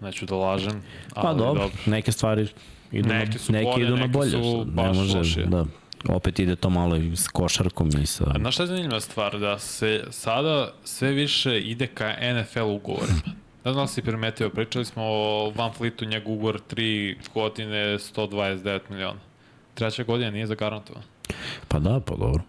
Neću 0.00 0.26
da 0.26 0.34
lažem, 0.34 0.82
ali 1.14 1.24
Pa 1.26 1.34
dobro, 1.34 1.62
dobro. 1.62 1.76
neke 1.86 2.12
stvari 2.12 2.48
idu 2.92 3.08
Neke 3.08 3.32
na, 3.32 3.38
su 3.38 3.52
neki 3.52 3.70
bolje, 3.70 3.82
idu 3.86 3.96
na 3.96 4.00
neke 4.00 4.08
bolje. 4.12 4.30
su 4.30 4.58
sad, 4.58 4.66
ne 4.66 4.72
baš 4.72 4.96
može, 4.96 5.18
lošije. 5.18 5.46
da. 5.46 5.64
Opet 6.08 6.38
ide 6.38 6.56
to 6.56 6.70
malo 6.70 6.96
i 6.96 7.16
s 7.16 7.28
košarkom 7.28 7.90
i 8.02 8.06
sa... 8.06 8.24
A 8.34 8.38
znaš 8.38 8.54
šta 8.54 8.62
je 8.62 8.66
zanimljiva 8.66 9.00
stvar? 9.00 9.38
Da 9.38 9.58
se 9.58 10.04
sada 10.10 10.72
sve 10.84 11.12
više 11.12 11.60
ide 11.60 11.86
ka 11.86 12.14
NFL 12.34 12.62
ugovorima. 12.62 13.20
Ne 13.64 13.72
znam 13.72 13.84
da 13.84 13.86
si 13.86 14.02
primetio, 14.02 14.50
pričali 14.50 14.84
smo 14.84 15.02
o 15.04 15.52
Van 15.56 15.72
Fleetu, 15.72 16.04
njegov 16.04 16.32
ugovor 16.32 16.60
3 16.70 17.16
godine 17.34 17.98
129 17.98 18.80
miliona. 18.90 19.20
Treća 19.74 20.04
godina 20.04 20.30
nije 20.30 20.46
zagarantovan. 20.46 21.02
Pa 21.68 21.78
da, 21.78 22.00
pa 22.00 22.16
dobro. 22.16 22.42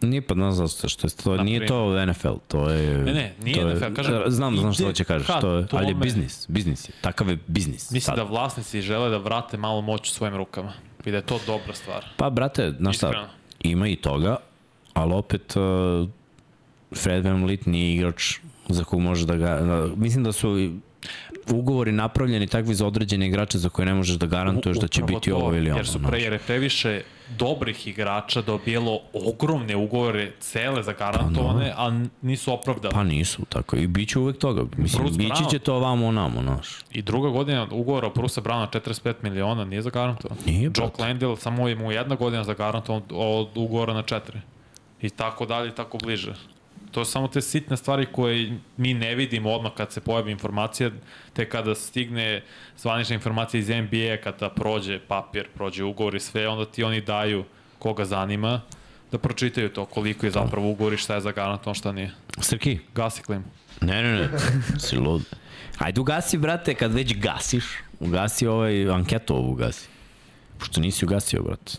Nije 0.00 0.22
pa 0.22 0.34
ne 0.34 0.52
znam 0.52 0.68
što 0.68 1.06
je 1.06 1.10
to, 1.24 1.42
nije 1.42 1.66
to 1.66 2.06
NFL, 2.06 2.34
to 2.48 2.70
je... 2.70 2.98
Ne, 2.98 3.14
ne, 3.14 3.34
nije 3.42 3.60
to 3.60 3.68
je, 3.68 3.74
NFL, 3.74 3.94
kažem, 3.94 4.22
Znam, 4.26 4.56
znam 4.56 4.72
što 4.72 4.84
hoće 4.84 5.04
kažeš, 5.04 5.26
ka 5.26 5.40
to 5.40 5.54
je, 5.54 5.66
ali 5.70 5.88
je 5.88 5.94
biznis, 5.94 6.46
biznis 6.48 6.88
je, 6.88 6.92
takav 7.00 7.28
je 7.28 7.38
biznis. 7.46 7.90
Mislim 7.90 8.00
sad. 8.00 8.16
da 8.16 8.22
vlasnici 8.22 8.80
žele 8.80 9.10
da 9.10 9.16
vrate 9.16 9.56
malo 9.56 9.80
moć 9.80 10.10
u 10.10 10.12
svojim 10.12 10.36
rukama. 10.36 10.72
I 11.06 11.10
da 11.10 11.16
je 11.16 11.22
to 11.22 11.40
dobra 11.46 11.74
stvar. 11.74 12.04
Pa, 12.16 12.30
brate, 12.30 12.72
znaš 12.78 12.96
šta, 12.96 13.28
ima 13.62 13.88
i 13.88 13.96
toga, 13.96 14.36
ali 14.92 15.14
opet 15.14 15.56
uh, 15.56 16.08
Fred 16.94 17.24
Van 17.24 17.44
Vliet 17.44 17.66
nije 17.66 17.94
igrač 17.94 18.34
za 18.68 18.84
kog 18.84 19.00
može 19.00 19.26
da 19.26 19.36
ga... 19.36 19.60
Da, 19.60 19.88
mislim 19.96 20.24
da 20.24 20.32
su 20.32 20.70
ugovori 21.50 21.92
napravljeni 21.92 22.46
takvi 22.46 22.74
za 22.74 22.86
određene 22.86 23.26
igrače 23.26 23.58
za 23.58 23.68
koje 23.68 23.86
ne 23.86 23.94
možeš 23.94 24.16
da 24.16 24.26
garantuješ 24.26 24.78
da 24.78 24.88
će 24.88 25.02
biti 25.02 25.30
to, 25.30 25.36
ovo 25.36 25.54
ili 25.54 25.70
ono. 25.70 25.78
Jer 25.78 25.86
su 25.86 25.98
znaš. 25.98 26.10
pre, 26.10 26.20
jer 26.20 26.32
je 26.32 26.38
previše 26.38 27.02
dobrih 27.28 27.86
igrača 27.86 28.42
dobijelo 28.42 29.00
ogromne 29.12 29.76
ugovore, 29.76 30.32
cele 30.40 30.82
zagarantovane, 30.82 31.72
a 31.76 32.04
nisu 32.22 32.52
opravdane. 32.52 32.94
Pa 32.94 33.02
nisu, 33.02 33.44
tako 33.44 33.76
i 33.76 33.86
bit 33.86 34.08
će 34.08 34.18
uvek 34.18 34.38
toga. 34.38 34.62
Mislim, 34.76 35.02
Bruce 35.02 35.18
bići 35.18 35.32
Brown. 35.32 35.50
će 35.50 35.58
to 35.58 35.74
ovamo 35.74 36.06
onamo, 36.06 36.42
znaš. 36.42 36.68
I 36.92 37.02
druga 37.02 37.28
godina 37.28 37.66
ugovora 37.70 38.10
Brusa 38.14 38.40
Browna 38.40 38.66
45 38.70 39.14
miliona 39.22 39.64
nije 39.64 39.82
zagarantovan. 39.82 40.38
Nije, 40.46 40.70
Joe. 40.76 40.90
Landale 40.98 41.36
samo 41.36 41.68
je 41.68 41.76
mu 41.76 41.92
jedna 41.92 42.14
godina 42.14 42.44
zagarantovan 42.44 43.02
od 43.10 43.48
ugovora 43.54 43.94
na 43.94 44.02
četiri. 44.02 44.40
I 45.02 45.10
tako 45.10 45.46
dalje 45.46 45.68
i 45.68 45.74
tako 45.74 45.98
bliže. 45.98 46.34
To 46.96 47.04
su 47.04 47.12
samo 47.12 47.28
te 47.28 47.40
sitne 47.40 47.76
stvari 47.76 48.06
koje 48.12 48.58
mi 48.76 48.94
ne 48.94 49.14
vidimo 49.14 49.50
odmah 49.50 49.72
kad 49.76 49.92
se 49.92 50.00
pojavi 50.00 50.32
informacija, 50.32 50.90
te 51.32 51.48
kada 51.48 51.74
stigne 51.74 52.42
zvanična 52.78 53.14
informacija 53.14 53.58
iz 53.58 53.68
NBA, 53.68 54.16
kada 54.24 54.48
prođe 54.50 54.98
papir, 54.98 55.48
prođe 55.54 55.84
ugovor 55.84 56.14
i 56.14 56.20
sve, 56.20 56.48
onda 56.48 56.64
ti 56.64 56.84
oni 56.84 57.00
daju 57.00 57.44
koga 57.78 58.04
zanima 58.04 58.60
da 59.12 59.18
pročitaju 59.18 59.68
to, 59.68 59.84
koliko 59.84 60.26
je 60.26 60.32
zapravo 60.32 60.70
ugovor 60.70 60.92
i 60.92 60.96
šta 60.96 61.14
je 61.14 61.20
zagarantovan, 61.20 61.74
šta 61.74 61.92
nije. 61.92 62.10
Srki, 62.38 62.78
Gasi 62.94 63.22
klim. 63.22 63.44
Ne, 63.80 64.02
ne, 64.02 64.12
ne, 64.12 64.28
si 64.78 64.96
lud. 64.96 65.22
Ajde 65.78 66.00
ugasi, 66.00 66.38
brate, 66.38 66.74
kad 66.74 66.92
već 66.94 67.16
gasiš, 67.16 67.64
ugasi 68.00 68.46
ovaj 68.46 68.90
anketu 68.90 69.34
ovu 69.36 69.52
ugasi. 69.52 69.88
Pošto 70.58 70.80
nisi 70.80 71.04
ugasio, 71.04 71.42
brate. 71.42 71.72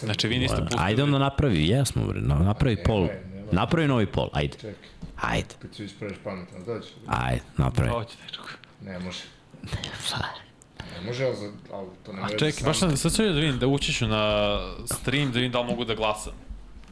Znači 0.00 0.28
vi 0.28 0.38
niste 0.38 0.56
pustili... 0.62 0.82
Ajde 0.82 1.02
onda 1.02 1.18
napravi, 1.18 1.68
jesmo, 1.68 2.06
bre, 2.06 2.20
na- 2.20 2.38
napravi 2.38 2.76
pol. 2.84 3.08
Nemoj. 3.52 3.62
Napravi 3.62 3.88
novi 3.88 4.06
pol, 4.06 4.28
ajde. 4.32 4.56
Čekaj, 4.58 4.88
Ajde, 5.20 5.54
kad 5.62 5.74
se 5.74 5.84
ispraviš 5.84 6.16
pametno, 6.24 6.58
dođe. 6.66 6.88
ajde, 7.06 7.42
napravi. 7.56 7.90
Hoće, 7.90 8.16
dečko. 8.26 8.48
Ne 8.84 8.98
može. 8.98 9.22
Ne 10.94 11.06
može, 11.06 11.24
ali, 11.24 11.36
za, 11.36 11.50
ali 11.72 11.88
to 12.06 12.12
ne 12.12 12.18
A 12.18 12.22
može 12.22 12.38
čekaj, 12.38 12.64
baš 12.64 12.78
sam, 12.78 12.96
sad 12.96 13.12
ću 13.16 13.22
da 13.22 13.28
vidim, 13.28 13.58
da 13.58 13.78
ću 13.78 14.06
na 14.06 14.56
stream 14.86 15.32
da 15.32 15.34
vidim 15.38 15.52
da 15.52 15.60
li 15.60 15.66
mogu 15.66 15.84
da 15.84 15.94
glasam. 15.94 16.32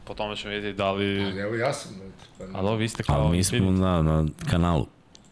Po 0.03 0.13
tome 0.13 0.35
ćemo 0.35 0.53
vidjeti 0.53 0.77
da 0.77 0.91
li... 0.91 1.23
Ali 1.25 1.39
evo 1.39 1.55
ja 1.55 1.73
sam, 1.73 1.91
pa, 2.37 2.43
Ali 2.53 2.67
ovo 2.67 2.75
vi 2.75 2.89
ste 2.89 3.03
kao... 3.03 3.15
Ali 3.15 3.37
mi 3.37 3.43
smo 3.43 3.71
na, 3.71 4.01
na 4.01 4.25
kanalu. 4.49 4.87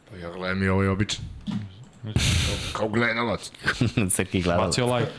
pa 0.09 0.17
ja 0.17 0.31
gledam 0.31 0.63
i 0.63 0.67
ovaj 0.67 0.87
običan. 0.87 1.25
Kao, 2.03 2.55
kao 2.73 2.89
gledalac. 2.89 3.51
Srki 4.15 4.41
gleda. 4.41 4.61
Bacio 4.61 4.95
like. 4.95 5.11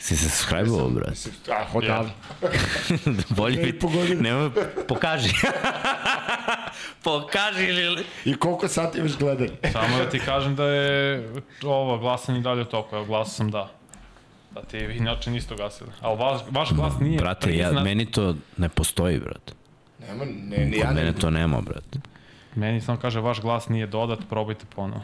Si 0.00 0.16
se 0.16 0.28
subscribe-ovo, 0.28 0.90
brate? 0.90 1.30
Ah, 1.52 1.66
odavno. 1.74 2.10
Bolje 3.36 3.68
i 3.68 3.72
godine. 3.72 4.22
Nema, 4.22 4.50
pokaži. 4.88 5.34
pokaži 7.04 7.64
ili... 7.64 8.04
I 8.24 8.34
koliko 8.34 8.68
sati 8.68 8.98
imaš 8.98 9.18
gledanje? 9.18 9.50
Samo 9.72 9.98
da 9.98 10.10
ti 10.10 10.18
kažem 10.18 10.56
da 10.56 10.64
je 10.64 11.30
ovo 11.64 11.98
glasanje 11.98 12.40
dalje 12.40 12.62
u 12.62 12.64
toku, 12.64 12.96
evo 12.96 13.04
glasao 13.04 13.34
sam 13.34 13.50
da. 13.50 13.70
Da 14.54 14.62
ti 14.62 14.78
vi 14.78 14.96
inače 14.96 15.30
niste 15.30 15.54
gasili. 15.54 15.90
Ali 16.00 16.18
vaš, 16.18 16.40
vaš 16.50 16.72
glas 16.72 16.92
nije 17.00 17.18
Brate, 17.18 17.56
ja, 17.56 17.72
meni 17.72 18.10
to 18.10 18.34
ne 18.56 18.68
postoji, 18.68 19.18
brate. 19.18 19.52
Nema, 19.98 20.24
ne, 20.24 20.64
ni 20.64 20.78
ja 20.78 20.88
ne. 20.88 20.94
mene 20.94 21.12
to 21.12 21.30
nema, 21.30 21.60
brate. 21.60 21.98
Meni 22.54 22.80
samo 22.80 22.98
kaže 22.98 23.20
vaš 23.20 23.40
glas 23.40 23.68
nije 23.68 23.86
dodat, 23.86 24.18
probajte 24.28 24.64
ponovo. 24.76 25.02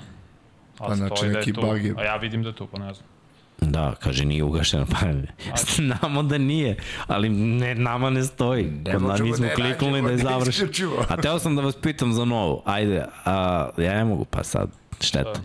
A 0.78 0.86
Pa 0.86 0.94
znači 0.94 1.26
da 1.26 1.32
neki 1.32 1.52
tu. 1.52 1.60
bug 1.60 1.84
je. 1.84 1.94
A 1.98 2.04
ja 2.04 2.16
vidim 2.16 2.42
da 2.42 2.48
je 2.48 2.54
tu, 2.54 2.66
pa 2.66 2.78
ne 2.78 2.94
znam. 2.94 3.15
Da, 3.60 3.94
kaže 3.94 4.24
nije 4.24 4.44
ugašeno, 4.44 4.86
pa 4.86 4.96
znamo 5.76 6.22
da 6.22 6.38
nije, 6.38 6.76
ali 7.06 7.28
ne, 7.28 7.74
nama 7.74 8.10
ne 8.10 8.24
stoji. 8.24 8.64
Ne 8.64 8.92
Kod 8.92 9.02
nas 9.02 9.10
možemo 9.10 9.28
nismo 9.30 9.46
da 9.46 9.54
kliknuli 9.54 10.22
da 10.22 10.30
je 10.30 10.38
isključivo. 10.48 11.04
A 11.08 11.16
teo 11.16 11.38
sam 11.38 11.56
da 11.56 11.62
vas 11.62 11.76
pitam 11.76 12.12
za 12.12 12.24
novo, 12.24 12.62
ajde, 12.64 13.04
a, 13.24 13.68
ja 13.78 13.94
ne 13.94 14.04
mogu, 14.04 14.24
pa 14.24 14.44
sad, 14.44 14.70
šteta. 15.00 15.40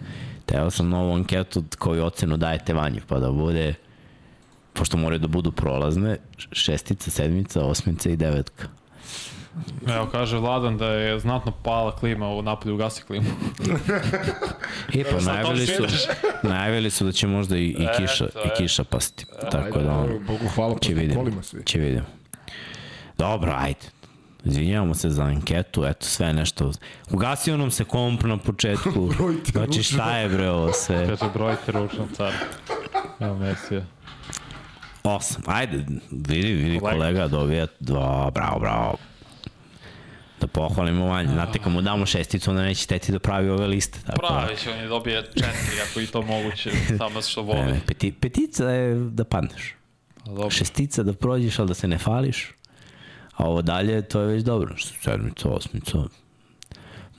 Teo 0.45 0.69
sam 0.69 0.89
novu 0.89 1.13
anketu 1.13 1.63
koju 1.79 2.05
ocenu 2.05 2.37
dajete 2.37 2.73
vanju, 2.73 3.01
pa 3.07 3.19
da 3.19 3.31
bude, 3.31 3.73
pošto 4.73 4.97
moraju 4.97 5.19
da 5.19 5.27
budu 5.27 5.51
prolazne, 5.51 6.17
šestica, 6.51 7.11
sedmica, 7.11 7.65
osmica 7.65 8.09
i 8.09 8.15
devetka. 8.15 8.67
Evo, 9.95 10.07
kaže 10.11 10.37
Vladan 10.37 10.77
da 10.77 10.87
je 10.87 11.19
znatno 11.19 11.51
pala 11.63 11.95
klima 11.95 12.27
u 12.27 12.41
napolju 12.41 12.75
ugasi 12.75 13.03
klimu. 13.03 13.29
I 14.93 15.03
pa 15.03 15.19
najavili 15.21 15.67
su, 15.67 15.83
najavili 16.43 16.89
su 16.89 17.05
da 17.05 17.11
će 17.11 17.27
možda 17.27 17.57
i, 17.57 17.67
i, 17.67 17.87
kiša, 17.97 18.25
Eto, 18.25 18.41
i 18.45 18.49
kiša 18.57 18.83
pasti. 18.83 19.25
Tako 19.51 19.79
da, 19.79 19.91
ono, 19.91 20.19
Bogu 20.19 20.47
hvala, 20.55 20.79
će 20.79 20.93
vidimo. 20.93 21.41
svi. 21.41 21.63
Će 21.65 21.79
vidimo. 21.79 22.05
Dobro, 23.17 23.53
ajde. 23.57 23.79
Izvinjavamo 24.45 24.93
se 24.93 25.09
za 25.09 25.23
anketu, 25.23 25.85
eto 25.85 26.05
sve 26.05 26.33
nešto. 26.33 26.71
Ugasio 27.11 27.57
nam 27.57 27.71
se 27.71 27.83
komp 27.83 28.23
na 28.23 28.37
početku. 28.37 29.09
Brojite 29.17 29.51
znači 29.51 29.77
ručno. 29.77 29.83
šta 29.83 30.17
je 30.17 30.29
bre 30.29 30.49
ovo 30.49 30.73
sve? 30.73 31.07
Kaže, 31.07 31.31
brojite 31.33 31.71
ručno 31.71 32.07
car. 32.17 32.33
Evo, 33.19 33.35
Mesija. 33.35 33.81
Osam. 35.03 35.41
Ajde, 35.45 35.85
vidi, 36.11 36.53
vidi 36.53 36.79
Kolega. 36.79 36.97
kolega 36.97 37.27
dobija 37.27 37.67
dva, 37.79 38.31
bravo, 38.33 38.59
bravo. 38.59 38.95
Da 40.41 40.47
pohvalimo 40.47 41.05
Vanju. 41.05 41.29
Znate, 41.29 41.59
kad 41.59 41.71
mu 41.71 41.81
damo 41.81 42.05
šesticu, 42.05 42.49
onda 42.49 42.63
neće 42.63 42.87
teti 42.87 43.11
da 43.11 43.19
pravi 43.19 43.49
ove 43.49 43.67
liste. 43.67 43.99
Tako 44.05 44.21
da- 44.21 44.27
Pravi 44.27 44.57
će, 44.57 44.71
on 44.71 44.77
je 44.77 44.87
dobije 44.87 45.23
četiri, 45.23 45.81
ako 45.83 45.99
i 45.99 46.07
to 46.07 46.21
moguće, 46.21 46.71
samo 46.97 47.21
što 47.21 47.41
voli. 47.41 47.59
Ne, 47.61 47.79
peti, 47.87 48.11
petica 48.11 48.65
je 48.65 48.95
da 48.95 49.23
padneš. 49.23 49.75
Dobro. 50.25 50.49
Šestica 50.49 51.03
da 51.03 51.13
prođeš, 51.13 51.59
ali 51.59 51.67
da 51.67 51.73
se 51.73 51.87
ne 51.87 51.97
fališ. 51.97 52.51
A 53.33 53.45
ovo 53.45 53.61
dalje, 53.61 54.01
to 54.01 54.19
je 54.21 54.27
već 54.27 54.43
dobro. 54.43 54.75
Sedmica, 55.01 55.49
osmica, 55.49 55.97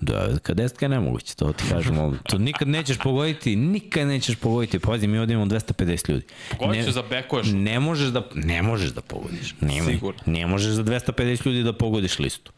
devetka, 0.01 0.55
desetka 0.55 0.85
je 0.85 0.89
nemoguće, 0.89 1.37
to 1.37 1.53
ti 1.53 1.65
kažem. 1.71 2.19
To 2.23 2.39
nikad 2.39 2.69
nećeš 2.69 2.99
pogoditi, 2.99 3.57
nikad 3.57 4.07
nećeš 4.07 4.37
pogoditi. 4.37 4.79
Pazi, 4.79 5.07
mi 5.07 5.19
ovdje 5.19 5.35
imamo 5.35 5.51
250 5.51 6.11
ljudi. 6.11 6.25
Pogodit 6.51 6.85
ću 6.85 6.93
za 6.93 7.03
bekuješ. 7.03 7.47
Ne 7.47 7.81
možeš 7.81 8.09
da, 8.09 8.23
ne 8.35 8.63
možeš 8.63 8.91
da 8.91 9.01
pogodiš. 9.01 9.55
Nema, 9.61 9.87
Sigurno. 9.87 10.21
Ne 10.27 10.47
možeš 10.47 10.71
za 10.71 10.85
250 10.85 11.47
ljudi 11.47 11.63
da 11.63 11.73
pogodiš 11.73 12.19
listu. 12.19 12.53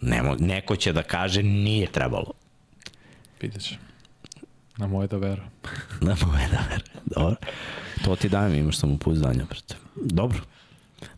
Nemo, 0.00 0.36
neko 0.36 0.76
će 0.76 0.92
da 0.92 1.02
kaže 1.02 1.42
nije 1.42 1.86
trebalo. 1.86 2.32
Vidjet. 3.40 3.62
Na 4.76 4.86
moje 4.86 5.08
da 5.08 5.16
vera. 5.16 5.42
Da 6.00 6.16
moje 6.22 6.48
da 6.48 6.64
ver. 6.70 6.82
Dobro. 7.06 7.36
To 8.04 8.16
ti 8.16 8.28
dajem, 8.28 8.54
imaš 8.54 8.78
samo 8.78 8.98
pouzdanja. 8.98 9.44
brate. 9.44 9.74
Dobro. 9.96 10.38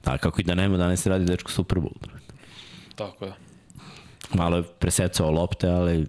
Da, 0.05 0.19
kako 0.19 0.41
i 0.41 0.45
da 0.45 0.55
nema, 0.55 0.77
danas 0.77 1.01
se 1.01 1.11
radi 1.11 1.25
dečko 1.25 1.51
Super 1.51 1.79
Bowl. 1.79 1.99
brate. 2.01 2.33
Tako 2.95 3.25
je. 3.25 3.33
Malo 4.35 4.57
je 4.57 4.63
presecao 4.63 5.31
lopte, 5.31 5.69
ali 5.69 6.07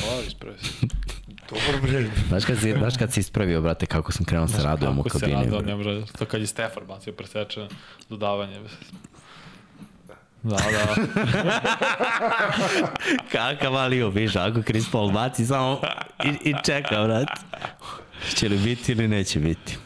Hvala, 0.00 0.22
ispravi 0.22 0.56
se. 0.58 0.86
Dobar 1.50 1.80
bre. 1.82 2.10
znaš 2.28 2.44
kad, 2.44 2.58
si, 2.58 2.72
znaš 2.72 2.96
kad 2.96 3.12
si 3.12 3.20
ispravio, 3.20 3.60
brate, 3.60 3.86
kako 3.86 4.12
sam 4.12 4.24
krenuo 4.24 4.48
se 4.48 4.62
radujem 4.62 4.98
u 4.98 5.02
Kako 5.02 5.18
se 5.18 5.26
kabini. 5.26 5.50
brate. 5.50 5.66
ne 5.66 5.76
može. 5.76 6.04
To 6.08 6.24
kad 6.24 6.40
je 6.40 6.46
Stefan 6.46 6.86
bacio 6.86 7.12
presečeno 7.12 7.68
dodavanje. 8.08 8.60
Da, 10.42 10.56
da. 10.56 10.94
Kakav 13.32 13.76
ali 13.76 14.02
obiš, 14.02 14.36
ako 14.36 14.62
Chris 14.62 14.90
Paul 14.90 15.10
baci 15.10 15.46
samo 15.46 15.80
i, 16.24 16.50
i 16.50 16.54
čeka, 16.64 17.04
brate. 17.04 17.32
Će 18.34 18.48
li 18.48 18.58
biti 18.58 18.92
ili 18.92 19.08
neće 19.08 19.38
biti. 19.38 19.76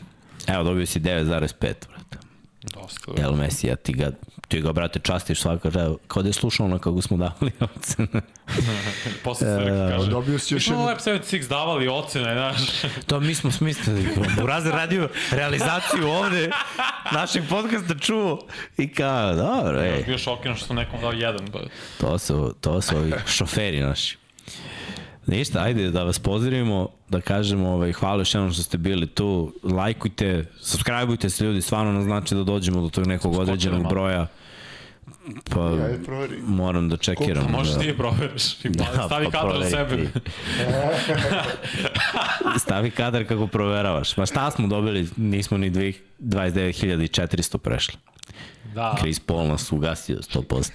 Evo, 0.47 0.65
dobio 0.65 0.87
si 0.87 1.01
9,5, 1.01 1.59
brate. 1.61 2.19
Dosta. 2.75 3.13
Jel 3.19 3.33
Messi, 3.33 3.67
ja 3.67 3.77
ti 3.77 3.93
ga, 3.93 4.11
ti 4.49 4.61
ga, 4.61 4.73
brate, 4.73 4.99
častiš 4.99 5.41
svaka, 5.41 5.71
evo, 5.75 5.99
kao 6.09 6.23
da 6.23 6.29
je 6.29 6.33
slušao 6.33 6.67
ono 6.67 6.79
kako 6.79 7.03
smo 7.03 7.17
davali 7.17 7.53
ocene. 7.77 8.23
Posle 9.25 9.47
se 9.47 9.59
rekao, 9.59 9.89
kaže. 9.89 10.11
Dobio 10.11 10.39
si 10.39 10.55
Mi 10.55 10.57
još 10.57 10.65
smo 10.65 10.75
jednu... 10.75 10.87
Lab 10.87 10.99
76 10.99 11.49
davali 11.49 11.89
ocene, 11.89 12.35
znaš. 12.35 12.61
To 13.07 13.21
mi 13.21 13.35
smo 13.35 13.51
smislili. 13.51 14.09
Buraz 14.41 14.67
je 14.67 14.73
radio 14.73 15.09
realizaciju 15.31 16.09
ovde 16.09 16.51
našeg 17.13 17.43
podcasta 17.51 17.95
čuo 17.95 18.39
i 18.77 18.89
kao, 18.89 19.35
dobro, 19.35 19.81
ej, 19.83 20.03
Bio 20.07 20.19
šokiran 20.19 20.57
što 20.57 20.67
sam 20.67 20.77
nekom 20.77 21.01
dao 21.01 21.13
jedan. 21.13 21.47
Pa. 21.53 21.59
to 22.01 22.19
su, 22.19 22.55
to 22.61 22.81
su 22.81 22.97
ovi 22.97 23.13
šoferi 23.27 23.81
naši. 23.81 24.17
Ništa, 25.27 25.61
ajde 25.63 25.91
da 25.91 26.05
vas 26.05 26.19
pozdravimo, 26.19 26.89
da 27.09 27.21
kažemo 27.21 27.69
ovaj, 27.69 27.93
hvala 27.93 28.19
još 28.21 28.35
jednom 28.35 28.53
što 28.53 28.63
ste 28.63 28.79
bili 28.79 29.07
tu, 29.07 29.53
lajkujte, 29.63 30.45
subscribeujte 30.61 31.31
se 31.31 31.45
ljudi, 31.45 31.63
stvarno 31.63 31.93
nam 31.93 32.03
znači 32.03 32.35
da 32.35 32.43
dođemo 32.45 32.81
do 32.81 32.89
tog 32.89 33.07
nekog 33.07 33.37
određenog 33.39 33.89
broja. 33.89 34.27
Pa 35.45 35.51
proveri. 36.05 36.39
moram 36.47 36.89
da 36.89 36.97
čekiram. 36.97 37.51
Možeš 37.51 37.75
da. 37.75 37.81
ti 37.81 37.87
je 37.87 37.97
proveriš. 37.97 38.53
I 38.65 38.69
Da, 38.69 38.85
stavi 39.07 39.25
pa 39.25 39.31
kadar 39.31 39.47
u 39.47 39.51
proveri 39.51 39.71
sebe. 39.71 40.09
Stavi 42.65 42.91
kadar 42.91 43.29
kako 43.29 43.47
proveravaš. 43.47 44.17
Ma 44.17 44.27
šta 44.27 44.51
smo 44.51 44.67
dobili? 44.69 45.09
Nismo 45.17 45.59
ni 45.59 45.71
dvih- 45.71 46.01
29.400 46.21 47.59
prešli. 47.59 47.95
Da. 48.75 48.97
Chris 49.01 49.21
Paul 49.21 49.47
nas 49.47 49.73
ugasio 49.73 50.17
100%. 50.17 50.71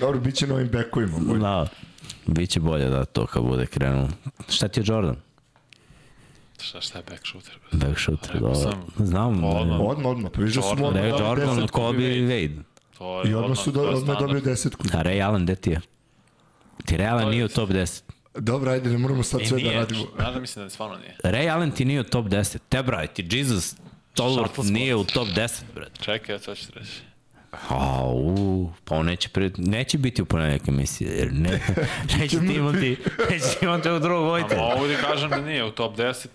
Dobro, 0.00 0.20
bit 0.20 0.34
će 0.34 0.46
novim 0.46 0.68
bekovima. 0.68 1.38
Da, 1.38 1.66
biće 2.26 2.60
bolje 2.60 2.88
da 2.88 3.04
to 3.04 3.26
kad 3.26 3.42
bude 3.42 3.66
krenulo. 3.66 4.08
Šta 4.48 4.68
ti 4.68 4.80
je 4.80 4.84
Jordan? 4.86 5.16
Šta, 6.60 6.80
šta 6.80 6.98
je 6.98 7.04
back 7.10 7.26
shooter? 7.26 7.58
Back 7.72 7.98
shooter, 7.98 8.30
Rekao 8.32 8.48
dobro. 8.48 8.70
sam. 8.96 9.06
Znam. 9.06 9.44
Odmah. 9.44 9.66
da 9.68 9.84
Odmah, 9.84 10.06
odmah. 10.06 10.30
Pa 10.32 10.40
da 10.40 10.44
mu 10.44 10.50
Jordan, 10.50 10.72
odmah 10.84 10.92
Da 10.92 11.00
dali 11.00 11.22
Jordan, 11.22 11.56
desetku. 11.56 11.78
Kobe 11.78 12.16
i 12.16 12.22
Wade. 12.22 12.62
To 12.98 13.22
je 13.22 13.30
I 13.30 13.34
odmah 13.34 13.58
su 13.58 13.70
do, 13.72 13.82
odmah 13.82 14.18
dobio 14.18 14.40
desetku. 14.40 14.82
A 14.92 15.02
Ray 15.02 15.22
Allen, 15.22 15.44
gde 15.44 15.54
ti 15.54 15.70
je? 15.70 15.80
Ti 16.84 16.96
Ray 16.96 17.10
Allen 17.10 17.28
nije 17.28 17.44
u 17.44 17.48
top 17.48 17.70
10. 17.70 18.02
Dobro, 18.34 18.70
ajde, 18.70 18.90
ne 18.90 18.98
moramo 18.98 19.22
sad 19.22 19.40
E, 19.40 19.44
sve 19.44 19.56
da 19.56 19.62
nije, 19.62 19.76
radimo. 19.76 20.04
znaš 20.16 20.34
da 20.34 20.40
mislim 20.40 20.64
da 20.64 20.70
stvarno 20.70 20.96
nije. 20.96 21.16
Ray 21.24 21.52
Allen 21.52 21.70
ti 21.70 21.84
nije 21.84 22.00
u 22.00 22.04
top 22.04 22.26
10. 22.26 22.58
Te 22.68 22.82
braj, 22.82 23.06
ti 23.06 23.28
Jesus 23.30 23.76
Tolworth 24.16 24.70
nije 24.70 24.94
u 24.94 25.04
top 25.04 25.28
10, 25.28 25.62
brate. 25.74 26.02
Čekaj, 26.02 26.38
to 26.38 26.54
ću 26.54 26.66
reći. 26.74 26.92
Au, 27.68 28.70
pa 28.84 28.94
on 28.94 29.06
neće, 29.06 29.28
pre, 29.28 29.50
neće 29.56 29.98
biti 29.98 30.22
u 30.22 30.26
ponedjeljak 30.26 30.68
emisije, 30.68 31.10
jer 31.10 31.32
ne, 31.32 31.50
neće 32.18 32.38
ti 32.38 32.54
imati, 32.54 32.96
neće 33.30 33.44
ti 33.58 33.64
imati 33.64 33.90
u 33.90 33.98
drugog 33.98 34.24
A 34.24 34.28
vojte. 34.28 34.56
mogu 34.56 34.86
ti 34.86 34.96
kažem 35.02 35.30
da 35.30 35.40
nije 35.40 35.64
u 35.64 35.70
top 35.70 35.96
10. 35.96 36.26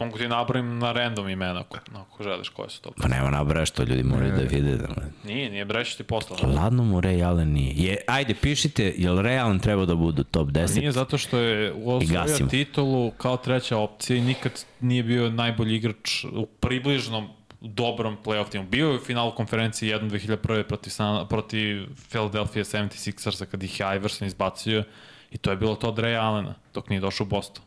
Mogu 0.00 0.18
ti 0.18 0.28
nabrojim 0.28 0.78
na 0.78 0.92
random 0.92 1.28
imena, 1.28 1.60
ako, 1.60 1.78
ako 1.94 2.22
želiš 2.22 2.48
koje 2.48 2.70
su 2.70 2.82
to. 2.82 2.90
Pa 3.02 3.08
nema 3.08 3.30
nabraja 3.30 3.66
što 3.66 3.82
ljudi 3.82 4.02
moraju 4.02 4.32
da 4.32 4.42
vide. 4.42 4.76
Da, 4.76 4.86
Nije, 5.24 5.50
nije 5.50 5.64
breći 5.64 5.96
ti 5.96 6.02
poslao. 6.02 6.52
Ladno 6.54 6.84
mu 6.84 7.00
Ray 7.00 7.24
Allen 7.26 7.48
nije. 7.48 7.74
Je, 7.76 7.96
ajde, 8.06 8.34
pišite, 8.34 8.94
je 8.96 9.10
li 9.10 9.22
Ray 9.22 9.42
Allen 9.42 9.58
treba 9.58 9.84
da 9.84 9.94
bude 9.94 10.20
u 10.20 10.24
top 10.24 10.48
10? 10.48 10.78
Nije 10.78 10.92
zato 10.92 11.18
što 11.18 11.38
je 11.38 11.72
osvojio 11.72 12.22
gasimo. 12.22 12.48
titulu 12.48 13.10
kao 13.10 13.36
treća 13.36 13.76
opcija 13.76 14.16
i 14.16 14.20
nikad 14.20 14.52
nije 14.80 15.02
bio 15.02 15.30
najbolji 15.30 15.74
igrač 15.76 16.24
u 16.24 16.46
približnom 16.46 17.28
dobrom 17.60 18.16
playoff 18.24 18.50
timu. 18.50 18.64
Bio 18.64 18.88
je 18.88 18.96
u 18.96 19.00
finalu 19.00 19.34
konferencije 19.34 19.98
1 19.98 20.10
2001. 20.10 20.64
protiv, 20.64 21.28
protiv 21.28 21.86
Philadelphia 22.08 22.64
76ersa 22.64 23.44
kad 23.44 23.62
ih 23.62 23.80
je 23.80 23.96
Iverson 23.96 24.26
izbacio 24.26 24.84
i 25.30 25.38
to 25.38 25.50
je 25.50 25.56
bilo 25.56 25.74
to 25.74 25.88
od 25.88 25.98
Ray 25.98 26.20
Allena 26.20 26.54
dok 26.74 26.88
nije 26.88 27.00
došao 27.00 27.24
u 27.24 27.28
Boston. 27.28 27.64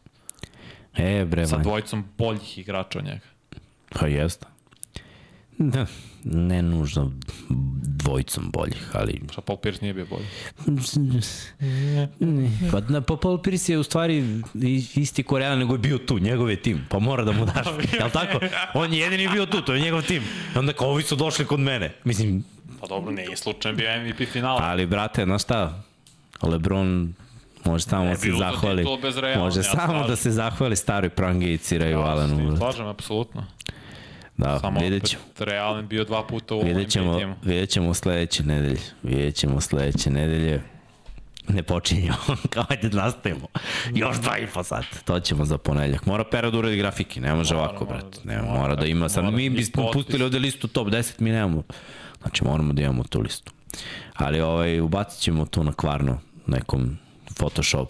E, 0.98 1.26
bre, 1.26 1.48
Sa 1.48 1.58
dvojicom 1.58 2.06
boljih 2.18 2.58
igrača 2.58 3.00
od 3.00 3.06
njega. 3.06 3.26
Pa 3.90 4.08
jeste. 4.08 4.46
Da, 5.58 5.86
ne 6.24 6.62
nužno 6.62 7.12
dvojicom 7.84 8.52
boljih, 8.52 8.90
ali... 8.94 9.22
Šta 9.32 9.42
Paul 9.42 9.58
Pierce 9.58 9.82
nije 9.82 9.94
bio 9.94 10.06
bolji. 10.06 10.26
Pa, 12.72 12.80
na, 12.80 13.02
pa 13.02 13.16
Paul 13.16 13.38
Pierce 13.42 13.72
je 13.74 13.78
u 13.80 13.84
stvari 13.84 14.42
isti 14.96 15.24
Korean 15.24 15.60
nego 15.60 15.74
je 15.74 15.78
bio 15.80 15.98
tu, 15.98 16.20
njegov 16.20 16.50
je 16.50 16.62
tim, 16.62 16.86
pa 16.90 17.00
mora 17.00 17.24
da 17.24 17.32
mu 17.32 17.46
daš. 17.46 17.68
Jel 18.00 18.10
tako? 18.10 18.40
On 18.74 18.94
je 18.94 19.00
jedini 19.00 19.28
bio 19.28 19.46
tu, 19.46 19.62
to 19.62 19.74
je 19.74 19.82
njegov 19.82 20.02
tim. 20.02 20.24
I 20.56 20.58
onda 20.58 20.74
kao 20.74 20.88
ovi 20.90 21.04
su 21.04 21.16
došli 21.16 21.46
kod 21.46 21.60
mene. 21.60 21.94
Mislim, 22.04 22.44
Pa 22.82 22.88
dobro, 22.88 23.12
nije 23.12 23.38
slučajno 23.38 23.78
bio 23.78 23.90
MVP 24.04 24.30
finala. 24.32 24.60
ali 24.64 24.86
brate, 24.86 25.24
znaš 25.24 25.44
šta? 25.44 25.84
Lebron 26.42 27.14
može 27.66 27.84
samo 27.84 28.04
Ne 28.04 28.10
da 28.10 28.16
bi 28.16 28.32
se 28.32 28.38
zahvali. 28.38 28.86
Može 29.38 29.60
ja 29.60 29.64
samo 29.64 29.88
slažem. 29.88 30.08
da 30.08 30.16
se 30.16 30.32
zahvali 30.32 30.76
staroj 30.76 31.10
prangici 31.10 31.80
Rayu 31.80 32.04
Allenu. 32.06 32.36
brate. 32.46 32.58
Slažem, 32.58 32.88
apsolutno. 32.88 33.46
Da, 34.40 34.60
Samo 34.60 34.80
vidjet 34.80 35.06
ćemo. 35.06 35.24
Real 35.40 35.78
je 35.78 35.84
bio 35.84 36.04
dva 36.04 36.24
puta 36.24 36.56
u 36.56 36.62
Vidjet 36.62 36.90
ćemo, 36.90 37.20
timu. 37.20 37.36
vidjet 37.44 37.70
ćemo 37.70 37.94
sledeće 37.94 38.44
nedelje. 38.44 38.80
Vidjet 39.04 39.36
ćemo 39.36 39.62
sledeće 39.62 40.10
nedelje. 40.10 40.62
Ne 41.48 41.64
počinjemo, 41.64 42.18
kao 42.50 42.66
ajde 42.70 42.90
da 42.90 42.98
nastavimo. 42.98 43.48
Još 43.92 44.18
dva 44.18 44.38
i 44.38 44.48
po 44.48 44.64
sata. 44.64 44.98
To 45.06 45.20
ćemo 45.20 45.46
za 45.46 45.58
ponedeljak. 45.58 46.06
Mora 46.06 46.24
Pera 46.24 46.50
da 46.50 46.58
uradi 46.58 46.78
grafike, 46.78 47.22
ne 47.22 47.34
može 47.34 47.56
Mora, 47.56 47.66
ovako, 47.66 47.86
mora 47.86 47.98
brate. 47.98 48.18
da- 48.18 48.32
Ne, 48.32 48.42
mora, 48.42 48.54
mora 48.54 48.76
da 48.76 48.86
ima, 48.86 49.10
sad 49.10 49.24
mora. 49.24 49.36
mi 49.36 49.50
bismo 49.50 49.92
pustili 49.94 50.24
ovde 50.24 50.40
listu 50.40 50.68
top 50.68 50.88
10, 50.88 51.14
mi 51.20 51.32
nemamo. 51.32 51.64
Znači 52.22 52.44
moramo 52.44 52.74
da 52.74 52.82
imamo 52.82 53.04
tu 53.04 53.22
listu. 53.22 53.52
Ali 54.14 54.42
ovaj, 54.42 54.80
ubacit 54.80 55.22
ćemo 55.22 55.46
to 55.46 55.64
na 55.64 55.74
kvarno, 55.74 56.20
nekom 56.48 56.98
Photoshop 57.30 57.90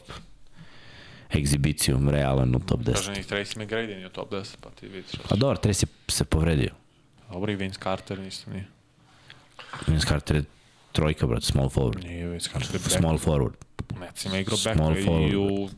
egzibicijom 1.33 2.09
realan 2.09 2.55
u 2.55 2.59
top 2.59 2.79
10. 2.79 2.93
Kaže 2.93 3.11
njih 3.11 3.27
Tracy 3.27 3.57
McGrady 3.57 3.95
nije 3.95 4.07
u 4.07 4.09
top 4.09 4.31
10, 4.31 4.55
pa 4.61 4.69
ti 4.69 4.87
vidiš. 4.87 5.11
A 5.29 5.35
dobro, 5.35 5.57
Tracy 5.63 5.85
se 6.07 6.25
povredio. 6.25 6.69
Dobro, 7.31 7.51
i 7.51 7.55
Vince 7.55 7.79
Carter 7.83 8.19
isto 8.19 8.51
nije. 8.51 8.67
Vince 9.87 10.07
Carter 10.07 10.35
je 10.35 10.43
trojka, 10.91 11.27
brate, 11.27 11.45
small 11.45 11.69
forward. 11.69 12.03
Nije 12.03 12.27
Vince 12.27 12.49
Carter 12.49 12.75
je 12.75 12.79
back. 12.79 12.91
Small 12.91 13.17
forward. 13.17 13.53
Necima 13.99 14.37
igrao 14.37 14.57
Small 14.57 14.89
backa 14.89 14.99
i 14.99 15.03
forward. 15.05 15.35
u... 15.35 15.69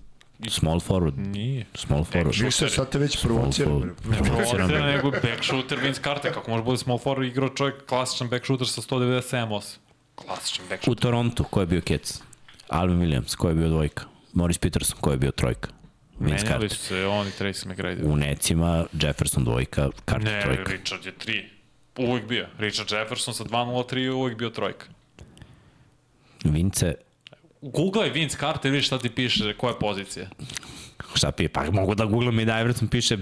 Small 0.49 0.79
forward. 0.79 1.17
Nije. 1.17 1.65
Small 1.75 2.03
forward. 2.03 2.43
Više 2.43 2.69
sad 2.69 2.89
te 2.89 2.99
već 2.99 3.17
forward. 3.17 3.27
Provociram 3.27 3.95
Provocira 4.23 4.67
me. 4.67 4.79
nego 4.79 5.11
back 5.11 5.43
shooter 5.43 5.79
Vince 5.79 6.01
Carter, 6.01 6.33
kako 6.33 6.51
može 6.51 6.63
bude 6.63 6.77
small 6.77 6.99
forward 6.99 7.27
igrao 7.27 7.49
čovjek 7.49 7.85
klasičan 7.85 8.29
back 8.29 8.45
shooter 8.45 8.67
sa 8.67 8.81
197-8. 8.81 9.77
Klasičan 10.15 10.65
back 10.69 10.81
U 10.81 10.83
shooter. 10.83 11.01
Torontu, 11.01 11.43
ko 11.43 11.59
je 11.59 11.65
bio 11.65 11.81
kec? 11.81 12.21
Alvin 12.67 12.99
Williams, 12.99 13.35
ko 13.35 13.49
je 13.49 13.55
bio 13.55 13.69
dvojka? 13.69 14.03
Morris 14.33 14.57
Peterson, 14.57 14.97
ko 15.01 15.11
je 15.11 15.17
bio 15.17 15.31
trojka? 15.31 15.69
Vince 16.19 16.45
Menjali 16.45 16.69
Carter. 16.69 16.77
se 16.77 17.05
on 17.05 17.27
i 17.27 17.31
Tracy 17.31 17.67
McGrady. 17.67 18.05
U 18.05 18.15
necima 18.15 18.85
Jefferson 19.01 19.43
dvojka, 19.43 19.89
Carter 20.09 20.33
Ne, 20.33 20.41
trojka. 20.41 20.71
Richard 20.71 21.05
je 21.05 21.13
3. 21.13 21.43
Uvijek 21.97 22.27
bio. 22.27 22.47
Richard 22.57 22.91
Jefferson 22.91 23.33
sa 23.33 23.43
2.03 23.43 23.97
je 23.97 24.11
uvijek 24.11 24.37
bio 24.37 24.49
trojka. 24.49 24.85
Vince, 26.43 26.95
Googlaj 27.61 28.09
Vince 28.09 28.37
Carter, 28.37 28.71
vidiš 28.71 28.87
šta 28.87 28.99
ti 28.99 29.09
piše, 29.09 29.53
koja 29.53 29.71
je 29.71 29.79
pozicija. 29.79 30.27
šta 31.15 31.31
pije? 31.31 31.49
Pa 31.49 31.71
mogu 31.71 31.95
da 31.95 32.05
googlam 32.05 32.39
i 32.39 32.45
da 32.45 32.59
Everton 32.59 32.87
piše 32.87 33.17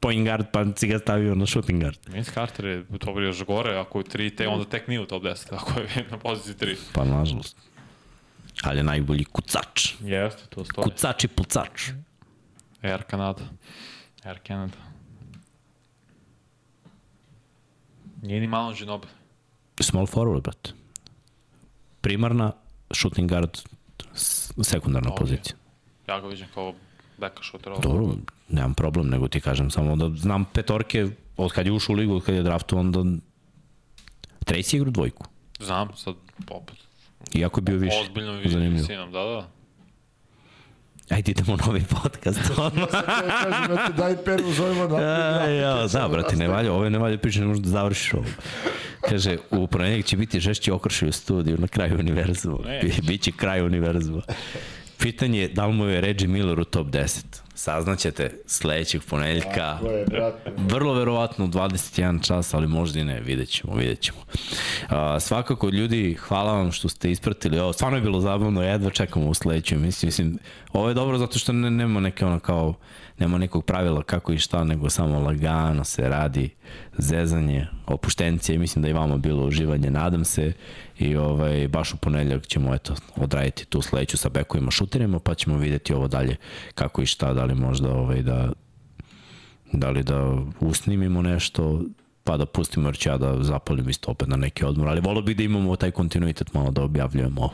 point 0.00 0.26
guard, 0.26 0.46
pa 0.52 0.64
si 0.76 0.86
ga 0.86 0.98
stavio 0.98 1.34
na 1.34 1.46
shooting 1.46 1.80
guard. 1.80 1.98
Vince 2.08 2.32
Carter 2.32 2.64
je 2.64 2.84
to 2.98 3.20
još 3.20 3.44
gore, 3.44 3.76
ako 3.78 3.98
je 3.98 4.04
3, 4.04 4.36
te 4.36 4.48
onda 4.48 4.64
tek 4.64 4.88
nije 4.88 5.00
u 5.00 5.06
top 5.06 5.22
10, 5.22 5.46
ako 5.50 5.80
je 5.80 6.06
na 6.10 6.18
poziciji 6.18 6.54
3. 6.54 6.76
Pa 6.92 7.04
nažalost. 7.04 7.56
Ali 8.62 8.78
je 8.78 8.84
najbolji 8.84 9.24
kucač. 9.24 9.94
Jeste, 10.00 10.46
to 10.50 10.64
stoji. 10.64 10.84
Kucač 10.84 11.24
i 11.24 11.28
pucač. 11.28 11.90
Air 12.82 13.02
Canada. 13.10 13.42
Air 14.24 14.38
Canada. 14.46 14.76
Nije 18.22 18.40
ni 18.40 18.46
malo 18.46 18.72
Ginobi. 18.74 19.06
Small 19.80 20.06
forward, 20.06 20.42
brate. 20.42 20.72
Primarna, 22.00 22.52
shooting 22.90 23.30
guard, 23.30 23.58
sekundarna 24.62 25.10
Ok. 25.12 25.18
pozicija. 25.18 25.56
Ja 26.08 26.20
ga 26.20 26.26
vidim 26.26 26.46
kao 26.54 26.74
beka 27.18 27.42
šuter. 27.42 27.72
Dobro, 27.82 28.14
nemam 28.48 28.74
problem, 28.74 29.08
nego 29.08 29.28
ti 29.28 29.40
kažem 29.40 29.70
samo 29.70 29.96
da 29.96 30.10
znam 30.16 30.44
petorke, 30.44 31.06
od 31.36 31.52
kad 31.52 31.66
je 31.66 31.72
ušao 31.72 31.92
u 31.92 31.96
ligu, 31.96 32.14
od 32.16 32.24
kad 32.24 32.34
je 32.34 32.42
draftu, 32.42 32.78
onda 32.78 32.98
Tracy 34.46 34.76
igra 34.76 34.90
dvojku. 34.90 35.26
Znam, 35.60 35.88
sad 35.96 36.14
opet. 36.50 36.76
Iako 37.34 37.58
je 37.58 37.62
bio 37.62 37.76
više. 37.76 37.96
Ozbiljno 38.02 38.32
vidim 38.32 38.50
Zanimljivo. 38.52 38.80
visinom, 38.80 39.12
da, 39.12 39.18
da. 39.18 39.48
Ajde 41.10 41.30
idemo 41.30 41.54
u 41.54 41.56
novi 41.66 41.84
podcast. 42.02 42.40
Sad 42.46 42.72
te 42.72 42.86
kažem, 42.90 43.66
brate, 43.68 43.92
daj 43.92 44.16
peru, 44.24 44.52
zovemo 44.52 44.86
da. 44.86 44.96
Aj, 45.42 45.58
ja, 45.58 45.86
da, 45.86 46.08
brate, 46.08 46.36
ne 46.36 46.48
valja, 46.48 46.72
ovo 46.72 46.88
ne 46.88 46.98
valja 46.98 47.18
priče, 47.18 47.40
ne 47.40 47.46
možeš 47.46 47.62
da 47.62 47.70
završiš 47.70 48.14
ovo. 48.14 48.24
Kaže, 49.00 49.36
u 49.50 49.66
ponedjeljak 49.66 50.06
će 50.06 50.16
biti 50.16 50.40
žešći 50.40 50.70
okršaj 50.70 51.08
u 51.08 51.12
studiju 51.12 51.58
na 51.58 51.68
kraju 51.68 51.98
univerzuma. 51.98 52.58
Biće 53.02 53.32
kraj 53.36 53.62
univerzuma. 53.62 54.22
Pitanje 54.98 55.40
je 55.40 55.48
da 55.48 55.66
li 55.66 55.72
mu 55.72 55.84
je 55.84 56.00
Reggie 56.00 56.28
Miller 56.28 56.60
u 56.60 56.64
top 56.64 56.86
10. 56.86 57.24
Saznaćete 57.58 58.30
sledećeg 58.46 59.02
je, 59.90 60.04
brate? 60.04 60.52
Vrlo 60.56 60.94
verovatno 60.94 61.44
u 61.44 61.48
21 61.48 62.26
čas, 62.26 62.54
ali 62.54 62.66
možda 62.66 63.00
i 63.00 63.04
ne, 63.04 63.20
vidjet 63.20 63.48
ćemo, 63.48 63.74
vidjet 63.74 64.00
ćemo. 64.00 64.18
A, 64.88 65.20
svakako, 65.20 65.68
ljudi, 65.68 66.14
hvala 66.14 66.52
vam 66.52 66.72
što 66.72 66.88
ste 66.88 67.10
ispratili 67.10 67.58
ovo. 67.58 67.72
Stvarno 67.72 67.98
je 67.98 68.02
bilo 68.02 68.20
zabavno, 68.20 68.62
jedva 68.62 68.90
čekamo 68.90 69.28
u 69.28 69.34
sledeću 69.34 69.74
emisiju. 69.74 70.08
Mislim, 70.08 70.38
ovo 70.72 70.88
je 70.88 70.94
dobro 70.94 71.18
zato 71.18 71.38
što 71.38 71.52
ne, 71.52 71.70
nema 71.70 72.00
neke 72.00 72.26
ono 72.26 72.38
kao, 72.38 72.74
nema 73.18 73.38
nekog 73.38 73.64
pravila 73.64 74.02
kako 74.02 74.32
i 74.32 74.38
šta, 74.38 74.64
nego 74.64 74.90
samo 74.90 75.18
lagano 75.18 75.84
se 75.84 76.08
radi 76.08 76.50
zezanje, 76.98 77.66
opuštencije. 77.86 78.58
Mislim 78.58 78.82
da 78.82 78.88
i 78.88 78.92
vama 78.92 79.16
bilo 79.16 79.46
uživanje, 79.46 79.90
nadam 79.90 80.24
se. 80.24 80.52
I 80.98 81.16
ovaj, 81.16 81.68
baš 81.68 81.94
u 81.94 81.96
ponedljak 81.96 82.46
ćemo 82.46 82.74
eto, 82.74 82.94
odraditi 83.16 83.66
tu 83.66 83.82
sledeću 83.82 84.16
sa 84.16 84.28
bekovima 84.28 84.70
šuterima, 84.70 85.18
pa 85.18 85.34
ćemo 85.34 85.56
videti 85.56 85.94
ovo 85.94 86.08
dalje 86.08 86.36
kako 86.74 87.02
i 87.02 87.06
šta, 87.06 87.32
da 87.32 87.44
li 87.44 87.54
možda 87.54 87.92
ovaj, 87.92 88.22
da 88.22 88.52
da 89.72 89.90
li 89.90 90.02
da 90.02 90.36
usnimimo 90.60 91.22
nešto, 91.22 91.82
pa 92.24 92.36
da 92.36 92.46
pustimo, 92.46 92.88
jer 92.88 92.96
ću 92.96 93.08
ja 93.08 93.16
da 93.18 93.42
zapalim 93.42 93.88
isto 93.88 94.10
opet 94.10 94.28
na 94.28 94.36
neki 94.36 94.64
odmor, 94.64 94.88
ali 94.88 95.00
volio 95.00 95.22
bih 95.22 95.36
da 95.36 95.42
imamo 95.42 95.76
taj 95.76 95.90
kontinuitet 95.90 96.54
malo 96.54 96.70
da 96.70 96.82
objavljujemo 96.82 97.40
ovo. 97.40 97.52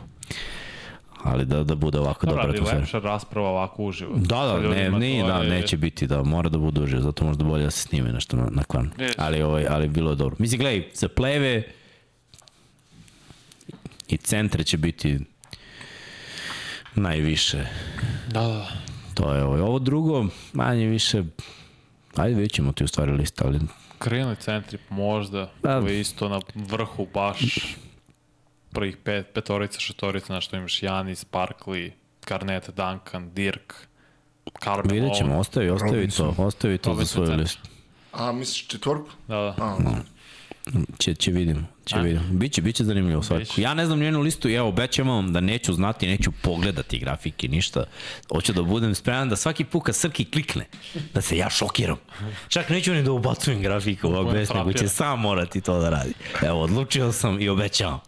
Ali 1.25 1.45
da, 1.45 1.65
da 1.65 1.75
bude 1.75 1.99
ovako 1.99 2.27
Dobro, 2.27 2.37
dobra 2.37 2.49
ali 2.49 2.55
atmosfera. 2.55 2.81
lepša 2.81 2.99
rasprava 3.01 3.49
ovako 3.49 3.85
uživo. 3.85 4.13
Da, 4.17 4.37
da, 4.39 4.61
ne, 4.61 4.91
ne, 4.91 5.23
da, 5.23 5.35
je- 5.35 5.51
neće 5.51 5.77
biti, 5.77 6.07
da, 6.07 6.23
mora 6.23 6.49
da 6.49 6.59
bude 6.59 6.81
uživo, 6.81 7.03
zato 7.03 7.25
možda 7.25 7.45
bolje 7.45 7.65
da 7.65 7.71
se 7.71 7.81
snime 7.81 8.13
nešto 8.13 8.37
na, 8.37 8.49
na 8.51 8.65
kvarnu. 8.65 8.91
Vidjet 8.91 9.15
ćemo. 9.15 9.27
Ali, 9.27 9.43
ovaj, 9.43 9.67
ali 9.67 9.89
bilo 9.89 10.11
je 10.11 10.17
dobro. 10.17 10.37
Mislim, 10.39 10.61
gledaj, 10.61 10.89
za 10.95 11.09
pleve 11.09 11.63
i 14.09 14.17
centre 14.17 14.65
će 14.65 14.77
biti 14.77 15.19
najviše. 16.95 17.67
Da, 18.29 18.41
da. 18.43 18.69
To 19.15 19.35
je 19.35 19.45
ovaj. 19.45 19.61
Ovo 19.61 19.79
drugo, 19.79 20.27
manje 20.53 20.87
više, 20.87 21.23
ajde 22.17 22.35
vidjet 22.35 22.53
ćemo 22.53 22.73
ti 22.73 22.85
u 22.85 22.89
stvari 22.89 23.13
lista, 23.13 23.45
ali 23.47 23.61
Krilni 23.99 24.37
centri 24.37 24.79
možda, 24.91 25.51
Da. 25.63 25.71
je 25.73 26.01
isto 26.01 26.29
na 26.29 26.41
vrhu 26.55 27.07
baš 27.15 27.41
prvih 28.75 28.97
pet, 28.97 29.27
petorica, 29.35 29.81
šestorica, 29.81 30.33
na 30.33 30.41
što 30.41 30.57
imaš 30.57 30.83
Janis, 30.83 31.25
Barkley, 31.33 31.91
Garnett, 32.27 32.71
Duncan, 32.71 33.31
Dirk, 33.35 33.73
Carmelo. 34.65 34.95
vidjet 34.95 35.17
ćemo, 35.19 35.39
ostavi, 35.39 35.71
ostavi 35.71 35.93
Robinson. 35.93 36.35
to, 36.35 36.43
ostavi 36.43 36.79
to 36.79 36.85
za 36.85 36.91
Robinson 36.91 37.15
svoju 37.15 37.27
centar. 37.27 37.41
listu. 37.43 37.69
A, 38.13 38.33
misliš 38.33 38.67
četvorku? 38.67 39.11
Da, 39.29 39.35
da. 39.37 39.55
A, 39.59 39.77
Će, 40.99 41.15
će 41.15 41.31
vidimo, 41.31 41.67
će 41.85 41.97
A? 41.97 42.01
vidimo. 42.01 42.25
Biće, 42.31 42.63
biće 42.63 42.85
zanimljivo 42.85 43.23
svako. 43.23 43.39
Biće. 43.41 43.63
Ja 43.63 43.75
ne 43.75 43.87
znam 43.87 43.99
njenu 43.99 44.21
listu, 44.21 44.49
evo, 44.49 44.69
obećam 44.69 45.09
vam 45.09 45.33
da 45.33 45.41
neću 45.41 45.73
znati, 45.73 46.07
neću 46.07 46.31
pogledati 46.43 46.99
grafike, 46.99 47.49
ništa. 47.49 47.85
Hoću 48.33 48.53
da 48.53 48.63
budem 48.63 48.95
spreman 48.95 49.29
da 49.29 49.37
svaki 49.37 49.65
put 49.65 49.83
kad 49.85 49.97
Srki 49.97 50.25
klikne, 50.25 50.67
da 51.15 51.21
se 51.21 51.37
ja 51.37 51.51
šokiram. 51.51 51.97
Čak 52.49 52.69
neću 52.69 52.93
ni 52.95 53.03
da 53.03 53.13
ubacujem 53.13 53.63
grafiku 53.63 54.09
u 54.09 54.15
OBS, 54.15 54.49
nego 54.55 54.73
će 54.73 54.89
sam 54.89 55.21
morati 55.21 55.61
to 55.61 55.79
da 55.79 55.91
radi. 55.91 56.13
Evo, 56.43 56.61
odlučio 56.63 57.13
sam 57.13 57.41
i 57.41 57.49
obećavam. 57.49 58.01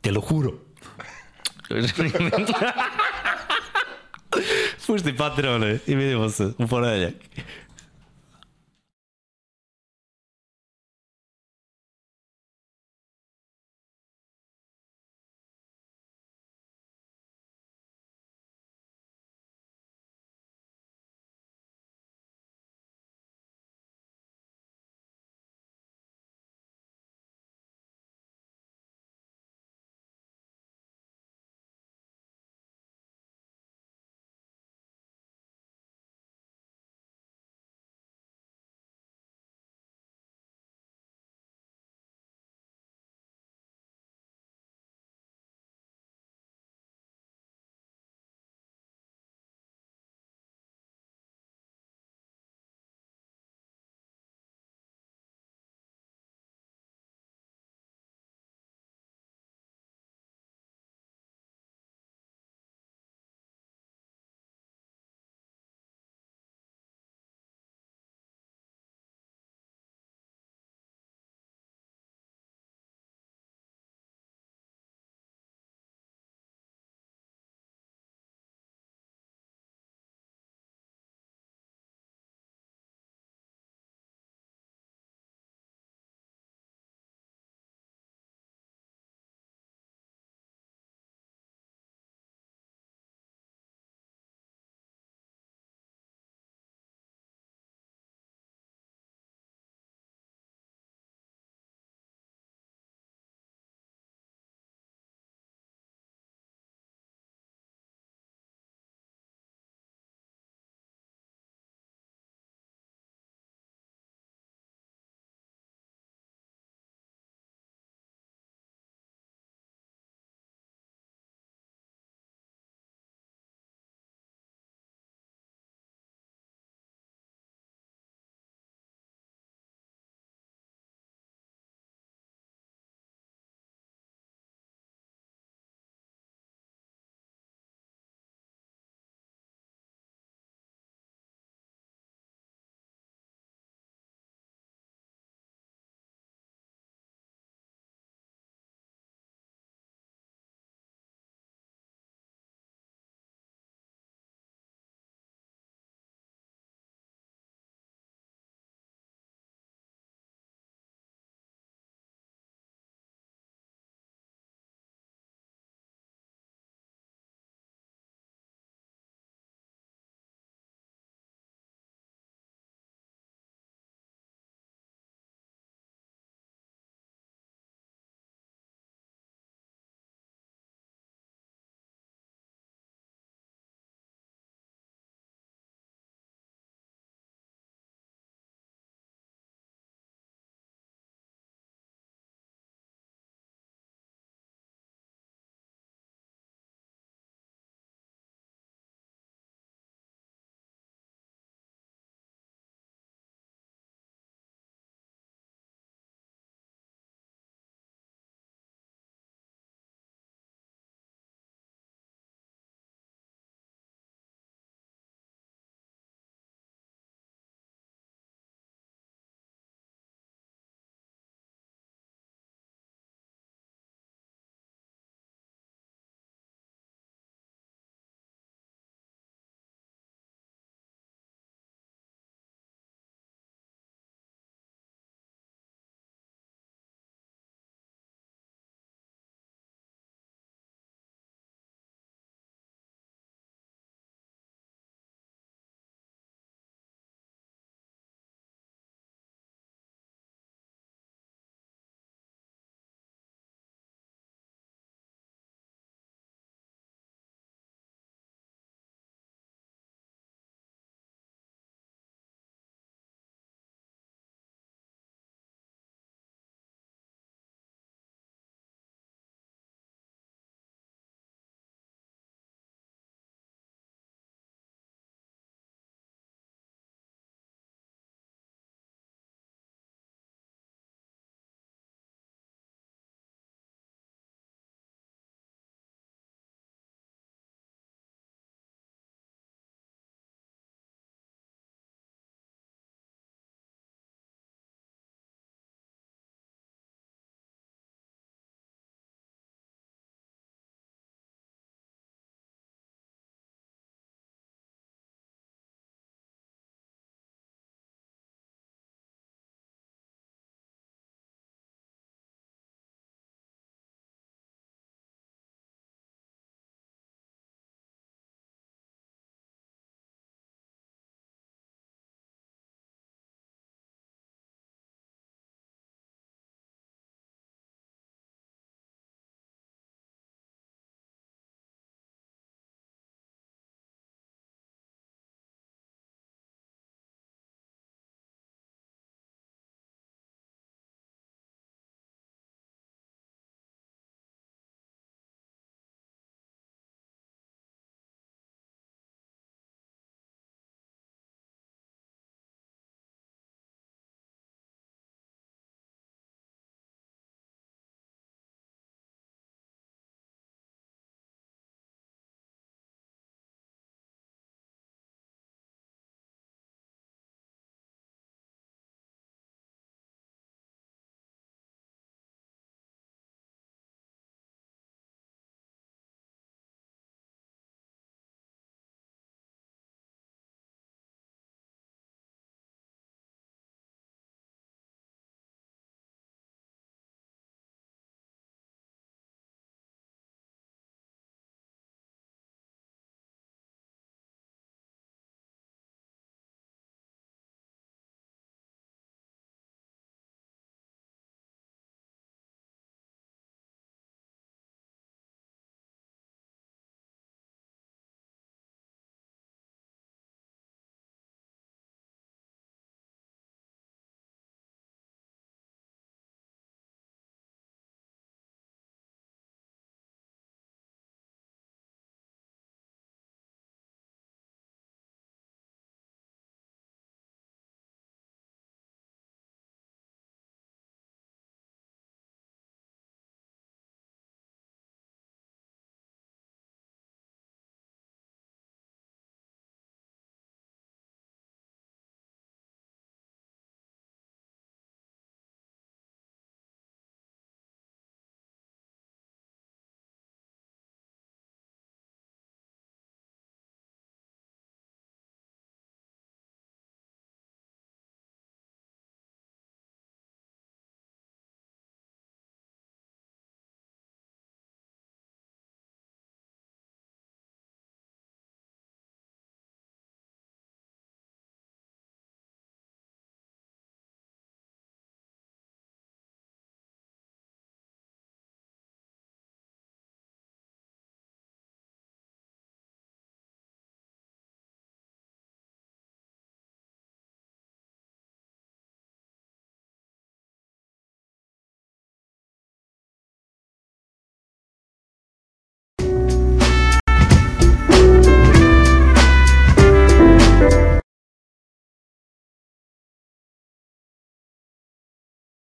Te 0.00 0.12
lo 0.12 0.20
juro. 0.20 0.52
Pušti 4.86 5.16
Patreone 5.16 5.78
i 5.86 5.94
vidimo 5.94 6.30
se 6.30 6.44
u 6.58 6.66
ponedeljak. 6.66 7.14